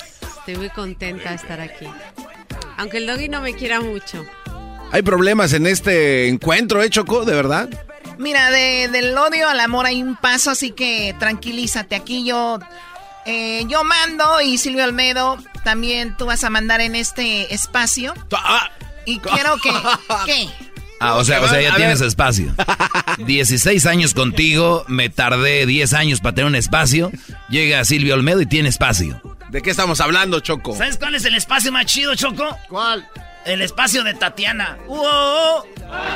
Estoy 0.45 0.57
muy 0.57 0.69
contenta 0.69 1.29
de 1.31 1.35
estar 1.37 1.59
aquí. 1.59 1.87
Aunque 2.77 2.97
el 2.97 3.07
doggy 3.07 3.29
no 3.29 3.41
me 3.41 3.53
quiera 3.55 3.81
mucho. 3.81 4.23
Hay 4.91 5.01
problemas 5.01 5.53
en 5.53 5.65
este 5.65 6.27
encuentro, 6.27 6.83
¿eh, 6.83 6.89
Choco? 6.89 7.25
¿De 7.25 7.33
verdad? 7.33 7.67
Mira, 8.19 8.51
de- 8.51 8.87
del 8.89 9.17
odio 9.17 9.49
al 9.49 9.59
amor 9.59 9.87
hay 9.87 10.03
un 10.03 10.15
paso, 10.15 10.51
así 10.51 10.71
que 10.71 11.15
tranquilízate. 11.19 11.95
Aquí 11.95 12.23
yo, 12.25 12.59
eh, 13.25 13.63
yo 13.67 13.83
mando 13.83 14.39
y 14.41 14.57
Silvia 14.59 14.85
Olmedo 14.85 15.37
también 15.63 16.15
tú 16.15 16.27
vas 16.27 16.43
a 16.43 16.49
mandar 16.51 16.79
en 16.79 16.95
este 16.95 17.51
espacio. 17.53 18.13
Y 19.05 19.17
quiero 19.19 19.57
que... 19.57 19.71
¿Qué? 20.25 20.47
Ah, 20.99 21.15
o 21.15 21.25
sea, 21.25 21.41
o 21.41 21.47
sea, 21.47 21.59
ya 21.61 21.75
tienes 21.75 22.01
espacio. 22.01 22.53
16 23.17 23.85
años 23.87 24.13
contigo, 24.13 24.85
me 24.87 25.09
tardé 25.09 25.65
10 25.65 25.93
años 25.93 26.19
para 26.21 26.35
tener 26.35 26.47
un 26.49 26.55
espacio. 26.55 27.11
Llega 27.49 27.83
Silvio 27.83 28.13
Olmedo 28.13 28.41
y 28.41 28.45
tiene 28.45 28.69
espacio. 28.69 29.19
¿De 29.55 29.61
qué 29.61 29.69
estamos 29.69 30.01
hablando, 30.01 30.41
Choco? 30.41 30.75
¿Sabes 30.75 30.97
cuál 30.97 31.15
es 31.15 31.23
el 31.23 31.33
espacio 31.33 31.71
más 31.71 31.85
chido, 31.85 32.13
Choco? 32.13 32.59
¿Cuál? 32.67 33.09
El 33.45 33.61
espacio 33.61 34.03
de 34.03 34.13
Tatiana. 34.13 34.77
¡Wow! 34.85 35.63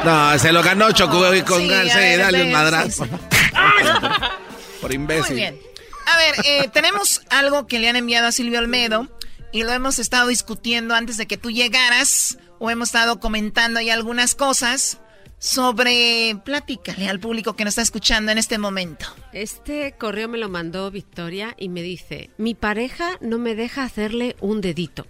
No, 0.03 0.37
se 0.37 0.51
lo 0.51 0.61
ganó 0.61 0.91
Choco 0.91 1.19
güey, 1.19 1.45
con 1.45 1.61
Sí, 1.61 1.69
de 1.69 1.85
ver, 1.85 2.19
darle 2.19 2.41
un 2.41 2.47
sí, 2.47 2.51
madrazo. 2.51 3.05
sí. 3.05 3.11
Por 4.81 4.93
imbécil. 4.93 5.23
Muy 5.27 5.35
bien. 5.35 5.57
A 6.05 6.17
ver, 6.17 6.35
eh, 6.43 6.69
tenemos 6.73 7.21
algo 7.29 7.65
que 7.65 7.79
le 7.79 7.87
han 7.87 7.95
enviado 7.95 8.27
a 8.27 8.33
Silvio 8.33 8.59
Olmedo 8.59 9.07
y 9.53 9.63
lo 9.63 9.71
hemos 9.71 9.99
estado 9.99 10.27
discutiendo 10.27 10.93
antes 10.93 11.15
de 11.15 11.25
que 11.25 11.37
tú 11.37 11.49
llegaras 11.49 12.37
o 12.57 12.69
hemos 12.69 12.89
estado 12.89 13.21
comentando 13.21 13.79
ahí 13.79 13.89
algunas 13.89 14.35
cosas 14.35 14.97
sobre... 15.39 16.35
Platícale 16.43 17.07
al 17.09 17.19
público 17.19 17.55
que 17.55 17.63
nos 17.65 17.71
está 17.71 17.81
escuchando 17.81 18.31
en 18.31 18.37
este 18.37 18.57
momento. 18.57 19.07
Este 19.33 19.93
correo 19.97 20.27
me 20.27 20.37
lo 20.37 20.49
mandó 20.49 20.91
Victoria 20.91 21.55
y 21.57 21.69
me 21.69 21.81
dice, 21.81 22.29
mi 22.37 22.53
pareja 22.55 23.17
no 23.21 23.39
me 23.39 23.55
deja 23.55 23.83
hacerle 23.83 24.35
un 24.41 24.61
dedito. 24.61 25.07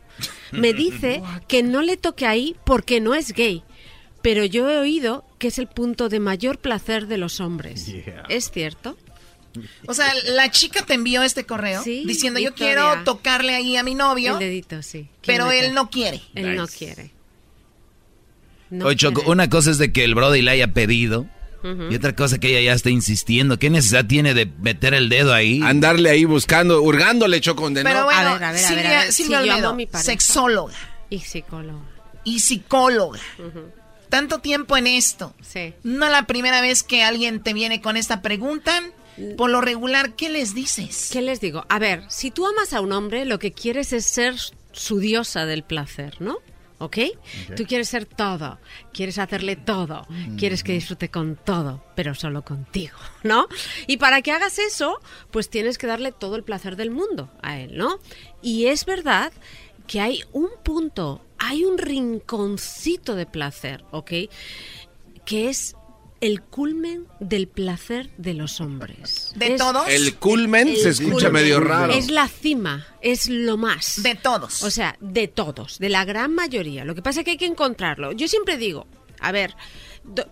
Me 0.52 0.74
dice 0.74 1.22
que 1.48 1.64
no 1.64 1.82
le 1.82 1.98
toque 1.98 2.26
ahí 2.26 2.56
porque 2.64 3.02
no 3.02 3.16
es 3.16 3.34
gay. 3.34 3.64
Pero 4.22 4.46
yo 4.46 4.70
he 4.70 4.78
oído 4.78 5.26
que 5.38 5.48
es 5.48 5.60
el 5.60 5.68
punto 5.68 6.10
de 6.10 6.20
mayor 6.20 6.60
placer 6.60 7.08
de 7.08 7.18
los 7.18 7.40
hombres. 7.40 7.88
¿Es 8.28 8.52
cierto? 8.52 8.98
O 9.88 9.94
sea, 9.94 10.14
la 10.28 10.52
chica 10.52 10.86
te 10.86 10.94
envió 10.94 11.24
este 11.24 11.46
correo 11.46 11.84
Sí, 11.84 12.04
diciendo 12.06 12.40
yo 12.40 12.54
quiero 12.54 13.04
tocarle 13.04 13.56
ahí 13.56 13.78
a 13.78 13.84
mi 13.84 13.96
novio, 13.96 14.34
El 14.34 14.40
dedito, 14.40 14.84
sí. 14.84 15.10
pero 15.26 15.52
él 15.52 15.74
no 15.74 15.90
quiere. 15.90 16.22
Él 16.36 16.56
no 16.56 16.68
quiere. 16.68 17.12
No 18.70 18.86
Oye, 18.88 18.96
Choco, 18.96 19.24
una 19.30 19.50
cosa 19.50 19.72
es 19.72 19.78
de 19.78 19.92
que 19.92 20.04
el 20.04 20.16
Brody 20.16 20.42
le 20.42 20.52
haya 20.52 20.68
pedido. 20.74 21.26
Y 21.90 21.94
otra 21.96 22.16
cosa 22.16 22.38
que 22.38 22.52
ella 22.58 22.62
ya 22.72 22.74
está 22.74 22.90
insistiendo. 22.90 23.60
¿Qué 23.60 23.70
necesidad 23.70 24.06
tiene 24.06 24.34
de 24.34 24.46
meter 24.46 24.94
el 24.94 25.10
dedo 25.10 25.34
ahí? 25.34 25.60
Andarle 25.62 26.10
ahí 26.10 26.24
buscando, 26.24 26.82
hurgándole, 26.82 27.42
Choco, 27.42 27.70
de 27.70 27.84
Pero 27.84 28.00
no. 28.00 28.06
bueno, 28.06 28.20
A 28.30 28.34
ver, 28.36 28.44
a 28.46 28.52
ver, 28.54 28.66
a 28.66 28.72
ver, 28.76 28.88
a 28.88 28.90
ver. 29.04 29.12
Silvia 29.12 29.40
amo 29.40 29.52
Olmedo, 29.52 29.76
mi 29.76 29.90
sexóloga 29.94 30.74
Y 31.10 31.20
psicólogo. 31.20 31.82
y 32.24 32.40
psicóloga. 32.40 33.20
Tanto 34.08 34.40
tiempo 34.40 34.78
en 34.78 34.88
esto. 34.88 35.36
Sí. 35.42 35.74
No 35.84 36.06
es 36.06 36.12
la 36.14 36.24
primera 36.28 36.62
vez 36.62 36.82
que 36.82 37.04
alguien 37.04 37.42
te 37.44 37.52
viene 37.54 37.82
con 37.82 37.98
esta 37.98 38.22
pregunta. 38.22 38.82
Por 39.38 39.50
lo 39.50 39.60
regular, 39.60 40.14
¿qué 40.16 40.30
les 40.30 40.56
dices? 40.56 41.10
¿Qué 41.12 41.22
les 41.22 41.42
digo? 41.42 41.66
A 41.68 41.78
ver, 41.78 42.04
si 42.08 42.32
tú 42.32 42.48
amas 42.48 42.72
a 42.72 42.80
un 42.80 42.94
hombre, 42.94 43.26
lo 43.26 43.38
que 43.38 43.52
quieres 43.52 43.92
es 43.92 44.06
ser 44.06 44.36
su 44.72 45.00
diosa 45.00 45.46
del 45.46 45.64
placer, 45.64 46.16
¿no? 46.22 46.38
¿Ok? 46.80 46.98
Tú 47.56 47.66
quieres 47.66 47.90
ser 47.90 48.06
todo, 48.06 48.58
quieres 48.94 49.20
hacerle 49.20 49.58
todo, 49.58 50.08
quieres 50.38 50.64
que 50.64 50.72
disfrute 50.72 51.10
con 51.10 51.36
todo, 51.36 51.84
pero 51.96 52.16
solo 52.16 52.44
contigo, 52.44 52.98
¿no? 53.24 53.48
Y 53.86 53.98
para 53.98 54.22
que 54.22 54.32
hagas 54.32 54.60
eso, 54.60 55.00
pues 55.30 55.50
tienes 55.50 55.78
que 55.78 55.88
darle 55.88 56.12
todo 56.14 56.38
el 56.38 56.44
placer 56.44 56.78
del 56.78 56.90
mundo 56.90 57.30
a 57.42 57.60
él, 57.60 57.78
¿no? 57.78 58.00
Y 58.42 58.68
es 58.68 58.86
verdad 58.86 59.34
que 59.88 60.00
hay 60.00 60.24
un 60.32 60.50
punto, 60.64 61.22
hay 61.38 61.66
un 61.66 61.78
rinconcito 61.78 63.16
de 63.16 63.26
placer, 63.26 63.84
¿ok? 63.92 64.12
Que 65.26 65.50
es 65.50 65.76
el 66.22 66.42
culmen 66.42 67.06
del 67.20 67.48
placer 67.48 68.10
de 68.18 68.34
los 68.34 68.60
hombres. 68.62 69.32
¿De 69.36 69.54
Es- 69.54 69.58
todos? 69.58 69.88
El 69.90 70.16
culmen 70.16 70.76
se 70.76 70.90
escucha 70.90 71.28
culmen. 71.28 71.34
medio 71.34 71.60
raro. 71.60 71.94
Es 71.94 72.10
la 72.12 72.28
cima, 72.28 72.86
es 73.02 73.30
lo 73.30 73.58
más. 73.58 74.02
De 74.04 74.16
todos. 74.16 74.64
O 74.64 74.72
sea, 74.72 74.96
de 75.00 75.28
todos, 75.28 75.80
de 75.80 75.90
la 75.90 76.04
gran 76.06 76.34
mayoría. 76.34 76.84
Lo 76.86 76.96
que 76.96 77.02
pasa 77.02 77.22
es 77.22 77.26
que 77.26 77.32
hay 77.32 77.38
que 77.38 77.46
encontrarlo. 77.46 78.12
Yo 78.12 78.28
siempre 78.28 78.58
digo, 78.58 78.86
a 79.20 79.32
ver, 79.32 79.54
do- 80.04 80.28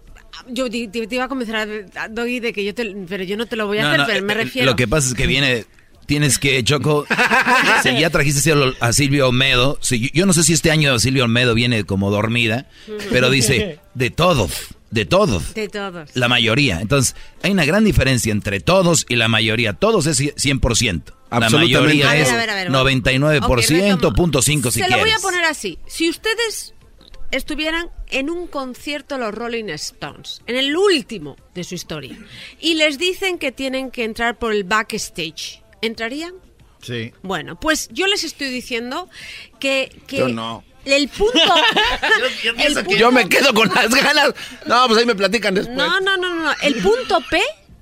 yo 0.50 0.70
te, 0.70 0.88
te 0.88 1.16
iba 1.16 1.24
a 1.24 1.28
convencer 1.30 1.56
a, 1.56 2.04
a 2.04 2.08
Doggy 2.10 2.40
de 2.40 2.54
que 2.54 2.64
yo 2.64 2.76
te, 2.76 2.86
pero 3.08 3.24
yo 3.24 3.38
no 3.38 3.46
te 3.46 3.56
lo 3.56 3.66
voy 3.68 3.80
a 3.80 3.84
No, 3.84 3.88
hacer, 3.90 4.00
no, 4.00 4.06
pero 4.08 4.26
me 4.26 4.34
eh, 4.34 4.38
refiero. 4.38 4.70
Lo 4.70 4.76
que 4.76 4.88
pasa 4.88 5.08
es 5.10 5.14
que 5.14 5.26
viene. 5.28 5.66
Tienes 6.06 6.40
que, 6.40 6.64
Choco. 6.64 7.06
si 7.84 8.00
ya 8.00 8.10
trajiste 8.10 8.54
a 8.80 8.94
Silvio 8.94 9.28
Olmedo. 9.28 9.78
si- 9.82 10.10
yo 10.14 10.26
no 10.26 10.32
sé 10.32 10.44
si 10.44 10.54
este 10.54 10.72
año 10.72 10.98
Silvio 11.00 11.26
Olmedo 11.26 11.54
viene 11.54 11.84
como 11.84 12.12
dormida. 12.12 12.66
Pero 13.10 13.30
dice 13.30 13.80
de 13.94 14.10
todos. 14.10 14.68
De 14.90 15.06
todos. 15.06 15.54
De 15.54 15.68
todos. 15.68 16.16
La 16.16 16.28
mayoría. 16.28 16.80
Entonces, 16.82 17.16
hay 17.44 17.52
una 17.52 17.66
gran 17.66 17.84
diferencia 17.84 18.32
entre 18.32 18.60
todos 18.60 19.06
y 19.10 19.16
la 19.16 19.28
mayoría. 19.28 19.74
Todos 19.74 20.06
es 20.08 20.20
100%. 20.20 21.04
La 21.30 21.38
Absolutamente. 21.38 21.78
mayoría 21.78 22.10
A 22.10 22.14
ver, 22.14 22.22
es 22.22 22.30
a 22.32 22.38
ver, 22.38 22.50
a 22.50 22.56
ver, 22.56 22.72
99%, 22.72 24.06
Ok, 24.06 24.16
punto 24.16 24.42
5 24.42 24.72
si 24.72 24.80
Se 24.82 24.90
lo 24.90 24.98
voy 24.98 25.12
a 25.12 25.20
poner 25.20 25.44
así. 25.44 25.78
Si 25.86 26.10
ustedes 26.10 26.74
estuvieran 27.32 27.90
en 28.10 28.30
un 28.30 28.48
concierto 28.48 29.16
de 29.16 29.22
los 29.26 29.34
Rolling 29.34 29.66
Stones, 29.70 30.42
en 30.48 30.56
el 30.56 30.76
último 30.76 31.36
de 31.54 31.66
su 31.66 31.76
historia, 31.76 32.18
y 32.60 32.76
les 32.76 32.98
dicen 32.98 33.38
que 33.38 33.52
tienen 33.52 33.92
que 33.92 34.06
entrar 34.06 34.40
por 34.40 34.54
el 34.54 34.64
backstage, 34.64 35.62
¿entrarían? 35.82 36.34
Sí. 36.82 37.12
Bueno, 37.24 37.60
pues 37.60 37.90
yo 37.92 38.08
les 38.08 38.24
estoy 38.24 38.50
diciendo 38.50 39.10
que, 39.60 39.92
que 40.08 40.20
Yo 40.20 40.30
no. 40.30 40.64
El 40.92 41.08
punto... 41.10 41.40
Yo, 42.44 42.52
el 42.52 42.58
que 42.76 42.84
punto- 42.84 42.96
yo 43.00 43.12
me 43.12 43.28
quedo 43.30 43.54
con 43.54 43.70
las 43.74 43.90
ganas. 43.90 44.34
No, 44.66 44.88
pues 44.88 45.00
ahí 45.00 45.06
me 45.06 45.16
platican 45.16 45.54
después. 45.56 45.76
No, 45.78 46.00
no, 46.02 46.18
no, 46.18 46.34
no, 46.34 46.44
no. 46.44 46.54
El 46.62 46.76
punto 46.76 47.20
P 47.30 47.42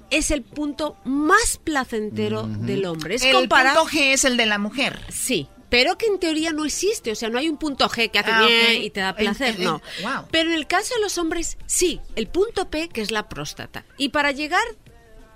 es 0.10 0.32
el 0.32 0.42
punto 0.44 0.98
más 1.04 1.60
placentero 1.64 2.44
del 2.48 2.86
hombre. 2.86 3.16
Es 3.16 3.24
el 3.24 3.34
comparar- 3.34 3.76
punto 3.76 3.90
G 3.92 4.14
es 4.14 4.24
el 4.26 4.38
de 4.38 4.46
la 4.46 4.58
mujer. 4.58 5.00
Sí, 5.10 5.48
pero 5.70 5.98
que 5.98 6.06
en 6.06 6.20
teoría 6.20 6.52
no 6.54 6.64
existe. 6.66 7.12
O 7.12 7.16
sea, 7.16 7.30
no 7.30 7.38
hay 7.40 7.50
un 7.50 7.58
punto 7.58 7.88
G 7.90 8.10
que 8.12 8.20
hace 8.20 8.32
Ah, 8.32 8.46
bien 8.46 8.84
y 8.84 8.90
te 8.90 9.00
da 9.02 9.16
placer, 9.16 9.56
el- 9.58 9.64
no. 9.64 9.82
wow. 10.04 10.26
Pero 10.32 10.50
en 10.52 10.56
el 10.56 10.68
caso 10.68 10.94
de 10.96 11.02
los 11.02 11.18
hombres, 11.18 11.58
sí. 11.66 12.00
El 12.16 12.28
punto 12.28 12.70
P, 12.70 12.90
que 12.90 13.02
es 13.02 13.12
la 13.12 13.28
próstata. 13.30 13.84
Y 13.98 14.10
para 14.10 14.32
llegar 14.32 14.64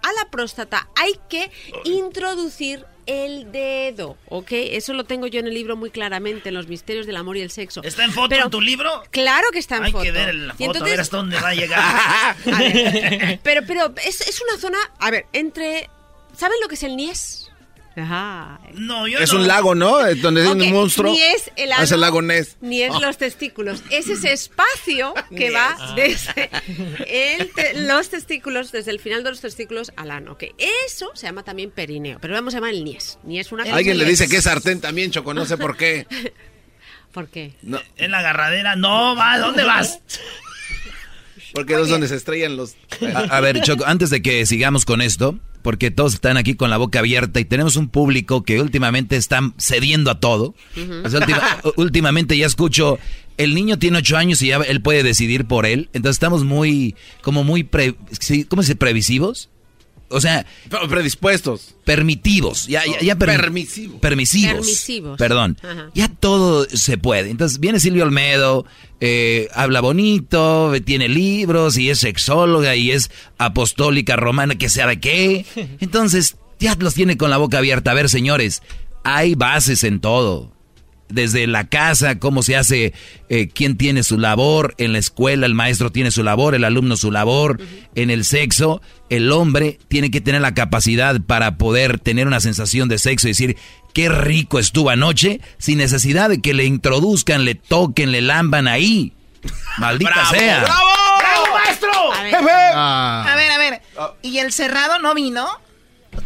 a 0.01 0.13
la 0.13 0.29
próstata 0.29 0.87
hay 0.95 1.19
que 1.29 1.51
introducir 1.83 2.85
el 3.09 3.51
dedo, 3.51 4.17
¿ok? 4.27 4.47
Eso 4.51 4.93
lo 4.93 5.03
tengo 5.03 5.27
yo 5.27 5.39
en 5.39 5.47
el 5.47 5.53
libro 5.53 5.75
muy 5.75 5.89
claramente, 5.89 6.49
en 6.49 6.55
los 6.55 6.67
misterios 6.67 7.05
del 7.07 7.15
amor 7.17 7.37
y 7.37 7.41
el 7.41 7.51
sexo. 7.51 7.81
¿Está 7.83 8.03
en 8.05 8.11
foto 8.11 8.29
Pero- 8.29 8.45
en 8.45 8.51
tu 8.51 8.61
libro? 8.61 9.03
Claro 9.11 9.47
que 9.51 9.59
está 9.59 9.77
en 9.77 9.83
Hay 9.85 9.91
foto. 9.91 10.03
que 10.03 10.11
ver 10.11 10.35
la 10.35 10.53
foto, 10.53 10.63
a 10.63 10.67
ver 10.67 10.75
entonces- 10.77 10.99
hasta 10.99 11.17
dónde 11.17 11.39
va 11.41 11.49
a 11.49 11.53
llegar. 11.55 12.35
A 12.53 12.59
ver, 12.59 13.39
pero, 13.43 13.61
pero 13.65 13.93
es, 14.05 14.21
es 14.21 14.41
una 14.41 14.59
zona, 14.59 14.77
a 14.99 15.11
ver, 15.11 15.25
entre... 15.33 15.89
¿Saben 16.35 16.57
lo 16.61 16.67
que 16.67 16.75
es 16.75 16.83
el 16.83 16.95
Nies? 16.95 17.48
Ajá. 17.95 18.59
No, 18.75 19.07
yo 19.07 19.19
Es 19.19 19.33
no. 19.33 19.39
un 19.39 19.47
lago, 19.47 19.75
¿no? 19.75 19.97
Donde 20.15 20.41
hay 20.43 20.47
Ok, 20.47 20.53
un 20.55 20.71
monstruo. 20.71 21.11
Ni 21.11 21.21
es 21.21 21.51
el 21.57 21.71
Ah, 21.71 21.75
ano, 21.75 21.83
es 21.83 21.91
el 21.91 21.99
lago 22.01 22.21
Ness. 22.21 22.55
Ni 22.61 22.81
es 22.83 22.93
Ah. 22.95 22.99
los 23.01 23.17
testículos. 23.17 23.83
Es 23.89 24.07
ese 24.07 24.31
espacio 24.31 25.13
que 25.35 25.51
va 25.51 25.75
desde 25.95 26.49
el 27.07 27.51
te- 27.51 27.81
los 27.81 28.09
testículos, 28.09 28.71
desde 28.71 28.91
el 28.91 28.99
final 28.99 29.23
de 29.23 29.31
los 29.31 29.41
testículos 29.41 29.91
al 29.97 30.11
ano. 30.11 30.37
Que 30.37 30.53
eso 30.85 31.11
se 31.15 31.25
llama 31.27 31.43
también 31.43 31.71
perineo. 31.71 32.19
Pero 32.21 32.33
vamos 32.35 32.53
a 32.53 32.57
llamar 32.57 32.71
el 32.73 32.83
nies. 32.85 33.17
Ni 33.23 33.39
es 33.39 33.51
una 33.51 33.63
Alguien 33.63 33.97
le 33.97 34.05
dice 34.05 34.29
que 34.29 34.37
es 34.37 34.43
sartén 34.43 34.79
también, 34.79 35.11
Choco, 35.11 35.33
no 35.33 35.45
sé 35.45 35.57
por 35.57 35.75
qué. 35.75 36.05
¿Por 37.11 37.27
qué? 37.27 37.53
No, 37.63 37.81
En 37.97 38.11
la 38.11 38.19
agarradera. 38.19 38.75
No, 38.75 39.15
va, 39.15 39.39
¿dónde 39.39 39.63
vas? 39.63 39.99
porque 41.53 41.73
es 41.79 41.87
donde 41.89 42.07
se 42.07 42.15
estrellan 42.15 42.57
los... 42.57 42.75
A, 43.15 43.19
a 43.37 43.39
ver, 43.41 43.61
Choco, 43.61 43.85
antes 43.85 44.09
de 44.09 44.21
que 44.21 44.45
sigamos 44.45 44.85
con 44.85 45.01
esto, 45.01 45.37
porque 45.61 45.91
todos 45.91 46.13
están 46.13 46.37
aquí 46.37 46.55
con 46.55 46.69
la 46.69 46.77
boca 46.77 46.99
abierta 46.99 47.39
y 47.39 47.45
tenemos 47.45 47.75
un 47.75 47.89
público 47.89 48.43
que 48.43 48.61
últimamente 48.61 49.15
están 49.17 49.53
cediendo 49.57 50.11
a 50.11 50.19
todo. 50.19 50.55
Ujú. 50.77 51.01
O 51.05 51.09
sea, 51.09 51.19
última- 51.19 51.57
últimamente 51.75 52.37
ya 52.37 52.45
escucho, 52.45 52.97
el 53.37 53.53
niño 53.55 53.77
tiene 53.79 53.97
ocho 53.99 54.17
años 54.17 54.41
y 54.41 54.47
ya 54.47 54.57
él 54.57 54.81
puede 54.81 55.03
decidir 55.03 55.45
por 55.45 55.65
él. 55.65 55.89
Entonces 55.93 56.15
estamos 56.15 56.43
muy, 56.43 56.95
como 57.21 57.43
muy, 57.43 57.63
pre- 57.63 57.95
¿cómo 58.47 58.61
se 58.63 58.67
dice? 58.73 58.75
¿Previsivos? 58.75 59.49
O 60.09 60.19
sea... 60.21 60.45
Predispuestos. 60.89 61.75
Permitivos. 61.85 62.67
Ya, 62.67 62.83
ya, 62.85 62.99
ya 63.01 63.15
permi- 63.15 63.37
Permisivos. 63.39 63.99
Permisivos. 63.99 64.53
Permisivos. 64.55 65.17
Perdón. 65.17 65.57
Ajá. 65.63 65.89
Ya 65.93 66.07
todo 66.07 66.65
se 66.65 66.97
puede. 66.97 67.29
Entonces 67.29 67.59
viene 67.59 67.79
Silvio 67.79 68.03
Olmedo, 68.03 68.65
eh, 68.99 69.47
habla 69.53 69.81
bonito, 69.81 70.71
tiene 70.85 71.07
libros 71.09 71.77
y 71.77 71.89
es 71.89 71.99
sexóloga 71.99 72.75
y 72.75 72.91
es 72.91 73.11
apostólica 73.37 74.15
romana, 74.15 74.55
que 74.55 74.69
sabe 74.69 74.99
qué. 74.99 75.45
Entonces 75.79 76.35
ya 76.59 76.75
los 76.75 76.93
tiene 76.93 77.17
con 77.17 77.29
la 77.29 77.37
boca 77.37 77.59
abierta. 77.59 77.91
A 77.91 77.93
ver, 77.95 78.09
señores, 78.09 78.61
hay 79.03 79.35
bases 79.35 79.83
en 79.83 79.99
todo. 79.99 80.51
Desde 81.09 81.47
la 81.47 81.65
casa, 81.67 82.19
cómo 82.19 82.43
se 82.43 82.55
hace, 82.55 82.93
eh, 83.29 83.47
quién 83.47 83.77
tiene 83.77 84.03
su 84.03 84.19
labor, 84.19 84.75
en 84.77 84.93
la 84.93 84.99
escuela 84.99 85.47
el 85.47 85.55
maestro 85.55 85.91
tiene 85.91 86.11
su 86.11 86.23
labor, 86.23 86.53
el 86.53 86.63
alumno 86.63 86.95
su 86.97 87.11
labor, 87.11 87.59
en 87.95 88.11
el 88.11 88.23
sexo, 88.23 88.81
el 89.09 89.31
hombre 89.31 89.79
tiene 89.87 90.11
que 90.11 90.21
tener 90.21 90.41
la 90.41 90.53
capacidad 90.53 91.19
para 91.21 91.57
poder 91.57 91.99
tener 91.99 92.27
una 92.27 92.39
sensación 92.39 92.89
de 92.89 92.99
sexo 92.99 93.27
y 93.27 93.31
decir, 93.31 93.57
qué 93.93 94.07
rico 94.07 94.59
estuvo 94.59 94.91
anoche, 94.91 95.41
sin 95.57 95.79
necesidad 95.79 96.29
de 96.29 96.41
que 96.41 96.53
le 96.53 96.65
introduzcan, 96.65 97.43
le 97.43 97.55
toquen, 97.55 98.11
le 98.11 98.21
lamban 98.21 98.67
ahí. 98.67 99.13
Maldita 99.79 100.11
¡Bravo, 100.11 100.29
sea. 100.31 100.61
bravo! 100.61 100.87
¡Bravo, 101.19 101.57
maestro! 101.57 102.13
A 102.13 102.21
ver, 102.23 102.35
Ah. 102.75 103.25
a 103.31 103.35
ver, 103.35 103.51
a 103.51 103.57
ver. 103.57 103.81
¿Y 104.21 104.37
el 104.37 104.51
cerrado 104.53 104.99
no 104.99 105.15
vino? 105.15 105.47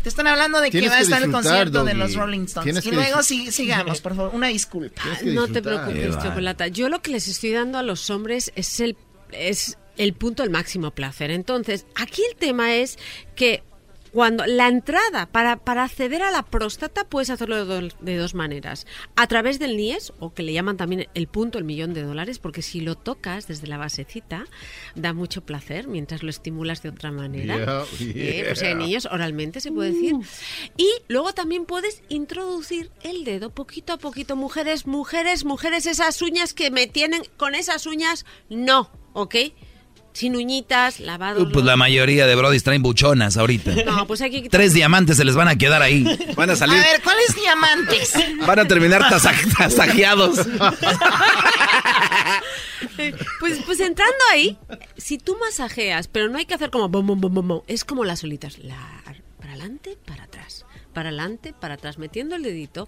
Te 0.01 0.09
están 0.09 0.27
hablando 0.27 0.59
de 0.61 0.69
que 0.71 0.87
va 0.89 0.95
a 0.95 1.01
estar 1.01 1.23
el 1.23 1.31
concierto 1.31 1.83
de 1.83 1.93
los 1.93 2.13
Rolling 2.15 2.41
Stones. 2.45 2.63
Tienes 2.65 2.85
Y 2.85 2.91
luego 2.91 3.23
sí- 3.23 3.51
sigamos, 3.51 4.01
por 4.01 4.15
favor. 4.15 4.31
Una 4.35 4.47
disculpa. 4.47 5.01
No 5.23 5.47
te 5.47 5.61
preocupes. 5.61 6.17
Chocolata. 6.21 6.67
Yo 6.67 6.89
lo 6.89 7.01
que 7.01 7.11
les 7.11 7.27
estoy 7.27 7.51
dando 7.51 7.77
a 7.77 7.83
los 7.83 8.09
hombres 8.09 8.51
es 8.55 8.79
el, 8.79 8.97
es 9.31 9.77
el 9.97 10.13
punto 10.13 10.43
del 10.43 10.51
máximo 10.51 10.91
placer. 10.91 11.31
Entonces, 11.31 11.85
aquí 11.95 12.21
el 12.29 12.35
tema 12.35 12.73
es 12.75 12.97
que 13.35 13.63
cuando 14.13 14.45
la 14.45 14.67
entrada 14.67 15.25
para, 15.25 15.57
para 15.57 15.83
acceder 15.83 16.21
a 16.21 16.31
la 16.31 16.43
próstata 16.43 17.03
puedes 17.03 17.29
hacerlo 17.31 17.65
de, 17.65 17.81
do- 17.89 17.95
de 17.99 18.15
dos 18.17 18.35
maneras. 18.35 18.85
A 19.15 19.27
través 19.27 19.57
del 19.59 19.75
NIES, 19.75 20.13
o 20.19 20.33
que 20.33 20.43
le 20.43 20.53
llaman 20.53 20.77
también 20.77 21.07
el 21.15 21.27
punto, 21.27 21.57
el 21.57 21.63
millón 21.63 21.93
de 21.93 22.03
dólares, 22.03 22.37
porque 22.39 22.61
si 22.61 22.79
lo 22.79 22.95
tocas 22.95 23.47
desde 23.47 23.67
la 23.67 23.77
basecita, 23.77 24.45
da 24.95 25.13
mucho 25.13 25.41
placer 25.41 25.87
mientras 25.87 26.21
lo 26.23 26.29
estimulas 26.29 26.83
de 26.83 26.89
otra 26.89 27.11
manera. 27.11 27.57
Yeah, 27.57 27.83
Eh, 28.15 28.45
pues, 28.55 28.75
niños, 28.77 29.07
oralmente 29.11 29.59
se 29.59 29.71
puede 29.71 29.91
decir. 29.93 30.15
Y 30.77 30.89
luego 31.07 31.33
también 31.33 31.65
puedes 31.65 32.03
introducir 32.09 32.91
el 33.01 33.23
dedo 33.23 33.49
poquito 33.49 33.93
a 33.93 33.97
poquito. 33.97 34.35
Mujeres, 34.35 34.85
mujeres, 34.85 35.43
mujeres, 35.43 35.85
esas 35.87 36.21
uñas 36.21 36.53
que 36.53 36.69
me 36.71 36.85
tienen 36.87 37.23
con 37.37 37.55
esas 37.55 37.85
uñas, 37.87 38.25
no, 38.49 38.91
¿ok? 39.13 39.35
Sin 40.13 40.35
uñitas, 40.35 40.99
lavado. 40.99 41.49
Pues 41.51 41.65
la 41.65 41.75
mayoría 41.75 42.27
de 42.27 42.35
brodis 42.35 42.63
traen 42.63 42.83
buchonas 42.83 43.35
ahorita. 43.35 43.71
No, 43.83 44.05
pues 44.07 44.21
hay 44.21 44.29
que 44.31 44.37
quitar- 44.43 44.51
Tres 44.59 44.73
diamantes 44.73 45.17
se 45.17 45.25
les 45.25 45.35
van 45.35 45.47
a 45.47 45.55
quedar 45.57 45.81
ahí. 45.81 46.03
Van 46.35 46.49
a 46.49 46.53
A 46.53 46.55
salir, 46.55 46.77
ver, 46.77 47.01
¿cuáles 47.01 47.35
diamantes? 47.35 48.13
van 48.45 48.59
a 48.59 48.65
terminar 48.67 49.01
tasa- 49.09 49.33
tasajeados. 49.57 50.39
Pues, 53.39 53.59
pues 53.65 53.79
entrando 53.79 54.15
ahí, 54.31 54.57
si 54.97 55.17
tú 55.17 55.35
masajeas, 55.39 56.07
pero 56.07 56.29
no 56.29 56.37
hay 56.37 56.45
que 56.45 56.53
hacer 56.53 56.69
como 56.69 56.89
bom, 56.89 57.05
bom, 57.07 57.19
bom, 57.19 57.33
bom, 57.33 57.47
bom, 57.47 57.61
es 57.67 57.83
como 57.85 58.03
las 58.03 58.23
olitas. 58.23 58.59
La- 58.59 59.01
para 59.39 59.53
adelante, 59.53 59.97
para 60.05 60.23
atrás. 60.25 60.65
Para 60.93 61.09
adelante, 61.09 61.53
para 61.59 61.73
atrás. 61.75 61.97
Metiendo 61.97 62.35
el 62.35 62.43
dedito. 62.43 62.87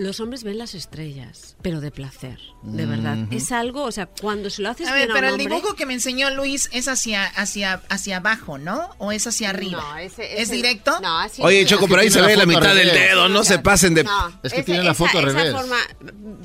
Los 0.00 0.18
hombres 0.20 0.44
ven 0.44 0.56
las 0.56 0.74
estrellas, 0.74 1.56
pero 1.60 1.82
de 1.82 1.90
placer, 1.90 2.38
de 2.62 2.86
verdad. 2.86 3.18
Es 3.30 3.52
algo, 3.52 3.82
o 3.82 3.92
sea, 3.92 4.06
cuando 4.06 4.48
se 4.48 4.62
lo 4.62 4.70
haces 4.70 4.88
A 4.88 4.94
ver, 4.94 5.08
bien 5.08 5.10
a 5.10 5.14
pero 5.14 5.26
un 5.26 5.34
el 5.34 5.40
hombre- 5.46 5.56
dibujo 5.56 5.74
que 5.76 5.84
me 5.84 5.92
enseñó 5.92 6.30
Luis 6.30 6.70
es 6.72 6.88
hacia, 6.88 7.26
hacia, 7.26 7.82
hacia 7.90 8.16
abajo, 8.16 8.56
¿no? 8.56 8.88
¿O 8.96 9.12
es 9.12 9.26
hacia 9.26 9.50
arriba? 9.50 9.78
No, 9.92 9.98
ese- 9.98 10.34
¿Es 10.36 10.44
ese- 10.44 10.54
directo? 10.54 10.98
No, 11.02 11.18
así 11.18 11.42
Oye. 11.44 11.66
Choco, 11.66 11.86
pero 11.86 12.00
ahí 12.00 12.10
se 12.10 12.22
ve 12.22 12.34
la 12.34 12.46
mitad 12.46 12.74
del 12.74 12.92
dedo, 12.92 13.28
no 13.28 13.44
se 13.44 13.58
pasen 13.58 13.92
de... 13.92 14.04
No, 14.04 14.28
Es 14.42 14.52
que 14.54 14.60
esa- 14.60 14.64
tiene 14.64 14.82
la 14.84 14.92
esa- 14.92 15.04
foto 15.06 15.18
al 15.18 15.28
esa 15.28 15.36
revés. 15.38 15.54
forma- 15.54 15.76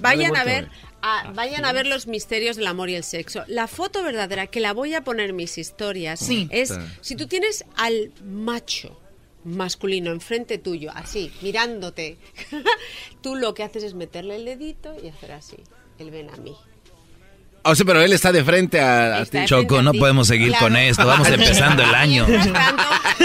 vayan 0.02 0.36
a 0.36 0.44
ver, 0.44 0.70
a- 1.02 1.32
vayan 1.34 1.64
a 1.64 1.72
ver 1.72 1.86
los 1.88 2.08
misterios 2.08 2.58
del 2.58 2.68
amor 2.68 2.90
y 2.90 2.96
el 2.96 3.06
sexo. 3.06 3.46
La 3.48 3.68
foto 3.68 4.04
verdadera 4.04 4.48
que 4.48 4.60
la 4.60 4.74
voy 4.74 4.94
a 4.96 5.04
poner 5.06 5.30
en 5.30 5.36
mis 5.38 5.58
historias 5.58 6.20
Sí. 6.20 6.50
es 6.52 6.74
si 7.00 7.16
tú 7.16 7.28
tienes 7.28 7.64
al 7.78 8.12
macho 8.26 9.00
masculino 9.46 10.12
enfrente 10.12 10.58
tuyo, 10.58 10.92
así, 10.94 11.32
mirándote, 11.42 12.18
tú 13.22 13.36
lo 13.36 13.54
que 13.54 13.64
haces 13.64 13.84
es 13.84 13.94
meterle 13.94 14.36
el 14.36 14.46
dedito 14.46 14.94
y 15.02 15.08
hacer 15.08 15.32
así. 15.32 15.58
Él 16.00 16.12
ven 16.12 16.30
a 16.30 16.38
mí. 16.38 16.56
O 17.66 17.76
sea, 17.76 17.86
pero 17.86 18.02
él 18.02 18.14
está 18.14 18.32
de 18.32 18.44
frente 18.44 18.80
a, 18.80 19.18
a 19.18 19.26
ti. 19.26 19.40
Choco, 19.46 19.82
no 19.82 19.92
podemos 19.94 20.28
seguir 20.28 20.50
Claro. 20.50 20.66
con 20.68 20.76
esto. 20.78 21.06
Vamos 21.06 21.28
empezando 21.30 21.84
el 21.84 21.94
año. 21.96 22.26
Mientras 22.28 22.54
tanto, 22.54 22.84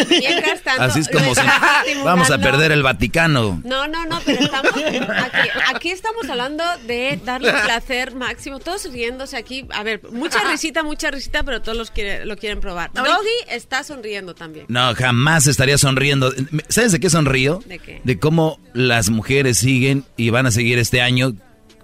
mientras 0.09 0.63
tanto, 0.63 0.83
Así 0.83 1.01
es 1.01 1.09
como 1.09 1.35
si 1.35 1.41
estás 1.41 2.05
vamos 2.05 2.31
a 2.31 2.39
perder 2.39 2.73
el 2.73 2.83
Vaticano. 2.83 3.61
No, 3.65 3.87
no, 3.87 4.07
no, 4.07 4.19
pero 4.25 4.41
estamos 4.45 4.73
aquí, 4.73 5.49
aquí 5.75 5.91
estamos 5.91 6.29
hablando 6.29 6.65
de 6.87 7.21
darle 7.25 7.53
placer 7.53 8.15
máximo, 8.15 8.59
todos 8.61 8.91
riéndose 8.91 9.37
aquí. 9.37 9.67
A 9.73 9.83
ver, 9.83 10.01
mucha 10.13 10.41
risita, 10.51 10.83
mucha 10.83 11.11
risita, 11.11 11.43
pero 11.43 11.61
todos 11.63 11.77
los 11.77 11.91
quiere- 11.91 12.25
lo 12.25 12.37
quieren 12.37 12.61
probar. 12.61 12.91
Doggy 12.95 13.09
está 13.49 13.85
sonriendo 13.85 14.35
también. 14.35 14.67
No, 14.69 14.95
jamás 14.95 15.47
estaría 15.47 15.77
sonriendo. 15.79 16.33
¿Sabes 16.69 16.93
de 16.93 17.01
qué 17.01 17.11
sonrío? 17.11 17.63
¿De 17.67 17.79
qué? 17.79 18.01
De 18.05 18.19
cómo 18.19 18.59
las 18.73 19.11
mujeres 19.11 19.59
siguen 19.59 20.05
y 20.17 20.31
van 20.31 20.47
a 20.47 20.51
seguir 20.51 20.79
este 20.79 21.01
año 21.03 21.35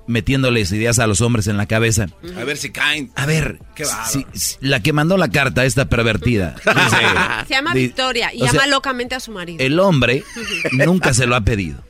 metiéndoles 0.06 0.70
ideas 0.72 0.98
a 0.98 1.06
los 1.06 1.20
hombres 1.20 1.46
en 1.46 1.56
la 1.56 1.66
cabeza. 1.66 2.06
A 2.38 2.44
ver 2.44 2.56
si 2.56 2.70
caen. 2.70 3.10
A 3.16 3.26
ver, 3.26 3.58
Qué 3.74 3.84
si- 3.84 4.26
si- 4.34 4.56
la 4.60 4.80
que 4.80 4.92
mandó 4.92 5.16
la 5.16 5.28
carta, 5.28 5.64
esta 5.64 5.88
pervertida. 5.88 6.54
dice, 6.64 6.96
Se 7.48 7.54
llama 7.54 7.74
di- 7.74 7.80
Victoria 7.82 8.32
y 8.32 8.38
llama 8.38 8.50
sea, 8.52 8.66
locamente 8.66 9.14
a 9.14 9.20
su 9.20 9.32
marido. 9.32 9.64
El 9.64 9.78
hombre 9.80 10.22
nunca 10.72 11.12
se 11.14 11.26
lo 11.26 11.34
ha 11.36 11.40
pedido. 11.42 11.82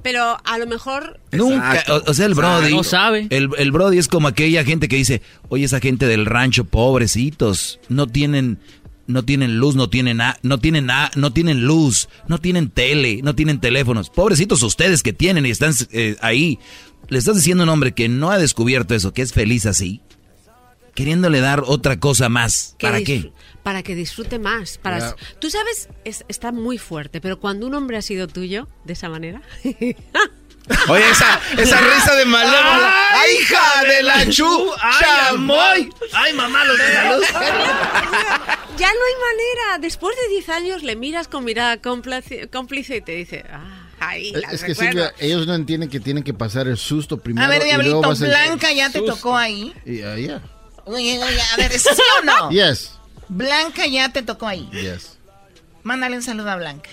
Pero 0.00 0.38
a 0.44 0.58
lo 0.58 0.66
mejor 0.68 1.18
Nunca, 1.32 1.82
o, 1.88 2.10
o 2.10 2.14
sea, 2.14 2.26
el 2.26 2.34
Brody. 2.34 2.70
No 2.72 2.84
sabe. 2.84 3.26
El, 3.30 3.50
el 3.58 3.72
Brody 3.72 3.98
es 3.98 4.06
como 4.06 4.28
aquella 4.28 4.64
gente 4.64 4.86
que 4.86 4.94
dice, 4.94 5.22
oye, 5.48 5.64
esa 5.64 5.80
gente 5.80 6.06
del 6.06 6.24
rancho, 6.24 6.64
pobrecitos, 6.66 7.80
no 7.88 8.06
tienen, 8.06 8.60
no 9.08 9.24
tienen 9.24 9.58
luz, 9.58 9.74
no 9.74 9.90
tienen, 9.90 10.20
a- 10.20 10.38
no 10.42 10.58
tienen, 10.58 10.88
a- 10.90 11.10
no 11.16 11.32
tienen 11.32 11.64
luz, 11.64 12.08
no 12.28 12.38
tienen 12.38 12.70
tele, 12.70 13.20
no 13.24 13.34
tienen 13.34 13.58
teléfonos. 13.60 14.08
Pobrecitos 14.08 14.62
ustedes 14.62 15.02
que 15.02 15.12
tienen 15.12 15.46
y 15.46 15.50
están 15.50 15.72
eh, 15.90 16.16
ahí. 16.20 16.60
Le 17.08 17.18
estás 17.18 17.36
diciendo 17.36 17.62
a 17.62 17.64
un 17.64 17.70
hombre 17.70 17.92
que 17.94 18.08
no 18.08 18.30
ha 18.30 18.38
descubierto 18.38 18.94
eso, 18.94 19.12
que 19.12 19.22
es 19.22 19.32
feliz 19.32 19.66
así, 19.66 20.00
queriéndole 20.94 21.40
dar 21.40 21.62
otra 21.66 21.98
cosa 22.00 22.28
más. 22.28 22.74
¿Para 22.80 23.00
qué? 23.02 23.32
Para 23.62 23.82
que 23.82 23.94
disfrute 23.94 24.38
más. 24.38 24.78
Para... 24.78 25.14
Tú 25.40 25.50
sabes, 25.50 25.88
es- 26.04 26.24
está 26.28 26.52
muy 26.52 26.78
fuerte, 26.78 27.20
pero 27.20 27.38
cuando 27.38 27.66
un 27.66 27.74
hombre 27.74 27.96
ha 27.98 28.02
sido 28.02 28.26
tuyo 28.28 28.68
de 28.84 28.92
esa 28.94 29.08
manera... 29.08 29.42
Oye, 30.90 31.08
esa, 31.10 31.40
esa 31.56 31.80
risa 31.80 32.14
de 32.14 32.26
malévola. 32.26 32.92
¡Ay, 33.12 33.30
hija 33.40 33.84
de 33.84 34.02
la 34.02 34.28
chu! 34.28 34.70
¡Ay, 34.82 34.94
¡Chamoy! 35.00 35.90
¡Ay, 36.12 36.34
mamá, 36.34 36.62
los 36.66 36.76
de 36.76 36.92
la 36.92 37.16
luz! 37.16 37.26
ya 38.76 38.88
no 38.92 39.00
hay 39.00 39.14
manera. 39.30 39.78
Después 39.80 40.14
de 40.16 40.28
10 40.34 40.48
años 40.50 40.82
le 40.82 40.94
miras 40.94 41.26
con 41.26 41.44
mirada 41.44 41.78
cómplice 41.80 42.96
y 42.96 43.00
te 43.00 43.12
dice, 43.12 43.44
ah, 43.50 43.87
la 44.00 44.16
Es 44.52 44.62
que 44.62 44.68
recuerdo". 44.68 44.90
Silvia, 44.90 45.14
ellos 45.18 45.46
no 45.46 45.54
entienden 45.54 45.88
que 45.88 46.00
tienen 46.00 46.22
que 46.22 46.34
pasar 46.34 46.66
el 46.68 46.76
susto 46.76 47.18
primero. 47.18 47.46
A 47.46 47.50
ver, 47.50 47.62
y 47.66 47.72
luego 47.82 48.02
Diablito, 48.02 48.26
Blanca 48.26 48.72
ya 48.72 48.90
te 48.90 48.98
Susto. 48.98 49.14
tocó 49.14 49.36
ahí. 49.36 49.72
Ah, 50.04 50.16
yeah. 50.16 50.42
Oye, 50.84 51.18
oye, 51.22 51.40
a 51.52 51.56
ver, 51.56 51.78
¿sí 51.78 51.88
o 52.20 52.24
no? 52.24 52.50
Yes. 52.50 52.92
Blanca 53.28 53.86
ya 53.86 54.10
te 54.12 54.22
tocó 54.22 54.46
ahí. 54.46 54.68
Yes. 54.72 55.18
Mándale 55.82 56.16
un 56.16 56.22
saludo 56.22 56.50
a 56.50 56.56
Blanca. 56.56 56.88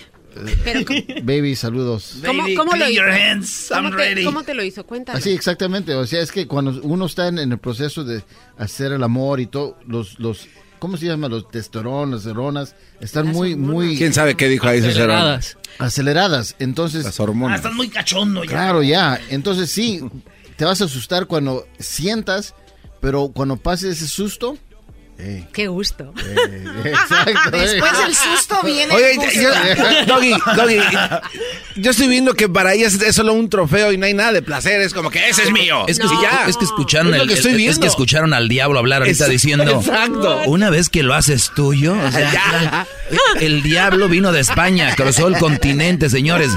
Baby, 1.22 1.56
saludos. 1.56 2.16
¿Cómo, 2.24 2.42
Baby, 2.42 2.54
lo 2.56 2.76
hizo? 2.76 2.90
your 2.90 3.10
hands, 3.10 3.66
¿Cómo, 3.70 3.88
I'm 3.88 3.96
te, 3.96 4.04
ready. 4.04 4.24
cómo 4.24 4.42
te 4.42 4.52
lo 4.54 4.62
hizo? 4.62 4.84
Cuéntame. 4.84 5.18
Así, 5.18 5.30
exactamente. 5.30 5.94
O 5.94 6.06
sea, 6.06 6.20
es 6.20 6.30
que 6.30 6.46
cuando 6.46 6.78
uno 6.82 7.06
está 7.06 7.28
en, 7.28 7.38
en 7.38 7.52
el 7.52 7.58
proceso 7.58 8.04
de 8.04 8.22
hacer 8.58 8.92
el 8.92 9.02
amor 9.02 9.40
y 9.40 9.46
todo, 9.46 9.78
los, 9.86 10.18
los, 10.18 10.46
¿cómo 10.78 10.96
se 10.96 11.06
llama? 11.06 11.28
Los 11.28 11.48
testosterón, 11.48 12.10
las 12.12 12.26
heronas, 12.26 12.74
están 13.00 13.28
muy, 13.28 13.56
muy... 13.56 13.96
¿Quién 13.96 14.12
sabe 14.12 14.34
qué 14.36 14.48
dijo 14.48 14.66
ahí 14.68 14.78
Aceleradas. 14.80 15.56
Aceleradas. 15.78 16.56
Entonces... 16.58 17.04
Las 17.04 17.18
Ah, 17.20 17.22
hormonas. 17.24 17.56
estás 17.58 17.74
muy 17.74 17.88
cachondo 17.88 18.44
ya. 18.44 18.50
Claro, 18.50 18.82
ya. 18.82 19.20
Entonces 19.30 19.70
sí, 19.70 20.02
te 20.56 20.64
vas 20.64 20.80
a 20.80 20.84
asustar 20.84 21.26
cuando 21.26 21.66
sientas, 21.78 22.54
pero 23.00 23.28
cuando 23.28 23.56
pase 23.56 23.90
ese 23.90 24.08
susto... 24.08 24.56
eh, 25.18 25.44
Qué 25.52 25.66
gusto. 25.68 26.12
exacto, 26.84 27.56
eh. 27.56 27.60
Después 27.60 27.98
del 27.98 28.14
susto 28.14 28.60
viene 28.64 28.94
Oye, 28.94 29.12
el 29.12 29.16
gusto. 29.16 29.40
yo- 29.40 30.06
Doggy, 30.06 30.34
Doggy, 30.56 30.78
yo 31.76 31.90
estoy 31.90 32.08
viendo 32.08 32.34
que 32.34 32.48
para 32.48 32.74
ellas 32.74 32.94
es 32.94 33.14
solo 33.16 33.32
un 33.32 33.48
trofeo 33.48 33.92
y 33.92 33.98
no 33.98 34.06
hay 34.06 34.14
nada 34.14 34.32
de 34.32 34.42
placer. 34.42 34.80
Es 34.80 34.92
como 34.92 35.10
que 35.10 35.28
ese 35.28 35.44
es 35.44 35.52
mío. 35.52 35.84
Es 35.88 35.98
que, 35.98 36.06
Y 36.06 36.22
ya. 36.22 36.44
es 36.48 36.56
que 36.56 36.64
escucharon 36.64 37.12
Es 37.14 37.16
lo 37.18 37.22
el- 37.22 37.28
que 37.28 37.34
estoy 37.34 37.52
el- 37.52 37.56
es 37.56 37.62
viendo. 37.62 37.80
que 37.80 37.86
escucharon 37.86 38.34
al 38.34 38.48
diablo 38.48 38.78
hablar 38.78 39.02
ahorita 39.02 39.24
Es- 39.24 39.30
diciendo 39.30 39.64
Exacto. 39.80 40.42
una 40.46 40.70
vez 40.70 40.88
que 40.90 41.02
lo 41.02 41.14
haces 41.14 41.50
tuyo, 41.54 41.94
o 41.94 42.10
sea, 42.12 42.32
Ya. 42.32 42.86
el 43.40 43.62
diablo 43.62 44.08
vino 44.08 44.32
de 44.32 44.40
España, 44.40 44.94
cruzó 44.96 45.28
el 45.28 45.38
continente, 45.38 46.10
señores. 46.10 46.50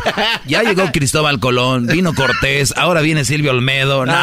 Ya 0.46 0.64
llegó 0.64 0.92
Cristóbal 0.92 1.40
Colón, 1.40 1.88
vino 1.88 2.14
Cortés, 2.14 2.74
ahora 2.76 3.02
viene 3.02 3.24
Silvio 3.26 3.52
Olmedo. 3.52 4.06
No. 4.06 4.14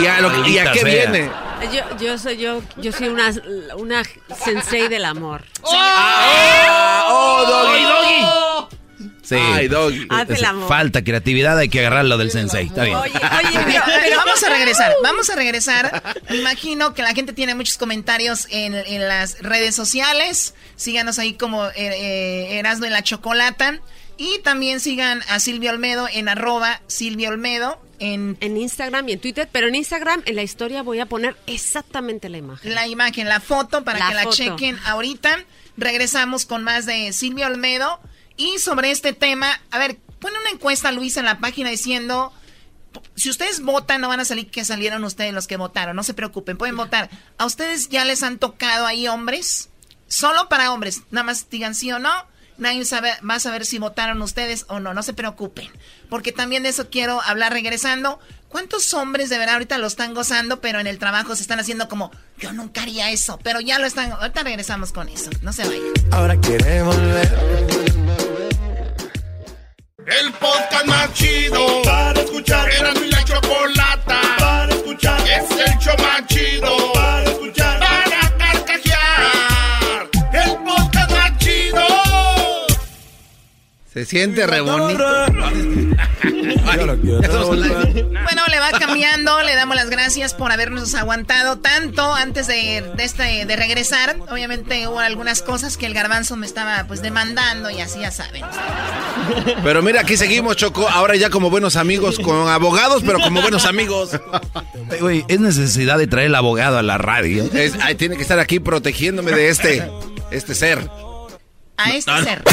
¿Y 0.00 0.06
a, 0.06 0.20
lo 0.20 0.42
que- 0.44 0.50
y 0.50 0.58
a 0.58 0.72
qué 0.72 0.80
sea. 0.80 0.88
viene? 1.10 1.30
Yo, 1.72 1.96
yo 1.98 2.18
soy 2.18 2.36
yo, 2.36 2.62
yo 2.76 2.92
soy 2.92 3.08
una, 3.08 3.32
una 3.76 4.02
sensei 4.44 4.88
del 4.88 5.04
amor. 5.04 5.44
¡Oh, 5.62 7.44
Doggy! 7.48 7.82
Doggy! 7.82 8.76
Sí. 9.22 9.36
Ay, 9.36 9.68
Doggy. 9.68 10.06
Haz 10.10 10.28
el 10.28 10.44
amor. 10.44 10.68
Falta 10.68 11.02
creatividad, 11.02 11.56
hay 11.58 11.68
que 11.70 11.80
agarrarlo 11.80 12.18
del 12.18 12.30
sensei. 12.30 12.66
Está 12.66 12.84
bien. 12.84 12.96
Oye, 12.96 13.10
oye, 13.12 13.60
Pero, 13.66 13.82
pero 13.86 14.16
vamos 14.16 14.42
a 14.42 14.50
regresar, 14.50 14.92
vamos 15.02 15.30
a 15.30 15.34
regresar. 15.36 16.02
Me 16.28 16.36
imagino 16.36 16.92
que 16.92 17.02
la 17.02 17.14
gente 17.14 17.32
tiene 17.32 17.54
muchos 17.54 17.78
comentarios 17.78 18.46
en, 18.50 18.74
en 18.74 19.08
las 19.08 19.38
redes 19.40 19.74
sociales. 19.74 20.54
Síganos 20.76 21.18
ahí 21.18 21.34
como 21.34 21.66
eh, 21.68 21.72
eh, 21.76 22.58
Erasmo 22.58 22.84
y 22.86 22.90
la 22.90 23.02
Chocolata. 23.02 23.80
Y 24.16 24.38
también 24.40 24.80
sigan 24.80 25.22
a 25.28 25.40
Silvia 25.40 25.70
Olmedo 25.72 26.08
en 26.12 26.28
arroba 26.28 26.80
Silvia 26.86 27.30
Olmedo 27.30 27.80
en 27.98 28.36
en 28.40 28.56
Instagram 28.56 29.08
y 29.08 29.12
en 29.12 29.20
Twitter, 29.20 29.48
pero 29.50 29.68
en 29.68 29.74
Instagram 29.74 30.22
en 30.24 30.36
la 30.36 30.42
historia 30.42 30.82
voy 30.82 31.00
a 31.00 31.06
poner 31.06 31.36
exactamente 31.46 32.28
la 32.28 32.38
imagen. 32.38 32.74
la 32.74 32.86
imagen, 32.86 33.28
la 33.28 33.40
foto 33.40 33.84
para 33.84 33.98
La 33.98 34.08
que 34.08 34.14
la 34.14 34.28
chequen 34.28 34.78
ahorita. 34.84 35.44
Regresamos 35.76 36.46
con 36.46 36.62
más 36.62 36.86
de 36.86 37.12
Silvia 37.12 37.46
Olmedo. 37.46 38.00
Y 38.36 38.58
sobre 38.58 38.90
este 38.90 39.12
tema, 39.12 39.60
a 39.70 39.78
ver, 39.78 39.98
pone 40.18 40.38
una 40.38 40.50
encuesta, 40.50 40.90
Luis, 40.90 41.16
en 41.16 41.24
la 41.24 41.38
página 41.38 41.70
diciendo, 41.70 42.32
si 43.14 43.30
ustedes 43.30 43.60
votan, 43.60 44.00
no 44.00 44.08
van 44.08 44.20
a 44.20 44.24
salir 44.24 44.50
que 44.50 44.64
salieron 44.64 45.04
ustedes 45.04 45.32
los 45.32 45.46
que 45.46 45.56
votaron, 45.56 45.94
no 45.94 46.02
se 46.02 46.14
preocupen, 46.14 46.56
pueden 46.56 46.76
votar. 46.76 47.10
¿A 47.38 47.46
ustedes 47.46 47.88
ya 47.88 48.04
les 48.04 48.22
han 48.22 48.38
tocado 48.38 48.86
ahí 48.86 49.06
hombres? 49.06 49.70
Solo 50.08 50.48
para 50.48 50.72
hombres, 50.72 51.02
nada 51.10 51.24
más 51.24 51.48
digan 51.48 51.74
sí 51.74 51.92
o 51.92 51.98
no. 51.98 52.10
Nadie 52.56 52.84
sabe, 52.84 53.12
va 53.28 53.34
a 53.34 53.40
saber 53.40 53.66
si 53.66 53.78
votaron 53.78 54.22
ustedes 54.22 54.64
o 54.68 54.80
no, 54.80 54.94
no 54.94 55.02
se 55.02 55.12
preocupen. 55.12 55.68
Porque 56.08 56.32
también 56.32 56.62
de 56.62 56.68
eso 56.70 56.88
quiero 56.90 57.20
hablar 57.22 57.52
regresando. 57.52 58.20
¿Cuántos 58.48 58.94
hombres 58.94 59.30
de 59.30 59.38
verdad 59.38 59.54
ahorita 59.54 59.78
lo 59.78 59.88
están 59.88 60.14
gozando, 60.14 60.60
pero 60.60 60.78
en 60.78 60.86
el 60.86 61.00
trabajo 61.00 61.34
se 61.34 61.42
están 61.42 61.58
haciendo 61.58 61.88
como, 61.88 62.12
yo 62.38 62.52
nunca 62.52 62.82
haría 62.82 63.10
eso, 63.10 63.36
pero 63.42 63.58
ya 63.58 63.80
lo 63.80 63.86
están, 63.86 64.12
ahorita 64.12 64.44
regresamos 64.44 64.92
con 64.92 65.08
eso, 65.08 65.30
no 65.42 65.52
se 65.52 65.66
vayan. 65.66 65.92
Ahora 66.12 66.40
queremos 66.40 66.96
volver. 66.96 67.43
Siente 84.14 84.46
re 84.46 84.60
bonito. 84.60 85.04
Bueno, 86.64 88.42
le 88.48 88.58
va 88.60 88.70
cambiando, 88.78 89.42
le 89.42 89.54
damos 89.56 89.74
las 89.74 89.90
gracias 89.90 90.34
por 90.34 90.52
habernos 90.52 90.94
aguantado 90.94 91.58
tanto 91.58 92.14
antes 92.14 92.46
de, 92.46 92.84
de 92.96 93.04
este, 93.04 93.44
de 93.44 93.56
regresar. 93.56 94.16
Obviamente 94.30 94.86
hubo 94.86 95.00
algunas 95.00 95.42
cosas 95.42 95.76
que 95.76 95.86
el 95.86 95.94
garbanzo 95.94 96.36
me 96.36 96.46
estaba 96.46 96.84
pues 96.86 97.02
demandando 97.02 97.70
y 97.70 97.80
así 97.80 98.00
ya 98.00 98.12
saben. 98.12 98.44
Pero 99.64 99.82
mira, 99.82 100.02
aquí 100.02 100.16
seguimos, 100.16 100.56
Choco. 100.56 100.88
Ahora 100.88 101.16
ya 101.16 101.28
como 101.30 101.50
buenos 101.50 101.74
amigos, 101.74 102.20
con 102.20 102.48
abogados, 102.48 103.02
pero 103.04 103.18
como 103.18 103.42
buenos 103.42 103.64
amigos. 103.66 104.10
Güey, 105.00 105.24
es 105.26 105.40
necesidad 105.40 105.98
de 105.98 106.06
traer 106.06 106.28
el 106.28 106.34
abogado 106.36 106.78
a 106.78 106.82
la 106.82 106.98
radio. 106.98 107.44
Es- 107.52 107.74
ay, 107.82 107.96
tiene 107.96 108.14
que 108.16 108.22
estar 108.22 108.38
aquí 108.38 108.60
protegiéndome 108.60 109.32
de 109.32 109.48
este, 109.48 109.90
este 110.30 110.54
ser. 110.54 110.88
A 111.76 111.90
este 111.92 112.10
No, 112.10 112.18
no. 112.18 112.24
ser. 112.24 112.44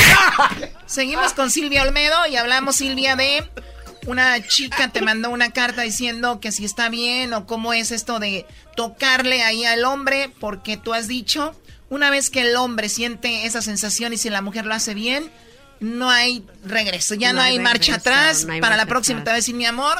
Seguimos 0.85 1.33
con 1.33 1.51
Silvia 1.51 1.83
Olmedo 1.83 2.17
y 2.27 2.35
hablamos, 2.35 2.75
Silvia, 2.75 3.15
de 3.15 3.47
una 4.07 4.41
chica 4.47 4.87
te 4.89 5.01
mandó 5.01 5.29
una 5.29 5.51
carta 5.51 5.83
diciendo 5.83 6.39
que 6.39 6.51
si 6.51 6.65
está 6.65 6.89
bien 6.89 7.33
o 7.33 7.45
cómo 7.45 7.73
es 7.73 7.91
esto 7.91 8.19
de 8.19 8.45
tocarle 8.75 9.43
ahí 9.43 9.63
al 9.63 9.85
hombre, 9.85 10.31
porque 10.39 10.75
tú 10.77 10.93
has 10.93 11.07
dicho, 11.07 11.55
una 11.89 12.09
vez 12.09 12.29
que 12.29 12.41
el 12.41 12.55
hombre 12.55 12.89
siente 12.89 13.45
esa 13.45 13.61
sensación 13.61 14.11
y 14.13 14.17
si 14.17 14.29
la 14.29 14.41
mujer 14.41 14.65
lo 14.65 14.73
hace 14.73 14.93
bien, 14.95 15.31
no 15.79 16.09
hay 16.09 16.43
regreso, 16.65 17.13
ya 17.15 17.31
no, 17.31 17.37
No 17.39 17.41
hay, 17.43 17.53
hay 17.53 17.59
marcha 17.59 17.95
atrás. 17.95 18.45
no 18.45 18.53
hay 18.53 18.61
Para 18.61 18.75
la 18.77 18.85
próxima 18.87 19.19
atrás. 19.19 19.25
te 19.25 19.29
voy 19.31 19.35
a 19.35 19.41
decir, 19.41 19.55
mi 19.55 19.65
amor, 19.65 19.97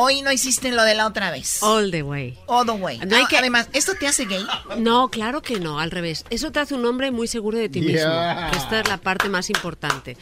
hoy 0.00 0.22
no 0.22 0.30
hiciste 0.30 0.70
lo 0.70 0.84
de 0.84 0.94
la 0.94 1.06
otra 1.06 1.30
vez. 1.32 1.60
All 1.62 1.90
the 1.90 2.02
way. 2.04 2.38
All 2.46 2.64
the 2.64 2.72
way. 2.72 2.98
No 2.98 3.16
hay 3.16 3.24
Ah, 3.24 3.26
que- 3.28 3.36
Además, 3.38 3.68
¿esto 3.72 3.94
te 3.98 4.06
hace 4.06 4.26
gay? 4.26 4.46
No, 4.78 5.08
claro 5.10 5.42
que 5.42 5.58
no, 5.58 5.80
al 5.80 5.90
revés. 5.90 6.24
Eso 6.30 6.52
te 6.52 6.60
hace 6.60 6.74
un 6.74 6.86
hombre 6.86 7.10
muy 7.10 7.26
seguro 7.26 7.58
de 7.58 7.68
ti 7.68 7.80
mismo. 7.80 8.12
Esta 8.56 8.80
es 8.80 8.88
la 8.88 8.98
parte 8.98 9.28
más 9.28 9.50
importante. 9.50 10.16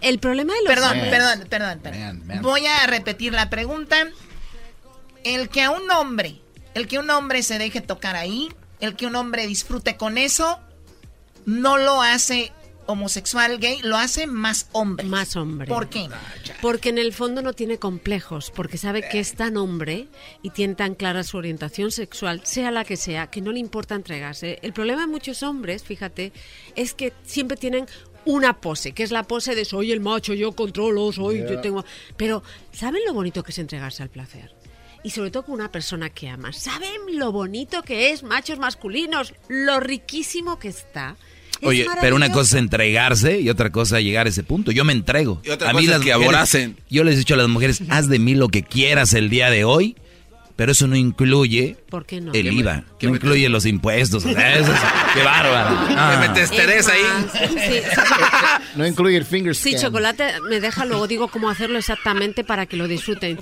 El 0.00 0.18
problema 0.18 0.52
de 0.54 0.60
los 0.62 0.68
Perdón, 0.68 0.90
hombres- 0.98 1.10
perdón, 1.10 1.48
perdón, 1.48 1.80
perdón. 1.80 2.42
Voy 2.42 2.66
a 2.66 2.86
repetir 2.88 3.32
la 3.32 3.48
pregunta. 3.48 3.96
El 5.24 5.48
que 5.48 5.62
a 5.62 5.70
un 5.70 5.88
hombre, 5.92 6.40
el 6.74 6.88
que 6.88 6.98
un 6.98 7.08
hombre 7.10 7.42
se 7.44 7.58
deje 7.58 7.80
tocar 7.80 8.16
ahí, 8.16 8.48
el 8.80 8.96
que 8.96 9.06
un 9.06 9.14
hombre 9.14 9.46
disfrute 9.46 9.96
con 9.96 10.18
eso, 10.18 10.58
no 11.46 11.78
lo 11.78 12.02
hace 12.02 12.52
homosexual 12.86 13.58
gay, 13.58 13.80
lo 13.82 13.96
hace 13.96 14.26
más 14.26 14.68
hombre. 14.72 15.06
Más 15.06 15.36
hombre. 15.36 15.68
¿Por 15.68 15.88
qué? 15.88 16.08
Porque 16.60 16.88
en 16.90 16.98
el 16.98 17.12
fondo 17.12 17.42
no 17.42 17.52
tiene 17.52 17.78
complejos, 17.78 18.50
porque 18.50 18.78
sabe 18.78 19.08
que 19.08 19.20
es 19.20 19.34
tan 19.34 19.56
hombre 19.56 20.08
y 20.42 20.50
tiene 20.50 20.74
tan 20.74 20.94
clara 20.94 21.22
su 21.22 21.36
orientación 21.36 21.90
sexual, 21.90 22.42
sea 22.44 22.70
la 22.70 22.84
que 22.84 22.96
sea, 22.96 23.28
que 23.28 23.40
no 23.40 23.52
le 23.52 23.58
importa 23.58 23.94
entregarse. 23.94 24.58
El 24.62 24.72
problema 24.72 25.02
de 25.02 25.06
muchos 25.08 25.42
hombres, 25.42 25.82
fíjate, 25.84 26.32
es 26.76 26.94
que 26.94 27.12
siempre 27.24 27.56
tienen 27.56 27.86
una 28.24 28.60
pose, 28.60 28.92
que 28.92 29.02
es 29.02 29.10
la 29.10 29.24
pose 29.24 29.54
de 29.54 29.64
soy 29.64 29.90
el 29.90 30.00
macho, 30.00 30.32
yo 30.34 30.52
controlo, 30.52 31.10
soy, 31.12 31.40
yo 31.40 31.46
Yeah. 31.48 31.60
tengo... 31.60 31.84
Pero, 32.16 32.42
¿saben 32.72 33.02
lo 33.06 33.14
bonito 33.14 33.42
que 33.42 33.50
es 33.50 33.58
entregarse 33.58 34.02
al 34.02 34.10
placer? 34.10 34.54
Y 35.04 35.10
sobre 35.10 35.32
todo 35.32 35.44
con 35.44 35.54
una 35.56 35.72
persona 35.72 36.10
que 36.10 36.28
amas. 36.28 36.56
¿Saben 36.56 37.18
lo 37.18 37.32
bonito 37.32 37.82
que 37.82 38.10
es, 38.12 38.22
machos 38.22 38.60
masculinos? 38.60 39.34
Lo 39.48 39.80
riquísimo 39.80 40.60
que 40.60 40.68
está. 40.68 41.16
Oye, 41.62 41.86
pero 42.00 42.16
una 42.16 42.32
cosa 42.32 42.56
es 42.56 42.62
entregarse 42.62 43.40
y 43.40 43.48
otra 43.48 43.70
cosa 43.70 43.98
es 43.98 44.04
llegar 44.04 44.26
a 44.26 44.30
ese 44.30 44.42
punto. 44.42 44.72
Yo 44.72 44.84
me 44.84 44.92
entrego. 44.92 45.40
Y 45.44 45.50
otra 45.50 45.70
a 45.70 45.72
cosa 45.72 45.84
es 45.84 45.90
que 45.90 45.96
mujeres- 45.98 46.14
aboracen. 46.22 46.76
Yo 46.90 47.04
les 47.04 47.14
he 47.14 47.18
dicho 47.18 47.34
a 47.34 47.36
las 47.38 47.48
mujeres, 47.48 47.82
haz 47.88 48.08
de 48.08 48.18
mí 48.18 48.34
lo 48.34 48.48
que 48.48 48.62
quieras 48.62 49.14
el 49.14 49.30
día 49.30 49.50
de 49.50 49.64
hoy. 49.64 49.96
Pero 50.56 50.72
eso 50.72 50.86
no 50.86 50.96
incluye 50.96 51.76
¿Por 51.88 52.04
qué 52.06 52.20
no? 52.20 52.32
el 52.32 52.42
¿Qué 52.44 52.50
me- 52.52 52.58
IVA, 52.60 52.84
no 53.02 53.08
incluye 53.14 53.48
los 53.48 53.66
impuestos. 53.66 54.24
eso 54.24 54.38
es- 54.38 54.80
¡Qué 55.14 55.22
bárbaro! 55.22 55.76
Ah. 55.96 56.16
Me 56.20 56.28
testeres 56.30 56.88
ahí. 56.88 57.00
Sí, 57.32 57.80
No 58.76 58.86
incluye 58.86 59.16
el 59.16 59.24
finger 59.24 59.54
Si 59.54 59.70
scan. 59.72 59.82
chocolate 59.82 60.40
me 60.48 60.60
deja, 60.60 60.84
luego 60.84 61.06
digo 61.06 61.28
cómo 61.28 61.50
hacerlo 61.50 61.78
exactamente 61.78 62.44
para 62.44 62.66
que 62.66 62.76
lo 62.76 62.88
disfruten. 62.88 63.40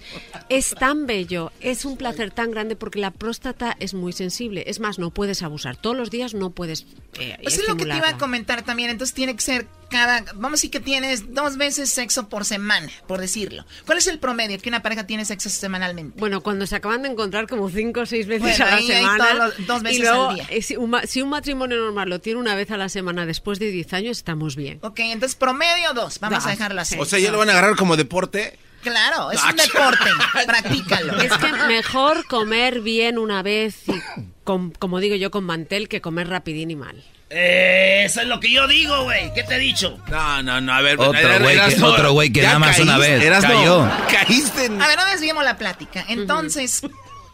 Es 0.49 0.75
tan 0.79 1.07
bello, 1.07 1.53
es 1.61 1.85
un 1.85 1.97
placer 1.97 2.31
tan 2.33 2.51
grande 2.51 2.77
porque 2.77 2.99
la 2.99 3.11
próstata 3.11 3.77
es 3.81 3.95
muy 3.95 4.13
sensible. 4.13 4.65
Es 4.67 4.81
más, 4.81 4.99
no 4.99 5.11
puedes 5.11 5.43
abusar. 5.43 5.77
Todos 5.77 5.97
los 5.97 6.11
días 6.11 6.35
no 6.35 6.51
puedes 6.51 6.87
eh, 7.19 7.37
Pues 7.43 7.59
es 7.59 7.69
lo 7.69 7.77
que 7.77 7.85
te 7.87 7.97
iba 7.97 8.09
a 8.09 8.19
comentar 8.19 8.63
también. 8.63 8.91
Entonces 8.91 9.15
tiene 9.15 9.35
que 9.35 9.43
ser 9.43 9.67
cada. 9.91 10.23
Vamos 10.35 10.51
a 10.51 10.51
decir 10.53 10.71
que 10.71 10.81
tienes 10.81 11.35
dos 11.35 11.57
veces 11.57 11.91
sexo 11.91 12.29
por 12.29 12.45
semana, 12.45 12.89
por 13.07 13.21
decirlo. 13.21 13.65
¿Cuál 13.87 13.99
es 13.99 14.07
el 14.07 14.19
promedio 14.19 14.59
que 14.59 14.69
una 14.69 14.83
pareja 14.83 15.07
tiene 15.07 15.25
sexo 15.25 15.49
semanalmente? 15.51 16.19
Bueno, 16.19 16.41
cuando 16.41 16.67
se 16.67 16.77
acaban 16.77 17.00
de 17.03 17.09
encontrar 17.11 17.47
como 17.47 17.69
cinco 17.70 18.01
o 18.01 18.07
seis 18.07 18.27
veces 18.27 18.59
Bueno, 18.59 18.65
a 18.67 18.77
la 18.77 18.83
semana. 18.83 19.35
los- 19.35 19.67
dos 19.67 19.83
veces 19.83 19.99
y 19.99 20.03
luego, 20.03 20.29
al 20.31 20.35
día. 20.37 20.47
eh, 20.51 20.62
si, 20.62 20.77
un, 20.77 20.97
si 21.07 21.23
un 21.23 21.29
matrimonio 21.31 21.77
normal 21.79 22.09
lo 22.09 22.20
tiene 22.20 22.39
una 22.41 22.55
vez 22.55 22.70
a 22.70 22.77
la 22.77 22.89
semana 22.89 23.27
después 23.27 23.59
de 23.59 23.70
10 23.70 23.93
años, 23.93 24.19
estamos 24.19 24.57
bien. 24.57 24.79
Ok, 24.83 25.01
entonces 25.01 25.37
promedio 25.37 25.93
dos. 25.95 26.20
Vamos 26.20 26.39
Dos, 26.39 26.47
a 26.47 26.51
dejarlo 26.51 26.81
así. 26.81 26.97
O 26.99 27.05
sea, 27.05 27.19
ya 27.19 27.31
lo 27.33 27.39
van 27.39 27.49
a 27.49 27.53
agarrar 27.53 27.77
como 27.77 27.97
deporte. 27.97 28.59
Claro, 28.83 29.31
es 29.31 29.41
Ah, 29.45 29.51
un 29.51 29.57
deporte. 29.57 30.05
Practícalo. 30.47 31.20
Es 31.20 31.33
que 31.37 31.53
mejor 31.69 32.27
comer 32.27 32.81
bien 32.81 33.19
una 33.19 33.43
vez 33.43 33.87
y, 33.89 33.93
con- 34.45 34.70
como 34.70 35.01
digo 35.01 35.17
yo, 35.17 35.31
con 35.31 35.45
mantel 35.45 35.89
que 35.89 36.01
comer 36.01 36.29
rapidín 36.29 36.70
y 36.70 36.77
mal. 36.77 37.05
Eh, 37.31 38.02
eso 38.05 38.20
es 38.20 38.26
lo 38.26 38.41
que 38.41 38.50
yo 38.52 38.67
digo, 38.67 39.05
güey. 39.05 39.33
¿Qué 39.34 39.44
te 39.44 39.55
he 39.55 39.59
dicho? 39.59 39.99
No, 40.10 40.42
no, 40.42 40.60
no, 40.60 40.73
a 40.73 40.81
ver. 40.81 40.99
Otro 40.99 41.17
Eras- 41.18 41.41
güey 41.42 41.57
que- 41.76 41.83
otro 41.83 42.12
güey 42.12 42.31
que 42.33 42.42
nada 42.42 42.59
más 42.59 42.78
una 42.81 42.99
vez 42.99 43.23
Erasmo, 43.23 43.49
cayó. 43.55 43.89
Caíste 44.10 44.65
en... 44.67 44.83
A 44.83 44.89
ver, 44.89 44.97
no 44.99 45.07
desviemos 45.07 45.44
la 45.44 45.57
plática. 45.57 46.05
Entonces, 46.09 46.83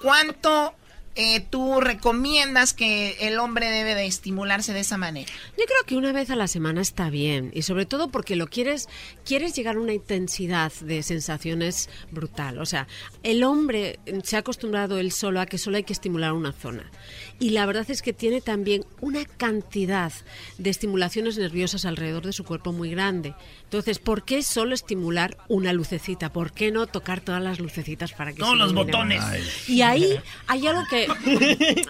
¿cuánto 0.03 0.75
eh, 1.19 1.41
tú 1.41 1.81
recomiendas 1.81 2.75
que 2.75 3.17
el 3.21 3.39
hombre 3.39 3.71
debe 3.71 3.95
de 3.95 4.05
estimularse 4.05 4.75
de 4.75 4.81
esa 4.81 4.99
manera? 4.99 5.33
Yo 5.57 5.65
creo 5.65 5.83
que 5.87 5.97
una 5.97 6.13
vez 6.13 6.29
a 6.29 6.37
la 6.37 6.47
semana 6.47 6.83
está 6.83 7.09
bien 7.09 7.51
y 7.55 7.63
sobre 7.63 7.87
todo 7.87 8.09
porque 8.11 8.37
lo 8.37 8.49
quieres 8.49 8.91
quieres 9.25 9.55
llegar 9.55 9.77
a 9.77 9.81
una 9.81 9.95
intensidad 9.95 10.71
de 10.83 11.03
sensaciones 11.03 11.89
brutal. 12.11 12.59
O 12.59 12.67
sea, 12.67 12.87
el 13.23 13.45
hombre 13.45 13.99
se 14.25 14.37
ha 14.37 14.41
acostumbrado 14.41 14.99
él 14.99 15.11
solo 15.11 15.41
a 15.41 15.47
que 15.47 15.57
solo 15.57 15.79
hay 15.79 15.85
que 15.85 15.95
estimular 15.95 16.33
una 16.35 16.53
zona. 16.53 16.91
Y 17.39 17.51
la 17.51 17.67
verdad 17.67 17.85
es 17.91 18.01
que 18.03 18.13
tiene 18.13 18.41
también 18.41 18.85
una 19.01 19.25
cantidad 19.25 20.13
de 20.59 20.71
estimulaciones 20.71 21.37
nerviosas 21.37 21.85
alrededor 21.85 22.25
de 22.25 22.33
su 22.33 22.45
cuerpo 22.45 22.73
muy 22.73 22.91
grande. 22.91 23.35
Entonces, 23.65 23.99
¿por 23.99 24.25
qué 24.25 24.43
solo 24.43 24.75
estimular 24.75 25.37
una 25.49 25.73
lucecita? 25.73 26.33
¿Por 26.33 26.53
qué 26.53 26.71
no 26.73 26.87
tocar 26.87 27.21
todas 27.21 27.43
las 27.43 27.61
lucecitas 27.61 28.13
para 28.13 28.33
que 28.33 28.39
Todos 28.39 28.53
se 28.53 28.57
los 28.59 28.73
botones. 28.75 29.23
Ay. 29.23 29.45
Y 29.69 29.83
ahí 29.83 30.19
hay 30.47 30.67
algo 30.67 30.83
que 30.89 31.07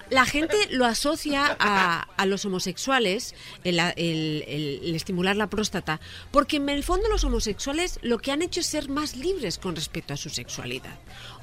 la 0.11 0.25
gente 0.25 0.57
lo 0.71 0.85
asocia 0.85 1.57
a, 1.61 2.01
a 2.17 2.27
los 2.27 2.45
homosexuales, 2.45 3.35
el, 3.63 3.79
el- 3.79 4.45
el- 4.49 4.81
el 4.85 4.95
estimular 4.95 5.37
la 5.37 5.47
próstata, 5.49 6.01
porque 6.31 6.57
en 6.57 6.69
el 6.69 6.83
fondo 6.83 7.09
los 7.09 7.25
homosexuales 7.25 7.99
lo 8.03 8.19
que 8.19 8.33
han 8.33 8.43
hecho 8.43 8.61
es 8.61 8.67
ser 8.67 8.89
más 8.89 9.15
libres 9.17 9.59
con 9.59 9.77
respecto 9.77 10.15
a 10.15 10.17
su 10.17 10.29
sexualidad. 10.31 10.99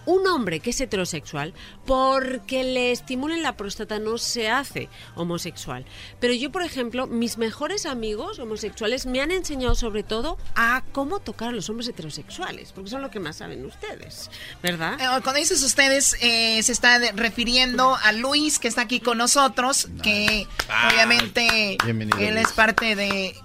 Un 0.05 0.27
hombre 0.27 0.59
que 0.59 0.71
es 0.71 0.81
heterosexual, 0.81 1.53
porque 1.85 2.63
le 2.63 2.91
estimulen 2.91 3.41
la 3.43 3.55
próstata, 3.55 3.99
no 3.99 4.17
se 4.17 4.49
hace 4.49 4.89
homosexual. 5.15 5.85
Pero 6.19 6.33
yo, 6.33 6.51
por 6.51 6.63
ejemplo, 6.63 7.07
mis 7.07 7.37
mejores 7.37 7.85
amigos 7.85 8.39
homosexuales 8.39 9.05
me 9.05 9.21
han 9.21 9.31
enseñado 9.31 9.75
sobre 9.75 10.03
todo 10.03 10.37
a 10.55 10.83
cómo 10.91 11.19
tocar 11.19 11.49
a 11.49 11.51
los 11.51 11.69
hombres 11.69 11.87
heterosexuales, 11.87 12.71
porque 12.73 12.89
son 12.89 13.01
lo 13.01 13.11
que 13.11 13.19
más 13.19 13.37
saben 13.37 13.65
ustedes, 13.65 14.29
¿verdad? 14.61 14.93
Eh, 14.99 15.05
Cuando 15.23 15.33
dices 15.39 15.63
ustedes, 15.63 16.17
eh, 16.21 16.61
se 16.63 16.71
está 16.71 16.99
de- 16.99 17.11
refiriendo 17.13 17.95
a 17.95 18.11
Luis, 18.11 18.59
que 18.59 18.67
está 18.67 18.81
aquí 18.81 18.99
con 18.99 19.17
nosotros, 19.17 19.87
que 20.01 20.47
obviamente 20.91 21.77
Bienvenido, 21.83 22.17
él 22.19 22.35
Luis. 22.35 22.47
es 22.47 22.53
parte 22.53 22.95
de... 22.95 23.35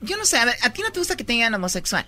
Yo 0.00 0.16
no 0.16 0.24
sé, 0.24 0.38
a 0.38 0.44
ver, 0.44 0.56
¿a 0.62 0.70
ti 0.72 0.80
no 0.82 0.92
te 0.92 1.00
gusta 1.00 1.16
que 1.16 1.24
te 1.24 1.32
digan 1.32 1.54
homosexual? 1.54 2.06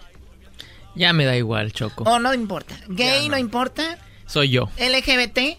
Ya 0.95 1.13
me 1.13 1.25
da 1.25 1.37
igual, 1.37 1.73
Choco. 1.73 2.05
¿O 2.05 2.19
no 2.19 2.35
importa? 2.35 2.79
¿Gay 2.89 3.29
no. 3.29 3.39
importa? 3.39 3.99
Soy 4.27 4.51
yo. 4.51 4.69
¿LGBT? 4.79 5.59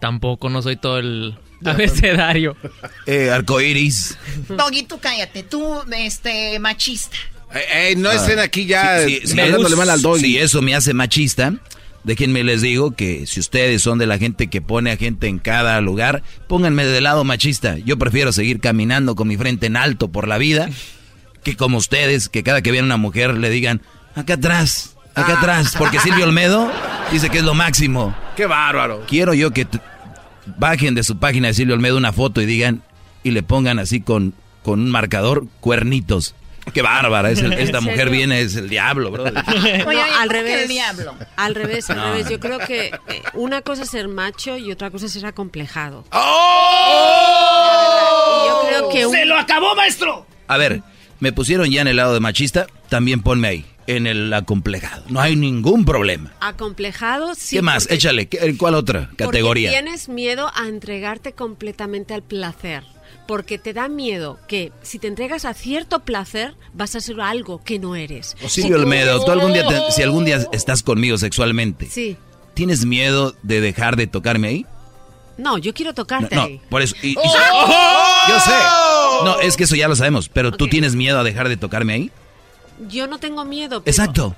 Tampoco 0.00 0.50
no 0.50 0.62
soy 0.62 0.76
todo 0.76 0.98
el 0.98 1.36
abecedario. 1.64 2.56
Eh, 3.06 3.30
arcoiris. 3.30 4.16
Doggy, 4.48 4.82
tú 4.84 4.98
cállate, 5.00 5.42
tú, 5.42 5.82
este, 5.96 6.58
machista. 6.58 7.16
Eh, 7.72 7.94
no 7.96 8.08
Ah. 8.10 8.14
estén 8.14 8.38
aquí 8.40 8.66
ya 8.66 9.00
mal 9.34 9.90
al 9.90 10.02
doggy. 10.02 10.20
Si 10.20 10.38
eso 10.38 10.60
me 10.60 10.74
hace 10.74 10.92
machista, 10.92 11.54
déjenme 12.02 12.42
les 12.42 12.62
digo 12.62 12.92
que 12.96 13.26
si 13.26 13.38
ustedes 13.40 13.80
son 13.82 13.98
de 13.98 14.06
la 14.06 14.18
gente 14.18 14.48
que 14.48 14.60
pone 14.60 14.90
a 14.90 14.96
gente 14.96 15.28
en 15.28 15.38
cada 15.38 15.80
lugar, 15.80 16.22
pónganme 16.48 16.84
de 16.84 17.00
lado 17.00 17.22
machista. 17.24 17.78
Yo 17.78 17.96
prefiero 17.98 18.32
seguir 18.32 18.60
caminando 18.60 19.14
con 19.14 19.28
mi 19.28 19.36
frente 19.36 19.66
en 19.66 19.76
alto 19.76 20.08
por 20.10 20.26
la 20.28 20.38
vida 20.38 20.68
que 21.44 21.56
como 21.56 21.76
ustedes, 21.76 22.28
que 22.30 22.42
cada 22.42 22.62
que 22.62 22.72
vean 22.72 22.86
una 22.86 22.96
mujer 22.96 23.34
le 23.36 23.50
digan, 23.50 23.82
acá 24.14 24.34
atrás, 24.34 24.94
acá 25.14 25.34
Ah. 25.34 25.38
atrás, 25.38 25.74
porque 25.78 25.98
Silvio 26.00 26.24
Olmedo 26.28 26.70
dice 27.12 27.30
que 27.30 27.38
es 27.38 27.44
lo 27.44 27.54
máximo. 27.54 28.14
Qué 28.36 28.46
bárbaro. 28.46 29.04
Quiero 29.06 29.34
yo 29.34 29.50
que 29.52 29.66
bajen 30.58 30.94
de 30.94 31.02
su 31.02 31.18
página 31.18 31.48
de 31.48 31.54
Silvio 31.54 31.74
Olmedo 31.74 31.96
una 31.96 32.12
foto 32.12 32.40
y 32.40 32.46
digan, 32.46 32.82
y 33.22 33.30
le 33.30 33.42
pongan 33.42 33.78
así 33.78 34.00
con, 34.00 34.34
con 34.62 34.80
un 34.80 34.90
marcador, 34.90 35.46
cuernitos. 35.60 36.34
Qué 36.72 36.80
bárbara, 36.80 37.30
es 37.30 37.40
el- 37.40 37.52
esta 37.58 37.78
¿En 37.78 37.84
mujer 37.84 38.08
viene, 38.10 38.40
es 38.40 38.56
el 38.56 38.68
diablo, 38.70 39.10
bro. 39.10 39.24
Oye, 39.24 39.32
No, 39.84 39.90
al 39.90 40.28
¿cómo 40.28 40.28
que 40.28 40.28
revés. 40.28 40.62
el 40.62 40.68
diablo? 40.68 41.14
Al 41.36 41.54
revés, 41.54 41.90
al 41.90 41.96
No. 41.98 42.04
revés. 42.12 42.28
Yo 42.30 42.40
creo 42.40 42.58
que 42.58 42.86
eh, 42.86 43.22
una 43.34 43.60
cosa 43.60 43.82
es 43.82 43.90
ser 43.90 44.08
macho 44.08 44.56
y 44.56 44.72
otra 44.72 44.90
cosa 44.90 45.04
es 45.06 45.12
ser 45.12 45.26
acomplejado. 45.26 46.04
¡Oh! 47.14 48.44
Y 48.44 48.48
yo 48.48 48.60
creo 48.68 48.88
que 48.90 49.06
un- 49.06 49.12
¡Se 49.14 49.24
lo 49.26 49.36
acabó, 49.38 49.74
maestro! 49.74 50.26
A 50.48 50.56
ver, 50.56 50.82
me 51.20 51.32
pusieron 51.32 51.70
ya 51.70 51.80
en 51.82 51.88
el 51.88 51.96
lado 51.96 52.14
de 52.14 52.20
machista, 52.20 52.66
también 52.88 53.22
ponme 53.22 53.48
ahí, 53.48 53.64
en 53.86 54.06
el 54.06 54.32
acomplejado. 54.32 55.04
No 55.08 55.20
hay 55.20 55.36
ningún 55.36 55.84
problema. 55.84 56.32
acomplejado, 56.40 57.34
sí. 57.34 57.56
¿Qué 57.56 57.62
más? 57.62 57.84
porque- 57.84 57.94
Échale, 57.94 58.28
¿qué- 58.28 58.56
¿cuál 58.56 58.74
otra 58.74 59.06
porque 59.10 59.24
categoría? 59.24 59.70
tienes 59.70 60.08
miedo 60.08 60.50
a 60.54 60.68
entregarte 60.68 61.32
completamente 61.32 62.14
al 62.14 62.22
placer. 62.22 62.82
Porque 63.26 63.58
te 63.58 63.72
da 63.72 63.88
miedo 63.88 64.38
que 64.48 64.70
si 64.82 64.98
te 64.98 65.06
entregas 65.08 65.44
a 65.46 65.54
cierto 65.54 66.00
placer, 66.00 66.54
vas 66.74 66.94
a 66.94 67.00
ser 67.00 67.20
algo 67.22 67.62
que 67.64 67.78
no 67.78 67.96
eres. 67.96 68.36
O 68.44 68.48
Silvio 68.50 68.76
Olmedo, 68.76 69.24
tú 69.24 69.30
algún 69.30 69.52
día, 69.54 69.66
te- 69.66 69.92
si 69.92 70.02
algún 70.02 70.24
día 70.26 70.44
estás 70.52 70.82
conmigo 70.82 71.16
sexualmente, 71.16 71.86
Sí. 71.90 72.16
¿tienes 72.52 72.84
miedo 72.84 73.34
de 73.42 73.60
dejar 73.62 73.96
de 73.96 74.06
tocarme 74.06 74.48
ahí? 74.48 74.66
No, 75.38 75.56
yo 75.58 75.72
quiero 75.72 75.90
No, 75.92 75.94
tocarte 75.94 76.34
no, 76.36 76.42
ahí. 76.42 76.60
por 76.68 76.82
eso. 76.82 76.94
y- 77.02 77.12
y- 77.12 77.16
¡Oh! 77.16 78.28
Yo 78.28 78.40
sé. 78.40 78.52
No, 79.24 79.40
es 79.40 79.56
que 79.56 79.64
eso 79.64 79.74
ya 79.74 79.88
lo 79.88 79.96
sabemos, 79.96 80.28
pero 80.28 80.52
¿tú 80.52 80.68
tienes 80.68 80.94
miedo 80.94 81.18
a 81.18 81.24
dejar 81.24 81.48
de 81.48 81.56
tocarme 81.56 81.94
ahí? 81.94 82.10
Yo 82.88 83.06
no 83.06 83.18
tengo 83.18 83.44
miedo. 83.44 83.82
pero- 83.82 83.90
Exacto. 83.90 84.36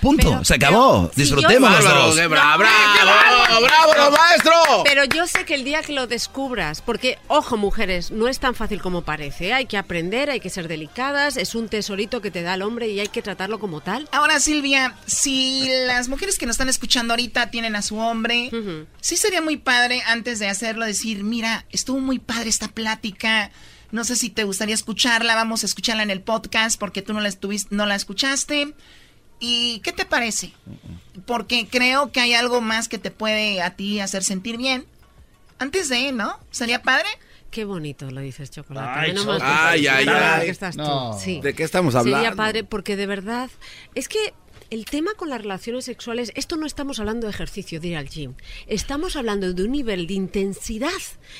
Punto. 0.00 0.30
pero- 0.30 0.44
Se 0.44 0.54
acabó. 0.54 1.02
pero 1.02 1.12
si 1.14 1.20
Disfrutemos 1.20 1.70
yo- 1.70 1.76
los 1.76 1.84
Bárbaro, 1.84 2.06
dos. 2.08 2.16
qué 2.16 2.26
bra- 2.26 2.56
No, 2.58 3.60
bravo, 3.60 3.92
bravo, 3.92 4.10
maestro. 4.16 4.52
Pero 4.84 5.04
yo 5.04 5.28
sé 5.28 5.44
que 5.44 5.54
el 5.54 5.62
día 5.62 5.80
que 5.82 5.92
lo 5.92 6.08
descubras, 6.08 6.82
porque, 6.82 7.18
ojo, 7.28 7.56
mujeres, 7.56 8.10
no 8.10 8.26
es 8.26 8.40
tan 8.40 8.56
fácil 8.56 8.82
como 8.82 9.02
parece. 9.02 9.48
¿eh? 9.48 9.52
Hay 9.52 9.66
que 9.66 9.76
aprender, 9.76 10.28
hay 10.30 10.40
que 10.40 10.50
ser 10.50 10.66
delicadas, 10.66 11.36
es 11.36 11.54
un 11.54 11.68
tesorito 11.68 12.20
que 12.20 12.32
te 12.32 12.42
da 12.42 12.54
el 12.54 12.62
hombre 12.62 12.88
y 12.88 12.98
hay 12.98 13.06
que 13.08 13.22
tratarlo 13.22 13.60
como 13.60 13.80
tal. 13.80 14.08
Ahora, 14.10 14.40
Silvia, 14.40 14.96
si 15.06 15.70
las 15.86 16.08
mujeres 16.08 16.36
que 16.36 16.46
nos 16.46 16.54
están 16.54 16.68
escuchando 16.68 17.12
ahorita 17.12 17.52
tienen 17.52 17.76
a 17.76 17.82
su 17.82 17.96
hombre, 17.98 18.50
sí 19.00 19.16
sería 19.16 19.40
muy 19.40 19.56
padre 19.56 20.02
antes 20.08 20.40
de 20.40 20.48
hacerlo 20.48 20.84
decir, 20.84 21.22
mira, 21.22 21.64
estuvo 21.70 22.00
muy 22.00 22.18
padre 22.18 22.48
esta 22.48 22.66
plática. 22.66 23.52
No 23.92 24.04
sé 24.04 24.16
si 24.16 24.30
te 24.30 24.44
gustaría 24.44 24.74
escucharla, 24.74 25.34
vamos 25.34 25.62
a 25.62 25.66
escucharla 25.66 26.02
en 26.02 26.10
el 26.10 26.22
podcast 26.22 26.80
porque 26.80 27.02
tú 27.02 27.12
no 27.12 27.20
la, 27.20 27.28
estuviste, 27.28 27.74
no 27.74 27.86
la 27.86 27.94
escuchaste. 27.94 28.74
¿Y 29.38 29.80
qué 29.80 29.92
te 29.92 30.04
parece? 30.04 30.52
Porque 31.26 31.66
creo 31.68 32.10
que 32.10 32.20
hay 32.20 32.32
algo 32.34 32.60
más 32.60 32.88
que 32.88 32.98
te 32.98 33.10
puede 33.10 33.60
a 33.60 33.76
ti 33.76 34.00
hacer 34.00 34.24
sentir 34.24 34.56
bien. 34.56 34.86
Antes 35.58 35.88
de, 35.88 36.12
¿no? 36.12 36.38
¿Sería 36.50 36.82
padre? 36.82 37.08
Qué 37.50 37.66
bonito 37.66 38.10
lo 38.10 38.22
dices, 38.22 38.50
Chocolate. 38.50 38.98
Ay, 38.98 39.08
Menos 39.10 39.26
mal 39.26 39.40
Ay, 39.42 39.86
ay, 39.86 40.06
ay. 40.08 40.44
que 40.46 40.50
estás 40.50 40.74
tú. 40.74 40.82
No. 40.82 41.18
Sí. 41.18 41.40
¿De 41.42 41.54
qué 41.54 41.64
estamos 41.64 41.94
hablando? 41.94 42.18
Sería 42.18 42.34
padre 42.34 42.64
porque 42.64 42.96
de 42.96 43.06
verdad 43.06 43.50
es 43.94 44.08
que 44.08 44.32
el 44.72 44.86
tema 44.86 45.12
con 45.12 45.28
las 45.28 45.42
relaciones 45.42 45.84
sexuales, 45.84 46.32
esto 46.34 46.56
no 46.56 46.64
estamos 46.64 46.98
hablando 46.98 47.26
de 47.26 47.30
ejercicio, 47.30 47.78
de 47.78 47.88
ir 47.88 47.96
al 47.98 48.08
gym. 48.08 48.32
Estamos 48.66 49.16
hablando 49.16 49.52
de 49.52 49.64
un 49.64 49.72
nivel 49.72 50.06
de 50.06 50.14
intensidad 50.14 50.88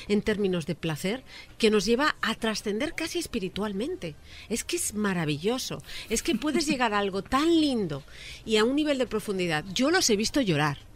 en 0.07 0.21
términos 0.21 0.67
de 0.67 0.75
placer 0.75 1.23
que 1.57 1.71
nos 1.71 1.83
lleva 1.83 2.15
a 2.21 2.35
trascender 2.35 2.93
casi 2.93 3.17
espiritualmente. 3.17 4.13
Es 4.49 4.63
que 4.63 4.75
es 4.75 4.93
maravilloso. 4.93 5.81
Es 6.11 6.21
que 6.21 6.35
puedes 6.35 6.67
llegar 6.67 6.93
a 6.93 6.99
algo 6.99 7.23
tan 7.23 7.59
lindo 7.59 8.03
y 8.45 8.57
a 8.57 8.65
un 8.65 8.75
nivel 8.75 8.99
de 8.99 9.07
profundidad. 9.07 9.65
Yo 9.73 9.89
los 9.89 10.07
he 10.11 10.15
visto 10.15 10.39
llorar. 10.39 10.92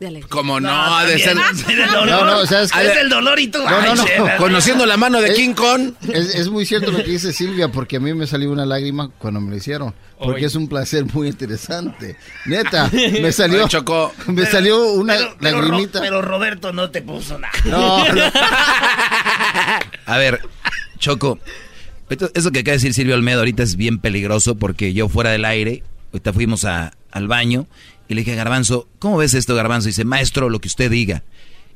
De 0.00 0.06
alegría. 0.08 0.28
Como 0.28 0.58
no, 0.60 0.68
No, 0.68 0.96
ha 0.96 1.04
de 1.06 1.18
ser. 1.18 1.36
Es 1.52 1.68
el 1.68 1.86
dolor. 1.90 2.06
No, 2.08 2.24
no, 2.24 2.46
¿sabes 2.46 2.72
qué? 2.72 2.86
Es 2.86 2.96
el 2.98 3.08
dolor 3.08 3.38
y 3.38 3.48
tú. 3.48 3.58
No, 3.62 3.80
no, 3.82 3.94
no. 3.94 4.04
Conociendo 4.38 4.86
la 4.86 4.96
mano 4.96 5.20
de 5.20 5.28
Es- 5.30 5.36
King 5.36 5.54
Kong. 5.54 5.92
Es, 6.12 6.34
es 6.34 6.48
muy 6.48 6.66
cierto 6.66 6.90
lo 6.90 6.98
que 6.98 7.10
dice 7.10 7.32
Silvia, 7.32 7.68
porque 7.68 7.96
a 7.96 8.00
mí 8.00 8.12
me 8.14 8.26
salió 8.26 8.50
una 8.50 8.66
lágrima 8.66 9.10
cuando 9.18 9.40
me 9.40 9.50
lo 9.50 9.56
hicieron. 9.56 9.94
Porque 10.18 10.46
es 10.46 10.54
un 10.54 10.68
placer 10.68 11.04
muy 11.12 11.28
interesante. 11.28 12.16
Neta, 12.46 12.90
me 12.92 13.30
salió, 13.32 13.68
me 14.28 14.46
salió 14.46 14.92
una 14.92 15.14
Pero, 15.16 15.36
pero, 15.40 15.60
lagrimita. 15.60 15.98
Ro- 15.98 16.04
pero 16.04 16.22
Roberto 16.22 16.72
no 16.72 16.90
te 16.90 17.02
puso 17.02 17.38
nada. 17.38 17.52
No, 17.64 18.04
no. 18.12 18.22
A 20.06 20.18
ver, 20.18 20.40
Choco, 20.98 21.38
eso 22.34 22.50
que 22.52 22.60
acaba 22.60 22.72
de 22.72 22.76
decir 22.76 22.94
Silvio 22.94 23.14
Olmedo 23.14 23.40
ahorita 23.40 23.62
es 23.62 23.76
bien 23.76 23.98
peligroso 23.98 24.54
porque 24.56 24.92
yo 24.92 25.08
fuera 25.08 25.30
del 25.30 25.44
aire, 25.44 25.82
ahorita 26.12 26.32
fuimos 26.32 26.64
a- 26.64 26.92
al 27.10 27.28
baño 27.28 27.66
y 28.08 28.14
le 28.14 28.22
dije 28.22 28.34
Garbanzo, 28.34 28.88
¿cómo 28.98 29.16
ves 29.16 29.34
esto 29.34 29.54
Garbanzo? 29.54 29.88
Y 29.88 29.90
dice, 29.90 30.04
maestro, 30.04 30.50
lo 30.50 30.60
que 30.60 30.68
usted 30.68 30.90
diga. 30.90 31.24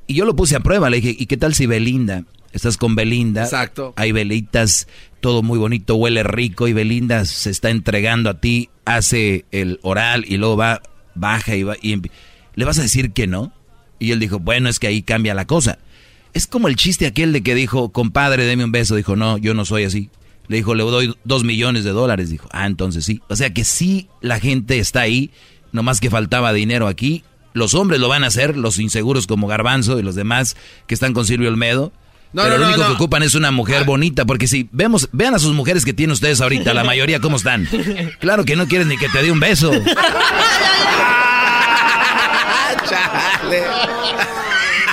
Y 0.07 0.15
yo 0.15 0.25
lo 0.25 0.37
puse 0.37 0.57
a 0.57 0.61
prueba, 0.61 0.91
le 0.91 1.01
dije, 1.01 1.17
¿y 1.19 1.27
qué 1.27 1.37
tal 1.37 1.55
si 1.55 1.67
Belinda? 1.67 2.25
Estás 2.53 2.77
con 2.77 2.95
Belinda. 2.95 3.45
Exacto. 3.45 3.93
Hay 3.97 4.13
velitas, 4.13 4.89
todo 5.21 5.43
muy 5.43 5.59
bonito, 5.59 5.97
huele 5.97 6.23
rico 6.23 6.67
y 6.67 6.73
Belinda 6.73 7.25
se 7.25 7.51
está 7.51 7.71
entregando 7.71 8.31
a 8.31 8.41
ti, 8.41 8.71
hace 8.85 9.45
el 9.51 9.79
oral 9.83 10.25
y 10.27 10.39
luego 10.39 10.57
va, 10.57 10.83
baja 11.15 11.55
y 11.57 11.63
va. 11.63 11.77
Y 11.83 12.01
¿Le 12.55 12.65
vas 12.65 12.79
a 12.79 12.83
decir 12.83 13.13
que 13.13 13.27
no? 13.27 13.53
Y 13.99 14.13
él 14.13 14.19
dijo, 14.19 14.39
bueno, 14.39 14.69
es 14.69 14.79
que 14.79 14.87
ahí 14.87 15.03
cambia 15.03 15.35
la 15.35 15.47
cosa. 15.47 15.79
Es 16.33 16.47
como 16.47 16.69
el 16.69 16.77
chiste 16.77 17.07
aquel 17.07 17.33
de 17.33 17.43
que 17.43 17.55
dijo, 17.55 17.91
compadre, 17.91 18.45
deme 18.45 18.65
un 18.65 18.73
beso. 18.73 18.97
Dijo, 18.97 19.17
no, 19.17 19.39
yo 19.39 19.55
no 19.55 19.65
soy 19.65 19.85
así. 19.85 20.11
Le 20.49 20.57
dijo, 20.57 20.75
le 20.75 20.83
doy 20.83 21.15
dos 21.25 21.45
millones 21.45 21.85
de 21.85 21.91
dólares. 21.91 22.31
Dijo, 22.31 22.49
ah, 22.53 22.67
entonces 22.67 23.05
sí. 23.05 23.21
O 23.29 23.37
sea 23.37 23.53
que 23.53 23.65
sí, 23.65 24.09
la 24.21 24.41
gente 24.41 24.79
está 24.79 25.03
ahí, 25.03 25.31
nomás 25.73 26.01
que 26.01 26.11
faltaba 26.11 26.53
dinero 26.53 26.87
aquí. 26.87 27.25
Los 27.55 27.75
hombres 27.75 28.01
lo 28.01 28.09
van 28.09 28.25
a 28.25 28.29
hacer, 28.29 28.57
los 28.57 28.79
inseguros 28.79 29.27
como 29.27 29.47
Garbanzo 29.47 29.99
y 29.99 30.03
los 30.03 30.15
demás 30.15 30.57
que 30.87 30.95
están 30.95 31.13
con 31.15 31.25
Silvio 31.25 31.49
Olmedo. 31.49 31.93
No, 32.33 32.43
pero 32.43 32.57
no, 32.57 32.61
lo 32.61 32.67
único 32.69 32.83
no. 32.83 32.89
que 32.89 32.95
ocupan 32.95 33.23
es 33.23 33.35
una 33.35 33.51
mujer 33.51 33.85
bonita, 33.85 34.27
porque 34.27 34.47
si 34.47 34.69
vemos, 34.71 35.09
vean 35.13 35.35
a 35.35 35.39
sus 35.39 35.55
mujeres 35.55 35.87
que 35.87 35.95
tienen 35.95 36.13
ustedes 36.13 36.43
ahorita, 36.43 36.75
la 36.75 36.85
mayoría 36.85 37.21
cómo 37.21 37.37
están. 37.37 37.67
Claro 38.21 38.45
que 38.45 38.57
no 38.57 38.67
quieren 38.67 38.89
ni 38.89 38.99
que 38.99 39.09
te 39.09 39.23
dé 39.23 39.33
un 39.33 39.41
beso. 39.41 39.71
Chale. 42.89 43.63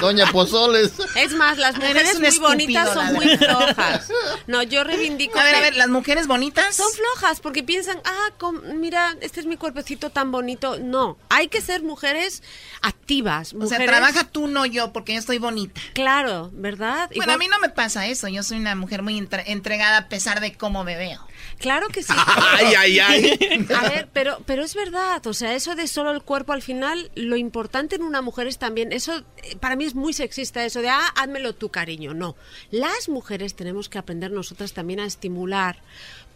Doña 0.01 0.25
Pozoles. 0.31 0.93
Es 1.15 1.33
más, 1.33 1.57
las 1.57 1.75
Eres 1.75 1.87
mujeres 2.19 2.19
muy 2.19 2.39
bonitas 2.49 2.93
son 2.93 3.13
muy 3.13 3.37
flojas. 3.37 4.09
No, 4.47 4.63
yo 4.63 4.83
reivindico 4.83 5.39
A 5.39 5.43
ver, 5.43 5.53
que 5.53 5.59
a 5.59 5.61
ver, 5.63 5.75
las 5.75 5.87
mujeres 5.89 6.27
bonitas. 6.27 6.75
son 6.75 6.87
flojas 6.93 7.39
porque 7.39 7.63
piensan, 7.63 7.99
ah, 8.05 8.29
mira, 8.75 9.15
este 9.21 9.39
es 9.39 9.45
mi 9.45 9.57
cuerpecito 9.57 10.09
tan 10.09 10.31
bonito. 10.31 10.77
No, 10.79 11.17
hay 11.29 11.47
que 11.47 11.61
ser 11.61 11.83
mujeres 11.83 12.43
activas. 12.81 13.53
O 13.59 13.65
sea, 13.67 13.77
trabaja 13.85 14.25
tú, 14.25 14.47
no 14.47 14.65
yo, 14.65 14.91
porque 14.93 15.13
yo 15.13 15.19
estoy 15.19 15.37
bonita. 15.37 15.81
Claro, 15.93 16.49
¿verdad? 16.53 17.09
Bueno, 17.15 17.33
a 17.33 17.37
mí 17.37 17.47
no 17.47 17.59
me 17.59 17.69
pasa 17.69 18.07
eso. 18.07 18.27
Yo 18.27 18.43
soy 18.43 18.57
una 18.57 18.75
mujer 18.75 19.01
muy 19.01 19.17
entre- 19.17 19.51
entregada 19.51 19.97
a 19.97 20.07
pesar 20.09 20.39
de 20.41 20.53
cómo 20.57 20.83
me 20.83 20.95
veo. 20.95 21.25
Claro 21.59 21.87
que 21.87 22.03
sí. 22.03 22.13
Ay, 22.27 22.73
ay, 22.77 22.99
ay. 22.99 23.67
A 23.75 23.89
ver, 23.89 24.09
pero, 24.11 24.39
pero 24.45 24.63
es 24.63 24.75
verdad, 24.75 25.25
o 25.25 25.33
sea, 25.33 25.55
eso 25.55 25.75
de 25.75 25.87
solo 25.87 26.11
el 26.11 26.21
cuerpo 26.21 26.53
al 26.53 26.61
final, 26.61 27.11
lo 27.15 27.37
importante 27.37 27.95
en 27.95 28.03
una 28.03 28.21
mujer 28.21 28.47
es 28.47 28.57
también, 28.57 28.91
eso 28.91 29.23
eh, 29.43 29.55
para 29.59 29.75
mí 29.75 29.85
es 29.85 29.95
muy 29.95 30.13
sexista, 30.13 30.65
eso 30.65 30.81
de, 30.81 30.89
ah, 30.89 31.07
házmelo 31.15 31.53
tu 31.53 31.69
cariño. 31.69 32.13
No, 32.13 32.35
las 32.71 33.09
mujeres 33.09 33.55
tenemos 33.55 33.89
que 33.89 33.97
aprender 33.97 34.31
nosotras 34.31 34.73
también 34.73 34.99
a 34.99 35.05
estimular 35.05 35.77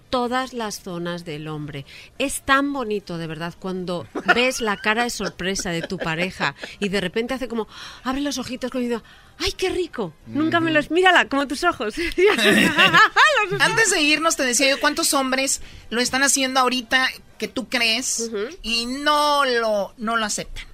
todas 0.10 0.54
las 0.54 0.82
zonas 0.82 1.26
del 1.26 1.48
hombre. 1.48 1.86
Es 2.18 2.42
tan 2.42 2.74
bonito, 2.74 3.18
de 3.18 3.28
verdad, 3.28 3.54
cuando 3.60 4.08
ves 4.34 4.62
la 4.62 4.78
cara 4.78 5.04
de 5.04 5.10
sorpresa 5.10 5.70
de 5.70 5.82
tu 5.82 5.98
pareja 5.98 6.56
y 6.80 6.90
de 6.90 7.02
repente 7.02 7.34
hace 7.34 7.48
como, 7.48 7.68
abre 8.04 8.22
los 8.22 8.38
ojitos 8.38 8.72
como 8.72 8.82
diciendo, 8.82 9.04
¡ay, 9.40 9.52
qué 9.54 9.70
rico! 9.70 10.14
Nunca 10.28 10.60
me 10.60 10.72
los... 10.72 10.92
Mírala, 10.92 11.28
como 11.28 11.48
tus 11.48 11.64
ojos. 11.64 11.96
Antes 13.60 13.92
de 13.92 14.02
irnos, 14.02 14.36
te 14.36 14.44
decía 14.44 14.70
yo 14.70 14.80
cuántos 14.80 15.14
hombres 15.14 15.62
lo 15.90 16.02
están 16.02 16.24
haciendo 16.24 16.60
ahorita 16.60 17.08
que 17.38 17.48
tú 17.48 17.68
crees 17.70 18.30
y 18.62 18.86
no 18.86 19.46
lo, 19.46 19.94
no 19.98 20.18
lo 20.18 20.26
aceptan. 20.26 20.66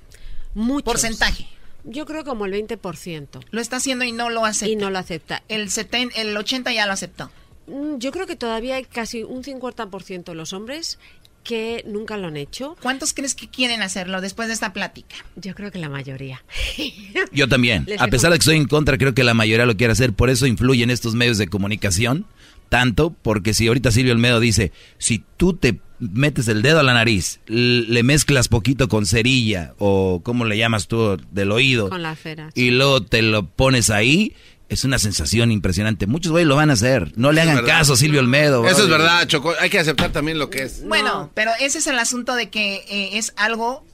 Muchos. 0.54 0.84
Porcentaje. 0.86 1.48
Yo 1.84 2.06
creo 2.06 2.24
como 2.24 2.46
el 2.46 2.54
20%. 2.54 3.46
Lo 3.52 3.62
está 3.62 3.78
haciendo 3.78 4.06
y 4.06 4.12
no 4.12 4.30
lo 4.30 4.46
acepta. 4.46 4.72
Y 4.72 4.76
no 4.76 4.90
lo 4.90 4.98
acepta. 4.98 5.44
El, 5.48 5.70
seten- 5.70 6.12
el 6.16 6.36
80 6.36 6.72
ya 6.74 6.86
lo 6.88 6.94
aceptó. 6.94 7.30
Mm, 7.68 7.98
Yo 7.98 8.12
creo 8.12 8.26
que 8.26 8.36
todavía 8.36 8.76
hay 8.76 8.86
casi 8.86 9.24
un 9.24 9.44
50% 9.44 10.24
de 10.24 10.36
los 10.36 10.54
hombres 10.54 10.98
que 11.46 11.86
nunca 11.88 12.18
lo 12.18 12.28
han 12.28 12.36
hecho. 12.36 12.76
¿Cuántos 12.82 13.14
crees 13.14 13.36
que 13.36 13.48
quieren 13.48 13.82
hacerlo 13.82 14.20
después 14.20 14.50
de 14.50 14.56
esta 14.56 14.74
plática? 14.74 15.16
Yo 15.38 15.56
creo 15.56 15.72
que 15.72 15.80
la 15.80 15.88
mayoría. 15.88 16.44
Yo 17.32 17.48
también. 17.48 17.86
Les 17.88 18.02
A 18.02 18.08
pesar 18.08 18.32
de 18.32 18.38
que 18.38 18.42
estoy 18.42 18.58
en 18.58 18.68
contra, 18.68 18.98
creo 18.98 19.14
que 19.14 19.24
la 19.24 19.34
mayoría 19.34 19.66
lo 19.66 19.78
quiere 19.78 19.94
hacer. 19.94 20.12
Por 20.12 20.30
eso 20.30 20.48
influyen 20.48 20.90
estos 20.90 21.16
medios 21.16 21.38
de 21.38 21.48
comunicación. 21.48 22.26
Tanto 22.68 23.16
porque 23.22 23.54
si 23.54 23.68
ahorita 23.68 23.92
Silvio 23.92 24.12
Olmedo 24.12 24.40
dice, 24.40 24.72
si 24.98 25.24
tú 25.38 25.54
te 25.54 25.80
metes 26.00 26.48
el 26.48 26.62
dedo 26.62 26.80
a 26.80 26.84
la 26.84 26.96
nariz, 26.96 27.40
le 27.46 28.04
mezclas 28.04 28.48
poquito 28.48 28.90
con 28.90 29.06
cerilla 29.06 29.74
o 29.78 30.22
¿cómo 30.24 30.46
le 30.46 30.58
llamas 30.58 30.88
tú? 30.88 31.18
del 31.32 31.52
oído. 31.52 31.90
Con 31.90 32.02
la 32.02 32.16
cera. 32.16 32.50
Y 32.56 32.72
luego 32.72 33.04
te 33.04 33.22
lo 33.22 33.48
pones 33.48 33.92
ahí, 33.92 34.34
es 34.70 34.84
una 34.84 35.00
sensación 35.00 35.52
impresionante. 35.52 36.08
Muchos 36.08 36.32
güeyes 36.32 36.48
lo 36.48 36.56
van 36.56 36.70
a 36.70 36.74
hacer. 36.74 37.12
No 37.16 37.32
le 37.32 37.42
Eso 37.42 37.52
hagan 37.52 37.66
caso 37.66 37.94
a 37.94 37.98
Silvio 37.98 38.20
Olmedo. 38.20 38.68
Eso 38.68 38.84
es 38.84 38.90
verdad, 38.90 39.28
Choco. 39.28 39.54
Hay 39.60 39.70
que 39.70 39.80
aceptar 39.80 40.12
también 40.12 40.40
lo 40.40 40.50
que 40.50 40.64
es. 40.64 40.84
Bueno, 40.86 41.32
pero 41.34 41.52
ese 41.60 41.78
es 41.78 41.88
el 41.88 42.00
asunto 42.00 42.36
de 42.36 42.50
que 42.50 42.84
eh, 42.90 43.18
es 43.18 43.34
algo 43.36 43.86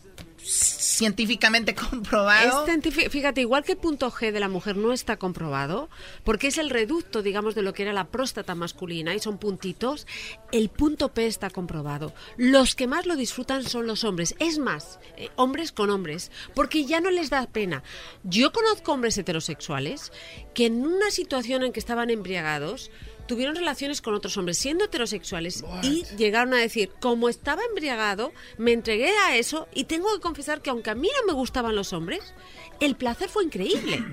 científicamente 0.43 1.75
comprobado. 1.89 2.65
Fíjate, 3.09 3.41
igual 3.41 3.63
que 3.63 3.73
el 3.73 3.77
punto 3.77 4.11
G 4.11 4.31
de 4.31 4.39
la 4.39 4.49
mujer 4.49 4.77
no 4.77 4.93
está 4.93 5.17
comprobado, 5.17 5.89
porque 6.23 6.47
es 6.47 6.57
el 6.57 6.69
reducto, 6.69 7.21
digamos, 7.21 7.55
de 7.55 7.61
lo 7.61 7.73
que 7.73 7.83
era 7.83 7.93
la 7.93 8.07
próstata 8.07 8.55
masculina 8.55 9.15
y 9.15 9.19
son 9.19 9.37
puntitos, 9.37 10.07
el 10.51 10.69
punto 10.69 11.13
P 11.13 11.27
está 11.27 11.49
comprobado. 11.49 12.13
Los 12.37 12.75
que 12.75 12.87
más 12.87 13.05
lo 13.05 13.15
disfrutan 13.15 13.63
son 13.63 13.87
los 13.87 14.03
hombres. 14.03 14.35
Es 14.39 14.59
más, 14.59 14.99
eh, 15.17 15.29
hombres 15.35 15.71
con 15.71 15.89
hombres, 15.89 16.31
porque 16.53 16.85
ya 16.85 17.01
no 17.01 17.11
les 17.11 17.29
da 17.29 17.45
pena. 17.47 17.83
Yo 18.23 18.51
conozco 18.51 18.93
hombres 18.93 19.17
heterosexuales 19.17 20.11
que 20.53 20.65
en 20.65 20.85
una 20.85 21.11
situación 21.11 21.63
en 21.63 21.71
que 21.71 21.79
estaban 21.79 22.09
embriagados, 22.09 22.91
tuvieron 23.31 23.55
relaciones 23.55 24.01
con 24.01 24.13
otros 24.13 24.35
hombres 24.35 24.57
siendo 24.57 24.83
heterosexuales 24.83 25.63
y 25.83 26.03
llegaron 26.17 26.53
a 26.53 26.57
decir, 26.57 26.91
como 26.99 27.29
estaba 27.29 27.61
embriagado, 27.69 28.33
me 28.57 28.73
entregué 28.73 29.09
a 29.25 29.37
eso 29.37 29.69
y 29.73 29.85
tengo 29.85 30.13
que 30.13 30.19
confesar 30.19 30.61
que 30.61 30.69
aunque 30.69 30.89
a 30.89 30.95
mí 30.95 31.07
no 31.21 31.27
me 31.27 31.31
gustaban 31.33 31.73
los 31.73 31.93
hombres, 31.93 32.33
el 32.81 32.95
placer 32.97 33.29
fue 33.29 33.45
increíble. 33.45 34.03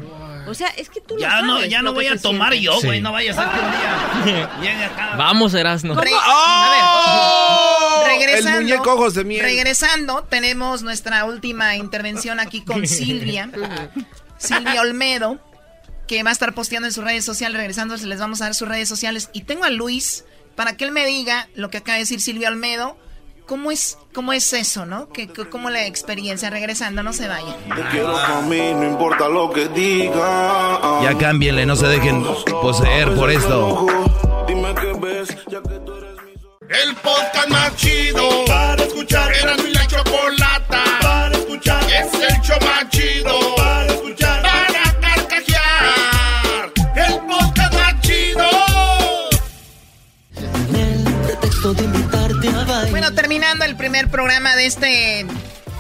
O 0.47 0.55
sea, 0.55 0.69
es 0.69 0.89
que 0.89 1.01
tú 1.01 1.15
lo 1.17 1.21
Ya 1.21 1.43
no, 1.43 1.57
sabes 1.57 1.71
ya 1.71 1.79
no 1.79 1.91
lo 1.91 1.99
que 1.99 2.07
voy 2.07 2.17
a 2.17 2.21
tomar 2.23 2.53
siente. 2.53 2.65
yo, 2.67 2.81
güey. 2.81 2.99
Sí. 2.99 3.03
No 3.03 3.11
vaya 3.13 3.33
a 3.33 3.35
ser 3.35 3.45
que 3.49 3.65
un 3.65 3.71
día 3.73 4.51
llegue 4.61 4.85
acá. 4.85 5.15
Vamos, 5.17 5.53
Erasno. 5.55 6.01
Re- 6.01 6.13
¡Oh! 6.15 8.03
A 8.05 8.05
ver, 8.07 8.19
regresando, 8.19 8.59
El 8.59 8.65
muñeco 8.65 8.93
ojos 8.95 9.15
de 9.15 9.25
miel. 9.25 9.43
regresando, 9.43 10.23
tenemos 10.31 10.83
nuestra 10.85 11.25
última 11.25 11.75
intervención 11.77 12.39
aquí 12.41 12.63
con 12.65 12.87
Silvia, 12.87 13.51
Silvia 14.39 14.81
Olmedo, 14.83 15.41
que 16.09 16.23
va 16.25 16.31
a 16.31 16.33
estar 16.33 16.55
posteando 16.55 16.89
en 16.89 16.93
sus 16.93 17.05
redes 17.05 17.25
sociales. 17.25 17.57
Regresando, 17.57 17.97
se 17.97 18.07
les 18.07 18.19
vamos 18.19 18.41
a 18.41 18.47
dar 18.47 18.55
sus 18.55 18.67
redes 18.67 18.89
sociales. 18.89 19.31
Y 19.33 19.43
tengo 19.43 19.65
a 19.65 19.71
Luis 19.71 20.25
para 20.57 20.77
que 20.77 20.85
él 20.85 20.91
me 20.91 21.07
diga 21.07 21.49
lo 21.55 21.71
que 21.71 21.77
acaba 21.77 21.95
de 21.95 22.01
decir 22.01 22.21
Silvia 22.21 22.49
Olmedo. 22.49 22.97
¿Cómo 23.47 23.71
es, 23.71 23.97
cómo 24.13 24.35
es 24.35 24.53
eso, 24.53 24.85
no? 24.85 25.09
¿Qué, 25.11 25.29
¿Cómo 25.29 25.71
la 25.71 25.87
experiencia? 25.87 26.51
Regresando, 26.51 27.03
no 27.03 27.15
se 27.15 27.29
vayan. 27.29 27.57
Te 27.75 27.83
quiero 27.91 28.13
pa' 28.13 28.43
mí, 28.43 28.75
no 28.75 28.85
importa 28.85 29.27
lo 29.29 29.51
que 29.51 29.69
diga. 29.69 31.01
Ya 31.03 31.17
cámbienle, 31.17 31.65
no 31.65 31.75
se 31.75 31.87
dejen 31.87 32.27
poseer 32.61 33.15
por 33.15 33.31
esto. 33.31 33.87
Dime 34.47 34.75
qué 34.75 34.93
ves, 35.01 35.29
ya 35.47 35.63
que 35.63 35.79
tú 35.79 35.95
eres 35.95 36.19
El 36.69 36.95
podcast 36.97 37.49
más 37.49 37.75
chido 37.77 38.45
para 38.47 38.83
escuchar. 38.83 39.33
Era 39.33 39.57
mi 39.57 39.71
la 39.71 39.87
chocolata 39.87 40.18
terminando 53.29 53.67
el 53.67 53.77
primer 53.77 54.09
programa 54.09 54.57
de 54.57 54.65
este, 54.65 55.21
eh, 55.21 55.27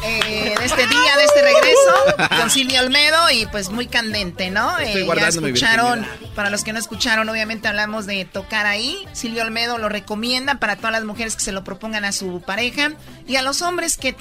de 0.04 0.64
este 0.66 0.86
día, 0.86 1.16
de 1.16 1.24
este 1.24 1.40
regreso, 1.40 2.38
con 2.38 2.50
Silvia 2.50 2.82
Olmedo 2.82 3.30
y 3.30 3.46
pues 3.46 3.70
muy 3.70 3.86
candente, 3.86 4.50
¿no? 4.50 4.78
Estoy 4.78 5.04
Eh, 5.04 5.08
ya 5.16 5.28
escucharon, 5.28 6.06
para 6.34 6.50
los 6.50 6.62
que 6.62 6.74
no 6.74 6.78
escucharon, 6.78 7.26
obviamente 7.26 7.66
hablamos 7.66 8.04
de 8.04 8.26
tocar 8.26 8.66
ahí. 8.66 8.98
Silvia 9.14 9.44
Olmedo 9.44 9.78
lo 9.78 9.88
recomienda 9.88 10.56
para 10.56 10.76
todas 10.76 10.92
las 10.92 11.04
mujeres 11.04 11.36
que 11.36 11.42
se 11.42 11.52
lo 11.52 11.64
propongan 11.64 12.04
a 12.04 12.12
su 12.12 12.42
pareja 12.42 12.92
y 13.26 13.36
a 13.36 13.42
los 13.42 13.62
hombres 13.62 13.96
que... 13.96 14.14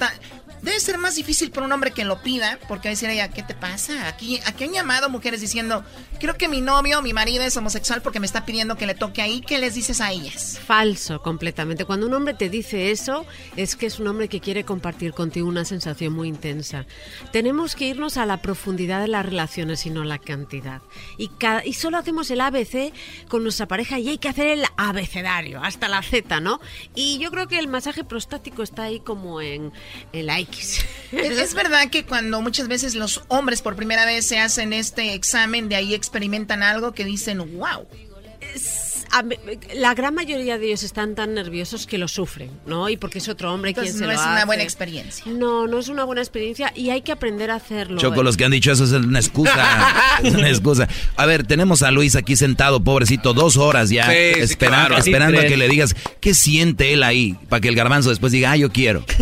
Debe 0.62 0.80
ser 0.80 0.98
más 0.98 1.14
difícil 1.14 1.50
para 1.50 1.66
un 1.66 1.72
hombre 1.72 1.92
que 1.92 2.04
lo 2.04 2.20
pida, 2.22 2.58
porque 2.68 2.88
va 2.88 2.90
a 2.90 2.94
decir 2.94 3.08
ella, 3.10 3.28
¿qué 3.28 3.42
te 3.42 3.54
pasa? 3.54 4.08
Aquí, 4.08 4.40
aquí 4.44 4.64
han 4.64 4.72
llamado 4.72 5.08
mujeres 5.08 5.40
diciendo, 5.40 5.84
creo 6.20 6.36
que 6.36 6.48
mi 6.48 6.60
novio, 6.60 7.00
mi 7.00 7.12
marido 7.12 7.44
es 7.44 7.56
homosexual 7.56 8.02
porque 8.02 8.20
me 8.20 8.26
está 8.26 8.44
pidiendo 8.44 8.76
que 8.76 8.86
le 8.86 8.94
toque 8.94 9.22
ahí. 9.22 9.40
¿Qué 9.40 9.58
les 9.58 9.74
dices 9.74 10.00
a 10.00 10.10
ellas? 10.12 10.58
Falso, 10.66 11.22
completamente. 11.22 11.84
Cuando 11.84 12.06
un 12.06 12.14
hombre 12.14 12.34
te 12.34 12.48
dice 12.50 12.90
eso, 12.90 13.24
es 13.56 13.76
que 13.76 13.86
es 13.86 13.98
un 14.00 14.08
hombre 14.08 14.28
que 14.28 14.40
quiere 14.40 14.64
compartir 14.64 15.12
contigo 15.12 15.48
una 15.48 15.64
sensación 15.64 16.12
muy 16.12 16.28
intensa. 16.28 16.86
Tenemos 17.32 17.74
que 17.76 17.86
irnos 17.86 18.16
a 18.16 18.26
la 18.26 18.42
profundidad 18.42 19.00
de 19.00 19.08
las 19.08 19.24
relaciones 19.24 19.86
y 19.86 19.90
no 19.90 20.04
la 20.04 20.18
cantidad. 20.18 20.82
Y, 21.16 21.28
cada- 21.28 21.64
y 21.64 21.72
solo 21.74 21.98
hacemos 21.98 22.30
el 22.30 22.40
ABC 22.40 22.92
con 23.28 23.42
nuestra 23.42 23.66
pareja 23.68 23.98
y 23.98 24.08
hay 24.08 24.18
que 24.18 24.28
hacer 24.28 24.48
el 24.48 24.64
abecedario, 24.76 25.62
hasta 25.62 25.88
la 25.88 26.02
Z, 26.02 26.40
¿no? 26.40 26.60
Y 26.94 27.18
yo 27.18 27.30
creo 27.30 27.46
que 27.48 27.58
el 27.58 27.68
masaje 27.68 28.02
prostático 28.04 28.62
está 28.62 28.84
ahí 28.84 29.00
como 29.00 29.40
en, 29.40 29.72
en 30.12 30.26
la 30.26 30.40
X. 30.48 30.84
Es, 31.10 31.38
es 31.38 31.54
verdad 31.54 31.88
que 31.88 32.04
cuando 32.04 32.42
muchas 32.42 32.68
veces 32.68 32.94
los 32.94 33.22
hombres 33.28 33.62
por 33.62 33.76
primera 33.76 34.04
vez 34.04 34.26
se 34.26 34.38
hacen 34.40 34.74
este 34.74 35.14
examen, 35.14 35.70
de 35.70 35.76
ahí 35.76 35.94
experimentan 35.94 36.62
algo 36.62 36.92
que 36.92 37.02
dicen, 37.06 37.38
wow. 37.56 37.86
A 39.10 39.24
La 39.74 39.94
gran 39.94 40.14
mayoría 40.14 40.58
de 40.58 40.66
ellos 40.66 40.82
están 40.82 41.14
tan 41.14 41.34
nerviosos 41.34 41.86
que 41.86 41.98
lo 41.98 42.08
sufren, 42.08 42.50
¿no? 42.66 42.88
Y 42.88 42.96
porque 42.96 43.18
es 43.18 43.28
otro 43.28 43.52
hombre 43.52 43.70
Entonces 43.70 43.94
quien 43.94 43.98
se 44.00 44.06
no 44.06 44.12
lo 44.12 44.18
es 44.18 44.24
una 44.26 44.36
hace. 44.38 44.46
buena 44.46 44.62
experiencia. 44.62 45.24
No, 45.32 45.66
no 45.66 45.78
es 45.78 45.88
una 45.88 46.04
buena 46.04 46.20
experiencia 46.20 46.72
y 46.74 46.90
hay 46.90 47.02
que 47.02 47.12
aprender 47.12 47.50
a 47.50 47.54
hacerlo. 47.56 47.98
Choco, 48.00 48.22
los 48.22 48.36
que 48.36 48.44
han 48.44 48.50
dicho 48.50 48.72
eso 48.72 48.84
es 48.84 48.92
una 48.92 49.18
excusa. 49.18 49.94
es 50.22 50.34
una 50.34 50.48
excusa. 50.48 50.88
A 51.16 51.26
ver, 51.26 51.46
tenemos 51.46 51.82
a 51.82 51.90
Luis 51.90 52.16
aquí 52.16 52.36
sentado, 52.36 52.82
pobrecito, 52.82 53.32
dos 53.34 53.56
horas 53.56 53.90
ya, 53.90 54.06
Sí, 54.06 54.12
sí, 54.34 54.40
esperando, 54.40 54.88
claro. 54.88 55.02
esperando 55.02 55.40
a 55.40 55.44
que 55.44 55.56
le 55.56 55.68
digas 55.68 55.94
qué 56.20 56.34
siente 56.34 56.92
él 56.92 57.02
ahí, 57.02 57.36
para 57.48 57.60
que 57.60 57.68
el 57.68 57.74
garbanzo 57.74 58.10
después 58.10 58.32
diga, 58.32 58.52
ah, 58.52 58.56
yo 58.56 58.70
quiero. 58.72 59.04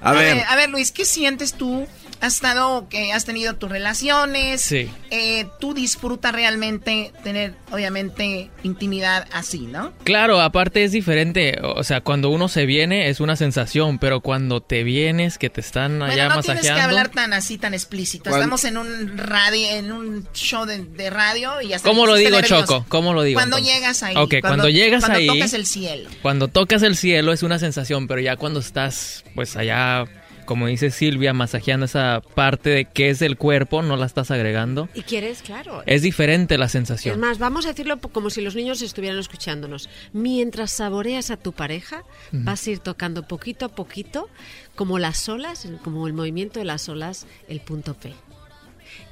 A 0.00 0.12
ver. 0.12 0.44
a 0.48 0.54
ver, 0.54 0.70
Luis, 0.70 0.92
¿qué 0.92 1.04
sientes 1.04 1.54
tú? 1.54 1.86
Has 2.20 2.34
estado, 2.34 2.88
que 2.88 3.12
has 3.12 3.24
tenido 3.24 3.54
tus 3.56 3.70
relaciones. 3.70 4.60
Sí. 4.60 4.90
Eh, 5.10 5.46
tú 5.60 5.72
disfrutas 5.74 6.32
realmente 6.32 7.12
tener, 7.22 7.54
obviamente, 7.70 8.50
intimidad 8.64 9.26
así, 9.32 9.60
¿no? 9.60 9.92
Claro, 10.04 10.40
aparte 10.40 10.82
es 10.84 10.92
diferente. 10.92 11.58
O 11.62 11.84
sea, 11.84 12.00
cuando 12.00 12.30
uno 12.30 12.48
se 12.48 12.66
viene 12.66 13.08
es 13.08 13.20
una 13.20 13.36
sensación, 13.36 13.98
pero 13.98 14.20
cuando 14.20 14.60
te 14.60 14.82
vienes, 14.82 15.38
que 15.38 15.48
te 15.48 15.60
están 15.60 16.02
allá 16.02 16.24
Bueno, 16.26 16.34
no 16.36 16.42
tienes 16.42 16.62
que 16.62 16.68
masajeando. 16.70 16.96
hablar 16.98 17.08
tan 17.10 17.32
así, 17.32 17.56
tan 17.58 17.72
explícito. 17.74 18.30
Cuando- 18.30 18.38
Estamos 18.56 18.64
en 18.64 18.76
un 18.78 19.16
radio, 19.18 19.68
en 19.70 19.92
un 19.92 20.28
show 20.32 20.64
de, 20.66 20.84
de 20.84 21.10
radio 21.10 21.60
y 21.62 21.68
ya 21.68 21.78
¿Cómo 21.78 22.04
lo 22.06 22.14
digo, 22.16 22.30
nervioso. 22.30 22.62
Choco? 22.62 22.86
¿Cómo 22.88 23.14
lo 23.14 23.22
digo? 23.22 23.38
Cuando 23.38 23.58
entonces? 23.58 23.76
llegas 23.80 24.02
ahí. 24.02 24.16
Ok, 24.16 24.34
cuando, 24.40 24.68
llegas 24.68 25.00
cuando 25.04 25.18
ahí. 25.18 25.26
tocas 25.28 25.52
el 25.52 25.66
cielo. 25.66 26.10
Cuando 26.22 26.48
tocas 26.48 26.82
el 26.82 26.96
cielo 26.96 27.32
es 27.32 27.42
una 27.44 27.58
sensación, 27.58 28.08
pero 28.08 28.20
ya 28.20 28.36
cuando 28.36 28.58
estás, 28.60 29.24
pues 29.34 29.56
allá, 29.56 30.04
como 30.48 30.66
dice 30.66 30.90
Silvia, 30.90 31.34
masajeando 31.34 31.84
esa 31.84 32.22
parte 32.34 32.70
de 32.70 32.84
qué 32.86 33.10
es 33.10 33.20
el 33.20 33.36
cuerpo, 33.36 33.82
no 33.82 33.98
la 33.98 34.06
estás 34.06 34.30
agregando. 34.30 34.88
¿Y 34.94 35.02
quieres? 35.02 35.42
Claro. 35.42 35.82
Es 35.84 36.00
diferente 36.00 36.56
la 36.56 36.64
Es 36.64 36.72
sensación. 36.72 37.20
más, 37.20 37.38
vamos 37.38 37.66
a 37.66 37.68
decirlo 37.68 38.00
como 38.00 38.30
si 38.30 38.40
los 38.40 38.56
niños 38.56 38.80
estuvieran 38.80 39.18
escuchándonos. 39.18 39.90
Mientras 40.14 40.70
saboreas 40.72 41.30
a 41.30 41.36
tu 41.36 41.52
pareja, 41.52 42.02
vas 42.32 42.66
a 42.66 42.70
ir 42.70 42.78
tocando 42.78 43.28
poquito 43.28 43.66
a 43.66 43.68
poquito, 43.68 44.30
como 44.74 44.98
las 44.98 45.28
olas, 45.28 45.68
como 45.84 46.06
el 46.06 46.14
movimiento 46.14 46.60
de 46.60 46.64
las 46.64 46.88
olas, 46.88 47.26
el 47.50 47.60
punto 47.60 47.92
P. 47.92 48.14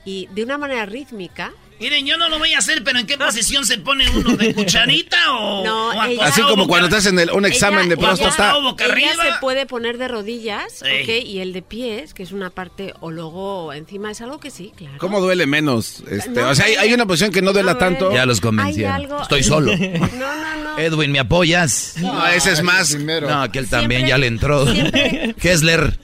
Y 0.07 0.29
de 0.35 0.43
una 0.45 0.57
manera 0.57 0.87
rítmica, 0.87 1.53
Miren, 1.79 2.07
yo 2.07 2.17
no 2.17 2.31
lo 2.31 2.39
voy 2.39 2.55
a 2.55 2.59
hacer, 2.59 2.83
pero 2.83 2.99
¿en 2.99 3.07
qué 3.07 3.19
posición 3.19 3.67
se 3.67 3.77
pone 3.77 4.09
uno? 4.09 4.35
¿De 4.35 4.55
cucharita 4.55 5.31
o, 5.33 5.63
No, 5.67 5.89
o 5.91 6.05
ella- 6.05 6.25
Así 6.25 6.41
como 6.41 6.67
cuando 6.67 6.89
te 6.89 6.97
hacen 6.97 7.19
el- 7.19 7.31
un 7.33 7.45
examen 7.45 7.87
de 7.91 7.97
ella- 7.97 8.03
próstata. 8.03 8.57
o 8.57 8.63
boca 8.63 8.85
ella 8.87 8.95
arriba? 8.95 9.25
se 9.25 9.41
puede 9.43 9.67
poner 9.67 9.99
de 9.99 10.09
rodillas, 10.09 10.73
Sí. 10.83 10.87
¿ok? 11.03 11.27
Y 11.27 11.41
el 11.41 11.53
de 11.53 11.61
pies, 11.61 12.15
que 12.15 12.23
es 12.23 12.33
una 12.33 12.49
parte, 12.49 12.95
o 13.01 13.11
luego 13.11 13.75
encima 13.75 14.11
es 14.11 14.23
algo 14.23 14.41
que 14.41 14.51
sí, 14.51 14.73
claro. 14.75 14.97
¿Cómo 14.97 15.21
duele 15.21 15.45
menos? 15.45 16.03
Este, 16.11 16.31
No, 16.31 16.49
o 16.49 16.55
sea, 16.55 16.65
hay, 16.65 16.77
hay 16.77 16.95
una 16.95 17.05
posición 17.05 17.31
que 17.31 17.43
no 17.43 17.53
duela 17.53 17.77
tanto. 17.77 18.11
Ya 18.11 18.25
los 18.25 18.41
algo- 18.43 19.21
Estoy 19.21 19.43
solo. 19.43 19.73
No, 19.77 20.35
no, 20.35 20.63
no. 20.65 20.79
Edwin, 20.79 21.13
¿me 21.13 21.19
apoyas? 21.19 21.97
No, 22.01 22.27
ese 22.29 22.53
es 22.53 22.63
más. 22.63 22.95
No, 22.95 23.43
aquel 23.43 23.69
también 23.69 24.01
Siempre- 24.07 24.09
ya 24.09 24.17
le 24.17 24.27
entró. 24.29 24.67
siempre- 24.73 25.35
Kessler, 25.41 25.99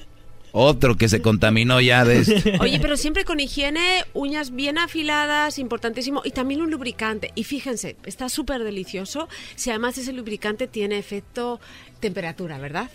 otro 0.52 0.96
que 0.96 1.08
se 1.08 1.20
contaminó 1.22 1.80
ya 1.80 2.04
de 2.04 2.18
esto. 2.18 2.50
Oye, 2.60 2.78
pero 2.80 2.96
siempre 2.96 3.24
con 3.24 3.40
higiene, 3.40 4.04
uñas 4.14 4.50
bien 4.54 4.78
afiladas, 4.78 5.58
importantísimo, 5.58 6.22
y 6.24 6.30
también 6.30 6.60
un 6.62 6.70
lubricante. 6.70 7.32
Y 7.34 7.44
fíjense, 7.44 7.96
está 8.04 8.28
súper 8.28 8.62
delicioso 8.62 9.28
si 9.56 9.70
además 9.70 9.96
ese 9.98 10.12
lubricante 10.12 10.66
tiene 10.68 10.98
efecto 10.98 11.58
temperatura, 12.00 12.58
¿verdad? 12.58 12.90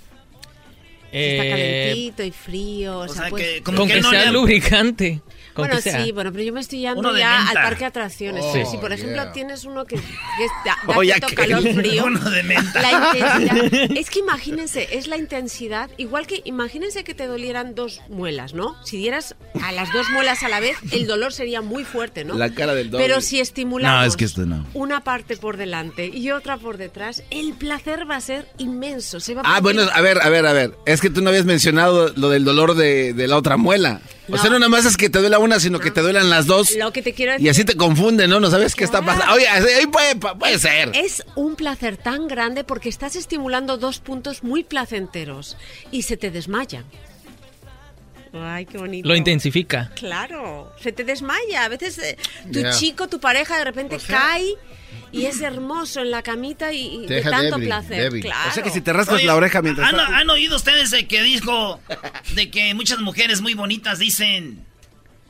Está 1.12 1.46
Eh, 1.46 1.50
calentito 1.50 2.24
y 2.24 2.32
frío. 2.32 3.00
O, 3.00 3.08
sea, 3.08 3.22
sea, 3.24 3.30
pues- 3.30 3.44
que 3.44 3.64
como 3.64 3.78
con 3.80 3.88
que 3.88 3.94
que 3.96 4.02
no 4.02 4.10
sea 4.10 4.26
le- 4.26 4.32
lubricante. 4.34 5.22
Con 5.58 5.68
Bueno, 5.68 5.82
que 5.82 5.90
sea. 5.90 6.04
sí, 6.04 6.12
bueno, 6.12 6.32
pero 6.32 6.44
yo 6.44 6.54
me 6.54 6.60
estoy 6.62 6.80
yendo 6.82 7.18
ya 7.18 7.38
menta. 7.40 7.50
al 7.50 7.54
parque 7.66 7.80
de 7.80 7.86
atracciones. 7.86 8.44
Oh, 8.46 8.72
si, 8.72 8.78
por 8.78 8.94
ejemplo, 8.94 9.24
yeah. 9.24 9.32
tienes 9.32 9.66
uno 9.66 9.86
que, 9.86 9.96
que 10.38 10.46
es- 10.46 10.52
da, 10.64 10.78
da 10.88 11.02
cierto 11.02 11.28
calor 11.36 11.62
frío. 11.74 12.06
Uno 12.06 12.30
de 12.30 12.44
menta. 12.44 12.82
La 12.82 12.92
intensidad. 12.92 13.92
Es 13.98 14.10
que 14.12 14.20
imagínense, 14.20 14.88
es 14.92 15.08
la 15.08 15.18
intensidad. 15.18 15.90
Igual 15.98 16.28
que 16.28 16.42
imagínense 16.46 17.04
que 17.04 17.14
te 17.16 17.26
dolieran 17.26 17.74
dos 17.74 18.02
muelas, 18.10 18.54
¿no? 18.54 18.76
Si 18.86 18.98
dieras 18.98 19.36
a 19.64 19.72
las 19.72 19.92
dos 19.92 20.08
muelas 20.12 20.44
a 20.44 20.50
la 20.50 20.60
vez, 20.60 20.78
el 20.92 21.08
dolor 21.08 21.34
sería 21.34 21.62
muy 21.62 21.84
fuerte, 21.84 22.24
¿no? 22.24 22.36
La 22.36 22.52
cara 22.54 22.76
del 22.76 22.92
doble. 22.92 23.04
Pero 23.06 23.20
si 23.22 23.40
estimulamos 23.40 24.00
No, 24.02 24.06
es 24.06 24.16
que 24.16 24.26
esto 24.26 24.46
no. 24.46 24.66
una 24.76 25.04
parte 25.04 25.36
por 25.38 25.58
delante 25.58 26.08
y 26.08 26.30
otra 26.32 26.58
por 26.58 26.78
detrás, 26.78 27.24
el 27.32 27.54
placer 27.54 28.10
va 28.10 28.18
a 28.18 28.22
ser 28.22 28.48
inmenso. 28.60 29.20
Se 29.20 29.34
va 29.34 29.42
a 29.42 29.56
Ah, 29.56 29.60
bueno, 29.62 29.82
a 29.92 30.02
ver, 30.02 30.20
a 30.22 30.30
ver, 30.30 30.46
a 30.46 30.54
ver. 30.54 30.74
Es 30.86 31.02
que 31.02 31.10
tú 31.10 31.22
no 31.22 31.30
habías 31.30 31.46
mencionado 31.46 32.14
lo 32.16 32.30
del 32.30 32.44
dolor 32.46 32.76
de, 32.76 33.14
de 33.14 33.28
la 33.28 33.38
otra 33.38 33.58
muela. 33.58 34.02
O 34.28 34.32
No. 34.32 34.38
sea, 34.38 34.50
no 34.50 34.60
nada 34.60 34.70
más 34.70 34.86
es 34.86 34.98
que 34.98 35.10
te 35.10 35.20
duela 35.20 35.40
una, 35.40 35.60
sino 35.60 35.80
que 35.80 35.90
te 35.92 36.02
duelan 36.02 36.30
las 36.30 36.46
dos. 36.48 36.76
Lo 36.76 36.92
que 36.92 37.02
te 37.02 37.14
quiero 37.14 37.32
decir 37.34 37.46
Y 37.46 37.50
así 37.50 37.64
te 37.64 37.76
confunde, 37.76 38.28
¿no? 38.28 38.40
No 38.40 38.50
sabes 38.50 38.76
qué 38.76 38.84
está 38.84 39.02
pasando. 39.02 39.34
Oye, 39.34 39.48
ahí 39.48 39.88
puede, 39.88 40.16
puede 40.16 40.60
ser. 40.60 40.92
Es 40.94 41.24
un 41.36 41.56
placer 41.56 41.96
tan 41.98 42.28
grande 42.28 42.64
porque 42.64 42.90
estás 42.90 43.16
estimulando 43.16 43.78
dos 43.78 44.00
puntos 44.00 44.44
muy 44.44 44.64
placenteros 44.66 45.56
y 45.92 46.02
se 46.02 46.18
te 46.18 46.30
desmayan. 46.32 46.84
Ay, 48.34 48.66
qué 48.66 48.78
bonito. 48.78 49.08
Lo 49.08 49.16
intensifica. 49.16 49.90
Claro, 49.96 50.72
se 50.82 50.92
te 50.92 51.04
desmaya. 51.04 51.64
A 51.64 51.70
veces 51.70 51.98
eh, 52.00 52.18
tu 52.52 52.60
Yeah. 52.60 52.72
chico, 52.74 53.08
tu 53.08 53.20
pareja 53.20 53.58
de 53.58 53.64
repente 53.64 53.96
Pues 53.96 54.06
cae 54.08 54.54
y 55.12 55.26
es 55.26 55.42
hermoso 55.42 56.02
en 56.02 56.12
la 56.12 56.22
camita 56.22 56.72
y, 56.74 57.06
de 57.06 57.22
tanto 57.22 57.56
débil, 57.56 57.68
placer. 57.68 57.98
débil. 58.04 58.22
Claro. 58.24 58.50
O 58.50 58.54
sea 58.54 58.64
que 58.64 58.70
si 58.70 58.82
te 58.82 58.94
rascas 58.94 59.16
Oye, 59.16 59.26
la 59.26 59.36
oreja 59.36 59.62
mientras... 59.62 59.92
¿han, 59.92 60.00
han 60.00 60.30
oído 60.30 60.56
ustedes 60.56 60.92
de 60.92 61.08
que 61.08 61.22
dijo 61.22 61.80
de 62.34 62.52
que 62.52 62.74
muchas 62.74 63.00
mujeres 63.00 63.42
muy 63.42 63.54
bonitas 63.54 64.00
dicen 64.00 64.66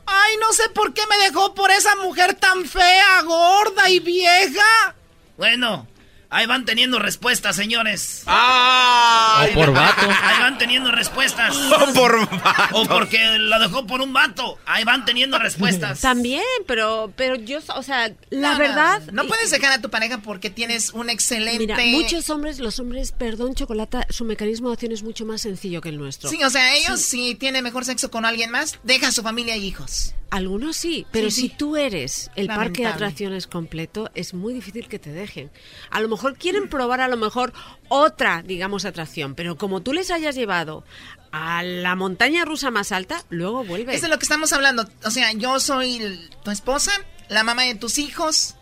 Ay, 0.08 0.38
no 0.40 0.54
sé 0.54 0.70
por 0.70 0.94
qué 0.94 1.02
me 1.10 1.18
dejó 1.26 1.54
por 1.54 1.70
esa 1.70 1.96
mujer 1.98 2.34
tan 2.36 2.66
fea, 2.66 3.22
gorda 3.24 3.90
y 3.90 4.00
vieja. 4.00 4.96
Bueno, 5.38 5.86
ahí 6.30 6.46
van 6.46 6.66
teniendo 6.66 7.00
respuestas, 7.00 7.56
señores. 7.56 8.24
O 8.26 9.54
por 9.54 9.74
vato. 9.74 10.08
Ahí 10.24 10.40
van 10.40 10.58
teniendo 10.58 10.92
respuestas. 10.92 11.56
O 11.78 11.94
por 11.94 12.28
vato. 12.30 12.76
O 12.76 12.86
porque 12.86 13.38
la 13.40 13.60
dejó 13.60 13.86
por 13.86 14.02
un 14.02 14.14
vato. 14.14 14.58
Ahí 14.66 14.84
van 14.84 15.06
teniendo 15.06 15.38
respuestas. 15.38 16.02
También, 16.02 16.44
pero, 16.66 17.12
pero 17.16 17.36
yo, 17.36 17.60
o 17.76 17.84
sea, 17.84 18.12
la 18.30 18.54
No, 18.54 18.60
verdad. 18.60 19.02
No, 19.12 19.26
puedes 19.26 19.52
dejar 19.52 19.72
a 19.74 19.82
tu 19.82 19.90
pareja 19.90 20.20
porque 20.20 20.50
tienes 20.50 20.92
un 20.92 21.10
excelente. 21.10 21.60
Mira, 21.60 21.78
muchos 21.92 22.30
hombres, 22.30 22.60
los 22.60 22.80
hombres, 22.80 23.12
perdón, 23.12 23.54
chocolate, 23.54 24.00
su 24.10 24.26
mecanismo 24.26 24.70
de 24.70 24.74
acción 24.74 24.92
es 24.92 25.04
mucho 25.04 25.26
más 25.26 25.42
sencillo 25.42 25.82
que 25.82 25.90
el 25.90 25.98
nuestro. 25.98 26.30
Sí, 26.30 26.44
o 26.44 26.50
sea, 26.50 26.76
ellos 26.76 27.02
si 27.02 27.36
tienen 27.36 27.64
mejor 27.64 27.86
sexo 27.86 28.12
con 28.12 28.26
alguien 28.26 28.52
más, 28.52 28.80
deja 28.84 29.08
a 29.10 29.12
su 29.12 29.22
familia 29.24 29.56
y 29.58 29.66
hijos. 29.66 30.14
Algunos 30.30 30.76
sí, 30.76 31.06
pero 31.12 31.32
Sí, 31.32 31.42
si 31.42 31.50
tú 31.50 31.78
eres 31.78 32.32
el 32.36 32.48
parque 32.48 32.82
de 32.82 32.90
atracciones 32.90 33.48
completo, 33.48 34.12
es 34.14 34.34
muy 34.34 34.54
difícil 34.54 34.90
que 34.90 35.00
te 35.00 35.10
dejen. 35.12 35.50
A 35.90 36.02
lo 36.02 36.10
mejor 36.10 36.17
quieren 36.40 36.68
probar 36.70 37.02
a 37.02 37.08
lo 37.08 37.18
mejor 37.18 37.54
otra, 37.90 38.44
digamos, 38.44 38.86
atracción, 38.86 39.36
pero 39.36 39.58
como 39.58 39.82
tú 39.82 39.94
les 39.94 40.12
hayas 40.12 40.36
llevado 40.36 40.84
a 41.32 41.64
la 41.64 41.96
montaña 41.96 42.46
rusa 42.46 42.72
más 42.72 42.92
alta, 42.92 43.24
luego 43.30 43.64
vuelven. 43.64 43.96
Eso 43.96 44.06
es 44.06 44.12
lo 44.12 44.18
que 44.20 44.26
estamos 44.26 44.54
hablando. 44.54 44.88
O 45.04 45.12
sea, 45.12 45.32
yo 45.34 45.60
soy 45.60 45.98
el- 45.98 46.30
tu 46.44 46.52
esposa, 46.52 46.92
la 47.30 47.44
mamá 47.44 47.64
de 47.64 47.76
tus 47.76 47.98
hijos, 48.00 48.56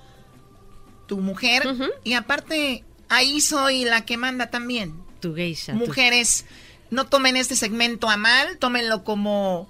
tu 1.08 1.18
mujer, 1.18 1.64
y 2.04 2.14
aparte, 2.14 2.84
ahí 3.10 3.40
soy 3.42 3.86
la 3.86 4.06
que 4.06 4.18
manda 4.18 4.50
también. 4.50 5.04
Tu 5.22 5.34
geisha. 5.36 5.74
tu- 5.74 5.80
Mujeres, 5.80 6.46
no 6.92 7.06
tomen 7.06 7.38
este 7.38 7.56
segmento 7.56 8.10
a 8.10 8.18
mal, 8.18 8.58
tómenlo 8.58 9.04
como 9.04 9.68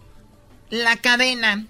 la 0.70 0.96
cadena, 0.98 1.66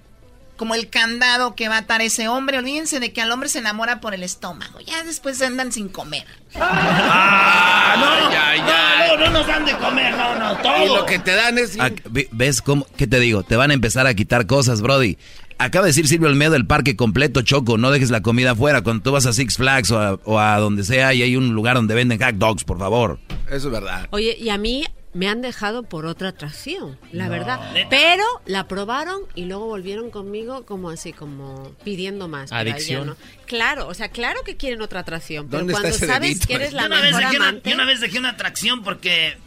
como 0.57 0.75
el 0.75 0.89
candado 0.89 1.55
que 1.55 1.67
va 1.69 1.75
a 1.75 1.79
atar 1.79 2.01
ese 2.01 2.27
hombre. 2.27 2.57
Olvídense 2.57 2.99
de 2.99 3.11
que 3.13 3.21
al 3.21 3.31
hombre 3.31 3.49
se 3.49 3.59
enamora 3.59 3.99
por 4.01 4.13
el 4.13 4.23
estómago. 4.23 4.79
Ya 4.81 5.03
después 5.03 5.41
andan 5.41 5.71
sin 5.71 5.89
comer. 5.89 6.25
Ah, 6.55 7.95
no, 7.97 9.17
no, 9.17 9.17
no, 9.17 9.25
no 9.25 9.39
nos 9.39 9.47
dan 9.47 9.65
de 9.65 9.73
comer, 9.77 10.15
no, 10.15 10.35
no, 10.37 10.57
todo. 10.57 10.83
Y 10.83 10.87
lo 10.87 11.05
que 11.05 11.19
te 11.19 11.33
dan 11.35 11.57
es... 11.57 11.77
Ah, 11.79 11.89
ve- 12.09 12.27
¿Ves 12.31 12.61
cómo? 12.61 12.87
¿Qué 12.97 13.07
te 13.07 13.19
digo? 13.19 13.43
Te 13.43 13.55
van 13.55 13.71
a 13.71 13.73
empezar 13.73 14.07
a 14.07 14.13
quitar 14.13 14.45
cosas, 14.47 14.81
Brody. 14.81 15.17
Acaba 15.57 15.85
de 15.85 15.89
decir 15.91 16.07
Silvio 16.07 16.27
Olmedo 16.27 16.55
el 16.55 16.67
parque 16.67 16.95
completo, 16.97 17.41
Choco. 17.41 17.77
No 17.77 17.91
dejes 17.91 18.09
la 18.11 18.21
comida 18.21 18.51
afuera. 18.51 18.81
Cuando 18.81 19.03
tú 19.03 19.11
vas 19.13 19.25
a 19.25 19.31
Six 19.33 19.55
Flags 19.57 19.89
o 19.91 19.99
a, 20.01 20.13
o 20.25 20.39
a 20.39 20.57
donde 20.59 20.83
sea 20.83 21.13
y 21.13 21.21
hay 21.21 21.35
un 21.37 21.53
lugar 21.53 21.75
donde 21.77 21.95
venden 21.95 22.19
hot 22.21 22.35
dogs, 22.35 22.63
por 22.65 22.77
favor. 22.77 23.19
Eso 23.47 23.67
es 23.67 23.71
verdad. 23.71 24.07
Oye, 24.11 24.35
y 24.37 24.49
a 24.49 24.57
mí 24.57 24.85
me 25.15 25.29
han 25.29 25.41
dejado 25.41 25.83
por 25.83 26.05
otra 26.05 26.29
atracción, 26.29 26.99
la 27.11 27.25
No. 27.25 27.31
verdad. 27.31 27.59
Pero 27.89 28.23
la 28.45 28.67
probaron 28.67 29.21
y 29.33 29.45
luego 29.45 29.65
volvieron 29.65 30.11
conmigo 30.11 30.65
como 30.65 30.89
así, 30.89 31.13
como 31.13 31.71
pidiendo 31.85 32.27
más. 32.27 32.51
Adicción. 32.51 33.07
no. 33.07 33.17
Claro, 33.47 33.87
o 33.87 33.93
sea, 33.93 34.09
claro 34.09 34.41
que 34.45 34.57
quieren 34.57 34.81
otra 34.81 34.99
atracción, 34.99 35.47
pero 35.47 35.59
¿Dónde 35.59 35.73
está 35.73 35.81
cuando 35.83 35.95
ese 35.97 36.05
sabes 36.05 36.29
dedito? 36.31 36.47
que 36.47 36.53
eres 36.55 36.73
la 36.73 36.81
Yo 36.83 36.87
una, 36.87 37.01
vez 37.01 37.15
mejor 37.15 37.35
una, 37.37 37.51
yo 37.63 37.73
una 37.75 37.85
vez 37.85 38.01
dejé 38.01 38.19
una 38.19 38.29
atracción 38.31 38.83
porque 38.83 39.37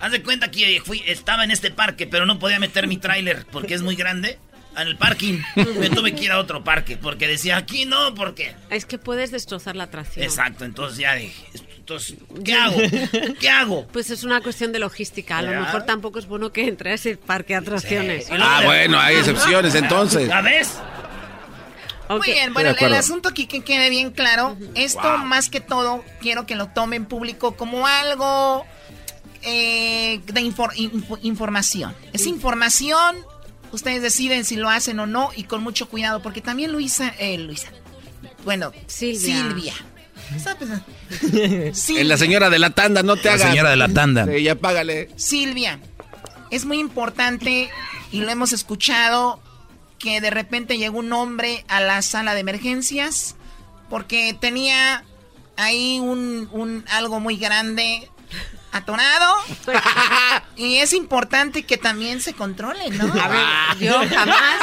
haz 0.00 0.12
de 0.12 0.22
cuenta 0.22 0.50
que 0.50 0.82
fui, 0.84 1.02
estaba 1.06 1.44
en 1.44 1.50
este 1.50 1.70
parque, 1.70 2.06
pero 2.06 2.26
no 2.26 2.38
podía 2.38 2.58
meter 2.60 2.86
mi 2.86 2.98
tráiler 2.98 3.46
porque 3.50 3.72
es 3.74 3.80
muy 3.82 3.96
grande. 3.96 4.38
En 4.76 4.88
el 4.88 4.96
parking 4.98 5.40
me 5.78 5.88
tuve 5.90 6.14
que 6.14 6.24
ir 6.24 6.32
a 6.32 6.38
otro 6.38 6.62
parque 6.62 6.96
porque 6.96 7.26
decía 7.26 7.56
aquí 7.56 7.86
no, 7.86 8.14
porque 8.14 8.54
Es 8.70 8.84
que 8.84 8.98
puedes 8.98 9.30
destrozar 9.30 9.74
la 9.76 9.84
atracción. 9.84 10.24
exacto. 10.24 10.64
Entonces 10.64 10.98
ya 10.98 11.14
dije, 11.14 11.46
entonces 11.78 12.16
¿qué 12.44 12.52
hago? 12.54 12.76
¿Qué 13.40 13.48
hago? 13.48 13.86
Pues 13.88 14.10
es 14.10 14.22
una 14.24 14.40
cuestión 14.42 14.72
de 14.72 14.78
logística. 14.78 15.38
A 15.38 15.42
lo 15.42 15.52
Ya. 15.52 15.60
mejor 15.60 15.84
tampoco 15.86 16.18
es 16.18 16.26
bueno 16.26 16.52
que 16.52 16.68
entre 16.68 16.90
a 16.90 16.94
ese 16.94 17.16
parque 17.16 17.54
de 17.54 17.60
atracciones. 17.60 18.26
Ah, 18.30 18.62
bueno, 18.64 18.98
hay 19.00 19.16
excepciones 19.16 19.74
entonces. 19.74 20.28
¿La 20.28 20.42
ves? 20.42 20.78
Muy 22.08 22.20
bien, 22.24 22.54
bueno, 22.54 22.70
el, 22.78 22.94
asunto 22.94 23.28
aquí 23.28 23.46
que 23.48 23.64
quede 23.64 23.90
bien 23.90 24.12
claro, 24.12 24.56
esto 24.76 25.18
más 25.18 25.48
que 25.48 25.60
todo 25.60 26.04
quiero 26.20 26.46
que 26.46 26.54
lo 26.54 26.68
tomen 26.68 27.04
público 27.06 27.56
como 27.56 27.86
algo 27.88 28.64
eh, 29.42 30.20
de 30.24 30.40
infor- 30.40 30.72
info- 30.76 31.18
información. 31.22 31.94
Es 32.12 32.26
información, 32.26 33.16
ustedes 33.72 34.02
deciden 34.02 34.44
si 34.44 34.56
lo 34.56 34.68
hacen 34.70 34.98
o 35.00 35.06
no 35.06 35.30
y 35.36 35.44
con 35.44 35.62
mucho 35.62 35.88
cuidado, 35.88 36.22
porque 36.22 36.40
también 36.40 36.72
Luisa, 36.72 37.14
eh, 37.18 37.38
Luisa, 37.38 37.68
bueno, 38.44 38.72
Silvia. 38.86 39.36
Silvia. 39.42 39.74
En 42.00 42.08
la 42.08 42.16
señora 42.16 42.50
de 42.50 42.58
la 42.58 42.70
tanda, 42.70 43.02
no 43.02 43.16
te 43.16 43.24
La 43.28 43.34
hagas. 43.34 43.50
señora 43.50 43.70
de 43.70 43.76
la 43.76 43.88
tanda. 43.88 44.26
Sí, 44.26 44.42
ya 44.42 44.54
págale. 44.56 45.08
Silvia, 45.16 45.78
es 46.50 46.64
muy 46.64 46.78
importante 46.78 47.70
y 48.10 48.20
lo 48.20 48.30
hemos 48.30 48.52
escuchado 48.52 49.40
que 49.98 50.20
de 50.20 50.30
repente 50.30 50.78
llegó 50.78 50.98
un 50.98 51.12
hombre 51.12 51.64
a 51.68 51.80
la 51.80 52.02
sala 52.02 52.34
de 52.34 52.40
emergencias 52.40 53.36
porque 53.88 54.36
tenía 54.38 55.04
ahí 55.56 56.00
un, 56.00 56.48
un 56.52 56.84
algo 56.90 57.20
muy 57.20 57.36
grande 57.36 58.10
atorado 58.76 59.34
y 60.56 60.76
es 60.76 60.92
importante 60.92 61.64
que 61.64 61.76
también 61.76 62.20
se 62.20 62.32
controle, 62.34 62.88
¿no? 62.90 63.04
A 63.20 63.28
ver, 63.28 63.78
yo 63.80 63.98
jamás, 64.08 64.60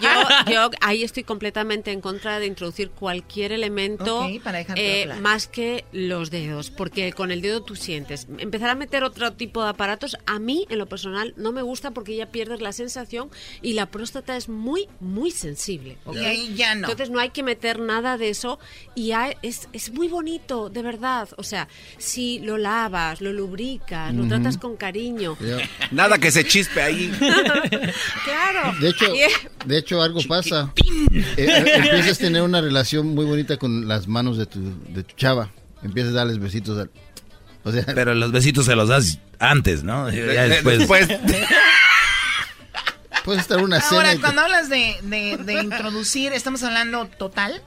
yo, 0.00 0.52
yo 0.52 0.70
ahí 0.80 1.02
estoy 1.02 1.24
completamente 1.24 1.90
en 1.92 2.00
contra 2.00 2.38
de 2.38 2.46
introducir 2.46 2.90
cualquier 2.90 3.52
elemento 3.52 4.20
Ok, 4.24 4.42
para 4.42 4.60
eh, 4.76 5.08
más 5.20 5.46
que 5.46 5.84
los 5.92 6.30
dedos, 6.30 6.70
porque 6.70 7.12
con 7.12 7.30
el 7.30 7.40
dedo 7.42 7.62
tú 7.62 7.76
sientes. 7.76 8.26
Empezar 8.38 8.70
a 8.70 8.74
meter 8.74 9.04
otro 9.04 9.32
tipo 9.32 9.62
de 9.62 9.70
aparatos, 9.70 10.16
a 10.26 10.38
mí 10.38 10.66
en 10.68 10.78
lo 10.78 10.86
personal 10.86 11.34
no 11.36 11.52
me 11.52 11.62
gusta 11.62 11.90
porque 11.92 12.16
ya 12.16 12.26
pierdes 12.26 12.60
la 12.60 12.72
sensación 12.72 13.30
y 13.62 13.72
la 13.74 13.86
próstata 13.86 14.36
es 14.36 14.48
muy, 14.48 14.88
muy 15.00 15.30
sensible. 15.30 15.98
¿ok? 16.04 16.16
Y 16.16 16.24
ahí 16.24 16.54
ya 16.54 16.74
no. 16.74 16.88
Entonces 16.88 17.10
no 17.10 17.20
hay 17.20 17.30
que 17.30 17.42
meter 17.42 17.78
nada 17.80 18.16
de 18.18 18.28
eso 18.30 18.58
y 18.94 19.12
hay- 19.12 19.36
es, 19.42 19.68
es 19.72 19.92
muy 19.92 20.08
bonito, 20.08 20.68
de 20.70 20.82
verdad. 20.82 21.28
O 21.36 21.42
sea, 21.42 21.68
si 21.98 22.38
lo 22.40 22.58
lavas, 22.58 23.20
lo 23.20 23.32
lubricas, 23.44 24.14
lo 24.14 24.26
tratas 24.26 24.56
con 24.58 24.76
cariño. 24.76 25.36
Nada 25.90 26.18
que 26.18 26.30
se 26.30 26.44
chispe 26.46 26.80
ahí. 26.82 27.12
claro. 28.24 28.74
De 28.80 28.88
hecho, 28.88 29.06
de 29.66 29.78
hecho 29.78 30.02
algo 30.02 30.20
pasa. 30.26 30.72
Eh, 31.12 31.24
eh, 31.36 31.64
empiezas 31.76 32.18
a 32.18 32.20
tener 32.20 32.42
una 32.42 32.60
relación 32.60 33.08
muy 33.14 33.24
bonita 33.24 33.56
con 33.56 33.86
las 33.86 34.08
manos 34.08 34.38
de 34.38 34.46
tu, 34.46 34.60
de 34.88 35.02
tu 35.02 35.14
chava. 35.16 35.50
Empiezas 35.82 36.12
a 36.12 36.16
darles 36.16 36.38
besitos. 36.38 36.78
al- 36.78 36.90
o 37.64 37.72
sea, 37.72 37.84
Pero 37.94 38.14
los 38.14 38.32
besitos 38.32 38.66
se 38.66 38.74
los 38.76 38.88
das 38.88 39.18
antes, 39.38 39.84
¿no? 39.84 40.10
Ya 40.10 40.16
de- 40.42 40.48
después. 40.48 40.78
después. 40.78 41.08
puedes 43.24 43.42
estar 43.42 43.58
una 43.62 43.80
cena. 43.80 43.96
Ahora, 44.00 44.12
te- 44.12 44.20
cuando 44.20 44.42
hablas 44.42 44.68
de, 44.68 44.96
de- 45.02 45.36
de 45.38 45.62
introducir, 45.62 46.32
¿estamos 46.32 46.62
hablando 46.62 47.06
total? 47.06 47.62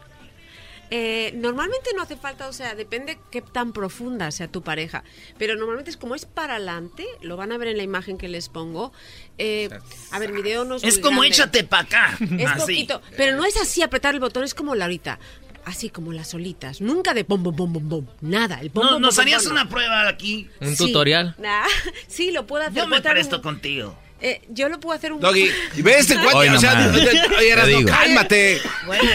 Eh, 0.90 1.34
normalmente 1.36 1.90
no 1.96 2.02
hace 2.04 2.16
falta, 2.16 2.48
o 2.48 2.54
sea, 2.54 2.74
depende 2.76 3.18
qué 3.32 3.42
tan 3.42 3.74
profunda 3.74 4.32
sea 4.32 4.48
tu 4.48 4.62
pareja. 4.62 5.04
Pero 5.38 5.56
normalmente 5.56 5.90
es 5.90 5.98
como 5.98 6.16
es 6.16 6.26
para 6.26 6.56
adelante, 6.56 7.06
lo 7.22 7.36
van 7.38 7.52
a 7.52 7.58
ver 7.58 7.68
en 7.70 7.78
la 7.78 7.84
imagen 7.84 8.18
que 8.18 8.28
les 8.28 8.48
pongo. 8.50 8.94
Eh, 9.38 9.70
a 10.12 10.20
ver, 10.20 10.32
mi 10.32 10.42
dedo 10.42 10.64
no 10.66 10.76
es 10.76 10.84
Es 10.84 10.96
muy 10.96 11.02
como 11.02 11.22
grande. 11.22 11.36
échate 11.36 11.64
pa' 11.64 11.80
acá. 11.80 12.18
Es 12.38 12.48
Así. 12.50 12.60
poquito, 12.60 13.02
pero 13.18 13.36
no 13.36 13.44
es 13.46 13.58
así 13.58 13.82
apretar 13.82 14.14
el 14.14 14.20
botón, 14.20 14.44
es 14.44 14.54
como 14.54 14.76
la 14.76 14.86
ahorita. 14.86 15.20
Así 15.66 15.90
como 15.90 16.14
las 16.14 16.30
solitas, 16.30 16.80
nunca 16.80 17.14
de 17.14 17.24
bom 17.24 17.44
bom 17.44 17.54
bom 17.54 17.74
bom 17.74 17.90
bom, 17.90 18.06
nada, 18.22 18.62
el 18.62 18.70
bom 18.70 18.86
No, 18.86 18.92
bom, 18.94 19.02
¿Nos 19.02 19.16
bom, 19.18 19.22
harías 19.24 19.44
bom, 19.44 19.52
una 19.52 19.66
no. 19.66 19.70
prueba 19.70 20.08
aquí? 20.08 20.48
Sí. 20.62 20.94
Nah, 21.40 21.66
sí, 22.08 22.32
lo 22.32 22.48
puedo 22.48 22.64
hacer. 22.64 22.78
Yo 22.84 22.88
me 22.88 23.02
presto 23.02 23.36
un- 23.36 23.42
contigo. 23.42 24.00
Eh, 24.22 24.42
yo 24.50 24.70
lo 24.70 24.80
puedo 24.80 24.98
hacer 24.98 25.14
un 25.14 25.20
Doggy, 25.22 25.50
y 25.76 25.82
ve 25.82 25.98
este 26.00 26.16
cuate, 26.22 26.38
Hoy 26.38 26.48
o 26.50 26.60
sea, 26.60 26.92
oye, 27.38 27.76
digo. 27.76 27.90
cálmate. 27.90 28.60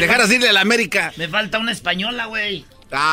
Dejar 0.01 0.21
así 0.21 0.39
de 0.39 0.53
la 0.53 0.61
América. 0.61 1.13
Me 1.17 1.29
falta 1.29 1.59
una 1.59 1.73
española, 1.73 2.27
güey. 2.27 2.65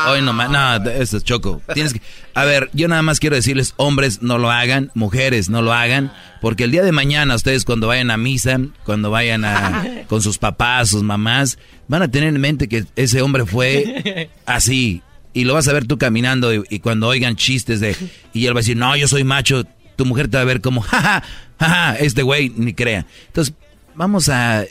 Hoy 0.08 0.20
nomás, 0.20 0.50
no, 0.50 0.90
eso 0.90 1.16
es 1.16 1.24
choco. 1.24 1.62
Tienes 1.72 1.94
que, 1.94 2.02
a 2.34 2.44
ver, 2.44 2.68
yo 2.74 2.86
nada 2.86 3.00
más 3.00 3.18
quiero 3.18 3.34
decirles, 3.36 3.72
hombres 3.76 4.20
no 4.20 4.36
lo 4.36 4.50
hagan, 4.50 4.90
mujeres 4.94 5.48
no 5.48 5.62
lo 5.62 5.72
hagan, 5.72 6.12
porque 6.42 6.64
el 6.64 6.70
día 6.70 6.82
de 6.82 6.92
mañana 6.92 7.34
ustedes 7.34 7.64
cuando 7.64 7.86
vayan 7.86 8.10
a 8.10 8.18
misa, 8.18 8.58
cuando 8.84 9.10
vayan 9.10 9.44
a 9.46 10.04
con 10.06 10.20
sus 10.20 10.36
papás, 10.36 10.90
sus 10.90 11.02
mamás, 11.02 11.58
van 11.88 12.02
a 12.02 12.10
tener 12.10 12.28
en 12.28 12.40
mente 12.42 12.68
que 12.68 12.84
ese 12.94 13.22
hombre 13.22 13.46
fue 13.46 14.28
así 14.44 15.00
y 15.32 15.44
lo 15.44 15.54
vas 15.54 15.66
a 15.68 15.72
ver 15.72 15.86
tú 15.86 15.96
caminando 15.96 16.52
y, 16.52 16.62
y 16.68 16.80
cuando 16.80 17.08
oigan 17.08 17.36
chistes 17.36 17.80
de 17.80 17.96
y 18.34 18.46
él 18.46 18.54
va 18.54 18.58
a 18.58 18.62
decir, 18.62 18.76
"No, 18.76 18.94
yo 18.96 19.08
soy 19.08 19.24
macho." 19.24 19.64
Tu 20.00 20.06
mujer 20.06 20.28
te 20.28 20.38
va 20.38 20.40
a 20.40 20.46
ver 20.46 20.62
como, 20.62 20.80
"Jaja, 20.80 21.22
jaja, 21.58 21.94
este 21.96 22.22
güey 22.22 22.50
ni 22.56 22.72
crea." 22.72 23.04
Entonces, 23.26 23.52
vamos 23.94 24.30
a 24.30 24.64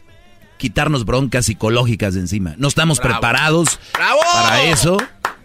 quitarnos 0.58 1.06
broncas 1.06 1.46
psicológicas 1.46 2.16
de 2.16 2.22
encima. 2.22 2.56
No 2.58 2.68
estamos 2.68 2.98
Bravo. 2.98 3.12
preparados 3.14 3.80
¡Bravo! 3.94 4.20
para 4.34 4.64
eso 4.64 4.98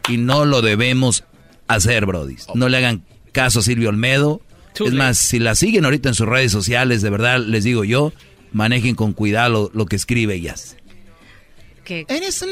y 0.09 0.17
no 0.17 0.47
lo 0.47 0.63
debemos 0.63 1.25
hacer, 1.69 2.07
Brody. 2.07 2.37
No 2.55 2.71
le 2.71 2.79
hagan 2.79 3.05
caso 3.33 3.59
a 3.59 3.63
Silvio 3.63 3.91
Olmedo. 3.91 4.41
Es 4.75 4.95
más, 4.95 5.19
si 5.19 5.39
la 5.39 5.55
siguen 5.55 5.85
ahorita 5.85 6.09
en 6.09 6.15
sus 6.15 6.27
redes 6.27 6.51
sociales, 6.51 7.03
de 7.03 7.11
verdad 7.11 7.41
les 7.41 7.65
digo 7.65 7.85
yo, 7.85 8.15
manejen 8.53 8.95
con 8.95 9.13
cuidado 9.13 9.51
lo, 9.51 9.71
lo 9.75 9.85
que 9.85 9.97
escribe 9.97 10.35
ellas. 10.35 10.79
Que 11.85 12.07
Eres 12.09 12.41
un... 12.41 12.49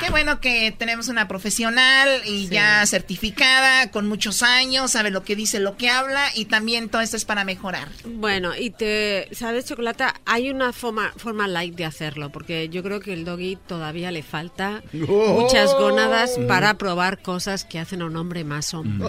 Qué 0.00 0.10
bueno 0.10 0.40
que 0.40 0.74
tenemos 0.76 1.08
una 1.08 1.28
profesional 1.28 2.08
y 2.26 2.48
ya 2.48 2.84
certificada, 2.86 3.90
con 3.90 4.08
muchos 4.08 4.42
años, 4.42 4.90
sabe 4.92 5.10
lo 5.10 5.22
que 5.22 5.36
dice, 5.36 5.60
lo 5.60 5.76
que 5.76 5.90
habla 5.90 6.24
y 6.34 6.46
también 6.46 6.88
todo 6.88 7.02
esto 7.02 7.16
es 7.16 7.24
para 7.24 7.44
mejorar. 7.44 7.88
Bueno, 8.04 8.54
y 8.56 8.70
te, 8.70 9.28
¿sabes, 9.32 9.64
Chocolata? 9.66 10.14
Hay 10.26 10.50
una 10.50 10.72
forma, 10.72 11.12
forma 11.16 11.46
light 11.48 11.74
de 11.74 11.84
hacerlo, 11.84 12.30
porque 12.30 12.68
yo 12.68 12.82
creo 12.82 13.00
que 13.00 13.12
el 13.12 13.24
doggy 13.24 13.56
todavía 13.66 14.10
le 14.10 14.22
falta 14.22 14.82
Oh. 15.08 15.40
muchas 15.40 15.72
gónadas 15.74 16.38
para 16.48 16.74
probar 16.78 17.22
cosas 17.22 17.64
que 17.64 17.78
hacen 17.78 18.02
a 18.02 18.06
un 18.06 18.16
hombre 18.16 18.44
más 18.44 18.74
hombre. 18.74 19.08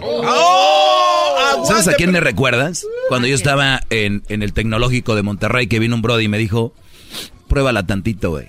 ¿Sabes 1.66 1.88
a 1.88 1.94
quién 1.94 2.12
me 2.12 2.20
recuerdas? 2.20 2.86
Cuando 3.10 3.28
yo 3.28 3.36
estaba 3.36 3.82
en, 3.90 4.24
en 4.30 4.44
el 4.44 4.54
tecnológico 4.54 5.16
de 5.16 5.22
Monterrey, 5.24 5.68
que 5.68 5.80
vino 5.80 5.96
un 5.96 6.02
Brody 6.02 6.26
y 6.26 6.28
me 6.28 6.38
dijo, 6.38 6.74
pruébala 7.48 7.86
tantito, 7.86 8.32
güey. 8.32 8.48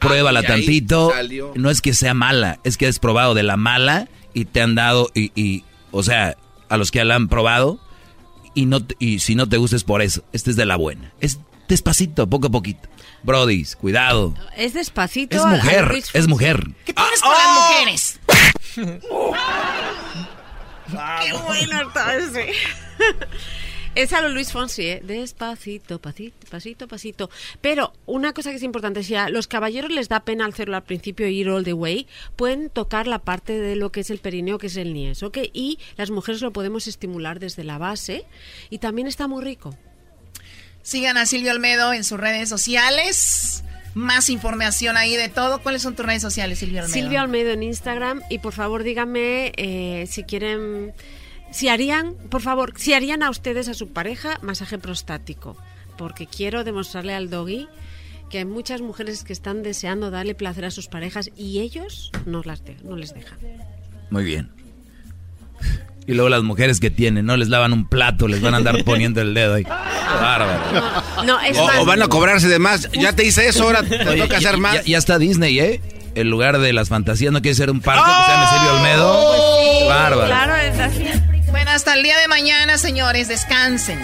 Pruébala 0.00 0.40
y 0.40 0.44
ahí 0.44 0.48
tantito. 0.48 1.10
salió. 1.12 1.52
No 1.56 1.70
es 1.70 1.80
que 1.80 1.94
sea 1.94 2.14
mala, 2.14 2.58
es 2.64 2.76
que 2.76 2.86
has 2.86 2.98
probado 2.98 3.34
de 3.34 3.42
la 3.42 3.56
mala 3.56 4.08
y 4.34 4.46
te 4.46 4.60
han 4.62 4.74
dado, 4.74 5.10
y, 5.14 5.30
y 5.40 5.64
o 5.92 6.02
sea, 6.02 6.36
a 6.68 6.76
los 6.76 6.90
que 6.90 7.04
la 7.04 7.14
han 7.16 7.28
probado, 7.28 7.78
y, 8.54 8.66
no 8.66 8.84
te- 8.84 8.96
y 8.98 9.20
si 9.20 9.34
no 9.34 9.48
te 9.48 9.56
gusta 9.58 9.76
es 9.76 9.84
por 9.84 10.02
eso. 10.02 10.22
Esta 10.32 10.50
es 10.50 10.56
de 10.56 10.66
la 10.66 10.76
buena. 10.76 11.12
Es 11.20 11.38
despacito, 11.68 12.26
poco 12.28 12.48
a 12.48 12.50
poquito. 12.50 12.88
Brodies, 13.22 13.76
cuidado. 13.76 14.34
Es 14.56 14.72
despacito. 14.74 15.36
Es 15.36 15.44
mujer, 15.44 16.02
es 16.14 16.26
mujer. 16.26 16.68
¿Qué 16.84 16.94
tienes 16.94 17.20
con 17.20 17.30
las 17.32 17.70
mujeres? 17.70 18.20
Qué 21.22 21.32
bueno 21.46 21.82
está 21.88 22.16
ese. 22.16 22.52
Es 24.00 24.14
a 24.14 24.22
lo 24.22 24.30
Luis 24.30 24.50
Fonsi, 24.50 24.86
¿eh? 24.86 25.02
Despacito, 25.04 26.00
pasito, 26.00 26.46
pasito, 26.50 26.88
pasito. 26.88 27.28
Pero 27.60 27.92
una 28.06 28.32
cosa 28.32 28.48
que 28.48 28.56
es 28.56 28.62
importante, 28.62 29.02
si 29.02 29.14
a 29.14 29.28
los 29.28 29.46
caballeros 29.46 29.90
les 29.90 30.08
da 30.08 30.20
pena 30.20 30.46
hacerlo 30.46 30.76
al 30.76 30.84
principio 30.84 31.28
ir 31.28 31.50
all 31.50 31.64
the 31.64 31.74
way, 31.74 32.06
pueden 32.34 32.70
tocar 32.70 33.06
la 33.06 33.18
parte 33.18 33.58
de 33.58 33.76
lo 33.76 33.92
que 33.92 34.00
es 34.00 34.08
el 34.08 34.18
perineo, 34.18 34.56
que 34.56 34.68
es 34.68 34.78
el 34.78 34.94
niés, 34.94 35.22
¿ok? 35.22 35.36
Y 35.52 35.78
las 35.98 36.10
mujeres 36.10 36.40
lo 36.40 36.50
podemos 36.50 36.86
estimular 36.86 37.40
desde 37.40 37.62
la 37.62 37.76
base 37.76 38.24
y 38.70 38.78
también 38.78 39.06
está 39.06 39.28
muy 39.28 39.44
rico. 39.44 39.76
Sigan 40.80 41.18
a 41.18 41.26
Silvio 41.26 41.52
Olmedo 41.52 41.92
en 41.92 42.02
sus 42.02 42.18
redes 42.18 42.48
sociales. 42.48 43.64
Más 43.92 44.30
información 44.30 44.96
ahí 44.96 45.14
de 45.14 45.28
todo. 45.28 45.60
¿Cuáles 45.60 45.82
son 45.82 45.94
tus 45.94 46.06
redes 46.06 46.22
sociales, 46.22 46.58
Silvio 46.58 46.80
Olmedo? 46.80 46.94
Silvia 46.94 47.22
Olmedo 47.22 47.50
en 47.50 47.64
Instagram 47.64 48.22
y 48.30 48.38
por 48.38 48.54
favor 48.54 48.82
díganme 48.82 49.52
eh, 49.58 50.06
si 50.08 50.22
quieren, 50.22 50.94
si 51.50 51.68
harían, 51.68 52.14
por 52.30 52.40
favor, 52.42 52.72
si 52.76 52.92
harían 52.94 53.22
a 53.22 53.30
ustedes 53.30 53.68
a 53.68 53.74
su 53.74 53.92
pareja 53.92 54.38
masaje 54.42 54.78
prostático, 54.78 55.56
porque 55.98 56.26
quiero 56.26 56.64
demostrarle 56.64 57.14
al 57.14 57.30
doggy 57.30 57.68
que 58.30 58.38
hay 58.38 58.44
muchas 58.44 58.80
mujeres 58.80 59.24
que 59.24 59.32
están 59.32 59.62
deseando 59.62 60.10
darle 60.10 60.34
placer 60.36 60.64
a 60.64 60.70
sus 60.70 60.86
parejas 60.86 61.30
y 61.36 61.58
ellos 61.60 62.12
no, 62.26 62.42
las 62.44 62.64
de- 62.64 62.76
no 62.84 62.96
les 62.96 63.12
dejan. 63.12 63.38
Muy 64.10 64.24
bien. 64.24 64.50
Y 66.06 66.14
luego 66.14 66.28
las 66.28 66.42
mujeres 66.42 66.80
que 66.80 66.90
tienen, 66.90 67.26
no 67.26 67.36
les 67.36 67.48
lavan 67.48 67.72
un 67.72 67.86
plato, 67.88 68.26
les 68.26 68.40
van 68.40 68.54
a 68.54 68.56
andar 68.58 68.82
poniendo 68.84 69.20
el 69.20 69.34
dedo 69.34 69.54
ahí. 69.54 69.62
Bárbaro. 69.64 71.24
No, 71.24 71.40
es 71.40 71.56
O, 71.58 71.66
más, 71.66 71.78
o 71.78 71.84
van 71.84 72.02
a 72.02 72.08
cobrarse 72.08 72.48
de 72.48 72.58
más. 72.58 72.88
Ya 72.92 73.12
te 73.12 73.24
hice 73.26 73.48
eso, 73.48 73.64
ahora 73.64 73.82
te 73.82 73.96
Oye, 74.08 74.22
toca 74.22 74.38
ya- 74.40 74.48
hacer 74.48 74.58
más. 74.60 74.74
Ya, 74.76 74.82
ya 74.82 74.98
está 74.98 75.18
Disney, 75.18 75.58
¿eh? 75.60 75.80
El 76.14 76.28
lugar 76.28 76.58
de 76.58 76.72
las 76.72 76.88
fantasías 76.88 77.32
no 77.32 77.40
quiere 77.42 77.54
ser 77.54 77.70
un 77.70 77.80
parque 77.80 78.02
que 78.04 78.24
se 78.24 78.30
llame 78.32 78.46
Silvio 78.48 78.76
Olmedo. 78.76 79.32
Qué 79.80 79.88
bárbaro. 79.88 80.26
Claro, 80.26 80.56
es 80.56 80.78
así. 80.80 81.04
Bueno, 81.60 81.72
hasta 81.72 81.92
el 81.92 82.02
día 82.02 82.18
de 82.18 82.26
mañana, 82.26 82.78
señores, 82.78 83.28
descansen. 83.28 83.98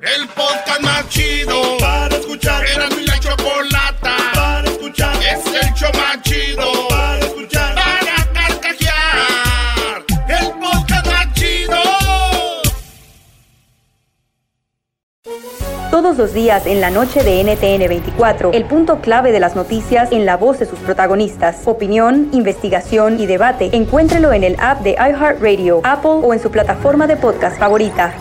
El 0.00 0.28
podcast 0.28 0.80
más 0.80 1.06
chido 1.10 1.76
para 1.76 2.16
escuchar. 2.16 2.64
Era 2.66 2.88
mi 2.88 3.04
la 3.04 3.20
chocolata 3.20 4.16
para 4.32 4.70
escuchar. 4.70 5.14
Es 5.16 5.66
el 5.66 5.74
show 5.74 5.92
Todos 16.00 16.16
los 16.16 16.32
días 16.32 16.64
en 16.66 16.80
la 16.80 16.90
noche 16.90 17.24
de 17.24 17.42
NTN 17.42 17.88
24, 17.88 18.52
el 18.52 18.64
punto 18.66 19.00
clave 19.00 19.32
de 19.32 19.40
las 19.40 19.56
noticias 19.56 20.12
en 20.12 20.26
la 20.26 20.36
voz 20.36 20.60
de 20.60 20.66
sus 20.66 20.78
protagonistas. 20.78 21.62
Opinión, 21.64 22.28
investigación 22.32 23.18
y 23.18 23.26
debate. 23.26 23.70
Encuéntrelo 23.72 24.32
en 24.32 24.44
el 24.44 24.54
app 24.60 24.82
de 24.82 24.92
iHeartRadio, 24.92 25.80
Apple 25.82 26.20
o 26.22 26.32
en 26.32 26.38
su 26.40 26.52
plataforma 26.52 27.08
de 27.08 27.16
podcast 27.16 27.58
favorita. 27.58 28.14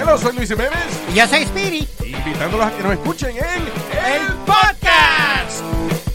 Hello, 0.00 0.18
soy 0.18 0.34
Luis 0.34 0.48
Jiménez. 0.48 0.74
Y 1.12 1.14
yo 1.14 1.26
soy 1.28 1.42
Spirit. 1.42 1.88
Invitándolos 2.04 2.66
a 2.66 2.70
que 2.72 2.82
nos 2.82 2.92
escuchen 2.94 3.30
en 3.30 3.42
El 3.44 4.34
Podcast. 4.44 5.62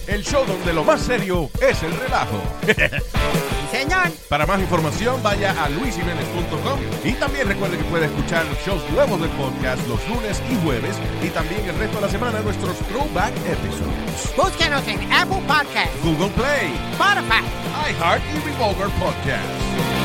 El 0.06 0.22
show 0.22 0.44
donde 0.46 0.74
lo 0.74 0.84
más 0.84 1.00
serio 1.00 1.50
es 1.62 1.82
el 1.82 1.98
relajo. 1.98 2.42
señor. 3.72 4.12
Para 4.30 4.46
más 4.46 4.60
información, 4.60 5.22
vaya 5.24 5.52
a 5.64 5.70
luisiménez.com 5.70 6.80
y 7.04 7.14
también 7.14 7.48
recuerde 7.48 7.78
que 7.78 7.84
puede 7.86 8.06
escuchar 8.06 8.46
shows 8.66 8.84
nuevos 8.92 9.20
del 9.22 9.30
podcast 9.32 9.88
los 9.88 10.06
lunes 10.08 10.42
y 10.50 10.56
jueves 10.64 10.96
y 11.24 11.30
también 11.30 11.68
el 11.68 11.78
resto 11.78 11.96
de 11.96 12.02
la 12.02 12.10
semana 12.10 12.42
nuestros 12.42 12.78
throwback 12.90 13.34
episodes. 13.48 14.36
Búsquenos 14.36 14.88
en 14.88 15.12
Apple 15.12 15.42
Podcast, 15.48 15.92
Google 16.04 16.30
Play, 16.30 16.74
Spotify, 16.92 17.44
iHeart 17.90 18.22
y 18.36 18.50
Revolver 18.50 18.90
Podcast. 19.00 20.01